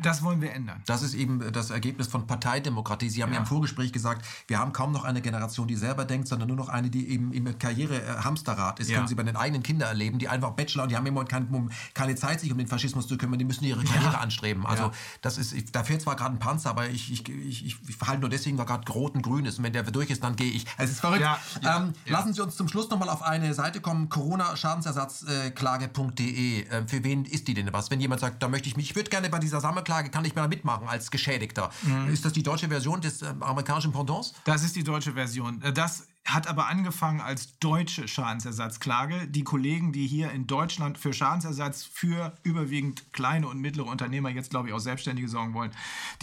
Das 0.03 0.23
wollen 0.23 0.41
wir 0.41 0.53
ändern. 0.53 0.83
Das 0.87 1.03
ist 1.03 1.15
eben 1.15 1.53
das 1.53 1.71
Ergebnis 1.71 2.07
von 2.07 2.27
Parteidemokratie. 2.27 3.11
Sie 3.11 3.23
haben 3.23 3.31
ja, 3.31 3.37
ja 3.37 3.41
im 3.41 3.47
Vorgespräch 3.47 3.93
gesagt, 3.93 4.25
wir 4.47 4.59
haben 4.59 4.73
kaum 4.73 4.93
noch 4.93 5.05
eine 5.05 5.21
Generation, 5.21 5.67
die 5.67 5.77
selber 5.77 6.05
denkt, 6.05 6.29
sondern 6.29 6.49
nur 6.49 6.57
noch 6.57 6.69
eine, 6.69 6.91
die 6.91 7.11
eben 7.11 7.33
im 7.33 7.59
Karriere-Hamsterrad 7.59 8.81
ist. 8.81 8.91
Ja. 8.91 8.97
Können 8.97 9.09
Sie 9.09 9.15
bei 9.15 9.23
den 9.23 9.37
eigenen 9.37 9.63
Kindern 9.63 9.89
erleben, 9.89 10.19
die 10.19 10.29
einfach 10.29 10.51
Bachelor 10.51 10.85
und 10.85 10.91
die 10.91 10.97
haben 10.97 11.07
im 11.07 11.15
Moment 11.15 11.31
keine, 11.31 11.69
keine 11.95 12.15
Zeit, 12.15 12.41
sich 12.41 12.53
um 12.53 12.59
den 12.59 12.69
Faschismus 12.69 13.09
zu 13.09 13.17
kümmern. 13.17 13.39
Die 13.39 13.45
müssen 13.45 13.65
ihre 13.65 13.83
Karriere 13.83 14.13
ja. 14.13 14.21
anstreben. 14.21 14.67
Also 14.67 14.91
das 15.23 15.39
ist, 15.39 15.75
da 15.75 15.83
fährt 15.83 16.03
zwar 16.03 16.17
gerade 16.17 16.35
ein 16.35 16.39
Panzer, 16.39 16.71
aber 16.71 16.89
ich, 16.89 17.13
ich, 17.13 17.29
ich, 17.29 17.77
ich 17.89 17.97
verhalte 17.97 18.21
nur 18.21 18.31
deswegen, 18.31 18.59
weil 18.59 18.67
gerade 18.67 18.91
rot 18.93 19.15
und 19.15 19.23
grün 19.23 19.47
ist. 19.47 19.59
Und 19.59 19.65
wenn 19.65 19.73
der 19.73 19.83
durch 19.83 20.11
ist, 20.11 20.23
dann 20.23 20.37
gehe 20.37 20.51
ich. 20.51 20.67
Es 20.77 20.91
ist 20.91 21.01
verrückt. 21.01 21.25
Ähm, 21.63 21.95
lassen 22.07 22.35
Sie 22.35 22.43
uns 22.43 22.57
zum 22.57 22.69
Schluss 22.69 22.91
nochmal 22.91 23.09
auf 23.09 23.23
eine 23.23 23.55
Seite 23.55 23.81
kommen, 23.81 24.09
corona-schadensersatzklage.de. 24.09 26.63
Äh, 26.63 26.87
für 26.87 27.05
wen 27.05 27.25
ist 27.25 27.49
die 27.49 27.55
denn 27.55 27.73
was? 27.73 27.91
Wenn 27.91 28.01
jemand 28.01 28.21
sagt, 28.21 28.43
da 28.43 28.49
möchte 28.49 28.69
ich 28.69 28.77
mich, 28.77 28.91
ich 28.91 28.97
würde 28.97 29.09
gerne 29.11 29.31
bei 29.31 29.39
dieser 29.39 29.61
Sammelklage 29.65 30.11
kann 30.11 30.25
ich 30.27 30.35
mal 30.35 30.47
mitmachen 30.47 30.87
als 30.87 31.11
Geschädigter. 31.11 31.71
Mhm. 31.83 32.13
Ist 32.13 32.25
das 32.25 32.35
die 32.35 32.43
deutsche 32.43 32.69
Version 32.69 33.01
des 33.01 33.23
äh, 33.23 33.33
amerikanischen 33.41 33.93
Pendants? 33.93 34.35
Das 34.45 34.63
ist 34.63 34.77
die 34.77 34.85
deutsche 34.85 35.13
Version. 35.15 35.63
Äh, 35.63 35.73
das 35.73 36.07
hat 36.25 36.47
aber 36.47 36.69
angefangen 36.69 37.21
als 37.21 37.59
deutsche 37.59 38.09
Schadensersatzklage. 38.09 39.27
Die 39.29 39.45
Kollegen, 39.45 39.93
die 39.93 40.07
hier 40.07 40.31
in 40.31 40.47
Deutschland 40.47 40.97
für 40.97 41.13
Schadensersatz 41.13 41.85
für 41.85 42.35
überwiegend 42.43 43.13
kleine 43.13 43.47
und 43.47 43.61
mittlere 43.61 43.87
Unternehmer, 43.87 44.31
jetzt 44.31 44.49
glaube 44.49 44.69
ich 44.69 44.75
auch 44.75 44.79
Selbstständige 44.79 45.29
sorgen 45.29 45.53
wollen, 45.53 45.73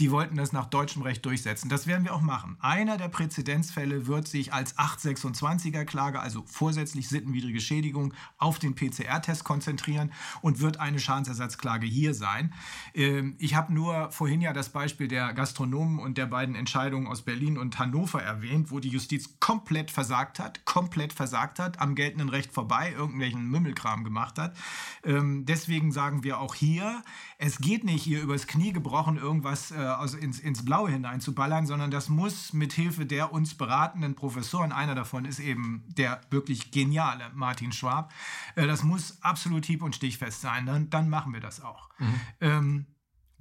die 0.00 0.10
wollten 0.10 0.36
das 0.36 0.52
nach 0.52 0.66
deutschem 0.66 1.02
Recht 1.02 1.24
durchsetzen. 1.24 1.68
Das 1.68 1.86
werden 1.86 2.04
wir 2.04 2.14
auch 2.14 2.20
machen. 2.20 2.56
Einer 2.60 2.96
der 2.96 3.08
Präzedenzfälle 3.08 4.08
wird 4.08 4.26
sich 4.26 4.52
als 4.52 4.76
826er 4.76 5.84
Klage, 5.84 6.18
also 6.18 6.42
vorsätzlich 6.46 7.08
sittenwidrige 7.08 7.60
Schädigung, 7.60 8.12
auf 8.38 8.58
den 8.58 8.74
PCR-Test 8.74 9.44
konzentrieren 9.44 10.12
und 10.40 10.58
wird 10.58 10.80
eine 10.80 10.98
Schadensersatzklage 10.98 11.86
hier 11.86 12.14
sein. 12.14 12.52
Ähm, 12.94 13.36
ich 13.38 13.54
habe 13.54 13.72
nur 13.72 14.10
vorhin 14.10 14.40
ja 14.40 14.52
das 14.52 14.70
Beispiel 14.70 15.06
der 15.06 15.32
Gastronomen 15.32 16.00
und 16.00 16.18
der 16.18 16.26
beiden 16.26 16.56
Entscheidungen 16.56 17.06
aus 17.06 17.22
Berlin 17.22 17.56
und 17.56 17.78
Hannover 17.78 18.20
erwähnt, 18.20 18.72
wo 18.72 18.80
die 18.80 18.88
Justiz 18.88 19.38
komplett 19.38 19.91
versagt 19.92 20.38
hat, 20.38 20.64
komplett 20.64 21.12
versagt 21.12 21.58
hat, 21.58 21.80
am 21.80 21.94
geltenden 21.94 22.28
Recht 22.28 22.52
vorbei, 22.52 22.92
irgendwelchen 22.96 23.48
Mümmelkram 23.48 24.04
gemacht 24.04 24.38
hat. 24.38 24.56
Ähm, 25.04 25.44
deswegen 25.46 25.92
sagen 25.92 26.24
wir 26.24 26.40
auch 26.40 26.54
hier, 26.54 27.02
es 27.38 27.58
geht 27.58 27.84
nicht 27.84 28.02
hier 28.02 28.22
übers 28.22 28.46
Knie 28.46 28.72
gebrochen 28.72 29.16
irgendwas 29.16 29.70
äh, 29.70 29.76
also 29.76 30.16
ins, 30.16 30.38
ins 30.38 30.64
Blaue 30.64 30.90
hineinzuballern, 30.90 31.66
sondern 31.66 31.90
das 31.90 32.08
muss 32.08 32.52
mit 32.52 32.72
Hilfe 32.72 33.06
der 33.06 33.32
uns 33.32 33.54
beratenden 33.54 34.14
Professoren, 34.14 34.72
einer 34.72 34.94
davon 34.94 35.24
ist 35.24 35.40
eben 35.40 35.84
der 35.88 36.20
wirklich 36.30 36.70
geniale 36.70 37.30
Martin 37.34 37.72
Schwab, 37.72 38.12
äh, 38.54 38.66
das 38.66 38.82
muss 38.82 39.22
absolut 39.22 39.64
hieb- 39.64 39.82
und 39.82 39.94
stichfest 39.94 40.40
sein. 40.40 40.66
Dann, 40.66 40.90
dann 40.90 41.08
machen 41.08 41.32
wir 41.32 41.40
das 41.40 41.60
auch. 41.60 41.88
Mhm. 41.98 42.20
Ähm, 42.40 42.86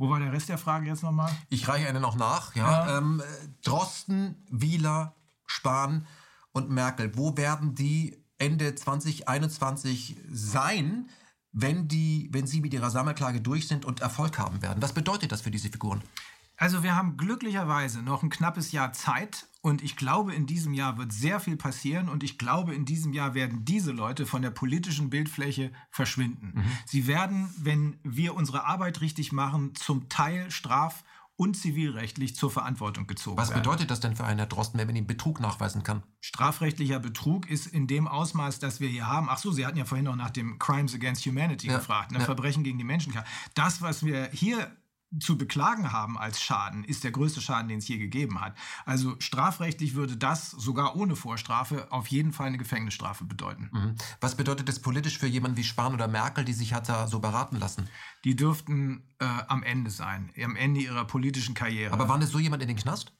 wo 0.01 0.09
war 0.09 0.19
der 0.19 0.33
Rest 0.33 0.49
der 0.49 0.57
Frage 0.57 0.87
jetzt 0.87 1.03
nochmal? 1.03 1.31
Ich 1.49 1.67
reiche 1.67 1.87
eine 1.87 1.99
noch 1.99 2.15
nach. 2.15 2.55
Ja. 2.55 2.87
ja. 2.87 2.97
Ähm, 2.97 3.21
Drosten, 3.63 4.43
Wieler, 4.49 5.15
Spahn 5.45 6.07
und 6.51 6.69
Merkel. 6.69 7.11
Wo 7.15 7.37
werden 7.37 7.75
die 7.75 8.17
Ende 8.37 8.75
2021 8.75 10.17
sein, 10.31 11.09
wenn, 11.51 11.87
die, 11.87 12.29
wenn 12.31 12.47
sie 12.47 12.61
mit 12.61 12.73
ihrer 12.73 12.89
Sammelklage 12.89 13.41
durch 13.41 13.67
sind 13.67 13.85
und 13.85 14.01
Erfolg 14.01 14.37
haben 14.39 14.61
werden? 14.61 14.81
Was 14.81 14.93
bedeutet 14.93 15.31
das 15.31 15.41
für 15.41 15.51
diese 15.51 15.69
Figuren? 15.69 16.01
Also 16.57 16.83
wir 16.83 16.95
haben 16.95 17.17
glücklicherweise 17.17 18.03
noch 18.03 18.21
ein 18.21 18.29
knappes 18.29 18.71
Jahr 18.71 18.93
Zeit 18.93 19.47
und 19.61 19.81
ich 19.81 19.95
glaube, 19.95 20.35
in 20.35 20.45
diesem 20.45 20.73
Jahr 20.73 20.97
wird 20.99 21.11
sehr 21.11 21.39
viel 21.39 21.57
passieren 21.57 22.07
und 22.07 22.23
ich 22.23 22.37
glaube, 22.37 22.75
in 22.75 22.85
diesem 22.85 23.13
Jahr 23.13 23.33
werden 23.33 23.65
diese 23.65 23.91
Leute 23.91 24.27
von 24.27 24.43
der 24.43 24.51
politischen 24.51 25.09
Bildfläche 25.09 25.71
verschwinden. 25.89 26.51
Mhm. 26.53 26.63
Sie 26.85 27.07
werden, 27.07 27.49
wenn 27.57 27.97
wir 28.03 28.35
unsere 28.35 28.65
Arbeit 28.65 29.01
richtig 29.01 29.31
machen, 29.31 29.73
zum 29.73 30.07
Teil 30.07 30.51
straf- 30.51 31.03
und 31.41 31.55
zivilrechtlich 31.55 32.35
zur 32.35 32.51
Verantwortung 32.51 33.07
gezogen 33.07 33.35
Was 33.35 33.49
werden. 33.49 33.61
Was 33.61 33.63
bedeutet 33.63 33.89
das 33.89 33.99
denn 33.99 34.15
für 34.15 34.23
einen 34.23 34.37
Herr 34.37 34.45
Drosten, 34.45 34.79
wenn 34.79 34.85
man 34.85 34.95
ihm 34.95 35.07
Betrug 35.07 35.39
nachweisen 35.39 35.81
kann? 35.81 36.03
Strafrechtlicher 36.19 36.99
Betrug 36.99 37.49
ist 37.49 37.65
in 37.65 37.87
dem 37.87 38.07
Ausmaß, 38.07 38.59
das 38.59 38.79
wir 38.79 38.87
hier 38.87 39.07
haben. 39.07 39.27
Ach 39.27 39.39
so, 39.39 39.51
Sie 39.51 39.65
hatten 39.65 39.79
ja 39.79 39.85
vorhin 39.85 40.05
noch 40.05 40.15
nach 40.15 40.29
dem 40.29 40.59
Crimes 40.59 40.93
Against 40.93 41.25
Humanity 41.25 41.65
ja, 41.65 41.77
gefragt, 41.77 42.11
ne? 42.11 42.19
Ja. 42.19 42.25
Verbrechen 42.25 42.63
gegen 42.63 42.77
die 42.77 42.83
Menschlichkeit. 42.83 43.25
Das, 43.55 43.81
was 43.81 44.05
wir 44.05 44.29
hier 44.31 44.69
zu 45.19 45.37
beklagen 45.37 45.91
haben 45.91 46.17
als 46.17 46.41
Schaden, 46.41 46.83
ist 46.83 47.03
der 47.03 47.11
größte 47.11 47.41
Schaden, 47.41 47.67
den 47.67 47.79
es 47.79 47.87
je 47.87 47.97
gegeben 47.97 48.39
hat. 48.39 48.57
Also 48.85 49.15
strafrechtlich 49.19 49.95
würde 49.95 50.15
das 50.15 50.51
sogar 50.51 50.95
ohne 50.95 51.15
Vorstrafe 51.15 51.91
auf 51.91 52.07
jeden 52.07 52.31
Fall 52.31 52.47
eine 52.47 52.57
Gefängnisstrafe 52.57 53.25
bedeuten. 53.25 53.69
Mhm. 53.73 53.95
Was 54.21 54.35
bedeutet 54.35 54.69
das 54.69 54.79
politisch 54.79 55.17
für 55.17 55.27
jemanden 55.27 55.57
wie 55.57 55.63
Spahn 55.63 55.93
oder 55.93 56.07
Merkel, 56.07 56.45
die 56.45 56.53
sich 56.53 56.73
hat 56.73 56.87
da 56.87 57.07
so 57.07 57.19
beraten 57.19 57.57
lassen? 57.57 57.89
Die 58.23 58.35
dürften 58.35 59.03
äh, 59.19 59.25
am 59.47 59.63
Ende 59.63 59.91
sein, 59.91 60.31
am 60.41 60.55
Ende 60.55 60.79
ihrer 60.79 61.05
politischen 61.05 61.55
Karriere. 61.55 61.93
Aber 61.93 62.07
wann 62.07 62.21
ist 62.21 62.31
so 62.31 62.39
jemand 62.39 62.61
in 62.61 62.69
den 62.69 62.77
Knast? 62.77 63.13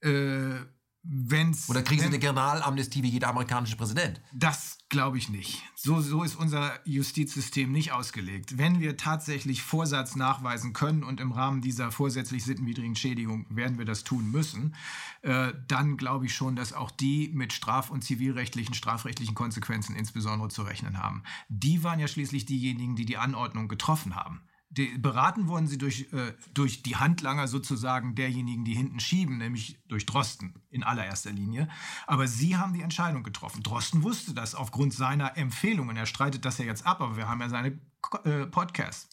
Äh, 0.00 0.56
wenn's, 1.04 1.68
Oder 1.68 1.82
kriegen 1.82 2.00
Sie 2.00 2.06
eine 2.06 2.18
Generalamnestie 2.18 3.02
wie 3.02 3.08
jeder 3.08 3.28
amerikanische 3.28 3.76
Präsident? 3.76 4.20
Das 4.32 4.78
glaube 4.88 5.18
ich 5.18 5.28
nicht. 5.28 5.62
So, 5.76 6.00
so 6.00 6.22
ist 6.22 6.34
unser 6.34 6.72
Justizsystem 6.86 7.70
nicht 7.70 7.92
ausgelegt. 7.92 8.56
Wenn 8.56 8.80
wir 8.80 8.96
tatsächlich 8.96 9.62
Vorsatz 9.62 10.16
nachweisen 10.16 10.72
können 10.72 11.04
und 11.04 11.20
im 11.20 11.32
Rahmen 11.32 11.60
dieser 11.60 11.90
vorsätzlich 11.90 12.44
sittenwidrigen 12.44 12.96
Schädigung 12.96 13.46
werden 13.50 13.78
wir 13.78 13.84
das 13.84 14.04
tun 14.04 14.30
müssen, 14.30 14.74
äh, 15.22 15.52
dann 15.68 15.96
glaube 15.96 16.26
ich 16.26 16.34
schon, 16.34 16.56
dass 16.56 16.72
auch 16.72 16.90
die 16.90 17.30
mit 17.34 17.52
straf- 17.52 17.90
und 17.90 18.02
zivilrechtlichen, 18.02 18.74
strafrechtlichen 18.74 19.34
Konsequenzen 19.34 19.96
insbesondere 19.96 20.48
zu 20.48 20.62
rechnen 20.62 20.98
haben. 20.98 21.22
Die 21.48 21.84
waren 21.84 22.00
ja 22.00 22.08
schließlich 22.08 22.46
diejenigen, 22.46 22.96
die 22.96 23.04
die 23.04 23.18
Anordnung 23.18 23.68
getroffen 23.68 24.16
haben 24.16 24.40
die, 24.76 24.98
beraten 24.98 25.48
wurden 25.48 25.66
sie 25.66 25.78
durch, 25.78 26.12
äh, 26.12 26.34
durch 26.52 26.82
die 26.82 26.96
Handlanger 26.96 27.48
sozusagen 27.48 28.14
derjenigen, 28.14 28.64
die 28.64 28.74
hinten 28.74 29.00
schieben, 29.00 29.38
nämlich 29.38 29.78
durch 29.88 30.06
Drosten 30.06 30.54
in 30.70 30.82
allererster 30.82 31.30
Linie. 31.30 31.68
Aber 32.06 32.26
sie 32.26 32.56
haben 32.56 32.74
die 32.74 32.82
Entscheidung 32.82 33.22
getroffen. 33.22 33.62
Drosten 33.62 34.02
wusste 34.02 34.34
das 34.34 34.54
aufgrund 34.54 34.92
seiner 34.92 35.36
Empfehlungen. 35.36 35.96
Er 35.96 36.06
streitet 36.06 36.44
das 36.44 36.58
ja 36.58 36.64
jetzt 36.64 36.86
ab, 36.86 37.00
aber 37.00 37.16
wir 37.16 37.28
haben 37.28 37.40
ja 37.40 37.48
seine 37.48 37.78
äh, 38.24 38.46
Podcasts. 38.46 39.08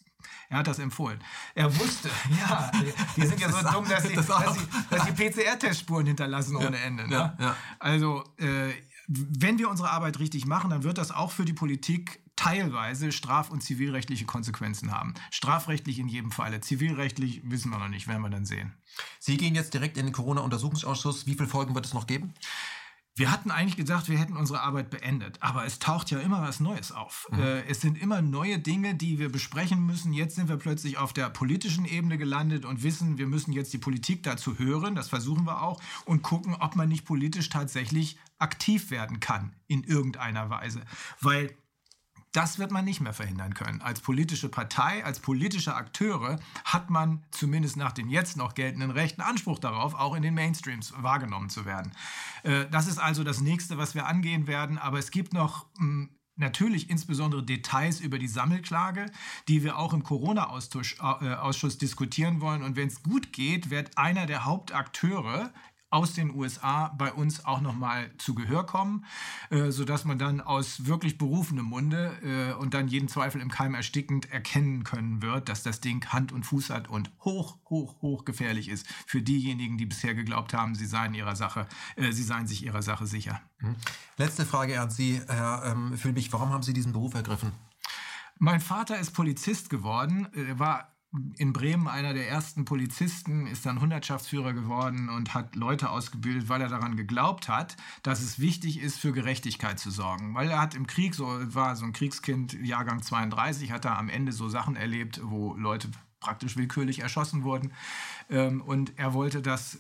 Er 0.49 0.59
hat 0.59 0.67
das 0.67 0.79
empfohlen. 0.79 1.19
Er 1.55 1.73
wusste, 1.79 2.09
ja, 2.39 2.71
die 3.15 3.25
sind 3.25 3.39
ja 3.39 3.51
so 3.51 3.67
dumm, 3.71 3.87
dass 3.87 4.03
sie, 4.03 4.15
dass 4.15 4.27
sie, 4.27 4.67
dass 4.89 5.05
sie 5.05 5.11
PCR-Testspuren 5.11 6.05
hinterlassen 6.05 6.55
ohne 6.55 6.77
Ende. 6.77 7.07
Ne? 7.07 7.13
Ja, 7.13 7.37
ja. 7.39 7.55
Also, 7.79 8.23
äh, 8.37 8.71
wenn 9.07 9.57
wir 9.59 9.69
unsere 9.69 9.89
Arbeit 9.89 10.19
richtig 10.19 10.45
machen, 10.45 10.69
dann 10.69 10.83
wird 10.83 10.97
das 10.97 11.11
auch 11.11 11.31
für 11.31 11.45
die 11.45 11.53
Politik 11.53 12.20
teilweise 12.41 13.11
straf- 13.11 13.51
und 13.51 13.61
zivilrechtliche 13.61 14.25
Konsequenzen 14.25 14.91
haben. 14.91 15.13
Strafrechtlich 15.29 15.99
in 15.99 16.07
jedem 16.07 16.31
Falle. 16.31 16.59
Zivilrechtlich 16.59 17.41
wissen 17.43 17.69
wir 17.69 17.77
noch 17.77 17.87
nicht, 17.87 18.07
werden 18.07 18.23
wir 18.23 18.29
dann 18.29 18.45
sehen. 18.45 18.73
Sie 19.19 19.37
gehen 19.37 19.53
jetzt 19.53 19.75
direkt 19.75 19.95
in 19.97 20.07
den 20.07 20.13
Corona-Untersuchungsausschuss. 20.13 21.27
Wie 21.27 21.35
viele 21.35 21.47
Folgen 21.47 21.75
wird 21.75 21.85
es 21.85 21.93
noch 21.93 22.07
geben? 22.07 22.33
Wir 23.13 23.29
hatten 23.29 23.51
eigentlich 23.51 23.75
gedacht, 23.75 24.09
wir 24.09 24.17
hätten 24.17 24.37
unsere 24.37 24.61
Arbeit 24.61 24.89
beendet, 24.89 25.37
aber 25.41 25.65
es 25.65 25.77
taucht 25.77 26.09
ja 26.09 26.19
immer 26.19 26.41
was 26.41 26.61
Neues 26.61 26.91
auf. 26.91 27.27
Mhm. 27.29 27.39
Äh, 27.39 27.63
es 27.65 27.81
sind 27.81 28.01
immer 28.01 28.21
neue 28.23 28.57
Dinge, 28.57 28.95
die 28.95 29.19
wir 29.19 29.29
besprechen 29.29 29.85
müssen. 29.85 30.11
Jetzt 30.11 30.35
sind 30.35 30.49
wir 30.49 30.57
plötzlich 30.57 30.97
auf 30.97 31.13
der 31.13 31.29
politischen 31.29 31.85
Ebene 31.85 32.17
gelandet 32.17 32.65
und 32.65 32.81
wissen, 32.81 33.19
wir 33.19 33.27
müssen 33.27 33.51
jetzt 33.51 33.73
die 33.73 33.77
Politik 33.77 34.23
dazu 34.23 34.57
hören, 34.57 34.95
das 34.95 35.09
versuchen 35.09 35.45
wir 35.45 35.61
auch, 35.61 35.79
und 36.05 36.23
gucken, 36.23 36.55
ob 36.55 36.75
man 36.75 36.89
nicht 36.89 37.05
politisch 37.05 37.49
tatsächlich 37.49 38.17
aktiv 38.39 38.89
werden 38.89 39.19
kann 39.19 39.53
in 39.67 39.83
irgendeiner 39.83 40.49
Weise. 40.49 40.81
Weil 41.19 41.53
das 42.31 42.59
wird 42.59 42.71
man 42.71 42.85
nicht 42.85 43.01
mehr 43.01 43.13
verhindern 43.13 43.53
können. 43.53 43.81
Als 43.81 43.99
politische 43.99 44.49
Partei, 44.49 45.03
als 45.03 45.19
politische 45.19 45.75
Akteure 45.75 46.39
hat 46.63 46.89
man 46.89 47.23
zumindest 47.31 47.77
nach 47.77 47.91
den 47.91 48.09
jetzt 48.09 48.37
noch 48.37 48.53
geltenden 48.53 48.91
Rechten 48.91 49.21
Anspruch 49.21 49.59
darauf, 49.59 49.93
auch 49.95 50.15
in 50.15 50.21
den 50.21 50.33
Mainstreams 50.33 50.93
wahrgenommen 50.97 51.49
zu 51.49 51.65
werden. 51.65 51.91
Äh, 52.43 52.67
das 52.71 52.87
ist 52.87 52.99
also 52.99 53.23
das 53.23 53.41
nächste, 53.41 53.77
was 53.77 53.95
wir 53.95 54.07
angehen 54.07 54.47
werden. 54.47 54.77
Aber 54.77 54.97
es 54.97 55.11
gibt 55.11 55.33
noch 55.33 55.65
hm, 55.77 56.09
natürlich 56.37 56.89
insbesondere 56.89 57.43
Details 57.43 57.99
über 57.99 58.17
die 58.17 58.27
Sammelklage, 58.27 59.05
die 59.47 59.63
wir 59.63 59.77
auch 59.77 59.93
im 59.93 60.03
Corona-Ausschuss 60.03 61.75
äh, 61.75 61.77
diskutieren 61.77 62.41
wollen. 62.41 62.63
Und 62.63 62.75
wenn 62.75 62.87
es 62.87 63.03
gut 63.03 63.33
geht, 63.33 63.69
wird 63.69 63.97
einer 63.97 64.25
der 64.25 64.45
Hauptakteure 64.45 65.51
aus 65.91 66.13
den 66.13 66.33
USA 66.33 66.87
bei 66.97 67.11
uns 67.11 67.45
auch 67.45 67.61
nochmal 67.61 68.09
zu 68.17 68.33
Gehör 68.33 68.65
kommen, 68.65 69.05
äh, 69.49 69.71
sodass 69.71 70.05
man 70.05 70.17
dann 70.17 70.41
aus 70.41 70.85
wirklich 70.85 71.17
berufenem 71.17 71.65
Munde 71.65 72.13
äh, 72.23 72.53
und 72.53 72.73
dann 72.73 72.87
jeden 72.87 73.09
Zweifel 73.09 73.41
im 73.41 73.51
Keim 73.51 73.75
erstickend 73.75 74.31
erkennen 74.31 74.83
können 74.83 75.21
wird, 75.21 75.49
dass 75.49 75.63
das 75.63 75.81
Ding 75.81 76.05
Hand 76.07 76.31
und 76.31 76.45
Fuß 76.45 76.69
hat 76.69 76.87
und 76.87 77.11
hoch, 77.23 77.57
hoch, 77.69 78.01
hoch 78.01 78.25
gefährlich 78.25 78.69
ist 78.69 78.87
für 79.05 79.21
diejenigen, 79.21 79.77
die 79.77 79.85
bisher 79.85 80.15
geglaubt 80.15 80.53
haben, 80.53 80.75
sie 80.75 80.85
seien 80.85 81.13
ihrer 81.13 81.35
Sache, 81.35 81.67
äh, 81.97 82.11
sie 82.13 82.23
seien 82.23 82.47
sich 82.47 82.63
ihrer 82.63 82.81
Sache 82.81 83.05
sicher. 83.05 83.41
Mhm. 83.59 83.75
Letzte 84.17 84.45
Frage 84.45 84.79
an 84.79 84.89
Sie, 84.89 85.21
Herr 85.27 85.63
ähm, 85.65 85.97
Fühlmich, 85.97 86.31
warum 86.31 86.51
haben 86.51 86.63
Sie 86.63 86.73
diesen 86.73 86.93
Beruf 86.93 87.13
ergriffen? 87.13 87.51
Mein 88.39 88.61
Vater 88.61 88.97
ist 88.97 89.11
Polizist 89.11 89.69
geworden, 89.69 90.27
er 90.33 90.57
war 90.57 90.95
in 91.37 91.51
Bremen 91.51 91.87
einer 91.87 92.13
der 92.13 92.29
ersten 92.29 92.63
Polizisten, 92.63 93.45
ist 93.45 93.65
dann 93.65 93.81
Hundertschaftsführer 93.81 94.53
geworden 94.53 95.09
und 95.09 95.33
hat 95.33 95.55
Leute 95.55 95.89
ausgebildet, 95.89 96.47
weil 96.47 96.61
er 96.61 96.69
daran 96.69 96.95
geglaubt 96.95 97.49
hat, 97.49 97.75
dass 98.01 98.21
es 98.21 98.39
wichtig 98.39 98.79
ist, 98.79 98.97
für 98.97 99.11
Gerechtigkeit 99.11 99.77
zu 99.77 99.91
sorgen. 99.91 100.33
Weil 100.35 100.49
er 100.49 100.61
hat 100.61 100.73
im 100.73 100.87
Krieg, 100.87 101.13
so 101.13 101.27
war 101.53 101.75
so 101.75 101.83
ein 101.83 101.91
Kriegskind, 101.91 102.53
Jahrgang 102.53 103.01
32, 103.01 103.71
hat 103.71 103.83
er 103.83 103.97
am 103.97 104.07
Ende 104.07 104.31
so 104.31 104.47
Sachen 104.47 104.77
erlebt, 104.77 105.19
wo 105.23 105.53
Leute 105.55 105.89
praktisch 106.21 106.55
willkürlich 106.55 106.99
erschossen 106.99 107.43
wurden. 107.43 107.73
Ähm, 108.29 108.61
und 108.61 108.97
er 108.97 109.13
wollte 109.13 109.41
das, 109.41 109.79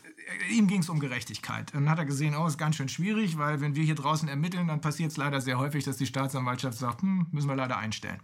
ihm 0.49 0.67
ging 0.67 0.81
es 0.81 0.89
um 0.89 0.99
Gerechtigkeit. 0.99 1.73
Und 1.73 1.85
dann 1.85 1.89
hat 1.89 1.99
er 1.99 2.05
gesehen, 2.05 2.35
oh, 2.35 2.45
ist 2.45 2.57
ganz 2.57 2.75
schön 2.75 2.89
schwierig, 2.89 3.37
weil 3.37 3.61
wenn 3.61 3.75
wir 3.75 3.83
hier 3.83 3.95
draußen 3.95 4.27
ermitteln, 4.27 4.67
dann 4.67 4.81
passiert 4.81 5.11
es 5.11 5.17
leider 5.17 5.39
sehr 5.39 5.59
häufig, 5.59 5.85
dass 5.85 5.95
die 5.95 6.07
Staatsanwaltschaft 6.07 6.77
sagt, 6.77 7.03
hm, 7.03 7.27
müssen 7.31 7.47
wir 7.47 7.55
leider 7.55 7.77
einstellen. 7.77 8.19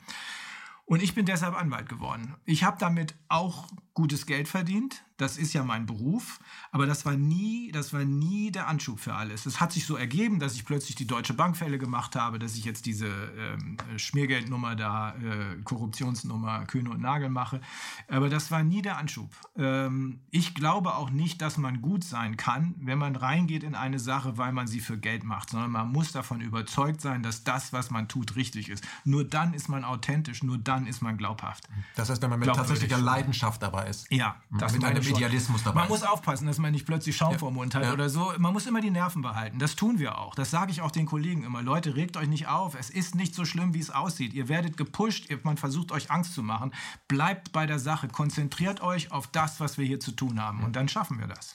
Und 0.88 1.04
ich 1.04 1.14
bin 1.14 1.26
deshalb 1.26 1.54
Anwalt 1.54 1.90
geworden. 1.90 2.36
Ich 2.46 2.64
habe 2.64 2.78
damit 2.80 3.14
auch 3.28 3.68
gutes 3.98 4.28
Geld 4.28 4.48
verdient. 4.48 5.04
Das 5.18 5.38
ist 5.38 5.54
ja 5.54 5.64
mein 5.64 5.88
Beruf. 5.88 6.40
Aber 6.72 6.86
das 6.86 7.04
war 7.04 7.16
nie, 7.16 7.72
das 7.72 7.94
war 7.94 8.06
nie 8.06 8.52
der 8.52 8.68
Anschub 8.68 9.00
für 9.00 9.16
alles. 9.16 9.48
Es 9.48 9.60
hat 9.60 9.72
sich 9.72 9.88
so 9.88 9.96
ergeben, 9.96 10.40
dass 10.40 10.54
ich 10.54 10.66
plötzlich 10.66 10.96
die 10.96 11.08
Deutsche 11.08 11.34
Bankfälle 11.34 11.80
gemacht 11.80 12.16
habe, 12.16 12.38
dass 12.38 12.56
ich 12.56 12.64
jetzt 12.64 12.86
diese 12.86 13.08
ähm, 13.08 13.78
Schmiergeldnummer 13.98 14.76
da, 14.76 15.16
äh, 15.16 15.60
Korruptionsnummer 15.64 16.66
Kühne 16.68 16.92
und 16.92 17.02
Nagel 17.02 17.30
mache. 17.30 17.60
Aber 18.08 18.30
das 18.30 18.52
war 18.52 18.62
nie 18.62 18.84
der 18.84 19.00
Anschub. 19.00 19.32
Ähm, 19.58 20.20
ich 20.30 20.54
glaube 20.54 20.94
auch 20.94 21.10
nicht, 21.10 21.42
dass 21.42 21.58
man 21.58 21.82
gut 21.82 22.04
sein 22.04 22.38
kann, 22.38 22.76
wenn 22.78 23.00
man 23.00 23.16
reingeht 23.16 23.64
in 23.64 23.74
eine 23.74 23.98
Sache, 23.98 24.38
weil 24.38 24.52
man 24.52 24.68
sie 24.68 24.80
für 24.80 25.00
Geld 25.00 25.24
macht, 25.24 25.50
sondern 25.50 25.72
man 25.72 25.92
muss 25.92 26.12
davon 26.12 26.40
überzeugt 26.40 27.02
sein, 27.02 27.24
dass 27.24 27.44
das, 27.44 27.74
was 27.74 27.90
man 27.90 28.08
tut, 28.08 28.36
richtig 28.36 28.70
ist. 28.70 28.84
Nur 29.06 29.24
dann 29.24 29.56
ist 29.56 29.70
man 29.70 29.84
authentisch, 29.84 30.44
nur 30.44 30.60
dann 30.60 30.86
ist 30.86 31.02
man 31.02 31.18
glaubhaft. 31.18 31.68
Das 31.96 32.12
heißt, 32.12 32.22
wenn 32.22 32.30
man 32.30 32.38
mit 32.38 32.54
tatsächlicher 32.54 33.00
Leidenschaft 33.00 33.64
dabei 33.64 33.87
ist. 33.88 34.12
Ja, 34.12 34.36
das 34.52 34.74
mit 34.74 34.84
einem 34.84 35.02
Idealismus 35.02 35.64
dabei. 35.64 35.82
Man 35.82 35.90
muss 35.90 36.04
aufpassen, 36.04 36.48
dass 36.48 36.58
man 36.58 36.72
nicht 36.72 36.86
plötzlich 36.86 37.16
Schaum 37.16 37.34
ja. 37.34 37.38
vor 37.38 37.52
Mund 37.52 37.76
hat 37.76 37.84
ja. 37.84 37.94
oder 37.94 38.10
so. 38.10 38.34
Man 38.38 38.54
muss 38.54 38.66
immer 38.66 38.82
die 38.82 38.92
Nerven 38.92 39.22
behalten. 39.22 39.60
Das 39.60 39.76
tun 39.76 40.00
wir 40.00 40.18
auch. 40.18 40.36
Das 40.36 40.52
sage 40.52 40.72
ich 40.72 40.82
auch 40.82 40.92
den 40.92 41.06
Kollegen 41.06 41.44
immer. 41.44 41.62
Leute, 41.62 41.96
regt 41.96 42.18
euch 42.18 42.28
nicht 42.28 42.48
auf. 42.48 42.76
Es 42.76 42.90
ist 42.90 43.16
nicht 43.16 43.34
so 43.34 43.46
schlimm, 43.46 43.74
wie 43.74 43.80
es 43.80 43.90
aussieht. 43.90 44.34
Ihr 44.34 44.50
werdet 44.50 44.78
gepusht. 44.78 45.28
Man 45.44 45.58
versucht 45.58 45.92
euch 45.92 46.12
Angst 46.12 46.34
zu 46.34 46.44
machen. 46.44 46.74
Bleibt 47.08 47.52
bei 47.52 47.66
der 47.66 47.80
Sache. 47.80 48.08
Konzentriert 48.08 48.82
euch 48.82 49.12
auf 49.12 49.28
das, 49.28 49.60
was 49.60 49.78
wir 49.78 49.86
hier 49.86 50.00
zu 50.00 50.12
tun 50.12 50.42
haben. 50.42 50.64
Und 50.64 50.76
dann 50.76 50.88
schaffen 50.88 51.20
wir 51.20 51.28
das. 51.28 51.54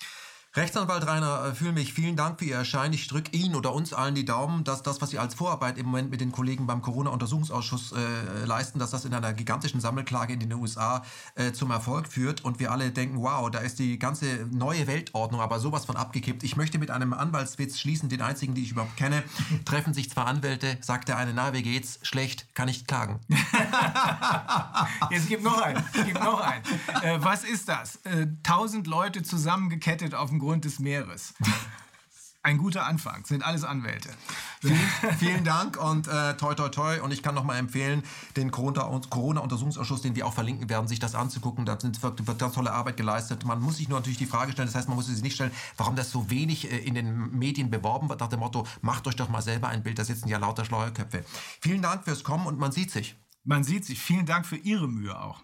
Rechtsanwalt 0.55 1.07
Rainer 1.07 1.47
äh, 1.47 1.55
Fühlmich, 1.55 1.95
vielen 1.95 2.15
Dank 2.15 2.39
für 2.39 2.45
Ihr 2.45 2.57
Erscheinen. 2.57 2.93
Ich 2.93 3.09
drücke 3.09 3.35
Ihnen 3.35 3.55
oder 3.55 3.73
uns 3.73 3.95
allen 3.95 4.15
die 4.15 4.27
Daumen, 4.27 4.65
dass 4.65 4.83
das, 4.83 5.01
was 5.01 5.09
Sie 5.09 5.19
als 5.19 5.33
Vorarbeit 5.33 5.79
im 5.79 5.87
Moment 5.87 6.11
mit 6.11 6.21
den 6.21 6.31
Kollegen 6.31 6.67
beim 6.67 6.83
Corona-Untersuchungsausschuss 6.83 7.93
äh, 7.93 8.45
leisten, 8.45 8.79
dass 8.79 8.91
das 8.91 9.07
in 9.07 9.15
einer 9.15 9.33
gigantischen 9.33 9.81
Sammelklage 9.81 10.35
in 10.35 10.41
den 10.41 10.53
USA 10.53 11.05
äh, 11.37 11.53
zum 11.53 11.71
Erfolg 11.71 12.07
führt 12.07 12.45
und 12.45 12.61
wir 12.61 12.71
alle 12.71 12.91
denken, 12.91 13.23
wow, 13.23 13.51
da 13.51 13.61
ist 13.61 13.79
die 13.79 13.99
ganze 13.99 14.47
neue 14.51 14.87
Weltordnung 14.87 15.41
aber 15.41 15.59
sowas 15.59 15.87
von 15.87 15.97
abgekippt. 15.97 16.43
Ich 16.43 16.55
möchte 16.55 16.79
mit 16.79 16.91
einem 16.91 17.15
Anwaltswitz 17.15 17.79
schließen, 17.79 18.11
den 18.11 18.21
einzigen, 18.21 18.55
den 18.55 18.65
ich 18.65 18.73
überhaupt 18.73 18.99
kenne. 18.99 19.23
Treffen 19.65 19.95
sich 19.95 20.11
zwei 20.11 20.25
Anwälte, 20.25 20.77
sagt 20.83 21.09
der 21.09 21.17
eine, 21.17 21.33
na, 21.33 21.55
wie 21.55 21.63
geht's? 21.63 21.99
Schlecht, 22.03 22.55
kann 22.55 22.69
ich 22.69 22.87
klagen. 22.87 23.21
es 25.11 25.29
gibt 25.29 25.45
noch 25.45 25.63
einen, 25.63 25.83
es 25.95 26.05
gibt 26.05 26.23
noch 26.23 26.41
einen. 26.41 26.63
Äh, 27.01 27.25
was 27.25 27.43
ist 27.43 27.71
das? 27.71 27.97
Äh, 28.05 28.27
tausend 28.43 28.87
Leute 28.87 29.23
zusammengekettet 29.23 30.15
auf 30.15 30.29
dem 30.29 30.42
Grund 30.43 30.65
des 30.65 30.81
Meeres. 30.81 31.35
Ein 32.45 32.59
guter 32.59 32.85
Anfang, 32.87 33.25
sind 33.25 33.47
alles 33.47 33.63
Anwälte. 33.63 34.09
Vielen, 34.61 34.79
vielen 35.19 35.45
Dank 35.45 35.77
und 35.77 36.09
äh, 36.09 36.37
toi 36.37 36.55
toi 36.55 36.69
toi. 36.69 37.01
Und 37.01 37.13
ich 37.13 37.23
kann 37.23 37.37
nochmal 37.37 37.59
empfehlen, 37.59 38.03
den 38.37 38.51
Corona-Untersuchungsausschuss, 38.51 40.03
den 40.03 40.15
wir 40.17 40.27
auch 40.27 40.35
verlinken 40.35 40.69
werden, 40.69 40.87
sich 40.87 41.01
das 41.01 41.17
anzugucken. 41.17 41.65
Da 41.65 41.79
wird, 41.83 42.39
ganz 42.39 42.55
tolle 42.55 42.73
Arbeit 42.73 42.97
geleistet. 42.97 43.45
Man 43.45 43.61
muss 43.61 43.77
sich 43.77 43.89
nur 43.89 43.99
natürlich 43.99 44.19
die 44.19 44.27
Frage 44.27 44.53
stellen, 44.53 44.67
das 44.67 44.75
heißt, 44.75 44.89
man 44.89 44.97
muss 44.97 45.07
sich 45.07 45.23
nicht 45.23 45.35
stellen, 45.35 45.53
warum 45.77 45.95
das 45.95 46.11
so 46.11 46.31
wenig 46.31 46.71
äh, 46.71 46.79
in 46.79 46.95
den 46.95 47.37
Medien 47.37 47.71
beworben 47.71 48.09
wird, 48.09 48.21
nach 48.21 48.29
dem 48.29 48.41
Motto, 48.41 48.67
macht 48.83 49.07
euch 49.07 49.17
doch 49.17 49.29
mal 49.29 49.43
selber 49.43 49.69
ein 49.69 49.85
Bild, 49.85 49.99
da 49.99 50.05
sitzen 50.05 50.29
ja 50.29 50.39
lauter 50.39 50.65
schlaue 50.65 50.93
Köpfe. 50.93 51.25
Vielen 51.61 51.83
Dank 51.83 52.05
fürs 52.05 52.25
Kommen 52.25 52.47
und 52.47 52.59
man 52.59 52.73
sieht 52.73 52.91
sich. 52.91 53.17
Man 53.45 53.63
sieht 53.63 53.85
sich. 53.85 54.01
Vielen 54.01 54.27
Dank 54.27 54.47
für 54.47 54.57
Ihre 54.57 54.89
Mühe 54.89 55.17
auch. 55.21 55.41